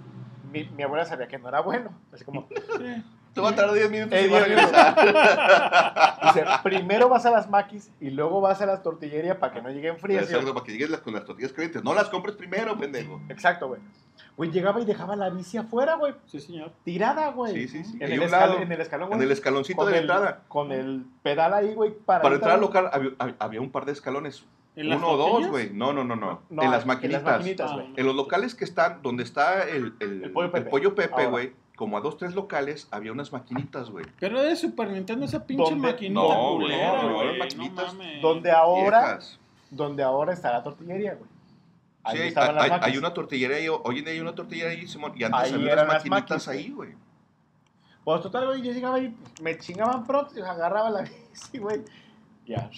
Mi, 0.52 0.64
mi 0.64 0.82
abuela 0.82 1.04
sabía 1.06 1.26
que 1.26 1.38
no 1.38 1.48
era 1.48 1.60
bueno. 1.62 1.90
Así 2.12 2.22
como, 2.24 2.46
Te 3.34 3.40
va 3.42 3.50
a 3.50 3.54
tardar 3.54 3.74
10 3.74 3.90
minutos 3.90 4.18
Eh, 4.18 4.26
y 4.26 4.28
vas 4.30 4.42
a 4.42 4.44
regresar. 4.46 6.18
dice, 6.24 6.44
primero 6.62 7.08
vas 7.08 7.24
a 7.26 7.30
las 7.30 7.48
maquis 7.48 7.90
y 8.00 8.10
luego 8.10 8.40
vas 8.40 8.60
a 8.60 8.66
las 8.66 8.82
tortillerías 8.82 9.36
para 9.36 9.52
que 9.52 9.62
no 9.62 9.68
lleguen 9.70 9.98
frías. 9.98 10.24
Exacto, 10.24 10.52
para 10.54 10.64
que 10.66 10.72
llegues 10.72 10.90
las- 10.90 11.00
con 11.00 11.14
las 11.14 11.24
tortillas 11.24 11.52
calientes. 11.52 11.82
No 11.84 11.94
las 11.94 12.08
compres 12.08 12.36
primero, 12.36 12.76
pendejo. 12.78 13.20
Exacto, 13.28 13.68
güey. 13.68 13.80
Güey, 14.36 14.50
llegaba 14.50 14.80
y 14.80 14.84
dejaba 14.84 15.14
la 15.16 15.30
bici 15.30 15.56
afuera, 15.58 15.94
güey. 15.94 16.14
Sí, 16.26 16.40
señor. 16.40 16.72
Tirada, 16.84 17.30
güey. 17.32 17.54
Sí, 17.54 17.68
sí, 17.68 17.84
sí. 17.84 17.98
En 18.00 18.12
el, 18.12 18.20
un 18.20 18.26
escal- 18.26 18.30
lado, 18.30 18.58
en 18.60 18.72
el 18.72 18.80
escalón, 18.80 19.08
en 19.12 19.18
güey. 19.18 19.26
el 19.26 19.32
escaloncito 19.32 19.84
de 19.86 19.92
la 19.92 19.98
entrada. 19.98 20.40
Con 20.48 20.72
el 20.72 21.04
pedal 21.22 21.54
ahí, 21.54 21.74
güey. 21.74 21.92
Para, 21.94 22.22
Para 22.22 22.34
entrar 22.36 22.54
al 22.54 22.60
local 22.60 22.90
había 23.38 23.60
un 23.60 23.70
par 23.70 23.84
de 23.84 23.92
escalones. 23.92 24.44
¿En 24.78 24.88
las 24.88 24.98
Uno 24.98 25.08
o 25.10 25.16
dos, 25.16 25.46
güey. 25.48 25.70
No, 25.72 25.92
no, 25.92 26.04
no, 26.04 26.14
no. 26.16 26.42
No, 26.50 26.62
en 26.62 26.70
las 26.70 26.82
en 26.82 26.88
maquinitas. 26.88 27.22
las 27.24 27.38
maquinitas. 27.38 27.70
En 27.96 28.06
los 28.06 28.14
locales 28.14 28.54
que 28.54 28.64
están, 28.64 29.02
donde 29.02 29.24
está 29.24 29.64
el, 29.68 29.94
el, 30.00 30.24
El 30.24 30.32
Pollo 30.68 30.94
Pepe. 30.94 31.26
güey. 31.26 31.52
Como 31.76 31.96
a 31.96 32.00
dos, 32.00 32.16
tres 32.16 32.34
locales, 32.34 32.88
había 32.90 33.12
unas 33.12 33.32
maquinitas, 33.32 33.90
güey. 33.90 34.04
Pero 34.18 34.42
de 34.42 34.56
Super 34.56 34.90
Nintendo 34.90 35.24
esa 35.24 35.44
pinche 35.46 35.62
¿Dónde? 35.70 35.88
maquinita 35.92 36.20
No, 36.20 36.54
güey, 36.54 36.66
culera, 36.66 37.02
no, 37.02 37.14
güey. 37.14 37.26
las 37.26 37.32
No, 37.36 37.38
maquinitas 37.62 37.94
mames. 37.94 38.22
Donde 38.22 38.50
ahora, 38.50 39.00
Viejas. 39.00 39.38
donde 39.70 40.02
ahora 40.02 40.32
está 40.32 40.50
la 40.52 40.62
tortillería, 40.64 41.14
güey. 41.14 41.30
Ahí 42.02 42.16
Sí, 42.16 42.22
hay, 42.36 42.56
hay- 42.58 42.78
hay 42.82 42.96
una 42.96 43.12
tortillería 43.14 43.56
ahí, 43.58 43.68
hoy 43.68 43.98
en 43.98 44.04
día 44.04 44.12
hay 44.14 44.20
una 44.20 44.34
tortillería 44.34 44.72
ahí, 44.78 44.86
Simón, 44.88 45.12
y 45.16 45.22
antes 45.24 45.40
Ahí 45.40 45.52
había 45.52 45.72
unas 45.74 45.76
las 45.76 45.86
maquinitas 46.04 46.46
maquis, 46.46 46.48
ahí, 46.48 46.70
güey. 46.70 46.90
Pues 48.04 48.22
total, 48.22 48.46
güey, 48.46 48.62
yo 48.62 48.72
llegaba 48.72 48.98
y 48.98 49.14
me 49.42 49.58
chingaban 49.58 50.04
pronto 50.06 50.32
y 50.36 50.40
agarraba 50.42 50.90
la 50.90 51.02
bici, 51.32 51.58
güey. 51.58 51.82
Ya, 52.46 52.70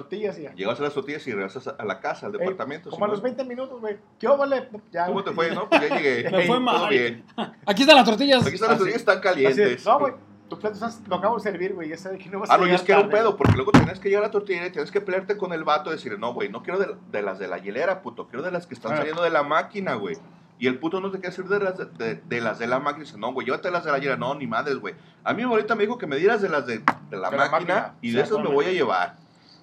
tortillas 0.00 0.38
y 0.38 0.42
ya. 0.42 0.54
Llegabas 0.54 0.80
a 0.80 0.84
las 0.84 0.94
tortillas 0.94 1.26
y 1.26 1.32
regresas 1.32 1.68
a 1.68 1.84
la 1.84 2.00
casa, 2.00 2.26
al 2.26 2.34
Ey, 2.34 2.38
departamento. 2.40 2.90
como 2.90 3.04
a 3.04 3.08
los 3.08 3.18
Simón. 3.18 3.36
20 3.36 3.44
minutos, 3.44 3.80
güey. 3.80 3.96
¿Qué 4.18 4.28
vale? 4.28 4.68
Ya, 4.92 5.06
¿Cómo 5.06 5.22
te 5.24 5.32
fue, 5.32 5.54
no? 5.54 5.68
Pues 5.68 5.88
ya 5.88 5.96
llegué. 5.96 6.24
Me 6.30 6.30
fue 6.46 6.46
Todo 6.46 6.60
mal. 6.60 6.88
bien. 6.88 7.24
Aquí 7.66 7.82
están 7.82 7.96
las 7.96 8.04
tortillas. 8.04 8.44
Aquí 8.46 8.54
están 8.54 8.68
las 8.70 8.78
tortillas, 8.78 9.00
están 9.00 9.20
calientes. 9.20 9.58
es. 9.58 9.84
No, 9.86 9.98
güey. 9.98 10.12
Tu 10.48 10.56
plato 10.60 10.78
lo 11.08 11.16
acabo 11.16 11.36
de 11.36 11.42
servir, 11.42 11.74
güey. 11.74 11.88
Ya 11.88 11.96
sabes 11.98 12.22
que 12.22 12.30
no 12.30 12.38
vas 12.38 12.48
a 12.50 12.54
Ah, 12.54 12.58
no, 12.58 12.68
y 12.68 12.70
es 12.70 12.82
que 12.82 12.92
era 12.92 13.00
un 13.00 13.10
pedo, 13.10 13.36
porque 13.36 13.54
luego 13.56 13.72
tenías 13.72 13.98
que 13.98 14.08
llegar 14.08 14.22
a 14.22 14.26
la 14.28 14.30
tortillería 14.30 14.68
y 14.68 14.70
tienes 14.72 14.92
que 14.92 15.00
pelearte 15.00 15.36
con 15.36 15.52
el 15.52 15.64
vato 15.64 15.90
y 15.90 15.94
decir, 15.94 16.16
no, 16.20 16.32
güey, 16.34 16.48
no 16.48 16.62
quiero 16.62 16.78
de, 16.78 16.94
de 17.10 17.22
las 17.22 17.40
de 17.40 17.48
la 17.48 17.58
hielera, 17.58 18.00
puto, 18.00 18.28
quiero 18.28 18.44
de 18.44 18.52
las 18.52 18.66
que 18.68 18.74
están 18.74 18.92
Ah. 18.92 18.96
saliendo 18.98 19.22
de 19.24 19.30
la 19.30 19.42
máquina, 19.42 19.94
güey. 19.94 20.16
Y 20.60 20.68
el 20.68 20.78
puto 20.78 21.00
no 21.00 21.10
te 21.10 21.18
quiere 21.18 21.30
hacer 21.30 21.46
de 21.46 21.58
las 21.58 21.76
de, 21.76 21.86
de- 21.86 22.14
de 22.14 22.40
las 22.40 22.60
de 22.60 22.68
la 22.68 22.78
máquina. 22.78 23.04
Dice, 23.04 23.18
no, 23.18 23.32
güey, 23.32 23.44
llévate 23.44 23.72
las 23.72 23.84
de 23.84 23.90
la 23.90 23.98
hielera. 23.98 24.16
No, 24.16 24.36
ni 24.36 24.46
madres, 24.46 24.76
güey. 24.78 24.94
A 25.24 25.32
mí 25.32 25.38
mi 25.38 25.42
abuelita 25.42 25.74
me 25.74 25.82
dijo 25.82 25.98
que 25.98 26.06
me 26.06 26.14
dieras 26.16 26.40
de 26.40 26.48
las 26.48 26.64
de, 26.64 26.78
de 26.78 26.84
la 27.16 27.28
De 27.28 27.36
la 27.36 27.50
máquina 27.50 27.50
máquina. 27.74 27.94
y 28.00 28.12
de 28.12 28.20
esas 28.22 28.38
me 28.38 28.48
voy 28.48 28.66
a 28.66 28.70
llevar. 28.72 29.16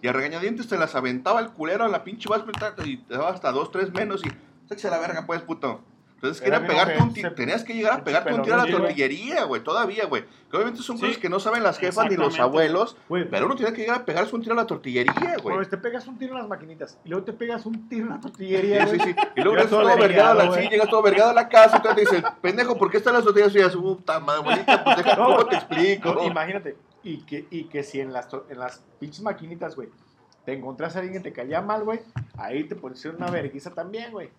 Y 0.03 0.07
a 0.09 0.11
regañadientes 0.11 0.67
te 0.67 0.77
las 0.77 0.95
aventaba 0.95 1.40
el 1.40 1.48
culero 1.51 1.85
a 1.85 1.88
la 1.88 2.03
pinche 2.03 2.27
vas 2.27 2.43
y 2.83 2.98
te 2.98 3.14
daba 3.14 3.30
hasta 3.30 3.53
dos, 3.53 3.72
tres 3.72 3.93
menos 3.93 4.22
y 4.25 4.30
sáquese 4.67 4.90
la 4.90 4.99
verga, 4.99 5.25
pues, 5.25 5.41
puto. 5.43 5.80
Entonces 6.15 6.45
Era 6.45 6.59
quería 6.59 6.59
bien 6.59 6.85
pegarte 6.88 7.03
un 7.03 7.14
tiro, 7.14 7.33
tenías 7.33 7.64
que 7.64 7.73
llegar 7.73 7.93
a 7.99 8.03
pegarte 8.03 8.33
un 8.33 8.41
tiro 8.41 8.56
a 8.59 8.65
la 8.65 8.72
tortillería, 8.72 9.45
güey, 9.45 9.64
todavía, 9.64 10.06
güey. 10.06 10.25
Que 10.51 10.57
obviamente 10.57 10.82
son 10.82 10.98
Sí. 10.98 11.06
cosas 11.06 11.17
que 11.19 11.30
no 11.30 11.40
saben 11.40 11.64
las 11.64 11.77
jefas 11.77 12.09
ni 12.09 12.17
los 12.17 12.38
abuelos, 12.38 12.98
pero 13.32 13.45
uno 13.45 13.56
tiene 13.56 13.72
que 13.72 13.80
llegar 13.82 14.01
a 14.01 14.06
pegarse 14.06 14.35
un 14.35 14.41
tiro 14.41 14.53
a 14.53 14.57
la 14.57 14.67
tortillería, 14.67 15.38
güey. 15.41 15.65
Te 15.67 15.77
pegas 15.77 16.06
un 16.07 16.17
tiro 16.17 16.33
en 16.33 16.40
las 16.40 16.49
maquinitas 16.49 16.98
y 17.06 17.09
luego 17.09 17.23
te 17.23 17.32
pegas 17.32 17.65
un 17.65 17.88
tiro 17.88 18.07
en 18.07 18.09
la 18.11 18.19
tortillería, 18.19 18.88
Sí, 18.88 18.98
güey. 18.98 18.99
sí, 18.99 19.15
sí. 19.17 19.27
Y 19.38 19.41
luego 19.41 19.56
Llegas 19.56 19.69
todo 19.69 19.85
vergado 19.98 20.32
a 20.32 20.45
la 20.45 20.53
sí, 20.53 20.67
llegas 20.69 20.90
todo 20.90 21.01
vergado 21.01 21.30
a 21.30 21.33
la 21.33 21.48
casa, 21.48 21.77
y 21.77 21.82
te 21.95 22.01
dices, 22.01 22.23
pendejo, 22.41 22.77
¿por 22.77 22.91
qué 22.91 22.98
están 22.98 23.14
las 23.14 23.23
tortillas? 23.23 23.56
Y 23.56 23.59
dices, 23.59 23.75
puta 23.77 24.19
madre, 24.19 24.40
abuelita, 24.41 24.83
pues 24.83 24.98
deja, 24.98 25.15
No, 25.15 25.25
¿cómo 25.27 25.45
te 25.45 25.56
explico? 25.56 26.14
No, 26.14 26.23
imagínate. 26.25 26.75
Y 27.03 27.17
que, 27.25 27.45
y 27.49 27.65
que 27.65 27.83
si 27.83 27.99
en 27.99 28.14
las, 28.14 28.30
to- 28.30 28.45
en 28.49 28.59
las 28.59 28.80
pinches 28.99 29.22
maquinitas, 29.22 29.75
güey, 29.75 29.90
te 30.45 30.53
encontrás 30.53 30.95
a 30.95 30.99
alguien 30.99 31.22
que 31.22 31.30
te 31.30 31.33
caía 31.35 31.61
mal, 31.61 31.83
güey, 31.83 31.99
ahí 32.38 32.64
te 32.65 32.75
pones 32.75 33.03
una 33.06 33.30
vergüenza 33.30 33.72
también, 33.73 34.11
güey. 34.11 34.30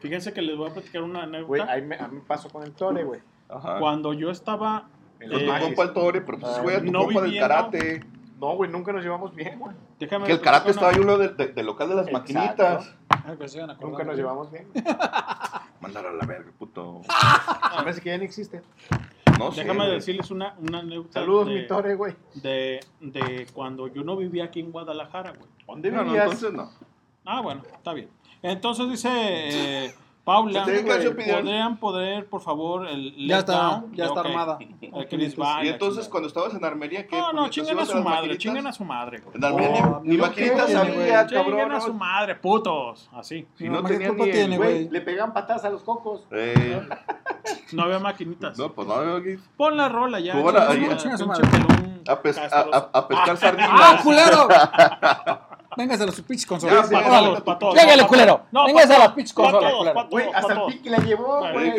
Fíjense 0.00 0.32
que 0.32 0.42
les 0.42 0.56
voy 0.56 0.68
a 0.70 0.72
platicar 0.74 1.02
una 1.02 1.26
Güey, 1.26 1.60
anécdota. 1.60 1.72
ahí 1.72 1.82
me, 1.82 1.96
a 1.96 2.08
mí 2.08 2.16
me 2.16 2.22
pasó 2.22 2.48
con 2.50 2.64
el 2.64 2.72
Tore, 2.72 3.04
güey. 3.04 3.20
Ajá. 3.48 3.78
Cuando 3.78 4.12
yo 4.12 4.30
estaba. 4.30 4.88
En 5.20 5.32
eh, 5.32 5.38
tu 5.58 5.64
compa 5.64 5.82
el 5.84 5.92
Tore, 5.92 6.20
pero 6.22 6.38
pues 6.40 6.56
Ah, 6.56 6.62
güey, 6.62 6.76
a 6.76 6.80
tu 6.80 6.90
no 6.90 7.04
compa 7.04 7.20
del 7.22 7.38
karate. 7.38 8.04
No, 8.40 8.56
güey, 8.56 8.68
nunca 8.68 8.92
nos 8.92 9.04
llevamos 9.04 9.32
bien, 9.32 9.60
güey. 9.60 9.76
Déjame 10.00 10.26
Que 10.26 10.32
el 10.32 10.40
karate 10.40 10.70
estaba 10.72 10.90
ahí 10.90 10.98
uno 10.98 11.16
del 11.16 11.36
de, 11.36 11.48
del 11.52 11.64
local 11.66 11.88
de 11.88 11.94
las 11.94 12.08
Exacto. 12.08 12.32
maquinitas. 12.34 12.94
Ay, 13.24 13.36
pues, 13.38 13.52
sigan 13.52 13.70
acordando. 13.70 13.90
Nunca 13.98 14.04
nos 14.04 14.16
llevamos 14.16 14.50
bien. 14.50 14.66
Mándalo 15.80 16.08
a 16.08 16.12
la 16.14 16.26
verga, 16.26 16.50
puto. 16.58 17.02
Se 17.76 17.84
me 17.84 17.90
hace 17.90 18.00
que 18.00 18.08
ya 18.10 18.18
ni 18.18 18.24
existe. 18.24 18.62
No 19.38 19.52
sé. 19.52 19.62
Déjame 19.62 19.80
güey. 19.84 19.92
decirles 19.96 20.30
una, 20.30 20.54
una 20.58 20.78
anécdota. 20.80 21.12
Saludos, 21.20 21.48
de, 21.48 21.54
mi 21.54 21.66
Tore, 21.66 21.94
güey. 21.94 22.14
de, 22.34 22.80
de 23.00 23.46
cuando 23.52 23.88
yo 23.88 24.02
no 24.04 24.16
vivía 24.16 24.44
aquí 24.44 24.60
en 24.60 24.70
Guadalajara, 24.72 25.30
güey. 25.32 25.48
¿Dónde 25.66 25.90
No, 25.90 25.98
no, 25.98 26.04
vivías? 26.04 26.24
entonces 26.24 26.52
no. 26.52 26.70
Ah, 27.24 27.40
bueno, 27.40 27.62
está 27.72 27.92
bien. 27.92 28.08
Entonces 28.42 28.88
dice 28.90 29.08
eh, 29.12 29.94
Paula. 30.24 30.64
¿podrían 30.64 31.78
poder, 31.78 32.26
por 32.26 32.40
favor, 32.42 32.86
el 32.88 33.14
Ya 33.26 33.38
está, 33.38 33.52
down? 33.52 33.92
ya 33.94 34.06
está 34.06 34.20
Ok. 34.20 34.26
armada. 34.26 34.58
El 34.92 35.08
Chris 35.08 35.34
va, 35.40 35.64
Y 35.64 35.68
entonces 35.68 36.06
cuando 36.08 36.28
estabas 36.28 36.52
en 36.54 36.62
Armería, 36.64 37.06
¿qué? 37.06 37.16
No, 37.16 37.32
no, 37.32 37.48
chinguen 37.48 37.78
a 37.78 37.86
su 37.86 38.02
madre, 38.02 38.36
chinguen 38.36 38.66
a 38.66 38.72
su 38.72 38.84
madre, 38.84 39.20
güey. 39.20 39.36
En 39.36 39.44
Armería 39.44 39.80
No, 39.86 40.00
ni, 40.02 40.10
ni 40.10 40.16
no 40.18 40.22
maquinitas 40.26 40.66
Chinguen 40.66 41.26
cabrón. 41.28 41.72
a 41.72 41.80
su 41.80 41.88
¿no? 41.88 41.94
madre, 41.94 42.34
putos. 42.36 43.08
Así. 43.12 43.46
Si 43.54 43.68
No, 43.68 43.80
no, 43.80 43.84
¿qué 43.84 43.94
tenían 43.94 44.10
culpa 44.10 44.24
ni 44.24 44.30
el- 44.30 44.36
tiene, 44.36 44.56
Güey, 44.58 44.72
güey? 44.72 44.88
le 44.90 45.00
pegan 45.00 45.32
patadas 45.32 45.64
a 45.64 45.70
los 45.70 45.82
cocos. 45.82 46.26
Eh, 46.30 46.86
No 47.72 47.82
había 47.84 47.98
maquinitas. 47.98 48.56
no, 48.58 48.72
pues 48.72 48.86
no, 48.86 48.94
aquí. 49.16 49.36
Pon 49.56 49.76
la 49.76 49.88
rola 49.88 50.20
ya. 50.20 50.32
Pues 50.32 50.44
bueno, 50.44 50.60
chinga 50.70 50.72
ahí- 50.72 50.90
su 50.90 50.96
chinga 51.02 51.18
su 51.18 51.24
pinche 51.24 51.42
madre. 51.42 51.66
pelón 51.66 52.02
A, 52.08 52.20
pes- 52.22 52.38
a, 52.38 52.42
castroso. 52.48 52.90
a- 52.92 52.98
a 52.98 53.08
pescar 53.08 53.36
sardinas. 53.36 53.70
¡Ah, 53.72 54.00
culero! 54.02 54.48
Véngase 55.76 56.02
a 56.02 56.06
los 56.06 56.20
pinches 56.20 56.46
consolas. 56.46 56.88
todos, 56.88 57.42
Pa' 57.42 58.06
culero. 58.06 58.42
No, 58.50 58.66
Véngase 58.66 58.94
a 58.94 58.98
las 58.98 59.12
pinches 59.12 59.32
consolas, 59.32 59.72
culero. 59.72 60.08
Güey, 60.10 60.26
hasta 60.34 60.52
el 60.52 60.60
piqui 60.66 60.88
la 60.88 60.98
llevó, 60.98 61.40
Güey. 61.52 61.74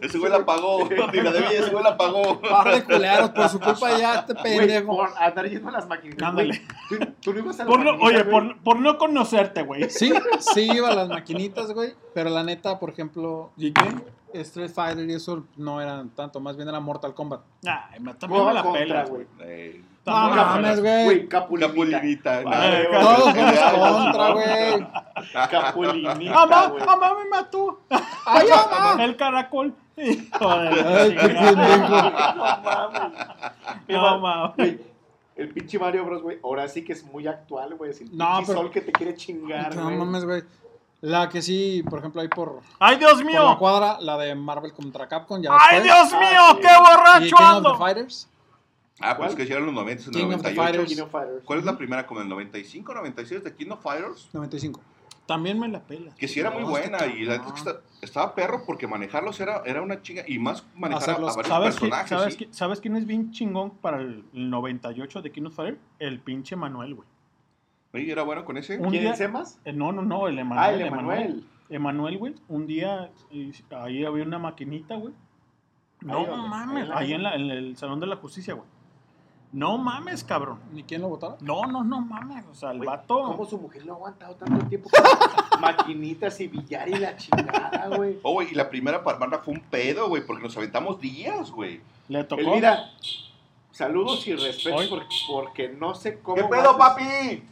Ese 0.00 0.18
güey 0.18 0.30
la 0.32 0.44
pagó. 0.44 0.88
Ni 0.88 1.20
la 1.20 1.32
debía, 1.32 1.50
ese 1.60 1.70
güey 1.70 1.82
la 1.84 1.96
pagó. 1.96 2.40
Par 2.40 2.74
de 2.74 2.84
culeros, 2.84 3.30
por 3.30 3.48
su 3.48 3.60
culpa 3.60 3.98
ya 3.98 4.24
Güey, 4.28 4.58
pendejo. 4.58 4.96
por 4.96 5.10
andar 5.18 5.48
yendo 5.48 5.68
a 5.68 5.72
las 5.72 5.88
maquinitas. 5.88 6.28
Ándale. 6.28 6.62
Tú, 7.22 7.32
no 7.32 7.38
ibas 7.40 7.60
a 7.60 7.64
las 7.64 7.74
oye, 8.00 8.22
güey. 8.22 8.54
por, 8.62 8.78
no 8.80 8.98
conocerte, 8.98 9.62
güey. 9.62 9.90
Sí, 9.90 10.12
sí 10.40 10.70
iba 10.72 10.90
a 10.90 10.94
las 10.94 11.08
maquinitas, 11.08 11.72
güey. 11.72 11.94
Pero 12.14 12.30
la 12.30 12.42
neta, 12.42 12.78
por 12.78 12.90
ejemplo, 12.90 13.50
¿Y 13.56 13.72
qué? 13.72 13.82
Street 14.34 14.70
Fighter 14.70 15.08
y 15.08 15.14
eso 15.14 15.44
no 15.56 15.80
eran 15.80 16.10
tanto, 16.10 16.38
más 16.40 16.56
bien 16.56 16.68
era 16.68 16.80
Mortal 16.80 17.14
Kombat. 17.14 17.40
Ay, 17.64 17.98
me 18.00 18.14
también 18.14 18.44
me 18.44 18.52
la 18.52 18.72
pela, 18.72 19.04
güey. 19.04 19.26
No 20.06 20.12
mames, 20.30 20.80
güey. 20.80 21.04
Güey, 21.04 21.28
Capulinita. 21.28 22.42
Todos 22.42 23.32
fuimos 23.32 23.58
contra, 23.58 24.30
güey. 24.32 24.86
Capulinita, 25.50 26.34
Mamá, 26.34 26.72
mamá 26.86 27.14
me 27.22 27.28
mató. 27.28 27.80
¡Ay, 28.24 28.46
mamá! 28.48 29.04
El 29.04 29.16
caracol. 29.16 29.74
Hijo 29.96 30.48
de 30.58 30.70
la 30.82 31.00
Ay, 31.00 31.16
qué 31.16 31.28
pendejo. 31.28 31.96
No, 33.88 34.18
mames. 34.18 34.76
El 35.36 35.48
pinche 35.50 35.78
Mario 35.78 36.04
Bros, 36.04 36.22
güey, 36.22 36.38
ahora 36.42 36.66
sí 36.68 36.84
que 36.84 36.92
es 36.94 37.04
muy 37.04 37.26
actual, 37.26 37.74
güey. 37.76 37.90
Es 37.92 38.00
el 38.00 38.16
No, 38.16 38.26
pinche 38.38 38.46
pero- 38.46 38.58
sol 38.60 38.70
que 38.72 38.80
te 38.80 38.92
quiere 38.92 39.14
chingar, 39.14 39.74
No 39.76 39.84
güey. 39.84 39.96
mames, 39.96 40.24
güey. 40.24 40.42
La 41.00 41.28
que 41.28 41.40
sí, 41.42 41.84
por 41.88 42.00
ejemplo, 42.00 42.20
ahí 42.20 42.26
por, 42.28 42.60
Ay, 42.80 42.96
Dios 42.96 43.12
por 43.12 43.24
la 43.24 43.26
mío. 43.30 43.56
cuadra, 43.58 43.98
la 44.00 44.16
de 44.18 44.34
Marvel 44.34 44.72
contra 44.72 45.06
Capcom. 45.06 45.40
Ya 45.40 45.50
Ay, 45.52 45.80
después. 45.80 45.84
Dios 45.84 46.20
mío, 46.20 46.40
Ah, 46.42 46.56
qué 46.60 46.66
Y 46.66 46.80
borracho 46.80 47.36
King 47.36 47.44
of 47.44 47.50
the 47.50 47.56
ando. 47.68 47.74
Fighters. 47.78 48.28
Ah, 49.00 49.16
pues 49.16 49.34
que 49.34 49.44
hicieron 49.44 49.66
los 49.66 49.74
90 49.74 50.02
en 50.04 50.08
el 50.08 50.14
King 50.14 50.34
of 50.34 50.42
the 50.42 50.54
98. 50.54 50.62
Fighters. 50.62 50.88
King 50.94 51.02
of 51.02 51.10
Fighters. 51.10 51.44
¿Cuál 51.44 51.58
es 51.60 51.64
la 51.64 51.76
primera? 51.78 52.06
¿Como 52.06 52.20
el 52.20 52.28
95, 52.28 52.94
96 52.94 53.44
de 53.44 53.54
King 53.54 53.70
of 53.70 53.82
Fighters? 53.82 54.28
95. 54.32 54.80
También 55.26 55.60
me 55.60 55.68
la 55.68 55.80
pela. 55.80 56.14
Que 56.14 56.26
sí 56.26 56.40
era 56.40 56.50
muy 56.50 56.62
buena 56.64 57.04
y 57.06 57.24
la 57.24 57.36
neta 57.38 57.52
que 57.52 57.58
está- 57.58 57.80
estaba 58.00 58.34
perro 58.34 58.62
porque 58.66 58.86
manejarlos 58.86 59.38
era, 59.40 59.62
era 59.66 59.82
una 59.82 60.00
chinga 60.00 60.24
y 60.26 60.38
más 60.38 60.64
manejar 60.74 61.10
a, 61.10 61.12
a 61.12 61.14
Hacerlos- 61.16 61.36
varios 61.36 61.46
¿Sabes, 61.48 61.76
qui- 61.76 61.80
personajes. 61.80 62.08
sabes, 62.08 62.34
sí. 62.34 62.44
qui- 62.46 62.52
¿Sabes 62.52 62.80
quién 62.80 62.96
es 62.96 63.06
bien 63.06 63.30
chingón 63.30 63.72
para 63.76 64.00
el 64.00 64.24
98 64.32 65.20
de 65.20 65.30
King 65.30 65.42
of 65.44 65.54
Fire? 65.54 65.78
El 65.98 66.20
pinche 66.20 66.56
Manuel, 66.56 66.94
güey. 66.94 67.08
Oye, 67.92 68.10
¿era 68.10 68.22
bueno 68.22 68.44
con 68.46 68.56
ese? 68.56 68.78
Un 68.78 68.88
¿Quién 68.90 69.02
día- 69.02 69.12
es 69.12 69.20
Emas? 69.20 69.60
Eh, 69.66 69.72
no, 69.74 69.92
no, 69.92 70.00
no, 70.02 70.28
el 70.28 70.38
Emanuel. 70.38 70.64
Ah, 70.66 70.72
el 70.72 70.80
Emanuel. 70.80 71.44
Emanuel, 71.68 72.16
güey. 72.18 72.34
Un 72.48 72.66
día 72.66 73.10
ahí 73.70 74.04
había 74.06 74.24
una 74.24 74.38
maquinita, 74.38 74.96
güey. 74.96 75.12
No 76.00 76.24
mames. 76.48 76.88
Ahí 76.90 77.12
en, 77.12 77.22
la- 77.22 77.34
en 77.34 77.50
el 77.50 77.76
Salón 77.76 78.00
de 78.00 78.06
la 78.06 78.16
Justicia, 78.16 78.54
güey. 78.54 78.66
No 79.50 79.78
mames, 79.78 80.22
cabrón. 80.24 80.58
¿Ni 80.72 80.82
quién 80.82 81.00
lo 81.00 81.08
votara? 81.08 81.36
No, 81.40 81.62
no, 81.66 81.82
no 81.82 82.00
mames. 82.02 82.44
O 82.50 82.54
sea, 82.54 82.70
el 82.72 82.78
Güey, 82.78 82.86
vato. 82.88 83.22
¿Cómo 83.24 83.46
su 83.46 83.56
mujer 83.58 83.84
lo 83.86 83.94
ha 83.94 83.96
aguantado 83.96 84.34
tanto 84.34 84.66
tiempo? 84.66 84.90
con 84.90 85.60
Maquinitas 85.60 86.38
y 86.40 86.48
billar 86.48 86.88
y 86.88 86.96
la 86.98 87.16
chingada, 87.16 87.88
güey. 87.96 88.18
Oh, 88.22 88.32
güey, 88.34 88.48
y 88.50 88.54
la 88.54 88.68
primera 88.68 89.02
para 89.02 89.14
armarla 89.16 89.38
fue 89.38 89.54
un 89.54 89.60
pedo, 89.60 90.08
güey, 90.08 90.24
porque 90.26 90.42
nos 90.42 90.56
aventamos 90.56 91.00
días, 91.00 91.50
güey. 91.50 91.80
Le 92.08 92.24
tocó. 92.24 92.42
Elvira, 92.42 92.90
saludos 93.70 94.26
y 94.26 94.34
respeto 94.34 94.76
porque, 94.90 95.16
porque 95.30 95.68
no 95.70 95.94
sé 95.94 96.18
cómo. 96.20 96.36
¿Qué 96.36 96.44
pedo, 96.44 96.70
aguantas- 96.70 96.78
papi? 96.96 97.42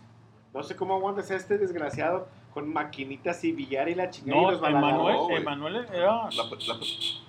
No 0.52 0.62
sé 0.62 0.76
cómo 0.76 0.94
aguantas 0.96 1.30
a 1.30 1.36
este 1.36 1.58
desgraciado 1.58 2.28
con 2.56 2.72
maquinitas 2.72 3.44
y 3.44 3.52
billar 3.52 3.86
y 3.90 3.94
la 3.94 4.08
chingada. 4.08 4.40
No, 4.40 4.48
y 4.48 4.52
los 4.52 4.60
balagardos. 4.62 5.28
Emanuel, 5.30 5.76
era 5.92 6.06
La- 6.24 6.30
la- 6.30 6.80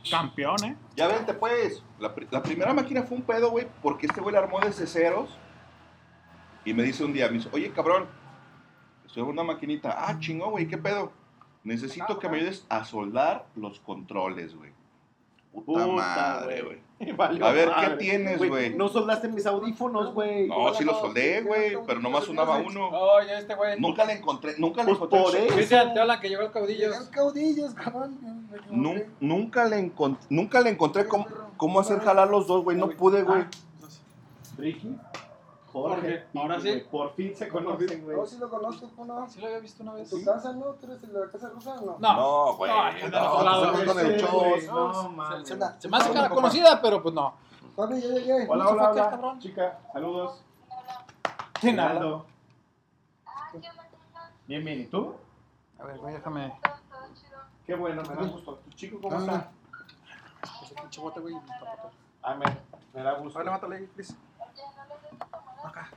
campeón, 0.10 0.56
¿eh? 0.64 0.78
Ya 0.96 1.08
vente, 1.10 1.34
pues. 1.34 1.84
La, 2.00 2.14
la 2.32 2.42
primera 2.42 2.74
máquina 2.74 3.04
fue 3.04 3.18
un 3.18 3.24
pedo, 3.24 3.50
güey, 3.52 3.68
porque 3.84 4.06
este 4.06 4.22
güey 4.22 4.32
la 4.34 4.40
armó 4.40 4.62
desde 4.62 4.88
ceros. 4.88 5.38
Y 6.64 6.74
me 6.74 6.82
dice 6.84 7.04
un 7.04 7.12
día, 7.12 7.28
me 7.28 7.34
dice, 7.40 7.50
oye, 7.52 7.70
cabrón, 7.72 8.06
estoy 9.06 9.22
en 9.24 9.28
una 9.28 9.44
maquinita. 9.44 9.96
Ah, 10.08 10.18
chingón, 10.18 10.52
güey, 10.52 10.66
¿qué 10.66 10.78
pedo? 10.78 11.12
Necesito 11.66 12.20
que 12.20 12.30
me 12.30 12.38
ayudes 12.38 12.66
a 12.70 12.86
soldar 12.86 13.48
los 13.58 13.82
controles, 13.82 14.56
güey. 14.56 14.72
Puta, 15.52 15.66
Puta, 15.66 15.86
madre, 15.98 16.62
güey. 16.62 16.78
A 17.19 17.27
ver, 17.51 17.69
madre. 17.69 17.90
¿qué 17.90 17.95
tienes, 17.98 18.40
güey? 18.40 18.76
No 18.76 18.90
soldaste 18.90 19.27
mis 19.27 19.45
audífonos, 19.45 20.14
güey. 20.16 20.48
No, 20.48 20.74
sí 20.74 20.84
los 20.84 20.98
soldé, 21.00 21.42
güey, 21.42 21.77
pero 21.85 22.00
nomás 22.00 22.24
sonaba 22.26 22.58
uno. 22.58 22.90
Oye, 22.90 23.38
este 23.38 23.53
güey. 23.53 23.80
Nunca 23.80 24.03
le 24.06 24.14
encontré, 24.14 24.56
nunca 24.58 24.82
le 24.84 24.95
Pues 24.95 25.11
encontré. 25.11 25.22
por 25.22 25.35
eso. 25.35 25.58
Dice 25.58 25.77
al 25.77 25.93
Teola 25.93 26.19
que 26.19 26.30
llegó 26.30 26.42
el 26.42 26.51
caudillo. 26.51 26.90
caudillos, 27.11 27.74
cabrón. 27.76 28.17
me 28.50 28.58
equivoqué. 28.58 28.76
Nun- 28.76 29.06
nunca 29.19 29.66
le 29.66 29.77
encont- 29.77 30.17
nunca 30.30 30.59
le 30.61 30.72
encontré 30.72 31.08
cómo, 31.08 31.27
cómo 31.58 31.80
hacer 31.80 32.00
jalar 32.00 32.30
los 32.30 32.48
dos, 32.48 32.64
güey. 32.64 32.76
No 32.77 32.90
pude, 32.90 33.22
güey. 33.22 33.43
Ricky, 34.58 34.95
Jorge, 35.82 36.02
Jorge, 36.02 36.26
ahora 36.36 36.60
sí. 36.60 36.84
Por 36.92 37.14
fin 37.14 37.36
se 37.36 37.48
conocen, 37.48 38.04
güey. 38.04 38.18
No, 38.18 38.26
sí 38.26 38.38
lo 38.38 38.50
conozco, 38.50 38.90
¿cómo 38.96 39.14
no? 39.14 39.30
Sí 39.30 39.40
lo 39.40 39.48
había 39.48 39.60
visto 39.60 39.84
una 39.84 39.94
vez. 39.94 40.10
¿Tu 40.10 40.24
casa, 40.24 40.54
no? 40.54 40.66
¿Tú 40.74 40.86
eres 40.88 41.04
el 41.04 41.14
de 41.14 41.20
la 41.20 41.28
casa 41.32 41.50
rusa 41.50 41.76
o 41.76 41.86
no? 41.86 41.98
No. 42.00 42.14
No, 42.16 42.56
güey. 42.58 42.72
No. 42.72 42.78
Se- 45.46 45.88
me 45.90 45.98
hace 45.98 46.14
cara 46.14 46.30
conocida, 46.30 46.82
pero 46.82 47.02
pues 47.02 47.14
no. 47.14 47.34
Papi, 47.76 48.02
ya 48.02 48.08
llegué. 48.08 48.48
Hola, 48.50 48.64
¿No 48.64 48.70
se 48.70 48.76
hola, 48.76 48.92
hola. 49.22 49.36
Chica, 49.40 49.80
saludos. 49.94 50.44
¿Quién 51.60 51.80
habla? 51.80 51.94
Rinaldo. 52.00 52.26
Bien, 54.48 54.64
bien. 54.66 54.82
¿Y 54.82 54.86
tú? 54.86 55.14
A 55.80 55.84
ver, 55.84 55.98
güey, 56.00 56.14
déjame. 56.14 56.54
Qué 57.66 57.76
bueno, 57.76 58.02
me 58.04 58.16
da 58.16 58.24
gusto. 58.24 58.56
¿Tu 58.66 58.70
chico 58.72 59.00
cómo 59.02 59.16
Ah. 59.16 59.20
está? 59.20 59.52
Pues 60.60 60.72
pinche 60.74 61.02
bote, 61.02 61.20
güey. 61.20 61.36
Ah, 62.24 62.36
me, 62.36 62.46
me 62.94 63.04
da 63.04 63.14
gusto. 63.14 63.38
A 63.38 63.44
ver, 63.44 63.46
levántale 63.46 63.76
ahí, 63.76 63.90
Acá. 65.68 65.90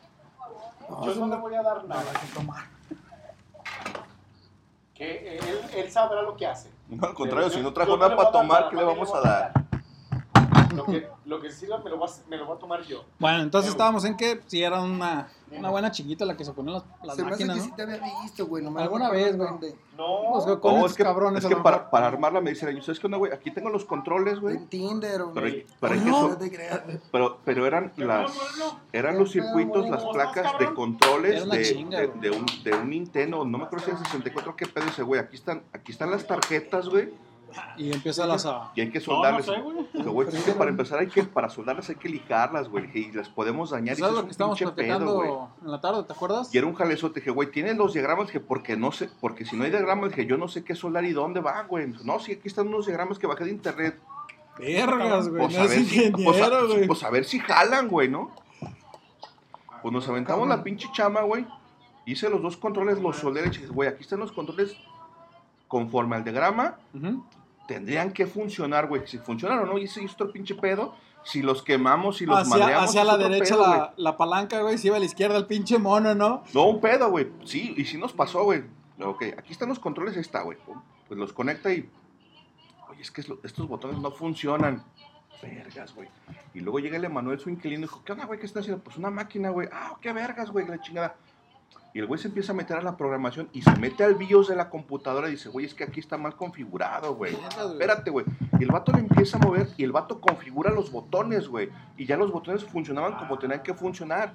Yo 1.04 1.14
no 1.14 1.26
le 1.28 1.36
voy 1.36 1.54
a 1.54 1.62
dar 1.62 1.84
nada. 1.84 2.04
Que 4.94 5.38
él, 5.38 5.60
él 5.74 5.90
sabrá 5.90 6.22
lo 6.22 6.36
que 6.36 6.46
hace. 6.46 6.70
No, 6.88 7.06
al 7.06 7.14
contrario, 7.14 7.48
Pero 7.48 7.58
si 7.58 7.62
no 7.62 7.72
trajo 7.72 7.96
nada 7.96 8.16
para 8.16 8.32
tomar, 8.32 8.68
¿qué 8.68 8.76
le 8.76 8.84
vamos 8.84 9.14
a 9.14 9.20
dar? 9.20 9.52
Lo 10.74 10.84
que, 10.84 11.08
lo 11.24 11.40
que 11.40 11.50
sirva 11.50 11.78
me 11.78 11.90
lo, 11.90 11.98
voy 11.98 12.08
a, 12.08 12.28
me 12.28 12.36
lo 12.36 12.46
voy 12.46 12.56
a 12.56 12.58
tomar 12.58 12.82
yo. 12.82 13.04
Bueno, 13.18 13.42
entonces 13.42 13.70
estábamos 13.72 14.04
en 14.04 14.16
que 14.16 14.40
si 14.46 14.62
era 14.62 14.80
una, 14.80 15.28
una 15.50 15.70
buena 15.70 15.90
chiquita 15.90 16.24
la 16.24 16.36
que 16.36 16.44
se 16.44 16.52
ponía 16.52 16.74
las, 16.74 16.84
las 17.02 17.16
Se 17.16 17.24
me 17.24 17.30
hace 17.32 17.44
máquinas, 17.44 17.56
que 17.56 17.60
¿no? 17.62 17.64
sí 17.66 17.72
te 17.76 17.82
había 17.82 18.20
visto, 18.22 18.46
güey. 18.46 18.62
nomás 18.62 18.82
Alguna 18.84 19.06
no 19.08 19.10
me 19.12 19.16
vez, 19.16 19.34
acuerdo 19.34 19.56
güey. 19.58 19.70
dónde. 19.72 19.90
No. 19.96 20.60
Con 20.60 20.72
No, 20.72 20.78
estos 20.78 20.90
es 20.92 20.96
que, 20.96 21.02
cabrones, 21.04 21.44
es 21.44 21.50
que 21.50 21.56
para, 21.56 21.88
armarla 22.06 22.40
me 22.40 22.50
dicen, 22.50 22.80
¿sabes 22.82 22.98
qué 23.00 23.06
onda, 23.06 23.18
güey? 23.18 23.32
Aquí 23.32 23.50
tengo 23.50 23.68
los 23.68 23.84
controles, 23.84 24.40
güey. 24.40 24.56
En 24.56 24.68
Tinder 24.68 25.10
Pero, 25.12 25.26
no. 25.26 25.32
pero, 25.34 25.46
hay 25.46 26.00
que 26.00 26.10
No, 26.10 26.20
so- 26.20 26.28
no 26.28 26.38
te 26.38 26.50
creas. 26.50 26.80
pero, 27.12 27.38
pero 27.44 27.66
eran 27.66 27.92
las 27.96 28.32
eran 28.92 29.18
los 29.18 29.30
circuitos, 29.32 29.88
las 29.90 30.04
placas 30.06 30.58
de 30.58 30.72
controles 30.72 31.44
una 31.44 31.56
de, 31.56 31.62
chinga, 31.64 31.98
de, 32.00 32.06
güey. 32.06 32.20
de 32.20 32.30
un, 32.30 32.46
de 32.64 32.72
un 32.74 32.90
Nintendo, 32.90 33.44
no 33.44 33.58
me 33.58 33.64
acuerdo 33.64 33.84
si 33.86 33.90
era 33.90 33.98
64, 34.00 34.56
qué 34.56 34.66
pedo 34.66 34.86
ese, 34.86 35.02
güey. 35.02 35.20
Aquí 35.20 35.36
están, 35.36 35.62
aquí 35.72 35.92
están 35.92 36.10
las 36.10 36.26
tarjetas, 36.26 36.88
güey. 36.88 37.10
Y 37.76 37.92
empieza 37.92 38.26
las 38.26 38.46
a... 38.46 38.70
Y 38.74 38.80
hay 38.80 38.90
que 38.90 39.00
soldarlas. 39.00 39.46
no 39.46 39.54
sé, 39.54 39.60
güey. 40.08 40.28
Que 40.44 40.52
para 40.52 40.70
empezar 40.70 40.98
hay 41.00 41.08
que, 41.08 41.24
para 41.24 41.48
soldarlas 41.48 41.88
hay 41.88 41.96
que 41.96 42.08
lijarlas, 42.08 42.68
güey. 42.68 42.90
Y 42.94 43.12
las 43.12 43.28
podemos 43.28 43.70
dañar. 43.70 43.96
y 43.96 44.00
¿Sabes 44.00 44.12
eso 44.12 44.20
lo 44.20 44.26
que 44.26 44.32
estábamos 44.32 44.58
pedo, 44.58 44.74
platicando 44.74 45.14
güey. 45.14 45.30
en 45.64 45.70
la 45.70 45.80
tarde, 45.80 46.02
te 46.04 46.12
acuerdas? 46.12 46.54
Y 46.54 46.58
era 46.58 46.66
un 46.66 46.74
jalezote, 46.74 47.20
dije, 47.20 47.30
güey, 47.30 47.50
¿tienes 47.50 47.76
los 47.76 47.92
diagramas? 47.92 48.26
Dije, 48.26 48.40
porque 48.40 48.76
no 48.76 48.92
sé, 48.92 49.10
porque 49.20 49.44
si 49.44 49.56
no 49.56 49.64
hay 49.64 49.70
diagramas, 49.70 50.10
dije, 50.10 50.26
yo 50.26 50.36
no 50.36 50.48
sé 50.48 50.64
qué 50.64 50.74
soldar 50.74 51.04
y 51.04 51.12
dónde 51.12 51.40
va, 51.40 51.62
güey. 51.62 51.92
No, 52.04 52.18
sí, 52.18 52.32
aquí 52.32 52.48
están 52.48 52.68
unos 52.68 52.86
diagramas 52.86 53.18
que 53.18 53.26
bajé 53.26 53.44
de 53.44 53.50
internet. 53.50 53.98
Vergas, 54.58 55.28
güey. 55.28 55.42
Pues 55.42 55.54
No 55.56 55.60
a, 55.62 55.64
es 55.64 55.70
ver 55.70 55.84
si, 55.84 56.10
pues, 56.10 56.26
a, 56.26 56.30
ingeniero, 56.30 56.68
güey. 56.68 56.86
pues 56.86 57.02
a 57.04 57.10
ver 57.10 57.24
si 57.24 57.38
jalan, 57.38 57.88
güey, 57.88 58.08
¿no? 58.08 58.30
Pues 59.82 59.92
nos 59.94 60.08
aventamos 60.08 60.46
la 60.48 60.62
pinche 60.62 60.88
chama, 60.92 61.22
güey. 61.22 61.46
Hice 62.04 62.28
los 62.28 62.42
dos 62.42 62.56
controles, 62.56 62.98
los 63.00 63.16
soldé, 63.16 63.46
y 63.46 63.50
dije, 63.50 63.66
güey, 63.68 63.88
aquí 63.88 64.02
están 64.02 64.20
los 64.20 64.32
controles 64.32 64.76
conforme 65.68 66.16
al 66.16 66.24
diagrama. 66.24 66.76
Ujú. 66.94 67.24
Tendrían 67.70 68.12
que 68.12 68.26
funcionar, 68.26 68.88
güey. 68.88 69.06
Si 69.06 69.18
funcionan 69.18 69.60
o 69.60 69.64
no, 69.64 69.78
y 69.78 69.84
ese 69.84 70.02
es 70.02 70.12
otro 70.14 70.32
pinche 70.32 70.56
pedo. 70.56 70.96
Si 71.22 71.40
los 71.40 71.62
quemamos 71.62 72.20
y 72.20 72.26
los 72.26 72.36
Hacia, 72.40 72.56
madreamos. 72.58 72.88
hacia 72.90 73.04
la 73.04 73.16
derecha 73.16 73.54
pedo, 73.54 73.64
la, 73.64 73.94
la 73.96 74.16
palanca, 74.16 74.60
güey. 74.60 74.76
Si 74.76 74.88
iba 74.88 74.96
a 74.96 74.98
la 74.98 75.04
izquierda 75.06 75.36
el 75.36 75.46
pinche 75.46 75.78
mono, 75.78 76.12
¿no? 76.16 76.42
No, 76.52 76.64
un 76.64 76.80
pedo, 76.80 77.10
güey. 77.10 77.28
Sí, 77.44 77.72
y 77.76 77.84
sí 77.84 77.96
nos 77.96 78.12
pasó, 78.12 78.42
güey. 78.42 78.64
Ok, 79.00 79.22
aquí 79.38 79.52
están 79.52 79.68
los 79.68 79.78
controles, 79.78 80.16
ahí 80.16 80.20
está, 80.20 80.42
güey. 80.42 80.58
Pues 81.06 81.20
los 81.20 81.32
conecta 81.32 81.72
y. 81.72 81.88
Oye, 82.88 83.02
es 83.02 83.12
que 83.12 83.20
estos 83.20 83.68
botones 83.68 83.98
no 83.98 84.10
funcionan. 84.10 84.82
Vergas, 85.40 85.94
güey. 85.94 86.08
Y 86.52 86.58
luego 86.58 86.80
llega 86.80 86.96
el 86.96 87.04
Emanuel, 87.04 87.38
su 87.38 87.50
inquilino, 87.50 87.78
y 87.78 87.82
dijo, 87.82 88.02
¿qué 88.04 88.10
onda, 88.10 88.24
güey? 88.26 88.40
¿Qué 88.40 88.46
está 88.46 88.58
haciendo? 88.58 88.82
Pues 88.82 88.96
una 88.96 89.10
máquina, 89.10 89.50
güey. 89.50 89.68
Ah, 89.72 89.96
qué 90.00 90.12
vergas, 90.12 90.50
güey, 90.50 90.66
la 90.66 90.80
chingada. 90.80 91.14
Y 91.92 91.98
el 91.98 92.06
güey 92.06 92.20
se 92.20 92.28
empieza 92.28 92.52
a 92.52 92.54
meter 92.54 92.76
a 92.76 92.82
la 92.82 92.96
programación 92.96 93.48
y 93.52 93.62
se 93.62 93.74
mete 93.76 94.04
al 94.04 94.14
BIOS 94.14 94.48
de 94.48 94.54
la 94.56 94.70
computadora 94.70 95.26
y 95.28 95.32
dice, 95.32 95.48
güey, 95.48 95.66
es 95.66 95.74
que 95.74 95.82
aquí 95.84 95.98
está 95.98 96.16
mal 96.16 96.36
configurado, 96.36 97.14
güey. 97.16 97.34
Espérate, 97.72 98.10
güey. 98.10 98.24
Y 98.60 98.62
el 98.62 98.70
vato 98.70 98.92
le 98.92 99.00
empieza 99.00 99.38
a 99.38 99.40
mover 99.40 99.68
y 99.76 99.82
el 99.82 99.90
vato 99.90 100.20
configura 100.20 100.70
los 100.70 100.92
botones, 100.92 101.48
güey. 101.48 101.68
Y 101.96 102.06
ya 102.06 102.16
los 102.16 102.30
botones 102.30 102.64
funcionaban 102.64 103.16
como 103.18 103.38
tenían 103.40 103.62
que 103.64 103.74
funcionar. 103.74 104.34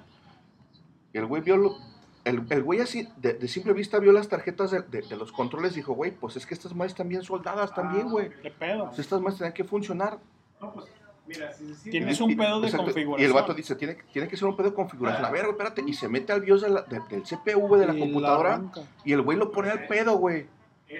Y 1.14 1.18
el 1.18 1.24
güey 1.26 1.40
vio 1.42 1.56
lo- 1.56 1.76
el, 2.24 2.44
el 2.50 2.62
güey 2.62 2.80
así, 2.80 3.08
de, 3.16 3.34
de 3.34 3.48
simple 3.48 3.72
vista, 3.72 3.98
vio 4.00 4.12
las 4.12 4.28
tarjetas 4.28 4.70
de, 4.72 4.82
de- 4.82 5.02
de 5.02 5.16
los 5.16 5.32
controles 5.32 5.72
y 5.72 5.76
dijo, 5.76 5.94
güey, 5.94 6.10
pues 6.10 6.36
es 6.36 6.44
que 6.44 6.52
estas 6.54 6.74
más 6.74 6.88
están 6.88 7.08
bien 7.08 7.22
soldadas 7.22 7.72
también, 7.74 8.10
güey. 8.10 8.30
¿Qué 8.42 8.50
pedo? 8.50 8.86
Pues 8.86 8.98
estas 8.98 9.20
más 9.22 9.38
tenían 9.38 9.54
que 9.54 9.64
funcionar. 9.64 10.18
No, 10.60 10.72
pues, 10.72 10.86
mira, 11.26 11.52
si 11.52 11.74
se 11.74 11.90
Tienes 11.90 12.20
un 12.20 12.36
pedo 12.36 12.60
de 12.60 12.66
exacto, 12.66 12.86
configuración. 12.86 13.20
Y 13.20 13.24
el 13.24 13.32
vato 13.32 13.54
dice, 13.54 13.74
tiene, 13.76 13.94
tiene 14.12 14.28
que 14.28 14.36
ser 14.36 14.48
un 14.48 14.56
pedo 14.56 14.70
de 14.70 14.74
configuración. 14.74 15.24
A 15.24 15.30
ver, 15.30 15.42
güey, 15.42 15.52
espérate. 15.52 15.82
Y 15.86 15.94
se 15.94 16.08
mete 16.08 16.32
al 16.32 16.40
BIOS 16.40 16.62
de 16.62 16.70
la- 16.70 16.82
de- 16.82 17.00
del 17.10 17.22
CPU, 17.22 17.76
de 17.76 17.86
la 17.86 17.94
Y 17.94 17.98
computadora. 18.00 18.62
y 19.04 19.12
el 19.12 19.22
güey 19.22 19.36
lo 19.38 19.50
pone 19.52 19.70
al 19.70 19.86
pedo, 19.86 20.16
güey. 20.16 20.46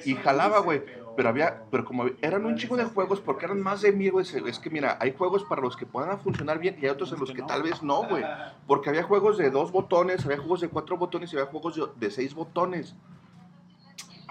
Y 0.04 0.14
jalaba, 0.16 0.58
güey. 0.60 0.82
Pero 1.16 1.28
había, 1.30 1.62
pero 1.70 1.84
como 1.86 2.04
eran 2.20 2.44
un 2.44 2.56
chingo 2.56 2.76
de 2.76 2.84
juegos, 2.84 3.20
porque 3.20 3.46
eran 3.46 3.60
más 3.62 3.80
de 3.80 3.90
mil, 3.92 4.12
güey. 4.12 4.26
Es 4.46 4.58
que 4.58 4.68
mira, 4.68 4.98
hay 5.00 5.14
juegos 5.16 5.44
para 5.44 5.62
los 5.62 5.76
que 5.76 5.86
puedan 5.86 6.18
funcionar 6.20 6.58
bien 6.58 6.76
y 6.80 6.84
hay 6.84 6.90
otros 6.90 7.10
en 7.12 7.20
los 7.20 7.32
que 7.32 7.40
tal 7.42 7.62
vez 7.62 7.82
no, 7.82 8.02
güey. 8.06 8.22
Porque 8.66 8.90
había 8.90 9.02
juegos 9.04 9.38
de 9.38 9.48
dos 9.50 9.72
botones, 9.72 10.24
había 10.26 10.36
juegos 10.38 10.60
de 10.60 10.68
cuatro 10.68 10.98
botones 10.98 11.32
y 11.32 11.36
había 11.36 11.48
juegos 11.50 11.76
de, 11.76 11.86
de 11.96 12.10
seis 12.10 12.34
botones. 12.34 12.94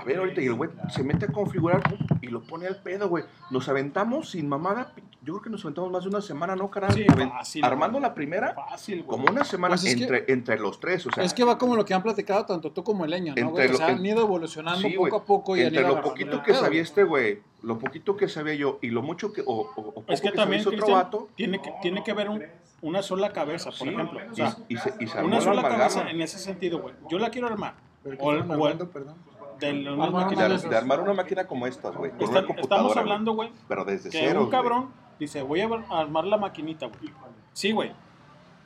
A 0.05 0.07
ver, 0.07 0.17
ahorita, 0.19 0.39
y 0.39 0.45
el 0.45 0.53
güey 0.53 0.69
se 0.89 1.03
mete 1.03 1.25
a 1.25 1.29
configurar 1.29 1.81
y 2.21 2.27
lo 2.27 2.43
pone 2.43 2.67
al 2.67 2.75
pedo, 2.77 3.09
güey. 3.09 3.23
Nos 3.49 3.67
aventamos 3.69 4.29
sin 4.29 4.47
mamada. 4.47 4.93
Yo 5.23 5.33
creo 5.33 5.41
que 5.41 5.49
nos 5.49 5.65
aventamos 5.65 5.91
más 5.91 6.03
de 6.03 6.09
una 6.09 6.21
semana, 6.21 6.55
¿no, 6.55 6.69
carajo? 6.69 6.93
Sí, 6.93 7.05
fácil, 7.05 7.65
Armando 7.65 7.97
güey. 7.97 8.03
la 8.07 8.13
primera, 8.13 8.53
Fácil, 8.53 9.01
güey. 9.01 9.07
como 9.17 9.31
una 9.31 9.43
semana 9.43 9.71
Pues 9.73 9.83
que- 9.95 10.03
entre, 10.03 10.25
entre 10.31 10.59
los 10.59 10.79
tres, 10.79 11.07
o 11.07 11.11
sea. 11.11 11.23
es 11.23 11.33
que 11.33 11.43
va 11.43 11.57
como 11.57 11.75
lo 11.75 11.83
que 11.85 11.95
han 11.95 12.03
platicado 12.03 12.45
tanto 12.45 12.71
tú 12.71 12.83
como 12.83 13.03
el 13.05 13.09
leño, 13.09 13.33
¿no, 13.35 13.41
Entre 13.41 13.51
güey? 13.51 13.67
O 13.67 13.71
lo- 13.71 13.77
sea, 13.79 13.89
en- 13.89 13.95
han 13.97 14.05
ido 14.05 14.21
evolucionando 14.21 14.81
Sí, 14.81 14.89
poco 14.89 14.99
güey. 14.99 15.13
a 15.15 15.25
poco 15.25 15.57
y 15.57 15.61
han 15.61 15.67
Entre 15.69 15.81
ido 15.81 15.95
lo 15.95 16.01
poquito 16.03 16.43
que 16.43 16.53
sabía 16.53 16.81
este 16.83 17.03
güey, 17.03 17.39
lo 17.63 17.79
poquito 17.79 18.15
que 18.15 18.29
sabía 18.29 18.53
yo 18.53 18.77
y 18.83 18.91
lo 18.91 19.01
mucho 19.01 19.33
que. 19.33 19.41
O, 19.41 19.45
o- 19.45 19.61
o 19.75 19.85
poco 19.93 20.03
Es 20.13 20.21
que 20.21 20.29
que 20.29 20.35
también, 20.35 20.61
otro 20.67 20.87
vato. 20.93 21.29
tiene 21.35 21.59
que, 21.59 21.73
tiene 21.81 22.03
que 22.03 22.13
ver 22.13 22.29
un- 22.29 22.43
una 22.83 23.01
sola 23.01 23.33
cabeza, 23.33 23.71
por 23.71 23.79
Sí, 23.79 23.89
ejemplo. 23.89 24.19
O 24.19 24.31
y- 24.31 24.35
sea, 24.35 24.55
y 24.69 24.77
se- 24.77 24.93
y 24.99 25.07
se 25.07 25.17
armó 25.17 25.29
una 25.29 25.37
la 25.37 25.41
sola 25.41 25.61
cabeza 25.63 26.07
en 26.11 26.21
ese 26.21 26.37
sentido, 26.37 26.79
güey. 26.79 26.93
Yo 27.09 27.17
la 27.17 27.31
quiero 27.31 27.47
armar. 27.47 27.73
¿Pero 28.03 28.17
qué 28.19 28.23
O, 28.23 28.27
o- 28.29 28.89
perdón? 28.91 29.15
De 29.59 29.67
Armar 29.67 30.11
De, 30.11 30.97
de 30.97 31.01
una 31.03 31.13
máquina 31.13 31.47
como 31.47 31.67
estas, 31.67 31.95
güey. 31.95 32.11
Con 32.11 32.29
una 32.29 32.45
computadora. 32.45 32.87
estamos 32.89 32.97
hablando, 32.97 33.33
güey, 33.33 33.51
Pero 33.67 33.85
desde 33.85 34.09
que 34.09 34.19
cero. 34.19 34.43
un 34.43 34.49
cabrón 34.49 34.89
dice, 35.19 35.41
voy 35.41 35.61
a 35.61 35.69
armar 35.89 36.25
la 36.25 36.37
maquinita, 36.37 36.87
güey. 36.87 37.13
Sí, 37.53 37.71
güey. 37.71 37.91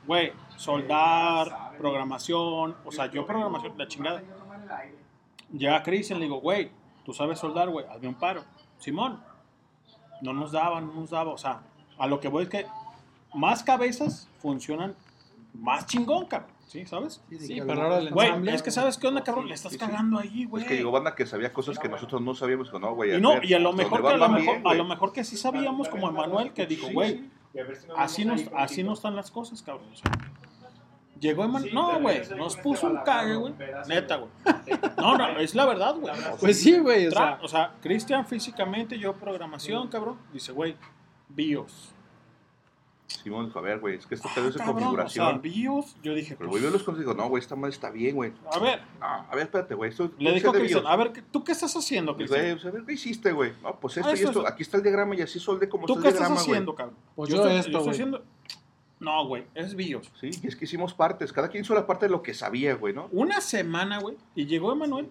Güey, 0.08 0.34
soldar, 0.56 1.78
programación, 1.78 2.76
o 2.84 2.92
sea, 2.92 3.06
yo 3.12 3.26
programación, 3.26 3.78
la 3.78 3.88
chingada. 3.88 4.24
Llega 5.52 5.84
Cristian, 5.84 6.20
le 6.20 6.26
digo, 6.26 6.40
güey, 6.40 6.72
tú 7.06 7.14
sabes 7.14 7.40
soldar, 7.40 7.70
güey, 7.70 7.86
hazme 7.88 8.08
un 8.08 8.16
paro. 8.16 8.44
Simón, 8.78 9.22
no 10.22 10.34
nos 10.34 10.52
daba, 10.52 10.82
no 10.82 10.94
nos 10.94 11.10
daba, 11.10 11.32
o 11.32 11.38
sea, 11.38 11.62
a 11.98 12.08
lo 12.08 12.20
que 12.20 12.28
voy 12.28 12.44
es 12.44 12.50
que 12.50 12.66
más 13.34 13.64
cabezas 13.64 14.30
funcionan 14.40 14.96
más 15.54 15.86
chingón, 15.86 16.26
cabrón, 16.26 16.52
¿sí? 16.70 16.86
¿Sabes? 16.86 17.22
Sí, 17.40 17.60
pero 17.66 17.82
ahora 17.82 17.98
el 17.98 18.12
Güey, 18.12 18.50
es 18.50 18.62
que 18.62 18.70
sabes 18.70 18.98
qué 19.00 19.08
onda, 19.08 19.24
cabrón, 19.24 19.48
le 19.48 19.56
estás 19.56 19.76
cagando 19.76 20.20
ahí, 20.20 20.46
güey. 20.46 20.64
Es 20.64 20.70
que 20.70 20.78
llegó 20.78 20.92
banda 20.92 21.16
que 21.16 21.26
sabía 21.26 21.52
cosas 21.52 21.80
que 21.80 21.90
nosotros 21.90 22.22
no 22.22 22.36
sabíamos. 22.36 22.70
que 22.70 22.80
No, 22.80 22.94
güey. 22.94 23.16
Y 23.16 23.20
no, 23.20 23.34
ver, 23.34 23.46
y 23.46 23.54
a 23.56 23.60
lo 23.60 23.74
mejor 23.74 24.02
que 24.02 24.08
a 24.08 24.18
lo 24.18 24.30
mejor, 24.30 24.56
bien, 24.56 24.68
a 24.68 24.74
lo 24.76 24.86
mejor 24.86 25.12
que 25.12 25.24
sí 25.24 25.36
sabíamos 25.36 25.90
como 25.90 26.08
Emanuel 26.10 26.54
que 26.54 26.68
dijo, 26.68 26.88
Sí, 26.88 26.94
güey, 26.94 27.12
sí. 27.16 27.32
Así 27.98 28.24
no, 28.26 28.36
así 28.56 28.84
no 28.84 28.94
están 28.94 29.16
las 29.16 29.32
cosas, 29.32 29.64
cabrón. 29.64 29.88
o 29.92 29.96
sea, 29.96 30.12
llegó 31.20 31.44
Emanuel. 31.44 31.70
Sí, 31.72 31.76
no, 31.76 32.00
güey. 32.00 32.22
Nos 32.38 32.56
puso 32.58 32.88
un 32.88 32.98
cague, 32.98 33.36
güey. 33.36 33.54
Neta, 33.88 34.18
güey. 34.18 34.30
No, 34.98 35.18
no, 35.18 35.40
es 35.40 35.56
la 35.56 35.66
verdad, 35.66 35.96
güey. 35.96 36.14
Pues 36.40 36.62
sí, 36.62 36.78
güey, 36.78 37.08
o 37.08 37.10
Tra- 37.10 37.14
sea. 37.14 37.40
O 37.42 37.48
sea, 37.48 37.74
Cristian 37.82 38.26
físicamente, 38.28 39.00
yo 39.00 39.14
programación, 39.16 39.88
cabrón. 39.88 40.18
Dice, 40.32 40.52
güey, 40.52 40.76
BIOS. 41.30 41.96
Simón 43.10 43.48
dijo, 43.48 43.58
a 43.60 43.62
ver, 43.64 43.80
güey, 43.80 43.96
es 43.96 44.06
que 44.06 44.14
esto 44.16 44.30
pedo 44.34 44.48
es 44.48 44.54
de 44.54 44.60
Cabrón, 44.60 44.76
configuración. 44.76 45.26
O 45.26 45.30
sea, 45.32 45.38
BIOS, 45.40 45.96
yo 46.04 46.14
dije, 46.14 46.36
Pero 46.38 46.50
pues, 46.52 46.62
yo 46.62 46.70
los 46.70 46.84
consigo, 46.84 47.14
no, 47.16 47.28
güey, 47.28 47.42
esta 47.42 47.56
madre 47.56 47.74
está 47.74 47.90
bien, 47.90 48.16
güey. 48.16 48.32
a 48.54 48.60
ver, 48.60 48.82
No, 49.00 49.06
a 49.08 49.30
ver, 49.36 49.46
espérate, 49.46 49.74
güey. 49.74 49.90
Esto 49.90 50.12
le 50.20 50.30
esto 50.36 50.52
dijo 50.52 50.52
Cristian, 50.54 50.86
a 50.88 50.96
ver, 50.96 51.12
¿qué- 51.12 51.22
¿tú 51.24 51.44
qué 51.44 51.52
estás 51.52 51.76
haciendo, 51.76 52.16
Pues, 52.16 52.30
Cristian? 52.30 52.42
güey, 52.46 52.58
o 52.58 52.60
sea, 52.60 52.70
a 52.70 52.74
ver, 52.74 52.86
¿qué 52.86 52.94
hiciste, 52.94 53.32
güey? 53.32 53.52
No, 53.64 53.80
pues 53.80 53.98
esto 53.98 54.10
Ah, 54.10 54.12
y 54.12 54.16
eso 54.16 54.28
esto. 54.30 54.46
es- 54.46 54.52
Aquí 54.54 54.62
está 54.64 54.78
el 54.78 54.84
diagrama 54.84 55.16
y 55.16 55.22
así 55.22 55.40
solde 55.40 55.68
como 55.68 55.88
¿Tú 55.88 55.94
está 55.94 56.04
qué 56.04 56.08
el 56.10 56.14
estás 56.14 56.28
diagrama, 56.30 56.42
haciendo, 56.42 56.72
güey. 56.74 56.78
cabrón? 56.78 56.98
Pues 57.16 57.30
yo 57.30 57.36
yo 57.36 57.42
estoy, 57.44 57.58
esto, 57.60 57.78
estoy 57.80 57.92
haciendo... 57.92 58.24
No, 59.00 59.26
güey, 59.28 59.46
es 59.56 59.76
BIOS. 59.76 60.12
Sí, 60.20 60.30
y 60.44 60.48
es 60.48 60.56
que 60.56 60.66
hicimos 60.66 60.94
partes. 60.94 61.32
Cada 61.34 61.48
quien 61.50 61.64
hizo 61.64 61.74
la 61.74 61.88
parte 61.88 62.06
de 62.06 62.12
lo 62.12 62.22
que 62.22 62.34
sabía, 62.34 62.76
güey, 62.76 62.94
¿no? 62.94 63.08
Una 63.12 63.40
semana, 63.42 64.00
güey, 64.00 64.18
y 64.36 64.46
llegó 64.46 64.72
Emanuel. 64.74 65.10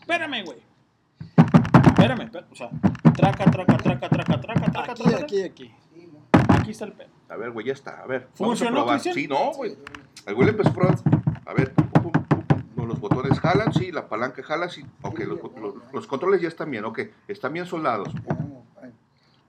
Espérame, 0.00 0.44
güey. 0.44 0.58
Espérame, 1.86 2.22
espérame, 2.22 2.48
o 2.52 2.54
sea, 2.56 2.70
traca, 3.16 3.44
traca, 3.50 3.76
traca, 3.76 4.08
traca, 4.08 4.40
traca, 4.40 4.40
traca, 4.70 4.92
Aquí, 4.92 5.02
traca. 5.02 5.22
aquí, 5.24 5.42
aquí. 5.42 5.64
Aquí 5.64 5.74
está 6.70 6.84
el 6.84 6.92
pedo. 6.92 7.08
A 7.28 7.36
ver, 7.36 7.50
güey, 7.50 7.66
ya 7.66 7.72
está. 7.72 8.00
A 8.02 8.06
ver, 8.06 8.28
¿Funcionó, 8.34 8.84
vamos 8.84 9.00
a 9.00 9.02
probar. 9.02 9.14
Sí, 9.14 9.28
no, 9.28 9.52
güey. 9.52 9.76
El 10.26 10.34
güey 10.34 10.46
le 10.46 10.50
empezó 10.52 10.70
a 10.70 10.72
probar. 10.74 10.98
A 11.46 11.54
ver, 11.54 11.72
pum, 11.74 11.86
pum, 11.90 12.12
pum, 12.12 12.42
pum. 12.42 12.62
No, 12.76 12.86
los 12.86 13.00
botones 13.00 13.38
jalan, 13.40 13.72
sí, 13.72 13.90
la 13.92 14.08
palanca 14.08 14.42
jala, 14.42 14.68
sí. 14.68 14.84
Ok, 15.02 15.20
los, 15.20 15.38
los- 15.60 15.74
los 15.92 16.06
controles 16.06 16.40
ya 16.40 16.48
están 16.48 16.70
bien, 16.70 16.84
ok. 16.84 17.00
Están 17.28 17.52
bien 17.52 17.66
soldados. 17.66 18.08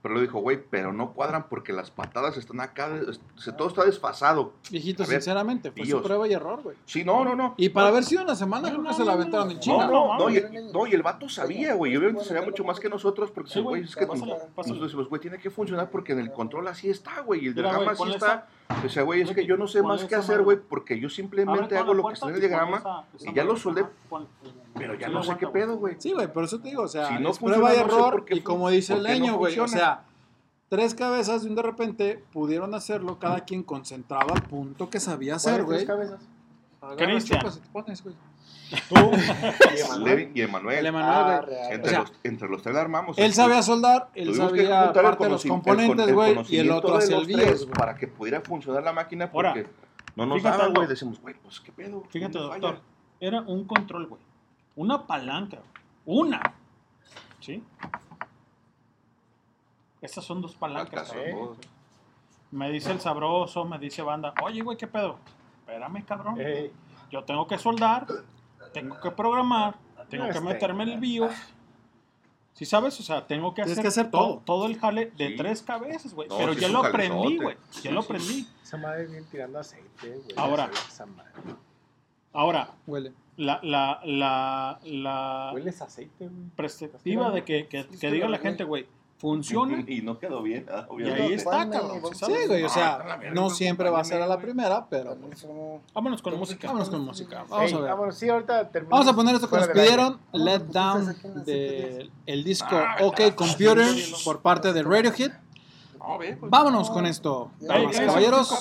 Pero 0.01 0.15
le 0.15 0.21
dijo, 0.21 0.39
güey, 0.39 0.57
pero 0.69 0.93
no 0.93 1.11
cuadran 1.11 1.47
porque 1.49 1.73
las 1.73 1.91
patadas 1.91 2.37
están 2.37 2.61
acá. 2.61 2.89
se- 3.35 3.51
todo 3.51 3.67
está 3.67 3.83
desfasado. 3.83 4.53
Viejito, 4.71 5.03
ver, 5.03 5.21
sinceramente, 5.21 5.71
fue 5.71 5.81
su 5.83 5.87
BIOS. 5.87 6.03
prueba 6.03 6.25
y 6.27 6.31
error, 6.33 6.61
güey. 6.63 6.77
Sí, 6.85 7.03
no, 7.03 7.25
no, 7.25 7.35
no. 7.35 7.53
Y 7.57 7.67
para 7.67 7.87
No, 7.87 7.91
haber 7.93 8.05
sido 8.05 8.23
una 8.23 8.33
semana, 8.35 8.69
creo 8.69 8.81
que 8.81 8.93
se 8.93 9.03
la 9.03 9.11
aventaron 9.11 9.51
en 9.51 9.59
China. 9.59 9.87
No, 9.87 10.17
no, 10.17 10.17
no, 10.17 10.29
y, 10.29 10.41
no, 10.71 10.87
y 10.87 10.93
el 10.93 11.03
vato 11.03 11.27
sabía, 11.27 11.73
güey. 11.73 11.91
y 11.91 11.97
Obviamente 11.97 12.23
sabía 12.23 12.43
mucho 12.43 12.63
más 12.63 12.79
que 12.79 12.87
nosotros 12.87 13.29
porque, 13.31 13.51
Sí, 13.51 13.59
güey, 13.59 13.83
es 13.83 13.93
que 13.93 14.07
pásala, 14.07 14.25
nosotros 14.35 14.53
pásala. 14.55 14.79
decimos, 14.81 15.09
güey, 15.09 15.19
tiene 15.21 15.37
que 15.37 15.49
funcionar 15.49 15.89
porque 15.89 16.13
en 16.13 16.19
el 16.19 16.31
control 16.31 16.67
así 16.69 16.89
está, 16.89 17.19
güey. 17.19 17.43
Y 17.43 17.47
el 17.47 17.53
güey, 17.55 17.65
así 17.87 18.03
está. 18.11 18.47
O 18.85 18.87
sea, 18.89 19.03
güey, 19.03 19.21
es 19.21 19.31
que 19.31 19.45
yo 19.45 19.57
no 19.57 19.67
sé 19.67 19.81
más 19.81 20.01
qué 20.05 20.15
hacer, 20.15 20.43
güey, 20.43 20.57
porque 20.57 20.99
yo 20.99 21.09
simplemente 21.09 21.75
hago 21.77 21.93
lo 21.93 22.03
que 22.07 22.13
está 22.13 22.27
en 22.29 22.35
el 22.35 22.39
diagrama 22.41 22.77
y 23.19 23.33
ya 23.33 23.43
lo 23.43 23.55
soldé, 23.57 23.85
pon- 24.09 24.27
pero 24.75 24.93
ya 24.93 25.07
no 25.09 25.23
sé 25.23 25.37
qué 25.37 25.47
pedo, 25.47 25.77
güey. 25.77 25.95
Sí, 25.99 26.13
güey, 26.13 26.31
por 26.31 26.43
eso 26.43 26.59
te 26.61 26.69
digo, 26.69 26.83
o 26.83 26.87
sea, 26.87 27.07
Si 27.07 27.15
no 27.21 27.31
es 27.31 27.39
prueba 27.39 27.73
y 27.73 27.77
funciona, 27.77 27.87
no 27.87 27.89
sé 27.91 28.07
error, 28.07 28.25
y 28.29 28.41
como 28.41 28.69
dice 28.69 28.93
el 28.93 29.03
leño, 29.03 29.37
güey, 29.37 29.53
o 29.59 29.67
sea, 29.67 30.05
tres 30.69 30.93
cabezas 30.93 31.41
de 31.43 31.49
un 31.49 31.55
de 31.55 31.61
repente 31.63 32.23
pudieron 32.31 32.73
hacerlo, 32.75 33.17
cada 33.17 33.41
quien 33.41 33.63
concentrado 33.63 34.33
al 34.33 34.43
punto 34.43 34.89
que 34.89 34.99
sabía 34.99 35.35
hacer, 35.35 35.63
güey. 35.63 35.85
¿Cuáles 35.85 36.07
tres 36.07 36.19
cabezas? 36.19 36.29
Cristian. 37.13 37.41
Chupas 38.69 40.29
y 40.35 40.41
Emanuel. 40.41 40.87
Ah. 40.95 41.41
Entre, 41.71 41.87
O 41.87 41.89
sea, 41.89 41.99
los, 42.01 42.13
entre 42.23 42.49
los 42.49 42.61
tres 42.61 42.75
la 42.75 42.81
armamos. 42.81 43.17
Él 43.17 43.25
El- 43.25 43.33
sabía 43.33 43.61
soldar, 43.61 44.09
él 44.15 44.33
sabía 44.35 44.93
parte 44.93 45.23
de 45.25 45.29
los 45.31 45.45
componentes, 45.45 46.13
güey, 46.13 46.37
y 46.49 46.57
el 46.57 46.71
otro 46.71 46.91
de 46.93 46.97
hacia 46.99 47.15
el 47.17 47.21
los 47.23 47.27
tres 47.27 47.45
BIOS, 47.45 47.61
güey. 47.65 47.73
Para 47.73 47.95
que 47.95 48.07
pudiera 48.07 48.41
funcionar 48.41 48.83
la 48.83 48.93
máquina 48.93 49.29
Ahora, 49.33 49.53
porque 49.53 49.69
no 50.15 50.25
nos 50.25 50.43
daba, 50.43 50.67
güey. 50.67 50.87
Decimos, 50.87 51.19
güey, 51.21 51.35
pues 51.35 51.59
qué 51.59 51.71
pedo. 51.71 52.03
Fíjate, 52.09 52.37
¿Dónde 52.37 52.53
doctor, 52.59 52.75
falla? 52.75 52.83
era 53.19 53.41
un 53.41 53.65
control, 53.65 54.07
güey. 54.07 54.21
Una 54.75 55.05
palanca, 55.05 55.57
güey. 55.57 56.19
Una. 56.19 56.41
¿Sí? 57.39 57.63
Estas 60.01 60.23
son 60.23 60.41
dos 60.41 60.55
palancas, 60.55 61.07
son 61.09 61.17
dos. 61.35 61.57
Me 62.51 62.71
dice 62.71 62.91
el 62.91 62.99
sabroso, 62.99 63.65
me 63.65 63.77
dice 63.77 64.01
banda, 64.01 64.33
oye, 64.43 64.61
güey, 64.61 64.77
¿qué 64.77 64.87
pedo? 64.87 65.19
Espérame, 65.59 66.03
cabrón. 66.05 66.39
Ey, 66.39 66.71
Yo 67.11 67.23
tengo 67.23 67.45
que 67.45 67.57
soldar, 67.59 68.07
tengo 68.73 68.99
que 68.99 69.11
programar, 69.11 69.75
tengo 70.09 70.25
No 70.25 70.31
que 70.31 70.37
esté. 70.37 70.47
meterme 70.53 70.83
en 70.83 70.89
el 70.89 70.99
BIOS. 70.99 71.33
¿Sí 72.53 72.65
sabes? 72.65 72.99
O 72.99 73.03
sea, 73.03 73.25
tengo 73.25 73.53
que 73.53 73.61
Tienes 73.63 73.71
hacer, 73.73 73.81
que 73.83 73.87
hacer 73.87 74.11
todo, 74.11 74.27
todo. 74.27 74.39
todo 74.45 74.65
el 74.65 74.77
jale 74.77 75.11
de 75.17 75.29
Sí. 75.29 75.35
tres 75.37 75.61
cabezas, 75.61 76.13
güey. 76.13 76.27
No, 76.27 76.37
Pero 76.37 76.53
ya 76.53 76.67
lo 76.67 76.79
aprendí, 76.85 77.37
güey. 77.37 77.55
Ya 77.83 77.91
lo 77.91 78.01
aprendí. 78.01 78.45
esa 78.61 78.75
madre 78.77 79.05
viene 79.07 79.25
tirando 79.31 79.59
aceite, 79.59 80.09
güey. 80.09 80.35
Ahora. 80.35 80.69
Esa 80.89 81.05
madre. 81.05 81.31
Ahora, 82.33 82.69
Huele. 82.85 83.13
la, 83.37 83.59
la, 83.63 84.01
la, 84.03 84.79
la 84.83 85.51
Hueles 85.53 85.81
aceite, 85.81 86.27
güey. 86.27 86.49
perspectiva 86.55 87.31
de 87.31 87.43
que, 87.45 87.67
que, 87.67 87.87
que 87.87 88.11
diga 88.11 88.27
la 88.27 88.37
gente, 88.39 88.63
güey, 88.65 88.87
funciona. 89.19 89.83
Y 89.85 90.01
no 90.01 90.17
quedó 90.17 90.41
bien, 90.41 90.65
ah, 90.71 90.87
Y 90.89 90.93
obviamente. 90.93 91.21
ahí 91.21 91.33
está, 91.33 91.69
cabrón. 91.69 92.01
¿sí 92.15 92.25
güey, 92.47 92.63
o 92.63 92.67
Ah, 92.67 92.69
sea, 92.69 93.19
no 93.33 93.49
siempre 93.51 93.89
va 93.89 93.99
a 93.99 94.03
ser 94.03 94.21
a 94.21 94.27
la 94.27 94.39
primera, 94.39 94.87
pero 94.89 95.15
pues, 95.15 95.45
Vámonos 95.93 96.21
con 96.21 96.37
música. 96.39 96.67
vámonos 96.67 96.89
con 96.89 97.01
música. 97.05 97.45
Vamos 97.49 97.73
a 97.73 97.79
ver. 97.79 97.89
vámonos, 97.89 98.15
sí, 98.17 98.27
ahorita 98.29 98.69
terminamos. 98.69 99.05
Vamos 99.05 99.13
a 99.13 99.15
poner 99.15 99.35
esto 99.35 99.49
que 99.49 99.57
nos 99.57 99.67
pidieron, 99.67 100.19
Let 100.33 100.59
Down, 100.71 101.43
del 101.45 102.11
el 102.25 102.43
disco 102.43 102.75
OK 103.01 103.35
Computer 103.35 103.85
por 104.23 104.41
parte 104.41 104.73
de 104.73 104.81
Radiohead. 104.83 105.31
Pues, 106.17 106.37
Vámonos 106.41 106.89
con 106.89 107.05
esto, 107.05 107.51
damas 107.59 107.95
y 107.95 108.05
caballeros. 108.05 108.51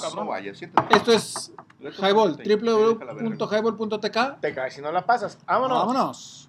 Esto 0.90 1.12
es 1.12 1.52
Highball, 1.98 2.36
www.highball.tk. 2.36 4.18
Si 4.70 4.82
no 4.82 4.90
la 4.92 5.06
pasas. 5.06 5.38
Vámonos. 5.46 5.78
Vámonos. 5.86 6.48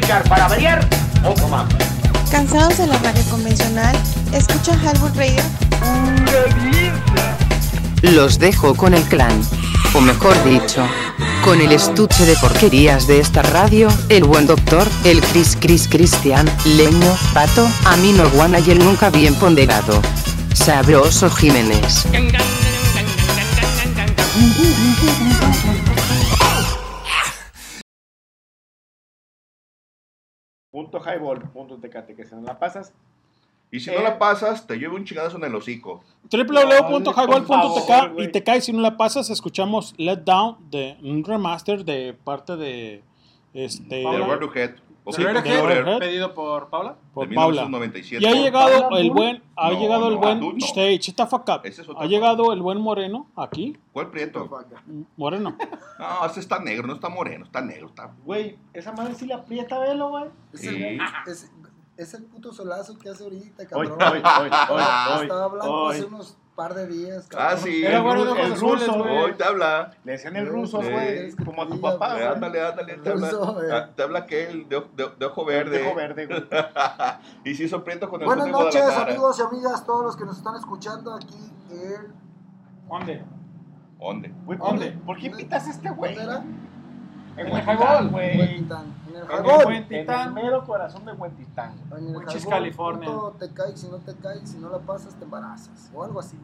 Para 0.00 0.48
variar 0.48 0.80
o 1.24 1.34
tomamos. 1.34 1.72
¿Cansados 2.30 2.78
de 2.78 2.86
la 2.88 2.98
radio 2.98 3.22
convencional? 3.30 3.96
Escucha 4.32 4.74
Highball 4.74 5.14
Radio. 5.14 5.40
Los 8.02 8.38
dejo 8.40 8.74
con 8.74 8.94
el 8.94 9.02
clan. 9.04 9.40
O 9.94 10.00
mejor 10.00 10.34
dicho, 10.42 10.84
con 11.44 11.60
el 11.60 11.70
estuche 11.70 12.26
de 12.26 12.34
porquerías 12.36 13.06
de 13.06 13.20
esta 13.20 13.42
radio, 13.42 13.86
el 14.08 14.24
buen 14.24 14.48
doctor, 14.48 14.88
el 15.04 15.20
Cris 15.20 15.56
Cris 15.60 15.86
Cristian, 15.86 16.50
Leño, 16.64 17.16
Pato, 17.32 17.68
Amino 17.84 18.28
Guana 18.30 18.58
y 18.58 18.72
el 18.72 18.80
nunca 18.80 19.10
bien 19.10 19.36
ponderado. 19.36 20.02
Sabroso 20.54 21.30
Jiménez. 21.30 22.04
Si 33.84 33.90
Eh. 33.90 33.94
no 33.96 34.02
la 34.02 34.18
pasas, 34.18 34.66
te 34.66 34.76
llevo 34.76 34.96
un 34.96 35.04
chingazo 35.04 35.36
en 35.36 35.44
el 35.44 35.54
hocico. 35.54 36.02
www.highball.tk 36.30 38.18
y 38.20 38.28
te 38.28 38.42
caes 38.42 38.64
si 38.64 38.72
no 38.72 38.80
la 38.80 38.96
pasas, 38.96 39.30
escuchamos 39.30 39.94
Let 39.98 40.18
Down 40.24 40.56
de 40.70 40.96
un 41.02 41.22
remaster 41.24 41.84
de 41.84 42.14
parte 42.24 42.56
de 42.56 43.02
este 43.52 43.96
De. 43.96 44.06
Ok, 44.06 44.58
Sí. 45.14 45.22
Radiohead. 45.22 45.98
Pedido 45.98 46.32
por 46.32 46.70
Paula. 46.70 46.96
por 47.12 47.28
de 47.28 47.34
Paula. 47.34 47.64
1997. 47.66 48.24
Y 48.24 48.26
ha 48.26 48.32
llegado 48.42 48.80
¿Paula 48.88 49.00
el 49.00 49.10
buen, 49.10 49.42
ha 49.54 49.70
No, 49.70 49.78
llegado 49.78 50.08
el 50.08 50.14
no, 50.14 50.20
buen 50.20 50.40
no. 50.40 50.56
stage, 50.64 51.12
fuck 51.28 51.46
up. 51.50 51.60
Es 51.64 51.82
Ha 51.98 52.06
llegado 52.06 52.54
el 52.54 52.62
buen 52.62 52.80
moreno 52.80 53.26
aquí, 53.36 53.76
¿Cuál 53.92 54.10
prieto? 54.10 54.48
moreno. 55.18 55.58
No, 55.98 56.24
ese 56.26 56.40
está 56.40 56.58
negro, 56.58 56.86
no 56.86 56.94
está 56.94 57.10
moreno, 57.10 57.44
está 57.44 57.60
negro. 57.60 57.88
Está... 57.88 58.12
Güey, 58.24 58.56
esa 58.72 58.92
madre 58.92 59.14
sí 59.14 59.26
le 59.26 59.34
aprieta, 59.34 59.78
velo, 59.78 60.08
güey. 60.08 60.24
Es, 60.54 60.60
Sí. 60.62 60.68
el, 60.68 60.98
es, 61.26 61.52
es 61.96 62.14
el 62.14 62.24
puto 62.24 62.52
solazo 62.52 62.98
que 62.98 63.08
hace 63.08 63.24
ahorita, 63.24 63.62
Hoy, 63.62 63.66
cabrón. 63.88 63.92
hoy, 64.02 64.08
hoy, 64.08 64.50
hoy, 64.70 65.22
Estaba 65.22 65.46
hoy, 65.46 65.52
blanco 65.52 65.72
hoy. 65.84 65.94
hace 65.96 66.04
unos 66.06 66.36
par 66.56 66.74
de 66.74 66.86
días, 66.86 67.26
Ah, 67.32 67.36
cabrón. 67.50 67.58
sí. 67.64 67.84
Era 67.84 67.96
el, 67.98 68.02
bueno 68.02 68.22
el 68.36 68.52
azules, 68.52 68.86
ruso. 68.86 68.98
güey. 69.02 69.16
Hoy 69.18 69.32
te 69.34 69.44
habla. 69.44 69.90
Le 70.04 70.12
decían 70.12 70.36
el 70.36 70.46
ruso, 70.48 70.82
Sí. 70.82 70.90
güey. 70.90 71.32
Como 71.44 71.62
a 71.62 71.68
tu 71.68 71.80
papá, 71.80 72.14
güey. 72.14 72.26
Ándale, 72.26 72.66
ándale, 72.66 72.94
te 72.98 73.10
habla, 73.10 73.30
Ruso, 73.30 73.58
ah, 73.72 73.88
te 73.94 74.02
habla 74.02 74.18
aquel 74.20 74.68
de, 74.68 74.80
de, 74.96 75.08
de 75.18 75.26
ojo 75.26 75.44
verde. 75.44 75.78
De 75.78 75.86
ojo 75.86 75.96
verde, 75.96 76.26
güey. 76.26 76.44
y 77.44 77.54
sí, 77.54 77.68
sorprendo 77.68 78.08
con 78.08 78.20
el 78.20 78.26
Buenas 78.26 78.48
noches, 78.48 78.82
amigos 78.96 79.38
y 79.38 79.42
amigas, 79.42 79.84
todos 79.86 80.04
los 80.04 80.16
que 80.16 80.24
nos 80.24 80.36
están 80.38 80.56
escuchando 80.56 81.14
aquí 81.14 81.50
en... 81.70 82.12
¿Dónde? 82.88 83.24
¿Dónde? 83.98 84.32
Güey, 84.44 84.58
¿Dónde? 84.58 84.90
¿Por 85.06 85.18
qué 85.18 85.26
invitas 85.26 85.66
a 85.66 85.70
este 85.70 85.90
güey? 85.90 86.14
¿Dónde 86.14 86.30
era? 86.32 86.44
En 87.36 87.46
el 87.48 87.62
Highball. 87.64 88.08
güey. 88.10 88.64
El 89.30 89.72
En 89.72 89.92
el 89.92 89.92
En 89.92 90.10
el 90.10 90.32
mero 90.32 90.64
corazón 90.64 91.04
de 91.04 91.12
Huentitán. 91.12 91.74
En 91.96 92.08
el 92.08 92.16
Wichis, 92.16 92.42
Highball, 92.44 92.50
California. 92.50 93.10
Te 93.38 93.50
caes, 93.52 93.80
si 93.80 93.88
no 93.88 93.96
te 93.98 94.14
caes, 94.16 94.48
si 94.50 94.58
no 94.58 94.68
la 94.70 94.78
pasas, 94.78 95.14
te 95.14 95.24
embarazas. 95.24 95.90
O 95.94 96.04
algo 96.04 96.20
así. 96.20 96.36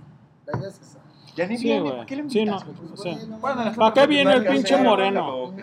La 0.47 0.59
idea 0.59 0.69
es 0.69 0.81
esa. 0.81 0.99
Ya 1.37 1.47
ni 1.47 1.57
Sí, 1.59 1.65
viene. 1.65 1.91
¿por 1.93 2.07
qué 2.07 2.17
le 2.17 2.29
Sí, 2.29 2.39
invitas? 2.41 2.67
no. 2.67 2.73
güey? 2.73 2.93
o 2.93 2.97
sea, 2.97 3.17
Bueno, 3.41 3.65
le 3.65 3.71
¿Para 3.73 3.93
qué 3.95 4.07
viene 4.07 4.33
el 4.35 4.43
¿Qué 4.45 4.51
pinche 4.51 4.77
moreno? 4.83 5.53
Le 5.57 5.63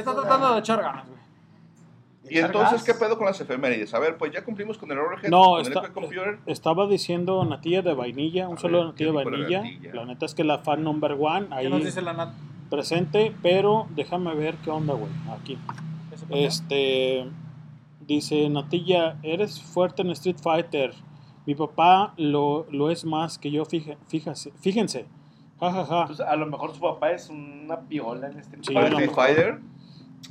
está 0.00 0.14
tratando 0.14 0.54
de 0.54 0.58
echar 0.60 0.80
ganas, 0.82 1.06
güey. 1.06 1.14
Y 2.30 2.38
entonces, 2.38 2.82
¿qué 2.82 2.94
pedo 2.94 3.18
con 3.18 3.26
las 3.26 3.38
efemérides? 3.38 3.92
A 3.92 3.98
ver, 3.98 4.16
pues 4.16 4.32
ya 4.32 4.42
cumplimos 4.42 4.78
con 4.78 4.90
el 4.90 4.98
Overhead, 4.98 5.28
No, 5.30 5.42
con 5.50 5.60
está- 5.60 5.80
el 5.80 5.92
Computer. 5.92 6.38
Estaba 6.46 6.86
diciendo 6.86 7.44
natilla 7.44 7.82
de 7.82 7.92
vainilla, 7.92 8.48
un 8.48 8.56
A 8.56 8.60
solo 8.60 8.78
ver, 8.78 8.86
natilla 8.86 9.12
de 9.12 9.18
¿qué 9.18 9.24
la 9.24 9.30
vainilla. 9.30 9.60
natilla? 9.62 9.94
La 9.94 10.04
neta 10.06 10.24
es 10.24 10.34
que 10.34 10.42
la 10.44 10.58
fan 10.60 10.82
number 10.82 11.12
one 11.20 11.48
¿Qué 11.48 11.54
ahí 11.54 11.68
nos 11.68 11.84
dice 11.84 12.00
la 12.00 12.14
Nat? 12.14 12.30
presente, 12.70 13.36
pero 13.42 13.86
déjame 13.90 14.34
ver 14.34 14.54
qué 14.56 14.70
onda, 14.70 14.94
güey. 14.94 15.12
Aquí. 15.38 15.58
Este 16.30 17.28
dice 18.00 18.48
Natilla, 18.50 19.18
eres 19.22 19.60
fuerte 19.62 20.02
en 20.02 20.10
Street 20.10 20.36
Fighter. 20.42 20.92
Mi 21.46 21.54
papá 21.54 22.14
lo, 22.16 22.66
lo 22.70 22.90
es 22.90 23.04
más 23.04 23.38
que 23.38 23.50
yo, 23.50 23.64
fija- 23.64 23.96
fíjase, 24.08 24.52
fíjense. 24.60 25.06
Ja, 25.60 25.70
ja, 25.72 25.84
ja. 25.84 26.00
Entonces, 26.02 26.26
a 26.26 26.36
lo 26.36 26.46
mejor 26.46 26.74
su 26.74 26.80
papá 26.80 27.10
es 27.12 27.28
una 27.30 27.80
piola 27.80 28.28
en 28.28 28.38
este 28.38 28.58
Sí, 28.62 28.72
lo 28.72 28.80
Street. 28.86 29.10
Fighter. 29.10 29.60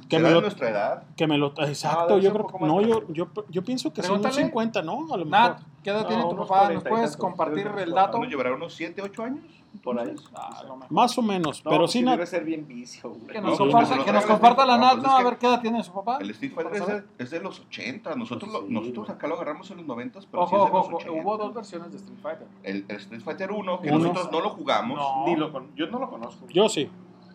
Que 0.09 0.17
¿Será 0.17 0.21
me 0.23 0.29
de 0.29 0.35
lo, 0.35 0.41
nuestra 0.41 0.69
edad? 0.69 1.03
que 1.15 1.27
me 1.27 1.37
lo, 1.37 1.53
exacto, 1.57 2.15
debe 2.15 2.21
yo 2.23 2.33
creo 2.33 2.47
que, 2.47 2.65
no, 2.65 2.81
yo, 2.81 3.03
yo, 3.13 3.27
yo 3.49 3.63
pienso 3.63 3.93
que 3.93 4.01
son 4.01 4.19
unos 4.19 4.21
Pregúntale. 4.35 4.45
50, 4.47 4.81
¿no? 4.81 5.13
A 5.13 5.17
lo 5.17 5.25
mejor. 5.25 5.29
Nat, 5.29 5.59
¿qué 5.83 5.91
edad 5.91 6.01
No, 6.01 6.07
tiene 6.07 6.23
tu 6.23 6.29
papá? 6.35 6.39
¿Nos 6.39 6.47
40 6.47 6.89
y 6.89 6.89
puedes 6.91 7.11
tantos. 7.11 7.17
compartir 7.17 7.67
el 7.77 7.91
dato? 7.91 8.17
¿Nos 8.17 8.27
llevará 8.27 8.53
unos 8.55 8.73
7, 8.73 9.01
8 9.03 9.23
años? 9.23 9.43
Por 9.81 9.99
ahí. 9.99 10.15
Ah, 10.35 10.61
lo. 10.67 10.77
Más 10.89 11.17
o 11.17 11.21
menos, 11.21 11.63
No, 11.65 11.71
pero 11.71 11.81
pues 11.83 11.91
sí, 11.91 11.99
sí 11.99 12.05
Nat, 12.05 12.13
debe 12.13 12.25
ser 12.27 12.43
bien 12.43 12.67
vicio, 12.67 13.09
güey. 13.09 13.27
Que 13.27 13.41
No, 13.41 13.47
nos 13.49 13.57
pues 13.57 13.69
comparta, 13.71 13.93
que 13.93 13.99
lo 13.99 14.05
que 14.05 14.11
nos 14.13 14.25
comparta 14.25 14.65
la 14.65 14.77
No, 14.77 14.83
Nat, 14.85 14.91
pues 14.93 15.03
¿no? 15.03 15.09
es 15.09 15.13
A 15.15 15.17
que- 15.17 15.23
ver 15.23 15.37
qué 15.39 15.47
edad 15.47 15.61
tiene 15.61 15.83
su 15.83 15.93
papá. 15.93 16.17
El 16.21 16.29
Street 16.29 16.53
Fighter 16.53 16.75
es 16.81 16.87
de, 16.87 17.03
es 17.17 17.31
de 17.31 17.39
los 17.41 17.59
80. 17.59 18.15
Nosotros, 18.15 18.51
lo- 18.51 18.61
Sí, 18.61 18.67
nosotros 18.69 19.05
güey. 19.07 19.17
acá 19.17 19.27
lo 19.27 19.35
agarramos 19.35 19.71
en 19.71 19.77
los 19.77 19.85
90, 19.87 20.19
pero 20.31 20.47
sí 20.47 20.55
Ojo, 20.55 20.55
es 20.55 20.71
de 20.71 20.77
ojo, 20.77 20.77
los 20.77 20.87
ojo, 20.87 20.95
80. 20.97 21.21
hubo 21.21 21.37
dos 21.37 21.53
versiones 21.53 21.91
de 21.91 21.97
Street 21.97 22.19
Fighter. 22.21 22.47
El, 22.63 22.85
el 22.87 22.95
Street 22.97 23.21
Fighter 23.21 23.51
1, 23.51 23.81
que 23.81 23.89
Uno. 23.89 23.97
nosotros 23.99 24.31
no 24.31 24.41
lo 24.41 24.49
jugamos. 24.51 24.97
No. 24.97 25.25
Ni 25.25 25.35
lo 25.35 25.51
Yo 25.75 25.87
no 25.87 25.99
lo 25.99 26.09
conozco. 26.09 26.45
yo 26.49 26.69
sí. 26.69 26.89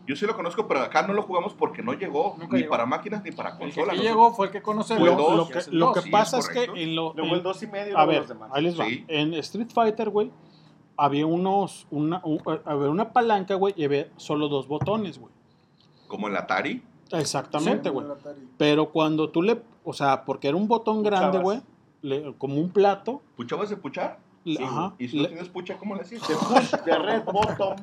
Yo 0.06 0.16
sí 0.16 0.24
lo 0.24 0.34
conozco, 0.34 0.66
pero 0.66 0.80
acá 0.80 1.06
no 1.06 1.12
lo 1.12 1.20
jugamos 1.20 1.52
porque 1.52 1.82
no 1.82 1.92
llegó. 1.92 2.34
Nunca 2.38 2.54
ni 2.56 2.60
llegó. 2.62 2.70
para 2.70 2.86
máquinas 2.86 3.22
ni 3.22 3.30
para 3.30 3.50
El 3.50 3.56
que 3.56 3.60
consolas. 3.64 3.88
aquí 3.90 3.96
Nosotros- 3.98 4.16
llegó 4.16 4.32
fue 4.34 4.46
el 4.46 4.52
que 4.52 4.62
conocemos. 4.62 5.00
Fue 5.02 5.10
el 5.10 5.16
Lo, 5.18 5.36
lo 5.36 5.44
sí, 5.44 5.52
que, 5.52 5.58
el 5.58 5.78
lo 5.78 5.92
que 5.92 6.00
sí, 6.00 6.10
pasa 6.10 6.38
es 6.38 6.48
es, 6.48 6.50
que 6.50 6.82
en 6.82 6.96
lo, 6.96 7.12
Luego 7.14 7.34
el 7.34 7.42
dos 7.42 7.62
y 7.62 7.66
medio, 7.66 7.98
a 7.98 8.06
ver, 8.06 8.20
los 8.20 8.28
demás. 8.28 8.48
ahí 8.54 8.62
les 8.62 8.80
va. 8.80 8.86
Sí. 8.86 9.04
En 9.06 9.34
Street 9.34 9.68
Fighter, 9.70 10.08
güey, 10.08 10.30
había 10.98 11.24
unos, 11.26 11.86
una, 11.90 12.20
un- 12.24 12.42
había 12.66 12.90
una 12.90 13.12
palanca, 13.12 13.54
güey, 13.54 13.72
y 13.76 13.84
había 13.84 14.08
solo 14.18 14.48
dos 14.48 14.68
botones, 14.68 15.18
güey. 15.18 15.32
Como 16.08 16.28
el 16.28 16.36
Atari. 16.36 16.82
Exactamente, 17.12 17.88
güey. 17.88 18.06
Pero 18.58 18.90
cuando 18.90 19.30
tú 19.30 19.40
le, 19.42 19.62
o 19.84 19.92
sea, 19.94 20.24
porque 20.26 20.48
era 20.48 20.56
un 20.58 20.68
botón 20.68 21.02
grande, 21.02 21.38
güey, 21.38 21.60
como 22.36 22.56
un 22.56 22.68
plato, 22.70 23.22
¿Puchabas 23.36 23.70
de 23.70 23.76
puchar? 23.76 24.18
le- 24.44 24.56
Sí, 24.58 24.62
ajá, 24.64 24.94
¿Y 24.98 25.08
si 25.08 25.16
no 25.16 25.22
le- 25.22 25.28
tienes 25.28 25.48
pucha, 25.48 25.76
cómo 25.78 25.94
le 25.94 26.02
hacías? 26.02 26.26
De 26.28 26.34
push, 26.34 26.70
de 26.84 26.98
red 26.98 27.24
bottom. 27.24 27.76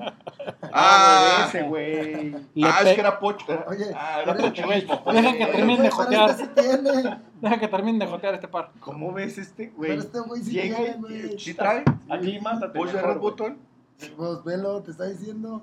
Ah, 0.78 1.46
ese, 1.48 1.64
güey. 1.64 2.36
ah, 2.64 2.82
es 2.84 2.94
que 2.96 3.00
era 3.00 3.18
pocha. 3.18 3.66
Oye, 3.68 3.86
ah, 3.96 4.22
era 4.24 4.36
pochismo. 4.36 4.72
Dejen 5.14 5.38
que 5.38 5.46
termine 5.46 5.84
de 5.84 5.90
jotear. 5.90 6.30
este 6.32 6.48
tiene. 6.48 7.20
Deja 7.42 7.60
que 7.60 7.68
termine 7.70 8.06
de 8.06 8.12
jotear 8.12 8.34
este 8.34 8.48
par. 8.50 8.72
¿Cómo 8.82 9.14
ves 9.14 9.38
este, 9.38 9.68
güey? 9.70 9.92
Pero 9.92 10.02
este 10.02 10.20
güey 10.20 10.44
sí 10.44 10.52
Llega 10.52 10.78
güey. 10.98 11.40
¿Sí 11.40 11.54
trae? 11.54 11.84
¿Push 11.84 12.20
de 12.20 12.40
mejor, 12.42 12.92
red 12.92 13.04
güey. 13.04 13.20
button? 13.20 13.58
Pues 14.18 14.44
velo, 14.44 14.82
te 14.82 14.92
está 14.92 15.06
diciendo. 15.06 15.62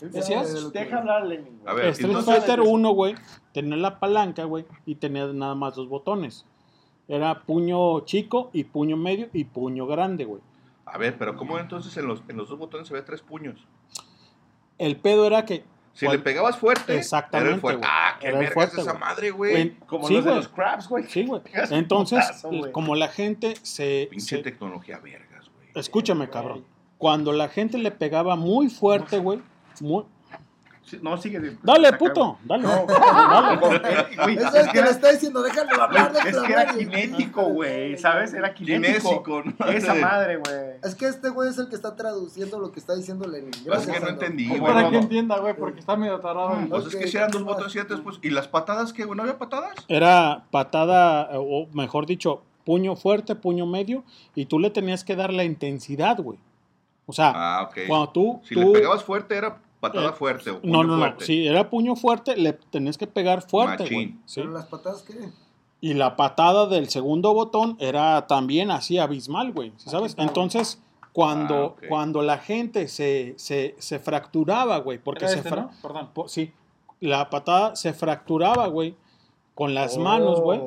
¿Decías? 0.00 0.72
Deja 0.72 0.98
hablar 0.98 1.22
a 1.22 1.24
Lenin, 1.24 1.58
güey. 1.60 1.66
A 1.66 1.72
ver, 1.72 1.86
Street 1.86 2.18
Fighter 2.18 2.60
1, 2.60 2.90
güey, 2.90 3.14
tenía 3.52 3.76
la 3.76 3.98
palanca, 3.98 4.44
güey, 4.44 4.64
y 4.86 4.94
tenía 4.94 5.26
nada 5.28 5.54
más 5.54 5.74
dos 5.74 5.88
botones. 5.88 6.44
Era 7.08 7.40
puño 7.40 8.00
chico 8.00 8.50
y 8.52 8.64
puño 8.64 8.96
medio 8.96 9.28
y 9.32 9.44
puño 9.44 9.86
grande, 9.86 10.24
güey. 10.24 10.42
A 10.84 10.98
ver, 10.98 11.16
pero 11.18 11.36
¿cómo 11.36 11.58
entonces 11.58 11.96
en 11.96 12.06
los, 12.06 12.22
en 12.28 12.36
los 12.36 12.48
dos 12.48 12.58
botones 12.58 12.88
se 12.88 12.94
ve 12.94 13.02
tres 13.02 13.22
puños? 13.22 13.66
El 14.78 14.96
pedo 14.96 15.26
era 15.26 15.44
que 15.44 15.64
Si 15.92 16.06
le 16.06 16.18
pegabas 16.20 16.56
fuerte, 16.56 16.96
Exactamente, 16.96 17.46
era 17.48 17.54
el 17.56 17.60
fuerte. 17.60 17.78
güey. 17.80 17.90
Ah, 17.92 18.16
qué 18.20 18.26
Era 18.28 18.40
el 18.40 18.48
fuerte, 18.48 18.76
es 18.80 18.86
esa 18.86 18.94
madre, 18.94 19.30
güey. 19.32 19.74
Como 19.86 20.06
sí, 20.06 20.14
los 20.14 20.24
de 20.24 20.34
los 20.36 20.48
crabs, 20.48 20.88
güey. 20.88 21.04
Sí, 21.08 21.26
güey. 21.26 21.42
Entonces, 21.70 22.24
putazo, 22.24 22.72
como 22.72 22.94
la 22.94 23.08
gente 23.08 23.54
se, 23.62 24.06
Pinche 24.10 24.36
se- 24.36 24.42
tecnología 24.42 24.98
vergas, 25.00 25.50
güey. 25.54 25.68
Escúchame, 25.74 26.28
cabrón. 26.30 26.64
Cuando 26.98 27.32
la 27.32 27.48
gente 27.48 27.78
le 27.78 27.90
pegaba 27.90 28.36
muy 28.36 28.68
fuerte, 28.70 29.18
güey. 29.18 29.40
muy- 29.80 30.04
No, 31.02 31.16
sigue. 31.16 31.40
de- 31.40 31.56
Dale, 31.62 31.92
puto. 31.94 32.38
Dale. 32.44 32.62
No, 32.62 32.86
dale. 32.86 33.56
güey, 33.56 34.36
Eso 34.36 34.48
es 34.48 34.54
es 34.54 34.68
que 34.72 34.82
le 34.82 34.90
está 34.90 35.10
diciendo, 35.12 35.42
déjalo 35.42 35.82
hablar, 35.82 36.12
Es 36.16 36.24
déjalo 36.24 36.42
que 36.46 36.52
era 36.52 36.66
kinético, 36.74 37.42
güey, 37.44 37.96
¿sabes? 37.98 38.32
Era 38.34 38.52
kinético. 38.54 39.42
Esa 39.68 39.94
madre, 39.94 40.36
güey. 40.36 40.76
Es 40.82 40.94
que 40.94 41.06
este 41.06 41.28
güey 41.28 41.50
es 41.50 41.58
el 41.58 41.68
que 41.68 41.74
está 41.74 41.94
traduciendo 41.96 42.58
lo 42.58 42.72
que 42.72 42.80
está 42.80 42.94
diciendo 42.94 43.26
Lenin. 43.28 43.50
Pues 43.66 43.86
es 43.86 43.94
que 43.94 44.00
no 44.00 44.08
entendí, 44.08 44.48
Para 44.60 44.80
güey. 44.80 44.90
que 44.90 44.96
entienda, 44.98 45.38
güey, 45.38 45.54
porque 45.54 45.80
está 45.80 45.96
medio 45.96 46.18
tardado. 46.20 46.54
en- 46.54 46.68
Pues 46.68 46.86
es 46.86 46.96
que 46.96 47.08
si 47.08 47.16
eran 47.16 47.30
dos 47.30 47.42
botones 47.44 47.74
pues. 48.02 48.18
¿Y 48.22 48.30
las 48.30 48.48
patadas 48.48 48.92
qué, 48.92 49.04
güey? 49.04 49.16
¿No 49.16 49.22
había 49.22 49.38
patadas? 49.38 49.72
Era 49.88 50.44
patada, 50.50 51.28
o 51.32 51.66
mejor 51.72 52.06
dicho, 52.06 52.42
puño 52.64 52.96
fuerte, 52.96 53.34
puño 53.34 53.66
medio, 53.66 54.04
y 54.34 54.46
tú 54.46 54.58
le 54.58 54.70
tenías 54.70 55.04
que 55.04 55.16
dar 55.16 55.32
la 55.32 55.44
intensidad, 55.44 56.18
güey. 56.18 56.38
O 57.06 57.12
sea, 57.12 57.32
Ah, 57.34 57.70
cuando 57.86 58.10
tú. 58.10 58.40
Si 58.44 58.54
tú- 58.54 58.60
le 58.60 58.72
pegabas 58.80 59.02
fuerte, 59.02 59.36
era 59.36 59.58
patada 59.80 60.08
Eh, 60.10 60.12
fuerte. 60.12 60.50
O 60.50 60.60
puño 60.60 60.72
no, 60.72 60.84
no, 60.84 60.96
no. 60.96 61.20
Si 61.20 61.46
era 61.46 61.68
puño 61.70 61.96
fuerte, 61.96 62.36
le 62.36 62.52
tenías 62.52 62.98
que 62.98 63.06
pegar 63.06 63.42
fuerte, 63.42 63.84
güey. 63.92 64.14
¿sí? 64.26 64.40
¿Pero 64.40 64.52
las 64.52 64.66
patadas 64.66 65.02
qué? 65.02 65.14
Y 65.80 65.94
la 65.94 66.16
patada 66.16 66.66
del 66.66 66.88
segundo 66.88 67.32
botón 67.34 67.76
era 67.78 68.26
también 68.26 68.70
así 68.70 68.98
abismal, 68.98 69.52
güey. 69.52 69.72
¿sí 69.76 69.90
¿Sabes? 69.90 70.14
Entonces, 70.18 70.80
cuando, 71.12 71.76
Ah, 71.80 71.86
cuando 71.88 72.22
la 72.22 72.38
gente 72.38 72.88
se, 72.88 73.34
se, 73.38 73.74
se 73.78 73.98
fracturaba, 73.98 74.78
güey, 74.78 74.98
porque 74.98 75.24
Era 75.24 75.32
se 75.32 75.38
este, 75.38 75.48
fra- 75.50 75.62
¿no? 75.62 75.70
Perdón. 75.82 76.10
po- 76.12 76.28
sí, 76.28 76.52
la 77.00 77.30
patada 77.30 77.76
se 77.76 77.92
fracturaba, 77.92 78.66
güey, 78.66 78.96
con 79.54 79.74
las 79.74 79.96
manos, 79.98 80.40
güey. 80.40 80.60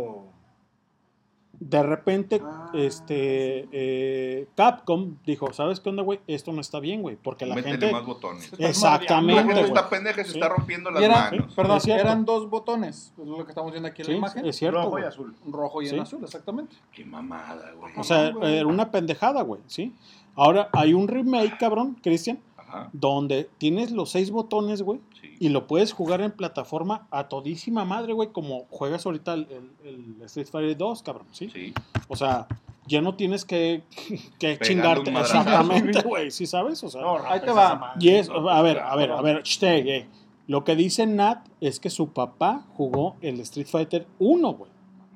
De 1.63 1.83
repente, 1.83 2.41
Ah, 2.43 2.71
este, 2.73 3.67
eh, 3.71 4.47
Capcom 4.55 5.17
dijo, 5.27 5.53
¿sabes 5.53 5.79
qué 5.79 5.89
onda, 5.89 6.01
güey? 6.01 6.19
Esto 6.25 6.51
no 6.53 6.59
está 6.59 6.79
bien, 6.79 7.03
güey, 7.03 7.17
porque 7.21 7.45
la 7.45 7.53
Métele 7.53 7.73
gente... 7.77 7.91
más 7.91 8.03
botones. 8.03 8.51
Exactamente, 8.59 9.43
La 9.43 9.47
gente 9.53 9.67
está 9.67 9.87
pendeja 9.87 10.21
y 10.21 10.23
se 10.25 10.31
Sí. 10.31 10.37
está 10.39 10.49
rompiendo 10.49 10.89
las 10.89 11.03
era- 11.03 11.29
manos. 11.31 11.53
perdón, 11.53 11.77
Es 11.77 11.87
eran 11.87 12.25
dos 12.25 12.49
botones, 12.49 13.13
es 13.21 13.27
lo 13.27 13.45
que 13.45 13.51
estamos 13.51 13.71
viendo 13.71 13.87
aquí 13.89 14.01
en 14.01 14.05
Sí, 14.07 14.11
la 14.13 14.17
imagen. 14.17 14.45
es 14.47 14.55
cierto, 14.55 14.81
Rojo 14.81 14.99
y 14.99 15.03
azul. 15.03 15.35
Un 15.45 15.53
rojo 15.53 15.81
y 15.83 15.87
Sí. 15.87 15.93
un 15.95 16.01
azul, 16.01 16.23
exactamente. 16.23 16.75
Qué 16.91 17.05
mamada, 17.05 17.71
güey. 17.79 17.93
O 17.95 18.03
sea, 18.03 18.29
era 18.41 18.65
una 18.65 18.89
pendejada, 18.89 19.43
güey, 19.43 19.61
¿sí? 19.67 19.93
Ahora 20.35 20.67
hay 20.73 20.95
un 20.95 21.07
remake, 21.07 21.57
cabrón, 21.59 21.95
Cristian, 22.01 22.39
Ajá. 22.73 22.89
donde 22.93 23.49
tienes 23.57 23.91
los 23.91 24.11
seis 24.11 24.31
botones, 24.31 24.81
güey, 24.81 24.99
Sí. 25.21 25.35
y 25.39 25.49
lo 25.49 25.67
puedes 25.67 25.91
jugar 25.93 26.21
en 26.21 26.31
plataforma 26.31 27.07
a 27.11 27.27
todísima 27.27 27.83
madre, 27.85 28.13
güey, 28.13 28.29
como 28.29 28.65
juegas 28.69 29.05
ahorita 29.05 29.33
el, 29.33 29.47
el- 29.83 30.15
el 30.17 30.21
Street 30.23 30.47
Fighter 30.49 30.77
2, 30.77 31.03
cabrón, 31.03 31.27
¿sí? 31.31 31.49
Sí. 31.53 31.73
O 32.07 32.15
sea, 32.15 32.47
ya 32.87 33.01
no 33.01 33.15
tienes 33.15 33.45
que, 33.45 33.83
que 34.39 34.57
chingarte. 34.59 35.11
Exactamente, 35.11 36.01
güey, 36.01 36.31
¿sí 36.31 36.45
sabes? 36.47 36.83
O 36.83 36.89
sea, 36.89 37.01
No, 37.01 37.17
Ahí 37.25 37.39
te 37.41 37.51
va. 37.51 37.65
esa 37.65 37.75
madre. 37.75 37.97
y 37.99 38.09
es, 38.09 38.29
No, 38.29 38.49
a 38.49 38.61
ver, 38.61 38.79
a 38.79 38.95
ver, 38.95 39.11
a 39.11 39.21
ver, 39.21 39.43
eh. 39.61 40.07
Lo 40.47 40.63
que 40.63 40.75
dice 40.75 41.05
Nat 41.05 41.47
es 41.61 41.79
que 41.79 41.89
su 41.89 42.09
papá 42.09 42.65
jugó 42.75 43.15
el 43.21 43.39
Street 43.41 43.67
Fighter 43.67 44.07
1, 44.19 44.53
güey. 44.53 44.71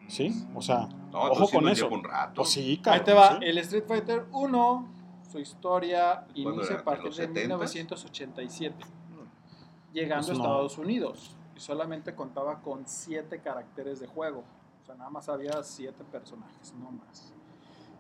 ¿Sí? 0.08 0.32
O 0.54 0.62
sea, 0.62 0.88
No, 1.12 1.20
ojo 1.24 1.48
sí 1.48 1.56
con 1.56 1.68
eso. 1.68 1.90
un 1.90 2.04
rato. 2.04 2.34
Pues 2.36 2.50
sí, 2.50 2.62
Ahí 2.62 2.78
cabrón. 2.78 3.06
te 3.06 3.14
va, 3.14 3.30
sí. 3.40 3.46
el 3.46 3.58
Street 3.58 3.84
Fighter 3.88 4.26
1, 4.32 4.88
su 5.36 5.42
historia 5.42 6.26
¿Cuándo 6.34 6.54
inicia 6.54 6.76
a 6.76 6.80
¿En 6.80 6.86
partir 6.86 7.14
de 7.14 7.28
70s? 7.28 7.34
1987, 7.34 8.86
llegando 9.92 10.28
Pues 10.28 10.30
a 10.30 10.42
no. 10.42 10.46
Estados 10.46 10.78
Unidos. 10.78 11.36
Y 11.56 11.60
solamente 11.60 12.16
contaba 12.16 12.62
con 12.62 12.88
7 12.88 13.42
caracteres 13.42 14.00
de 14.00 14.08
juego. 14.08 14.44
O 14.82 14.86
sea, 14.86 14.96
nada 14.96 15.10
más 15.10 15.28
había 15.28 15.62
7 15.62 16.04
personajes, 16.06 16.74
no 16.76 16.92
más. 16.92 17.34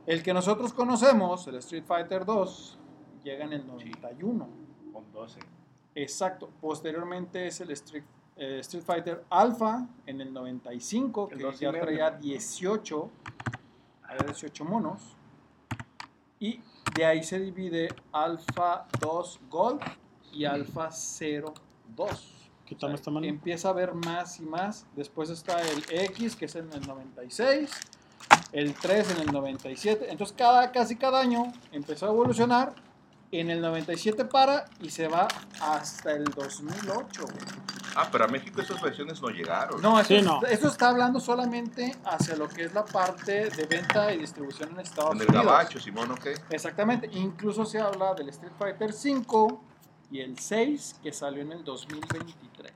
El 0.05 0.23
que 0.23 0.33
nosotros 0.33 0.71
conocemos, 0.71 1.47
el 1.47 1.55
Street 1.55 1.83
Fighter 1.85 2.25
2, 2.25 2.77
llega 3.23 3.43
en 3.43 3.53
el 3.53 3.67
91. 3.67 4.47
Con 4.93 5.11
12. 5.11 5.39
Exacto. 5.95 6.49
Posteriormente 6.61 7.47
es 7.47 7.59
el 7.59 7.71
Street, 7.71 8.03
eh, 8.37 8.59
Street 8.59 8.83
Fighter 8.83 9.25
Alpha 9.29 9.87
en 10.05 10.21
el 10.21 10.31
95, 10.31 11.29
El 11.31 11.37
que 11.39 11.57
ya 11.57 11.71
traía 11.71 12.11
18, 12.11 13.09
había 14.03 14.23
18 14.25 14.65
monos. 14.65 15.17
Y 16.39 16.61
de 16.95 17.05
ahí 17.05 17.23
se 17.23 17.39
divide 17.39 17.89
Alpha 18.13 18.87
2 18.99 19.39
Gold 19.49 19.81
y 20.31 20.45
Alpha 20.45 20.89
0 20.91 21.53
2. 21.95 22.35
Quítame 22.65 22.95
esta 22.95 23.11
mano. 23.11 23.27
Empieza 23.27 23.69
a 23.69 23.73
ver 23.73 23.93
más 23.93 24.39
y 24.39 24.43
más. 24.43 24.85
Después 24.95 25.29
está 25.29 25.61
el 25.61 25.83
X, 25.89 26.35
que 26.35 26.45
es 26.45 26.55
en 26.55 26.71
el 26.73 26.87
96. 26.87 27.69
El 28.53 28.73
3 28.73 29.11
en 29.11 29.21
el 29.21 29.31
97. 29.31 30.07
Entonces, 30.09 30.35
cada, 30.37 30.71
casi 30.71 30.95
cada 30.95 31.19
año 31.19 31.51
empezó 31.71 32.07
a 32.07 32.09
evolucionar. 32.09 32.73
En 33.31 33.49
el 33.49 33.59
97 33.59 34.25
para 34.25 34.65
y 34.79 34.89
se 34.89 35.07
va 35.07 35.27
hasta 35.59 36.11
el 36.13 36.23
2008. 36.25 37.21
güey. 37.23 37.37
Ah, 37.95 38.07
pero 38.11 38.25
a 38.25 38.27
México 38.27 38.61
esas 38.61 38.81
versiones 38.81 39.21
no 39.21 39.29
llegaron. 39.29 39.81
No, 39.81 39.99
eso, 39.99 40.09
Sí, 40.09 40.21
no. 40.21 40.41
eso 40.43 40.67
está 40.67 40.89
hablando 40.89 41.19
solamente 41.19 41.95
hacia 42.05 42.35
lo 42.35 42.47
que 42.47 42.65
es 42.65 42.73
la 42.73 42.85
parte 42.85 43.49
de 43.49 43.65
venta 43.65 44.13
y 44.13 44.19
distribución 44.19 44.69
en 44.71 44.79
Estados 44.81 45.15
En 45.15 45.21
el 45.21 45.27
Unidos. 45.27 45.45
gabacho, 45.45 45.79
Simón, 45.79 46.11
¿ok? 46.11 46.27
Exactamente. 46.49 47.09
Incluso 47.13 47.65
se 47.65 47.79
habla 47.79 48.13
del 48.13 48.29
Street 48.29 48.51
Fighter 48.59 48.93
5 48.93 49.63
y 50.11 50.19
el 50.21 50.37
6 50.37 50.97
que 51.01 51.11
salió 51.11 51.41
en 51.41 51.51
el 51.53 51.63
2023. 51.63 52.73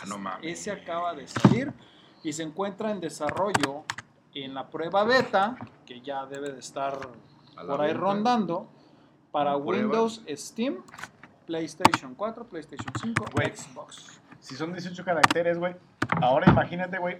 Ah, 0.00 0.04
no 0.06 0.18
mames. 0.18 0.40
Ese 0.60 0.70
acaba 0.70 1.14
de 1.14 1.26
salir 1.26 1.72
y 2.22 2.32
se 2.32 2.42
encuentra 2.42 2.90
en 2.90 3.00
desarrollo 3.00 3.84
en 4.34 4.54
la 4.54 4.68
prueba 4.68 5.02
beta, 5.04 5.56
que 5.86 6.00
ya 6.00 6.26
debe 6.26 6.50
de 6.52 6.60
estar 6.60 6.98
por 7.66 7.80
ahí 7.80 7.88
venta. 7.88 8.00
rondando, 8.00 8.68
para. 9.44 9.56
Windows, 9.56 10.22
Steam, 10.30 10.82
PlayStation 11.46 12.14
4, 12.14 12.44
PlayStation 12.48 12.92
5, 13.00 13.24
Güey. 13.34 13.56
Xbox. 13.56 14.20
Si 14.40 14.54
son 14.54 14.72
18 14.72 15.04
caracteres, 15.04 15.58
güey. 15.58 15.74
Ahora 16.20 16.50
imagínate, 16.50 16.98
güey. 16.98 17.18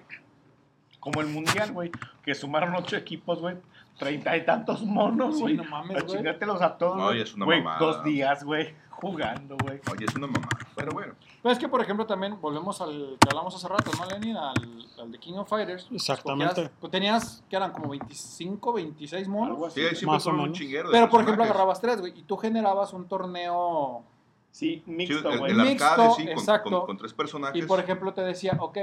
Como 1.01 1.21
el 1.21 1.29
mundial, 1.29 1.73
güey. 1.73 1.91
Que 2.23 2.35
sumaron 2.35 2.75
8 2.75 2.97
equipos, 2.97 3.41
güey. 3.41 3.57
Treinta 3.99 4.37
y 4.37 4.45
tantos 4.45 4.83
monos, 4.85 5.37
Sí, 5.37 5.43
güey. 5.43 5.57
no 5.57 5.65
mames, 5.65 5.97
a 5.97 6.01
güey. 6.03 6.17
chingártelos 6.17 6.63
a 6.63 6.79
todos, 6.79 6.97
No, 6.97 7.13
y 7.15 7.21
es 7.21 7.35
una 7.35 7.45
Güey, 7.47 7.63
mamada. 7.63 7.79
dos 7.85 8.05
días, 8.05 8.45
güey. 8.45 8.75
Jugando, 8.91 9.57
güey. 9.63 9.81
Oye, 9.93 10.07
es 10.07 10.15
una 10.17 10.27
mamá. 10.27 10.49
Pero 10.75 10.91
bueno. 10.93 11.15
Pero 11.41 11.53
es 11.53 11.59
que, 11.61 11.69
por 11.69 11.81
ejemplo, 11.81 12.05
también 12.05 12.41
volvemos 12.41 12.81
al 12.81 13.17
que 13.21 13.29
hablamos 13.31 13.55
hace 13.55 13.69
rato, 13.69 13.91
¿no, 13.97 14.07
Lenin? 14.07 14.37
Al, 14.37 14.55
al 15.01 15.13
de 15.13 15.19
King 15.19 15.35
of 15.35 15.49
Fighters. 15.49 15.87
Exactamente. 15.93 16.63
Escogías- 16.63 16.71
pues 16.81 16.91
tenías, 16.91 17.45
que 17.49 17.55
eran 17.57 17.71
como 17.71 17.91
25, 17.91 18.73
26 18.73 19.27
Algo 19.29 19.39
monos. 19.39 19.67
así. 19.69 19.81
Sí, 19.81 19.87
ahí 19.87 19.95
siempre 19.95 20.15
Más 20.17 20.27
o 20.27 20.31
fueron 20.31 20.49
un 20.49 20.53
chinguero 20.53 20.89
de 20.89 20.93
Pero, 20.99 21.09
por 21.11 21.21
ejemplo, 21.23 21.45
agarrabas 21.45 21.81
tres, 21.81 22.01
güey, 22.01 22.13
y 22.19 22.23
tú 22.23 22.37
generabas 22.37 22.93
un 22.93 23.07
torneo. 23.07 24.03
Sí, 24.51 24.83
Sí, 24.85 24.91
mixto, 24.91 25.39
güey. 25.39 25.53
el 25.53 25.59
Mixto, 25.59 26.11
sí, 26.17 26.23
con, 26.25 26.33
exacto. 26.33 26.71
con- 26.79 26.87
con 26.87 26.97
tres 26.99 27.13
personajes. 27.15 27.63
Y, 27.63 27.67
por 27.67 27.79
ejemplo, 27.79 28.13
te 28.15 28.23
decía, 28.23 28.57
ok, 28.59 28.79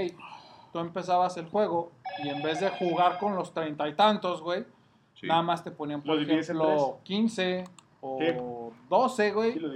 tú 0.72 0.80
empezabas 0.80 1.36
el 1.36 1.50
juego 1.50 1.92
y 2.24 2.30
en 2.30 2.42
vez 2.42 2.62
de 2.62 2.70
jugar 2.70 3.18
con 3.20 3.36
los 3.36 3.54
treinta 3.54 3.86
y 3.90 3.96
tantos, 3.96 4.42
güey, 4.42 4.66
Sí. 5.20 5.28
nada 5.28 5.42
más 5.42 5.64
te 5.64 5.72
ponían, 5.72 6.02
por 6.02 6.20
ejemplo, 6.22 7.00
15 7.04 7.64
o 8.02 8.18
Sí. 8.20 8.26
12, 8.90 9.32
güey. 9.32 9.54
Sí, 9.54 9.60
lo 9.60 9.70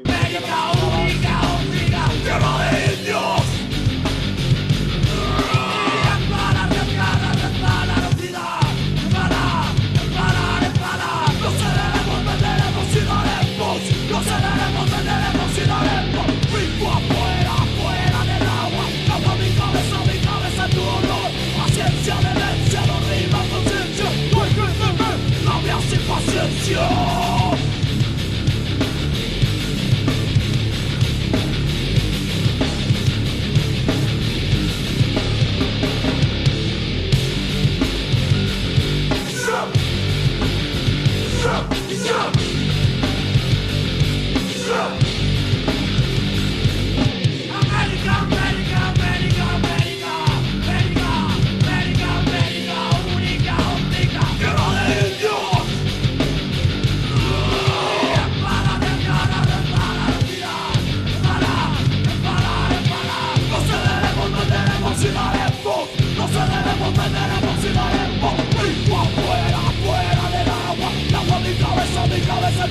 Stop! 42.10 42.49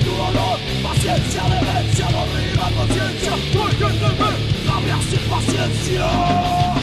duvarlar 0.03 0.59
Paciencia, 0.83 1.43
demencia, 1.43 2.07
dormida 2.07 2.71
conciencia 2.77 3.31
Cuéntenme, 3.79 4.31
labia 4.65 4.97
sin 5.09 5.23
paciencia 5.29 6.79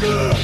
Good! 0.00 0.37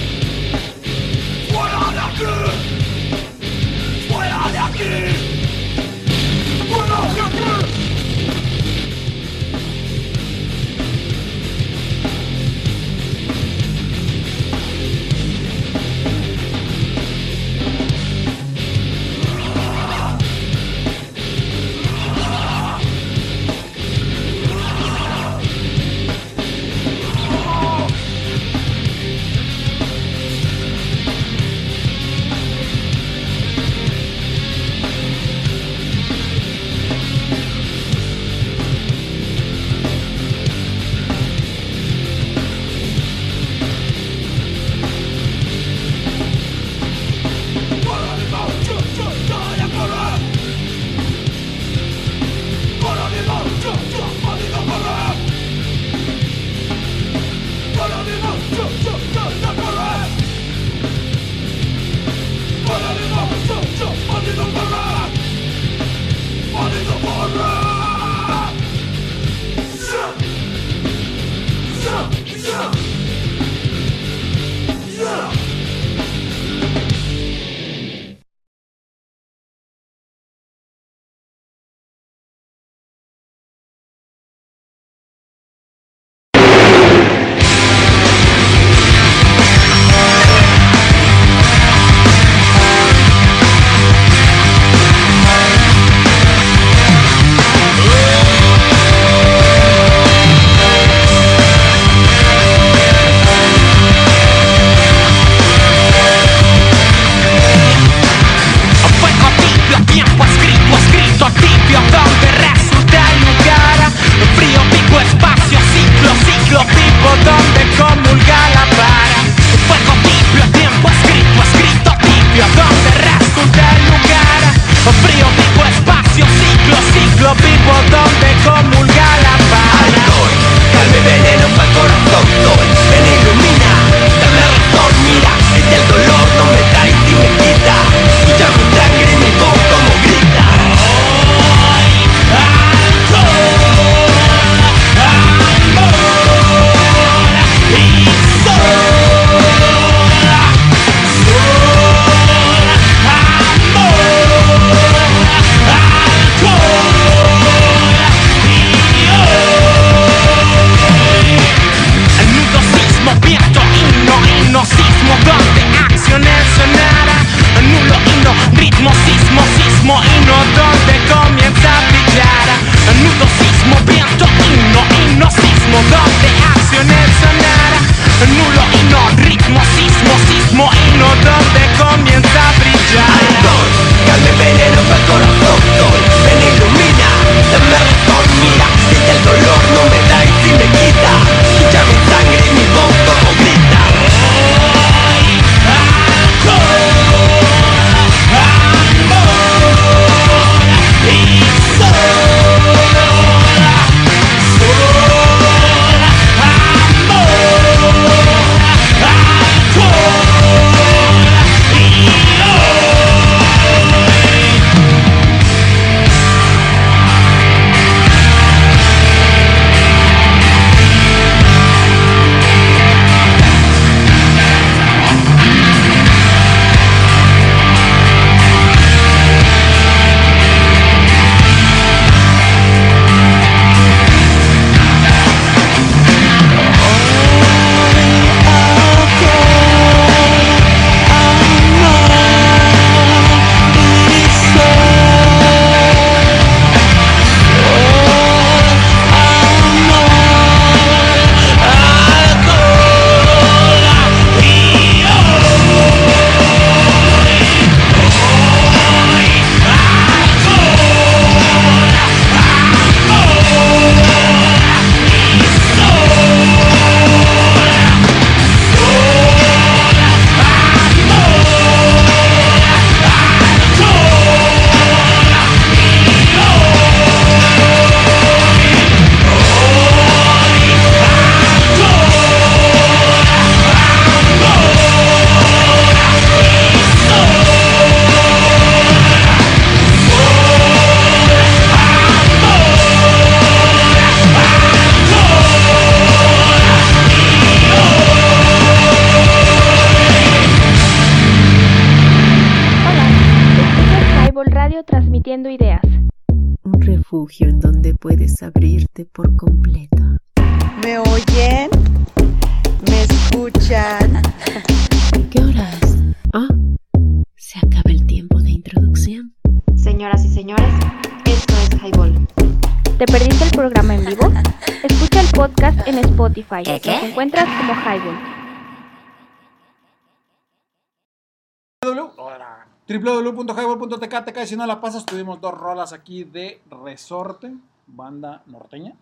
www.highball.tk 333.89 334.47
si 334.47 334.57
no 334.57 334.67
la 334.67 334.81
pasas, 334.81 335.05
tuvimos 335.07 335.41
dos 335.41 335.55
rolas 335.55 335.93
aquí 335.93 336.25
de 336.25 336.61
Resorte, 336.71 337.53
banda 337.87 338.43
norteña. 338.47 338.95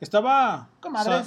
Estaba 0.00 0.68
sa- 1.02 1.24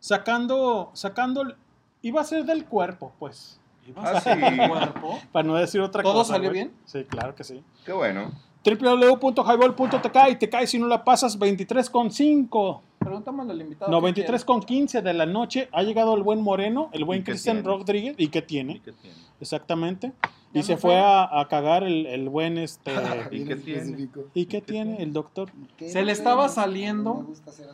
sacando, 0.00 0.90
sacando, 0.94 1.54
iba 2.02 2.20
a 2.20 2.24
ser 2.24 2.44
del 2.44 2.64
cuerpo, 2.66 3.12
pues. 3.18 3.60
Iba 3.86 4.02
a 4.02 4.16
Ah, 4.16 4.20
ser 4.20 4.38
del 4.38 4.68
cuerpo, 4.68 5.18
para 5.32 5.46
no 5.46 5.54
decir 5.56 5.80
otra 5.80 6.02
¿Todo 6.02 6.14
cosa. 6.14 6.34
salió 6.34 6.50
güey. 6.50 6.62
bien? 6.64 6.74
Sí, 6.86 7.04
claro 7.04 7.34
que 7.34 7.44
sí. 7.44 7.62
Qué 7.84 7.92
bueno. 7.92 8.32
www.highball.tk 8.64 10.16
y 10.30 10.36
te 10.36 10.48
cae 10.48 10.66
si 10.66 10.78
no 10.78 10.86
la 10.86 11.04
pasas 11.04 11.38
23.5. 11.38 12.80
Preguntamos 12.98 13.50
al 13.50 13.60
invitado. 13.60 13.90
No, 13.90 13.98
qué 14.00 14.04
23 14.04 14.42
con 14.46 14.60
15 14.62 15.02
de 15.02 15.12
la 15.12 15.26
noche 15.26 15.68
ha 15.72 15.82
llegado 15.82 16.14
el 16.14 16.22
buen 16.22 16.40
Moreno, 16.40 16.88
el 16.92 17.04
buen 17.04 17.20
¿Y 17.20 17.24
Cristian? 17.24 17.62
Rodríguez. 17.62 18.14
¿Y 18.16 18.28
qué 18.28 18.40
tiene? 18.40 18.80
¿Qué 18.80 18.92
tiene? 18.92 19.16
Exactamente. 19.44 20.12
Y 20.54 20.62
se 20.62 20.76
fue 20.76 20.96
a, 21.00 21.40
a 21.40 21.48
cagar 21.48 21.82
el, 21.82 22.06
el 22.06 22.28
buen 22.28 22.58
este. 22.58 22.92
¿Y 23.32 23.44
qué 23.44 23.56
tiene? 23.56 24.08
¿Y 24.34 24.46
qué 24.46 24.60
tiene 24.62 25.02
el 25.02 25.12
doctor? 25.12 25.50
Se 25.78 26.02
le 26.04 26.12
estaba 26.12 26.48
saliendo 26.48 27.26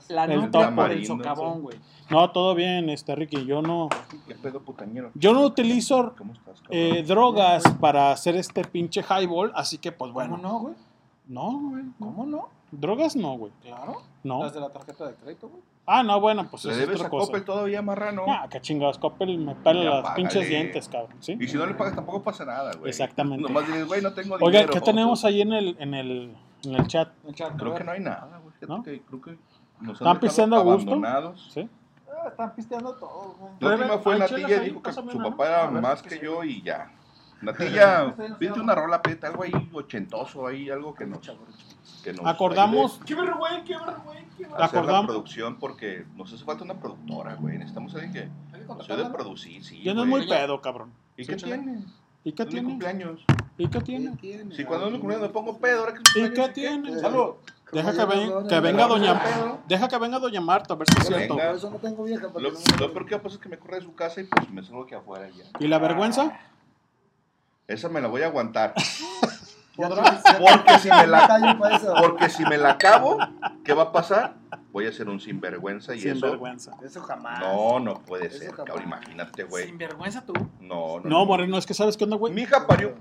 la 0.09 0.25
El 0.25 0.51
topo. 0.51 0.51
por 0.51 0.63
el 0.63 1.07
Tamarindo, 1.07 1.17
socavón, 1.17 1.63
güey. 1.63 1.79
No, 2.09 2.31
todo 2.31 2.55
bien, 2.55 2.89
este 2.89 3.15
Ricky. 3.15 3.45
Yo 3.45 3.61
no, 3.63 3.89
¿Qué 4.27 4.35
pedo 4.35 4.61
putañero? 4.63 5.11
yo 5.15 5.33
no 5.35 5.43
utilizo 5.43 6.15
¿Cómo 6.17 6.33
estás, 6.33 6.61
cabrón? 6.63 6.79
eh, 6.79 7.05
drogas 7.07 7.63
para 7.81 8.11
hacer 8.13 8.35
este 8.37 8.65
pinche 8.65 9.03
highball, 9.03 9.53
así 9.55 9.77
que 9.79 9.93
pues 9.93 10.11
bueno. 10.13 10.37
¿Cómo 10.37 10.43
no, 10.49 10.59
güey? 10.61 10.75
No, 11.29 11.61
güey. 11.71 11.85
¿Cómo 11.99 12.25
no? 12.27 12.49
Drogas 12.73 13.15
no, 13.15 13.37
güey. 13.37 13.53
Claro. 13.63 14.01
No. 14.25 14.43
Las 14.43 14.55
de 14.55 14.61
la 14.61 14.71
tarjeta 14.71 15.07
de 15.07 15.15
crédito, 15.17 15.49
güey. 15.51 15.63
Ah, 15.87 16.03
no, 16.05 16.21
bueno, 16.21 16.47
pues 16.49 16.65
¿Le 16.67 16.73
es 16.73 16.79
debes 16.79 16.97
otra 16.97 17.07
a 17.09 17.11
cosa. 17.11 17.27
Coppel 17.27 17.45
todavía, 17.45 17.83
marrano? 17.83 18.25
Ah, 18.29 18.47
qué 18.49 18.61
chingados, 18.61 18.99
Coppel 18.99 19.39
me 19.39 19.55
pela 19.57 19.83
Ya 19.83 19.91
págale. 20.03 20.15
pinches 20.17 20.49
dientes, 20.49 20.89
cabrón. 20.89 21.17
¿sí? 21.21 21.37
Y 21.41 21.49
si 21.49 21.57
no 21.57 21.67
le 21.67 21.75
pagas 21.75 21.95
tampoco 21.97 22.23
pasa 22.23 22.45
nada, 22.45 22.73
güey. 22.77 22.91
Exactamente. 22.91 23.43
Nomás 23.43 23.67
dices, 23.67 23.87
güey, 23.87 24.01
no 24.01 24.13
tengo 24.13 24.39
dinero. 24.39 24.47
Oiga, 24.59 24.73
¿qué 24.73 24.81
tenemos 24.81 25.25
ahí 25.25 25.41
en 25.41 25.53
el, 25.53 25.77
en 25.81 25.95
el, 25.95 26.37
en 26.65 26.75
el 26.77 26.87
chat? 26.87 27.09
El 27.27 27.35
chat, 27.35 27.57
Creo 27.57 27.73
a 27.73 27.79
que 27.79 27.79
ver. 27.79 27.87
no 27.87 27.93
hay 27.93 28.01
nada, 28.01 28.39
güey. 28.43 28.55
Fíjate 28.61 28.73
¿No? 28.73 28.83
que 28.85 29.01
creo 29.03 29.21
que 29.21 29.31
nos 29.81 29.95
¿Están 29.95 30.05
dejado 30.05 30.21
pisteando 30.21 30.57
a 30.57 30.61
gusto? 30.61 30.91
abandonados. 30.93 31.51
¿Sí? 31.53 31.69
Ah, 32.09 32.29
están 32.29 32.55
pisteando 32.55 32.95
todo, 32.95 33.35
güey. 33.41 33.53
La 33.61 33.75
última 33.75 33.99
fue 33.99 34.15
¿Hay 34.15 34.21
Natilla, 34.21 34.47
ahí? 34.61 34.65
dijo 34.67 34.77
que 34.83 34.91
Pásame 34.91 35.11
su 35.13 35.19
una, 35.19 35.31
papá 35.31 35.45
¿no? 35.45 35.51
era 35.51 35.67
ver, 35.71 35.83
más 35.83 36.03
que 36.03 36.19
yo 36.21 36.45
y 36.45 36.63
ya. 36.63 36.93
Natilla, 37.43 38.15
pídete 38.39 38.61
una 38.61 38.75
rola, 38.75 39.01
pídete 39.03 39.27
algo 39.27 39.43
ahí 39.43 39.53
ochentoso, 39.73 40.47
ahí 40.47 40.69
algo 40.71 40.95
que 40.95 41.07
nos, 41.07 41.21
que 42.03 42.13
nos 42.13 42.27
Acordamos, 42.27 42.99
¡Qué 43.05 43.15
qué 43.15 43.21
vergüenza! 43.21 43.65
qué 43.65 43.75
ayude 43.75 43.91
a 43.91 43.95
hacer 43.95 44.51
la 44.59 44.65
acordamos- 44.67 45.07
producción 45.07 45.59
porque 45.59 46.05
nos 46.17 46.33
hace 46.33 46.45
falta 46.45 46.65
una 46.65 46.75
productora, 46.75 47.35
güey. 47.35 47.59
Necesitamos 47.59 47.95
alguien 47.95 48.13
que 48.13 48.29
nos 48.67 49.13
producir, 49.13 49.65
sí, 49.65 49.83
ya 49.83 49.95
no 49.95 50.05
es 50.05 50.09
güey. 50.09 50.23
muy 50.23 50.29
pedo, 50.31 50.61
cabrón. 50.61 50.93
¿Y 51.17 51.27
qué 51.27 51.37
tiene? 51.37 51.85
¿Y 52.25 52.33
qué 52.33 52.47
tiene? 52.47 52.69
cumpleaños. 52.69 53.25
¿Y 53.59 53.65
qué 53.69 53.79
¿Qué 53.79 53.85
tiene? 53.85 54.17
tiene? 54.17 54.55
Si 54.55 54.65
cuando 54.65 54.87
es 54.87 54.93
mi 54.93 54.99
cumpleaños 54.99 55.29
me 55.29 55.33
pongo 55.33 55.59
pedo, 55.59 55.81
ahora 55.81 55.95
que 55.95 56.21
¿Y 56.21 56.31
qué 56.33 56.49
tiene? 56.51 56.99
Salud. 56.99 57.35
Deja 57.73 57.93
que, 57.93 58.05
ven- 58.05 58.49
que 58.49 58.61
venga 58.61 58.87
doña. 58.89 59.59
Deja 59.69 59.87
que 59.89 59.97
venga 59.99 60.19
doña 60.19 60.41
Marta, 60.41 60.75
a 60.75 60.77
ver 60.77 60.89
si 60.91 60.99
es 61.01 61.07
cierto. 61.07 61.39
eso 61.41 61.71
no 61.71 61.77
tengo 61.77 62.03
vieja. 62.05 62.27
Lo, 62.35 62.51
lo 62.51 62.93
peor 62.93 63.07
que 63.07 63.19
pasa 63.19 63.37
es 63.37 63.41
que 63.41 63.49
me 63.49 63.59
corre 63.59 63.77
de 63.77 63.83
su 63.83 63.95
casa 63.95 64.21
y 64.21 64.25
pues 64.25 64.51
me 64.51 64.63
salgo 64.65 64.83
aquí 64.85 64.95
afuera 64.95 65.29
ya. 65.29 65.45
¿Y 65.61 65.69
la 65.69 65.79
vergüenza? 65.79 66.37
Esa 67.69 67.89
me 67.89 68.01
la 68.01 68.09
voy 68.09 68.23
a 68.23 68.27
aguantar. 68.27 68.75
Ya 69.81 69.89
ya 69.89 70.39
Porque 70.39 70.79
si 70.79 70.89
me 70.89 71.07
la-. 71.07 71.97
Porque 72.01 72.29
si 72.29 72.45
me 72.45 72.59
la 72.59 72.71
acabo, 72.73 73.19
¿qué 73.65 73.73
va 73.73 73.85
a 73.85 73.93
pasar? 73.93 74.35
Voy 74.73 74.87
a 74.87 74.93
ser 74.93 75.09
un 75.09 75.21
sinvergüenza 75.21 75.95
y 75.95 76.01
Sin 76.01 76.13
eso. 76.13 76.39
Eso 76.83 77.01
jamás. 77.03 77.41
No, 77.41 77.81
no 77.81 77.95
puede 78.03 78.27
Eso 78.27 78.39
ser, 78.39 78.55
cabrón. 78.55 78.83
Imagínate, 78.85 79.45
güey. 79.45 79.67
Sin 79.67 79.79
vergüenza 79.79 80.25
tú. 80.25 80.33
No, 80.61 81.01
no. 81.01 81.09
No, 81.09 81.27
Moreno, 81.27 81.59
es 81.59 81.67
que 81.67 81.75
sabes 81.75 81.97
qué 81.97 82.05
onda, 82.05 82.17
güey. 82.17 82.33
Mi 82.33 82.43
hija 82.43 82.67
parió. 82.67 82.95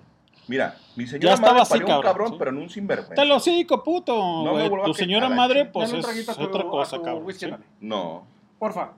Mira, 0.48 0.75
mi 0.95 1.06
Ya 1.06 1.11
señora 1.11 1.33
estaba 1.35 1.51
madre 1.53 1.61
así, 1.61 1.80
parió 1.80 1.95
un 1.98 2.01
cabrón, 2.01 2.30
sí. 2.30 2.35
pero 2.40 2.49
en 2.51 2.58
un 2.58 2.69
sinvergüenza. 2.72 3.14
Te 3.14 3.25
lo 3.25 3.40
cico, 3.40 3.83
puto. 3.83 4.43
me 4.56 4.66
a 4.66 4.83
tu 4.85 4.93
señora 4.95 5.27
quejar, 5.27 5.38
madre, 5.38 5.56
chingada. 5.72 5.72
pues 5.74 5.93
es, 5.93 6.30
a 6.30 6.33
tu- 6.33 6.41
otra 6.43 6.64
cosa, 6.64 6.95
a 6.95 6.99
tu 6.99 7.06
cabrón. 7.06 7.25
whisky, 7.25 7.45
sí. 7.45 7.53
No, 7.82 8.25
Porfa. 8.58 8.93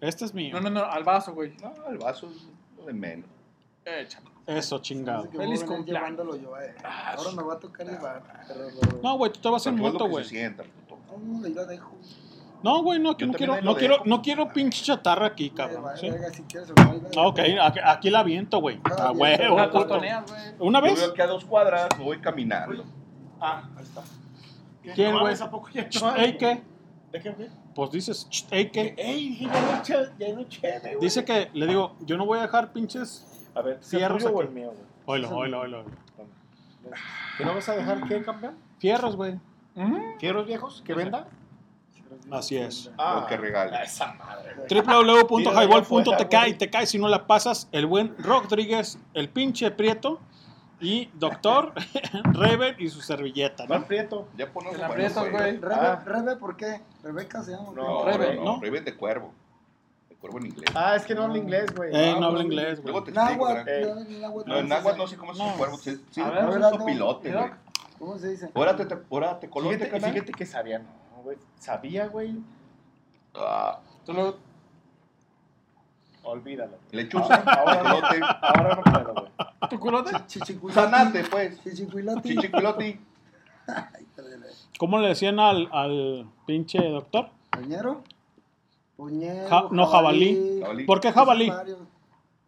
Este 0.00 0.24
es 0.26 0.34
mío. 0.34 0.54
No, 0.54 0.60
no, 0.60 0.70
no, 0.70 0.84
al 0.84 1.04
vaso, 1.04 1.32
güey. 1.32 1.54
no, 1.62 1.72
el 1.90 1.96
vaso 1.98 2.30
es 2.30 2.48
lo 2.76 2.84
de 2.84 2.92
menos. 2.92 3.28
Échalo. 3.84 4.29
Eso, 4.58 4.78
chingado. 4.80 5.22
Dice 5.24 5.32
que 5.32 5.38
Feliz 5.38 5.60
voy 5.60 5.68
a 5.68 5.70
venir 5.70 5.76
cumpleaños. 5.76 6.10
llevándolo 6.10 6.36
yo, 6.36 6.60
eh. 6.60 6.74
Ahora 6.84 7.30
me 7.36 7.42
va 7.42 7.54
a 7.54 7.58
tocar 7.58 7.86
llevar. 7.86 8.22
Pero, 8.48 9.00
No, 9.02 9.16
güey, 9.18 9.32
tú 9.32 9.40
te 9.40 9.48
vas 9.48 9.66
en 9.66 9.76
moto, 9.76 10.08
güey. 10.08 10.24
No, 10.24 11.44
ahí 11.44 11.54
la 11.54 11.64
dejo. 11.64 11.92
No, 12.62 12.82
güey, 12.82 12.98
no, 13.00 13.16
que 13.16 13.22
Yo 13.24 13.26
no 13.28 13.32
también 13.32 13.38
quiero, 13.38 13.54
ahí 13.54 13.60
no 13.64 13.74
quiero, 13.76 13.94
dejo. 13.94 14.04
no 14.06 14.22
quiero 14.22 14.52
pinche 14.52 14.84
chatarra 14.84 15.26
aquí, 15.26 15.48
cabrón. 15.50 15.82
vale, 15.82 15.98
¿sí? 15.98 16.10
verga, 16.10 16.30
si 16.30 16.42
quieres, 16.42 16.70
o 16.70 16.74
no, 16.74 16.90
ahí 16.90 17.00
la 17.00 17.22
Ah, 17.22 17.26
ok, 17.28 17.38
aquí, 17.62 17.78
aquí 17.82 18.10
la 18.10 18.22
viento, 18.22 18.60
güey. 18.60 18.78
Ah, 18.84 19.08
A 19.08 19.12
bien, 19.12 19.18
huevo, 19.40 19.56
La 19.56 19.70
pero- 19.70 19.82
puto. 19.84 19.98
güey. 19.98 20.10
¿Una 20.58 20.78
Yo 20.80 20.84
vez? 20.84 21.00
veo 21.00 21.14
que 21.14 21.22
a 21.22 21.26
dos 21.26 21.44
cuadras 21.46 21.88
voy 21.98 22.18
caminando. 22.20 22.84
Ah, 23.40 23.62
ahí 23.76 23.82
está. 23.82 24.02
¿Quién, 24.94 25.12
güey? 25.12 25.22
mames, 25.24 25.40
¿a 25.40 25.50
poco 25.50 25.68
ya 25.70 25.88
Ch, 25.88 26.02
no 26.02 26.10
hay, 26.10 26.24
¿Ey, 26.24 26.36
qué? 26.36 26.62
¿De 27.12 27.20
qué, 27.20 27.30
güey? 27.30 27.48
Pues 27.74 27.90
dices, 27.92 28.26
ch, 28.28 28.46
¿ey, 28.50 28.70
qué? 28.70 28.94
Ey, 28.98 29.38
ya 29.40 29.46
no 29.76 29.82
che- 29.82 30.10
ya 30.18 30.34
no 30.34 30.44
cheve, 30.44 30.80
güey. 30.80 31.00
Dice 31.00 31.24
que, 31.24 31.50
le 31.54 31.66
digo, 31.66 31.96
yo 32.00 32.18
no 32.18 32.26
voy 32.26 32.38
a 32.40 32.42
dejar 32.42 32.72
pinches 32.74 33.26
A 33.54 33.62
ver, 33.62 33.78
Fierros 33.82 34.18
¿fierros 34.22 34.24
o 34.24 34.42
el 34.42 34.50
mío, 34.50 34.68
güey? 35.06 35.22
Oilo, 35.24 35.36
oilo, 35.36 35.60
oilo. 35.60 35.84
¿Que 37.36 37.44
no 37.44 37.54
vas 37.54 37.68
a 37.68 37.76
dejar 37.76 38.00
qué, 38.06 38.22
campeón? 38.22 38.54
Fierros, 38.78 39.16
güey. 39.16 39.38
¿Fierros 40.18 40.46
viejos? 40.46 40.82
¿Que 40.84 40.94
venda? 40.94 41.26
Así 42.30 42.56
es. 42.56 42.90
Lo 42.98 43.26
que 43.26 43.36
regale. 43.36 43.82
Esa 43.82 44.12
madre, 44.14 44.54
güey. 44.54 44.82
www.highball.tk 44.82 46.48
y 46.48 46.54
te 46.54 46.70
cae 46.70 46.86
si 46.86 46.98
no 46.98 47.08
la 47.08 47.26
pasas. 47.26 47.68
El 47.72 47.86
buen 47.86 48.14
Rodríguez, 48.18 48.98
el 49.14 49.28
pinche 49.28 49.70
Prieto 49.70 50.20
y 50.80 51.08
Doctor 51.14 51.72
Reven 52.32 52.74
y 52.78 52.88
su 52.88 53.00
servilleta, 53.00 53.66
¿Cuál 53.66 53.80
¿no? 53.80 53.86
prieto? 53.86 54.28
Ya 54.36 54.50
ponemos 54.52 54.80
aprietas, 54.80 55.30
güey. 55.30 55.56
Rebe, 55.58 55.74
Ah. 55.74 56.02
Rebe, 56.04 56.36
¿por 56.36 56.56
qué? 56.56 56.80
Rebeca 57.02 57.42
se 57.42 57.52
llama. 57.52 57.68
No, 57.74 57.74
¿qué? 57.74 57.82
no, 57.82 58.04
Rebe, 58.18 58.34
no, 58.36 58.44
¿no? 58.44 58.60
Rebe 58.60 58.80
de 58.80 58.96
cuervo. 58.96 59.32
Cuervo 60.20 60.38
en 60.38 60.46
inglés. 60.46 60.70
Ah, 60.74 60.96
es 60.96 61.04
que 61.06 61.14
no 61.14 61.22
habla 61.22 61.38
inglés, 61.38 61.74
güey. 61.74 61.90
Eh, 61.94 62.10
no 62.18 62.26
habla 62.26 62.42
güey. 62.42 62.44
inglés, 62.46 62.80
güey. 62.82 62.92
Luego 62.92 63.04
te 63.04 63.10
explico. 63.12 63.44
Náhuatl, 63.48 63.64
¿verdad? 63.64 63.94
no, 63.94 64.00
en 64.02 64.20
náhuatl, 64.20 64.48
No, 64.48 64.56
en 64.56 64.68
¿cómo 64.68 64.68
se 64.68 64.68
náhuatl 64.68 64.98
no 64.98 65.06
sé 65.06 65.16
cómo 65.16 65.32
es 65.32 65.38
No. 65.38 65.50
su 65.52 65.58
cuervo. 65.58 65.76
Sí, 65.78 66.04
sí, 66.10 66.20
A 66.20 66.24
le 66.28 66.30
ver, 66.34 66.40
pones 66.44 66.54
¿verdad? 66.54 66.72
un 66.80 66.86
pilote, 66.86 67.28
Mira. 67.28 67.40
güey. 67.40 67.52
¿Cómo 67.98 68.18
se 68.18 68.28
dice? 68.28 68.50
Órate, 68.54 68.84
te, 68.86 68.96
órate, 69.08 69.48
colote, 69.50 69.76
Fíjate, 69.76 69.90
canal. 69.90 70.12
fíjate 70.12 70.32
que 70.32 70.46
sabía, 70.46 70.78
no, 70.78 71.22
güey. 71.22 71.36
Sabía, 71.58 72.06
güey. 72.08 72.36
Ah, 73.34 73.78
Tú 74.04 74.12
lo- 74.12 74.36
Olvídalo. 76.22 76.76
lechuza, 76.90 77.34
Ahora 77.36 77.82
no, 77.82 77.96
pilote. 77.96 78.20
ahora 78.42 78.74
no 78.76 78.82
puedo, 78.82 79.14
güey. 79.14 79.30
¿Tu 79.70 79.78
culote? 79.80 80.10
Sanate, 80.72 81.24
pues. 81.24 81.62
Chichicuiloti. 81.62 82.28
Chichiculoti. 82.28 83.00
Ay, 83.66 84.06
perdele. 84.14 84.46
¿Cómo 84.78 84.98
le 84.98 85.08
decían 85.08 85.38
al, 85.40 85.68
al 85.72 86.26
pinche 86.46 86.78
doctor? 86.78 87.30
¿Puñero? 87.50 88.02
Puñero. 89.00 89.48
Ja- 89.48 89.68
no, 89.70 89.86
jabalí. 89.86 90.60
Jabalí. 90.60 90.84
¿Por 90.84 91.00
qué 91.00 91.10
jabalí? 91.10 91.48
Varios, 91.48 91.78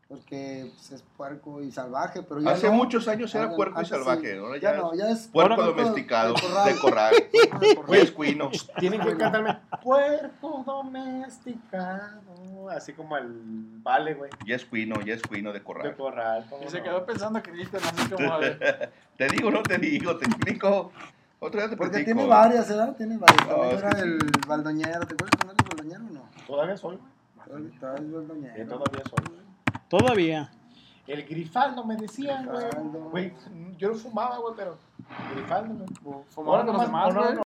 Porque 0.06 0.70
pues, 0.74 0.92
es 0.92 1.02
puerco 1.16 1.62
y 1.62 1.72
salvaje, 1.72 2.22
pero 2.22 2.42
ya 2.42 2.50
Hace 2.50 2.66
no. 2.66 2.74
muchos 2.74 3.08
años 3.08 3.34
era 3.34 3.56
puerco 3.56 3.76
y 3.80 3.84
antes 3.84 3.96
sí. 3.98 4.04
salvaje. 4.04 4.36
Ahora 4.38 4.58
Ya 4.58 4.72
ya, 4.72 4.76
no, 4.76 4.94
ya 4.94 5.08
es 5.08 5.28
puerco 5.28 5.54
puerco 5.56 5.72
domesticado. 5.72 6.34
de 6.34 6.40
corral. 6.42 6.66
De 6.74 6.78
corral. 6.80 7.14
De 7.32 7.48
corral. 7.74 7.86
Güey, 7.86 8.00
es 8.02 8.12
cuino. 8.12 8.50
Tienen 8.78 9.00
que 9.00 9.16
cantarme 9.16 9.58
puerco 9.82 10.62
domesticado. 10.66 12.20
Así 12.70 12.92
como 12.92 13.16
el 13.16 13.32
vale, 13.82 14.12
güey. 14.12 14.30
Ya 14.46 14.56
es 14.56 14.66
cuino, 14.66 15.00
ya 15.00 15.14
es 15.14 15.22
cuino 15.22 15.52
de 15.54 15.60
De 15.60 15.64
corral. 15.64 15.96
corral. 15.96 16.46
¿cómo 16.50 16.64
Y 16.64 16.68
se 16.68 16.78
no? 16.78 16.84
quedó 16.84 17.06
pensando 17.06 17.42
que 17.42 17.50
dijiste 17.50 17.78
así 17.78 18.10
como 18.10 18.38
de... 18.38 18.88
Te 19.16 19.28
digo, 19.28 19.50
no 19.50 19.62
te 19.62 19.78
digo, 19.78 20.16
te 20.18 20.26
explico. 20.26 20.92
Otra 21.44 21.62
vez 21.62 21.70
te 21.70 21.76
Porque 21.76 21.90
platico. 21.90 22.14
tiene 22.14 22.26
varias, 22.28 22.68
¿verdad? 22.68 22.96
Tiene 22.96 23.16
varias. 23.18 23.48
No, 23.48 23.56
También 23.56 23.78
era 23.78 23.98
el 23.98 24.18
baldoñero. 24.46 25.06
¿Te 25.06 25.14
acuerdas 25.14 25.30
con 25.40 25.50
el 25.50 25.56
baldoñero 25.68 26.04
o 26.04 26.10
no? 26.14 26.22
Todavía 26.46 26.76
soy, 26.76 26.96
güey. 26.96 27.12
Todavía 27.44 27.68
es 28.06 28.12
baldoñero. 28.12 28.54
Eh, 28.56 28.64
Todavía 28.64 29.02
soy, 29.04 29.24
güey. 29.28 29.42
Todavía. 29.88 30.50
El 31.08 31.26
grifaldo 31.26 31.84
me 31.84 31.96
decían, 31.96 32.48
güey. 33.10 33.34
Yo 33.76 33.88
no 33.88 33.94
fumaba, 33.96 34.38
güey, 34.38 34.54
pero. 34.56 34.78
Grifaldo, 35.34 35.84
güey. 36.02 36.24
Fumaba 36.28 36.64
con 36.64 36.74
los 36.74 36.82
demás, 36.86 37.14
güey. 37.14 37.38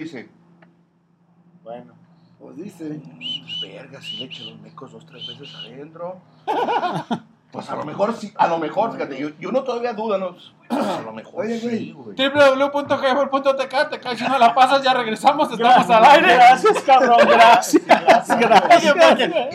Dice, 0.00 0.28
Bueno, 1.62 1.94
pues 2.38 2.56
dice. 2.56 3.00
verga, 3.62 4.00
si 4.00 4.16
le 4.18 4.24
eché 4.26 4.44
los 4.44 4.58
mecos 4.60 4.92
dos, 4.92 5.06
tres 5.06 5.26
veces 5.26 5.54
adentro. 5.54 6.18
Pues 7.52 7.68
a 7.68 7.74
lo 7.74 7.84
mejor 7.84 8.14
sí, 8.14 8.32
a 8.36 8.46
lo 8.46 8.58
mejor, 8.58 8.92
fíjate, 8.92 9.18
yo, 9.18 9.30
yo 9.40 9.50
no 9.50 9.64
todavía 9.64 9.92
duda, 9.92 10.18
¿no? 10.18 10.36
Pues 10.68 10.86
a 10.86 11.00
lo 11.02 11.10
mejor 11.12 11.46
Oye, 11.46 11.58
sí, 11.58 11.92
güey. 11.92 12.14
güey. 12.14 12.30
www.highball.tk, 12.30 13.90
te 13.90 13.98
caes 13.98 14.18
si 14.20 14.24
no 14.28 14.38
la 14.38 14.54
pasas, 14.54 14.84
ya 14.84 14.94
regresamos, 14.94 15.50
estamos 15.50 15.90
al 15.90 16.04
aire. 16.04 16.34
Gracias, 16.34 16.80
cabrón. 16.84 17.18
Gracias. 17.26 17.82
Gracias. 18.38 18.94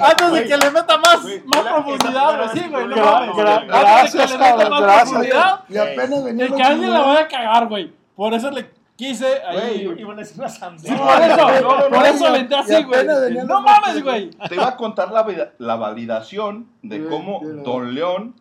Antes 0.01 0.31
de 0.33 0.43
que 0.45 0.57
le 0.57 0.71
meta 0.71 0.97
más, 0.97 1.19
más 1.45 1.61
profundidad, 1.61 2.37
güey, 2.37 2.49
sí, 2.63 2.69
güey, 2.69 2.87
no 2.87 2.95
Gra- 2.97 3.05
mames. 3.05 3.35
gra- 3.35 3.55
Antes 3.55 4.13
de 4.13 4.19
que 4.19 4.25
gracias, 4.25 4.31
le 4.31 4.37
meta 4.39 4.49
cabrón, 4.49 4.69
más 4.71 4.81
gracias. 4.81 5.09
profundidad, 5.09 5.59
Y 5.69 5.77
apenas 5.77 6.23
venía 6.25 6.45
el 6.47 6.53
que 6.53 6.63
alguien 6.63 6.91
la 6.93 6.99
vaya 7.01 7.21
a 7.21 7.27
cagar, 7.29 7.67
güey. 7.69 7.93
Por 8.13 8.33
eso 8.33 8.51
le 8.51 8.69
quise 8.95 9.41
ahí. 9.43 9.85
Güey, 9.85 10.01
iban 10.01 10.17
a 10.17 10.21
decir 10.21 10.39
una 10.39 10.49
Sí, 10.49 10.55
asamblea. 10.57 10.97
por 10.97 11.21
eso, 11.21 11.61
No, 11.61 11.61
no, 11.61 11.89
por 11.89 11.91
no, 11.91 12.05
eso 12.05 12.29
le 12.31 12.39
entré 12.39 12.57
así, 12.57 12.83
güey. 12.83 13.05
No 13.45 13.61
mames, 13.61 13.87
mocos, 13.95 14.03
güey. 14.03 14.29
Te 14.49 14.55
iba 14.55 14.67
a 14.67 14.77
contar 14.77 15.11
la, 15.11 15.51
la 15.57 15.75
validación 15.75 16.69
de 16.81 16.97
Sí, 16.99 17.05
cómo 17.09 17.39
sí, 17.41 17.47
la- 17.47 17.63
Don 17.63 17.93
León 17.93 18.35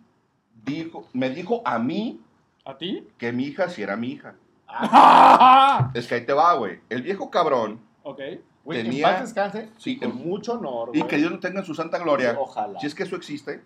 dijo, 0.65 1.08
me 1.12 1.31
dijo 1.31 1.62
a 1.65 1.78
mí 1.78 2.20
¿A 2.65 2.76
ti? 2.78 3.07
que 3.18 3.33
mi 3.33 3.44
hija 3.44 3.68
sí 3.68 3.83
era 3.83 3.97
mi 3.97 4.12
hija. 4.12 4.34
Ah. 4.68 5.91
Es 5.94 6.07
que 6.07 6.16
ahí 6.16 6.26
te 6.26 6.33
va, 6.33 6.55
güey. 6.55 6.81
El 6.89 7.02
viejo 7.02 7.31
cabrón 7.31 7.81
Ok. 8.02 8.20
Güey, 8.65 8.81
en 8.81 8.86
tenía- 8.86 9.07
paz 9.12 9.20
descanse. 9.23 9.68
Sí, 9.78 9.99
con 9.99 10.10
en- 10.10 10.16
mucho 10.28 10.55
honor. 10.55 10.91
y 10.94 11.02
que 11.02 11.16
Dios 11.16 11.31
lo 11.31 11.39
tenga 11.39 11.60
en 11.60 11.66
su 11.66 11.74
santa 11.74 11.99
gloria. 11.99 12.36
Ojalá. 12.39 12.78
Si 12.81 12.86
es 12.86 12.94
que 12.94 13.02
eso 13.02 13.16
existe. 13.16 13.62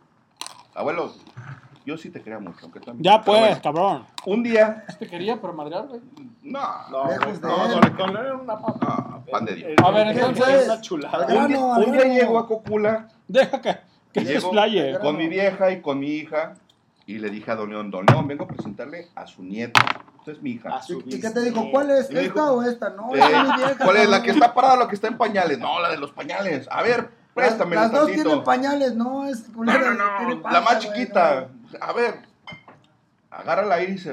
Abuelo, 0.75 1.13
yo 1.89 1.97
sí 1.97 2.11
te 2.11 2.21
quería 2.21 2.39
mucho. 2.39 2.59
Aunque 2.63 2.81
mí- 2.81 2.99
Ya 3.01 3.13
pero 3.23 3.25
pues, 3.25 3.41
bueno, 3.41 3.61
cabrón. 3.63 4.07
un 4.27 4.43
día, 4.43 4.85
Te 4.99 5.07
quería 5.09 5.41
por 5.41 5.55
madrear, 5.55 5.87
güey. 5.89 6.01
no, 6.43 6.61
No, 6.91 7.07
Lejos 7.09 7.25
güey, 7.27 7.41
de 7.41 7.41
no, 7.49 7.83
él. 7.83 7.97
con- 7.97 8.17
una 8.41 8.59
papa. 8.61 9.07
no, 9.11 9.25
pan 9.33 9.45
de 9.47 9.55
Dios. 9.55 9.71
A 9.83 9.91
ver, 9.91 10.07
entonces- 10.09 10.67
una 10.67 10.81
chulada. 10.83 11.27
Al 11.27 11.37
Un 11.37 11.49
día, 11.49 11.59
un 11.59 11.93
día 11.93 12.05
llego 12.05 12.39
a 12.39 12.47
Cocula 12.47 13.09
Deja 13.27 13.61
que, 13.61 13.79
que 14.13 14.21
se 14.21 14.27
Llego 14.27 14.39
explaye. 14.49 14.99
con 15.01 15.17
mi 15.17 15.29
vieja 15.29 15.71
y 15.71 15.81
con 15.81 15.99
mi 15.99 16.09
hija 16.09 16.55
y 17.07 17.19
le 17.19 17.31
dije 17.31 17.51
a 17.51 17.55
Don 17.57 17.71
León, 17.71 17.91
Don 17.91 18.05
León, 18.05 18.27
vengo 18.29 18.45
a 18.45 18.49
presentarle 18.49 19.09
a 19.15 19.27
su 19.27 19.43
nieta. 19.43 19.81
Esta 20.19 20.33
es 20.33 20.43
mi 20.43 20.51
hija. 20.53 20.83
Su 20.83 21.01
¿Y, 21.07 21.19
qué 21.21 21.31
te 21.31 21.41
dijo? 21.41 21.71
¿Cuál 21.71 21.91
es? 21.91 22.01
¿Esta 22.11 22.21
dijo, 22.21 22.43
o 22.53 22.63
esta? 22.63 22.91
No, 22.91 23.15
Eh, 23.15 23.19
es 23.19 23.25
mi 23.49 23.57
vieja. 23.57 23.83
¿Cuál 23.85 23.97
es? 23.97 24.09
¿La 24.11 24.23
que 24.23 24.31
está 24.31 24.53
parada 24.53 24.75
o 24.75 24.77
la 24.79 24.89
que 24.89 24.95
está 24.95 25.09
en 25.09 25.17
pañales? 25.17 25.59
No, 25.59 25.81
la 25.81 25.89
de 25.89 25.97
los 25.97 26.13
pañales. 26.13 26.69
A 26.71 26.83
ver, 26.83 26.99
Las, 26.99 27.11
préstamela 27.35 27.83
las 27.83 27.93
dos 27.93 28.01
tantito. 28.07 28.23
tienen 28.25 28.45
pañales, 28.45 28.95
no, 28.95 29.27
es 29.27 29.49
No, 29.51 29.65
no, 29.65 29.95
no, 29.95 30.43
panza, 30.43 30.59
la 30.59 30.65
más 30.65 30.85
güey, 30.85 30.99
chiquita. 30.99 31.49
A 31.81 31.93
ver, 31.93 32.21
agárrala 33.31 33.77
ahí 33.77 33.85
y 33.85 33.93
dice, 33.93 34.13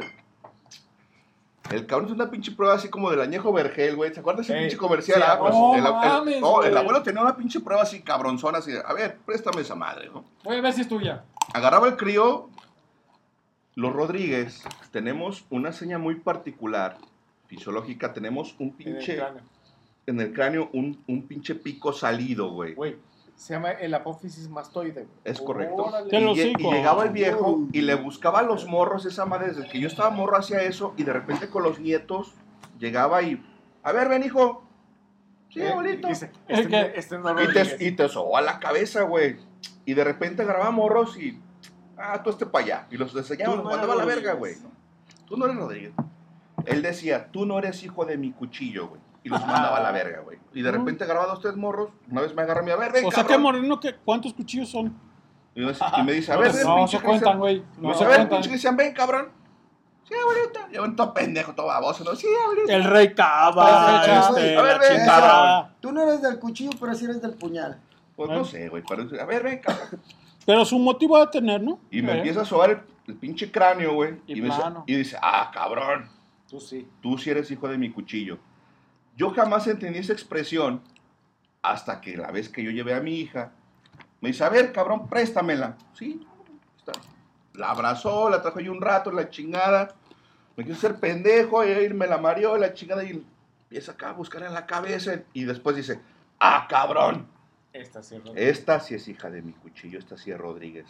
El 1.71 1.85
cabrón 1.87 2.09
es 2.09 2.13
una 2.15 2.29
pinche 2.29 2.51
prueba 2.51 2.75
así 2.75 2.89
como 2.89 3.09
del 3.09 3.21
añejo 3.21 3.51
vergel, 3.51 3.95
güey. 3.95 4.13
¿Se 4.13 4.19
acuerdan 4.19 4.41
de 4.41 4.43
ese 4.43 4.53
Ey, 4.55 4.61
pinche 4.65 4.77
comercial? 4.77 5.17
sí, 5.19 5.23
Ah, 5.27 5.39
pues, 5.39 5.53
no 5.53 5.73
el, 5.73 5.85
el- 5.85 5.91
mames, 5.91 6.41
no, 6.41 6.61
el 6.63 6.69
güey. 6.71 6.81
abuelo 6.83 7.01
tenía 7.03 7.21
una 7.21 7.35
pinche 7.35 7.59
prueba 7.59 7.81
así 7.83 8.01
cabronzona, 8.01 8.59
así. 8.59 8.71
de, 8.71 8.81
A 8.85 8.93
ver, 8.93 9.17
préstame 9.25 9.61
esa 9.61 9.75
madre, 9.75 10.09
¿no? 10.13 10.23
Voy 10.43 10.57
a 10.57 10.61
ver 10.61 10.73
si 10.73 10.81
es 10.81 10.87
tuya. 10.87 11.23
Agarraba 11.53 11.87
el 11.87 11.95
crío. 11.97 12.49
Los 13.75 13.91
Rodríguez 13.93 14.63
tenemos 14.91 15.45
una 15.49 15.71
seña 15.73 15.97
muy 15.97 16.15
particular, 16.15 16.97
fisiológica. 17.47 18.13
Tenemos 18.13 18.55
un 18.59 18.67
En 18.67 18.69
el 18.69 18.75
pinche. 18.95 19.17
cráneo. 19.17 19.41
En 20.07 20.21
el 20.21 20.33
cráneo, 20.33 20.69
un, 20.71 21.03
un 21.07 21.23
pinche 21.27 21.55
pico 21.55 21.91
salido, 21.91 22.51
güey. 22.51 22.75
Güey, 22.75 22.95
se 23.35 23.53
llama 23.53 23.71
el 23.71 23.93
apófisis 23.93 24.49
mastoide. 24.49 25.07
Es 25.23 25.41
correcto. 25.41 25.91
Y, 26.11 26.55
llegaba 26.55 27.03
el 27.03 27.11
viejo 27.11 27.67
y 27.71 27.81
le 27.81 27.95
buscaba 27.95 28.41
los 28.41 28.65
morros 28.65 29.05
esa 29.05 29.25
madre. 29.25 29.47
Desde 29.47 29.67
que 29.69 29.79
yo 29.79 29.87
estaba 29.87 30.09
morro 30.09 30.37
hacia 30.37 30.61
eso 30.63 30.93
y 30.97 31.03
de 31.03 31.13
repente 31.13 31.49
con 31.49 31.63
los 31.63 31.79
nietos 31.79 32.33
llegaba 32.79 33.21
y. 33.21 33.43
A 33.83 33.91
ver, 33.91 34.09
ven, 34.09 34.23
hijo. 34.23 34.63
Sí, 35.49 35.61
Eh, 35.61 35.69
abuelito. 35.69 36.07
dice, 36.07 36.31
este, 36.47 36.99
este 36.99 37.17
no 37.17 37.41
Y 37.41 37.53
te, 37.53 37.85
y 37.85 37.91
te 37.91 38.09
sobó 38.09 38.37
a 38.37 38.41
la 38.41 38.59
cabeza, 38.59 39.03
güey. 39.03 39.37
Y 39.85 39.93
de 39.93 40.03
repente 40.03 40.41
agarraba 40.41 40.71
morros 40.71 41.17
y. 41.17 41.39
Ah, 41.97 42.23
tú 42.23 42.29
este 42.29 42.45
para 42.45 42.65
allá. 42.65 42.87
Y 42.89 42.97
los 42.97 43.15
enseñaba, 43.15 43.55
los 43.55 43.63
no 43.63 43.69
mandaba 43.69 43.93
a 43.93 43.97
la 43.97 44.05
verga, 44.05 44.33
güey. 44.33 44.55
Tú 45.27 45.37
no 45.37 45.45
eres 45.45 45.57
Rodríguez. 45.57 45.93
Él 46.65 46.81
decía, 46.81 47.31
tú 47.31 47.45
no 47.45 47.59
eres 47.59 47.83
hijo 47.83 48.05
de 48.05 48.17
mi 48.17 48.31
cuchillo, 48.31 48.87
güey. 48.87 49.01
Y 49.25 49.29
los 49.29 49.41
mandaba 49.41 49.77
a 49.77 49.81
la 49.81 49.91
verga, 49.91 50.19
güey. 50.21 50.37
Y 50.53 50.61
de 50.61 50.71
repente 50.71 51.03
agarraba 51.03 51.25
dos, 51.25 51.41
tres 51.41 51.55
morros. 51.55 51.89
Una 52.11 52.21
vez 52.21 52.35
me 52.35 52.43
agarra 52.43 52.61
mi 52.61 52.69
a 52.69 52.75
ver, 52.75 52.91
ven, 52.93 53.05
O 53.05 53.11
sea 53.11 53.23
que 53.25 53.37
moreno, 53.39 53.79
que 53.79 53.95
¿cuántos 53.95 54.33
cuchillos 54.35 54.69
son? 54.69 54.95
Y 55.55 55.61
me 55.61 55.69
dice- 55.69 55.85
y 55.97 56.03
me 56.03 56.13
dice, 56.13 56.31
a 56.31 56.37
ver, 56.37 56.53
ven, 56.53 56.63
no 56.63 56.75
pinche 56.75 56.97
se 56.99 57.03
cuentan, 57.03 57.39
güey. 57.39 57.63
Me 57.77 57.81
No 57.81 57.87
dice, 57.89 57.99
se 57.99 58.05
a 58.05 58.07
ver, 58.07 58.29
pinche 58.29 58.49
Cristian, 58.49 58.77
ven, 58.77 58.93
cabrón. 58.93 59.29
Sí, 60.07 60.13
abuelita. 60.13 60.67
Y 60.91 60.95
todo 60.95 61.13
pendejo, 61.15 61.55
todo 61.55 61.65
baboso, 61.65 62.03
¿no? 62.03 62.15
Sí, 62.15 62.27
abuelita. 62.43 62.75
El 62.75 62.83
rey 62.83 63.15
Cava, 63.15 64.03
este, 64.05 64.55
A 64.55 64.61
ver, 64.61 64.79
ven, 64.79 65.05
cabrón. 65.07 65.71
Tú 65.79 65.91
no 65.91 66.03
eres 66.03 66.21
del 66.21 66.37
cuchillo, 66.37 66.69
pero 66.79 66.93
sí 66.93 67.05
eres 67.05 67.19
del 67.19 67.33
puñal. 67.33 67.81
Pues 68.15 68.29
no 68.29 68.45
sé, 68.45 68.69
güey. 68.69 68.83
pero- 68.87 69.07
A 69.19 69.25
ver, 69.25 69.41
ven, 69.41 69.57
cabrón. 69.57 69.99
Pero 70.45 70.63
su 70.65 70.77
motivo 70.77 71.17
va 71.17 71.23
a 71.23 71.31
tener, 71.31 71.63
¿no? 71.63 71.79
Y 71.89 72.03
me 72.03 72.11
Eh. 72.13 72.17
empieza 72.17 72.41
a 72.41 72.45
sobar 72.45 72.69
el, 72.69 72.79
el 73.07 73.15
pinche 73.15 73.51
cráneo, 73.51 73.95
güey. 73.95 74.19
Y 74.27 74.37
Y, 74.37 74.41
me 74.43 74.49
dice, 74.49 74.61
y 74.85 74.95
dice, 74.95 75.17
ah, 75.19 75.49
cabrón, 75.51 76.07
Tú 76.47 76.59
sí. 76.59 76.87
tú 77.01 77.17
sí 77.17 77.31
eres 77.31 77.49
hijo 77.49 77.67
de 77.67 77.79
mi 77.79 77.89
cuchillo. 77.91 78.37
Yo 79.15 79.31
jamás 79.31 79.67
entendí 79.67 79.99
esa 79.99 80.13
expresión 80.13 80.81
hasta 81.61 82.01
que 82.01 82.17
la 82.17 82.31
vez 82.31 82.49
que 82.49 82.63
yo 82.63 82.71
llevé 82.71 82.93
a 82.93 82.99
mi 82.99 83.19
hija, 83.19 83.51
me 84.21 84.29
dice, 84.29 84.43
a 84.43 84.49
ver, 84.49 84.71
cabrón, 84.71 85.07
préstamela. 85.07 85.77
Sí, 85.93 86.25
está. 86.77 86.91
La 87.53 87.71
abrazó, 87.71 88.29
la 88.29 88.41
trajo 88.41 88.59
ahí 88.59 88.69
un 88.69 88.81
rato, 88.81 89.11
la 89.11 89.29
chingada. 89.29 89.95
Me 90.57 90.63
quiso 90.63 90.77
hacer 90.77 90.99
pendejo, 90.99 91.65
y 91.65 91.69
ahí 91.69 91.89
me 91.93 92.07
la 92.07 92.17
mareó, 92.17 92.57
la 92.57 92.73
chingada, 92.73 93.03
y 93.03 93.23
empieza 93.63 93.93
acá 93.93 94.09
a 94.09 94.13
buscar 94.13 94.43
en 94.43 94.53
la 94.53 94.65
cabeza. 94.65 95.21
Y 95.33 95.43
después 95.45 95.75
dice, 95.75 95.99
ah, 96.39 96.65
cabrón, 96.69 97.27
Esta 97.73 98.03
sí, 98.03 98.17
Rodríguez. 98.17 98.57
esta 98.59 98.79
sí 98.79 98.95
es 98.95 99.07
hija 99.07 99.29
de 99.29 99.41
mi 99.41 99.53
cuchillo, 99.53 99.99
esta 99.99 100.17
sí 100.17 100.31
es 100.31 100.37
Rodríguez. 100.37 100.85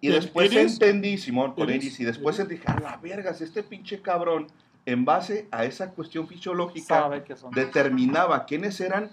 Y 0.00 0.08
¿Quién 0.08 0.20
después 0.20 0.50
eres? 0.52 0.72
entendí, 0.74 1.18
Simón, 1.18 1.52
con 1.52 1.68
¿Eres? 1.68 1.84
Iris, 1.84 2.00
y 2.00 2.04
después 2.04 2.48
dije, 2.48 2.64
a 2.66 2.80
la 2.80 2.96
verga, 2.96 3.34
si 3.34 3.44
este 3.44 3.62
pinche 3.62 4.00
cabrón, 4.00 4.46
en 4.90 5.04
base 5.04 5.48
a 5.50 5.64
esa 5.64 5.90
cuestión 5.92 6.26
fisiológica, 6.26 7.00
Sabe 7.02 7.22
que 7.24 7.36
son. 7.36 7.50
determinaba 7.52 8.44
quiénes 8.46 8.80
eran 8.80 9.10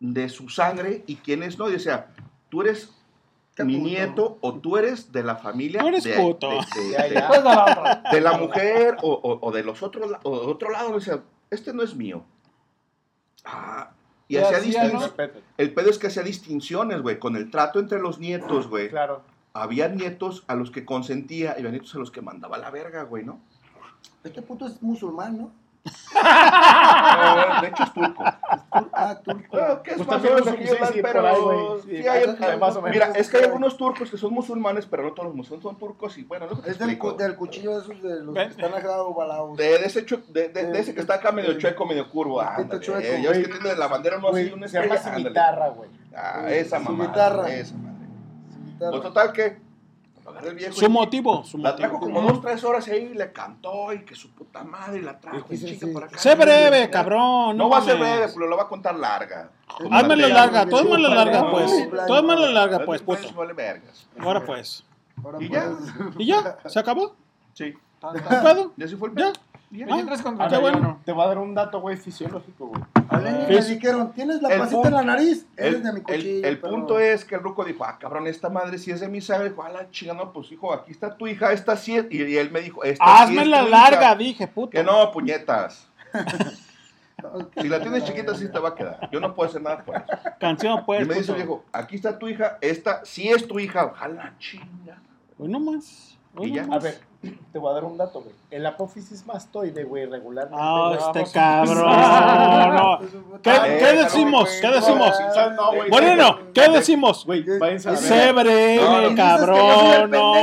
de 0.00 0.28
su 0.28 0.48
sangre 0.48 1.04
y 1.06 1.16
quiénes 1.16 1.58
no. 1.58 1.68
Y 1.68 1.72
decía, 1.72 2.08
tú 2.48 2.62
eres 2.62 2.90
mi 3.58 3.76
puto. 3.76 3.86
nieto 3.88 4.38
o 4.40 4.54
tú 4.54 4.76
eres 4.78 5.12
de 5.12 5.22
la 5.22 5.36
familia 5.36 5.80
Tú 5.82 5.88
eres 5.88 6.04
de, 6.04 6.14
puto. 6.14 6.48
de-. 6.50 7.22
Pues 7.28 7.38
a 7.38 7.40
la 7.44 7.64
otra. 7.64 8.02
de 8.10 8.20
la 8.20 8.38
mujer 8.38 8.96
o, 9.02 9.12
o- 9.12 9.46
o 9.46 9.52
de 9.52 9.62
los 9.62 9.82
otros 9.82 10.10
o 10.22 10.40
de 10.40 10.46
otro 10.46 10.70
lado. 10.70 10.94
Decía, 10.98 11.22
este 11.50 11.72
no 11.74 11.82
es 11.82 11.94
mío. 11.94 12.24
Ah, 13.44 13.90
y 14.28 14.36
hacía 14.38 14.56
hacía, 14.58 14.84
distin- 14.84 14.92
¿no? 14.94 15.00
Respeto. 15.00 15.40
El 15.58 15.74
pedo 15.74 15.90
es 15.90 15.98
que 15.98 16.06
hacía 16.06 16.22
distinciones, 16.22 17.02
güey, 17.02 17.18
con 17.18 17.36
el 17.36 17.50
trato 17.50 17.78
entre 17.78 17.98
los 18.00 18.18
nietos, 18.18 18.68
güey. 18.68 18.88
Claro. 18.88 19.22
Había 19.52 19.88
nietos 19.88 20.44
a 20.46 20.54
los 20.54 20.70
que 20.70 20.86
consentía 20.86 21.54
y 21.56 21.58
había 21.58 21.70
nietos 21.72 21.94
a 21.94 21.98
los 21.98 22.10
que 22.10 22.22
mandaba 22.22 22.56
a 22.56 22.60
la 22.60 22.70
verga, 22.70 23.02
güey, 23.02 23.24
¿no? 23.24 23.40
Este 24.24 24.42
puto 24.42 24.66
es 24.66 24.80
musulmán, 24.82 25.36
¿no? 25.38 25.52
No, 26.14 27.60
de 27.62 27.68
hecho 27.68 27.82
es 27.82 27.92
turco. 27.92 28.22
Tur- 28.22 28.90
ah, 28.92 29.18
turco. 29.24 29.48
Bueno, 29.50 29.82
que 29.82 29.90
es 29.90 29.96
Pues 29.96 30.08
más 30.08 30.20
o 30.20 30.22
menos 30.24 30.44
sí, 30.48 30.66
sí, 30.92 31.00
pero 31.02 31.12
por 31.20 31.26
ahí, 31.26 31.40
güey. 31.40 31.82
sí, 31.82 32.02
Sí, 32.02 32.06
hay- 32.08 32.26
más 32.28 32.54
o- 32.54 32.58
más 32.58 32.76
o 32.76 32.82
menos. 32.82 32.90
Mira, 32.94 33.06
es 33.18 33.28
que 33.28 33.36
hay 33.38 33.44
algunos 33.44 33.76
turcos 33.76 34.08
que 34.10 34.16
son 34.16 34.32
musulmanes, 34.32 34.86
pero 34.86 35.02
no 35.02 35.10
todos 35.12 35.26
los 35.26 35.34
musulmanes 35.34 35.64
son 35.64 35.76
turcos 35.76 36.16
y 36.18 36.22
bueno, 36.22 36.46
lo 36.46 36.56
que 36.56 36.62
te 36.62 36.70
Es 36.70 36.78
del, 36.78 36.96
cu- 36.98 37.16
del 37.16 37.34
cuchillo 37.34 37.72
de 37.72 37.82
esos 37.84 38.00
de 38.02 38.22
los 38.22 38.32
que 38.34 38.40
Ven. 38.40 38.50
están 38.50 38.74
acá 38.74 39.02
ovalados. 39.02 39.56
De, 39.56 39.64
de 39.78 39.86
ese 39.86 40.06
chu- 40.06 40.22
de, 40.28 40.50
de- 40.50 40.66
de 40.66 40.78
ese 40.78 40.94
que 40.94 41.00
está 41.00 41.14
acá 41.14 41.32
medio 41.32 41.58
chueco, 41.58 41.84
medio 41.84 42.08
curvo. 42.08 42.40
Ándale, 42.40 42.80
chueco, 42.80 43.00
eh, 43.00 43.20
ya 43.22 43.30
ves 43.30 43.38
güey. 43.40 43.50
que 43.50 43.58
tiene 43.58 43.76
la 43.76 43.88
bandera 43.88 44.18
no 44.18 44.28
así, 44.28 44.52
una 44.52 44.68
se 44.68 44.80
llama 44.80 44.96
cimitarra, 44.98 45.68
güey. 45.70 45.90
Ah, 46.14 46.44
esa 46.48 46.78
Su 46.78 46.84
mamá. 46.84 47.06
guitarra. 47.06 47.50
Esa 47.52 47.74
madre. 47.74 48.06
Guitarra. 48.66 48.90
Pues 48.92 49.02
total 49.02 49.32
que 49.32 49.56
agarré 50.30 50.48
el 50.50 50.54
viejo 50.56 50.72
Su 50.74 50.84
y- 50.84 50.88
motivo, 50.88 51.44
su 51.44 51.58
La 51.58 51.74
trajo 51.76 51.98
motivo. 51.98 52.14
como 52.18 52.28
dos, 52.32 52.40
tres 52.40 52.62
horas 52.64 52.86
ahí 52.88 53.10
y 53.12 53.14
le 53.14 53.32
cantó 53.32 53.92
y 53.92 54.04
que 54.04 54.14
su 54.14 54.30
puta 54.30 54.62
madre 54.64 55.02
la 55.02 55.18
trajo. 55.18 55.38
Sí, 55.48 55.54
y 55.54 55.56
sí, 55.58 55.66
chica 55.66 55.86
sí. 55.86 55.92
por 55.92 56.04
acá. 56.04 56.18
Sé 56.18 56.34
breve, 56.34 56.88
cabrón. 56.90 57.56
No 57.56 57.68
va 57.68 57.78
a 57.78 57.82
ser 57.82 57.98
breve, 57.98 58.28
pero 58.34 58.46
lo 58.46 58.56
va 58.56 58.64
a 58.64 58.68
contar 58.68 58.94
larga. 58.96 59.50
Házmelo 59.90 60.28
larga, 60.28 60.66
tú 60.66 60.76
házmelo 60.76 61.08
larga, 61.14 61.40
No, 61.42 61.50
pues. 61.50 61.88
Tú 62.06 62.14
házmelo 62.14 62.46
no. 62.46 62.52
larga, 62.52 62.84
pues, 62.84 63.02
Pues, 63.02 63.20
puto. 63.26 63.40
Ahora 64.18 64.44
pues. 64.44 64.84
¿Y 65.40 65.48
pues, 65.48 65.50
ya? 65.50 65.72
¿Y 66.18 66.26
ya? 66.26 66.58
¿Se 66.66 66.78
acabó? 66.78 67.14
Sí. 67.54 67.74
¿Ya 68.76 68.88
se 68.88 68.96
fue 68.96 69.10
el 69.10 69.14
¿Ya? 69.14 69.32
ya? 69.70 69.86
Ah, 69.88 69.94
23 69.94 70.22
contra 70.22 70.46
A 70.46 70.48
qué 70.48 70.54
ver, 70.56 70.62
bueno. 70.72 71.00
Te 71.04 71.12
voy 71.12 71.24
a 71.24 71.28
dar 71.28 71.38
un 71.38 71.54
dato, 71.54 71.80
güey, 71.80 71.96
fisiológico, 71.96 72.66
güey. 72.66 72.82
A 73.12 73.20
Lenin 73.20 73.46
Fis- 73.46 73.68
le 73.68 73.74
dijeron, 73.74 74.12
tienes 74.12 74.40
la 74.42 74.48
el 74.50 74.58
pasita 74.60 74.76
punto- 74.82 74.88
en 74.88 74.94
la 74.94 75.02
nariz, 75.02 75.46
eres 75.56 75.74
El, 75.76 75.82
de 75.82 75.92
mi 75.92 76.00
cuchillo. 76.00 76.46
el 76.48 76.58
punto 76.58 76.98
es 76.98 77.24
que 77.24 77.34
el 77.34 77.42
ruco 77.42 77.64
dijo, 77.64 77.84
ah, 77.84 77.98
cabrón, 77.98 78.26
esta 78.26 78.48
madre 78.48 78.78
sí 78.78 78.90
es 78.90 79.00
de 79.00 79.08
mi 79.08 79.20
sangre. 79.20 79.50
Dijo, 79.50 79.62
ah, 79.62 79.70
la 79.70 79.90
chica, 79.90 80.14
no, 80.14 80.32
pues 80.32 80.50
hijo, 80.52 80.72
aquí 80.72 80.90
está 80.92 81.16
tu 81.16 81.26
hija, 81.26 81.52
esta 81.52 81.76
sí 81.76 81.96
es. 81.96 82.06
Y, 82.10 82.22
y 82.24 82.36
él 82.36 82.50
me 82.50 82.60
dijo, 82.60 82.82
esta 82.84 83.26
sí 83.26 83.36
es 83.38 83.44
tu 83.44 83.50
larga, 83.50 84.00
hija. 84.00 84.14
dije, 84.16 84.46
puto. 84.48 84.70
Que 84.70 84.82
no, 84.82 85.10
puñetas. 85.12 85.88
Si 87.60 87.68
la 87.68 87.80
tienes 87.80 88.02
chiquita, 88.04 88.34
sí 88.34 88.48
te 88.50 88.58
va 88.58 88.70
a 88.70 88.74
quedar. 88.74 89.08
Yo 89.12 89.20
no 89.20 89.32
puedo 89.32 89.48
hacer 89.48 89.62
nada 89.62 89.84
por 89.84 89.94
eso. 89.94 90.04
Canción, 90.40 90.84
pues. 90.84 91.02
y 91.02 91.04
me 91.04 91.14
dice 91.14 91.32
viejo, 91.32 91.64
aquí 91.72 91.94
está 91.94 92.18
tu 92.18 92.26
hija, 92.26 92.58
esta 92.60 93.04
sí 93.04 93.28
es 93.28 93.46
tu 93.46 93.60
hija. 93.60 93.86
Ojalá, 93.86 94.34
chinga. 94.40 94.98
Hoy 95.38 95.46
nomás. 95.48 96.18
Y 96.40 96.54
ya. 96.54 96.66
A 96.70 96.78
ver, 96.78 96.98
te 97.52 97.58
voy 97.58 97.70
a 97.70 97.74
dar 97.74 97.84
un 97.84 97.98
dato, 97.98 98.22
güey. 98.22 98.34
El 98.50 98.64
apófisis 98.64 99.26
mastoide, 99.26 99.84
güey, 99.84 100.06
regularmente. 100.06 100.58
Ah, 100.58 100.96
este 100.98 101.30
cabrón. 101.32 101.84
no. 102.74 103.40
¿Qué, 103.42 103.50
Eh, 103.50 103.96
decimos? 103.96 104.48
¿Qué 104.60 104.68
decimos? 104.68 105.14
No, 105.36 105.50
no, 105.50 105.72
güey. 105.74 105.90
Bueno, 105.90 106.16
no. 106.16 106.52
¿Qué 106.54 106.68
decimos? 106.70 107.26
Güey, 107.26 107.44
Sé 107.78 108.32
breve, 108.32 108.76
No, 108.76 109.10
no, 109.10 109.16
cabrón. 109.16 110.10
No, 110.10 110.34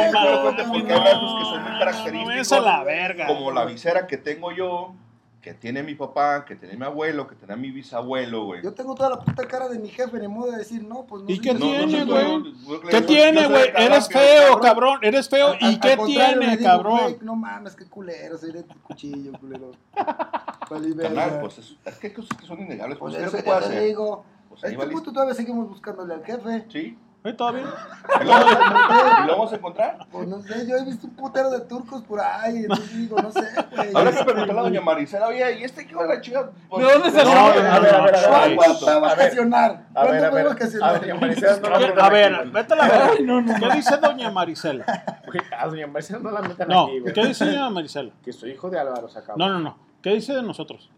son 0.55 0.67
muy 0.69 0.83
no, 0.83 0.89
característicos. 0.89 2.13
no, 2.13 2.31
es 2.33 2.51
a 2.51 2.59
la 2.59 2.83
verga. 2.83 3.27
Como 3.27 3.51
la 3.51 3.65
visera 3.65 4.05
que 4.05 4.17
tengo 4.17 4.51
yo, 4.51 4.93
que 5.41 5.53
tiene 5.53 5.83
mi 5.83 5.95
papá, 5.95 6.43
que 6.43 6.55
tiene 6.55 6.75
mi 6.75 6.83
abuelo, 6.85 7.25
que 7.27 7.35
tenía 7.35 7.55
mi 7.55 7.71
bisabuelo, 7.71 8.45
güey. 8.45 8.61
Yo 8.61 8.73
tengo 8.73 8.93
toda 8.93 9.09
la 9.11 9.19
puta 9.19 9.47
cara 9.47 9.69
de 9.69 9.79
mi 9.79 9.87
jefe, 9.87 10.19
ni 10.19 10.27
modo 10.27 10.51
de 10.51 10.57
decir, 10.57 10.83
no, 10.83 11.05
pues 11.05 11.23
no. 11.23 11.29
¿Y 11.29 11.39
qué 11.39 11.55
tiene, 11.55 12.03
güey? 12.03 12.43
¿Qué 12.89 13.01
tiene, 13.01 13.47
güey? 13.47 13.71
Eres 13.75 14.07
feo, 14.09 14.59
cabrón. 14.59 14.99
Eres 15.01 15.29
feo. 15.29 15.55
¿Y 15.59 15.79
qué 15.79 15.97
tiene, 16.05 16.57
cabrón? 16.59 17.17
no 17.21 17.35
mames, 17.35 17.75
qué 17.75 17.85
culero, 17.85 18.37
soy 18.37 18.51
de 18.51 18.63
tu 18.63 18.77
cuchillo, 18.81 19.31
culero. 19.39 19.71
Carnal, 19.93 21.39
pues 21.41 21.57
es, 21.57 21.75
es 21.85 21.97
que 21.97 22.07
hay 22.07 22.13
cosas 22.13 22.37
que 22.37 22.45
son 22.45 22.59
innegables. 22.59 22.97
Pues 22.97 23.15
Pues, 23.15 23.23
es 23.25 23.31
¿qué 23.31 23.37
lo 23.37 23.37
se 23.37 23.43
que 23.43 23.49
puede 23.67 23.79
te 23.79 23.85
digo. 23.85 24.25
Pues 24.49 24.63
este 24.63 24.87
punto 24.87 25.13
todavía 25.13 25.35
seguimos 25.35 25.69
buscándole 25.69 26.13
al 26.15 26.25
jefe. 26.25 26.65
Sí. 26.69 26.97
¿Eh, 27.21 27.33
¿Todavía? 27.33 27.63
¿Y 28.21 28.23
lo, 28.23 28.29
vamos 28.31 28.53
a, 28.53 29.23
y 29.23 29.27
lo 29.27 29.33
vamos 29.33 29.51
a 29.51 29.55
encontrar? 29.57 29.97
Pues 30.09 30.27
no 30.29 30.41
sé, 30.41 30.65
yo 30.65 30.77
he 30.77 30.85
visto 30.85 31.05
un 31.05 31.15
putero 31.17 31.49
de 31.51 31.59
turcos 31.61 32.01
por 32.03 32.21
ahí, 32.21 32.59
entonces 32.59 32.97
digo, 32.97 33.17
no 33.21 33.29
sé, 33.29 33.41
güey. 33.75 33.89
Habrá 33.93 34.11
que 34.11 34.23
preguntarle 34.23 34.59
a 34.59 34.63
doña 34.63 34.81
Maricela, 34.81 35.27
oye, 35.27 35.59
¿y 35.59 35.63
este 35.65 35.85
qué 35.85 35.95
va 35.95 36.05
la 36.05 36.21
chica? 36.21 36.49
Pues, 36.69 36.87
¿De 36.87 36.93
dónde 36.93 37.11
salió? 37.11 37.33
no, 37.35 37.39
A 37.41 37.49
ver, 37.51 37.65
a 37.67 37.79
ver, 37.79 37.93
a 37.95 38.01
ver, 38.05 38.15
a 38.15 38.39
ver. 38.47 38.55
¿Cuándo 38.55 38.85
va 38.85 38.93
a 38.93 38.99
vacacionar? 38.99 39.71
A 39.93 40.03
ver, 40.05 40.09
¿Cuándo 40.09 40.15
a 40.15 40.19
va 40.21 40.27
a 40.27 40.31
ver. 40.31 40.45
A 40.45 40.49
vacacionar? 40.49 41.01
ver, 41.01 41.15
Maricela, 41.19 41.57
no 41.59 41.69
la 41.69 41.77
¿Qué- 41.79 41.87
metan 41.87 42.05
A 42.05 42.09
ver, 42.09 42.47
vete 42.51 42.73
a 42.73 42.75
la 42.77 42.87
verga. 42.87 43.11
¿Qué 43.69 43.75
dice 43.75 43.97
doña 43.97 44.31
Marisela? 44.31 44.85
Güey, 45.27 45.41
A 45.57 45.67
doña 45.67 45.87
Maricela 45.87 46.19
no 46.19 46.31
la 46.31 46.41
metan 46.41 46.67
No, 46.69 46.85
aquí, 46.85 46.99
güey. 46.99 47.13
¿qué 47.13 47.25
dice 47.27 47.45
doña 47.45 47.69
Marisela? 47.69 48.11
Que 48.23 48.31
soy 48.31 48.51
hijo 48.51 48.69
de 48.69 48.79
Álvaro 48.79 49.09
Sacabo. 49.09 49.37
No, 49.37 49.49
no, 49.49 49.59
no. 49.59 49.77
¿Qué 50.01 50.11
dice 50.11 50.33
de 50.33 50.41
nosotros? 50.41 50.89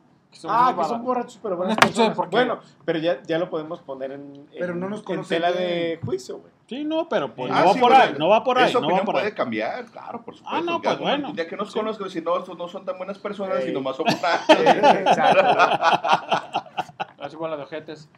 Ah, 0.47 0.73
que 0.77 0.83
son 0.85 1.03
borrachos, 1.03 1.39
pero 1.43 1.57
buenas 1.57 1.75
personas. 1.77 2.15
por 2.15 2.29
qué. 2.29 2.35
Bueno, 2.37 2.59
pero 2.85 2.99
ya, 2.99 3.21
ya 3.23 3.37
lo 3.37 3.49
podemos 3.49 3.81
poner 3.81 4.11
en, 4.13 4.33
en, 4.35 4.47
Pero 4.57 4.73
no 4.75 4.87
nos 4.89 5.07
en 5.09 5.23
tela 5.25 5.51
de 5.51 5.99
juicio, 6.03 6.37
güey. 6.39 6.51
Sí, 6.67 6.85
no, 6.85 7.09
pero 7.09 7.35
pues 7.35 7.51
Ah, 7.51 7.59
no 7.61 7.65
va 7.67 7.73
sí, 7.73 7.79
por 7.79 7.93
ahí, 7.93 8.15
no 8.17 8.29
va 8.29 8.43
por 8.43 8.57
ahí, 8.57 8.69
Esa 8.69 8.79
no 8.79 8.89
va 8.89 9.03
por 9.03 9.13
puede 9.15 9.25
ahí. 9.27 9.31
cambiar, 9.33 9.85
claro, 9.85 10.21
por 10.23 10.35
supuesto. 10.35 10.57
Ah, 10.57 10.61
no, 10.65 10.79
Que 10.79 10.87
pues, 10.87 10.91
algún- 10.93 11.07
bueno. 11.09 11.33
Día 11.33 11.47
que 11.47 11.57
nos 11.57 11.71
Sí. 11.73 11.79
conozcan, 11.79 12.09
si 12.09 12.21
no, 12.21 12.37
estos 12.39 12.57
no 12.57 12.67
son 12.69 12.85
tan 12.85 12.97
buenas 12.97 13.19
personas, 13.19 13.61
somos 13.93 14.15
Eh, 14.49 15.03
Exacto. 15.05 15.43
güey. 15.43 15.55
Así 17.19 17.35
igual 17.35 17.51
la 17.51 17.57
de 17.57 17.63
ojetes. 17.63 18.09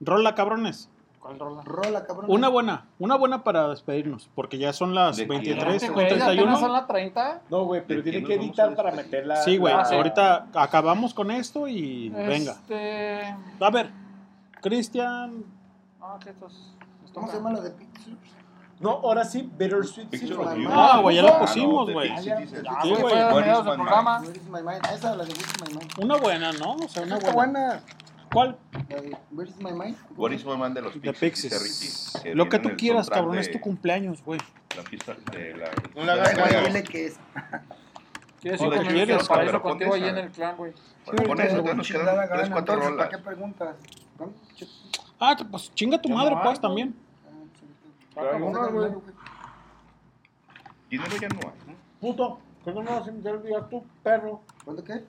Rola, 0.00 0.34
cabrones. 0.34 0.90
¿Cuál 1.26 1.38
rola? 1.40 1.62
Rola, 1.64 2.06
cabrón. 2.06 2.26
Una 2.30 2.48
buena, 2.48 2.84
una 3.00 3.16
buena 3.16 3.42
para 3.42 3.68
despedirnos, 3.68 4.28
porque 4.34 4.58
ya 4.58 4.72
son 4.72 4.94
las 4.94 5.16
¿De 5.16 5.24
23 5.26 5.74
Este 5.74 5.86
con 5.88 5.94
güey, 5.94 6.06
apenas 6.06 6.26
31. 6.28 6.58
son 6.60 6.72
las 6.72 6.86
30. 6.86 7.40
No, 7.50 7.64
güey, 7.64 7.82
pero 7.86 8.02
¿De 8.02 8.10
tiene 8.10 8.26
que 8.26 8.34
editar 8.34 8.74
para 8.76 8.90
despedir? 8.92 9.10
meter 9.12 9.26
la. 9.26 9.36
Sí, 9.42 9.56
güey, 9.58 9.74
Ah, 9.74 9.84
sí. 9.84 9.94
ahorita 9.96 10.46
acabamos 10.54 11.12
con 11.14 11.30
esto 11.30 11.66
y 11.66 12.10
venga. 12.10 12.52
Este... 12.52 13.22
A 13.60 13.70
ver, 13.70 13.90
Cristian, 14.62 15.44
No, 16.00 16.18
que 16.20 16.30
estos... 16.30 16.52
estos 17.04 17.10
¿Cómo 17.12 17.26
se 17.26 17.32
tocan. 17.32 17.52
llama 17.52 17.52
la 17.58 17.60
de 17.64 17.70
Pictures? 17.72 18.16
No, 18.78 18.90
ahora 18.90 19.24
sí, 19.24 19.50
Bittersweet 19.58 20.08
Picture 20.10 20.34
Symphony. 20.36 20.66
Ah, 20.70 20.98
güey, 21.02 21.16
ya 21.16 21.22
la 21.22 21.30
Ah, 21.30 21.40
pusimos, 21.40 21.90
güey. 21.90 22.10
Ah, 22.10 22.18
Sí, 22.20 22.28
güey, 22.30 23.14
la 23.14 23.32
de 23.64 23.74
my 24.50 24.58
mind. 24.60 25.92
una 26.02 26.16
buena, 26.18 26.52
¿no? 26.52 26.72
O 26.76 26.88
sea, 26.88 27.02
una 27.04 27.18
buena. 27.32 27.80
¿Cuál? 28.32 28.58
La 28.88 29.00
de 29.00 29.16
Where 29.30 29.50
is 29.50 29.56
my 29.58 29.72
mind? 29.72 29.96
What 30.16 30.32
is 30.32 30.44
my 30.44 30.56
man 30.56 30.74
de 30.74 30.82
los 30.82 31.00
De 31.00 31.12
Pixies, 31.12 31.52
Pixies. 31.52 32.20
Que 32.22 32.34
Lo 32.34 32.48
que 32.48 32.58
tú 32.58 32.70
quieras, 32.76 33.08
cabrón, 33.08 33.36
de 33.36 33.40
es 33.40 33.50
tu 33.50 33.60
cumpleaños, 33.60 34.22
güey. 34.24 34.40
La 34.76 34.82
fiesta 34.82 35.16
de 35.32 35.56
la. 35.56 35.70
No 35.94 36.10
hagas 36.10 36.36
la-. 36.36 36.60
Dile 36.62 36.82
que 36.82 37.06
es. 37.06 37.18
¿Quieres 38.40 38.60
Lo 38.60 38.66
ir 38.66 38.72
que 38.72 38.78
conmigo 38.78 39.04
quieres, 39.06 39.28
paraíso 39.28 39.52
pero 39.52 39.62
contigo 39.62 39.94
ahí 39.94 40.04
en 40.04 40.18
el 40.18 40.30
clan, 40.30 40.56
güey? 40.56 40.72
Bueno, 41.06 41.24
con 41.24 41.40
eso 41.40 41.50
todavía 41.50 41.74
nos 41.74 41.88
quedan 41.88 42.04
gana, 42.04 42.28
3, 42.28 42.48
4 42.50 42.58
entonces, 42.58 42.76
¿Para 42.76 42.90
rolas. 42.90 43.08
qué 43.08 43.18
preguntas? 43.18 43.76
¿No? 44.18 44.32
Ah, 45.18 45.36
pues 45.50 45.74
chinga 45.74 46.00
tu 46.00 46.08
madre, 46.10 46.34
no 46.34 46.42
pues, 46.42 46.60
también. 46.60 46.94
Güey. 48.14 48.92
dinero, 50.90 51.10
ya 51.20 51.28
no 51.28 51.40
hay. 51.40 51.54
¿no? 51.66 51.74
Puto, 52.00 52.38
¿cuándo 52.62 52.82
me 52.82 52.90
vas 52.90 53.06
a 53.06 53.10
invitar 53.10 53.42
billar 53.42 53.68
tú, 53.68 53.84
perro? 54.02 54.42
¿Cuándo 54.64 54.84
qué? 54.84 55.02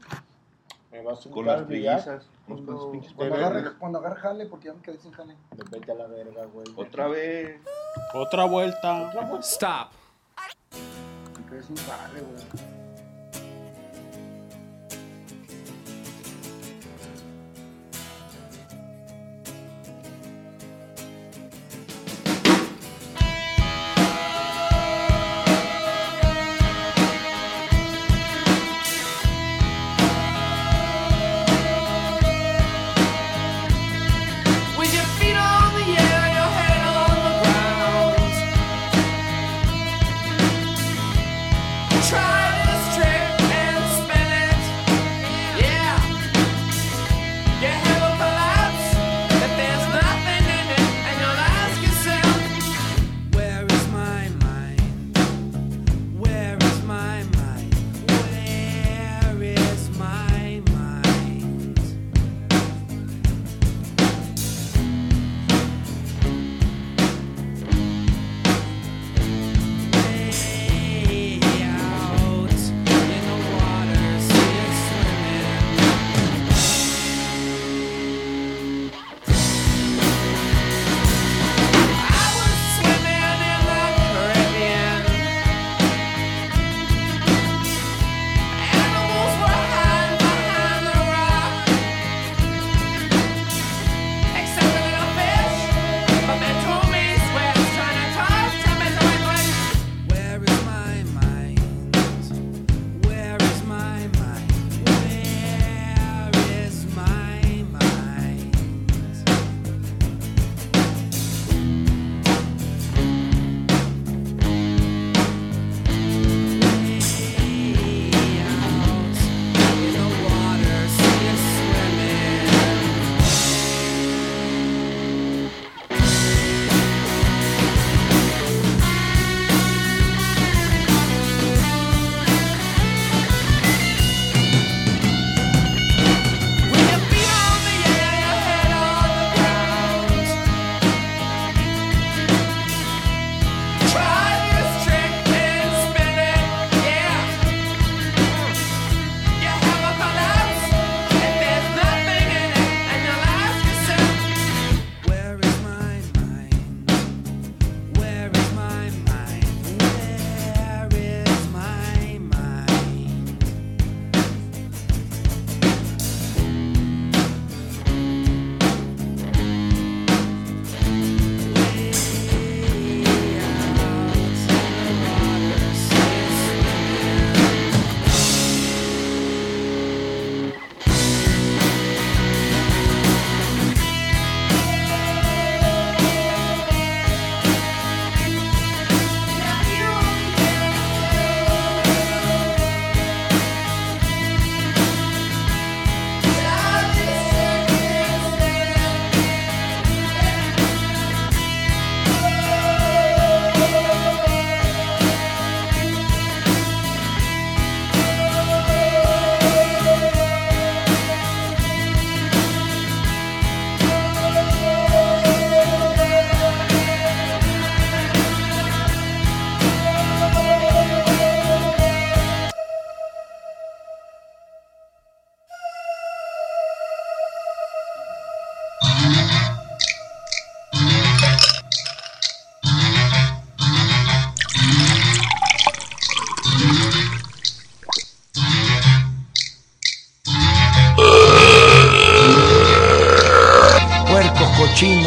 Me 0.97 1.03
vas 1.03 1.25
a 1.25 1.29
Con 1.29 1.45
las 1.45 1.67
trillizas. 1.67 2.25
Cuando, 2.47 2.91
pinches 2.91 3.13
cuando, 3.13 3.35
agarre, 3.35 3.77
cuando 3.77 3.99
agarre 3.99 4.15
jale, 4.15 4.45
porque 4.47 4.67
ya 4.67 4.73
me 4.73 4.81
quedé 4.81 4.97
sin 4.97 5.11
jale. 5.11 5.35
Vete 5.69 5.91
a 5.91 5.95
la 5.95 6.07
verga, 6.07 6.45
güey. 6.45 6.65
Otra 6.75 7.07
vez. 7.07 7.61
Otra 8.13 8.45
vuelta. 8.45 9.11
Stop. 9.41 9.91
Me 11.37 11.49
quedé 11.49 11.61
sin 11.61 11.75
jale, 11.75 12.21
güey. 12.21 12.86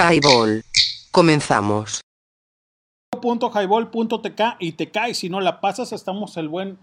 Highball. 0.00 0.64
Comenzamos. 1.10 2.00
.highball.tk 3.12 4.56
y 4.58 4.72
te 4.72 4.90
cae 4.90 5.12
si 5.12 5.28
no 5.28 5.42
la 5.42 5.60
pasas 5.60 5.92
estamos 5.92 6.38
el 6.38 6.48
buen 6.48 6.78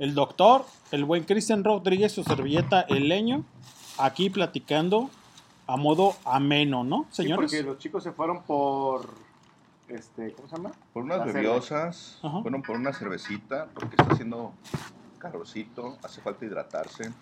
el 0.00 0.14
doctor 0.14 0.64
el 0.90 1.04
buen 1.04 1.22
Cristian 1.22 1.62
Rodríguez 1.62 2.10
su 2.10 2.24
servilleta 2.24 2.80
el 2.80 3.08
leño 3.08 3.44
aquí 3.98 4.30
platicando 4.30 5.10
a 5.68 5.76
modo 5.76 6.16
ameno 6.24 6.82
no 6.82 7.06
Sí, 7.10 7.22
señores 7.22 7.52
porque 7.52 7.62
los 7.62 7.78
chicos 7.78 8.02
se 8.02 8.10
fueron 8.10 8.42
por. 8.42 9.14
Este, 9.86 10.32
¿Cómo 10.32 10.48
se 10.48 10.56
llama? 10.56 10.72
Por 10.92 11.04
unas 11.04 11.18
La 11.18 11.26
bebiosas, 11.26 12.18
fueron 12.42 12.62
por 12.62 12.74
una 12.74 12.92
cervecita, 12.92 13.68
porque 13.72 13.94
está 13.96 14.12
haciendo 14.12 14.52
calorcito, 15.20 15.98
hace 16.02 16.20
falta 16.20 16.44
hidratarse. 16.44 17.12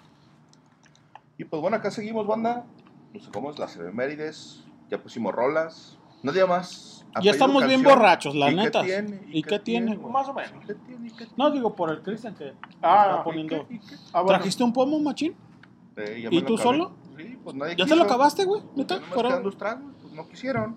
Y 1.36 1.44
pues 1.44 1.60
bueno, 1.60 1.76
acá 1.76 1.90
seguimos, 1.90 2.26
banda. 2.26 2.64
Nos 3.12 3.24
sacamos 3.24 3.58
las 3.58 3.76
efemérides, 3.76 4.63
ya 4.96 5.02
pusimos 5.02 5.34
rolas. 5.34 5.98
No 6.22 6.32
diga 6.32 6.46
más. 6.46 7.04
ya 7.22 7.30
estamos 7.32 7.66
bien 7.66 7.82
borrachos 7.82 8.34
la 8.34 8.50
¿Y 8.50 8.56
qué 8.56 8.62
neta 8.62 8.82
tiene? 8.82 9.22
y 9.30 9.42
qué 9.42 9.58
tiene 9.58 9.96
güey? 9.96 10.12
Más 10.12 10.28
o 10.28 10.34
menos. 10.34 10.52
no 11.36 11.50
digo 11.50 11.74
por 11.76 11.90
el 11.90 12.02
Cristian 12.02 12.34
que 12.34 12.54
Ah, 12.82 13.06
está 13.08 13.20
¿y 13.20 13.24
poniendo 13.24 13.68
qué? 13.68 13.74
¿Y 13.74 13.78
qué? 13.78 13.94
Ah, 14.12 14.22
bueno. 14.22 14.28
trajiste 14.38 14.64
un 14.64 14.72
pomo 14.72 14.98
machín 14.98 15.36
Eh, 15.96 16.22
ya 16.22 16.28
¿Y 16.32 16.42
tú 16.42 16.54
acabé. 16.54 16.62
solo? 16.62 16.92
Sí, 17.16 17.38
pues 17.44 17.54
nadie 17.54 17.76
ya 17.76 17.86
te 17.86 17.94
lo 17.94 18.02
acabaste 18.04 18.44
güey 18.44 18.62
Pues 18.62 18.76
neta 18.76 18.94
ya 18.96 19.00
nomás 19.02 19.14
Fuera- 19.14 19.40
dos 19.40 19.56
tragos, 19.56 19.92
pues 20.00 20.12
no 20.14 20.26
quisieron. 20.28 20.76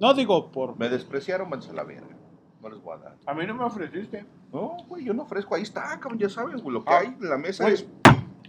no 0.00 0.14
digo 0.14 0.50
por 0.50 0.78
Me 0.78 0.88
despreciaron, 0.88 1.50
váyanse 1.50 1.70
a 1.70 1.74
la 1.74 1.84
verga. 1.84 2.16
No 2.62 2.70
les 2.70 2.80
voy 2.80 2.94
a 2.94 2.98
dar. 2.98 3.16
A 3.26 3.34
mí 3.34 3.46
no 3.46 3.54
me 3.54 3.64
ofreciste. 3.64 4.24
No, 4.50 4.76
güey, 4.88 5.04
yo 5.04 5.12
no 5.12 5.24
ofrezco. 5.24 5.54
Ahí 5.54 5.62
está, 5.62 5.82
cabrón, 6.00 6.18
ya 6.18 6.30
sabes, 6.30 6.62
güey. 6.62 6.72
Lo 6.72 6.82
que 6.84 6.90
Ah, 6.94 7.00
hay 7.00 7.08
en 7.08 7.28
la 7.28 7.36
mesa 7.36 7.64
güey. 7.64 7.74
es. 7.74 7.86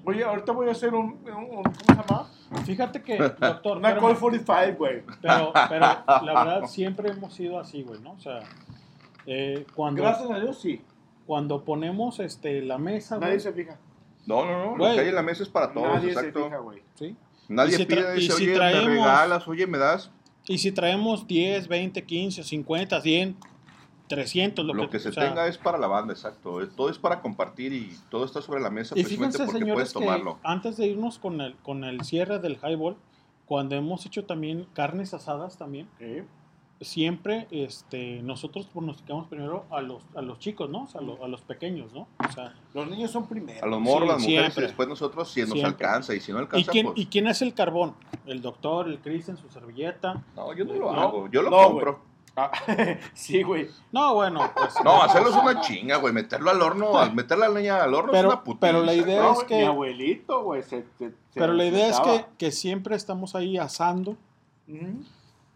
Oye, 0.06 0.24
ahorita 0.24 0.52
voy 0.52 0.68
a 0.70 0.72
hacer 0.72 0.94
un. 0.94 1.20
un- 1.26 1.58
un- 1.58 1.64
¿Cómo 1.64 1.74
se 1.88 1.94
llama? 1.96 2.30
fíjate 2.66 3.02
que 3.02 3.18
doctor 3.18 3.78
Una. 3.78 3.96
Call 4.00 4.18
45, 4.18 4.78
güey. 4.78 5.04
Pero, 5.22 5.52
pero 5.70 5.80
la 5.80 6.04
verdad 6.46 6.66
siempre 6.68 7.10
hemos 7.10 7.34
sido 7.34 7.60
así, 7.60 7.82
güey, 7.84 8.00
¿no? 8.02 8.12
O 8.12 8.20
sea, 8.20 8.40
eh, 9.26 9.66
cuando, 9.76 10.04
Gracias 10.04 10.30
a 10.30 10.40
Dios, 10.40 10.60
sí. 10.62 10.82
cuando 11.26 11.64
ponemos 11.64 12.20
este, 12.20 12.62
la 12.62 12.78
mesa, 12.78 13.18
güey, 13.18 13.30
Nadie 13.30 13.40
se 13.40 13.52
fija. 13.54 13.78
No, 14.28 14.46
no, 14.46 14.72
no. 14.72 14.78
Lo 14.78 14.94
que 14.94 15.00
hay 15.02 15.10
en 15.10 15.16
la 15.16 15.24
mesa 15.24 15.44
es 15.44 15.50
para 15.50 15.74
todos, 15.74 15.88
Nadie 15.96 16.10
exacto. 16.10 16.40
se 16.40 16.46
fija, 16.46 16.58
güey. 16.60 16.82
¿sí? 16.96 17.16
Nadie 17.48 17.74
Y 17.76 17.78
si 17.78 17.86
pide, 17.86 18.14
dice, 18.14 18.34
si 18.34 18.44
oye, 18.44 18.52
me 18.52 18.58
traemos- 18.58 18.86
regalas, 18.88 19.48
oye, 19.48 19.68
me 19.68 19.78
das. 19.78 20.12
Y 20.48 20.58
si 20.60 20.72
traemos 20.72 21.26
10, 21.28 21.68
20, 21.68 22.04
15, 22.04 22.44
50, 22.44 23.02
100, 23.02 23.36
300, 24.08 24.66
lo, 24.66 24.74
Lo 24.74 24.90
que 24.90 25.00
se 25.00 25.10
o 25.10 25.12
sea, 25.14 25.28
tenga 25.30 25.48
es 25.48 25.58
para 25.58 25.78
la 25.78 25.88
banda, 25.88 26.14
exacto. 26.14 26.60
Todo 26.76 26.90
es 26.90 26.98
para 27.00 27.22
compartir 27.22 27.74
y 27.74 27.96
todo 28.10 28.24
está 28.26 28.42
sobre 28.42 28.62
la 28.62 28.70
mesa 28.70 28.94
Y 28.98 29.02
precisamente 29.04 29.38
fíjense, 29.40 29.60
porque 29.60 29.74
puedes 29.74 29.94
tomarlo. 29.94 30.40
antes 30.44 30.78
de 30.78 30.88
irnos 30.88 31.18
con 31.20 31.42
el, 31.42 31.56
con 31.58 31.84
el 31.84 32.02
cierre 32.04 32.40
del 32.40 32.58
highball, 32.64 32.96
cuando 33.46 33.76
hemos 33.76 34.06
hecho 34.06 34.26
también 34.26 34.68
carnes 34.74 35.14
asadas 35.14 35.58
también, 35.58 35.88
siempre 36.82 37.48
este, 37.52 38.22
nosotros 38.22 38.66
pronosticamos 38.68 39.28
primero 39.28 39.66
a 39.72 39.82
los, 39.82 40.04
a 40.14 40.22
los 40.22 40.40
chicos, 40.40 40.70
¿no? 40.70 40.84
O 40.84 40.88
sea, 40.88 41.00
a, 41.00 41.04
lo- 41.04 41.24
a 41.24 41.28
los 41.28 41.42
pequeños, 41.42 41.94
¿no? 41.94 42.08
O 42.28 42.32
sea, 42.34 42.54
Los 42.74 42.88
niños 42.90 43.12
son 43.12 43.28
primero. 43.28 43.64
A 43.66 43.68
los 43.68 43.80
morros, 43.80 44.02
Sí, 44.02 44.08
las 44.08 44.20
mujeres 44.22 44.42
siempre. 44.54 44.64
y 44.64 44.68
después 44.68 44.88
nosotros 44.90 45.30
si 45.32 45.42
nos 45.42 45.52
Siempre. 45.52 45.70
alcanza 45.88 46.14
y 46.14 46.20
si 46.20 46.32
no 46.34 46.40
¿Y 46.40 46.42
alcanza, 46.42 46.72
quién, 46.72 46.86
pues... 46.88 46.98
¿Y 47.00 47.06
quién 47.06 47.28
es 47.28 47.42
el 47.42 47.54
carbón? 47.54 47.96
El 48.26 48.42
doctor, 48.42 48.88
el 48.90 49.00
Cristian, 49.00 49.38
su 49.38 49.50
servilleta. 49.50 50.22
No, 50.36 50.54
yo 50.54 50.66
no 50.66 50.74
lo 50.74 50.92
No, 50.92 51.00
hago, 51.02 51.30
yo 51.32 51.42
lo 51.42 51.50
no, 51.50 51.64
compro. 51.64 52.02
Ah, 52.38 52.52
sí, 53.14 53.44
güey. 53.44 53.70
No, 53.94 54.14
bueno, 54.16 54.52
pues. 54.56 54.74
No, 54.84 55.02
hacerlo 55.02 55.30
es 55.30 55.36
una 55.36 55.62
chinga, 55.62 55.98
güey. 55.98 56.14
Meterlo 56.14 56.50
al 56.52 56.62
horno, 56.62 56.98
al 56.98 57.14
meter 57.16 57.38
la 57.38 57.48
leña 57.48 57.82
al 57.82 57.94
horno 57.94 58.12
Pero- 58.12 58.28
es 58.28 58.34
una 58.34 58.44
putiza. 58.44 58.60
pero 58.60 58.84
la 58.84 58.94
idea 58.94 59.22
No, 59.22 59.34
es 59.34 59.44
que- 59.46 59.56
Mi 59.58 59.64
abuelito, 59.64 60.44
güey, 60.44 60.62
se, 60.64 60.84
se- 60.98 61.12
se 61.12 61.14
Pero 61.34 61.54
la 61.54 61.66
idea 61.66 61.88
es 61.90 62.00
que, 62.02 62.26
que 62.38 62.52
siempre 62.52 62.96
estamos 62.96 63.36
ahí 63.36 63.58
asando. 63.58 64.18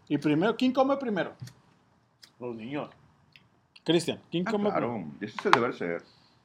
Y 0.08 0.18
primero, 0.18 0.56
¿quién 0.56 0.72
come 0.72 0.96
primero? 0.96 1.32
Los 2.38 2.54
niños. 2.56 2.88
Cristian, 3.84 4.20
¿quién 4.30 4.44
Ah, 4.46 4.50
come 4.50 4.70
claro, 4.70 4.92
primero? 4.94 5.10
ese 5.20 5.36
es 5.38 5.46
el 5.46 5.52
deber 5.52 5.74
ser. 5.74 6.02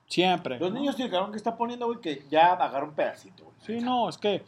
Siempre. 0.08 0.60
Los 0.60 0.72
¿no? 0.72 0.80
niños 0.80 1.00
y 1.00 1.04
el 1.04 1.10
cabrón 1.12 1.32
que 1.32 1.38
está 1.38 1.56
poniendo, 1.58 1.86
güey, 1.88 2.00
que 2.00 2.26
ya 2.30 2.54
agarra 2.54 2.84
un 2.86 2.94
pedacito, 2.94 3.44
güey. 3.46 3.56
Sí, 3.66 3.84
no, 3.84 4.08
es 4.10 4.18
que 4.18 4.44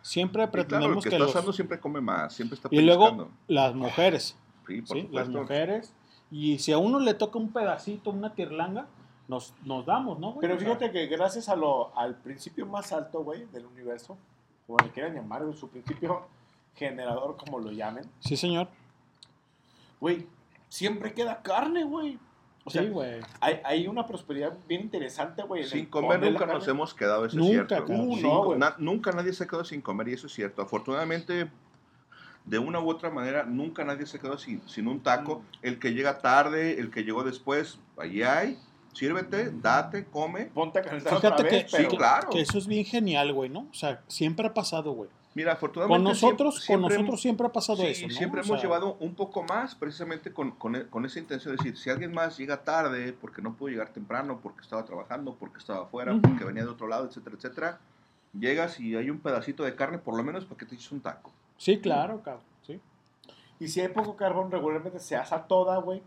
siempre 0.00 0.42
Y 0.42 0.46
claro, 0.46 0.60
el 0.60 0.66
pretendemos 0.66 1.04
que 1.04 1.10
que 1.10 1.16
está 1.16 1.24
los... 1.26 1.34
asando 1.36 1.52
siempre 1.52 1.78
come 1.80 2.00
más, 2.00 2.32
siempre 2.34 2.56
está 2.56 2.68
Y 2.70 2.80
luego 2.80 3.28
las 3.46 3.74
mujeres, 3.74 4.36
Sí, 4.66 4.82
por 4.82 4.96
¿sí? 4.96 5.08
Las 5.12 5.28
mujeres. 5.28 5.92
Y 6.30 6.58
si 6.58 6.72
a 6.72 6.78
uno 6.78 6.98
le 6.98 7.14
toca 7.14 7.38
un 7.38 7.52
pedacito, 7.52 8.10
una 8.10 8.34
tirlanga, 8.34 8.86
nos, 9.28 9.54
nos 9.64 9.84
damos, 9.86 10.18
¿no? 10.18 10.32
güey? 10.32 10.40
Pero 10.48 10.58
fíjate 10.58 10.90
que 10.90 11.06
gracias 11.06 11.48
a 11.48 11.56
lo, 11.56 11.96
al 11.96 12.16
principio 12.16 12.66
más 12.66 12.92
alto, 12.92 13.22
güey, 13.22 13.46
del 13.52 13.66
universo, 13.66 14.16
como 14.66 14.78
le 14.78 14.90
quieran 14.90 15.14
llamar, 15.14 15.42
su 15.54 15.68
principio 15.68 16.22
generador, 16.74 17.36
como 17.36 17.58
lo 17.60 17.70
llamen, 17.70 18.04
Sí, 18.20 18.36
señor. 18.36 18.68
güey, 20.00 20.26
siempre 20.68 21.12
queda 21.14 21.42
carne, 21.42 21.84
güey. 21.84 22.18
O 22.64 22.70
sea, 22.70 22.82
sí, 22.82 22.88
güey. 22.88 23.20
hay, 23.40 23.60
hay 23.64 23.86
una 23.88 24.06
prosperidad 24.06 24.56
bien 24.68 24.82
interesante, 24.82 25.42
güey. 25.42 25.64
Sin 25.64 25.86
comer 25.86 26.20
nunca 26.20 26.46
nos 26.46 26.66
hemos 26.68 26.94
quedado, 26.94 27.26
eso 27.26 27.36
Nunca, 27.36 27.50
es 27.62 27.66
cierto. 27.68 27.92
Uh, 27.92 28.14
Sin- 28.14 28.22
no, 28.22 28.44
güey. 28.44 28.58
na- 28.58 28.76
nunca 28.78 29.10
nadie 29.12 29.32
se 29.32 29.44
ha 29.44 29.46
quedado 29.48 29.64
sin 29.64 29.80
comer 29.82 30.08
y 30.08 30.12
eso 30.14 30.28
es 30.28 30.32
cierto. 30.32 30.62
Afortunadamente, 30.62 31.50
de 32.44 32.58
una 32.58 32.80
u 32.80 32.88
otra 32.90 33.10
manera, 33.10 33.44
nunca 33.44 33.84
nadie 33.84 34.06
se 34.06 34.18
quedó 34.18 34.36
sin, 34.38 34.66
sin 34.68 34.88
un 34.88 35.00
taco. 35.00 35.38
Mm. 35.40 35.56
El 35.66 35.78
que 35.78 35.92
llega 35.94 36.18
tarde, 36.18 36.78
el 36.80 36.90
que 36.90 37.04
llegó 37.04 37.22
después, 37.24 37.78
allí 37.98 38.22
hay. 38.22 38.58
Sírvete, 38.92 39.50
date, 39.50 40.04
come. 40.04 40.46
Ponte 40.46 40.80
a 40.80 40.82
calentar 40.82 41.14
Fíjate 41.16 41.26
otra 41.34 41.48
que, 41.48 41.56
vez, 41.56 41.66
pero... 41.72 41.90
Sí, 41.90 41.96
claro. 41.96 42.28
que 42.30 42.40
eso 42.42 42.58
es 42.58 42.66
bien 42.66 42.84
genial, 42.84 43.32
güey, 43.32 43.48
¿no? 43.48 43.60
O 43.70 43.74
sea, 43.74 44.02
siempre 44.06 44.46
ha 44.46 44.52
pasado, 44.52 44.92
güey. 44.92 45.08
Mira, 45.34 45.52
afortunadamente. 45.54 45.96
Con 46.04 46.12
nosotros, 46.12 46.62
siempre- 46.62 46.88
con 46.88 46.98
nosotros 46.98 47.22
siempre 47.22 47.46
ha 47.46 47.52
pasado 47.52 47.78
Sí, 47.78 47.86
eso, 47.86 48.06
¿no? 48.08 48.12
siempre 48.12 48.40
O 48.42 48.44
hemos 48.44 48.60
sea, 48.60 48.68
llevado 48.68 48.96
un 49.00 49.14
poco 49.14 49.42
más, 49.44 49.74
precisamente 49.74 50.30
con, 50.34 50.50
con, 50.50 50.76
e- 50.76 50.86
con 50.88 51.06
esa 51.06 51.18
intención 51.20 51.56
de 51.56 51.62
decir, 51.62 51.78
si 51.78 51.88
alguien 51.88 52.12
más 52.12 52.36
llega 52.36 52.64
tarde, 52.64 53.14
porque 53.18 53.40
no 53.40 53.54
pudo 53.54 53.70
llegar 53.70 53.88
temprano, 53.94 54.40
porque 54.42 54.60
estaba 54.60 54.84
trabajando, 54.84 55.36
porque 55.40 55.56
estaba 55.56 55.84
afuera, 55.84 56.14
porque 56.20 56.44
venía 56.44 56.64
de 56.64 56.68
otro 56.68 56.86
lado, 56.86 57.06
etcétera, 57.08 57.36
etcétera, 57.36 57.80
llegas 58.38 58.78
y 58.78 58.94
hay 58.94 59.08
un 59.08 59.20
pedacito 59.20 59.62
de 59.64 59.74
carne, 59.74 59.96
por 59.96 60.14
lo 60.18 60.22
menos 60.22 60.44
para 60.44 60.58
que 60.58 60.66
te 60.66 60.74
eches 60.74 60.92
un 60.92 61.00
taco. 61.00 61.32
Sí, 61.62 61.78
claro, 61.78 62.20
cabrón. 62.22 62.42
Sí. 62.66 62.80
Y 63.60 63.68
si 63.68 63.80
hay 63.80 63.86
poco 63.88 64.16
carbón, 64.16 64.50
regularmente 64.50 64.98
se 64.98 65.14
asa 65.14 65.44
toda, 65.46 65.76
güey. 65.78 66.02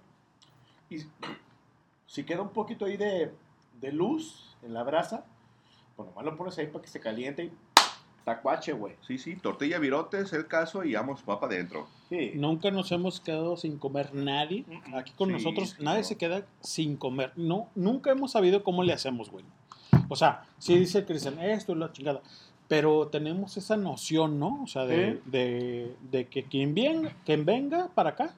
Y 0.89 0.97
si 2.07 2.25
queda 2.25 2.41
un 2.41 2.49
poquito 2.49 2.83
ahí 2.83 2.97
de, 2.97 3.33
de 3.79 3.91
luz 3.93 4.57
en 4.63 4.73
la 4.73 4.83
brasa, 4.83 5.23
pues 5.95 6.09
nomás 6.09 6.25
lo 6.25 6.35
pones 6.35 6.57
ahí 6.57 6.67
para 6.67 6.81
que 6.81 6.89
se 6.89 6.99
caliente 6.99 7.45
y 7.45 7.51
tacuache, 8.25 8.73
güey. 8.73 8.97
Sí, 9.07 9.17
sí, 9.17 9.37
tortilla 9.37 9.79
virote 9.79 10.19
es 10.19 10.33
el 10.33 10.45
caso 10.47 10.83
y 10.83 10.93
vamos, 10.93 11.23
va 11.29 11.39
para 11.39 11.53
adentro. 11.53 11.87
Sí. 12.09 12.33
Nunca 12.35 12.69
nos 12.69 12.91
hemos 12.91 13.21
quedado 13.21 13.55
sin 13.55 13.77
comer 13.77 14.13
nadie. 14.13 14.65
Aquí 14.93 15.13
con 15.13 15.29
Sí, 15.29 15.33
nosotros 15.35 15.69
sí, 15.69 15.83
nadie 15.83 15.99
no. 16.01 16.03
se 16.07 16.17
queda 16.17 16.45
sin 16.59 16.97
comer. 16.97 17.31
No, 17.37 17.69
nunca 17.75 18.11
hemos 18.11 18.33
sabido 18.33 18.61
cómo 18.61 18.83
le 18.83 18.91
hacemos, 18.91 19.31
güey. 19.31 19.45
O 20.09 20.17
sea, 20.17 20.43
sí 20.57 20.77
dice 20.77 21.05
Cristian, 21.05 21.39
esto 21.39 21.71
es 21.71 21.77
la 21.77 21.93
chingada. 21.93 22.21
Pero 22.67 23.07
tenemos 23.09 23.57
esa 23.57 23.77
noción, 23.77 24.39
¿no? 24.39 24.63
O 24.63 24.67
sea, 24.67 24.85
de, 24.85 25.21
de, 25.25 25.95
de 26.11 26.27
que 26.27 26.43
quien, 26.45 26.73
bien, 26.73 27.09
quien 27.23 27.45
venga 27.45 27.89
para 27.93 28.11
acá 28.11 28.33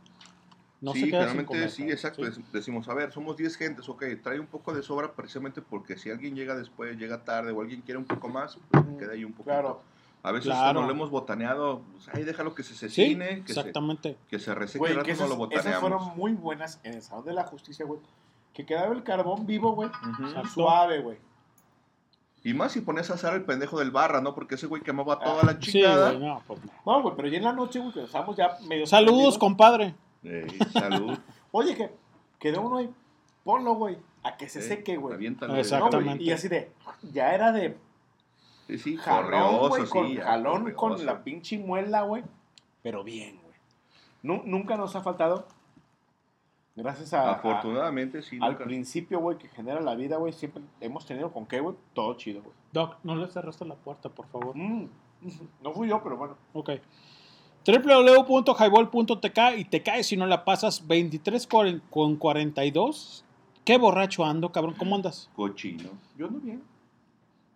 no 0.81 0.91
sí, 0.93 0.99
se 0.99 1.05
queda 1.05 1.21
sin 1.29 1.37
generalmente 1.39 1.45
comer. 1.47 1.69
sí, 1.71 1.83
exacto. 1.89 2.23
¿sí? 2.25 2.41
dec- 2.41 2.51
Decimos, 2.51 2.87
a 2.89 2.93
ver, 2.93 3.11
somos 3.13 3.37
10 3.37 3.55
gentes, 3.55 3.87
ok, 3.87 4.03
trae 4.21 4.39
un 4.39 4.47
poco 4.47 4.73
de 4.73 4.83
sobra 4.83 5.13
precisamente 5.13 5.61
porque 5.61 5.97
si 5.97 6.09
alguien 6.09 6.35
llega 6.35 6.55
después, 6.55 6.97
llega 6.97 7.23
tarde 7.23 7.51
o 7.51 7.61
alguien 7.61 7.81
quiere 7.81 7.97
un 7.99 8.05
poco 8.05 8.27
más, 8.27 8.59
pues 8.69 8.83
queda 8.99 9.13
ahí 9.13 9.23
un 9.23 9.31
poquito. 9.31 9.51
Claro. 9.53 9.81
A 10.23 10.31
veces 10.33 10.47
Claro. 10.47 10.73
cuando 10.79 10.81
lo 10.81 10.91
hemos 10.91 11.09
botaneado, 11.09 11.81
pues, 11.93 12.09
ahí 12.09 12.23
déjalo 12.23 12.53
que 12.53 12.63
se 12.63 12.73
Sí, 12.73 12.89
cecine, 12.89 13.43
que, 13.45 13.53
se, 13.53 13.59
exactamente. 13.61 14.17
que 14.29 14.39
se 14.39 14.53
reseque 14.53 14.79
Güey, 14.79 14.91
que 14.91 14.97
no 14.97 15.03
esas, 15.03 15.17
lo 15.19 15.25
esas 15.25 15.37
botaneamos. 15.37 15.79
fueron 15.79 16.17
muy 16.17 16.33
buenas 16.33 16.81
en 16.83 16.95
el 16.95 17.01
Salón 17.01 17.23
de 17.23 17.33
la 17.33 17.45
Justicia, 17.45 17.85
güey. 17.85 18.01
Que 18.53 18.65
quedaba 18.65 18.93
el 18.93 19.03
carbón 19.03 19.45
vivo, 19.45 19.73
güey. 19.73 19.89
Ujú. 19.89 20.47
Suave, 20.53 20.99
güey. 20.99 21.17
Y 22.47 22.53
más 22.53 22.71
si 22.71 22.81
pones 22.81 23.09
a 23.09 23.15
asar 23.15 23.33
el 23.33 23.43
pendejo 23.43 23.77
del 23.79 23.91
barra, 23.91 24.21
¿no? 24.21 24.33
Porque 24.33 24.55
ese 24.55 24.67
güey 24.67 24.81
quemaba 24.81 25.19
toda 25.19 25.41
Ah, 25.41 25.45
la 25.45 25.53
Sí, 25.53 25.71
chingada. 25.73 26.11
güey, 26.13 26.23
no, 26.27 26.41
pues 26.47 26.59
no. 26.63 26.71
No, 26.85 27.01
güey, 27.01 27.15
pero 27.15 27.27
ya 27.27 27.37
en 27.39 27.43
la 27.43 27.53
noche, 27.53 27.79
güey, 27.79 27.91
que 27.93 28.03
estábamos 28.03 28.37
ya 28.37 28.57
medio... 28.67 28.85
Saludos, 28.87 29.37
compadre. 29.37 29.95
Ey, 30.23 30.47
salud. 30.71 31.17
Oye, 31.51 31.75
que 31.75 31.89
quedó 32.39 32.61
uno 32.61 32.77
ahí. 32.77 32.89
Ponlo, 33.43 33.73
güey. 33.75 33.97
A 34.23 34.37
que 34.37 34.47
se 34.47 34.59
Eh, 34.59 34.61
seque, 34.61 34.95
güey. 34.97 35.13
aviéntalo. 35.15 35.47
No, 35.47 35.53
güey, 35.55 35.61
Exactamente. 35.61 36.23
Y 36.23 36.31
así 36.31 36.47
de... 36.47 36.71
Ya 37.11 37.33
era 37.33 37.51
de 37.51 37.77
Sí, 38.67 38.77
sí, 38.77 38.97
jalón, 38.97 39.69
güey. 39.69 39.83
sí, 39.85 39.89
Con 39.89 40.13
ya, 40.13 40.23
jalón 40.23 40.71
correoso. 40.73 40.77
con 40.77 41.05
la 41.05 41.23
pinche 41.23 41.57
muela, 41.57 42.01
güey. 42.03 42.23
Pero 42.83 43.03
bien, 43.03 43.39
güey. 43.41 43.55
Nu- 44.23 44.43
nunca 44.45 44.77
nos 44.77 44.95
ha 44.95 45.01
faltado. 45.01 45.47
Gracias 46.77 47.11
a. 47.13 47.31
Afortunadamente, 47.31 48.21
sí, 48.21 48.37
Al 48.41 48.51
nunca. 48.51 48.63
principio, 48.65 49.19
güey, 49.19 49.37
que 49.37 49.49
genera 49.49 49.81
la 49.81 49.95
vida, 49.95 50.17
güey, 50.17 50.31
siempre 50.31 50.61
hemos 50.79 51.05
tenido 51.05 51.33
con 51.33 51.45
qué, 51.47 51.59
güey, 51.59 51.75
todo 51.93 52.13
chido, 52.13 52.41
güey. 52.43 52.53
Doc, 52.71 52.97
no 53.03 53.15
le 53.15 53.27
cerraste 53.27 53.65
la 53.65 53.75
puerta, 53.75 54.09
por 54.09 54.27
favor. 54.27 54.55
Mm, 54.55 54.85
no 55.63 55.73
fui 55.73 55.89
yo, 55.89 56.01
pero 56.03 56.15
bueno. 56.17 56.37
Ok. 56.53 56.69
www.highball.tk 57.65 59.39
y 59.57 59.65
te 59.65 59.83
caes 59.83 60.07
si 60.07 60.17
no 60.17 60.25
la 60.25 60.45
pasas 60.45 60.87
23 60.87 61.49
cuaren- 61.49 61.81
con 61.89 62.15
42. 62.15 63.23
Qué 63.65 63.77
borracho 63.77 64.23
ando, 64.23 64.51
cabrón. 64.51 64.75
¿Cómo 64.77 64.95
andas? 64.95 65.29
Cochino. 65.35 65.89
Yo 66.17 66.27
ando 66.27 66.39
bien. 66.39 66.63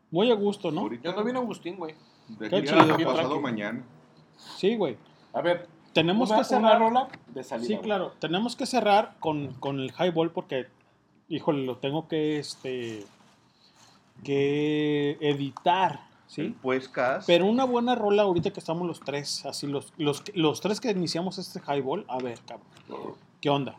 Muy 0.09 0.29
a 0.31 0.35
gusto, 0.35 0.71
¿no? 0.71 0.91
Yo 0.91 1.09
ando 1.09 1.23
bien 1.23 1.37
Agustín, 1.37 1.77
güey. 1.77 1.95
Qué 2.39 2.63
chido. 2.63 2.97
pasado 3.05 3.39
mañana. 3.39 3.83
Sí, 4.57 4.75
güey. 4.75 4.97
A 5.33 5.41
ver, 5.41 5.67
Tenemos 5.93 6.29
una, 6.29 6.39
que 6.39 6.45
cerrar. 6.45 6.77
una 6.77 6.89
rola 6.89 7.07
de 7.27 7.43
salida. 7.43 7.67
Sí, 7.67 7.73
güey. 7.73 7.83
claro. 7.83 8.13
Tenemos 8.19 8.55
que 8.55 8.65
cerrar 8.65 9.15
con, 9.19 9.53
con 9.55 9.79
el 9.79 9.91
highball 9.91 10.31
porque, 10.31 10.67
híjole, 11.27 11.65
lo 11.65 11.77
tengo 11.77 12.07
que, 12.07 12.39
este, 12.39 13.05
que 14.23 15.17
editar, 15.19 16.01
¿sí? 16.27 16.55
Pues, 16.61 16.87
Cas. 16.87 17.25
Pero 17.25 17.45
una 17.45 17.65
buena 17.65 17.95
rola 17.95 18.23
ahorita 18.23 18.51
que 18.51 18.59
estamos 18.59 18.87
los 18.87 19.01
tres, 19.01 19.45
así 19.45 19.67
los, 19.67 19.93
los, 19.97 20.23
los 20.35 20.61
tres 20.61 20.79
que 20.79 20.91
iniciamos 20.91 21.37
este 21.37 21.59
highball, 21.59 22.05
a 22.07 22.19
ver, 22.19 22.39
cabrón, 22.47 23.15
¿qué 23.41 23.49
onda? 23.49 23.75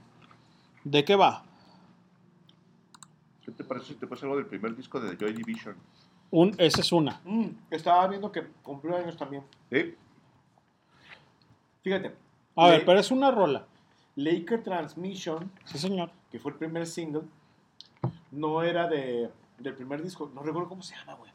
¿De 0.84 1.04
qué 1.04 1.16
va? 1.16 1.44
¿Qué 3.44 3.52
te 3.52 3.64
parece 3.64 3.88
si 3.88 3.94
te 3.94 4.06
pasa 4.06 4.26
algo 4.26 4.36
del 4.36 4.46
primer 4.46 4.76
disco 4.76 5.00
de 5.00 5.16
Joy 5.16 5.32
Division? 5.32 5.76
Un, 6.30 6.54
esa 6.58 6.80
es 6.80 6.92
una. 6.92 7.20
Mm, 7.24 7.48
estaba 7.70 8.06
viendo 8.08 8.32
que 8.32 8.42
cumplió 8.62 8.96
años 8.96 9.16
también. 9.16 9.42
¿Sí? 9.70 9.94
Fíjate. 11.82 12.14
A 12.56 12.68
ver, 12.68 12.84
pero 12.84 12.98
es 13.00 13.10
una 13.10 13.30
rola. 13.30 13.66
Laker 14.16 14.62
Transmission, 14.62 15.50
Sí, 15.64 15.78
señor. 15.78 16.10
que 16.30 16.38
fue 16.38 16.52
el 16.52 16.58
primer 16.58 16.86
single, 16.86 17.22
no 18.30 18.62
era 18.62 18.86
de, 18.86 19.30
del 19.58 19.74
primer 19.74 20.02
disco. 20.02 20.30
No 20.34 20.42
recuerdo 20.42 20.68
cómo 20.68 20.82
se 20.82 20.94
llama, 20.94 21.14
güey. 21.14 21.30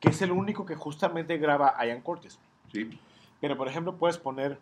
Que 0.00 0.08
es 0.10 0.20
el 0.22 0.32
único 0.32 0.66
que 0.66 0.74
justamente 0.74 1.38
graba 1.38 1.74
Ian 1.86 2.02
Cortes. 2.02 2.38
Sí. 2.72 2.98
Pero, 3.40 3.56
por 3.56 3.68
ejemplo, 3.68 3.96
puedes 3.96 4.18
poner 4.18 4.58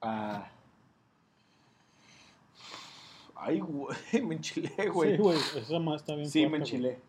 a... 0.00 0.48
Ay, 3.34 3.58
güey, 3.60 3.96
me 4.24 4.36
enchilé, 4.36 4.88
güey. 4.88 5.16
Sí, 5.16 5.22
güey, 5.22 5.38
esa 5.56 5.78
más 5.80 5.96
está 6.02 6.14
bien 6.14 6.30
Sí, 6.30 6.42
me 6.42 6.48
güey. 6.50 6.60
enchilé. 6.60 7.00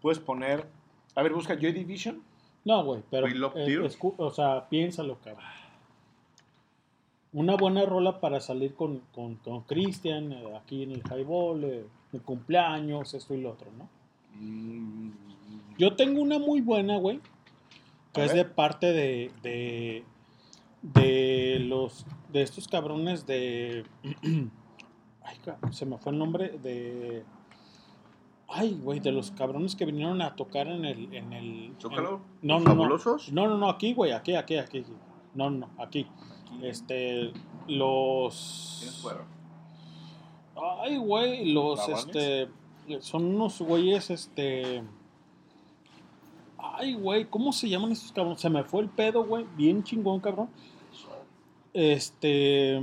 Puedes 0.00 0.18
poner... 0.18 0.68
A 1.14 1.22
ver, 1.22 1.32
busca 1.32 1.54
Joy 1.54 1.72
Division. 1.72 2.22
No, 2.64 2.84
güey, 2.84 3.02
pero. 3.10 3.26
We 3.26 3.34
Love 3.34 3.52
eh, 3.56 3.88
o 4.18 4.30
sea, 4.30 4.68
piénsalo, 4.68 5.18
cabrón. 5.18 5.44
Una 7.34 7.56
buena 7.56 7.84
rola 7.86 8.20
para 8.20 8.40
salir 8.40 8.74
con, 8.74 9.00
con, 9.14 9.36
con 9.36 9.62
Cristian, 9.62 10.32
eh, 10.32 10.56
aquí 10.56 10.82
en 10.82 10.92
el 10.92 11.02
highball, 11.10 11.64
eh, 11.64 11.86
el 12.12 12.22
cumpleaños, 12.22 13.14
esto 13.14 13.34
y 13.34 13.40
lo 13.40 13.52
otro, 13.52 13.70
¿no? 13.78 13.88
Mm, 14.38 15.12
Yo 15.78 15.96
tengo 15.96 16.20
una 16.20 16.38
muy 16.38 16.60
buena, 16.60 16.98
güey, 16.98 17.20
que 18.12 18.20
A 18.20 18.24
es 18.26 18.34
ver. 18.34 18.46
de 18.46 18.52
parte 18.54 18.92
de, 18.92 19.30
de, 19.42 20.04
de 20.82 21.58
los, 21.60 22.04
de 22.30 22.42
estos 22.42 22.68
cabrones 22.68 23.26
de, 23.26 23.84
ay, 25.22 25.36
se 25.70 25.86
me 25.86 25.96
fue 25.96 26.12
el 26.12 26.18
nombre 26.18 26.50
de, 26.62 27.24
ay, 28.48 28.78
güey, 28.82 29.00
de 29.00 29.10
los 29.12 29.30
cabrones 29.30 29.74
que 29.74 29.86
vinieron 29.86 30.20
a 30.20 30.36
tocar 30.36 30.66
en 30.68 30.84
el, 30.84 31.14
en 31.14 31.32
el, 31.32 31.72
¿Zócalo? 31.78 32.20
en- 32.42 32.48
no, 32.48 32.54
¿Los 32.56 32.64
no, 32.64 32.68
no, 32.68 32.76
fabulosos? 32.82 33.32
no, 33.32 33.48
no, 33.48 33.56
no, 33.56 33.70
aquí, 33.70 33.94
güey, 33.94 34.12
aquí, 34.12 34.34
aquí, 34.34 34.56
aquí, 34.58 34.84
no, 35.34 35.48
no, 35.48 35.70
aquí, 35.78 36.06
este, 36.60 37.32
los, 37.68 38.76
¿Quiénes 38.80 38.98
fueron? 39.00 39.26
Ay, 40.80 40.96
güey, 40.98 41.52
los, 41.52 41.88
este, 41.88 42.48
son 43.00 43.24
unos 43.34 43.60
güeyes, 43.60 44.10
este... 44.10 44.82
Ay, 46.58 46.94
güey, 46.94 47.24
¿cómo 47.28 47.52
se 47.52 47.68
llaman 47.68 47.92
estos 47.92 48.12
cabrones? 48.12 48.40
Se 48.40 48.50
me 48.50 48.64
fue 48.64 48.82
el 48.82 48.88
pedo, 48.88 49.24
güey, 49.24 49.46
bien 49.56 49.82
chingón, 49.82 50.20
cabrón. 50.20 50.50
Este... 51.72 52.82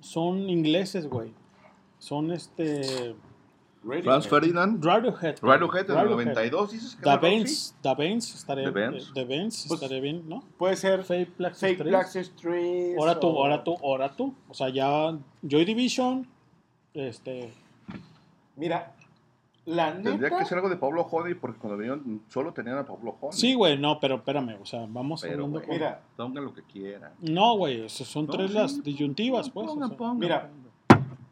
Son 0.00 0.48
ingleses, 0.48 1.08
güey. 1.08 1.32
Son, 1.98 2.30
este... 2.32 3.14
Franz 3.82 4.28
Ferdinand. 4.28 4.84
Radiohead. 4.84 5.36
Radiohead 5.40 5.84
en 5.84 5.90
el 5.90 5.96
Radiohead. 5.96 6.26
92, 6.26 6.70
dices 6.72 6.96
que 6.96 7.02
Da 7.02 7.12
era 7.14 7.20
Roxy? 7.22 7.34
Benz, 7.36 7.74
Da 7.82 7.94
Benz 7.94 8.34
estaría, 8.34 8.72
The 8.72 8.84
eh, 8.84 8.90
The 9.14 9.24
Pues, 9.26 9.64
estaría 9.70 10.00
bien, 10.00 10.28
¿no? 10.28 10.44
Puede 10.58 10.76
ser 10.76 11.02
Fake 11.02 11.36
Black 11.38 11.54
Fake 11.54 11.72
Street. 11.78 11.88
Black 11.90 12.14
Street. 12.16 12.96
Ahora 12.98 13.18
tú, 13.18 13.28
o- 13.28 13.42
ahora 13.42 13.64
tú, 13.64 13.76
ahora 13.82 14.08
tú. 14.14 14.34
O 14.48 14.54
sea, 14.54 14.68
ya 14.68 15.16
Joy 15.42 15.64
Division, 15.64 16.26
este... 16.92 17.52
Mira, 18.56 18.92
la 19.64 19.94
neta... 19.94 20.10
Tendría 20.10 20.38
que 20.38 20.44
ser 20.44 20.58
algo 20.58 20.68
de 20.68 20.76
Pablo 20.76 21.02
Honey 21.10 21.34
porque 21.34 21.58
cuando 21.58 21.78
vinieron 21.78 22.22
solo 22.28 22.52
tenían 22.52 22.76
a 22.78 22.84
Pablo 22.84 23.16
Honey. 23.20 23.32
Sí, 23.38 23.54
güey, 23.54 23.78
no, 23.78 23.98
pero 23.98 24.16
espérame, 24.16 24.58
o 24.60 24.66
sea, 24.66 24.84
vamos 24.88 25.22
Pero, 25.22 25.34
hablando 25.44 25.58
güey, 25.58 25.66
con... 25.66 25.74
Mira. 25.76 26.02
Pongan 26.16 26.44
lo 26.44 26.52
que 26.52 26.62
quieran. 26.64 27.12
No, 27.20 27.56
güey, 27.56 27.88
son 27.88 28.26
No, 28.26 28.32
tres 28.32 28.50
sí. 28.50 28.56
las 28.58 28.82
disyuntivas, 28.84 29.48
pues. 29.48 29.66
o 29.66 29.70
Pongan, 29.70 29.88
sea. 29.88 29.96
pongan. 29.96 30.18
Mira, 30.18 30.50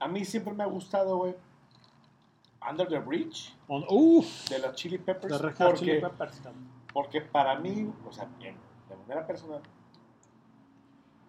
a 0.01 0.09
mí 0.09 0.25
siempre 0.25 0.55
me 0.55 0.63
ha 0.63 0.67
gustado, 0.67 1.19
güey, 1.19 1.35
Under 2.69 2.89
the 2.89 2.99
Bridge 2.99 3.55
On- 3.69 3.85
Uf, 3.89 4.49
de 4.49 4.59
los 4.59 4.75
Chili 4.75 4.99
Peppers. 4.99 5.41
de 5.41 5.49
porque, 5.51 5.75
Chili 5.79 6.01
Peppers, 6.01 6.41
porque 6.93 7.21
para 7.21 7.59
mí, 7.59 7.91
o 8.09 8.13
sea, 8.13 8.27
bien, 8.39 8.57
de 8.89 8.97
manera 8.97 9.27
personal, 9.27 9.61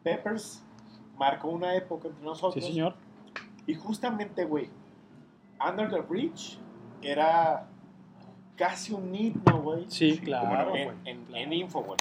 Peppers 0.04 0.64
marcó 1.18 1.50
una 1.50 1.76
época 1.76 2.08
entre 2.08 2.22
Sí, 2.22 2.26
nosotros. 2.26 2.66
señor. 2.66 2.96
Y 3.68 3.76
justamente, 3.76 4.46
güey, 4.46 4.70
Under 5.66 5.90
the 5.90 6.02
Bridge 6.02 6.58
era 7.02 7.68
casi 8.56 8.94
un 8.94 9.14
himno, 9.14 9.62
güey. 9.62 9.86
Sí, 9.90 10.12
Sí, 10.16 10.20
claro, 10.20 10.48
cómo 10.50 10.64
no. 10.64 10.70
güey. 10.72 10.90
En, 11.06 11.26
en, 11.28 11.36
en 11.36 11.54
info, 11.54 11.82
güey. 11.84 11.98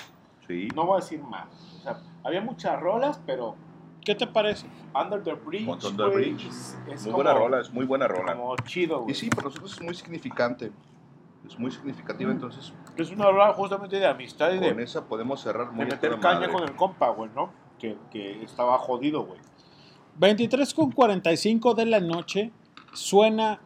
Sí. 0.47 0.69
No 0.75 0.87
voy 0.87 0.99
a 0.99 1.01
decir 1.01 1.23
más. 1.23 1.47
O 1.79 1.83
sea, 1.83 2.01
había 2.25 2.41
muchas 2.41 2.81
rolas, 2.81 3.21
pero 3.27 3.57
¿Qué 4.09 4.15
te 4.15 4.27
parece? 4.27 4.67
Under 4.95 5.23
the 5.23 5.35
Bridge, 5.35 5.69
Under 5.69 5.95
the 5.95 6.15
Bridge. 6.17 6.47
es, 6.47 6.79
es 6.91 7.03
Muy 7.03 7.13
como, 7.13 7.17
buena 7.17 7.35
rola, 7.35 7.61
es 7.61 7.71
muy 7.71 7.85
buena 7.85 8.09
rola. 8.09 8.35
como 8.35 8.57
chido, 8.65 9.01
Y 9.01 9.03
güey. 9.03 9.15
sí, 9.15 9.29
para 9.29 9.49
nosotros 9.49 9.73
es 9.75 9.83
muy 9.83 9.95
significante. 9.95 10.73
Es 11.47 11.59
muy 11.59 11.71
significativa, 11.71 12.33
entonces 12.33 12.73
Es 12.97 13.11
una 13.11 13.27
rola 13.27 13.53
justamente 13.53 13.97
de 13.97 14.07
amistad 14.07 14.53
y 14.55 14.59
de, 14.61 14.71
con 14.71 14.81
esa 14.81 15.05
podemos 15.07 15.43
cerrar 15.43 15.67
de 15.69 15.73
muy 15.77 15.85
a 15.85 15.89
meter 15.89 16.19
caña 16.21 16.41
madre. 16.41 16.53
con 16.55 16.63
el 16.65 16.75
compa, 16.75 17.11
güey, 17.11 17.31
¿no? 17.37 17.51
Que, 17.79 17.99
que 18.11 18.43
estaba 18.45 18.79
jodido, 18.79 19.25
güey. 19.27 19.41
23 20.17 20.73
con 20.73 20.91
45 20.91 21.75
de 21.75 21.85
la 21.87 22.01
noche 22.01 22.51
suena 22.95 23.61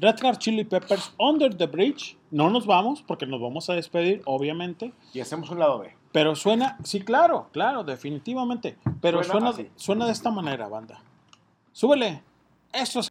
Red 0.00 0.16
Hot 0.22 0.38
Chili 0.38 0.64
Peppers 0.64 1.14
Under 1.18 1.54
the 1.54 1.66
Bridge. 1.66 2.16
No 2.30 2.48
nos 2.48 2.66
vamos 2.66 3.02
porque 3.06 3.26
nos 3.26 3.40
vamos 3.42 3.68
a 3.70 3.74
despedir, 3.74 4.22
obviamente. 4.24 4.92
Y 5.12 5.20
hacemos 5.20 5.50
un 5.50 5.58
lado 5.58 5.78
B. 5.80 5.94
Pero 6.16 6.34
suena, 6.34 6.78
sí, 6.82 7.00
claro, 7.00 7.50
claro, 7.52 7.84
definitivamente. 7.84 8.78
Pero 9.02 9.22
Suena 9.22 9.52
suena, 9.76 10.06
de 10.06 10.12
esta 10.12 10.30
manera, 10.30 10.66
banda. 10.66 10.98
Súbele. 11.72 12.22
Esto 12.72 13.00
es 13.00 13.10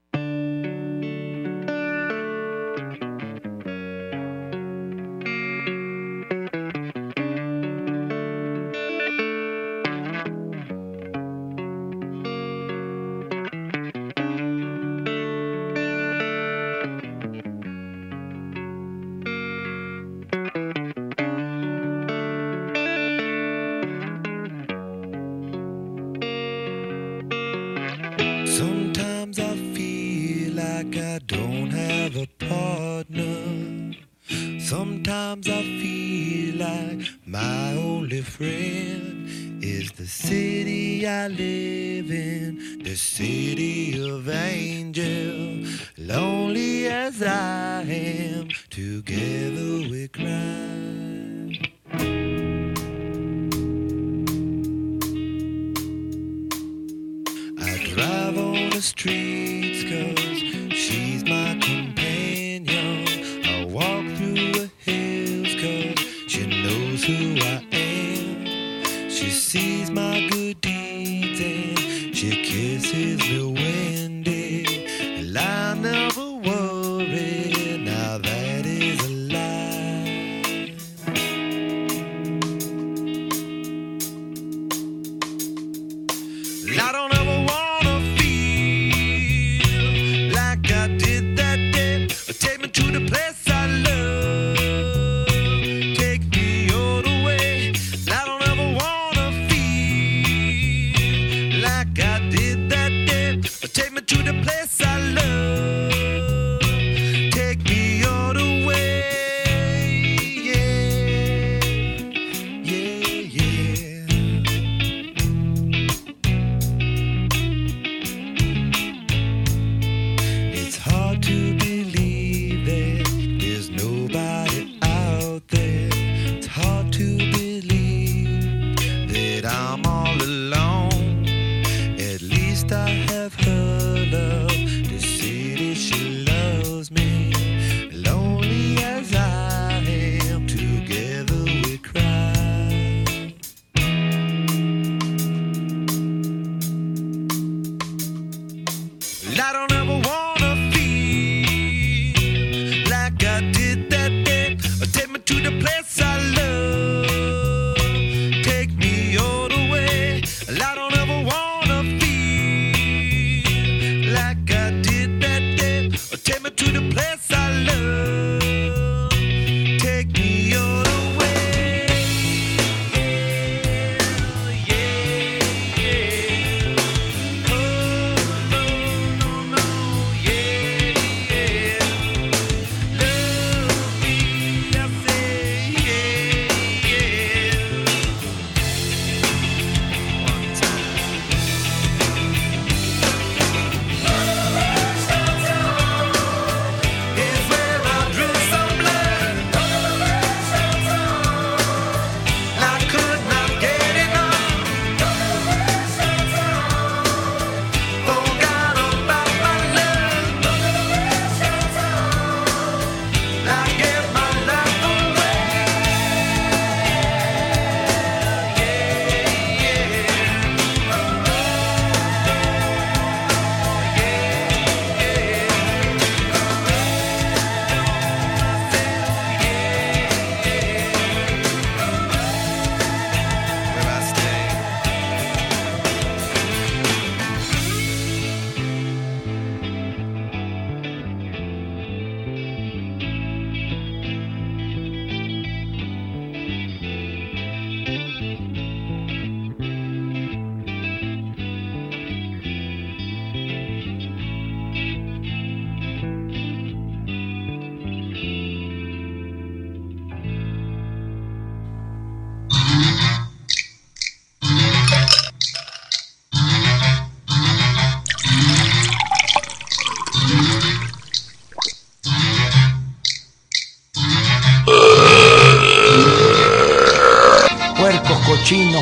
I 132.86 132.92
have 132.92 133.34
heard. 133.34 133.65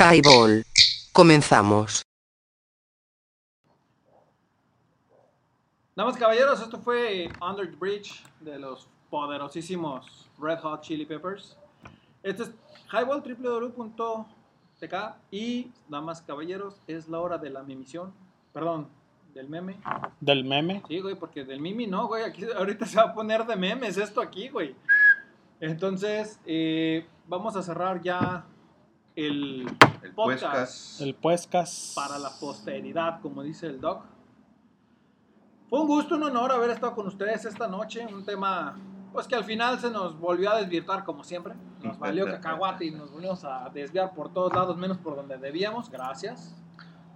Highball. 0.00 0.64
Comenzamos. 1.12 2.02
Damas 5.94 6.16
y 6.16 6.18
caballeros, 6.18 6.62
esto 6.62 6.78
fue 6.78 7.28
Under 7.42 7.68
the 7.70 7.76
Bridge 7.76 8.24
de 8.40 8.58
los 8.58 8.88
poderosísimos 9.10 10.26
Red 10.38 10.60
Hot 10.60 10.80
Chili 10.80 11.04
Peppers. 11.04 11.58
Este 12.22 12.44
es 12.44 12.50
Highball 12.90 13.22
www.tk 13.22 14.94
y 15.30 15.70
damas 15.86 16.22
y 16.22 16.24
caballeros, 16.24 16.80
es 16.86 17.06
la 17.06 17.20
hora 17.20 17.36
de 17.36 17.50
la 17.50 17.62
mimisión. 17.62 18.14
Perdón, 18.54 18.88
del 19.34 19.50
meme. 19.50 19.76
Del 20.18 20.44
meme. 20.44 20.82
Sí, 20.88 21.00
güey, 21.00 21.14
porque 21.14 21.44
del 21.44 21.60
mimi 21.60 21.86
no, 21.86 22.06
güey. 22.06 22.24
Aquí 22.24 22.44
ahorita 22.44 22.86
se 22.86 22.96
va 22.96 23.02
a 23.02 23.14
poner 23.14 23.44
de 23.44 23.54
memes 23.54 23.98
esto 23.98 24.22
aquí, 24.22 24.48
güey. 24.48 24.74
Entonces, 25.60 26.40
eh, 26.46 27.06
vamos 27.28 27.54
a 27.54 27.62
cerrar 27.62 28.00
ya 28.00 28.46
el, 29.14 29.66
El 30.10 30.14
podcast 30.16 30.42
Puescas. 30.42 31.00
El 31.00 31.14
Puescas. 31.14 31.92
para 31.94 32.18
la 32.18 32.30
posteridad, 32.30 33.20
como 33.20 33.42
dice 33.42 33.66
el 33.66 33.80
doc. 33.80 34.04
Fue 35.68 35.80
un 35.80 35.86
gusto, 35.86 36.16
un 36.16 36.24
honor 36.24 36.50
haber 36.52 36.70
estado 36.70 36.94
con 36.94 37.06
ustedes 37.06 37.44
esta 37.44 37.68
noche. 37.68 38.04
Un 38.06 38.24
tema, 38.24 38.76
pues 39.12 39.28
que 39.28 39.36
al 39.36 39.44
final 39.44 39.78
se 39.78 39.90
nos 39.90 40.18
volvió 40.18 40.50
a 40.50 40.56
desvirtuar 40.60 41.04
como 41.04 41.22
siempre. 41.22 41.54
Nos 41.82 41.98
valió 41.98 42.26
cacahuate 42.30 42.86
y 42.86 42.90
nos 42.90 43.10
volvimos 43.12 43.44
a 43.44 43.68
desviar 43.72 44.12
por 44.12 44.32
todos 44.32 44.52
lados, 44.52 44.76
menos 44.76 44.98
por 44.98 45.14
donde 45.14 45.38
debíamos. 45.38 45.88
Gracias. 45.88 46.54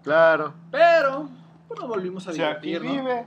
Claro. 0.04 0.54
Pero, 0.70 1.28
pues 1.66 1.80
nos 1.80 1.88
volvimos 1.88 2.28
a 2.28 2.32
Si 2.32 2.42
aquí 2.42 2.68
divertir, 2.68 2.96
¿no? 2.96 3.02
vive. 3.02 3.26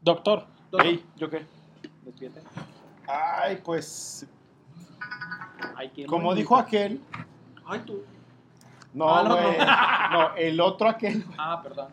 Doctor. 0.00 0.46
Doctor. 0.70 0.86
Ey, 0.86 1.04
¿yo 1.16 1.28
qué? 1.28 1.44
Despídete. 2.04 2.42
Ay, 3.08 3.60
pues. 3.64 4.26
Ay, 5.74 5.90
Como 6.06 6.26
bonito. 6.26 6.40
dijo 6.40 6.56
aquel. 6.56 7.00
Ay, 7.66 7.80
tú. 7.84 8.02
No, 8.96 9.08
Ah, 9.14 9.22
no, 9.22 9.36
güey. 9.36 9.58
no. 9.58 10.28
No, 10.30 10.36
el 10.36 10.60
otro 10.60 10.88
aquel. 10.88 11.24
Ah, 11.38 11.60
perdón. 11.62 11.88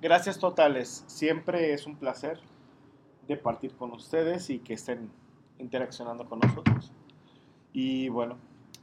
Gracias 0.00 0.38
totales. 0.38 1.04
Siempre 1.06 1.72
es 1.72 1.86
un 1.86 1.96
placer 1.96 2.38
de 3.26 3.36
partir 3.36 3.74
con 3.76 3.92
ustedes 3.92 4.50
y 4.50 4.58
que 4.58 4.74
estén 4.74 5.10
interaccionando 5.58 6.28
con 6.28 6.40
nosotros. 6.40 6.92
Y 7.72 8.08
bueno, 8.10 8.36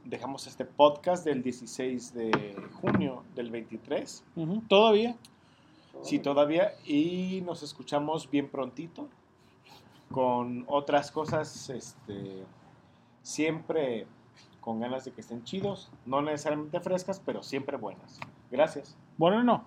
dejamos 0.04 0.46
este 0.46 0.64
podcast 0.64 1.24
del 1.24 1.42
16 1.42 2.14
de 2.14 2.56
junio 2.80 3.22
del 3.34 3.50
23. 3.50 4.24
Ujú, 4.34 4.62
Todavía. 4.66 5.16
Sí, 6.02 6.18
todavía. 6.18 6.72
Y 6.86 7.42
nos 7.44 7.62
escuchamos 7.62 8.28
bien 8.30 8.48
prontito 8.48 9.08
con 10.10 10.64
otras 10.68 11.10
cosas, 11.12 11.68
este, 11.70 12.44
siempre 13.22 14.06
con 14.70 14.78
ganas 14.78 15.04
de 15.04 15.10
que 15.10 15.20
estén 15.20 15.42
chidos, 15.42 15.90
no 16.06 16.22
necesariamente 16.22 16.78
frescas, 16.78 17.20
pero 17.26 17.42
siempre 17.42 17.76
buenas. 17.76 18.20
Gracias. 18.52 18.96
Bueno, 19.18 19.42
no. 19.42 19.64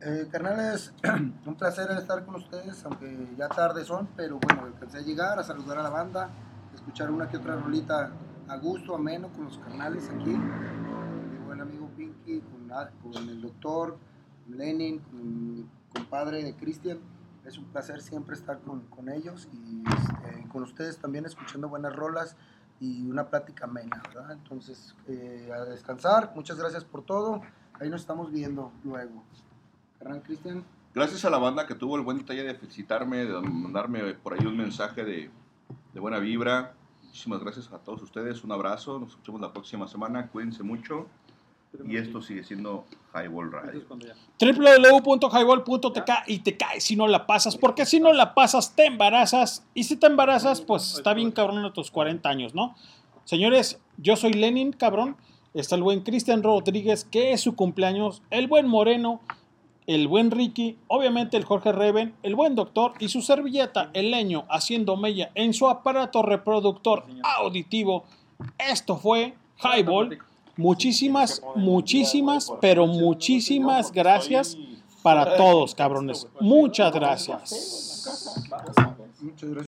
Eh, 0.00 0.26
carnales, 0.28 0.92
un 1.46 1.54
placer 1.54 1.88
estar 1.92 2.24
con 2.24 2.34
ustedes, 2.34 2.84
aunque 2.84 3.28
ya 3.38 3.48
tarde 3.48 3.84
son, 3.84 4.08
pero 4.16 4.40
bueno, 4.40 4.62
alcancé 4.64 4.98
a 4.98 5.00
llegar, 5.02 5.38
a 5.38 5.44
saludar 5.44 5.78
a 5.78 5.84
la 5.84 5.90
banda, 5.90 6.30
escuchar 6.74 7.12
una 7.12 7.28
que 7.28 7.36
otra 7.36 7.54
rolita 7.54 8.10
a 8.48 8.56
gusto, 8.56 8.96
ameno 8.96 9.28
con 9.28 9.44
los 9.44 9.56
carnales 9.58 10.08
aquí, 10.08 10.32
con 10.32 11.30
mi 11.30 11.46
buen 11.46 11.60
amigo 11.60 11.88
Pinky, 11.96 12.40
con, 12.40 12.72
a- 12.72 12.90
con 13.00 13.14
el 13.28 13.40
doctor, 13.40 13.98
con 14.48 14.58
Lenin, 14.58 14.98
con 14.98 15.54
mi 15.54 15.64
compadre 15.94 16.56
Cristian. 16.56 16.98
Es 17.44 17.56
un 17.56 17.66
placer 17.66 18.02
siempre 18.02 18.34
estar 18.34 18.58
con, 18.62 18.80
con 18.88 19.08
ellos 19.10 19.48
y 19.52 19.84
este, 19.88 20.48
con 20.48 20.64
ustedes 20.64 20.98
también 20.98 21.24
escuchando 21.24 21.68
buenas 21.68 21.94
rolas 21.94 22.36
y 22.80 23.08
una 23.08 23.28
plática 23.28 23.64
amena, 23.64 24.02
¿verdad? 24.08 24.32
Entonces, 24.32 24.94
eh, 25.08 25.50
a 25.52 25.64
descansar, 25.64 26.32
muchas 26.34 26.58
gracias 26.58 26.84
por 26.84 27.02
todo, 27.02 27.42
ahí 27.80 27.88
nos 27.88 28.02
estamos 28.02 28.30
viendo 28.30 28.72
luego. 28.84 29.24
Carnal 29.98 30.22
Cristian. 30.22 30.64
Gracias 30.94 31.24
a 31.24 31.30
la 31.30 31.38
banda 31.38 31.66
que 31.66 31.74
tuvo 31.74 31.96
el 31.96 32.02
buen 32.02 32.18
detalle 32.18 32.42
de 32.42 32.54
felicitarme, 32.54 33.24
de 33.24 33.40
mandarme 33.40 34.14
por 34.14 34.34
ahí 34.34 34.46
un 34.46 34.56
mensaje 34.56 35.04
de, 35.04 35.30
de 35.92 36.00
buena 36.00 36.18
vibra. 36.18 36.74
Muchísimas 37.04 37.40
gracias 37.40 37.72
a 37.72 37.78
todos 37.78 38.02
ustedes. 38.02 38.42
Un 38.44 38.52
abrazo. 38.52 38.98
Nos 38.98 39.10
escuchamos 39.10 39.40
la 39.40 39.52
próxima 39.52 39.86
semana. 39.88 40.28
Cuídense 40.28 40.62
mucho. 40.62 41.06
Y 41.86 41.96
esto 41.96 42.22
sigue 42.22 42.44
siendo 42.44 42.86
Highball 43.14 43.52
Radio. 43.52 43.82
www.highball.tk 44.40 46.10
y 46.26 46.38
te 46.40 46.56
caes 46.56 46.84
si 46.84 46.96
no 46.96 47.06
la 47.06 47.26
pasas, 47.26 47.56
porque 47.56 47.84
si 47.86 48.00
no 48.00 48.12
la 48.12 48.34
pasas 48.34 48.74
te 48.74 48.86
embarazas 48.86 49.66
y 49.74 49.84
si 49.84 49.96
te 49.96 50.06
embarazas 50.06 50.60
pues 50.60 50.94
está 50.94 51.14
bien 51.14 51.30
cabrón 51.30 51.64
a 51.64 51.72
tus 51.72 51.90
40 51.90 52.28
años, 52.28 52.54
¿no? 52.54 52.74
Señores, 53.24 53.80
yo 53.98 54.16
soy 54.16 54.32
Lenin, 54.32 54.72
cabrón, 54.72 55.16
está 55.52 55.76
el 55.76 55.82
buen 55.82 56.00
Cristian 56.00 56.42
Rodríguez, 56.42 57.04
que 57.04 57.32
es 57.32 57.42
su 57.42 57.54
cumpleaños, 57.54 58.22
el 58.30 58.46
buen 58.46 58.66
Moreno, 58.66 59.20
el 59.86 60.08
buen 60.08 60.30
Ricky, 60.30 60.78
obviamente 60.86 61.36
el 61.36 61.44
Jorge 61.44 61.72
Reven, 61.72 62.14
el 62.22 62.34
buen 62.34 62.54
doctor 62.54 62.92
y 62.98 63.08
su 63.08 63.22
servilleta, 63.22 63.90
el 63.92 64.10
leño, 64.10 64.44
haciendo 64.48 64.96
mella 64.96 65.30
en 65.34 65.52
su 65.54 65.68
aparato 65.68 66.22
reproductor 66.22 67.04
auditivo. 67.22 68.04
Esto 68.58 68.96
fue 68.96 69.34
Highball. 69.62 70.18
Muchísimas, 70.58 71.40
muchísimas, 71.54 72.52
pero 72.60 72.86
muchísimas 72.88 73.92
gracias 73.92 74.58
para 75.04 75.36
todos, 75.36 75.72
cabrones. 75.72 76.26
Muchas 76.40 76.92
gracias. 76.92 78.44
Muchas 79.22 79.50
gracias. 79.50 79.67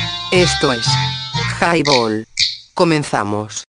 Esto 0.31 0.71
es 0.73 0.85
Highball. 1.61 2.25
Comenzamos. 2.73 3.63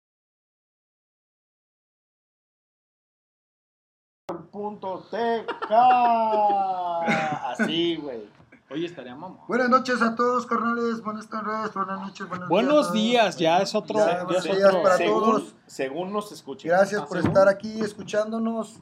Punto 4.51 5.07
TK. 5.11 5.73
Así, 7.51 7.97
güey. 7.97 8.29
Oye, 8.71 8.87
estaría 8.87 9.15
mamón. 9.15 9.39
Buenas 9.49 9.69
noches 9.69 10.01
a 10.01 10.15
todos, 10.15 10.47
carnales. 10.47 11.03
Buenas 11.03 11.29
tardes, 11.29 11.75
buenas 11.75 12.01
noches, 12.01 12.29
buenos, 12.29 12.49
Buenos 12.49 12.93
días. 12.93 13.37
días, 13.37 13.57
ya 13.59 13.63
es 13.63 13.75
otro. 13.75 13.99
Ya, 13.99 14.07
ya 14.07 14.13
es 14.19 14.25
buenos 14.25 14.45
otro- 14.47 14.57
días 14.57 14.75
para 14.77 14.97
según, 14.97 15.21
todos. 15.23 15.55
según 15.67 16.13
nos 16.13 16.33
escuchen. 16.33 16.71
Gracias 16.71 17.03
Ah, 17.03 17.07
por 17.07 17.19
según. 17.19 17.31
estar 17.33 17.49
aquí 17.49 17.81
escuchándonos. 17.81 18.77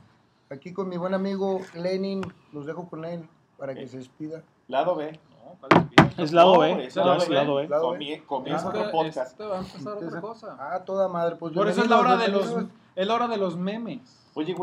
Aquí 0.51 0.73
con 0.73 0.89
mi 0.89 0.97
buen 0.97 1.15
amigo 1.15 1.61
Lenin. 1.75 2.21
Los 2.53 2.67
dejo 2.67 2.89
con 2.89 3.05
él 3.05 3.29
para 3.57 3.75
que 3.75 3.87
se 3.89 3.99
despida. 3.99 4.43
Lado 4.69 4.95
B. 4.95 5.19
Es 6.19 6.33
lado 6.33 6.55
No, 6.55 6.61
B, 6.61 6.85
es 6.87 6.97
lado 6.97 7.15
es 7.17 7.29
lado 7.29 7.55
B. 7.57 7.69
Lado 7.69 7.91
B. 7.93 7.99
Comie- 7.99 8.25
Comienza 8.27 8.67
Ah, 8.67 8.69
otro 8.71 8.91
podcast. 8.91 9.31
Este 9.33 9.45
va 9.45 9.57
a 9.57 9.61
empezar 9.61 9.93
otra 9.95 10.21
cosa. 10.21 10.57
Ah, 10.59 10.81
toda 10.85 11.09
madre. 11.09 11.37
Pues 11.37 11.53
Por 11.53 11.69
eso 11.69 11.83
es 11.83 11.89
la 11.91 11.99
hora 11.99 12.17
de 12.17 12.29
los, 12.29 12.55
es 12.97 13.07
la 13.07 13.15
hora 13.15 13.29
de 13.29 13.37
los 13.37 13.57
memes. 13.57 14.01
Oye, 14.35 14.53
güey. 14.53 14.59